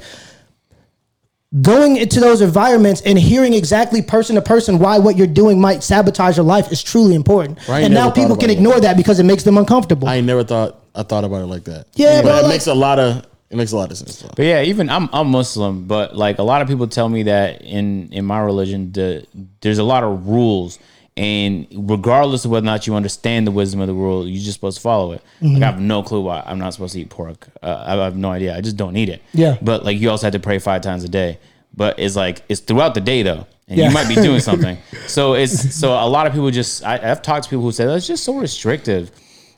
Going 1.63 1.97
into 1.97 2.21
those 2.21 2.43
environments 2.43 3.01
and 3.01 3.19
hearing 3.19 3.55
exactly 3.55 4.03
person 4.03 4.37
to 4.37 4.43
person 4.43 4.79
why 4.79 4.99
what 4.99 5.17
you're 5.17 5.27
doing 5.27 5.61
might 5.61 5.83
sabotage 5.83 6.37
your 6.37 6.45
life 6.45 6.71
is 6.71 6.81
truly 6.83 7.15
important. 7.17 7.67
Right, 7.67 7.83
and 7.83 7.93
now 7.95 8.09
people 8.11 8.33
about 8.33 8.41
can 8.41 8.51
it. 8.51 8.59
ignore 8.59 8.79
that 8.79 8.97
because 8.97 9.19
it 9.19 9.25
makes 9.25 9.43
them 9.43 9.57
uncomfortable. 9.59 10.07
I 10.07 10.17
ain't 10.17 10.27
never 10.27 10.45
thought 10.45 10.77
I 10.95 11.03
thought 11.03 11.25
about 11.25 11.43
it 11.43 11.47
like 11.47 11.65
that. 11.65 11.87
Yeah, 11.95 12.21
but 12.23 12.29
bro, 12.29 12.37
it 12.39 12.43
like- 12.43 12.49
makes 12.51 12.67
a 12.69 12.75
lot 12.75 12.99
of 13.01 13.27
it 13.49 13.57
makes 13.57 13.73
a 13.73 13.77
lot 13.77 13.91
of 13.91 13.97
sense. 13.99 14.21
Though. 14.21 14.31
But 14.37 14.45
yeah, 14.45 14.63
even 14.63 14.89
I'm 14.91 15.09
I'm 15.13 15.27
Muslim, 15.29 15.87
but 15.87 16.15
like 16.15 16.39
a 16.39 16.45
lot 16.45 16.63
of 16.63 16.69
people 16.69 16.87
tell 16.87 17.09
me 17.09 17.25
that 17.25 17.63
in 17.63 18.13
in 18.13 18.27
my 18.27 18.39
religion, 18.41 18.93
the 18.93 19.27
there's 19.61 19.79
a 19.79 19.83
lot 19.85 20.05
of 20.05 20.29
rules, 20.29 20.79
and 21.21 21.67
regardless 21.75 22.47
of 22.47 22.51
whether 22.51 22.65
or 22.65 22.73
not 22.73 22.87
you 22.87 22.95
understand 22.95 23.47
the 23.47 23.51
wisdom 23.51 23.79
of 23.83 23.87
the 23.89 23.95
world, 23.95 24.27
you're 24.27 24.41
just 24.43 24.55
supposed 24.55 24.79
to 24.79 24.83
follow 24.83 25.13
it. 25.13 25.23
Mm-hmm. 25.43 25.53
Like 25.55 25.63
I 25.63 25.67
have 25.67 25.79
no 25.79 26.03
clue 26.03 26.23
why 26.23 26.43
I'm 26.47 26.59
not 26.59 26.73
supposed 26.73 26.95
to 26.95 27.01
eat 27.03 27.11
pork. 27.11 27.47
Uh, 27.63 27.85
I 27.87 27.95
have 28.03 28.17
no 28.17 28.31
idea. 28.31 28.57
I 28.57 28.63
just 28.63 28.79
don't 28.79 28.97
eat 28.97 29.11
it. 29.11 29.21
Yeah. 29.35 29.59
But 29.61 29.85
like 29.85 29.99
you 29.99 30.09
also 30.09 30.25
have 30.29 30.33
to 30.33 30.41
pray 30.41 30.59
five 30.59 30.81
times 30.81 31.05
a 31.05 31.11
day. 31.11 31.39
But 31.77 31.99
it's 31.99 32.17
like 32.17 32.43
it's 32.49 32.61
throughout 32.61 32.95
the 32.95 33.03
day 33.03 33.23
though. 33.23 33.47
And 33.69 33.77
Yeah. 33.79 33.89
you 33.89 33.95
might 33.95 34.09
be 34.09 34.15
doing 34.15 34.41
something. 34.41 34.79
so 35.09 35.35
it's 35.35 35.75
so 35.75 35.93
a 35.93 36.09
lot 36.09 36.27
of 36.27 36.33
people 36.33 36.51
just 36.51 36.83
I, 36.87 37.11
I've 37.11 37.21
talked 37.21 37.45
to 37.45 37.51
people 37.51 37.65
who 37.65 37.73
say 37.73 37.85
that's 37.85 38.07
just 38.07 38.25
so 38.25 38.39
restrictive 38.39 39.11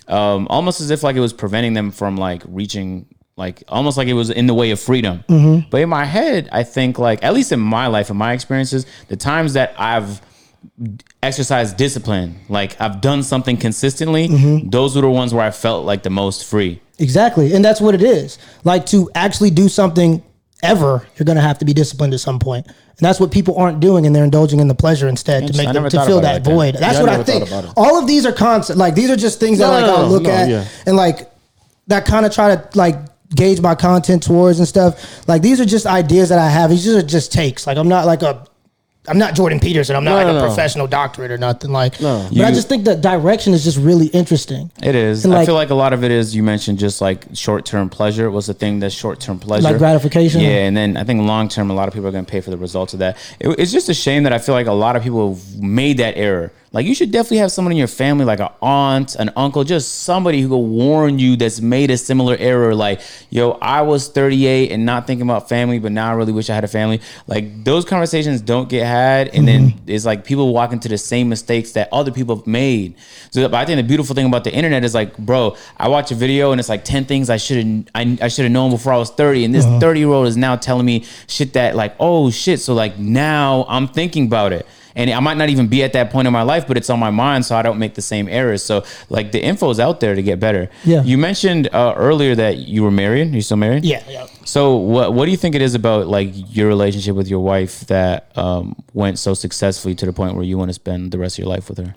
um, 0.09 0.49
almost 0.51 0.81
as 0.81 0.91
if 0.91 1.05
like 1.05 1.15
it 1.15 1.21
was 1.21 1.33
preventing 1.33 1.75
them 1.75 1.93
from 1.93 2.17
like 2.17 2.43
reaching 2.49 3.07
like 3.37 3.63
almost 3.69 3.97
like 3.97 4.09
it 4.09 4.15
was 4.15 4.31
in 4.31 4.49
the 4.49 4.55
way 4.55 4.73
of 4.73 4.81
freedom. 4.81 5.25
Mm-hmm. 5.29 5.69
But 5.71 5.81
in 5.81 5.89
my 5.89 6.07
head, 6.07 6.49
I 6.51 6.65
think 6.65 6.99
like 6.99 7.23
at 7.23 7.33
least 7.35 7.53
in 7.53 7.61
my 7.61 7.87
life, 7.87 8.11
in 8.11 8.17
my 8.17 8.33
experiences, 8.33 8.85
the 9.07 9.17
times 9.17 9.53
that 9.53 9.75
I've 9.79 10.21
exercised 11.23 11.77
discipline, 11.77 12.39
like 12.49 12.81
I've 12.81 13.01
done 13.01 13.23
something 13.23 13.57
consistently, 13.57 14.29
Mm-hmm. 14.29 14.71
those 14.71 14.95
were 14.97 15.03
the 15.03 15.11
ones 15.11 15.33
where 15.35 15.45
I 15.45 15.51
felt 15.51 15.85
like 15.85 16.03
the 16.03 16.11
most 16.11 16.45
free. 16.45 16.81
Exactly. 16.99 17.55
And 17.55 17.65
that's 17.65 17.81
what 17.81 17.95
it 17.95 18.03
is. 18.03 18.39
Like 18.65 18.87
to 18.87 19.11
actually 19.15 19.51
do 19.51 19.69
something 19.69 20.23
ever, 20.63 21.07
you're 21.17 21.25
going 21.25 21.37
to 21.37 21.43
have 21.43 21.59
to 21.59 21.65
be 21.65 21.73
disciplined 21.73 22.15
at 22.15 22.21
some 22.21 22.39
point. 22.39 22.67
And 22.67 22.99
that's 23.01 23.19
what 23.19 23.33
people 23.33 23.57
aren't 23.57 23.81
doing 23.81 24.07
and 24.07 24.15
they're 24.15 24.23
indulging 24.25 24.61
in 24.61 24.69
the 24.69 24.75
pleasure 24.75 25.09
instead 25.09 25.47
to 25.49 25.57
make 25.57 25.73
them 25.73 25.83
to 25.85 25.91
thought 25.91 26.07
fill 26.07 26.21
that 26.21 26.31
it 26.31 26.35
like 26.35 26.45
that. 26.45 26.51
void. 26.51 26.75
That's 26.77 26.95
Yeah, 26.95 27.01
what 27.01 27.09
I 27.09 27.13
never 27.13 27.25
think. 27.25 27.47
about 27.49 27.65
it. 27.65 27.71
All 27.77 27.99
of 27.99 28.07
these 28.07 28.25
are 28.27 28.33
concept 28.33 28.79
like 28.79 28.95
these 28.95 29.11
are 29.11 29.17
just 29.17 29.41
things 29.41 29.59
that 29.59 29.69
like 29.69 29.87
no, 29.87 29.95
I'll 29.97 30.03
no, 30.07 30.09
look 30.09 30.23
no, 30.25 30.31
at 30.31 30.49
yeah. 30.49 30.65
and 30.87 30.95
like 30.97 31.29
that 31.89 32.05
kind 32.05 32.25
of 32.25 32.33
try 32.33 32.55
to 32.55 32.69
like 32.79 32.95
gauge 33.35 33.61
my 33.61 33.75
content 33.75 34.23
towards 34.23 34.59
and 34.61 34.69
stuff. 34.69 35.27
Like 35.27 35.43
these 35.43 35.61
are 35.61 35.65
just 35.65 35.87
ideas 35.87 36.29
that 36.29 36.39
I 36.39 36.49
have. 36.49 36.71
These 36.71 36.87
are 36.89 37.03
just 37.03 37.33
takes. 37.33 37.67
Like 37.67 37.77
I'm 37.79 37.89
not 37.89 38.07
like 38.07 38.23
a 38.23 38.47
I'm 39.09 39.19
not 39.19 39.35
Jordan 39.35 39.59
Peterson. 39.59 39.97
I'm 39.97 40.05
not 40.05 40.11
No, 40.13 40.17
like 40.17 40.27
no, 40.29 40.39
a 40.39 40.41
no. 40.43 40.47
professional 40.47 40.87
doctorate 40.87 41.33
or 41.33 41.39
nothing 41.39 41.73
like. 41.73 42.01
No. 42.01 42.25
But 42.31 42.45
I 42.45 42.53
just 42.53 42.69
think 42.69 42.85
the 42.85 42.95
direction 42.95 43.53
is 43.53 43.65
just 43.65 43.77
really 43.79 44.07
interesting. 44.07 44.71
It 44.81 44.95
is. 44.95 45.25
And, 45.25 45.35
I 45.35 45.39
like- 45.39 45.47
feel 45.47 45.57
like 45.57 45.71
a 45.71 45.75
lot 45.75 45.93
of 45.93 46.05
it 46.05 46.13
is 46.13 46.37
you 46.37 46.45
mentioned 46.45 46.79
just 46.79 47.01
like 47.01 47.27
short 47.35 47.65
term 47.65 47.89
pleasure 47.91 48.31
was 48.31 48.47
the 48.47 48.55
thing 48.55 48.79
that's 48.79 48.95
short 48.95 49.19
term 49.19 49.41
pleasure. 49.41 49.65
Like 49.65 49.79
gratification? 49.79 50.41
Yeah, 50.41 50.67
and 50.67 50.77
then 50.77 50.97
I 50.97 51.03
think 51.03 51.21
long 51.23 51.49
term 51.49 51.69
a 51.69 51.75
lot 51.75 51.89
of 51.89 51.95
people 51.95 52.07
are 52.07 52.13
going 52.13 52.25
to 52.25 52.31
pay 52.31 52.41
for 52.41 52.51
the 52.51 52.57
results 52.57 52.93
of 52.93 53.01
that. 53.01 53.17
It, 53.41 53.49
it's 53.59 53.73
just 53.73 53.89
a 53.89 53.95
shame 53.95 54.23
that 54.23 54.33
I 54.33 54.39
feel 54.39 54.55
like 54.55 54.69
a 54.69 54.73
lot 54.73 54.95
of 54.95 55.03
people 55.03 55.35
have 55.35 55.59
made 55.61 55.97
that 55.99 56.17
error. 56.17 56.53
Like 56.73 56.87
you 56.87 56.95
should 56.95 57.11
definitely 57.11 57.39
have 57.39 57.53
someone 57.53 57.73
in 57.73 57.79
your 57.79 57.87
family, 57.87 58.25
like 58.25 58.41
an 58.41 58.49
aunt, 58.63 59.15
an 59.17 59.31
uncle, 59.37 59.63
just 59.63 60.03
somebody 60.03 60.41
who 60.41 60.49
will 60.49 60.67
warn 60.67 61.19
you 61.19 61.37
that's 61.37 61.61
made 61.61 61.91
a 61.91 61.99
similar 61.99 62.37
error. 62.39 62.75
Like, 62.75 63.03
yo, 63.29 63.53
I 63.61 63.83
was 63.83 64.09
38 64.09 64.73
and 64.73 64.87
not 64.87 65.07
thinking 65.07 65.23
about 65.23 65.49
family, 65.49 65.79
but 65.79 65.93
now 65.93 66.11
I 66.11 66.15
really 66.15 66.33
wish 66.33 66.49
I 66.49 66.55
had 66.55 66.65
a 66.65 66.69
family. 66.69 67.01
Like 67.27 67.65
those 67.65 67.85
conversations 67.85 68.41
don't 68.41 68.71
get 68.71 68.87
had, 68.87 69.29
and 69.29 69.47
then 69.47 69.71
mm-hmm. 69.71 69.91
it's 69.91 70.07
like 70.07 70.25
people 70.25 70.53
walk 70.53 70.73
into 70.73 70.89
the 70.89 70.99
same 70.99 71.29
mistakes 71.29 71.73
that 71.73 71.91
other 71.93 72.11
people 72.11 72.37
have 72.37 72.47
made. 72.47 72.95
So 73.31 73.47
but 73.49 73.55
I 73.55 73.67
think 73.67 73.77
the 73.77 73.83
beautiful 73.83 74.15
thing 74.15 74.27
about 74.27 74.45
the 74.45 74.53
internet 74.53 74.83
is 74.83 74.95
like, 74.95 75.17
bro, 75.19 75.57
I 75.77 75.89
watch 75.89 76.11
a 76.11 76.15
video 76.15 76.53
and 76.53 76.61
it's 76.61 76.71
like 76.71 76.85
10 76.85 77.05
things 77.05 77.29
I 77.29 77.37
should 77.37 77.67
have 77.67 77.85
I, 77.95 78.19
I 78.23 78.29
should 78.29 78.45
have 78.45 78.53
known 78.53 78.71
before 78.71 78.95
I 78.95 78.99
was 78.99 79.11
30, 79.11 79.45
and 79.45 79.55
this 79.55 79.67
uh-huh. 79.67 79.81
30 79.81 80.01
year 80.01 80.09
old 80.09 80.27
is 80.27 80.39
now 80.39 80.57
telling 80.57 80.87
me 80.87 81.05
shit 81.29 81.53
that 81.53 81.77
like, 81.77 81.95
oh 82.01 82.31
shit. 82.31 82.61
So 82.61 82.73
like 82.73 82.99
now 82.99 83.67
I'm 83.69 83.89
thinking 83.89 84.27
about 84.27 84.55
it 84.55 84.67
and 84.95 85.11
I 85.11 85.21
might 85.21 85.37
not 85.37 85.49
even 85.49 85.69
be 85.69 85.83
at 85.83 85.93
that 85.95 86.11
point 86.11 86.27
in 86.27 86.33
my 86.33 86.43
life, 86.43 86.67
but 86.67 86.77
it's 86.77 86.91
on 86.91 86.99
my 86.99 87.11
mind, 87.11 87.45
so 87.45 87.57
I 87.57 87.63
don't 87.63 87.79
make 87.79 87.95
the 87.95 88.03
same 88.03 88.29
errors. 88.29 88.63
So 88.63 88.85
like 89.09 89.33
the 89.33 89.43
info 89.43 89.71
is 89.71 89.81
out 89.81 90.01
there 90.01 90.15
to 90.15 90.23
get 90.23 90.41
better. 90.41 90.71
Yeah. 90.85 91.03
You 91.03 91.19
mentioned 91.19 91.69
uh, 91.73 91.95
earlier 91.97 92.35
that 92.35 92.59
you 92.59 92.83
were 92.83 92.91
married. 92.91 93.33
Are 93.33 93.37
you 93.37 93.43
still 93.43 93.57
married? 93.57 93.85
Yeah, 93.85 94.03
yeah. 94.09 94.27
So 94.45 94.77
what 94.77 95.15
what 95.15 95.25
do 95.27 95.31
you 95.31 95.37
think 95.37 95.55
it 95.55 95.63
is 95.63 95.75
about 95.75 96.07
like 96.07 96.31
your 96.33 96.69
relationship 96.69 97.17
with 97.17 97.29
your 97.29 97.41
wife 97.41 97.81
that 97.87 98.37
um, 98.37 98.77
went 98.93 99.19
so 99.19 99.35
successfully 99.35 99.95
to 99.97 100.07
the 100.07 100.13
point 100.13 100.35
where 100.35 100.45
you 100.45 100.59
want 100.59 100.69
to 100.69 100.75
spend 100.75 101.13
the 101.13 101.19
rest 101.19 101.39
of 101.39 101.45
your 101.45 101.49
life 101.49 101.69
with 101.69 101.79
her? 101.79 101.95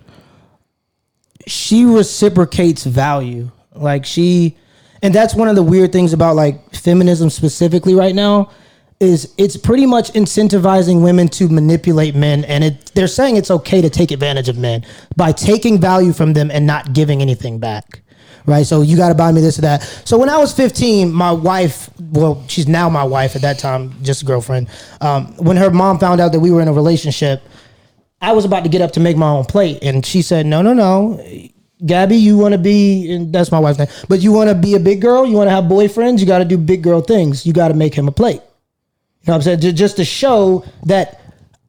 she 1.46 1.84
reciprocates 1.84 2.84
value. 2.84 3.50
Like 3.74 4.04
she, 4.04 4.56
and 5.02 5.14
that's 5.14 5.34
one 5.34 5.48
of 5.48 5.56
the 5.56 5.62
weird 5.62 5.92
things 5.92 6.12
about 6.12 6.36
like 6.36 6.74
feminism 6.74 7.30
specifically 7.30 7.94
right 7.94 8.14
now 8.14 8.50
is 8.98 9.32
it's 9.36 9.56
pretty 9.56 9.86
much 9.86 10.12
incentivizing 10.12 11.02
women 11.02 11.28
to 11.28 11.48
manipulate 11.48 12.14
men 12.14 12.44
and 12.44 12.64
it 12.64 12.92
they're 12.94 13.06
saying 13.06 13.36
it's 13.36 13.50
okay 13.50 13.82
to 13.82 13.90
take 13.90 14.10
advantage 14.10 14.48
of 14.48 14.56
men 14.56 14.84
by 15.16 15.32
taking 15.32 15.78
value 15.80 16.12
from 16.12 16.32
them 16.32 16.50
and 16.50 16.66
not 16.66 16.94
giving 16.94 17.20
anything 17.20 17.58
back 17.58 18.00
right 18.46 18.66
so 18.66 18.80
you 18.80 18.96
got 18.96 19.08
to 19.08 19.14
buy 19.14 19.30
me 19.30 19.40
this 19.40 19.58
or 19.58 19.62
that 19.62 19.82
so 20.04 20.16
when 20.16 20.30
i 20.30 20.38
was 20.38 20.54
15 20.54 21.12
my 21.12 21.30
wife 21.30 21.90
well 22.12 22.42
she's 22.48 22.66
now 22.66 22.88
my 22.88 23.04
wife 23.04 23.36
at 23.36 23.42
that 23.42 23.58
time 23.58 23.92
just 24.02 24.22
a 24.22 24.24
girlfriend 24.24 24.66
um, 25.02 25.26
when 25.36 25.58
her 25.58 25.70
mom 25.70 25.98
found 25.98 26.18
out 26.18 26.32
that 26.32 26.40
we 26.40 26.50
were 26.50 26.62
in 26.62 26.68
a 26.68 26.72
relationship 26.72 27.42
I 28.20 28.32
was 28.32 28.46
about 28.46 28.64
to 28.64 28.70
get 28.70 28.80
up 28.80 28.92
to 28.92 29.00
make 29.00 29.16
my 29.16 29.28
own 29.28 29.44
plate, 29.44 29.78
and 29.82 30.04
she 30.04 30.22
said, 30.22 30.46
"No, 30.46 30.62
no, 30.62 30.72
no, 30.72 31.22
Gabby, 31.84 32.16
you 32.16 32.38
want 32.38 32.52
to 32.52 32.58
be, 32.58 33.12
and 33.12 33.32
that's 33.32 33.52
my 33.52 33.58
wife's 33.58 33.78
name, 33.78 33.88
but 34.08 34.20
you 34.20 34.32
want 34.32 34.48
to 34.48 34.54
be 34.54 34.74
a 34.74 34.80
big 34.80 35.02
girl. 35.02 35.26
You 35.26 35.36
want 35.36 35.48
to 35.48 35.50
have 35.50 35.64
boyfriends. 35.64 36.20
You 36.20 36.26
got 36.26 36.38
to 36.38 36.44
do 36.46 36.56
big 36.56 36.82
girl 36.82 37.02
things. 37.02 37.44
You 37.44 37.52
got 37.52 37.68
to 37.68 37.74
make 37.74 37.94
him 37.94 38.08
a 38.08 38.12
plate. 38.12 38.40
You 39.26 39.32
know 39.32 39.34
what 39.34 39.34
I'm 39.38 39.42
saying? 39.42 39.60
Ju- 39.60 39.72
Just 39.72 39.96
to 39.96 40.04
show 40.04 40.64
that 40.84 41.20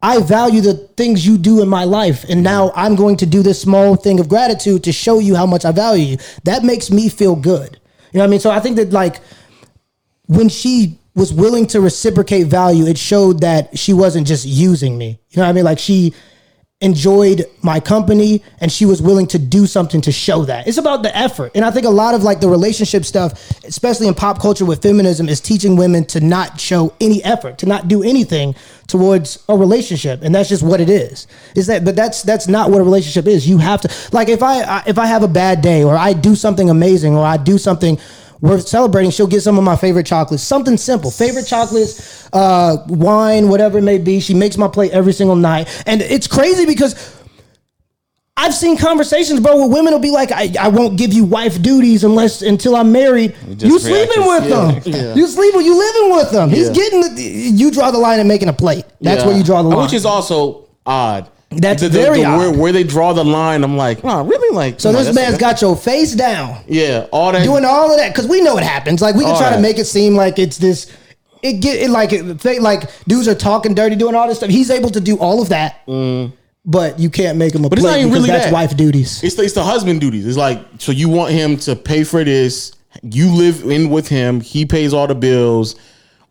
I 0.02 0.22
value 0.22 0.62
the 0.62 0.76
things 0.76 1.26
you 1.26 1.40
do 1.40 1.62
in 1.64 1.68
my 1.68 1.84
life, 1.86 2.24
and 2.30 2.44
now 2.44 2.72
I'm 2.76 2.96
going 2.96 3.18
to 3.18 3.26
do 3.26 3.42
this 3.42 3.60
small 3.60 3.96
thing 3.96 4.20
of 4.20 4.30
gratitude 4.30 4.84
to 4.84 4.92
show 4.92 5.18
you 5.20 5.36
how 5.36 5.48
much 5.48 5.66
I 5.66 5.72
value 5.72 6.06
you. 6.06 6.18
That 6.44 6.64
makes 6.64 6.92
me 6.92 7.10
feel 7.10 7.36
good. 7.36 7.80
You 8.12 8.20
know 8.20 8.24
what 8.24 8.26
I 8.26 8.28
mean? 8.28 8.40
So 8.40 8.52
I 8.52 8.60
think 8.60 8.76
that 8.76 8.92
like 8.92 9.22
when 10.28 10.50
she 10.50 11.00
was 11.16 11.34
willing 11.34 11.66
to 11.68 11.82
reciprocate 11.82 12.46
value, 12.46 12.86
it 12.86 12.98
showed 12.98 13.42
that 13.42 13.76
she 13.78 13.92
wasn't 13.92 14.28
just 14.28 14.46
using 14.46 14.98
me. 15.00 15.20
You 15.32 15.38
know 15.38 15.44
what 15.44 15.50
I 15.50 15.54
mean? 15.54 15.64
Like 15.66 15.80
she 15.80 16.14
enjoyed 16.80 17.44
my 17.64 17.80
company 17.80 18.44
and 18.62 18.72
she 18.72 18.86
was 18.86 19.02
willing 19.02 19.26
to 19.26 19.40
do 19.40 19.66
something 19.66 19.99
to 19.99 20.12
show 20.12 20.45
that. 20.45 20.68
It's 20.68 20.78
about 20.78 21.02
the 21.02 21.16
effort. 21.18 21.54
And 21.56 21.66
I 21.66 21.72
think 21.72 21.88
a 21.88 21.90
lot 21.90 22.14
of 22.14 22.22
like 22.22 22.40
the 22.40 22.49
relationship 22.49 23.04
stuff, 23.04 23.49
especially 23.64 24.08
in 24.08 24.14
pop 24.14 24.40
culture 24.40 24.64
with 24.64 24.84
feminism, 24.84 25.28
is 25.28 25.41
teaching 25.41 25.76
women 25.76 26.06
to 26.06 26.20
not 26.20 26.60
show 26.62 26.94
any 27.02 27.24
effort, 27.24 27.58
to 27.60 27.66
not 27.66 27.88
do 27.88 28.04
anything 28.04 28.54
towards 28.86 29.44
a 29.49 29.58
relationship. 29.58 30.22
And 30.22 30.36
that's 30.36 30.49
just 30.49 30.62
what 30.62 30.80
it 30.80 30.90
is. 30.90 31.26
Is 31.56 31.66
that 31.66 31.84
but 31.84 31.95
that's 31.95 32.22
that's 32.22 32.48
not 32.48 32.70
what 32.70 32.80
a 32.80 32.84
relationship 32.84 33.26
is. 33.26 33.49
You 33.49 33.58
have 33.58 33.82
to 33.82 33.91
like 34.12 34.30
if 34.30 34.44
I 34.44 34.84
if 34.86 34.99
I 34.99 35.08
have 35.08 35.24
a 35.24 35.28
bad 35.28 35.64
day 35.64 35.84
or 35.84 35.95
I 35.95 36.14
do 36.14 36.36
something 36.36 36.70
amazing 36.70 37.16
or 37.16 37.26
I 37.26 37.38
do 37.38 37.58
something 37.58 37.98
worth 38.42 38.68
celebrating, 38.68 39.12
she'll 39.12 39.28
get 39.28 39.42
some 39.42 39.58
of 39.58 39.64
my 39.64 39.76
favorite 39.76 40.06
chocolates. 40.06 40.44
Something 40.44 40.78
simple. 40.78 41.12
Favorite 41.12 41.46
chocolates, 41.48 42.30
uh, 42.34 42.78
wine, 42.88 43.50
whatever 43.50 43.78
it 43.80 43.84
may 43.84 43.98
be. 43.98 44.20
She 44.20 44.34
makes 44.34 44.58
my 44.58 44.68
plate 44.68 44.92
every 44.92 45.14
single 45.14 45.36
night. 45.36 45.68
And 45.88 46.02
it's 46.02 46.28
crazy 46.28 46.66
because 46.66 47.16
I've 48.40 48.54
seen 48.54 48.78
conversations, 48.78 49.40
bro, 49.40 49.58
where 49.58 49.68
women 49.68 49.92
will 49.94 50.00
be 50.00 50.12
like, 50.12 50.32
I, 50.32 50.54
I 50.60 50.68
won't 50.68 50.96
give 50.98 51.12
you 51.12 51.26
wife 51.26 51.60
duties 51.60 52.04
unless 52.04 52.44
until 52.44 52.76
I'm 52.76 52.92
married. 52.92 53.36
just 53.58 53.66
You 53.66 53.80
sleeping 53.80 54.28
with 54.28 54.48
them. 54.48 54.82
Yeah. 54.96 55.16
You 55.16 55.26
sleeping, 55.28 55.62
you 55.62 55.76
living 55.76 56.16
with 56.16 56.32
them. 56.32 56.50
He's 56.52 56.68
Yeah. 56.68 56.74
getting 56.76 57.02
the, 57.16 57.22
you 57.24 57.72
draw 57.72 57.90
the 57.90 57.98
line 57.98 58.20
at 58.20 58.28
making 58.28 58.50
a 58.50 58.54
plate. 58.54 58.86
That's 59.02 59.22
Yeah. 59.22 59.28
where 59.28 59.38
you 59.38 59.44
draw 59.44 59.64
the 59.64 59.70
line. 59.70 59.82
Which 59.84 59.94
is 59.94 60.06
also 60.06 60.68
odd. 60.86 61.28
That's 61.49 61.82
The- 61.82 61.90
the- 61.90 61.99
very 61.99 62.24
the-. 62.24 62.30
Where, 62.38 62.52
where 62.52 62.72
they 62.72 62.84
draw 62.84 63.14
the 63.14 63.24
line, 63.24 63.64
I'm 63.64 63.78
like, 63.78 64.03
wow, 64.03 64.24
really? 64.24 64.53
Like, 64.56 64.80
so 64.80 64.91
this 64.91 65.14
man's 65.15 65.38
got 65.38 65.61
your 65.61 65.76
face 65.76 66.14
down. 66.14 66.57
yeah, 66.68 67.07
all 67.11 67.32
that. 67.32 67.44
doing 67.44 67.64
all 67.65 67.90
of 67.91 67.98
that 67.98 68.14
because 68.14 68.28
we 68.28 68.41
know 68.41 68.57
it 68.57 68.64
happens. 68.64 69.02
Like 69.02 69.15
we 69.15 69.24
can 69.24 69.38
try 69.38 69.56
to 69.56 69.61
make 69.61 69.78
it 69.78 69.86
seem 69.86 70.15
like 70.15 70.40
it's 70.40 70.57
this. 70.57 70.91
It 71.44 71.53
get 71.61 71.80
it 71.80 71.90
like 71.91 72.11
it, 72.14 72.41
fake- 72.41 72.61
like 72.61 72.90
dudes 73.07 73.28
are 73.28 73.36
talking 73.36 73.74
dirty, 73.76 73.95
doing 73.95 74.15
all 74.15 74.28
this 74.28 74.38
stuff. 74.40 74.49
He's 74.49 74.69
able 74.72 74.90
to 74.90 74.99
do 74.99 75.18
all 75.19 75.41
of 75.41 75.49
that, 75.49 75.82
but 76.65 76.99
you 76.99 77.10
can't 77.10 77.38
make 77.38 77.53
him 77.56 77.64
a 77.64 77.68
Mm. 77.68 77.69
But 77.69 77.80
it's 77.80 77.86
not 77.88 77.99
even 77.99 78.11
really 78.11 78.28
that's 78.28 78.45
that. 78.45 78.53
wife 78.53 78.76
duties. 78.76 79.24
It's 79.24 79.36
the, 79.36 79.44
it's 79.44 79.53
the 79.53 79.64
husband 79.64 80.02
duties. 80.02 80.26
It's 80.28 80.36
like 80.38 80.60
so 80.80 80.91
you 80.91 81.07
want 81.10 81.32
him 81.32 81.56
to 81.60 81.76
pay 81.76 82.03
for 82.03 82.24
this. 82.24 82.74
You 83.03 83.32
live 83.32 83.64
in 83.64 83.90
with 83.90 84.07
him. 84.10 84.41
He 84.41 84.65
pays 84.65 84.94
all 84.94 85.06
the 85.07 85.15
bills, 85.15 85.76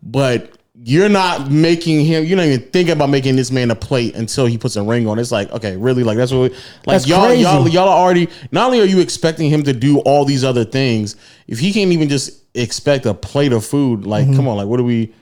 but 0.03 0.56
you're 0.89 1.09
not 1.09 1.51
making 1.51 2.05
him. 2.05 2.25
You're 2.25 2.37
not 2.37 2.47
even 2.47 2.61
thinking 2.71 2.93
about 2.93 3.11
making 3.11 3.35
this 3.35 3.51
man 3.51 3.73
a 3.73 3.75
plate 3.75 4.15
until 4.15 4.47
he 4.47 4.57
puts 4.57 4.77
a 4.77 4.85
ring 4.85 5.09
on. 5.09 5.19
It's 5.19 5.33
like, 5.33 5.51
okay, 5.51 5.77
really, 5.77 6.05
like 6.05 6.17
that's 6.17 6.31
what. 6.31 6.43
We, 6.43 6.49
Like 6.51 6.59
That's 6.85 7.09
y'all, 7.09 7.27
crazy. 7.27 7.43
y'all, 7.43 7.67
y'all 7.67 7.89
are 7.89 7.99
already. 7.99 8.29
Not 8.53 8.67
only 8.67 8.81
are 8.81 8.85
you 8.85 9.01
expecting 9.01 9.51
him 9.51 9.65
to 9.65 9.73
do 9.73 9.99
all 10.03 10.25
these 10.25 10.45
other 10.45 10.65
things, 10.65 11.17
if 11.49 11.59
he 11.59 11.73
can't 11.73 11.91
even 11.91 12.09
just 12.09 12.41
expect 12.55 13.05
a 13.05 13.15
plate 13.15 13.53
of 13.53 13.67
food, 13.67 14.07
like, 14.07 14.27
mm-hmm. 14.27 14.37
come 14.37 14.47
on, 14.47 14.59
like, 14.59 14.69
what 14.69 14.79
are 14.79 14.85
we? 14.85 15.13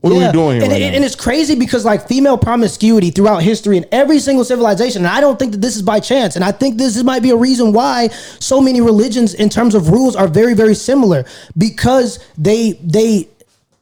What 0.00 0.12
are 0.12 0.16
we 0.26 0.30
doing 0.32 0.60
here 0.60 0.62
And, 0.62 0.72
right 0.72 0.80
and, 0.80 0.92
now? 0.92 0.96
and 0.96 1.04
it's 1.04 1.16
crazy 1.16 1.56
because 1.56 1.84
like 1.84 2.06
female 2.06 2.38
promiscuity 2.38 3.10
throughout 3.10 3.42
history 3.42 3.78
in 3.78 3.86
every 3.90 4.20
single 4.20 4.44
civilization, 4.44 5.04
and 5.04 5.12
I 5.12 5.20
don't 5.20 5.40
think 5.40 5.50
that 5.50 5.60
this 5.60 5.74
is 5.74 5.82
by 5.82 5.98
chance. 5.98 6.36
And 6.36 6.44
I 6.44 6.52
think 6.52 6.78
this 6.78 6.96
is- 6.96 7.02
might 7.02 7.20
be 7.22 7.30
a 7.30 7.36
reason 7.36 7.72
why 7.72 8.10
so 8.38 8.60
many 8.60 8.80
religions, 8.80 9.34
in 9.34 9.48
terms 9.48 9.74
of 9.74 9.90
rules, 9.90 10.14
are 10.14 10.28
very, 10.28 10.54
very 10.54 10.76
similar 10.76 11.24
because 11.58 12.20
they 12.38 12.78
they 12.84 13.28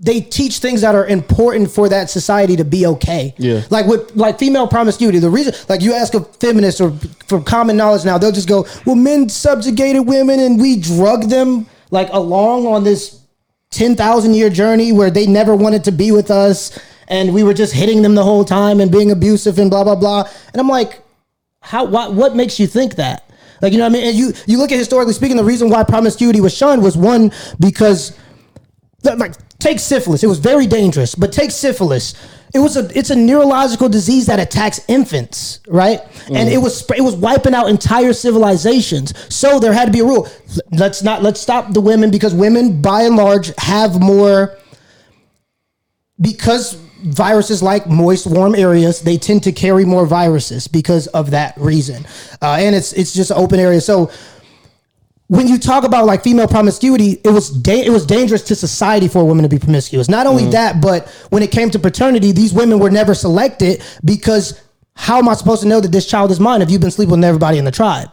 they 0.00 0.20
teach 0.20 0.58
things 0.58 0.82
that 0.82 0.94
are 0.94 1.06
important 1.06 1.70
for 1.70 1.88
that 1.88 2.08
society 2.08 2.54
to 2.56 2.64
be 2.64 2.86
okay. 2.86 3.34
Yeah. 3.36 3.62
Like 3.68 3.86
with 3.86 4.14
like 4.14 4.38
female 4.38 4.68
promiscuity, 4.68 5.18
the 5.18 5.30
reason 5.30 5.54
like 5.68 5.80
you 5.80 5.92
ask 5.92 6.14
a 6.14 6.20
feminist 6.20 6.80
or 6.80 6.92
from 7.26 7.42
common 7.42 7.76
knowledge 7.76 8.04
now, 8.04 8.16
they'll 8.16 8.32
just 8.32 8.48
go, 8.48 8.66
Well, 8.86 8.94
men 8.94 9.28
subjugated 9.28 10.06
women 10.06 10.38
and 10.38 10.60
we 10.60 10.78
drug 10.80 11.24
them 11.24 11.66
like 11.90 12.08
along 12.12 12.66
on 12.66 12.84
this 12.84 13.20
10,000 13.70 14.34
year 14.34 14.50
journey 14.50 14.92
where 14.92 15.10
they 15.10 15.26
never 15.26 15.56
wanted 15.56 15.84
to 15.84 15.92
be 15.92 16.12
with 16.12 16.30
us 16.30 16.78
and 17.08 17.34
we 17.34 17.42
were 17.42 17.54
just 17.54 17.74
hitting 17.74 18.02
them 18.02 18.14
the 18.14 18.22
whole 18.22 18.44
time 18.44 18.80
and 18.80 18.92
being 18.92 19.10
abusive 19.10 19.58
and 19.58 19.68
blah 19.68 19.82
blah 19.82 19.96
blah. 19.96 20.28
And 20.52 20.60
I'm 20.60 20.68
like, 20.68 21.00
how 21.60 21.84
what 21.84 22.14
what 22.14 22.36
makes 22.36 22.60
you 22.60 22.68
think 22.68 22.94
that? 22.96 23.28
Like 23.60 23.72
you 23.72 23.78
know 23.78 23.84
what 23.84 23.96
I 23.96 23.98
mean? 23.98 24.08
And 24.08 24.16
you 24.16 24.32
you 24.46 24.58
look 24.58 24.70
at 24.70 24.78
historically 24.78 25.14
speaking, 25.14 25.36
the 25.36 25.42
reason 25.44 25.70
why 25.70 25.82
promiscuity 25.82 26.40
was 26.40 26.56
shunned 26.56 26.84
was 26.84 26.96
one 26.96 27.32
because 27.58 28.16
like 29.02 29.34
take 29.58 29.80
syphilis. 29.80 30.22
It 30.22 30.26
was 30.28 30.38
very 30.38 30.66
dangerous, 30.66 31.14
but 31.14 31.32
take 31.32 31.50
syphilis. 31.50 32.14
It 32.54 32.60
was 32.60 32.76
a 32.76 32.98
it's 32.98 33.10
a 33.10 33.16
neurological 33.16 33.88
disease 33.88 34.26
that 34.26 34.40
attacks 34.40 34.80
infants, 34.88 35.60
right? 35.68 36.00
And 36.32 36.48
it 36.48 36.58
was 36.58 36.88
it 36.96 37.02
was 37.02 37.14
wiping 37.14 37.54
out 37.54 37.68
entire 37.68 38.12
civilizations. 38.12 39.12
So 39.34 39.58
there 39.58 39.72
had 39.72 39.86
to 39.86 39.92
be 39.92 40.00
a 40.00 40.04
rule. 40.04 40.28
Let's 40.72 41.02
not 41.02 41.22
let's 41.22 41.40
stop 41.40 41.72
the 41.74 41.80
women 41.80 42.10
because 42.10 42.34
women 42.34 42.80
by 42.80 43.02
and 43.02 43.16
large 43.16 43.52
have 43.58 44.00
more 44.00 44.56
because 46.20 46.74
viruses 47.02 47.62
like 47.62 47.86
moist, 47.86 48.26
warm 48.26 48.54
areas, 48.54 49.02
they 49.02 49.16
tend 49.18 49.42
to 49.44 49.52
carry 49.52 49.84
more 49.84 50.06
viruses 50.06 50.66
because 50.66 51.06
of 51.08 51.30
that 51.30 51.56
reason. 51.58 52.04
Uh, 52.42 52.56
and 52.58 52.74
it's 52.74 52.92
it's 52.94 53.12
just 53.12 53.30
open 53.30 53.60
area. 53.60 53.80
So 53.80 54.10
when 55.28 55.46
you 55.46 55.58
talk 55.58 55.84
about 55.84 56.06
like 56.06 56.24
female 56.24 56.48
promiscuity, 56.48 57.20
it 57.22 57.30
was 57.30 57.50
da- 57.50 57.84
it 57.84 57.90
was 57.90 58.06
dangerous 58.06 58.42
to 58.44 58.54
society 58.54 59.08
for 59.08 59.20
a 59.20 59.24
woman 59.24 59.42
to 59.42 59.48
be 59.48 59.58
promiscuous. 59.58 60.08
Not 60.08 60.26
only 60.26 60.46
that, 60.46 60.80
but 60.80 61.06
when 61.30 61.42
it 61.42 61.52
came 61.52 61.70
to 61.70 61.78
paternity, 61.78 62.32
these 62.32 62.52
women 62.52 62.78
were 62.78 62.90
never 62.90 63.14
selected 63.14 63.82
because 64.04 64.60
how 64.94 65.18
am 65.18 65.28
I 65.28 65.34
supposed 65.34 65.62
to 65.62 65.68
know 65.68 65.80
that 65.80 65.92
this 65.92 66.08
child 66.08 66.30
is 66.30 66.40
mine 66.40 66.62
if 66.62 66.70
you've 66.70 66.80
been 66.80 66.90
sleeping 66.90 67.16
with 67.16 67.24
everybody 67.24 67.58
in 67.58 67.64
the 67.66 67.70
tribe? 67.70 68.10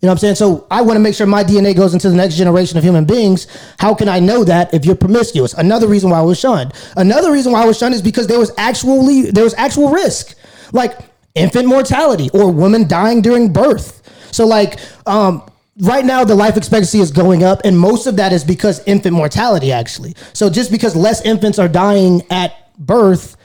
You 0.00 0.06
know 0.06 0.12
what 0.12 0.14
I'm 0.14 0.18
saying? 0.18 0.34
So 0.36 0.66
I 0.70 0.82
want 0.82 0.96
to 0.96 1.00
make 1.00 1.14
sure 1.14 1.26
my 1.26 1.44
DNA 1.44 1.76
goes 1.76 1.94
into 1.94 2.08
the 2.08 2.16
next 2.16 2.36
generation 2.36 2.78
of 2.78 2.84
human 2.84 3.04
beings. 3.04 3.46
How 3.78 3.94
can 3.94 4.08
I 4.08 4.18
know 4.18 4.42
that 4.44 4.72
if 4.72 4.84
you're 4.84 4.96
promiscuous? 4.96 5.54
Another 5.54 5.86
reason 5.86 6.10
why 6.10 6.18
I 6.18 6.22
was 6.22 6.38
shunned. 6.40 6.72
Another 6.96 7.30
reason 7.32 7.52
why 7.52 7.62
I 7.62 7.66
was 7.66 7.78
shunned 7.78 7.94
is 7.94 8.02
because 8.02 8.26
there 8.28 8.38
was 8.38 8.52
actually 8.56 9.30
there 9.30 9.44
was 9.44 9.54
actual 9.54 9.90
risk, 9.90 10.36
like 10.72 10.98
infant 11.34 11.66
mortality 11.66 12.30
or 12.32 12.50
women 12.52 12.86
dying 12.88 13.20
during 13.20 13.52
birth. 13.52 13.98
So 14.32 14.46
like 14.46 14.80
um, 15.06 15.48
right 15.80 16.04
now 16.04 16.24
the 16.24 16.34
life 16.34 16.56
expectancy 16.56 17.00
is 17.00 17.10
going 17.10 17.42
up, 17.42 17.60
and 17.64 17.78
most 17.78 18.06
of 18.06 18.16
that 18.16 18.32
is 18.32 18.44
because 18.44 18.82
infant 18.86 19.14
mortality 19.14 19.72
actually. 19.72 20.14
So 20.32 20.50
just 20.50 20.70
because 20.70 20.94
less 20.96 21.24
infants 21.24 21.58
are 21.58 21.68
dying 21.68 22.22
at 22.30 22.76
birth 22.78 23.36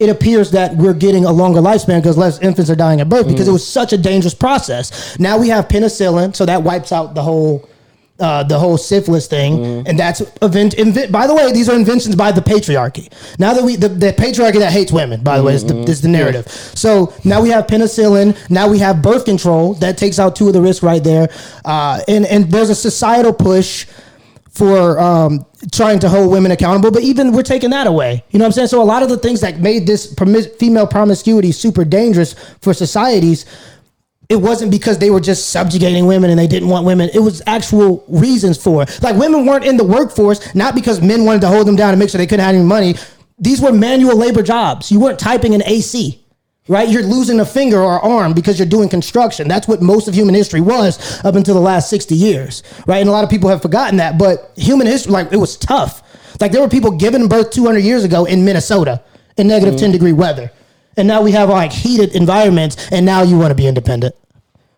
it 0.00 0.10
appears 0.10 0.50
that 0.50 0.74
we're 0.76 0.94
getting 0.94 1.24
a 1.24 1.32
longer 1.32 1.60
lifespan 1.60 2.00
because 2.00 2.18
less 2.18 2.40
infants 2.40 2.68
are 2.68 2.74
dying 2.74 3.00
at 3.00 3.08
birth 3.08 3.28
because 3.28 3.46
mm. 3.46 3.50
it 3.50 3.52
was 3.52 3.66
such 3.66 3.92
a 3.92 3.98
dangerous 3.98 4.34
process. 4.34 5.18
Now 5.18 5.38
we 5.38 5.48
have 5.48 5.68
penicillin, 5.68 6.34
so 6.34 6.44
that 6.46 6.62
wipes 6.62 6.90
out 6.90 7.14
the 7.14 7.22
whole 7.22 7.68
uh, 8.20 8.44
the 8.44 8.56
whole 8.58 8.76
syphilis 8.78 9.26
thing, 9.26 9.86
and 9.88 9.98
that's 9.98 10.20
event, 10.40 10.76
inven- 10.76 11.10
By 11.10 11.26
the 11.26 11.34
way, 11.34 11.50
these 11.52 11.68
are 11.68 11.74
inventions 11.74 12.14
by 12.14 12.30
the 12.30 12.40
patriarchy. 12.40 13.08
Now 13.40 13.54
that 13.54 13.64
we 13.64 13.74
the, 13.76 13.88
the 13.88 14.12
patriarchy 14.12 14.60
that 14.60 14.72
hates 14.72 14.92
women, 14.92 15.22
by 15.24 15.36
the 15.38 15.42
way, 15.42 15.54
is 15.54 15.64
the, 15.64 15.76
is 15.80 16.00
the 16.00 16.08
narrative. 16.08 16.46
So 16.48 17.12
now 17.24 17.42
we 17.42 17.48
have 17.50 17.66
penicillin. 17.66 18.36
Now 18.50 18.68
we 18.68 18.78
have 18.78 19.02
birth 19.02 19.24
control 19.24 19.74
that 19.74 19.98
takes 19.98 20.18
out 20.20 20.36
two 20.36 20.46
of 20.46 20.52
the 20.52 20.62
risks 20.62 20.82
right 20.82 21.02
there, 21.02 21.28
uh, 21.64 22.00
and 22.06 22.24
and 22.26 22.50
there's 22.52 22.70
a 22.70 22.74
societal 22.76 23.32
push 23.32 23.86
for 24.50 25.00
um, 25.00 25.44
trying 25.72 25.98
to 25.98 26.08
hold 26.08 26.30
women 26.30 26.52
accountable, 26.52 26.92
but 26.92 27.02
even 27.02 27.32
we're 27.32 27.42
taking 27.42 27.70
that 27.70 27.88
away. 27.88 28.22
You 28.30 28.38
know 28.38 28.44
what 28.44 28.50
I'm 28.50 28.52
saying? 28.52 28.68
So 28.68 28.80
a 28.80 28.84
lot 28.84 29.02
of 29.02 29.08
the 29.08 29.16
things 29.18 29.40
that 29.40 29.58
made 29.58 29.84
this 29.84 30.14
promis- 30.14 30.46
female 30.60 30.86
promiscuity 30.86 31.50
super 31.50 31.84
dangerous 31.84 32.34
for 32.60 32.72
societies, 32.72 33.46
it 34.34 34.40
wasn't 34.40 34.70
because 34.70 34.98
they 34.98 35.10
were 35.10 35.20
just 35.20 35.50
subjugating 35.50 36.06
women 36.06 36.28
and 36.28 36.38
they 36.38 36.46
didn't 36.46 36.68
want 36.68 36.84
women. 36.84 37.08
It 37.14 37.20
was 37.20 37.40
actual 37.46 38.04
reasons 38.08 38.62
for 38.62 38.82
it. 38.82 39.02
Like 39.02 39.16
women 39.16 39.46
weren't 39.46 39.64
in 39.64 39.76
the 39.76 39.84
workforce, 39.84 40.54
not 40.54 40.74
because 40.74 41.00
men 41.00 41.24
wanted 41.24 41.40
to 41.42 41.48
hold 41.48 41.66
them 41.66 41.76
down 41.76 41.90
and 41.90 41.98
make 41.98 42.10
sure 42.10 42.18
they 42.18 42.26
couldn't 42.26 42.44
have 42.44 42.54
any 42.54 42.64
money. 42.64 42.96
These 43.38 43.60
were 43.60 43.72
manual 43.72 44.16
labor 44.16 44.42
jobs. 44.42 44.92
You 44.92 45.00
weren't 45.00 45.18
typing 45.18 45.54
an 45.54 45.62
AC 45.64 46.20
right? 46.66 46.88
You're 46.88 47.02
losing 47.02 47.40
a 47.40 47.44
finger 47.44 47.78
or 47.78 48.00
arm 48.00 48.32
because 48.32 48.58
you're 48.58 48.66
doing 48.66 48.88
construction. 48.88 49.48
That's 49.48 49.68
what 49.68 49.82
most 49.82 50.08
of 50.08 50.14
human 50.14 50.34
history 50.34 50.62
was 50.62 51.22
up 51.22 51.34
until 51.34 51.54
the 51.54 51.60
last 51.60 51.90
60 51.90 52.14
years, 52.14 52.62
right? 52.86 53.00
And 53.00 53.08
a 53.08 53.12
lot 53.12 53.22
of 53.22 53.28
people 53.28 53.50
have 53.50 53.60
forgotten 53.60 53.98
that, 53.98 54.16
but 54.16 54.50
human 54.56 54.86
history, 54.86 55.12
like, 55.12 55.30
it 55.30 55.36
was 55.36 55.58
tough. 55.58 56.02
Like, 56.40 56.52
there 56.52 56.62
were 56.62 56.68
people 56.70 56.92
giving 56.92 57.28
birth 57.28 57.50
200 57.50 57.80
years 57.80 58.02
ago 58.02 58.24
in 58.24 58.46
Minnesota 58.46 59.02
in 59.36 59.46
negative 59.46 59.74
mm. 59.74 59.80
10 59.80 59.92
degree 59.92 60.14
weather. 60.14 60.50
And 60.96 61.08
now 61.08 61.22
we 61.22 61.32
have 61.32 61.48
like 61.48 61.72
heated 61.72 62.14
environments, 62.14 62.90
and 62.90 63.04
now 63.04 63.22
you 63.22 63.36
want 63.36 63.50
to 63.50 63.54
be 63.54 63.66
independent. 63.66 64.14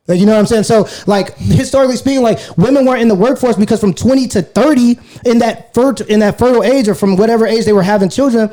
Like, 0.08 0.20
you 0.20 0.26
know 0.26 0.32
what 0.32 0.38
I'm 0.38 0.46
saying? 0.46 0.64
So, 0.64 0.88
like 1.06 1.36
historically 1.36 1.96
speaking, 1.96 2.22
like 2.22 2.38
women 2.56 2.84
weren't 2.86 3.02
in 3.02 3.08
the 3.08 3.14
workforce 3.14 3.56
because 3.56 3.80
from 3.80 3.92
20 3.92 4.28
to 4.28 4.42
30 4.42 4.98
in 5.24 5.38
that 5.38 5.74
fert- 5.74 6.06
in 6.06 6.20
that 6.20 6.38
fertile 6.38 6.62
age 6.62 6.88
or 6.88 6.94
from 6.94 7.16
whatever 7.16 7.46
age 7.46 7.64
they 7.64 7.72
were 7.72 7.82
having 7.82 8.08
children, 8.08 8.52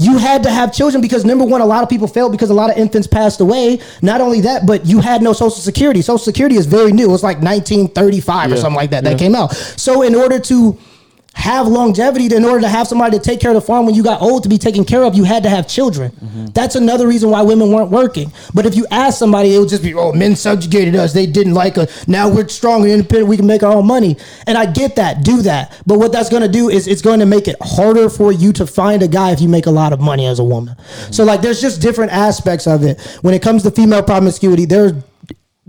you 0.00 0.16
had 0.16 0.44
to 0.44 0.50
have 0.50 0.72
children 0.72 1.02
because 1.02 1.24
number 1.24 1.44
one, 1.44 1.60
a 1.60 1.66
lot 1.66 1.82
of 1.82 1.88
people 1.88 2.06
failed 2.06 2.30
because 2.32 2.50
a 2.50 2.54
lot 2.54 2.70
of 2.70 2.76
infants 2.78 3.08
passed 3.08 3.40
away. 3.40 3.80
Not 4.00 4.20
only 4.20 4.40
that, 4.42 4.64
but 4.64 4.86
you 4.86 5.00
had 5.00 5.22
no 5.22 5.32
social 5.32 5.50
security. 5.50 6.02
Social 6.02 6.18
security 6.24 6.56
is 6.56 6.66
very 6.66 6.92
new. 6.92 7.04
It 7.04 7.10
was 7.10 7.22
like 7.24 7.38
1935 7.42 8.52
or 8.52 8.56
something 8.56 8.76
like 8.76 8.90
that 8.90 9.04
that 9.04 9.18
came 9.18 9.34
out. 9.34 9.52
So 9.54 10.02
in 10.02 10.14
order 10.14 10.38
to 10.38 10.78
have 11.38 11.68
longevity, 11.68 12.26
in 12.34 12.44
order 12.44 12.60
to 12.60 12.68
have 12.68 12.88
somebody 12.88 13.16
to 13.16 13.22
take 13.22 13.38
care 13.38 13.52
of 13.52 13.54
the 13.54 13.60
farm 13.60 13.86
when 13.86 13.94
you 13.94 14.02
got 14.02 14.20
old 14.20 14.42
to 14.42 14.48
be 14.48 14.58
taken 14.58 14.84
care 14.84 15.04
of, 15.04 15.14
you 15.14 15.22
had 15.22 15.44
to 15.44 15.48
have 15.48 15.68
children. 15.68 16.10
Mm-hmm. 16.10 16.46
That's 16.46 16.74
another 16.74 17.06
reason 17.06 17.30
why 17.30 17.42
women 17.42 17.70
weren't 17.70 17.90
working. 17.90 18.32
But 18.52 18.66
if 18.66 18.74
you 18.74 18.86
ask 18.90 19.20
somebody, 19.20 19.54
it 19.54 19.60
would 19.60 19.68
just 19.68 19.84
be, 19.84 19.94
oh, 19.94 20.12
men 20.12 20.34
subjugated 20.34 20.96
us. 20.96 21.12
They 21.12 21.26
didn't 21.26 21.54
like 21.54 21.78
us. 21.78 22.08
Now 22.08 22.28
we're 22.28 22.48
strong 22.48 22.82
and 22.82 22.90
independent. 22.90 23.28
We 23.28 23.36
can 23.36 23.46
make 23.46 23.62
our 23.62 23.72
own 23.72 23.86
money. 23.86 24.16
And 24.48 24.58
I 24.58 24.66
get 24.66 24.96
that. 24.96 25.22
Do 25.22 25.42
that. 25.42 25.80
But 25.86 26.00
what 26.00 26.10
that's 26.10 26.28
going 26.28 26.42
to 26.42 26.48
do 26.48 26.68
is 26.68 26.88
it's 26.88 27.02
going 27.02 27.20
to 27.20 27.26
make 27.26 27.46
it 27.46 27.54
harder 27.62 28.10
for 28.10 28.32
you 28.32 28.52
to 28.54 28.66
find 28.66 29.04
a 29.04 29.08
guy 29.08 29.30
if 29.30 29.40
you 29.40 29.48
make 29.48 29.66
a 29.66 29.70
lot 29.70 29.92
of 29.92 30.00
money 30.00 30.26
as 30.26 30.40
a 30.40 30.44
woman. 30.44 30.74
Mm-hmm. 30.74 31.12
So, 31.12 31.24
like, 31.24 31.40
there's 31.40 31.60
just 31.60 31.80
different 31.80 32.10
aspects 32.10 32.66
of 32.66 32.82
it. 32.82 33.00
When 33.22 33.32
it 33.32 33.42
comes 33.42 33.62
to 33.62 33.70
female 33.70 34.02
promiscuity, 34.02 34.64
there's 34.64 34.92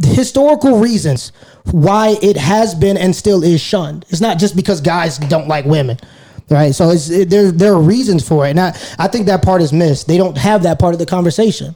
historical 0.03 0.79
reasons 0.79 1.31
why 1.71 2.17
it 2.21 2.37
has 2.37 2.73
been 2.75 2.97
and 2.97 3.15
still 3.15 3.43
is 3.43 3.61
shunned. 3.61 4.05
It's 4.09 4.21
not 4.21 4.39
just 4.39 4.55
because 4.55 4.81
guys 4.81 5.17
don't 5.17 5.47
like 5.47 5.65
women, 5.65 5.97
right? 6.49 6.73
So 6.73 6.89
it's 6.89 7.09
it, 7.09 7.29
there. 7.29 7.51
There 7.51 7.73
are 7.73 7.81
reasons 7.81 8.27
for 8.27 8.47
it, 8.47 8.51
and 8.51 8.59
I 8.59 8.69
I 8.97 9.07
think 9.07 9.27
that 9.27 9.43
part 9.43 9.61
is 9.61 9.73
missed. 9.73 10.07
They 10.07 10.17
don't 10.17 10.37
have 10.37 10.63
that 10.63 10.79
part 10.79 10.93
of 10.93 10.99
the 10.99 11.05
conversation, 11.05 11.75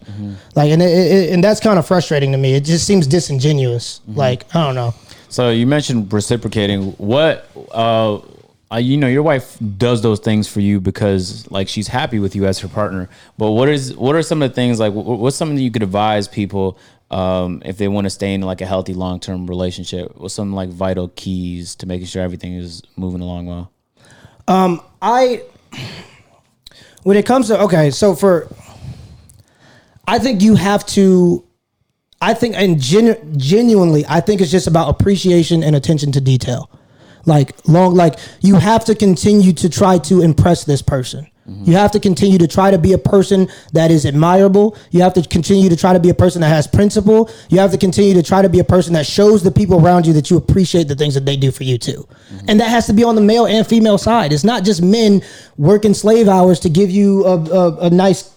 like, 0.56 0.72
and 0.72 0.82
it, 0.82 0.86
it, 0.86 1.34
and 1.34 1.44
that's 1.44 1.60
kind 1.60 1.78
of 1.78 1.86
frustrating 1.86 2.32
to 2.32 2.38
me. 2.38 2.54
It 2.54 2.64
just 2.64 2.88
seems 2.88 3.08
disingenuous. 3.08 4.02
Like 4.08 4.45
I 4.56 4.64
don't 4.66 4.76
know. 4.76 4.94
So 5.30 5.50
you 5.50 5.68
mentioned 5.68 6.12
reciprocating. 6.14 6.91
What 6.94 7.50
uh, 7.72 8.20
uh, 8.74 8.78
you 8.78 8.98
know, 8.98 9.08
your 9.08 9.22
wife 9.22 9.58
does 9.78 10.02
those 10.02 10.20
things 10.20 10.48
for 10.48 10.60
you 10.60 10.80
because 10.80 11.50
like 11.52 11.68
she's 11.68 11.88
happy 11.88 12.18
with 12.18 12.36
you 12.36 12.45
as 12.48 12.60
her 12.60 12.68
partner. 12.68 13.08
But 13.38 13.52
what 13.52 13.70
is 13.70 13.95
what 13.95 14.16
are 14.16 14.24
some 14.24 14.41
of 14.41 14.50
the 14.50 14.56
things 14.56 14.80
like? 14.80 14.94
What's 14.94 15.36
something 15.36 15.56
that 15.56 15.62
you 15.62 15.70
could 15.70 15.84
advise 15.84 16.28
people 16.28 16.78
um, 17.11 17.61
if 17.65 17.77
they 17.77 17.88
want 17.88 18.05
to 18.05 18.09
stay 18.09 18.34
in 18.34 18.41
like 18.41 18.61
a 18.61 18.65
healthy 18.65 18.93
long 18.93 19.19
term 19.19 19.47
relationship? 19.47 20.11
What's 20.15 20.34
some 20.34 20.53
like 20.53 20.69
vital 20.69 21.09
keys 21.09 21.75
to 21.75 21.85
making 21.85 22.07
sure 22.07 22.23
everything 22.23 22.53
is 22.53 22.81
moving 22.95 23.21
along 23.21 23.45
well? 23.45 23.71
Um, 24.47 24.81
I 25.01 25.43
when 27.03 27.17
it 27.17 27.25
comes 27.25 27.47
to 27.47 27.59
okay, 27.61 27.91
so 27.91 28.15
for 28.15 28.47
I 30.07 30.19
think 30.19 30.41
you 30.41 30.55
have 30.55 30.85
to 30.88 31.45
I 32.21 32.34
think 32.34 32.55
and 32.55 32.80
genu- 32.80 33.21
genuinely 33.38 34.05
I 34.07 34.21
think 34.21 34.41
it's 34.41 34.51
just 34.51 34.67
about 34.67 34.89
appreciation 34.89 35.63
and 35.63 35.75
attention 35.75 36.11
to 36.13 36.21
detail. 36.21 36.69
Like 37.25 37.53
long 37.67 37.95
like 37.95 38.15
you 38.41 38.55
have 38.55 38.85
to 38.85 38.95
continue 38.95 39.53
to 39.53 39.69
try 39.69 39.97
to 39.99 40.21
impress 40.21 40.63
this 40.65 40.81
person. 40.81 41.27
You 41.45 41.74
have 41.74 41.91
to 41.91 41.99
continue 41.99 42.38
to 42.38 42.48
try 42.48 42.72
to 42.72 42.78
be 42.78 42.94
a 42.94 42.98
person 42.98 43.49
that 43.74 43.91
is 43.91 44.06
admirable. 44.06 44.78
You 44.91 45.02
have 45.02 45.14
to 45.15 45.22
continue 45.22 45.70
to 45.70 45.76
try 45.76 45.91
to 45.91 45.99
be 45.99 46.10
a 46.10 46.14
person 46.14 46.40
that 46.40 46.48
has 46.48 46.68
principle. 46.68 47.30
You 47.49 47.60
have 47.60 47.72
to 47.72 47.78
continue 47.78 48.14
to 48.14 48.24
try 48.24 48.41
to 48.41 48.48
be 48.48 48.60
a 48.60 48.64
person 48.64 48.94
that 48.94 49.06
shows 49.06 49.44
the 49.44 49.52
people 49.52 49.86
around 49.86 50.07
you 50.07 50.14
that 50.14 50.30
you 50.30 50.38
appreciate 50.38 50.88
the 50.88 50.95
things 50.95 51.15
that 51.15 51.26
they 51.26 51.36
do 51.36 51.52
for 51.52 51.64
you 51.64 51.78
too. 51.78 52.07
And 52.48 52.60
that 52.61 52.70
has 52.70 52.86
to 52.88 52.94
be 52.94 53.03
on 53.03 53.15
the 53.15 53.22
male 53.22 53.45
and 53.45 53.68
female 53.68 53.98
side. 53.98 54.32
It's 54.32 54.45
not 54.45 54.64
just 54.64 54.82
men 54.82 55.22
working 55.57 55.94
slave 55.94 56.30
hours 56.30 56.61
to 56.61 56.70
give 56.70 56.90
you 56.90 57.26
a, 57.26 57.38
a, 57.38 57.78
a 57.88 57.90
nice 57.90 58.34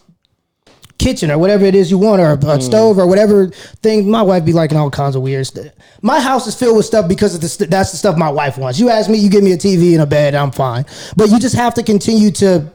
kitchen 0.98 1.30
or 1.30 1.38
whatever 1.38 1.64
it 1.64 1.74
is 1.74 1.90
you 1.90 1.98
want 1.98 2.20
or 2.20 2.30
a, 2.30 2.32
a 2.32 2.36
mm. 2.36 2.62
stove 2.62 2.98
or 2.98 3.06
whatever 3.06 3.48
thing. 3.82 4.10
My 4.10 4.22
wife 4.22 4.44
be 4.44 4.52
liking 4.52 4.78
all 4.78 4.90
kinds 4.90 5.14
of 5.14 5.22
weird 5.22 5.46
stuff. 5.46 5.66
My 6.02 6.20
house 6.20 6.46
is 6.46 6.54
filled 6.54 6.76
with 6.76 6.86
stuff 6.86 7.08
because 7.08 7.34
of 7.34 7.40
the 7.40 7.48
st- 7.48 7.70
that's 7.70 7.90
the 7.92 7.96
stuff 7.96 8.16
my 8.16 8.30
wife 8.30 8.58
wants. 8.58 8.80
You 8.80 8.88
ask 8.88 9.08
me, 9.10 9.18
you 9.18 9.30
give 9.30 9.44
me 9.44 9.52
a 9.52 9.56
TV 9.56 9.92
and 9.92 10.02
a 10.02 10.06
bed, 10.06 10.34
I'm 10.34 10.50
fine. 10.50 10.84
But 11.16 11.30
you 11.30 11.38
just 11.38 11.54
have 11.54 11.74
to 11.74 11.82
continue 11.82 12.30
to 12.32 12.72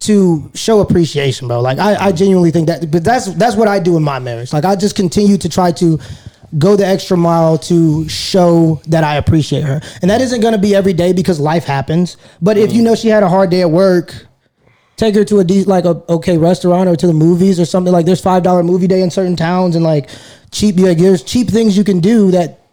to 0.00 0.50
show 0.54 0.80
appreciation, 0.80 1.48
bro. 1.48 1.60
Like 1.60 1.78
I, 1.78 2.06
I 2.06 2.12
genuinely 2.12 2.50
think 2.50 2.66
that, 2.68 2.90
but 2.90 3.04
that's 3.04 3.32
that's 3.34 3.56
what 3.56 3.68
I 3.68 3.78
do 3.78 3.96
in 3.96 4.02
my 4.02 4.18
marriage. 4.18 4.52
Like 4.52 4.64
I 4.64 4.76
just 4.76 4.96
continue 4.96 5.38
to 5.38 5.48
try 5.48 5.72
to 5.72 5.98
go 6.58 6.76
the 6.76 6.86
extra 6.86 7.16
mile 7.16 7.58
to 7.58 8.08
show 8.08 8.80
that 8.88 9.04
I 9.04 9.16
appreciate 9.16 9.64
her, 9.64 9.80
and 10.02 10.10
that 10.10 10.20
isn't 10.20 10.40
going 10.40 10.52
to 10.52 10.60
be 10.60 10.74
every 10.74 10.92
day 10.92 11.12
because 11.12 11.40
life 11.40 11.64
happens. 11.64 12.16
But 12.42 12.58
if 12.58 12.72
you 12.72 12.82
mm. 12.82 12.86
know 12.86 12.94
she 12.94 13.08
had 13.08 13.22
a 13.22 13.28
hard 13.28 13.50
day 13.50 13.62
at 13.62 13.70
work, 13.70 14.26
take 14.96 15.14
her 15.14 15.24
to 15.24 15.40
a 15.40 15.44
de- 15.44 15.64
like 15.64 15.84
a 15.84 16.02
okay 16.10 16.36
restaurant 16.36 16.88
or 16.88 16.96
to 16.96 17.06
the 17.06 17.14
movies 17.14 17.58
or 17.58 17.64
something. 17.64 17.92
Like 17.92 18.06
there's 18.06 18.20
five 18.20 18.42
dollar 18.42 18.62
movie 18.62 18.86
day 18.86 19.00
in 19.02 19.10
certain 19.10 19.36
towns, 19.36 19.76
and 19.76 19.84
like 19.84 20.10
cheap 20.50 20.76
like 20.76 20.98
there's 20.98 21.22
cheap 21.22 21.48
things 21.48 21.76
you 21.76 21.84
can 21.84 22.00
do 22.00 22.30
that 22.32 22.65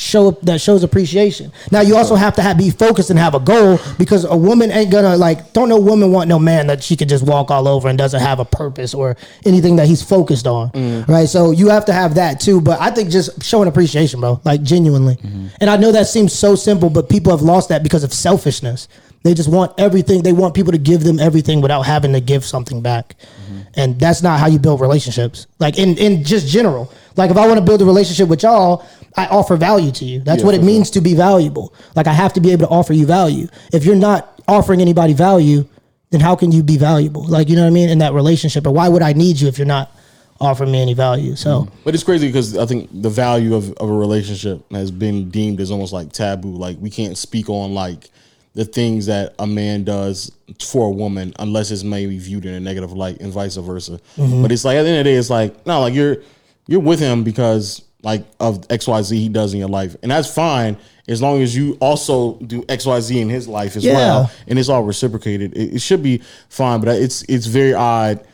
show 0.00 0.28
up 0.28 0.40
that 0.42 0.60
shows 0.60 0.82
appreciation. 0.82 1.52
Now 1.70 1.82
you 1.82 1.96
also 1.96 2.14
have 2.14 2.34
to 2.36 2.42
have, 2.42 2.56
be 2.56 2.70
focused 2.70 3.10
and 3.10 3.18
have 3.18 3.34
a 3.34 3.40
goal 3.40 3.78
because 3.98 4.24
a 4.24 4.36
woman 4.36 4.70
ain't 4.70 4.90
gonna 4.90 5.16
like 5.16 5.52
don't 5.52 5.68
no 5.68 5.78
woman 5.78 6.10
want 6.10 6.28
no 6.28 6.38
man 6.38 6.66
that 6.68 6.82
she 6.82 6.96
could 6.96 7.08
just 7.08 7.24
walk 7.24 7.50
all 7.50 7.68
over 7.68 7.88
and 7.88 7.98
doesn't 7.98 8.20
have 8.20 8.40
a 8.40 8.44
purpose 8.44 8.94
or 8.94 9.16
anything 9.44 9.76
that 9.76 9.86
he's 9.86 10.02
focused 10.02 10.46
on, 10.46 10.70
mm. 10.70 11.06
right? 11.06 11.28
So 11.28 11.50
you 11.50 11.68
have 11.68 11.84
to 11.86 11.92
have 11.92 12.14
that 12.14 12.40
too. 12.40 12.60
But 12.60 12.80
I 12.80 12.90
think 12.90 13.10
just 13.10 13.42
showing 13.44 13.68
appreciation, 13.68 14.20
bro, 14.20 14.40
like 14.44 14.62
genuinely. 14.62 15.16
Mm-hmm. 15.16 15.48
And 15.60 15.68
I 15.68 15.76
know 15.76 15.92
that 15.92 16.06
seems 16.06 16.32
so 16.32 16.54
simple, 16.54 16.88
but 16.88 17.08
people 17.08 17.30
have 17.30 17.42
lost 17.42 17.68
that 17.68 17.82
because 17.82 18.02
of 18.02 18.12
selfishness. 18.12 18.88
They 19.22 19.34
just 19.34 19.50
want 19.50 19.78
everything. 19.78 20.22
They 20.22 20.32
want 20.32 20.54
people 20.54 20.72
to 20.72 20.78
give 20.78 21.04
them 21.04 21.18
everything 21.18 21.60
without 21.60 21.82
having 21.82 22.14
to 22.14 22.20
give 22.20 22.42
something 22.42 22.80
back. 22.80 23.16
Mm-hmm. 23.18 23.60
And 23.74 24.00
that's 24.00 24.22
not 24.22 24.40
how 24.40 24.46
you 24.46 24.58
build 24.58 24.80
relationships. 24.80 25.46
Like 25.58 25.78
in 25.78 25.98
in 25.98 26.24
just 26.24 26.48
general. 26.48 26.90
Like 27.16 27.30
if 27.30 27.36
I 27.36 27.46
want 27.46 27.58
to 27.58 27.64
build 27.64 27.82
a 27.82 27.84
relationship 27.84 28.28
with 28.28 28.42
y'all, 28.42 28.86
I 29.16 29.26
offer 29.26 29.56
value 29.56 29.90
to 29.92 30.04
you. 30.04 30.20
That's 30.20 30.40
Yeah, 30.40 30.46
what 30.46 30.54
it 30.54 30.62
means 30.62 30.90
to 30.90 31.00
be 31.00 31.14
valuable. 31.14 31.74
Like 31.96 32.06
I 32.06 32.12
have 32.12 32.32
to 32.34 32.40
be 32.40 32.52
able 32.52 32.66
to 32.66 32.72
offer 32.72 32.92
you 32.92 33.06
value. 33.06 33.48
If 33.72 33.84
you're 33.84 33.96
not 33.96 34.40
offering 34.46 34.80
anybody 34.80 35.12
value, 35.12 35.66
then 36.10 36.20
how 36.20 36.36
can 36.36 36.52
you 36.52 36.62
be 36.62 36.76
valuable? 36.76 37.26
Like 37.26 37.48
you 37.48 37.56
know 37.56 37.62
what 37.62 37.68
I 37.68 37.72
mean 37.72 37.88
in 37.88 37.98
that 37.98 38.12
relationship. 38.12 38.66
Or 38.66 38.70
why 38.70 38.88
would 38.88 39.02
I 39.02 39.12
need 39.12 39.40
you 39.40 39.48
if 39.48 39.58
you're 39.58 39.66
not 39.66 39.90
offering 40.40 40.72
me 40.72 40.80
any 40.80 40.94
value? 40.94 41.36
So 41.36 41.62
mm-hmm. 41.62 41.76
But 41.84 41.94
it's 41.94 42.04
crazy 42.04 42.28
because 42.28 42.56
I 42.56 42.66
think 42.66 42.88
the 42.92 43.10
value 43.10 43.54
of, 43.54 43.72
of 43.74 43.90
a 43.90 43.92
relationship 43.92 44.70
has 44.72 44.90
been 44.90 45.30
deemed 45.30 45.60
as 45.60 45.70
almost 45.70 45.92
like 45.92 46.12
taboo. 46.12 46.52
Like 46.52 46.78
we 46.80 46.90
can't 46.90 47.18
speak 47.18 47.48
on 47.48 47.74
like 47.74 48.10
the 48.54 48.64
things 48.64 49.06
that 49.06 49.34
a 49.38 49.46
man 49.46 49.84
does 49.84 50.32
for 50.60 50.86
a 50.86 50.90
woman 50.90 51.32
unless 51.38 51.70
it's 51.70 51.84
maybe 51.84 52.18
viewed 52.18 52.44
in 52.44 52.54
a 52.54 52.60
negative 52.60 52.92
light 52.92 53.20
and 53.20 53.32
vice 53.32 53.56
versa. 53.56 54.00
Mm-hmm. 54.16 54.42
But 54.42 54.52
it's 54.52 54.64
like 54.64 54.76
at 54.76 54.82
the 54.82 54.88
end 54.88 54.98
of 54.98 55.04
the 55.04 55.10
day, 55.10 55.16
it's 55.16 55.30
like 55.30 55.66
no, 55.66 55.80
like 55.80 55.94
you're 55.94 56.18
you're 56.66 56.80
with 56.80 57.00
him 57.00 57.22
because 57.22 57.82
like 58.02 58.24
of 58.38 58.64
X 58.70 58.86
Y 58.86 59.02
Z 59.02 59.18
he 59.20 59.28
does 59.28 59.52
in 59.52 59.58
your 59.60 59.68
life, 59.68 59.96
and 60.02 60.10
that's 60.10 60.32
fine 60.32 60.76
as 61.08 61.20
long 61.20 61.42
as 61.42 61.56
you 61.56 61.76
also 61.80 62.34
do 62.36 62.64
X 62.68 62.86
Y 62.86 63.00
Z 63.00 63.20
in 63.20 63.28
his 63.28 63.48
life 63.48 63.76
as 63.76 63.84
Yeah. 63.84 63.94
well, 63.94 64.30
and 64.46 64.58
it's 64.58 64.68
all 64.68 64.82
reciprocated. 64.82 65.56
It, 65.56 65.74
it 65.76 65.78
should 65.80 66.02
be 66.02 66.22
fine, 66.48 66.80
but 66.80 66.88
it's 66.96 67.22
it's 67.28 67.46
very 67.46 67.74
odd 67.74 68.24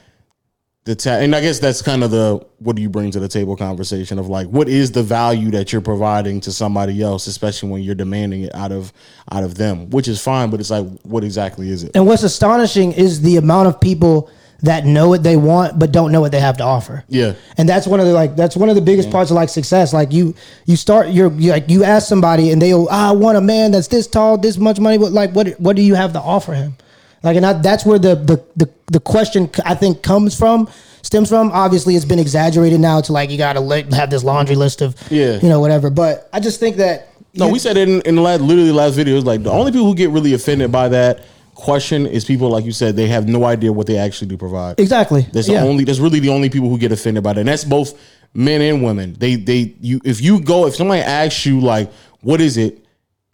the 0.85 0.95
ta- 0.95 1.19
and 1.19 1.35
I 1.35 1.41
guess 1.41 1.59
that's 1.59 1.83
kind 1.83 2.05
of 2.05 2.13
the 2.13 2.47
what 2.61 2.77
do 2.77 2.83
you 2.83 2.89
bring 2.89 3.11
to 3.11 3.19
the 3.19 3.27
table 3.27 3.57
conversation 3.57 4.21
of 4.21 4.29
like 4.29 4.47
what 4.47 4.69
is 4.69 4.93
the 4.93 5.03
value 5.03 5.51
that 5.51 5.73
you're 5.73 5.83
providing 5.83 6.41
to 6.43 6.53
somebody 6.53 7.03
else, 7.03 7.27
especially 7.27 7.71
when 7.71 7.83
you're 7.83 7.97
demanding 7.97 8.43
it 8.43 8.55
out 8.55 8.71
of 8.71 8.93
out 9.33 9.43
of 9.43 9.57
them, 9.57 9.91
which 9.91 10.07
is 10.07 10.23
fine, 10.23 10.49
but 10.49 10.61
it's 10.61 10.71
like 10.71 10.87
what 11.03 11.25
exactly 11.25 11.71
is 11.71 11.83
it? 11.83 11.91
and 11.97 12.07
what's 12.07 12.23
astonishing 12.23 12.93
is 12.93 13.21
the 13.23 13.37
amount 13.37 13.67
of 13.67 13.81
people 13.81 14.31
that 14.63 14.85
know 14.87 15.09
what 15.09 15.23
they 15.23 15.37
want 15.37 15.79
but 15.79 15.93
don't 15.93 16.13
know 16.13 16.21
what 16.21 16.33
they 16.33 16.41
have 16.41 16.57
to 16.57 16.65
offer. 16.65 17.05
Yeah. 17.09 17.35
and 17.59 17.69
that's 17.69 17.87
one 17.87 18.01
of 18.01 18.07
the 18.07 18.13
like 18.13 18.37
that's 18.37 18.57
one 18.57 18.69
of 18.69 18.75
the 18.75 18.81
biggest 18.83 19.11
parts 19.11 19.31
of 19.31 19.35
like 19.37 19.49
success. 19.49 19.93
Like 19.93 20.13
you 20.13 20.35
you 20.65 20.77
start 20.77 21.09
you're 21.11 21.33
you, 21.33 21.51
like 21.51 21.69
you 21.69 21.85
ask 21.85 22.09
somebody 22.09 22.51
and 22.53 22.61
they'll 22.61 22.89
ah, 22.91 23.11
I 23.11 23.13
want 23.13 23.37
a 23.37 23.41
man 23.41 23.73
that's 23.73 23.89
this 23.89 24.07
tall, 24.07 24.39
this 24.39 24.57
much 24.59 24.81
money, 24.81 24.99
but 24.99 25.13
like 25.13 25.33
what 25.33 25.49
what 25.61 25.77
do 25.77 25.83
you 25.83 25.95
have 25.95 26.13
to 26.15 26.21
offer 26.21 26.55
him? 26.55 26.77
Like 27.23 27.37
and 27.37 27.45
I, 27.45 27.53
that's 27.55 27.85
where 27.85 27.99
the, 27.99 28.15
the 28.15 28.45
the 28.57 28.71
the 28.93 29.01
question 29.01 29.51
I 29.65 29.75
think 29.75 30.03
comes 30.03 30.37
from 30.39 30.69
stems 31.03 31.29
from. 31.29 31.51
Obviously, 31.53 31.95
it's 31.97 32.05
been 32.05 32.19
exaggerated 32.19 32.81
now 32.81 33.01
to 33.01 33.13
like 33.13 33.31
you 33.31 33.39
got 33.39 33.55
to 33.55 33.97
have 33.97 34.11
this 34.11 34.25
laundry 34.25 34.57
list 34.57 34.81
of 34.81 34.95
Yeah. 35.11 35.39
you 35.41 35.49
know 35.49 35.61
whatever. 35.61 35.91
But 35.91 36.29
I 36.33 36.41
just 36.41 36.61
think 36.61 36.77
that 36.77 37.09
No, 37.35 37.49
we 37.49 37.59
said 37.59 37.77
in, 37.77 38.01
in 38.03 38.15
the 38.17 38.23
last, 38.23 38.41
literally 38.41 38.73
last 38.73 38.95
video. 38.95 39.17
It's 39.17 39.27
like 39.27 39.43
the 39.43 39.51
only 39.51 39.71
people 39.73 39.87
who 39.87 39.95
get 39.95 40.11
really 40.11 40.35
offended 40.35 40.71
by 40.73 40.89
that 40.89 41.21
question 41.57 42.07
is 42.07 42.25
people 42.25 42.51
like 42.51 42.65
you 42.65 42.71
said 42.71 42.95
they 42.95 43.09
have 43.09 43.27
no 43.27 43.45
idea 43.45 43.73
what 43.73 43.87
they 43.87 43.97
actually 43.97 44.29
do 44.29 44.37
provide. 44.37 44.79
exactly 44.79 45.23
That's 45.33 45.49
yeah. 45.49 45.63
the 45.63 45.69
only. 45.69 45.85
That's 45.85 45.99
really 45.99 46.21
the 46.21 46.29
only 46.29 46.51
people 46.51 46.69
who 46.69 46.79
get 46.79 46.93
offended 46.93 47.25
by 47.25 47.33
that. 47.33 47.41
And 47.41 47.49
that's 47.49 47.65
both 47.65 47.99
men 48.35 48.61
and 48.61 48.85
women. 48.85 49.15
They 49.19 49.35
they 49.35 49.75
you 49.81 50.01
if 50.05 50.21
you 50.21 50.41
go 50.41 50.67
if 50.67 50.77
somebody 50.77 51.01
asks 51.01 51.45
you 51.47 51.61
like 51.61 51.91
what 52.21 52.41
is 52.41 52.57
it, 52.57 52.85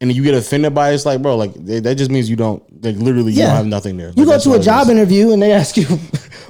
and 0.01 0.12
you 0.15 0.23
get 0.23 0.35
offended 0.35 0.74
by 0.74 0.90
it, 0.90 0.94
it's 0.94 1.05
like 1.05 1.20
bro 1.20 1.36
like 1.36 1.53
they, 1.55 1.81
that 1.81 1.97
just 1.97 2.11
means 2.11 2.31
you 2.31 2.36
don't. 2.36 2.62
Like 2.82 2.97
literally 2.97 3.32
you 3.32 3.43
don't 3.43 3.57
have 3.57 3.66
nothing 3.66 3.97
there. 3.97 4.12
You 4.16 4.24
Like, 4.24 4.39
go 4.43 4.53
to 4.53 4.59
a 4.59 4.62
job 4.62 4.89
interview 4.89 5.32
and 5.32 5.43
they 5.43 5.53
ask 5.53 5.77
you, 5.77 5.86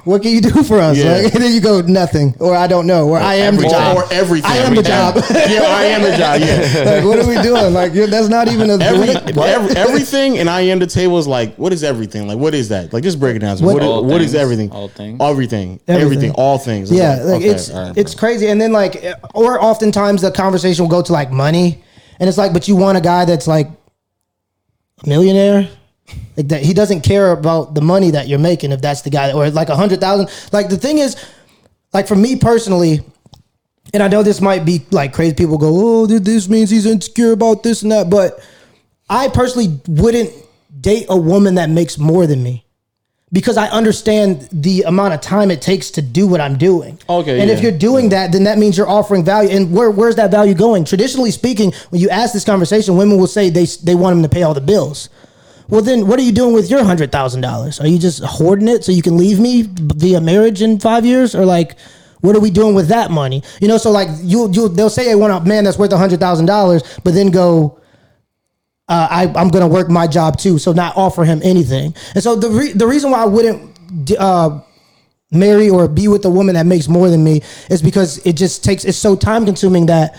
"What 0.05 0.21
can 0.21 0.31
you 0.31 0.41
do 0.41 0.63
for 0.63 0.79
us?" 0.79 0.97
Yeah. 0.97 1.13
Like, 1.13 1.33
and 1.35 1.43
then 1.43 1.53
you 1.53 1.61
go, 1.61 1.81
"Nothing," 1.81 2.35
or 2.39 2.55
"I 2.55 2.67
don't 2.67 2.85
know," 2.87 3.07
or 3.09 3.17
"I 3.19 3.35
am 3.35 3.55
the 3.57 3.65
Or- 3.65 3.69
job," 3.69 3.97
or 3.97 4.05
everything. 4.13 4.51
I 4.51 4.57
am 4.57 4.75
the 4.75 4.83
job. 4.83 5.15
yeah, 5.31 5.61
I 5.63 5.83
am 5.85 6.01
the 6.01 6.17
job. 6.17 6.39
Yeah. 6.41 6.91
like, 6.95 7.03
what 7.05 7.19
are 7.19 7.27
we 7.27 7.41
doing? 7.41 7.73
Like, 7.73 7.93
you're, 7.93 8.07
that's 8.07 8.27
not 8.29 8.47
even 8.47 8.69
a 8.69 8.77
Every, 8.77 9.07
what? 9.33 9.49
every- 9.49 9.75
everything 9.75 10.37
and 10.39 10.49
I 10.49 10.61
am 10.61 10.79
the 10.79 10.87
table 10.87 11.17
is 11.19 11.27
like 11.27 11.55
what 11.55 11.73
is 11.73 11.83
everything 11.83 12.27
like 12.27 12.37
what 12.37 12.53
is 12.53 12.69
that 12.69 12.91
like 12.93 13.03
just 13.03 13.19
break 13.19 13.35
it 13.35 13.39
down 13.39 13.57
What- 13.59 13.75
what, 13.75 13.83
All 13.83 14.05
is, 14.05 14.11
what 14.11 14.21
is 14.21 14.31
things. 14.31 14.41
everything 14.41 14.71
All 14.71 14.87
things. 14.87 15.17
everything 15.21 15.79
Everything. 15.87 16.01
everything 16.05 16.31
all 16.31 16.57
things 16.57 16.91
It's 16.91 16.99
Yeah, 16.99 17.15
like, 17.15 17.23
like 17.25 17.35
okay, 17.41 17.49
it's 17.49 17.69
all 17.69 17.87
right, 17.87 17.97
it's 17.97 18.13
bro. 18.15 18.19
crazy. 18.19 18.47
And 18.47 18.59
then 18.61 18.71
like, 18.71 19.03
or 19.33 19.61
oftentimes 19.63 20.21
the 20.21 20.31
conversation 20.31 20.83
will 20.83 20.89
go 20.91 21.01
to 21.01 21.13
like 21.13 21.31
money, 21.31 21.83
and 22.19 22.27
it's 22.29 22.37
like, 22.37 22.53
but 22.53 22.67
you 22.67 22.75
want 22.75 22.97
a 22.97 23.01
guy 23.01 23.25
that's 23.25 23.47
like 23.47 23.67
a 25.03 25.09
millionaire. 25.09 25.69
Like 26.35 26.47
that, 26.49 26.63
he 26.63 26.73
doesn't 26.73 27.01
care 27.01 27.31
about 27.31 27.75
the 27.75 27.81
money 27.81 28.11
that 28.11 28.27
you're 28.27 28.39
making 28.39 28.71
if 28.71 28.81
that's 28.81 29.01
the 29.01 29.09
guy, 29.09 29.31
or 29.31 29.49
like 29.49 29.69
a 29.69 29.75
hundred 29.75 29.99
thousand. 29.99 30.29
Like 30.51 30.69
the 30.69 30.77
thing 30.77 30.97
is, 30.97 31.15
like 31.93 32.07
for 32.07 32.15
me 32.15 32.35
personally, 32.35 33.01
and 33.93 34.01
I 34.01 34.07
know 34.07 34.23
this 34.23 34.41
might 34.41 34.65
be 34.65 34.85
like 34.91 35.13
crazy. 35.13 35.35
People 35.35 35.57
go, 35.57 35.69
"Oh, 35.71 36.05
this 36.07 36.49
means 36.49 36.69
he's 36.69 36.85
insecure 36.85 37.31
about 37.31 37.63
this 37.63 37.83
and 37.83 37.91
that," 37.91 38.09
but 38.09 38.43
I 39.09 39.29
personally 39.29 39.79
wouldn't 39.87 40.31
date 40.79 41.05
a 41.09 41.17
woman 41.17 41.55
that 41.55 41.69
makes 41.69 41.97
more 41.97 42.25
than 42.25 42.41
me 42.43 42.65
because 43.31 43.57
I 43.57 43.67
understand 43.69 44.47
the 44.51 44.83
amount 44.83 45.13
of 45.13 45.21
time 45.21 45.51
it 45.51 45.61
takes 45.61 45.91
to 45.91 46.01
do 46.01 46.27
what 46.27 46.41
I'm 46.41 46.57
doing. 46.57 46.99
Okay, 47.09 47.39
and 47.39 47.49
if 47.49 47.61
you're 47.61 47.71
doing 47.71 48.09
that, 48.09 48.31
then 48.31 48.43
that 48.45 48.57
means 48.57 48.77
you're 48.77 48.89
offering 48.89 49.23
value. 49.23 49.49
And 49.49 49.71
where 49.71 49.91
where's 49.91 50.15
that 50.15 50.31
value 50.31 50.53
going? 50.53 50.85
Traditionally 50.85 51.31
speaking, 51.31 51.73
when 51.89 52.01
you 52.01 52.09
ask 52.09 52.33
this 52.33 52.45
conversation, 52.45 52.97
women 52.97 53.17
will 53.17 53.27
say 53.27 53.49
they 53.49 53.65
they 53.83 53.95
want 53.95 54.15
him 54.15 54.23
to 54.23 54.29
pay 54.29 54.43
all 54.43 54.53
the 54.53 54.61
bills. 54.61 55.09
Well, 55.69 55.81
then 55.81 56.07
what 56.07 56.19
are 56.19 56.23
you 56.23 56.31
doing 56.31 56.53
with 56.53 56.69
your 56.69 56.83
hundred 56.83 57.11
thousand 57.11 57.41
dollars? 57.41 57.79
Are 57.79 57.87
you 57.87 57.97
just 57.97 58.23
hoarding 58.23 58.67
it 58.67 58.83
so 58.83 58.91
you 58.91 59.01
can 59.01 59.17
leave 59.17 59.39
me 59.39 59.63
via 59.67 60.21
marriage 60.21 60.61
in 60.61 60.79
five 60.79 61.05
years, 61.05 61.35
or 61.35 61.45
like? 61.45 61.77
What 62.21 62.37
are 62.37 62.39
we 62.39 62.51
doing 62.51 62.73
with 62.73 62.87
that 62.87 63.11
money? 63.11 63.43
You 63.59 63.67
know, 63.67 63.77
so 63.77 63.91
like 63.91 64.07
you, 64.21 64.49
you, 64.49 64.69
they'll 64.69 64.89
say 64.89 65.03
they 65.03 65.13
want 65.13 65.33
a 65.33 65.45
man 65.45 65.65
that's 65.65 65.77
worth 65.77 65.91
a 65.91 65.97
hundred 65.97 66.21
thousand 66.21 66.45
dollars, 66.45 66.81
but 67.03 67.13
then 67.13 67.31
go, 67.31 67.81
uh, 68.87 69.07
I, 69.11 69.23
I'm 69.23 69.49
going 69.49 69.61
to 69.61 69.67
work 69.67 69.89
my 69.89 70.07
job 70.07 70.37
too, 70.37 70.57
so 70.57 70.71
not 70.71 70.95
offer 70.95 71.25
him 71.25 71.41
anything. 71.43 71.93
And 72.15 72.23
so 72.23 72.37
the 72.37 72.49
re- 72.49 72.71
the 72.71 72.87
reason 72.87 73.11
why 73.11 73.23
I 73.23 73.25
wouldn't 73.25 74.11
uh, 74.17 74.61
marry 75.31 75.69
or 75.69 75.89
be 75.89 76.07
with 76.07 76.23
a 76.23 76.29
woman 76.29 76.55
that 76.55 76.65
makes 76.65 76.87
more 76.87 77.09
than 77.09 77.25
me 77.25 77.41
is 77.69 77.81
because 77.81 78.25
it 78.25 78.37
just 78.37 78.63
takes 78.63 78.85
it's 78.85 78.97
so 78.97 79.17
time 79.17 79.45
consuming 79.45 79.87
that 79.87 80.15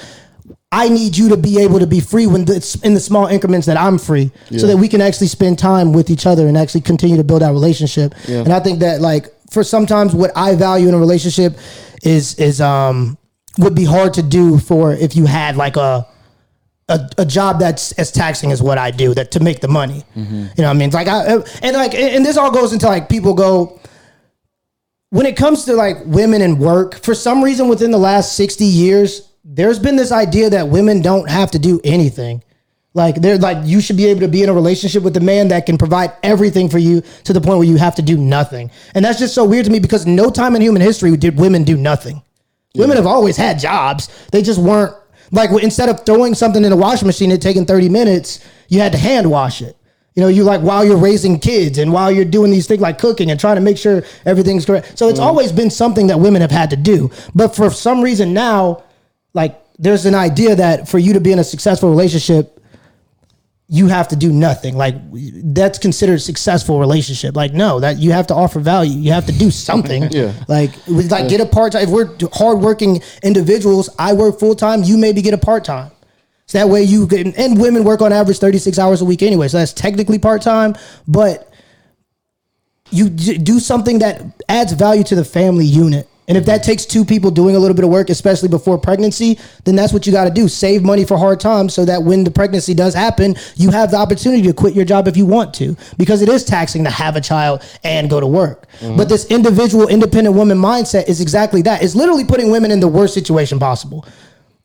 I 0.83 0.89
need 0.89 1.17
you 1.17 1.29
to 1.29 1.37
be 1.37 1.61
able 1.61 1.79
to 1.79 1.87
be 1.87 2.01
free 2.01 2.27
when 2.27 2.43
it's 2.51 2.75
in 2.87 2.95
the 2.95 3.01
small 3.01 3.27
increments 3.29 3.67
that 3.69 3.77
I'm 3.77 3.97
free, 3.99 4.33
so 4.59 4.67
that 4.67 4.77
we 4.77 4.89
can 4.89 5.01
actually 5.01 5.29
spend 5.29 5.59
time 5.59 5.93
with 5.93 6.11
each 6.11 6.27
other 6.27 6.49
and 6.49 6.57
actually 6.57 6.81
continue 6.83 7.17
to 7.17 7.25
build 7.25 7.43
our 7.45 7.53
relationship. 7.53 8.15
And 8.45 8.53
I 8.53 8.61
think 8.61 8.81
that 8.81 9.01
like 9.01 9.25
for 9.51 9.63
sometimes 9.63 10.15
what 10.15 10.31
I 10.37 10.57
value 10.57 10.89
in 10.89 10.95
a 10.95 10.99
relationship 10.99 11.57
is 12.03 12.35
is 12.49 12.61
um 12.61 13.17
would 13.59 13.75
be 13.77 13.85
hard 13.85 14.15
to 14.15 14.23
do 14.23 14.59
for 14.59 14.93
if 14.93 15.15
you 15.15 15.27
had 15.27 15.57
like 15.57 15.77
a 15.77 16.07
a, 16.89 16.99
a 17.19 17.25
job 17.25 17.61
that's 17.61 17.93
as 17.93 18.11
taxing 18.13 18.51
as 18.53 18.61
what 18.61 18.77
I 18.77 18.91
do 18.91 19.15
that 19.15 19.31
to 19.31 19.41
make 19.41 19.61
the 19.61 19.69
money. 19.69 20.01
You 20.15 20.23
know 20.25 20.49
what 20.57 20.65
I 20.67 20.73
mean? 20.75 20.89
It's 20.89 20.95
like 20.95 21.09
I 21.09 21.21
and 21.63 21.73
like 21.83 21.95
and 21.95 22.27
this 22.27 22.37
all 22.37 22.51
goes 22.51 22.73
into 22.73 22.87
like 22.87 23.09
people 23.09 23.33
go 23.35 23.81
when 25.11 25.27
it 25.27 25.37
comes 25.37 25.65
to 25.67 25.73
like 25.75 25.99
women 26.05 26.43
and 26.43 26.59
work, 26.59 26.91
for 27.05 27.15
some 27.15 27.45
reason 27.45 27.69
within 27.69 27.93
the 27.93 27.99
last 28.11 28.35
60 28.35 28.65
years, 28.65 29.29
there's 29.45 29.79
been 29.79 29.97
this 29.97 30.11
idea 30.11 30.51
that 30.51 30.69
women 30.69 31.03
don't 31.03 31.29
have 31.29 31.51
to 31.53 31.59
do 31.59 31.81
anything. 31.85 32.43
Like 32.95 33.17
they're 33.17 33.39
like 33.39 33.59
you 33.65 33.81
should 33.81 33.97
be 33.97 34.07
able 34.07 34.21
to 34.21 34.29
be 34.29 34.43
in 34.43 34.49
a 34.49 34.53
relationship 34.53 35.03
with 35.03 35.17
a 35.17 35.21
man 35.21 35.49
that 35.49 35.67
can 35.67 35.77
provide 35.77 36.13
everything 36.23 36.69
for 36.69 36.79
you 36.79 37.03
to 37.25 37.33
the 37.33 37.41
point 37.41 37.59
where 37.59 37.67
you 37.67 37.77
have 37.77 37.97
to 37.97 38.03
do 38.03 38.17
nothing. 38.17 38.71
And 38.95 39.05
that's 39.05 39.19
just 39.19 39.35
so 39.35 39.45
weird 39.45 39.65
to 39.67 39.71
me 39.71 39.81
because 39.81 40.07
no 40.07 40.31
time 40.31 40.55
in 40.55 40.63
human 40.63 40.81
history 40.81 41.15
did 41.17 41.37
women 41.37 41.65
do 41.65 41.77
nothing. 41.77 42.23
Women 42.77 42.97
have 42.97 43.07
always 43.07 43.37
had 43.37 43.59
jobs. 43.59 44.09
They 44.31 44.43
just 44.43 44.61
weren't 44.61 44.95
like 45.33 45.51
instead 45.63 45.89
of 45.89 46.07
throwing 46.07 46.35
something 46.35 46.65
in 46.65 46.73
a 46.73 46.77
washing 46.77 47.07
machine 47.07 47.33
and 47.33 47.43
taking 47.43 47.67
30 47.67 47.89
minutes, 47.89 48.45
you 48.69 48.81
had 48.81 48.93
to 48.93 48.99
hand 48.99 49.29
wash 49.29 49.61
it. 49.61 49.77
You 50.15 50.23
know, 50.23 50.29
you 50.29 50.45
like 50.45 50.61
while 50.61 50.85
you're 50.85 50.97
raising 50.97 51.41
kids 51.41 51.79
and 51.79 51.93
while 51.93 52.13
you're 52.13 52.25
doing 52.25 52.53
these 52.53 52.69
things 52.69 52.81
like 52.81 52.99
cooking 52.99 53.33
and 53.33 53.41
trying 53.41 53.57
to 53.57 53.61
make 53.61 53.77
sure 53.77 54.05
everything's 54.25 54.65
correct. 54.65 54.97
So 54.97 55.09
it's 55.09 55.19
mm. 55.19 55.25
always 55.25 55.51
been 55.51 55.71
something 55.71 56.07
that 56.07 56.21
women 56.21 56.41
have 56.41 56.53
had 56.53 56.71
to 56.71 56.77
do. 56.77 57.11
But 57.35 57.57
for 57.57 57.71
some 57.71 58.01
reason 58.01 58.33
now, 58.33 58.85
like 59.35 59.61
there's 59.79 60.07
an 60.07 60.15
idea 60.15 60.55
that 60.57 60.89
for 60.89 60.99
you 60.99 61.13
to 61.13 61.21
be 61.21 61.33
in 61.33 61.39
a 61.39 61.45
successful 61.45 61.91
relationship, 61.91 62.51
you 63.67 63.89
have 63.89 64.09
to 64.09 64.17
do 64.17 64.33
nothing. 64.33 64.77
Like 64.77 64.95
that's 65.55 65.79
considered 65.79 66.15
a 66.15 66.21
successful 66.21 66.79
relationship. 66.79 67.35
Like 67.35 67.53
no, 67.53 67.81
that 67.81 67.99
you 67.99 68.13
have 68.13 68.27
to 68.29 68.35
offer 68.35 68.61
value. 68.61 68.99
You 68.99 69.13
have 69.13 69.27
to 69.27 69.33
do 69.33 69.51
something. 69.51 70.05
Yeah. 70.15 70.33
Like 70.49 70.71
like 70.87 71.29
get 71.29 71.41
a 71.41 71.47
part 71.47 71.73
time. 71.73 71.83
If 71.83 71.91
we're 71.91 72.17
hardworking 72.33 73.03
individuals, 73.23 73.89
I 73.99 74.13
work 74.13 74.39
full 74.39 74.55
time. 74.55 74.85
You 74.85 74.97
maybe 74.97 75.23
get 75.23 75.35
a 75.35 75.39
part 75.39 75.65
time. 75.65 75.91
So 76.47 76.59
that 76.59 76.69
way 76.69 76.83
you 76.83 77.07
can. 77.07 77.35
And 77.35 77.59
women 77.59 77.85
work 77.85 78.01
on 78.03 78.13
average 78.13 78.39
thirty 78.39 78.59
six 78.59 78.79
hours 78.79 79.01
a 79.01 79.05
week 79.05 79.23
anyway. 79.23 79.49
So 79.49 79.59
that's 79.59 79.73
technically 79.73 80.19
part 80.19 80.43
time, 80.43 80.75
but 81.09 81.51
you 82.91 83.09
d- 83.09 83.39
do 83.39 83.59
something 83.59 83.99
that 84.01 84.23
adds 84.49 84.73
value 84.73 85.03
to 85.05 85.15
the 85.15 85.25
family 85.25 85.65
unit. 85.67 86.09
And 86.27 86.39
if 86.39 86.47
that 86.47 86.63
takes 86.63 86.87
two 86.87 87.05
people 87.05 87.31
doing 87.31 87.55
a 87.55 87.59
little 87.59 87.75
bit 87.75 87.85
of 87.85 87.91
work, 87.91 88.09
especially 88.09 88.49
before 88.49 88.79
pregnancy, 88.79 89.39
then 89.65 89.77
that's 89.77 89.93
what 89.93 90.07
you 90.07 90.13
got 90.13 90.25
to 90.25 90.31
do. 90.31 90.49
Save 90.49 90.83
money 90.83 91.05
for 91.05 91.19
hard 91.19 91.39
times 91.39 91.75
so 91.75 91.85
that 91.85 92.03
when 92.03 92.25
the 92.25 92.31
pregnancy 92.31 92.73
does 92.73 92.95
happen, 92.95 93.35
you 93.57 93.71
have 93.71 93.91
the 93.91 93.99
opportunity 93.99 94.43
to 94.43 94.55
quit 94.55 94.75
your 94.75 94.87
job 94.87 95.07
if 95.07 95.17
you 95.17 95.27
want 95.27 95.53
to, 95.55 95.77
because 95.99 96.23
it 96.23 96.29
is 96.29 96.45
taxing 96.45 96.85
to 96.85 96.91
have 96.91 97.17
a 97.17 97.21
child 97.21 97.63
and 97.85 98.09
go 98.09 98.21
to 98.21 98.27
work. 98.27 98.67
Mm-hmm. 98.81 98.97
But 98.97 99.09
this 99.09 99.27
individual, 99.27 99.89
independent 99.89 100.35
woman 100.35 100.59
mindset 100.59 101.09
is 101.09 101.21
exactly 101.21 101.61
that. 101.63 101.83
It's 101.83 101.95
literally 101.95 102.25
putting 102.25 102.51
women 102.51 102.71
in 102.71 102.81
the 102.81 102.89
worst 102.89 103.13
situation 103.13 103.59
possible. 103.59 104.07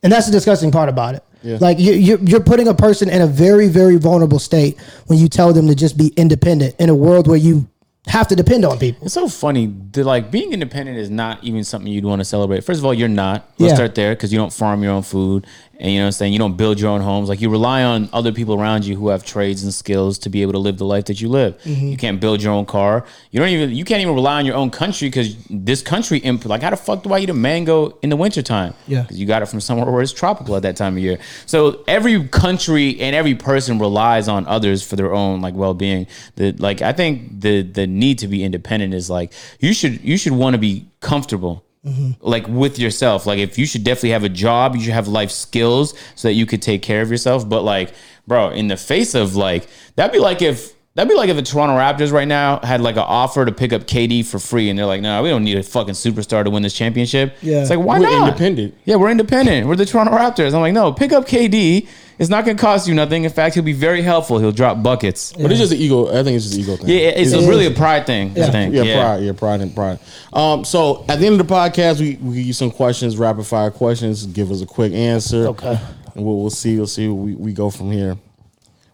And 0.02 0.10
that's 0.10 0.26
the 0.26 0.32
disgusting 0.32 0.70
part 0.70 0.88
about 0.88 1.14
it. 1.14 1.24
Yeah. 1.42 1.58
Like 1.60 1.78
you, 1.78 1.92
you're, 1.92 2.18
you're 2.20 2.40
putting 2.40 2.68
a 2.68 2.74
person 2.74 3.08
in 3.08 3.22
a 3.22 3.26
very, 3.26 3.68
very 3.68 3.96
vulnerable 3.96 4.38
state 4.38 4.78
when 5.06 5.18
you 5.18 5.28
tell 5.28 5.52
them 5.52 5.66
to 5.68 5.74
just 5.74 5.96
be 5.96 6.08
independent 6.16 6.76
in 6.78 6.88
a 6.88 6.94
world 6.94 7.26
where 7.26 7.38
you 7.38 7.68
have 8.06 8.28
to 8.28 8.36
depend 8.36 8.64
on 8.64 8.78
people. 8.78 9.04
It's 9.04 9.14
so 9.14 9.28
funny. 9.28 9.66
The, 9.92 10.04
like 10.04 10.30
being 10.30 10.52
independent 10.52 10.96
is 10.98 11.10
not 11.10 11.44
even 11.44 11.64
something 11.64 11.92
you'd 11.92 12.04
want 12.04 12.20
to 12.20 12.24
celebrate. 12.24 12.64
First 12.64 12.78
of 12.80 12.84
all, 12.86 12.94
you're 12.94 13.08
not. 13.08 13.48
Let's 13.58 13.72
Yeah. 13.72 13.76
start 13.76 13.94
there 13.94 14.14
because 14.14 14.32
you 14.32 14.38
don't 14.38 14.52
farm 14.52 14.82
your 14.82 14.92
own 14.92 15.02
food, 15.02 15.46
and 15.80 15.90
you 15.90 15.98
know 15.98 16.04
what 16.04 16.08
I'm 16.08 16.12
saying. 16.12 16.32
You 16.34 16.38
don't 16.38 16.58
build 16.58 16.78
your 16.78 16.90
own 16.90 17.00
homes. 17.00 17.30
Like 17.30 17.40
you 17.40 17.48
rely 17.48 17.82
on 17.82 18.10
other 18.12 18.32
people 18.32 18.54
around 18.54 18.84
you 18.84 18.96
who 18.96 19.08
have 19.08 19.24
trades 19.24 19.64
and 19.64 19.72
skills 19.72 20.18
to 20.18 20.28
be 20.28 20.42
able 20.42 20.52
to 20.52 20.58
live 20.58 20.76
the 20.76 20.84
life 20.84 21.06
that 21.06 21.22
you 21.22 21.28
live. 21.30 21.58
Mm-hmm. 21.62 21.86
You 21.88 21.96
can't 21.96 22.20
build 22.20 22.42
your 22.42 22.52
own 22.52 22.66
car. 22.66 23.06
You 23.30 23.40
don't 23.40 23.48
even. 23.48 23.70
You 23.70 23.86
can't 23.86 24.02
even 24.02 24.14
rely 24.14 24.38
on 24.38 24.44
your 24.44 24.56
own 24.56 24.70
country 24.70 25.08
because 25.08 25.34
this 25.48 25.80
country 25.80 26.18
imp. 26.18 26.44
Like 26.44 26.60
how 26.60 26.68
the 26.68 26.76
fuck 26.76 27.02
do 27.02 27.14
I 27.14 27.20
eat 27.20 27.30
a 27.30 27.34
mango 27.34 27.98
in 28.02 28.10
the 28.10 28.16
wintertime? 28.16 28.74
Yeah. 28.86 29.02
because 29.02 29.18
you 29.18 29.26
got 29.26 29.40
it 29.40 29.46
from 29.46 29.60
somewhere 29.60 29.90
where 29.90 30.02
it's 30.02 30.12
tropical 30.12 30.54
at 30.54 30.62
that 30.62 30.76
time 30.76 30.98
of 30.98 31.02
year. 31.02 31.18
So 31.46 31.82
every 31.88 32.28
country 32.28 33.00
and 33.00 33.16
every 33.16 33.34
person 33.34 33.78
relies 33.78 34.28
on 34.28 34.46
others 34.46 34.86
for 34.86 34.96
their 34.96 35.14
own 35.14 35.40
like 35.40 35.54
well 35.54 35.72
being. 35.72 36.06
The 36.36 36.52
like 36.52 36.82
I 36.82 36.92
think 36.92 37.40
the 37.40 37.62
the 37.62 37.86
need 37.86 38.18
to 38.18 38.28
be 38.28 38.44
independent 38.44 38.92
is 38.92 39.08
like 39.08 39.32
you 39.60 39.72
should 39.72 40.04
you 40.04 40.18
should 40.18 40.32
want 40.32 40.52
to 40.54 40.58
be 40.58 40.86
comfortable. 41.00 41.64
Mm-hmm. 41.84 42.10
Like 42.20 42.46
with 42.46 42.78
yourself, 42.78 43.24
like 43.26 43.38
if 43.38 43.56
you 43.58 43.64
should 43.66 43.84
definitely 43.84 44.10
have 44.10 44.24
a 44.24 44.28
job, 44.28 44.76
you 44.76 44.82
should 44.82 44.92
have 44.92 45.08
life 45.08 45.30
skills 45.30 45.94
so 46.14 46.28
that 46.28 46.34
you 46.34 46.44
could 46.44 46.60
take 46.60 46.82
care 46.82 47.00
of 47.00 47.10
yourself. 47.10 47.48
But 47.48 47.62
like, 47.62 47.94
bro, 48.26 48.50
in 48.50 48.68
the 48.68 48.76
face 48.76 49.14
of 49.14 49.34
like, 49.34 49.66
that'd 49.96 50.12
be 50.12 50.18
like 50.18 50.42
if 50.42 50.74
that'd 50.94 51.08
be 51.08 51.14
like 51.16 51.30
if 51.30 51.36
the 51.36 51.42
Toronto 51.42 51.74
Raptors 51.76 52.12
right 52.12 52.28
now 52.28 52.58
had 52.60 52.82
like 52.82 52.96
an 52.96 53.04
offer 53.06 53.46
to 53.46 53.52
pick 53.52 53.72
up 53.72 53.82
KD 53.84 54.26
for 54.26 54.38
free, 54.38 54.68
and 54.68 54.78
they're 54.78 54.84
like, 54.84 55.00
no, 55.00 55.22
we 55.22 55.30
don't 55.30 55.42
need 55.44 55.56
a 55.56 55.62
fucking 55.62 55.94
superstar 55.94 56.44
to 56.44 56.50
win 56.50 56.62
this 56.62 56.74
championship. 56.74 57.34
Yeah. 57.40 57.62
it's 57.62 57.70
like 57.70 57.78
why 57.78 57.98
We're 57.98 58.10
not? 58.10 58.28
independent. 58.28 58.74
Yeah, 58.84 58.96
we're 58.96 59.10
independent. 59.10 59.66
We're 59.66 59.76
the 59.76 59.86
Toronto 59.86 60.12
Raptors. 60.14 60.52
I'm 60.52 60.60
like, 60.60 60.74
no, 60.74 60.92
pick 60.92 61.12
up 61.12 61.26
KD. 61.26 61.88
It's 62.20 62.28
not 62.28 62.44
going 62.44 62.54
to 62.54 62.60
cost 62.60 62.86
you 62.86 62.94
nothing. 62.94 63.24
In 63.24 63.30
fact, 63.30 63.54
he'll 63.54 63.64
be 63.64 63.72
very 63.72 64.02
helpful. 64.02 64.38
He'll 64.38 64.52
drop 64.52 64.82
buckets. 64.82 65.32
Yeah, 65.34 65.44
But 65.44 65.52
it's 65.52 65.60
just 65.60 65.72
an 65.72 65.78
ego. 65.78 66.06
I 66.08 66.22
think 66.22 66.36
it's 66.36 66.44
just 66.44 66.54
an 66.56 66.60
ego 66.60 66.76
thing. 66.76 66.88
Yeah, 66.90 66.96
it's, 67.08 67.32
It 67.32 67.48
really 67.48 67.64
is. 67.64 67.72
a 67.72 67.74
pride 67.74 68.04
thing. 68.04 68.38
I 68.38 68.50
think. 68.50 68.74
Yeah, 68.74 69.00
pride. 69.00 69.22
Yeah, 69.22 69.32
pride 69.32 69.60
and 69.62 69.74
pride. 69.74 69.98
Um, 70.34 70.62
so 70.66 71.06
at 71.08 71.18
the 71.18 71.26
end 71.26 71.40
of 71.40 71.48
the 71.48 71.54
podcast, 71.54 71.98
we 71.98 72.16
we 72.16 72.36
give 72.36 72.46
you 72.46 72.52
some 72.52 72.70
questions, 72.70 73.16
rapid 73.16 73.46
fire 73.46 73.70
questions. 73.70 74.26
Give 74.26 74.50
us 74.50 74.60
a 74.60 74.66
quick 74.66 74.92
answer. 74.92 75.46
Okay. 75.48 75.78
And 76.14 76.24
we'll, 76.26 76.36
we'll 76.36 76.50
see. 76.50 76.76
We'll 76.76 76.86
see. 76.86 77.08
Where 77.08 77.14
we 77.14 77.34
we 77.36 77.52
go 77.54 77.70
from 77.70 77.90
here. 77.90 78.18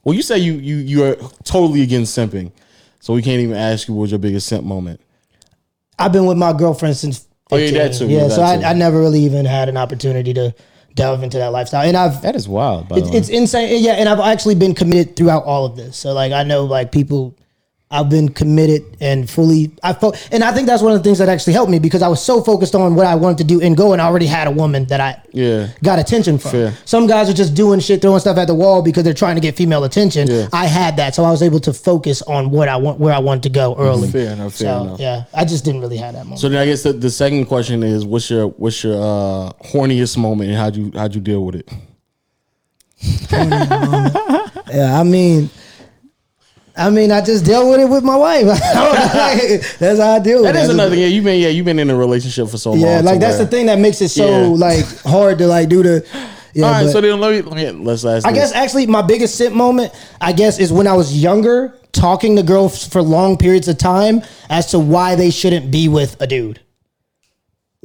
Well, 0.05 0.15
you 0.15 0.23
say 0.23 0.39
you 0.39 0.53
you 0.53 0.77
you 0.77 1.05
are 1.05 1.17
totally 1.43 1.83
against 1.83 2.17
simping, 2.17 2.53
so 3.01 3.13
we 3.13 3.23
can't 3.23 3.41
even 3.41 3.57
ask 3.57 3.89
you 3.89 3.95
what 3.95 4.03
was 4.03 4.13
your 4.13 4.21
biggest 4.21 4.47
simp 4.47 4.63
moment. 4.65 5.01
I've 5.99 6.13
been 6.13 6.27
with 6.27 6.39
my 6.39 6.53
girlfriend 6.53 6.97
since. 6.97 7.27
Oh, 7.51 7.57
yeah, 7.57 7.71
15. 7.71 7.79
that 7.79 7.99
too, 7.99 8.07
Yeah, 8.09 8.23
yeah, 8.23 8.29
so 8.29 8.37
too. 8.37 8.43
I, 8.67 8.71
I 8.71 8.73
never 8.73 9.01
really 9.01 9.21
even 9.21 9.47
had 9.47 9.69
an 9.69 9.77
opportunity 9.77 10.33
to 10.35 10.55
delve 10.97 11.23
into 11.23 11.39
that 11.39 11.53
lifestyle, 11.53 11.87
and 11.87 11.97
I've 11.97 12.21
That 12.23 12.35
is 12.35 12.49
wild. 12.49 12.89
By 12.89 12.97
it's, 12.97 13.07
the 13.07 13.13
way. 13.13 13.19
it's 13.19 13.29
insane. 13.29 13.85
Yeah, 13.85 13.93
and 13.93 14.09
I've 14.09 14.19
actually 14.19 14.57
been 14.57 14.75
committed 14.75 15.15
throughout 15.15 15.45
all 15.45 15.65
of 15.65 15.77
this. 15.77 15.97
So 15.97 16.13
like 16.13 16.33
I 16.33 16.43
know 16.43 16.65
like 16.65 16.91
people 16.91 17.37
I've 17.89 18.11
been 18.11 18.29
committed 18.31 18.83
and 19.01 19.31
fully 19.31 19.71
I 19.81 19.93
fo- 19.93 20.13
and 20.33 20.43
I 20.43 20.51
think 20.53 20.67
that's 20.67 20.83
one 20.83 20.91
of 20.93 20.99
the 20.99 21.05
things 21.05 21.19
that 21.19 21.29
actually 21.29 21.53
helped 21.53 21.71
me 21.71 21.79
because 21.79 22.03
I 22.03 22.09
was 22.09 22.21
so 22.21 22.43
focused 22.43 22.75
on 22.75 22.97
what 22.97 23.07
I 23.07 23.15
wanted 23.15 23.39
to 23.39 23.45
do 23.45 23.61
and 23.61 23.77
go 23.77 23.93
and 23.93 24.03
I 24.03 24.07
already 24.07 24.27
had 24.27 24.49
a 24.49 24.51
woman 24.51 24.87
that 24.87 25.01
I 25.01 25.23
Yeah. 25.33 25.69
got 25.85 26.01
attention 26.01 26.39
from. 26.39 26.51
Fair. 26.51 26.75
Some 26.85 27.07
guys 27.07 27.31
are 27.31 27.33
just 27.33 27.55
doing 27.55 27.79
shit, 27.79 28.03
throwing 28.03 28.19
stuff 28.19 28.39
at 28.39 28.49
the 28.49 28.57
wall 28.57 28.83
because 28.83 29.05
they're 29.05 29.15
trying 29.15 29.37
to 29.37 29.41
get 29.41 29.55
female 29.57 29.85
attention. 29.85 30.27
Yeah. 30.29 30.49
I 30.53 30.67
had 30.67 30.97
that, 30.97 31.15
so 31.15 31.23
I 31.23 31.31
was 31.31 31.45
able 31.45 31.61
to 31.61 31.73
focus 31.73 32.23
on 32.23 32.51
what 32.51 32.69
I 32.69 32.75
want, 32.77 32.99
where 32.99 33.15
I 33.15 33.21
wanted 33.21 33.45
to 33.45 33.51
go 33.51 33.77
early. 33.79 34.09
Fair 34.11 34.33
enough, 34.33 34.55
fair 34.55 34.75
so 34.79 34.83
enough. 34.83 34.99
yeah, 35.01 35.25
I 35.33 35.45
just 35.45 35.65
didn't 35.65 35.81
really 35.81 35.99
have 35.99 36.15
that 36.15 36.25
moment. 36.25 36.41
So 36.41 36.49
then 36.49 36.59
I 36.61 36.67
guess 36.67 36.83
the, 36.83 36.93
the 36.93 37.11
second 37.11 37.45
question 37.47 37.85
is, 37.85 38.05
what's 38.05 38.29
your 38.29 38.49
what's 38.49 38.83
your 38.83 38.97
uh, 38.97 39.53
horniest 39.65 40.17
moment 40.19 40.51
and 40.51 40.59
how'd 40.59 40.75
you 40.75 40.91
how'd 40.93 41.15
you 41.15 41.21
deal 41.21 41.45
with 41.45 41.55
it? 41.55 41.69
Yeah, 44.69 44.99
I 44.99 45.05
mean, 45.05 45.49
I 46.79 46.91
mean, 46.91 47.11
I 47.11 47.21
just 47.23 47.45
dealt 47.45 47.71
with 47.71 47.81
it 47.81 47.89
with 47.89 48.05
my 48.05 48.17
wife. 48.17 48.45
that's 49.79 49.99
how 50.01 50.13
I 50.13 50.19
deal 50.19 50.43
with 50.43 50.53
That 50.53 50.57
it. 50.57 50.63
is 50.65 50.71
I 50.71 50.73
another. 50.75 50.97
Yeah, 50.97 51.07
you've 51.07 51.25
been 51.25 51.41
yeah 51.41 51.49
you've 51.49 51.65
been 51.65 51.79
in 51.79 51.91
a 51.91 51.97
relationship 51.97 52.49
for 52.49 52.59
so 52.59 52.73
long. 52.73 52.81
Yeah, 52.81 53.01
like 53.01 53.21
that's 53.21 53.37
where- 53.37 53.45
the 53.47 53.51
thing 53.51 53.67
that 53.67 53.79
makes 53.79 54.01
it 54.01 54.11
so 54.11 54.27
Yeah. 54.29 54.47
like 54.67 54.85
hard 55.03 55.39
to 55.39 55.47
like 55.47 55.69
do 55.69 55.83
the. 55.83 56.07
Yeah, 56.53 56.65
All 56.67 56.73
right, 56.73 56.85
but 56.85 56.93
so 56.93 57.01
then 57.03 57.21
let 57.21 57.33
me, 57.33 57.43
let 57.43 57.57
me 57.75 57.85
let's 57.85 58.05
ask. 58.07 58.27
I 58.27 58.33
guess 58.33 58.53
actually 58.55 58.87
my 58.87 59.03
biggest 59.03 59.37
simp 59.37 59.55
moment, 59.55 59.93
I 60.23 60.33
guess, 60.33 60.59
is 60.59 60.73
when 60.73 60.87
I 60.87 60.95
was 60.95 61.15
younger, 61.23 61.75
talking 61.93 62.37
to 62.37 62.43
girls 62.43 62.87
for 62.87 63.03
long 63.03 63.37
periods 63.37 63.69
of 63.69 63.77
time 63.77 64.23
as 64.49 64.71
to 64.71 64.79
why 64.79 65.17
they 65.17 65.31
shouldn't 65.31 65.71
be 65.71 65.89
with 65.89 66.19
a 66.21 66.27
dude. 66.27 66.61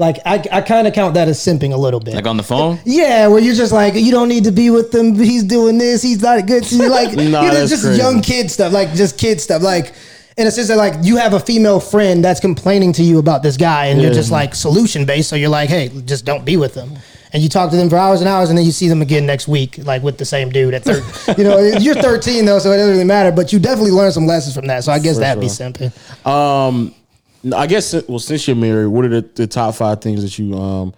Like 0.01 0.17
I, 0.25 0.43
I 0.51 0.61
kind 0.61 0.87
of 0.87 0.93
count 0.93 1.13
that 1.13 1.27
as 1.29 1.39
simping 1.39 1.71
a 1.73 1.77
little 1.77 1.99
bit. 1.99 2.15
like 2.15 2.25
on 2.27 2.35
the 2.35 2.43
phone. 2.43 2.79
Yeah, 2.85 3.27
where 3.27 3.39
you're 3.39 3.55
just 3.55 3.71
like, 3.71 3.93
you 3.95 4.11
don't 4.11 4.27
need 4.27 4.43
to 4.45 4.51
be 4.51 4.69
with 4.69 4.93
him. 4.93 5.15
He's 5.15 5.43
doing 5.43 5.77
this. 5.77 6.01
He's 6.01 6.21
not 6.21 6.45
good 6.47 6.63
to 6.63 6.75
you. 6.81 6.89
Like, 6.89 7.13
Nah, 7.15 7.21
you 7.23 7.29
know, 7.29 7.65
just 7.67 7.83
crazy. 7.83 7.99
young 8.01 8.21
kid 8.21 8.49
stuff. 8.51 8.73
Like, 8.73 8.93
just 8.93 9.17
kid 9.17 9.39
stuff. 9.39 9.61
Like, 9.61 9.93
in 10.37 10.47
a 10.47 10.51
sense 10.51 10.69
that, 10.69 10.77
like, 10.77 10.95
you 11.03 11.17
have 11.17 11.33
a 11.33 11.39
female 11.39 11.79
friend 11.79 12.25
that's 12.25 12.39
complaining 12.39 12.93
to 12.93 13.03
you 13.03 13.19
about 13.19 13.43
this 13.43 13.57
guy, 13.57 13.85
and 13.87 14.01
you're 14.01 14.13
just 14.13 14.31
like 14.31 14.55
solution 14.55 15.05
based. 15.05 15.29
So 15.29 15.35
you're 15.35 15.49
like, 15.49 15.69
hey, 15.69 15.89
just 16.05 16.25
don't 16.25 16.43
be 16.43 16.57
with 16.57 16.73
them. 16.73 16.89
And 17.33 17.43
you 17.43 17.47
talk 17.47 17.69
to 17.69 17.77
them 17.77 17.89
for 17.89 17.95
hours 17.97 18.19
and 18.21 18.27
hours, 18.27 18.49
and 18.49 18.57
then 18.57 18.65
you 18.65 18.71
see 18.71 18.87
them 18.89 19.01
again 19.01 19.25
next 19.25 19.47
week, 19.47 19.77
like 19.85 20.01
with 20.03 20.17
the 20.17 20.25
same 20.25 20.49
dude 20.49 20.73
at 20.73 20.83
third. 20.83 21.03
you 21.37 21.43
know, 21.43 21.59
you're 21.59 21.95
13 21.95 22.43
though, 22.45 22.59
so 22.59 22.71
it 22.71 22.77
doesn't 22.77 22.91
really 22.91 23.03
matter. 23.05 23.31
But 23.31 23.53
you 23.53 23.59
definitely 23.59 23.91
learn 23.91 24.11
some 24.11 24.25
lessons 24.25 24.55
from 24.55 24.67
that. 24.67 24.83
So 24.83 24.91
I 24.91 24.99
guess 24.99 25.17
that'd 25.19 25.39
be 25.39 25.47
simping. 25.47 25.91
Um, 26.25 26.93
I 27.55 27.67
guess 27.67 27.93
well, 28.07 28.19
since 28.19 28.47
you're 28.47 28.55
married, 28.55 28.87
what 28.87 29.05
are 29.05 29.09
the, 29.09 29.21
the 29.21 29.47
top 29.47 29.75
five 29.75 30.01
things 30.01 30.23
that 30.23 30.37
you 30.37 30.57
um 30.57 30.93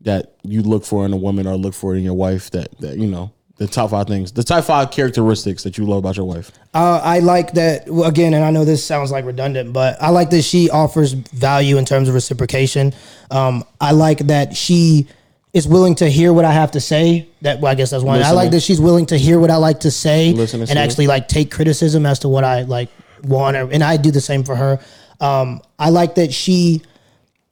that 0.00 0.34
you 0.42 0.62
look 0.62 0.84
for 0.84 1.04
in 1.04 1.12
a 1.12 1.16
woman 1.16 1.46
or 1.46 1.56
look 1.56 1.74
for 1.74 1.94
in 1.94 2.02
your 2.02 2.14
wife 2.14 2.50
that 2.50 2.78
that 2.80 2.98
you 2.98 3.06
know 3.06 3.32
the 3.58 3.66
top 3.66 3.90
five 3.90 4.06
things, 4.06 4.32
the 4.32 4.42
top 4.42 4.64
five 4.64 4.90
characteristics 4.90 5.62
that 5.62 5.78
you 5.78 5.84
love 5.84 5.98
about 5.98 6.16
your 6.16 6.26
wife? 6.26 6.50
Uh, 6.74 7.00
I 7.02 7.20
like 7.20 7.52
that 7.52 7.88
again, 8.04 8.34
and 8.34 8.44
I 8.44 8.50
know 8.50 8.64
this 8.64 8.84
sounds 8.84 9.10
like 9.10 9.24
redundant, 9.24 9.72
but 9.72 10.00
I 10.00 10.08
like 10.08 10.30
that 10.30 10.42
she 10.42 10.70
offers 10.70 11.12
value 11.12 11.76
in 11.76 11.84
terms 11.84 12.08
of 12.08 12.14
reciprocation. 12.14 12.92
Um, 13.30 13.64
I 13.80 13.92
like 13.92 14.18
that 14.26 14.56
she 14.56 15.06
is 15.52 15.68
willing 15.68 15.94
to 15.96 16.08
hear 16.08 16.32
what 16.32 16.44
I 16.44 16.52
have 16.52 16.72
to 16.72 16.80
say. 16.80 17.28
That 17.42 17.60
well, 17.60 17.70
I 17.70 17.74
guess 17.74 17.90
that's 17.90 18.02
one. 18.02 18.22
I 18.22 18.32
like 18.32 18.50
that 18.52 18.60
she's 18.60 18.80
willing 18.80 19.06
to 19.06 19.18
hear 19.18 19.38
what 19.38 19.50
I 19.50 19.56
like 19.56 19.80
to 19.80 19.90
say 19.90 20.32
Listening 20.32 20.62
and 20.62 20.76
you. 20.76 20.82
actually 20.82 21.06
like 21.06 21.28
take 21.28 21.50
criticism 21.50 22.06
as 22.06 22.18
to 22.20 22.28
what 22.28 22.44
I 22.44 22.62
like 22.62 22.88
want, 23.22 23.56
and 23.56 23.82
I 23.82 23.96
do 23.96 24.10
the 24.10 24.20
same 24.20 24.44
for 24.44 24.56
her. 24.56 24.80
Um, 25.22 25.62
I 25.78 25.90
like 25.90 26.16
that 26.16 26.32
she 26.34 26.82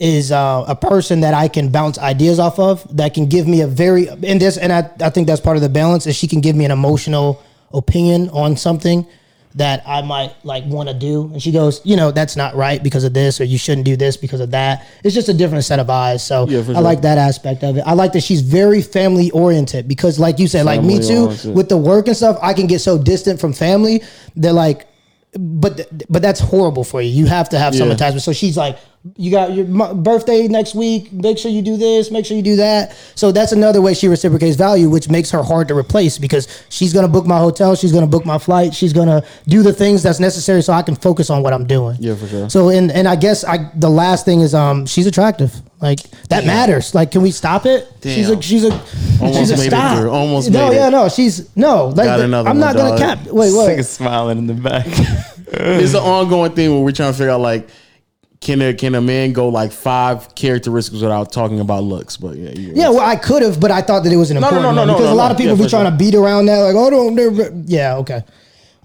is 0.01 0.33
uh, 0.33 0.65
a 0.67 0.75
person 0.75 1.21
that 1.21 1.35
I 1.35 1.47
can 1.49 1.71
bounce 1.71 1.99
ideas 1.99 2.39
off 2.39 2.59
of 2.59 2.85
that 2.97 3.15
can 3.15 3.27
give 3.27 3.47
me 3.47 3.61
a 3.61 3.67
very 3.67 4.09
and 4.09 4.41
this 4.41 4.57
and 4.57 4.73
I, 4.73 4.91
I 5.01 5.11
think 5.11 5.27
that's 5.27 5.41
part 5.43 5.57
of 5.57 5.63
the 5.63 5.69
balance 5.69 6.07
is 6.07 6.17
she 6.17 6.27
can 6.27 6.41
give 6.41 6.57
me 6.57 6.65
an 6.65 6.71
emotional 6.71 7.43
opinion 7.73 8.29
on 8.31 8.57
something 8.57 9.07
that 9.57 9.83
I 9.87 10.01
might 10.03 10.33
like 10.45 10.65
want 10.67 10.89
to 10.89 10.95
do. 10.95 11.25
And 11.33 11.43
she 11.43 11.51
goes, 11.51 11.81
you 11.85 11.97
know, 11.97 12.13
that's 12.13 12.37
not 12.37 12.55
right 12.55 12.81
because 12.83 13.03
of 13.05 13.13
this, 13.15 13.41
or 13.41 13.45
you 13.45 13.59
shouldn't 13.59 13.85
do 13.85 13.97
this 13.97 14.17
because 14.17 14.41
of 14.41 14.53
that. 14.53 14.87
It's 15.03 15.15
just 15.15 15.29
a 15.29 15.35
different 15.35 15.65
set 15.65 15.81
of 15.81 15.91
eyes. 15.91 16.25
So 16.25 16.49
Yeah, 16.49 16.61
I 16.61 16.63
sure. 16.65 16.81
like 16.81 17.03
that 17.03 17.19
aspect 17.19 17.65
of 17.65 17.77
it. 17.77 17.81
I 17.85 17.95
like 17.95 18.13
that 18.13 18.23
she's 18.23 18.43
very 18.43 18.81
family 18.81 19.31
oriented 19.33 19.89
because, 19.89 20.19
like 20.21 20.39
you 20.39 20.47
said, 20.47 20.67
like 20.67 20.83
me 20.83 20.99
too, 20.99 21.03
Family-oriented. 21.07 21.55
with 21.57 21.69
the 21.69 21.77
work 21.77 22.07
and 22.07 22.17
stuff, 22.17 22.39
I 22.41 22.55
can 22.55 22.69
get 22.69 22.79
so 22.81 22.97
distant 22.97 23.41
from 23.41 23.53
family. 23.53 24.03
They're 24.37 24.53
like, 24.53 24.87
but 25.39 25.89
but 26.09 26.23
that's 26.23 26.40
horrible 26.40 26.85
for 26.85 27.01
you. 27.01 27.11
You 27.11 27.27
have 27.27 27.48
to 27.51 27.59
have 27.59 27.74
some 27.74 27.89
Yeah. 27.89 27.94
attachment. 27.94 28.23
So 28.23 28.32
she's 28.32 28.57
like, 28.57 28.78
you 29.17 29.31
got 29.31 29.55
your 29.55 29.65
birthday 29.95 30.47
next 30.47 30.75
week. 30.75 31.11
Make 31.11 31.39
sure 31.39 31.51
you 31.51 31.63
do 31.63 31.79
this. 31.79 32.11
Make 32.11 32.27
sure 32.27 32.37
you 32.37 32.43
do 32.43 32.57
that. 32.57 32.95
So 33.15 33.33
that's 33.33 33.51
another 33.53 33.81
way 33.81 33.95
she 33.95 34.09
reciprocates 34.09 34.57
value, 34.57 34.91
which 34.91 35.09
makes 35.09 35.31
her 35.31 35.43
hard 35.43 35.69
to 35.69 35.75
replace 35.75 36.19
because 36.19 36.47
she's 36.69 36.93
gonna 36.93 37.09
book 37.09 37.25
my 37.25 37.39
hotel. 37.39 37.75
She's 37.75 37.93
gonna 37.93 38.07
book 38.07 38.27
my 38.27 38.37
flight. 38.37 38.75
She's 38.75 38.93
gonna 38.93 39.25
do 39.49 39.63
the 39.63 39.73
things 39.73 40.03
that's 40.03 40.21
necessary 40.21 40.61
so 40.61 40.75
I 40.75 40.83
can 40.83 40.97
focus 40.97 41.31
on 41.31 41.43
what 41.43 41.55
I'm 41.55 41.67
doing. 41.67 41.97
Yeah, 41.99 42.15
for 42.15 42.27
sure. 42.27 42.51
So 42.51 42.69
and 42.69 42.91
and 42.93 43.09
I 43.09 43.17
guess 43.17 43.43
I 43.43 43.71
the 43.75 43.89
last 43.89 44.27
thing 44.27 44.41
is 44.41 44.55
um 44.55 44.85
she's 44.85 45.07
attractive. 45.07 45.55
Like 45.81 46.01
that 46.29 46.45
matters. 46.45 46.95
Like 46.95 47.11
can 47.11 47.23
we 47.23 47.31
stop 47.31 47.65
it? 47.65 47.89
She's 48.03 48.29
a 48.29 48.33
Damn. 48.35 48.41
she's 48.43 48.65
a 48.65 48.71
Almost 49.23 49.39
she's 49.39 49.51
a 49.51 49.57
made 49.57 49.67
it 49.69 49.71
stop. 49.71 49.97
through. 49.99 50.11
Almost 50.11 50.51
no, 50.51 50.69
made 50.69 50.75
it. 50.77 50.79
yeah, 50.79 50.89
no. 50.91 51.09
She's 51.09 51.57
no. 51.57 51.87
Like 51.87 52.05
Got 52.05 52.21
another 52.21 52.51
I'm 52.51 52.59
not 52.59 52.77
one, 52.77 52.99
gonna 52.99 52.99
cap. 52.99 53.27
Wait, 53.29 53.49
Nigga 53.49 53.77
what? 53.79 53.87
smiling 53.87 54.37
in 54.37 54.47
the 54.47 54.53
back. 54.55 54.85
it's 55.53 55.95
an 55.95 56.01
ongoing 56.01 56.53
thing 56.53 56.71
where 56.71 56.81
we're 56.81 56.93
trying 56.93 57.13
to 57.13 57.17
figure 57.19 57.31
out 57.31 57.41
like 57.41 57.67
can 58.41 58.62
a 58.62 58.73
can 58.73 58.95
a 58.95 59.01
man 59.01 59.33
go 59.33 59.49
like 59.49 59.71
five 59.71 60.35
characteristics 60.35 61.03
without 61.03 61.31
talking 61.31 61.61
about 61.61 61.85
looks? 61.85 62.17
But 62.17 62.37
yeah, 62.37 62.51
you 62.51 62.73
Yeah, 62.75 62.89
well, 62.89 63.01
I 63.01 63.17
could 63.17 63.43
have, 63.43 63.61
but 63.61 63.71
I 63.71 63.83
thought 63.83 64.03
that 64.05 64.12
it 64.12 64.17
was 64.17 64.31
an 64.31 64.41
no, 64.41 64.49
important 64.49 64.62
no, 64.62 64.71
no, 64.73 64.81
one 64.81 64.89
no, 64.89 64.95
because 64.95 65.11
no, 65.11 65.15
a 65.15 65.17
lot 65.17 65.29
no. 65.29 65.33
of 65.33 65.37
people 65.37 65.57
Yeah, 65.57 65.65
be 65.65 65.69
trying 65.69 65.85
sure. 65.85 65.91
to 65.91 65.97
beat 65.97 66.15
around 66.15 66.47
that, 66.47 66.59
like, 66.61 66.75
oh, 66.75 66.91
don't, 66.91 67.69
yeah, 67.69 67.97
okay. 67.97 68.23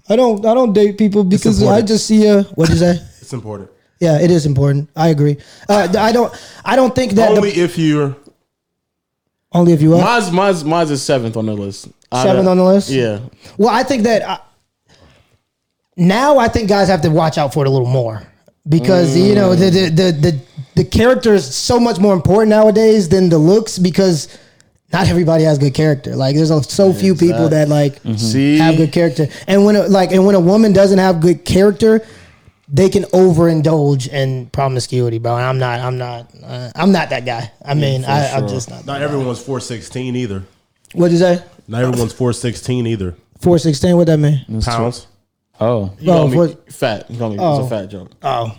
I 0.08 0.16
don't, 0.16 0.44
I 0.44 0.54
don't 0.54 0.72
date 0.72 0.98
people 0.98 1.24
because 1.24 1.62
I 1.62 1.82
just 1.82 2.06
see 2.06 2.26
a. 2.26 2.42
What 2.42 2.68
you 2.68 2.76
say? 2.76 3.00
It's 3.26 3.32
important. 3.32 3.70
Yeah, 3.98 4.20
it 4.20 4.30
is 4.30 4.46
important. 4.46 4.88
I 4.94 5.08
agree. 5.08 5.38
Uh, 5.68 5.88
I 5.98 6.12
don't, 6.12 6.32
I 6.64 6.76
don't 6.76 6.94
think 6.94 7.12
that 7.12 7.30
Only 7.30 7.50
the, 7.50 7.60
if 7.60 7.76
you're 7.76 8.14
only 9.50 9.72
if 9.72 9.82
you 9.82 9.94
are 9.94 10.00
mine's 10.00 10.30
mine's 10.30 10.64
mine's 10.64 10.90
is 10.92 11.02
seventh 11.02 11.36
on 11.36 11.46
the 11.46 11.54
list. 11.54 11.88
Seventh 12.12 12.46
on 12.46 12.56
the 12.56 12.62
list. 12.62 12.88
Yeah, 12.90 13.18
Well, 13.58 13.74
I 13.74 13.82
think 13.82 14.04
that 14.04 14.22
I, 14.22 14.38
now 15.96 16.38
I 16.38 16.46
think 16.46 16.68
guys 16.68 16.86
have 16.88 17.00
to 17.02 17.10
watch 17.10 17.36
out 17.36 17.52
for 17.52 17.64
it 17.64 17.68
a 17.68 17.70
little 17.70 17.88
more 17.88 18.22
because 18.68 19.16
you 19.16 19.34
know 19.34 19.54
the, 19.54 19.70
the 19.70 19.88
the 19.90 20.12
the 20.12 20.40
the 20.76 20.84
character 20.84 21.34
is 21.34 21.54
so 21.54 21.78
much 21.80 21.98
more 21.98 22.14
important 22.14 22.50
nowadays 22.50 23.08
than 23.08 23.28
the 23.28 23.38
looks 23.38 23.78
because 23.78 24.28
not 24.92 25.08
everybody 25.08 25.44
has 25.44 25.58
good 25.58 25.74
character. 25.74 26.14
Like 26.16 26.36
there's 26.36 26.50
a- 26.50 26.62
so 26.62 26.92
few 26.92 27.14
people 27.14 27.48
that 27.48 27.68
like 27.68 28.00
See? 28.16 28.58
have 28.58 28.76
good 28.76 28.92
character, 28.92 29.28
and 29.46 29.64
when 29.64 29.76
a, 29.76 29.82
like 29.88 30.12
and 30.12 30.24
when 30.26 30.34
a 30.34 30.40
woman 30.40 30.72
doesn't 30.72 30.98
have 30.98 31.20
good 31.20 31.44
character. 31.44 32.04
They 32.68 32.88
can 32.88 33.04
overindulge 33.04 34.08
in 34.08 34.46
promiscuity, 34.50 35.20
bro. 35.20 35.36
And 35.36 35.44
I'm 35.44 35.58
not. 35.60 35.78
I'm 35.78 35.98
not. 35.98 36.28
Uh, 36.42 36.72
I'm 36.74 36.90
not 36.90 37.10
that 37.10 37.24
guy. 37.24 37.52
I 37.64 37.74
mean, 37.74 38.04
I, 38.04 38.26
I'm 38.30 38.40
sure. 38.40 38.48
just 38.48 38.68
not. 38.68 38.84
not 38.84 39.02
everyone's 39.02 39.40
four 39.40 39.60
sixteen 39.60 40.16
either. 40.16 40.42
What'd 40.92 41.12
you 41.12 41.18
say? 41.20 41.44
Not 41.68 41.84
everyone's 41.84 42.12
four 42.12 42.32
sixteen 42.32 42.88
either. 42.88 43.14
Four 43.40 43.60
sixteen. 43.60 43.96
What 43.96 44.08
that 44.08 44.18
mean? 44.18 44.44
Pounds. 44.62 45.06
Oh, 45.60 45.92
you 45.98 46.06
call 46.06 46.18
Oh, 46.38 46.46
me 46.46 46.56
fat. 46.70 47.10
You 47.10 47.18
call 47.18 47.30
me 47.30 47.36
Oh. 47.38 47.58
it's 47.60 47.66
a 47.66 47.70
fat 47.70 47.86
joke. 47.86 48.10
Oh, 48.22 48.56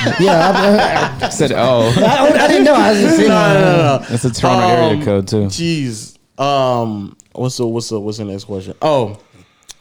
yeah. 0.20 1.18
I, 1.20 1.26
I 1.26 1.28
said 1.30 1.52
oh. 1.52 1.92
I, 1.96 2.44
I 2.44 2.48
didn't 2.48 2.64
know. 2.64 2.74
I 2.74 2.90
was 2.92 3.00
just 3.00 3.16
saying. 3.16 3.28
No, 3.28 3.54
no, 3.54 3.60
no, 3.60 3.98
no. 3.98 4.04
That's 4.08 4.24
a 4.24 4.32
Toronto 4.32 4.64
Um, 4.66 4.70
area 4.92 5.04
code 5.04 5.28
too. 5.28 5.36
Jeez. 5.46 6.16
Um. 6.40 7.16
What's 7.32 7.56
the 7.56 7.66
what's 7.66 7.88
the 7.88 7.98
what's 8.00 8.18
the 8.18 8.24
next 8.24 8.44
question? 8.44 8.74
Oh. 8.82 9.18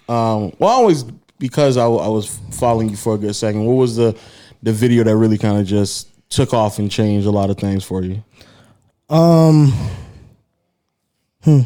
Um. 0.09 0.53
Well, 0.59 0.69
I 0.69 0.73
always 0.73 1.03
because 1.39 1.77
I, 1.77 1.85
I 1.85 2.07
was 2.07 2.39
following 2.53 2.89
you 2.89 2.95
for 2.95 3.15
a 3.15 3.17
good 3.17 3.35
second. 3.35 3.65
What 3.65 3.73
was 3.73 3.95
the 3.95 4.17
the 4.63 4.73
video 4.73 5.03
that 5.03 5.15
really 5.15 5.38
kind 5.38 5.59
of 5.59 5.67
just 5.67 6.09
took 6.29 6.53
off 6.53 6.79
and 6.79 6.89
changed 6.91 7.27
a 7.27 7.31
lot 7.31 7.49
of 7.49 7.57
things 7.57 7.84
for 7.84 8.01
you? 8.03 8.23
Um, 9.09 9.71
hmm. 11.43 11.59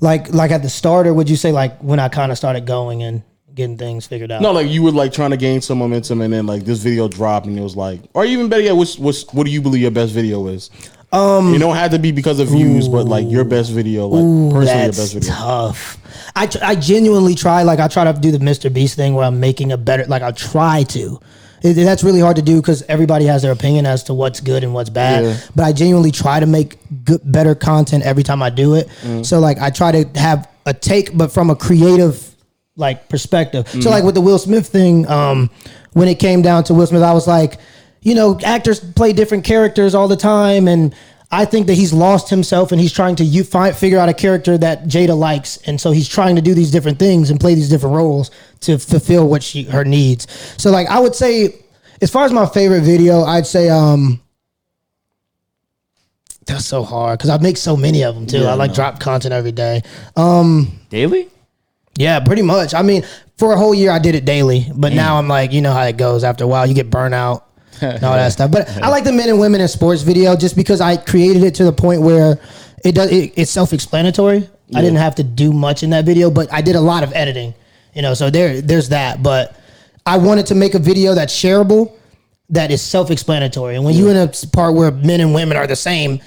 Like 0.00 0.32
like 0.32 0.50
at 0.50 0.62
the 0.62 0.68
start, 0.70 1.06
or 1.06 1.14
would 1.14 1.28
you 1.30 1.36
say 1.36 1.52
like 1.52 1.78
when 1.80 1.98
I 1.98 2.08
kind 2.08 2.30
of 2.32 2.38
started 2.38 2.66
going 2.66 3.02
and 3.02 3.22
getting 3.54 3.76
things 3.76 4.06
figured 4.06 4.30
out? 4.32 4.42
No, 4.42 4.52
like 4.52 4.68
you 4.68 4.82
were 4.82 4.90
like 4.92 5.12
trying 5.12 5.30
to 5.30 5.36
gain 5.36 5.60
some 5.60 5.78
momentum, 5.78 6.20
and 6.20 6.32
then 6.32 6.46
like 6.46 6.64
this 6.64 6.78
video 6.78 7.08
dropped, 7.08 7.46
and 7.46 7.58
it 7.58 7.62
was 7.62 7.76
like, 7.76 8.00
or 8.14 8.24
even 8.24 8.48
better 8.48 8.62
yet, 8.62 8.72
what's, 8.76 8.98
what's 8.98 9.30
what 9.32 9.44
do 9.44 9.52
you 9.52 9.60
believe 9.62 9.82
your 9.82 9.90
best 9.90 10.12
video 10.12 10.46
is? 10.48 10.70
Um, 11.12 11.54
it 11.54 11.58
don't 11.58 11.76
have 11.76 11.90
to 11.90 11.98
be 11.98 12.10
because 12.10 12.40
of 12.40 12.48
views, 12.48 12.88
but 12.88 13.04
like 13.06 13.28
your 13.28 13.44
best 13.44 13.70
video, 13.70 14.06
like 14.06 14.54
personally 14.54 14.82
your 14.84 14.92
best 14.92 15.14
video. 15.14 15.30
tough. 15.30 15.98
I, 16.34 16.46
tr- 16.46 16.58
I 16.62 16.74
genuinely 16.74 17.34
try. 17.34 17.62
Like 17.64 17.80
I 17.80 17.88
try 17.88 18.10
to 18.10 18.18
do 18.18 18.30
the 18.30 18.38
Mr. 18.38 18.72
Beast 18.72 18.96
thing 18.96 19.14
where 19.14 19.26
I'm 19.26 19.38
making 19.38 19.72
a 19.72 19.76
better. 19.76 20.06
Like 20.06 20.22
I 20.22 20.30
try 20.30 20.84
to. 20.84 21.20
It- 21.62 21.74
that's 21.74 22.02
really 22.02 22.20
hard 22.20 22.36
to 22.36 22.42
do 22.42 22.56
because 22.62 22.82
everybody 22.84 23.26
has 23.26 23.42
their 23.42 23.52
opinion 23.52 23.84
as 23.84 24.04
to 24.04 24.14
what's 24.14 24.40
good 24.40 24.64
and 24.64 24.72
what's 24.72 24.88
bad. 24.88 25.24
Yeah. 25.24 25.36
But 25.54 25.64
I 25.64 25.72
genuinely 25.72 26.12
try 26.12 26.40
to 26.40 26.46
make 26.46 26.78
good, 27.04 27.20
better 27.24 27.54
content 27.54 28.04
every 28.04 28.22
time 28.22 28.42
I 28.42 28.48
do 28.48 28.74
it. 28.74 28.88
Mm. 29.02 29.24
So 29.26 29.38
like 29.38 29.58
I 29.58 29.68
try 29.68 29.92
to 29.92 30.18
have 30.18 30.48
a 30.64 30.72
take, 30.72 31.14
but 31.16 31.30
from 31.30 31.50
a 31.50 31.56
creative 31.56 32.31
like 32.82 33.08
perspective. 33.08 33.64
Mm. 33.68 33.82
So 33.82 33.88
like 33.88 34.04
with 34.04 34.14
the 34.14 34.20
Will 34.20 34.38
Smith 34.38 34.66
thing, 34.66 35.08
um, 35.08 35.48
when 35.94 36.08
it 36.08 36.18
came 36.18 36.42
down 36.42 36.64
to 36.64 36.74
Will 36.74 36.86
Smith, 36.86 37.02
I 37.02 37.14
was 37.14 37.26
like, 37.26 37.58
you 38.02 38.14
know, 38.14 38.38
actors 38.44 38.80
play 38.80 39.14
different 39.14 39.44
characters 39.44 39.94
all 39.94 40.08
the 40.08 40.16
time, 40.16 40.68
and 40.68 40.94
I 41.30 41.46
think 41.46 41.66
that 41.68 41.74
he's 41.74 41.94
lost 41.94 42.28
himself 42.28 42.72
and 42.72 42.80
he's 42.80 42.92
trying 42.92 43.16
to 43.16 43.24
you 43.24 43.42
find 43.42 43.74
figure 43.74 43.98
out 43.98 44.10
a 44.10 44.14
character 44.14 44.58
that 44.58 44.84
Jada 44.84 45.16
likes, 45.16 45.56
and 45.66 45.80
so 45.80 45.90
he's 45.90 46.08
trying 46.08 46.36
to 46.36 46.42
do 46.42 46.52
these 46.52 46.70
different 46.70 46.98
things 46.98 47.30
and 47.30 47.40
play 47.40 47.54
these 47.54 47.70
different 47.70 47.96
roles 47.96 48.30
to 48.60 48.78
fulfill 48.78 49.28
what 49.28 49.42
she 49.42 49.62
her 49.62 49.84
needs. 49.84 50.26
So 50.58 50.70
like 50.70 50.88
I 50.88 50.98
would 50.98 51.14
say, 51.14 51.54
as 52.02 52.10
far 52.10 52.26
as 52.26 52.32
my 52.32 52.44
favorite 52.44 52.82
video, 52.82 53.22
I'd 53.22 53.46
say 53.46 53.70
um. 53.70 54.20
That's 56.44 56.66
so 56.66 56.82
hard 56.82 57.18
because 57.18 57.30
I 57.30 57.38
make 57.38 57.56
so 57.56 57.76
many 57.76 58.02
of 58.02 58.16
them 58.16 58.26
too. 58.26 58.44
I 58.44 58.54
like 58.54 58.74
drop 58.74 58.98
content 58.98 59.32
every 59.32 59.52
day. 59.52 59.82
Um, 60.16 60.80
Daily? 60.90 61.28
Yeah, 61.96 62.20
pretty 62.20 62.42
much. 62.42 62.74
I 62.74 62.82
mean, 62.82 63.04
for 63.36 63.52
a 63.52 63.56
whole 63.56 63.74
year 63.74 63.90
I 63.90 63.98
did 63.98 64.14
it 64.14 64.24
daily, 64.24 64.66
but 64.74 64.92
mm. 64.92 64.96
now 64.96 65.18
I'm 65.18 65.28
like, 65.28 65.52
you 65.52 65.60
know 65.60 65.72
how 65.72 65.82
it 65.82 65.96
goes. 65.96 66.24
After 66.24 66.44
a 66.44 66.46
while, 66.46 66.66
you 66.66 66.74
get 66.74 66.90
burnout 66.90 67.42
and 67.80 68.02
all 68.02 68.14
that 68.14 68.32
stuff. 68.32 68.50
But 68.50 68.68
I 68.82 68.88
like 68.88 69.04
the 69.04 69.12
men 69.12 69.28
and 69.28 69.38
women 69.38 69.60
in 69.60 69.68
sports 69.68 70.02
video 70.02 70.36
just 70.36 70.56
because 70.56 70.80
I 70.80 70.96
created 70.96 71.42
it 71.42 71.54
to 71.56 71.64
the 71.64 71.72
point 71.72 72.02
where 72.02 72.38
it 72.84 72.94
does. 72.94 73.10
It, 73.10 73.32
it's 73.36 73.50
self-explanatory. 73.50 74.48
I 74.74 74.80
didn't 74.80 74.96
have 74.96 75.16
to 75.16 75.22
do 75.22 75.52
much 75.52 75.82
in 75.82 75.90
that 75.90 76.06
video, 76.06 76.30
but 76.30 76.50
I 76.50 76.62
did 76.62 76.76
a 76.76 76.80
lot 76.80 77.02
of 77.02 77.12
editing. 77.12 77.54
You 77.94 78.00
know, 78.00 78.14
so 78.14 78.30
there, 78.30 78.62
there's 78.62 78.88
that. 78.88 79.22
But 79.22 79.54
I 80.06 80.16
wanted 80.16 80.46
to 80.46 80.54
make 80.54 80.74
a 80.74 80.78
video 80.78 81.14
that's 81.14 81.34
shareable, 81.34 81.92
that 82.48 82.70
is 82.70 82.80
self-explanatory. 82.82 83.76
And 83.76 83.84
when 83.84 83.94
you're 83.94 84.10
in 84.10 84.16
a 84.16 84.32
part 84.52 84.74
where 84.74 84.90
men 84.90 85.20
and 85.20 85.34
women 85.34 85.56
are 85.56 85.66
the 85.66 85.76
same, 85.76 86.20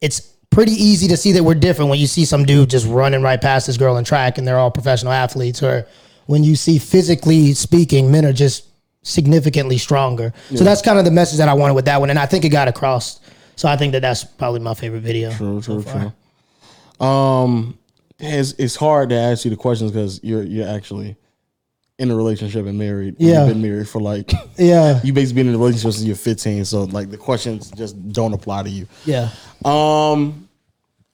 it's 0.00 0.32
pretty 0.50 0.72
easy 0.72 1.06
to 1.08 1.16
see 1.16 1.32
that 1.32 1.42
we're 1.44 1.54
different 1.54 1.90
when 1.90 1.98
you 1.98 2.06
see 2.06 2.24
some 2.24 2.44
dude 2.44 2.68
just 2.70 2.86
running 2.86 3.22
right 3.22 3.40
past 3.40 3.66
this 3.66 3.76
girl 3.76 3.96
in 3.96 4.04
track 4.04 4.36
and 4.38 4.46
they're 4.46 4.58
all 4.58 4.70
professional 4.70 5.12
athletes 5.12 5.62
or 5.62 5.86
when 6.26 6.42
you 6.44 6.56
see 6.56 6.78
physically 6.78 7.52
speaking 7.54 8.10
men 8.10 8.24
are 8.26 8.32
just 8.32 8.66
significantly 9.02 9.78
stronger 9.78 10.32
so 10.54 10.62
that's 10.64 10.82
kind 10.82 10.98
of 10.98 11.04
the 11.04 11.10
message 11.10 11.38
that 11.38 11.48
i 11.48 11.54
wanted 11.54 11.72
with 11.74 11.84
that 11.86 11.98
one 12.00 12.10
and 12.10 12.18
i 12.18 12.26
think 12.26 12.44
it 12.44 12.50
got 12.50 12.68
across 12.68 13.20
so 13.56 13.68
i 13.68 13.76
think 13.76 13.92
that 13.92 14.02
that's 14.02 14.24
probably 14.24 14.60
my 14.60 14.74
favorite 14.74 15.00
video 15.00 15.32
True, 15.32 15.60
true, 15.62 15.82
true. 15.82 16.12
Um, 17.06 17.78
it's 18.18 18.52
it's 18.58 18.76
hard 18.76 19.08
to 19.10 19.14
ask 19.16 19.44
you 19.46 19.50
the 19.50 19.56
questions 19.56 19.90
because 19.92 20.20
you're 20.22 20.42
you're 20.42 20.68
actually 20.68 21.16
in 21.98 22.10
a 22.10 22.16
relationship 22.16 22.66
and 22.66 22.78
married. 22.78 23.14
Yeah. 23.18 23.40
you've 23.46 23.54
been 23.54 23.62
married 23.62 23.88
for 23.88 24.00
like 24.00 24.30
yeah 24.58 25.00
you 25.02 25.12
basically 25.14 25.42
been 25.42 25.48
in 25.48 25.54
a 25.54 25.58
relationship 25.58 25.92
since 25.92 26.04
you're 26.04 26.16
15. 26.16 26.64
So 26.66 26.82
like 26.84 27.10
the 27.10 27.16
questions 27.16 27.70
just 27.70 28.12
don't 28.12 28.34
apply 28.34 28.64
to 28.64 28.68
you. 28.70 28.86
yeah 29.06 29.30
Um, 29.64 30.48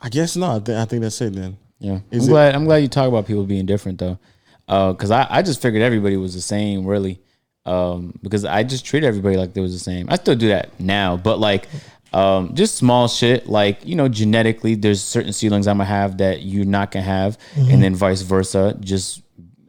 I 0.01 0.09
guess 0.09 0.37
not. 0.37 0.63
I, 0.63 0.65
thi- 0.65 0.77
I 0.81 0.85
think 0.85 1.03
that's 1.03 1.21
it 1.21 1.33
then. 1.35 1.57
Yeah, 1.79 2.01
Is 2.11 2.25
I'm 2.25 2.29
it- 2.29 2.33
glad. 2.33 2.55
I'm 2.55 2.65
glad 2.65 2.77
you 2.79 2.89
talk 2.89 3.09
about 3.09 3.27
people 3.27 3.45
being 3.45 3.67
different 3.67 3.99
though, 3.99 4.19
because 4.67 5.11
I, 5.11 5.27
I 5.31 5.43
just 5.43 5.61
figured 5.61 5.83
everybody 5.83 6.17
was 6.17 6.35
the 6.35 6.41
same 6.41 6.87
really, 6.87 7.21
um, 7.65 8.19
because 8.23 8.45
I 8.45 8.63
just 8.63 8.85
treat 8.87 9.05
everybody 9.05 9.37
like 9.37 9.53
they 9.55 9.61
was 9.61 9.73
the 9.73 9.79
same. 9.79 10.07
I 10.09 10.17
still 10.17 10.37
do 10.37 10.49
that 10.49 10.79
now, 10.81 11.17
but 11.17 11.39
like, 11.39 11.69
um, 12.13 12.55
just 12.55 12.77
small 12.77 13.09
shit 13.09 13.47
like 13.49 13.85
you 13.85 13.95
know 13.95 14.09
genetically, 14.09 14.75
there's 14.75 15.03
certain 15.03 15.33
ceilings 15.33 15.67
I'm 15.67 15.77
gonna 15.79 15.85
have 15.89 16.19
that 16.19 16.43
you're 16.43 16.65
not 16.65 16.91
gonna 16.93 17.05
have, 17.05 17.37
and 17.57 17.83
then 17.83 17.95
vice 17.95 18.23
versa. 18.23 18.77
Just 18.81 19.23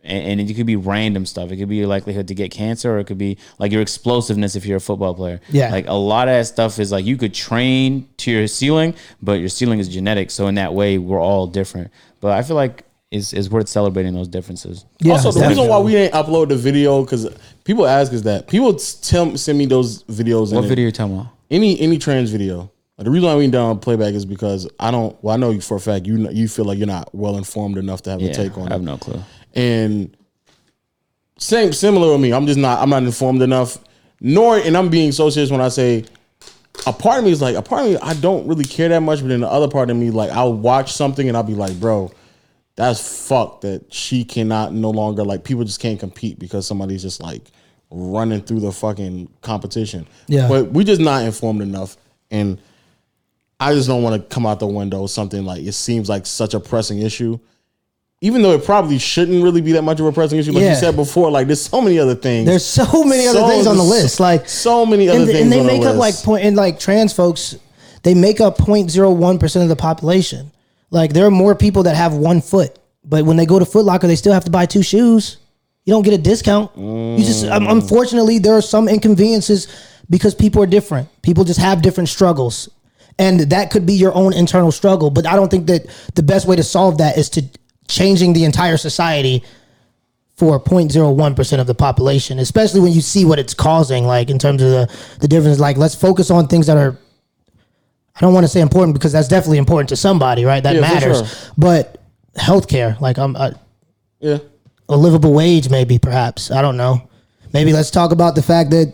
and, 0.07 0.39
and 0.39 0.49
it 0.49 0.53
could 0.53 0.65
be 0.65 0.75
random 0.75 1.25
stuff. 1.25 1.51
It 1.51 1.57
could 1.57 1.69
be 1.69 1.75
your 1.75 1.88
likelihood 1.88 2.27
to 2.29 2.35
get 2.35 2.51
cancer, 2.51 2.95
or 2.95 2.99
it 2.99 3.05
could 3.05 3.17
be 3.17 3.38
like 3.59 3.71
your 3.71 3.81
explosiveness 3.81 4.55
if 4.55 4.65
you're 4.65 4.77
a 4.77 4.81
football 4.81 5.13
player. 5.13 5.41
Yeah. 5.49 5.71
like 5.71 5.88
a 5.88 5.93
lot 5.93 6.27
of 6.27 6.34
that 6.34 6.47
stuff 6.47 6.79
is 6.79 6.91
like 6.91 7.05
you 7.05 7.17
could 7.17 7.34
train 7.34 8.07
to 8.17 8.31
your 8.31 8.47
ceiling, 8.47 8.95
but 9.21 9.34
your 9.34 9.49
ceiling 9.49 9.79
is 9.79 9.89
genetic. 9.89 10.31
So 10.31 10.47
in 10.47 10.55
that 10.55 10.73
way, 10.73 10.97
we're 10.97 11.21
all 11.21 11.47
different. 11.47 11.91
But 12.21 12.31
I 12.31 12.41
feel 12.41 12.55
like 12.55 12.84
it's, 13.11 13.34
it's 13.34 13.49
worth 13.49 13.69
celebrating 13.69 14.13
those 14.13 14.27
differences. 14.27 14.85
yeah 14.99 15.13
also, 15.13 15.31
the 15.31 15.39
definitely. 15.39 15.63
reason 15.63 15.69
why 15.69 15.79
we 15.79 15.91
didn't 15.91 16.13
upload 16.13 16.49
the 16.49 16.57
video 16.57 17.03
because 17.03 17.29
people 17.63 17.85
ask 17.85 18.11
is 18.11 18.23
that 18.23 18.47
people 18.47 18.73
tell 18.75 19.38
send 19.38 19.57
me 19.57 19.65
those 19.65 20.03
videos. 20.03 20.53
What 20.53 20.59
and 20.59 20.67
video 20.67 20.85
you 20.85 20.91
talking 20.91 21.15
about? 21.15 21.34
Any 21.49 21.79
any 21.79 21.97
trans 21.97 22.31
video. 22.31 22.71
The 22.99 23.11
reason 23.11 23.27
why 23.29 23.35
we 23.35 23.43
didn't 23.43 23.53
down 23.53 23.79
playback 23.79 24.15
is 24.15 24.25
because 24.25 24.67
I 24.79 24.89
don't. 24.89 25.15
Well, 25.23 25.35
I 25.35 25.38
know 25.38 25.51
you 25.51 25.61
for 25.61 25.77
a 25.77 25.79
fact 25.79 26.07
you 26.07 26.23
kn- 26.23 26.35
you 26.35 26.47
feel 26.47 26.65
like 26.65 26.79
you're 26.79 26.88
not 26.88 27.13
well 27.13 27.38
informed 27.38 27.77
enough 27.77 28.01
to 28.03 28.09
have 28.09 28.21
a 28.21 28.34
take 28.34 28.57
on 28.57 28.65
it. 28.65 28.69
I 28.71 28.73
have 28.73 28.81
it. 28.81 28.85
no 28.85 28.97
clue. 28.97 29.21
And 29.57 30.15
same 31.39 31.73
similar 31.73 32.11
with 32.11 32.21
me. 32.21 32.31
I'm 32.31 32.45
just 32.47 32.59
not 32.59 32.81
I'm 32.81 32.89
not 32.89 33.03
informed 33.03 33.41
enough. 33.41 33.79
Nor 34.21 34.57
and 34.57 34.77
I'm 34.77 34.89
being 34.89 35.11
so 35.11 35.29
serious 35.29 35.51
when 35.51 35.61
I 35.61 35.69
say 35.69 36.05
a 36.85 36.93
part 36.93 37.19
of 37.19 37.25
me 37.25 37.31
is 37.31 37.41
like 37.41 37.55
a 37.55 37.61
part 37.61 37.84
of 37.84 37.91
me 37.91 37.97
I 38.01 38.13
don't 38.13 38.47
really 38.47 38.63
care 38.63 38.88
that 38.89 39.01
much, 39.01 39.19
but 39.19 39.27
then 39.27 39.41
the 39.41 39.49
other 39.49 39.67
part 39.67 39.89
of 39.89 39.97
me 39.97 40.11
like 40.11 40.29
I'll 40.31 40.53
watch 40.53 40.93
something 40.93 41.27
and 41.27 41.35
I'll 41.35 41.43
be 41.43 41.55
like, 41.55 41.79
bro, 41.79 42.11
that's 42.75 43.27
fucked 43.27 43.61
that 43.61 43.91
she 43.91 44.23
cannot 44.23 44.73
no 44.73 44.91
longer 44.91 45.23
like 45.23 45.43
people 45.43 45.63
just 45.63 45.79
can't 45.79 45.99
compete 45.99 46.38
because 46.39 46.67
somebody's 46.67 47.01
just 47.01 47.21
like 47.21 47.51
running 47.89 48.41
through 48.41 48.59
the 48.59 48.71
fucking 48.71 49.29
competition. 49.41 50.07
Yeah. 50.27 50.47
But 50.47 50.71
we 50.71 50.84
just 50.84 51.01
not 51.01 51.23
informed 51.23 51.61
enough 51.61 51.97
and 52.29 52.59
I 53.59 53.73
just 53.73 53.88
don't 53.88 54.03
want 54.03 54.21
to 54.21 54.34
come 54.34 54.45
out 54.45 54.59
the 54.59 54.67
window 54.67 55.01
with 55.01 55.11
something 55.11 55.43
like 55.43 55.63
it 55.63 55.73
seems 55.73 56.09
like 56.09 56.27
such 56.27 56.53
a 56.53 56.59
pressing 56.59 56.99
issue. 56.99 57.39
Even 58.22 58.41
though 58.41 58.53
it 58.53 58.65
probably 58.65 58.98
shouldn't 58.98 59.44
really 59.44 59.61
be 59.61 59.73
that 59.73 59.84
much 59.84 59.99
of 59.99 60.07
a 60.07 60.11
pressing 60.11 60.39
issue, 60.39 60.52
like 60.52 60.64
Yeah. 60.64 60.72
you 60.72 60.76
said 60.76 60.95
before, 60.95 61.30
like 61.30 61.45
there's 61.45 61.61
so 61.61 61.81
many 61.81 61.99
other 61.99 62.15
things. 62.15 62.48
There's 62.48 62.65
so 62.65 63.03
many 63.03 63.27
other 63.27 63.39
So- 63.41 63.48
things 63.48 63.68
on 63.68 63.77
the 63.77 63.84
list. 63.84 64.19
Like 64.19 64.49
so 64.49 64.85
many 64.88 65.07
other 65.07 65.19
and, 65.19 65.27
things 65.27 65.39
and 65.41 65.52
they 65.52 65.60
on 65.60 65.68
the 65.68 65.73
make 65.73 65.84
up 65.85 65.95
like 65.98 66.14
list. 66.14 66.26
point 66.26 66.44
and 66.44 66.56
like 66.56 66.80
trans 66.80 67.14
folks, 67.14 67.56
they 68.02 68.15
make 68.15 68.41
up 68.41 68.57
0.01 68.57 69.38
percent 69.39 69.61
of 69.64 69.69
the 69.69 69.76
population. 69.76 70.52
Like 70.89 71.14
there 71.14 71.26
are 71.27 71.31
more 71.31 71.53
people 71.53 71.84
that 71.84 71.95
have 71.95 72.14
one 72.15 72.41
foot, 72.41 72.80
but 73.06 73.23
when 73.26 73.38
they 73.38 73.45
go 73.45 73.60
to 73.60 73.65
Foot 73.65 73.85
Locker, 73.85 74.07
they 74.07 74.15
still 74.15 74.34
have 74.34 74.45
to 74.45 74.52
buy 74.52 74.65
two 74.65 74.81
shoes. 74.81 75.38
You 75.85 75.94
don't 75.94 76.03
get 76.03 76.14
a 76.15 76.18
discount. 76.18 76.72
You 76.76 77.18
just 77.19 77.45
um, 77.45 77.65
Mm. 77.68 77.72
unfortunately 77.72 78.39
there 78.39 78.53
are 78.53 78.61
some 78.61 78.88
inconveniences 78.89 79.68
because 80.10 80.34
people 80.34 80.64
are 80.64 80.65
different. 80.65 81.07
People 81.22 81.44
just 81.44 81.60
have 81.60 81.84
different 81.84 82.10
struggles. 82.10 82.68
And 83.19 83.41
that 83.41 83.69
could 83.72 83.85
be 83.85 83.94
your 83.94 84.14
own 84.15 84.34
internal 84.34 84.72
struggle, 84.72 85.10
but 85.11 85.26
I 85.27 85.35
don't 85.35 85.49
think 85.52 85.68
that 85.68 85.85
the 86.15 86.23
best 86.23 86.48
way 86.48 86.56
to 86.56 86.64
solve 86.64 86.98
that 86.99 87.18
is 87.18 87.30
to 87.31 87.44
changing 87.88 88.34
the 88.34 88.43
entire 88.43 88.77
society 88.77 89.43
for 90.35 90.59
0.01% 90.59 91.59
of 91.59 91.65
the 91.68 91.73
population, 91.73 92.38
especially 92.39 92.80
when 92.80 92.91
you 92.91 93.01
see 93.01 93.26
what 93.26 93.39
it's 93.39 93.53
causing, 93.55 94.05
like 94.05 94.30
in 94.30 94.38
terms 94.38 94.61
of 94.61 94.69
the, 94.69 94.95
the 95.19 95.27
difference. 95.27 95.59
Like, 95.59 95.77
let's 95.77 95.95
focus 95.95 96.30
on 96.30 96.47
things 96.47 96.68
that 96.68 96.77
are, 96.77 96.95
I 98.15 98.19
don't 98.19 98.34
want 98.34 98.43
to 98.43 98.47
say 98.47 98.61
important 98.61 98.93
because 98.93 99.11
that's 99.11 99.27
definitely 99.27 99.57
important 99.57 99.89
to 99.89 99.95
somebody, 99.95 100.45
right? 100.45 100.61
That 100.61 100.76
Yeah, 100.76 100.81
matters. 100.81 101.18
sure. 101.18 101.51
But 101.57 101.99
healthcare, 102.35 102.99
like 103.01 103.18
a, 103.18 103.59
yeah. 104.19 104.38
a 104.89 104.95
livable 104.95 105.34
wage, 105.34 105.69
maybe, 105.72 105.97
perhaps. 105.97 106.51
I 106.51 106.61
don't 106.61 106.77
know. 106.77 107.09
Maybe 107.53 107.73
let's 107.73 107.89
talk 107.89 108.11
about 108.11 108.35
the 108.35 108.43
fact 108.43 108.69
that 108.72 108.93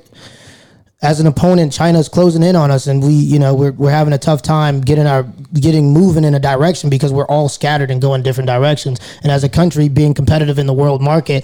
as 1.03 1.19
an 1.19 1.27
opponent, 1.27 1.73
China's 1.73 2.07
closing 2.07 2.41
in 2.41 2.55
on 2.55 2.71
us, 2.71 2.87
and 2.87 3.03
we, 3.03 3.11
you 3.11 3.37
know, 3.37 3.53
we're, 3.53 3.73
we're 3.73 3.91
having 3.91 4.13
a 4.13 4.17
tough 4.17 4.41
time 4.41 4.79
getting 4.79 5.05
our 5.05 5.23
getting 5.53 5.91
moving 5.91 6.23
in 6.23 6.33
a 6.33 6.39
direction 6.39 6.89
because 6.89 7.11
we're 7.11 7.27
all 7.27 7.49
scattered 7.49 7.91
and 7.91 8.01
going 8.01 8.23
different 8.23 8.47
directions. 8.47 8.99
And 9.21 9.31
as 9.31 9.43
a 9.43 9.49
country, 9.49 9.89
being 9.89 10.13
competitive 10.13 10.57
in 10.57 10.65
the 10.65 10.73
world 10.73 11.01
market, 11.01 11.43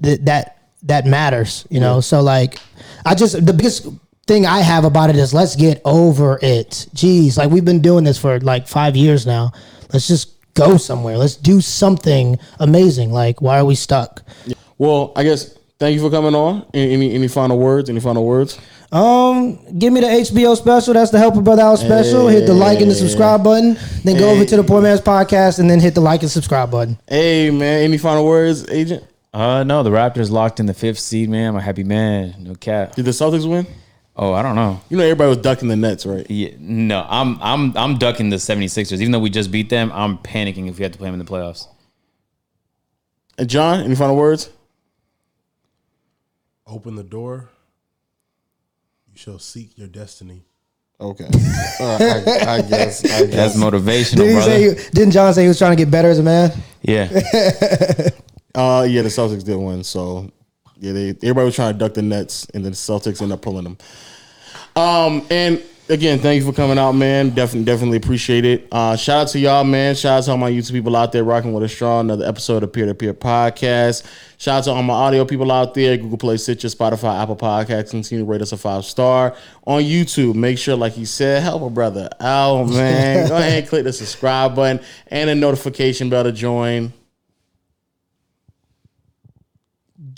that 0.00 0.24
that 0.26 0.68
that 0.84 1.06
matters, 1.06 1.66
you 1.70 1.80
know. 1.80 2.00
So 2.00 2.22
like, 2.22 2.60
I 3.04 3.16
just 3.16 3.44
the 3.44 3.52
biggest 3.52 3.88
thing 4.28 4.46
I 4.46 4.60
have 4.60 4.84
about 4.84 5.10
it 5.10 5.16
is 5.16 5.34
let's 5.34 5.56
get 5.56 5.82
over 5.84 6.38
it. 6.40 6.86
Jeez, 6.94 7.36
like 7.36 7.50
we've 7.50 7.64
been 7.64 7.82
doing 7.82 8.04
this 8.04 8.16
for 8.16 8.38
like 8.38 8.68
five 8.68 8.96
years 8.96 9.26
now. 9.26 9.50
Let's 9.92 10.06
just 10.06 10.36
go 10.54 10.76
somewhere. 10.76 11.18
Let's 11.18 11.34
do 11.34 11.60
something 11.60 12.38
amazing. 12.60 13.10
Like, 13.10 13.42
why 13.42 13.58
are 13.58 13.64
we 13.64 13.74
stuck? 13.74 14.22
Well, 14.78 15.12
I 15.16 15.24
guess 15.24 15.58
thank 15.80 15.96
you 15.96 16.00
for 16.00 16.10
coming 16.10 16.36
on. 16.36 16.64
Any 16.72 16.92
any, 16.92 17.14
any 17.14 17.28
final 17.28 17.58
words? 17.58 17.90
Any 17.90 17.98
final 17.98 18.24
words? 18.24 18.56
Um, 18.92 19.78
give 19.78 19.92
me 19.92 20.00
the 20.00 20.08
HBO 20.08 20.56
special. 20.56 20.94
That's 20.94 21.12
the 21.12 21.18
Help 21.18 21.36
a 21.36 21.40
Brother 21.40 21.62
Out 21.62 21.76
special. 21.76 22.26
Hit 22.26 22.46
the 22.46 22.54
like 22.54 22.80
and 22.80 22.90
the 22.90 22.94
subscribe 22.94 23.44
button. 23.44 23.76
Then 24.04 24.18
go 24.18 24.30
over 24.30 24.44
to 24.44 24.56
the 24.56 24.64
Poor 24.64 24.82
Man's 24.82 25.00
Podcast 25.00 25.60
and 25.60 25.70
then 25.70 25.78
hit 25.78 25.94
the 25.94 26.00
like 26.00 26.22
and 26.22 26.30
subscribe 26.30 26.70
button. 26.70 26.98
Hey 27.08 27.50
man, 27.50 27.84
any 27.84 27.98
final 27.98 28.26
words, 28.26 28.68
agent? 28.68 29.04
Uh, 29.32 29.62
no, 29.62 29.84
the 29.84 29.90
Raptors 29.90 30.30
locked 30.30 30.58
in 30.58 30.66
the 30.66 30.74
fifth 30.74 30.98
seed, 30.98 31.28
man. 31.28 31.50
I'm 31.50 31.56
a 31.56 31.60
happy 31.60 31.84
man. 31.84 32.34
No 32.40 32.56
cap. 32.56 32.96
Did 32.96 33.04
the 33.04 33.12
Celtics 33.12 33.48
win? 33.48 33.64
Oh, 34.16 34.32
I 34.32 34.42
don't 34.42 34.56
know. 34.56 34.80
You 34.88 34.96
know 34.96 35.04
everybody 35.04 35.28
was 35.28 35.38
ducking 35.38 35.68
the 35.68 35.76
Nets, 35.76 36.04
right? 36.04 36.28
Yeah, 36.28 36.50
no, 36.58 37.06
I'm 37.08 37.40
I'm 37.40 37.76
I'm 37.76 37.96
ducking 37.96 38.30
the 38.30 38.36
76ers. 38.36 39.00
Even 39.00 39.12
though 39.12 39.20
we 39.20 39.30
just 39.30 39.52
beat 39.52 39.70
them, 39.70 39.92
I'm 39.94 40.18
panicking 40.18 40.68
if 40.68 40.78
we 40.78 40.82
have 40.82 40.92
to 40.92 40.98
play 40.98 41.06
them 41.08 41.18
in 41.18 41.24
the 41.24 41.30
playoffs. 41.30 41.68
And 43.38 43.48
John, 43.48 43.80
any 43.80 43.94
final 43.94 44.16
words? 44.16 44.50
Open 46.66 46.96
the 46.96 47.04
door. 47.04 47.50
You 49.20 49.32
shall 49.32 49.38
seek 49.38 49.76
your 49.76 49.86
destiny. 49.88 50.44
Okay. 50.98 51.24
All 51.78 51.98
right, 51.98 52.26
I, 52.48 52.54
I 52.56 52.62
guess. 52.62 53.04
I 53.04 53.26
That's 53.26 53.54
guess. 53.54 53.56
motivational, 53.58 54.16
Did 54.16 54.26
he 54.28 54.32
brother. 54.32 54.50
say? 54.50 54.62
He, 54.82 54.90
didn't 54.92 55.10
John 55.10 55.34
say 55.34 55.42
he 55.42 55.48
was 55.48 55.58
trying 55.58 55.76
to 55.76 55.76
get 55.76 55.90
better 55.90 56.08
as 56.08 56.18
a 56.18 56.22
man? 56.22 56.52
yeah. 56.82 57.08
Uh, 58.52 58.84
yeah, 58.88 59.00
the 59.02 59.08
Celtics 59.08 59.44
did 59.44 59.54
win. 59.56 59.84
So 59.84 60.28
yeah, 60.76 60.90
they 60.92 61.10
everybody 61.10 61.44
was 61.44 61.54
trying 61.54 61.72
to 61.74 61.78
duck 61.78 61.94
the 61.94 62.02
Nets, 62.02 62.46
and 62.52 62.64
then 62.64 62.72
the 62.72 62.76
Celtics 62.76 63.22
ended 63.22 63.34
up 63.34 63.42
pulling 63.42 63.62
them. 63.62 63.78
Um, 64.74 65.24
and 65.30 65.62
again, 65.90 66.18
thank 66.20 66.40
you 66.40 66.46
for 66.46 66.54
coming 66.54 66.78
out, 66.78 66.92
man. 66.92 67.30
Definitely, 67.30 67.64
definitely 67.64 67.96
appreciate 67.98 68.44
it. 68.44 68.68
Uh, 68.72 68.96
shout 68.96 69.22
out 69.22 69.28
to 69.28 69.38
y'all, 69.38 69.64
man. 69.64 69.94
Shout 69.94 70.18
out 70.18 70.24
to 70.24 70.30
all 70.30 70.38
my 70.38 70.50
YouTube 70.50 70.72
people 70.72 70.96
out 70.96 71.12
there 71.12 71.24
rocking 71.24 71.52
with 71.52 71.64
us 71.64 71.72
strong. 71.72 72.06
Another 72.06 72.26
episode 72.26 72.62
of 72.62 72.72
Peer 72.72 72.86
to 72.86 72.94
Peer 72.94 73.12
Podcast. 73.12 74.06
Shout 74.38 74.58
out 74.58 74.64
to 74.64 74.70
all 74.70 74.82
my 74.82 74.94
audio 74.94 75.24
people 75.24 75.50
out 75.52 75.74
there. 75.74 75.96
Google 75.96 76.16
Play, 76.16 76.36
Stitcher, 76.36 76.68
Spotify, 76.68 77.20
Apple 77.20 77.36
Podcasts. 77.36 77.90
Continue 77.90 78.24
to 78.24 78.30
rate 78.30 78.40
us 78.40 78.52
a 78.52 78.56
five 78.56 78.84
star 78.84 79.36
on 79.66 79.82
YouTube. 79.82 80.34
Make 80.34 80.58
sure, 80.58 80.76
like 80.76 80.92
he 80.92 81.04
said, 81.04 81.42
help 81.42 81.62
a 81.62 81.70
brother 81.70 82.08
out, 82.20 82.68
man. 82.68 83.28
Go 83.28 83.36
ahead 83.36 83.58
and 83.60 83.68
click 83.68 83.84
the 83.84 83.92
subscribe 83.92 84.54
button 84.54 84.80
and 85.08 85.28
the 85.28 85.34
notification 85.34 86.08
bell 86.08 86.24
to 86.24 86.32
join. 86.32 86.92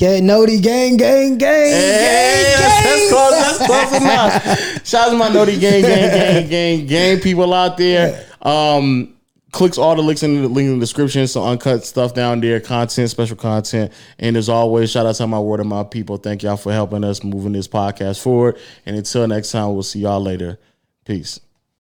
Gang, 0.02 0.26
Noti, 0.26 0.60
gang, 0.60 0.96
gang, 0.96 1.38
gang, 1.38 1.70
Hey, 1.70 2.56
gang, 2.58 2.60
that's, 2.60 2.82
that's 2.82 3.08
close. 3.08 3.30
That's 3.30 3.66
close 3.66 4.02
enough. 4.02 4.84
Shout 4.84 5.06
out 5.06 5.10
to 5.12 5.16
my 5.16 5.28
Noti 5.28 5.56
gang, 5.60 5.80
gang, 5.82 6.10
gang, 6.10 6.48
gang, 6.48 6.86
gang 6.88 7.20
people 7.20 7.54
out 7.54 7.76
there. 7.76 8.26
Um, 8.42 9.14
clicks 9.52 9.78
all 9.78 9.94
the 9.94 10.02
links 10.02 10.24
in 10.24 10.42
the 10.42 10.48
link 10.48 10.66
in 10.66 10.74
the 10.74 10.80
description. 10.80 11.28
So 11.28 11.44
uncut 11.44 11.84
stuff 11.84 12.14
down 12.14 12.40
there, 12.40 12.58
content, 12.58 13.10
special 13.10 13.36
content. 13.36 13.92
And 14.18 14.36
as 14.36 14.48
always, 14.48 14.90
shout 14.90 15.06
out 15.06 15.14
to 15.14 15.26
my 15.28 15.38
word 15.38 15.60
of 15.60 15.66
my 15.66 15.84
people. 15.84 16.16
Thank 16.16 16.42
y'all 16.42 16.56
for 16.56 16.72
helping 16.72 17.04
us 17.04 17.22
moving 17.22 17.52
this 17.52 17.68
podcast 17.68 18.20
forward. 18.20 18.58
And 18.84 18.96
until 18.96 19.28
next 19.28 19.52
time, 19.52 19.72
we'll 19.72 19.84
see 19.84 20.00
y'all 20.00 20.20
later. 20.20 20.58
Peace. 21.04 21.38